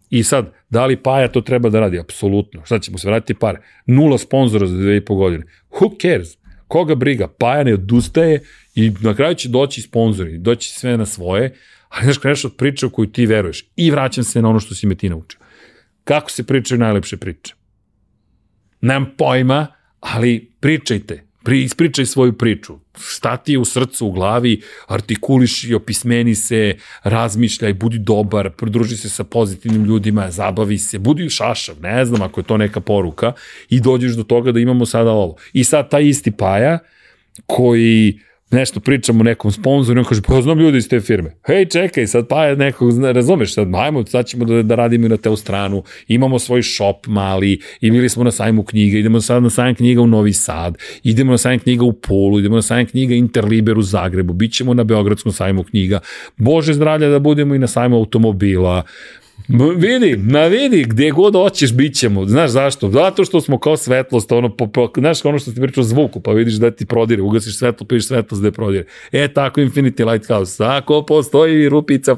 I 0.09 0.23
sad, 0.23 0.53
da 0.69 0.85
li 0.85 0.95
Paja 0.95 1.27
to 1.27 1.41
treba 1.41 1.69
da 1.69 1.79
radi? 1.79 1.99
Apsolutno. 1.99 2.65
Šta 2.65 2.79
ćemo 2.79 2.97
se 2.97 3.07
vratiti 3.07 3.33
pare? 3.39 3.61
Nula 3.85 4.17
sponzora 4.17 4.67
za 4.67 4.77
dve 4.77 4.97
i 4.97 5.05
po 5.05 5.15
godine. 5.15 5.43
Who 5.71 6.01
cares? 6.01 6.40
Koga 6.71 6.95
briga? 6.95 7.27
Paja 7.27 7.63
ne 7.63 7.73
odustaje 7.73 8.43
i 8.75 8.91
na 9.01 9.13
kraju 9.15 9.35
će 9.35 9.49
doći 9.49 9.81
sponzori, 9.81 10.37
doći 10.37 10.69
sve 10.69 10.97
na 10.97 11.05
svoje, 11.05 11.55
ali 11.89 12.03
znaš 12.03 12.17
kreneš 12.17 12.45
od 12.45 12.55
priče 12.55 12.85
u 12.85 12.89
koju 12.89 13.11
ti 13.11 13.25
veruješ. 13.25 13.65
I 13.75 13.91
vraćam 13.91 14.23
se 14.23 14.41
na 14.41 14.49
ono 14.49 14.59
što 14.59 14.75
si 14.75 14.87
me 14.87 14.95
ti 14.95 15.09
naučio. 15.09 15.39
Kako 16.03 16.31
se 16.31 16.43
pričaju 16.47 16.79
najlepše 16.79 17.17
priče? 17.17 17.53
Nemam 18.81 19.11
pojma, 19.17 19.67
ali 19.99 20.51
pričajte. 20.59 21.23
Pri, 21.43 21.63
ispričaj 21.63 22.05
svoju 22.05 22.33
priču. 22.33 22.73
Šta 22.99 23.37
ti 23.37 23.51
je 23.51 23.59
u 23.59 23.65
srcu, 23.65 24.07
u 24.07 24.11
glavi, 24.11 24.61
artikuliši, 24.87 25.73
opismeni 25.73 26.35
se, 26.35 26.75
razmišljaj, 27.03 27.73
budi 27.73 27.99
dobar, 27.99 28.49
pridruži 28.49 28.97
se 28.97 29.09
sa 29.09 29.23
pozitivnim 29.23 29.85
ljudima, 29.85 30.31
zabavi 30.31 30.77
se, 30.77 30.99
budi 30.99 31.29
šašav, 31.29 31.75
ne 31.81 32.05
znam 32.05 32.21
ako 32.21 32.39
je 32.39 32.45
to 32.45 32.57
neka 32.57 32.79
poruka 32.79 33.33
i 33.69 33.79
dođeš 33.79 34.13
do 34.13 34.23
toga 34.23 34.51
da 34.51 34.59
imamo 34.59 34.85
sada 34.85 35.11
ovo. 35.11 35.35
I 35.53 35.63
sad 35.63 35.89
taj 35.89 36.07
isti 36.07 36.31
Paja 36.31 36.79
koji 37.45 38.19
nešto 38.51 38.79
pričamo 38.79 39.19
o 39.19 39.23
nekom 39.23 39.51
sponzoru 39.51 39.99
on 39.99 40.05
kaže, 40.05 40.21
pa 40.21 40.41
znam 40.41 40.59
ljudi 40.59 40.77
iz 40.77 40.89
te 40.89 40.99
firme. 40.99 41.31
Hej, 41.47 41.65
čekaj, 41.65 42.07
sad 42.07 42.27
pa 42.27 42.45
je 42.45 42.55
nekog, 42.55 43.03
razumeš, 43.03 43.53
sad 43.53 43.67
ajmo, 43.75 44.05
sad 44.05 44.25
ćemo 44.25 44.45
da, 44.45 44.63
da 44.63 44.75
radimo 44.75 45.07
na 45.07 45.17
teo 45.17 45.35
stranu, 45.35 45.83
imamo 46.07 46.39
svoj 46.39 46.63
shop 46.63 47.07
mali, 47.07 47.59
i 47.81 47.91
bili 47.91 48.09
smo 48.09 48.23
na 48.23 48.31
sajmu 48.31 48.63
knjiga, 48.63 48.97
idemo 48.97 49.21
sad 49.21 49.43
na 49.43 49.49
sajam 49.49 49.75
knjiga 49.75 50.01
u 50.01 50.07
Novi 50.07 50.33
Sad, 50.33 50.77
idemo 51.03 51.31
na 51.31 51.37
sajam 51.37 51.59
knjiga 51.59 51.83
u 51.83 51.93
Polu, 51.93 52.39
idemo 52.39 52.55
na 52.55 52.61
sajam 52.61 52.85
knjiga 52.85 53.15
Interliber 53.15 53.77
u 53.77 53.81
Zagrebu, 53.81 54.33
bit 54.33 54.53
ćemo 54.53 54.73
na 54.73 54.83
Beogradskom 54.83 55.31
sajmu 55.31 55.63
knjiga, 55.63 55.99
Bože 56.37 56.73
zdravlja 56.73 57.09
da 57.09 57.19
budemo 57.19 57.55
i 57.55 57.59
na 57.59 57.67
sajmu 57.67 57.97
automobila, 57.97 58.83
Vidi, 59.77 60.17
na 60.17 60.45
vidi, 60.45 60.83
gdje 60.83 61.11
god 61.11 61.33
hoćeš, 61.33 61.73
bit 61.73 61.95
ćemo. 61.95 62.25
Znaš 62.25 62.51
zašto? 62.51 62.89
Zato 62.89 63.25
što 63.25 63.41
smo 63.41 63.59
kao 63.59 63.77
svetlost, 63.77 64.31
ono, 64.31 64.55
po, 64.55 64.67
po, 64.67 64.89
znaš 64.97 65.25
ono 65.25 65.39
što 65.39 65.51
ti 65.51 65.61
pričao 65.61 65.83
zvuku, 65.83 66.19
pa 66.19 66.31
vidiš 66.31 66.53
da 66.53 66.71
ti 66.71 66.85
prodire, 66.85 67.21
ugasiš 67.21 67.57
svetlo, 67.57 67.87
piš 67.87 68.07
svetlost 68.07 68.43
je 68.43 68.51
prodire. 68.51 68.85
E, 69.11 69.27
tako 69.27 69.61
Infinity 69.61 70.11
Lighthouse. 70.11 70.63
Ako 70.65 71.05
postoji 71.05 71.69
rupica, 71.69 72.15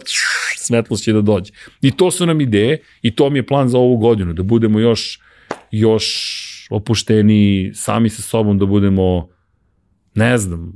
svetlost 0.57 1.03
će 1.03 1.13
da 1.13 1.21
dođe. 1.21 1.51
I 1.81 1.91
to 1.91 2.11
su 2.11 2.25
nam 2.25 2.41
ideje 2.41 2.81
i 3.01 3.15
to 3.15 3.29
mi 3.29 3.39
je 3.39 3.45
plan 3.45 3.69
za 3.69 3.77
ovu 3.77 3.97
godinu, 3.97 4.33
da 4.33 4.43
budemo 4.43 4.79
još, 4.79 5.19
još 5.71 6.67
opušteni 6.69 7.71
sami 7.75 8.09
sa 8.09 8.21
sobom, 8.21 8.59
da 8.59 8.65
budemo 8.65 9.32
ne 10.15 10.37
znam, 10.37 10.73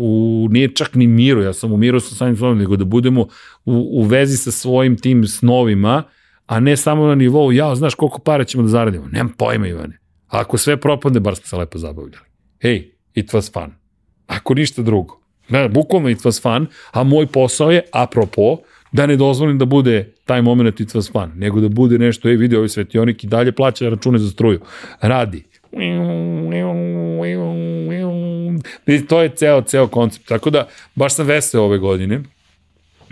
u, 0.00 0.48
nije 0.50 0.74
čak 0.74 0.94
ni 0.94 1.06
miru, 1.06 1.42
ja 1.42 1.52
sam 1.52 1.72
u 1.72 1.76
miru 1.76 2.00
sa 2.00 2.14
samim 2.14 2.36
sobom, 2.36 2.58
nego 2.58 2.76
da 2.76 2.84
budemo 2.84 3.22
u, 3.64 3.88
u 3.92 4.02
vezi 4.02 4.36
sa 4.36 4.50
svojim 4.50 4.96
tim 4.96 5.26
snovima, 5.26 6.02
a 6.46 6.60
ne 6.60 6.76
samo 6.76 7.06
na 7.06 7.14
nivou, 7.14 7.52
ja, 7.52 7.74
znaš 7.74 7.94
koliko 7.94 8.18
para 8.18 8.44
ćemo 8.44 8.62
da 8.62 8.68
zaradimo. 8.68 9.06
Nemam 9.12 9.32
pojma, 9.38 9.68
Ivane. 9.68 9.98
A 10.28 10.40
ako 10.40 10.58
sve 10.58 10.76
propadne, 10.76 11.20
bar 11.20 11.36
smo 11.36 11.46
se 11.46 11.56
lepo 11.56 11.78
zabavljali. 11.78 12.26
Hej, 12.62 12.92
it 13.14 13.32
was 13.32 13.52
fun. 13.52 13.72
Ako 14.26 14.54
ništa 14.54 14.82
drugo. 14.82 15.20
Ne, 15.48 15.68
bukvalno 15.68 16.08
it 16.10 16.18
was 16.18 16.42
fun, 16.42 16.66
a 16.92 17.02
moj 17.02 17.26
posao 17.26 17.70
je, 17.70 17.82
apropo, 17.92 18.56
da 18.92 19.06
ne 19.06 19.16
dozvolim 19.16 19.58
da 19.58 19.64
bude 19.64 20.12
taj 20.24 20.42
moment 20.42 20.80
it 20.80 20.94
was 20.94 21.12
fun, 21.12 21.32
nego 21.34 21.60
da 21.60 21.68
bude 21.68 21.98
nešto, 21.98 22.28
ej, 22.28 22.36
vidi, 22.36 22.56
ovaj 22.56 22.68
svetionik 22.68 23.24
i 23.24 23.26
dalje 23.26 23.52
plaća 23.52 23.88
račune 23.88 24.18
za 24.18 24.30
struju. 24.30 24.60
Radi. 25.00 25.44
I 28.86 29.06
to 29.06 29.22
je 29.22 29.28
ceo, 29.36 29.62
ceo 29.62 29.88
koncept. 29.88 30.28
Tako 30.28 30.50
da, 30.50 30.68
baš 30.94 31.14
sam 31.14 31.26
veseo 31.26 31.62
ove 31.62 31.78
godine. 31.78 32.22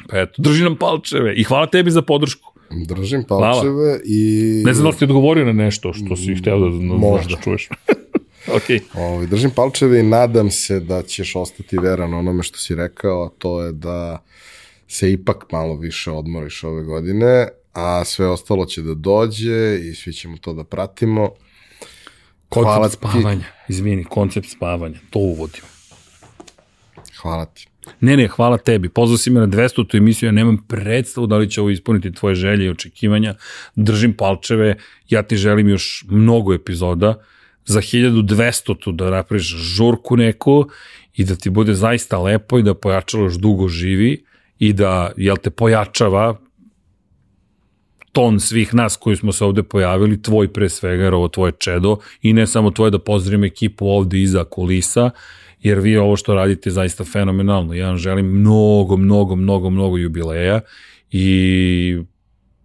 Pa 0.08 0.20
eto, 0.20 0.42
drži 0.42 0.62
nam 0.62 0.76
palčeve 0.76 1.34
i 1.34 1.44
hvala 1.44 1.66
tebi 1.66 1.91
za 1.91 2.02
podršku. 2.02 2.52
Držim 2.86 3.24
palčeve 3.28 3.73
hvala. 3.73 3.99
i... 4.05 4.62
Ne 4.66 4.74
znam 4.74 4.91
da 4.92 4.99
ti 4.99 5.05
odgovorio 5.05 5.44
na 5.44 5.52
nešto 5.52 5.92
što 5.92 6.16
si 6.16 6.34
hteo 6.34 6.58
da, 6.58 6.66
da, 6.66 6.94
Možda. 6.94 7.34
da 7.34 7.42
čuješ. 7.42 7.68
ok. 8.57 8.62
Ovo, 8.94 9.07
ovaj, 9.07 9.26
držim 9.26 9.50
palčeve 9.50 10.00
i 10.00 10.02
nadam 10.02 10.50
se 10.50 10.81
da 10.81 11.02
ćeš 11.02 11.36
ostati 11.36 11.78
veran 11.78 12.15
onome 12.15 12.42
što 12.42 12.58
si 12.58 12.74
rekao, 12.74 13.24
a 13.24 13.28
to 13.39 13.62
je 13.62 13.73
da 13.73 14.23
se 14.89 15.12
ipak 15.12 15.44
malo 15.52 15.76
više 15.76 16.10
odmoriš 16.10 16.65
ove 16.65 16.83
godine, 16.83 17.49
a 17.73 18.05
sve 18.05 18.26
ostalo 18.26 18.66
će 18.66 18.83
da 18.83 18.94
dođe 18.94 19.78
i 19.78 19.94
svi 19.94 20.12
ćemo 20.12 20.36
to 20.36 20.52
da 20.52 20.65
pratimo. 20.65 21.31
Koncept 22.55 22.74
Hvala 22.74 22.89
spavanja, 22.89 23.41
ti. 23.66 23.73
izvini, 23.73 24.05
koncept 24.05 24.49
spavanja, 24.50 24.99
to 25.10 25.18
uvodim. 25.18 25.62
Hvala 27.23 27.44
ti. 27.44 27.66
Ne, 28.00 28.16
ne, 28.16 28.28
hvala 28.28 28.58
tebi. 28.58 28.89
Pozvao 28.89 29.18
si 29.18 29.31
me 29.31 29.41
na 29.41 29.47
200. 29.47 29.86
tu 29.89 29.97
emisiju, 29.97 30.28
ja 30.28 30.33
nemam 30.33 30.57
predstavu 30.68 31.26
da 31.26 31.36
li 31.36 31.50
će 31.50 31.60
ovo 31.60 31.70
ispuniti 31.70 32.12
tvoje 32.12 32.34
želje 32.34 32.65
i 32.65 32.70
očekivanja. 32.70 33.34
Držim 33.74 34.12
palčeve, 34.12 34.76
ja 35.08 35.23
ti 35.23 35.36
želim 35.36 35.68
još 35.68 36.05
mnogo 36.08 36.55
epizoda. 36.55 37.15
Za 37.66 37.81
1200 37.81 38.78
tu 38.78 38.92
da 38.92 39.10
napraviš 39.10 39.57
žurku 39.57 40.16
neku 40.16 40.66
i 41.15 41.24
da 41.24 41.36
ti 41.36 41.50
bude 41.50 41.74
zaista 41.74 42.18
lepo 42.18 42.58
i 42.58 42.62
da 42.62 42.74
pojačalo 42.74 43.24
još 43.24 43.34
dugo 43.34 43.68
živi 43.68 44.24
i 44.58 44.73
da, 44.73 45.12
jel 45.16 45.36
te 45.36 45.50
pojačava, 45.50 46.36
ton 48.15 48.41
svih 48.41 48.75
nas 48.75 48.97
koji 48.97 49.17
smo 49.17 49.33
se 49.33 49.44
ovde 49.44 49.62
pojavili, 49.62 50.23
tvoj 50.23 50.52
pre 50.52 50.68
svega, 50.68 51.05
jer 51.05 51.15
ovo 51.15 51.28
tvoje 51.28 51.52
čedo, 51.59 51.97
i 52.23 52.33
ne 52.33 52.47
samo 52.47 52.70
tvoje 52.70 52.91
da 52.91 52.99
pozdravim 52.99 53.44
ekipu 53.44 53.86
ovde 53.86 54.20
iza 54.20 54.44
kulisa, 54.44 55.10
jer 55.60 55.78
vi 55.81 55.97
ovo 55.97 56.17
što 56.17 56.34
radite 56.34 56.68
je 56.68 56.73
zaista 56.73 57.05
fenomenalno. 57.05 57.75
Ja 57.75 57.86
vam 57.86 57.97
želim 57.97 58.26
mnogo, 58.26 58.97
mnogo, 58.97 59.36
mnogo, 59.36 59.70
mnogo 59.70 59.97
jubileja 59.97 60.60
i 61.10 61.99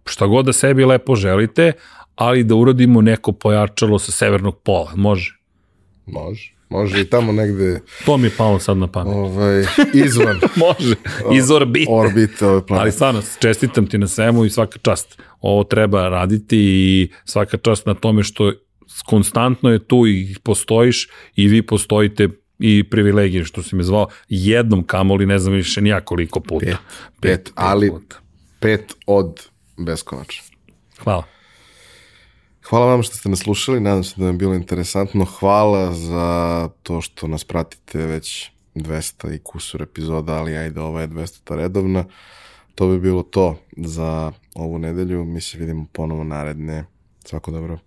šta 0.06 0.26
god 0.26 0.46
da 0.46 0.52
sebi 0.52 0.84
lepo 0.84 1.14
želite, 1.14 1.72
ali 2.14 2.44
da 2.44 2.54
uradimo 2.54 3.00
neko 3.00 3.32
pojačalo 3.32 3.98
sa 3.98 4.12
severnog 4.12 4.58
pola. 4.64 4.92
Može? 4.96 5.38
Može. 6.06 6.59
Može 6.70 7.00
i 7.00 7.04
tamo 7.04 7.32
negde... 7.32 7.80
To 8.06 8.16
mi 8.16 8.26
je 8.26 8.30
palo 8.36 8.58
sad 8.58 8.76
na 8.76 8.86
pamet. 8.86 9.14
Ovaj, 9.14 9.64
izvan. 9.94 10.40
Može, 10.66 10.94
iz 11.34 11.50
orbite. 11.50 11.90
Orbite 11.90 12.46
ove 12.46 12.66
planete. 12.66 12.82
Ali 12.82 12.92
stvarno, 12.92 13.22
čestitam 13.38 13.86
ti 13.86 13.98
na 13.98 14.06
svemu 14.06 14.44
i 14.44 14.50
svaka 14.50 14.78
čast. 14.78 15.22
Ovo 15.40 15.64
treba 15.64 16.08
raditi 16.08 16.58
i 16.58 17.10
svaka 17.24 17.56
čast 17.56 17.86
na 17.86 17.94
tome 17.94 18.22
što 18.22 18.52
konstantno 19.06 19.70
je 19.70 19.78
tu 19.78 20.06
i 20.06 20.34
postojiš 20.42 21.08
i 21.36 21.48
vi 21.48 21.62
postojite 21.62 22.28
i 22.58 22.84
privilegije 22.90 23.44
što 23.44 23.62
si 23.62 23.76
me 23.76 23.82
zvao 23.82 24.08
jednom 24.28 24.82
kamoli, 24.82 25.26
ne 25.26 25.38
znam 25.38 25.54
više 25.54 25.80
nija 25.80 26.00
koliko 26.00 26.40
puta. 26.40 26.66
Pet, 26.66 26.76
pet, 27.20 27.44
pet 27.44 27.52
ali 27.54 27.90
puta. 27.90 28.16
pet 28.60 28.94
od 29.06 29.40
beskonačno. 29.76 30.44
Hvala. 30.98 31.39
Hvala 32.70 32.86
vam 32.86 33.02
što 33.02 33.16
ste 33.16 33.28
nas 33.28 33.38
slušali, 33.38 33.80
nadam 33.80 34.04
se 34.04 34.14
da 34.16 34.24
vam 34.24 34.34
je 34.34 34.38
bilo 34.38 34.54
interesantno. 34.54 35.24
Hvala 35.24 35.94
za 35.94 36.68
to 36.82 37.00
što 37.00 37.26
nas 37.26 37.44
pratite 37.44 37.98
već 37.98 38.50
200 38.74 39.34
i 39.34 39.38
kusur 39.38 39.82
epizoda, 39.82 40.32
ali 40.32 40.56
ajde, 40.56 40.80
ova 40.80 41.00
je 41.00 41.08
200 41.08 41.56
redovna. 41.56 42.04
To 42.74 42.88
bi 42.88 43.00
bilo 43.00 43.22
to 43.22 43.56
za 43.76 44.32
ovu 44.54 44.78
nedelju. 44.78 45.24
Mi 45.24 45.40
se 45.40 45.58
vidimo 45.58 45.86
ponovo 45.92 46.24
naredne. 46.24 46.84
Svako 47.24 47.50
dobro. 47.50 47.78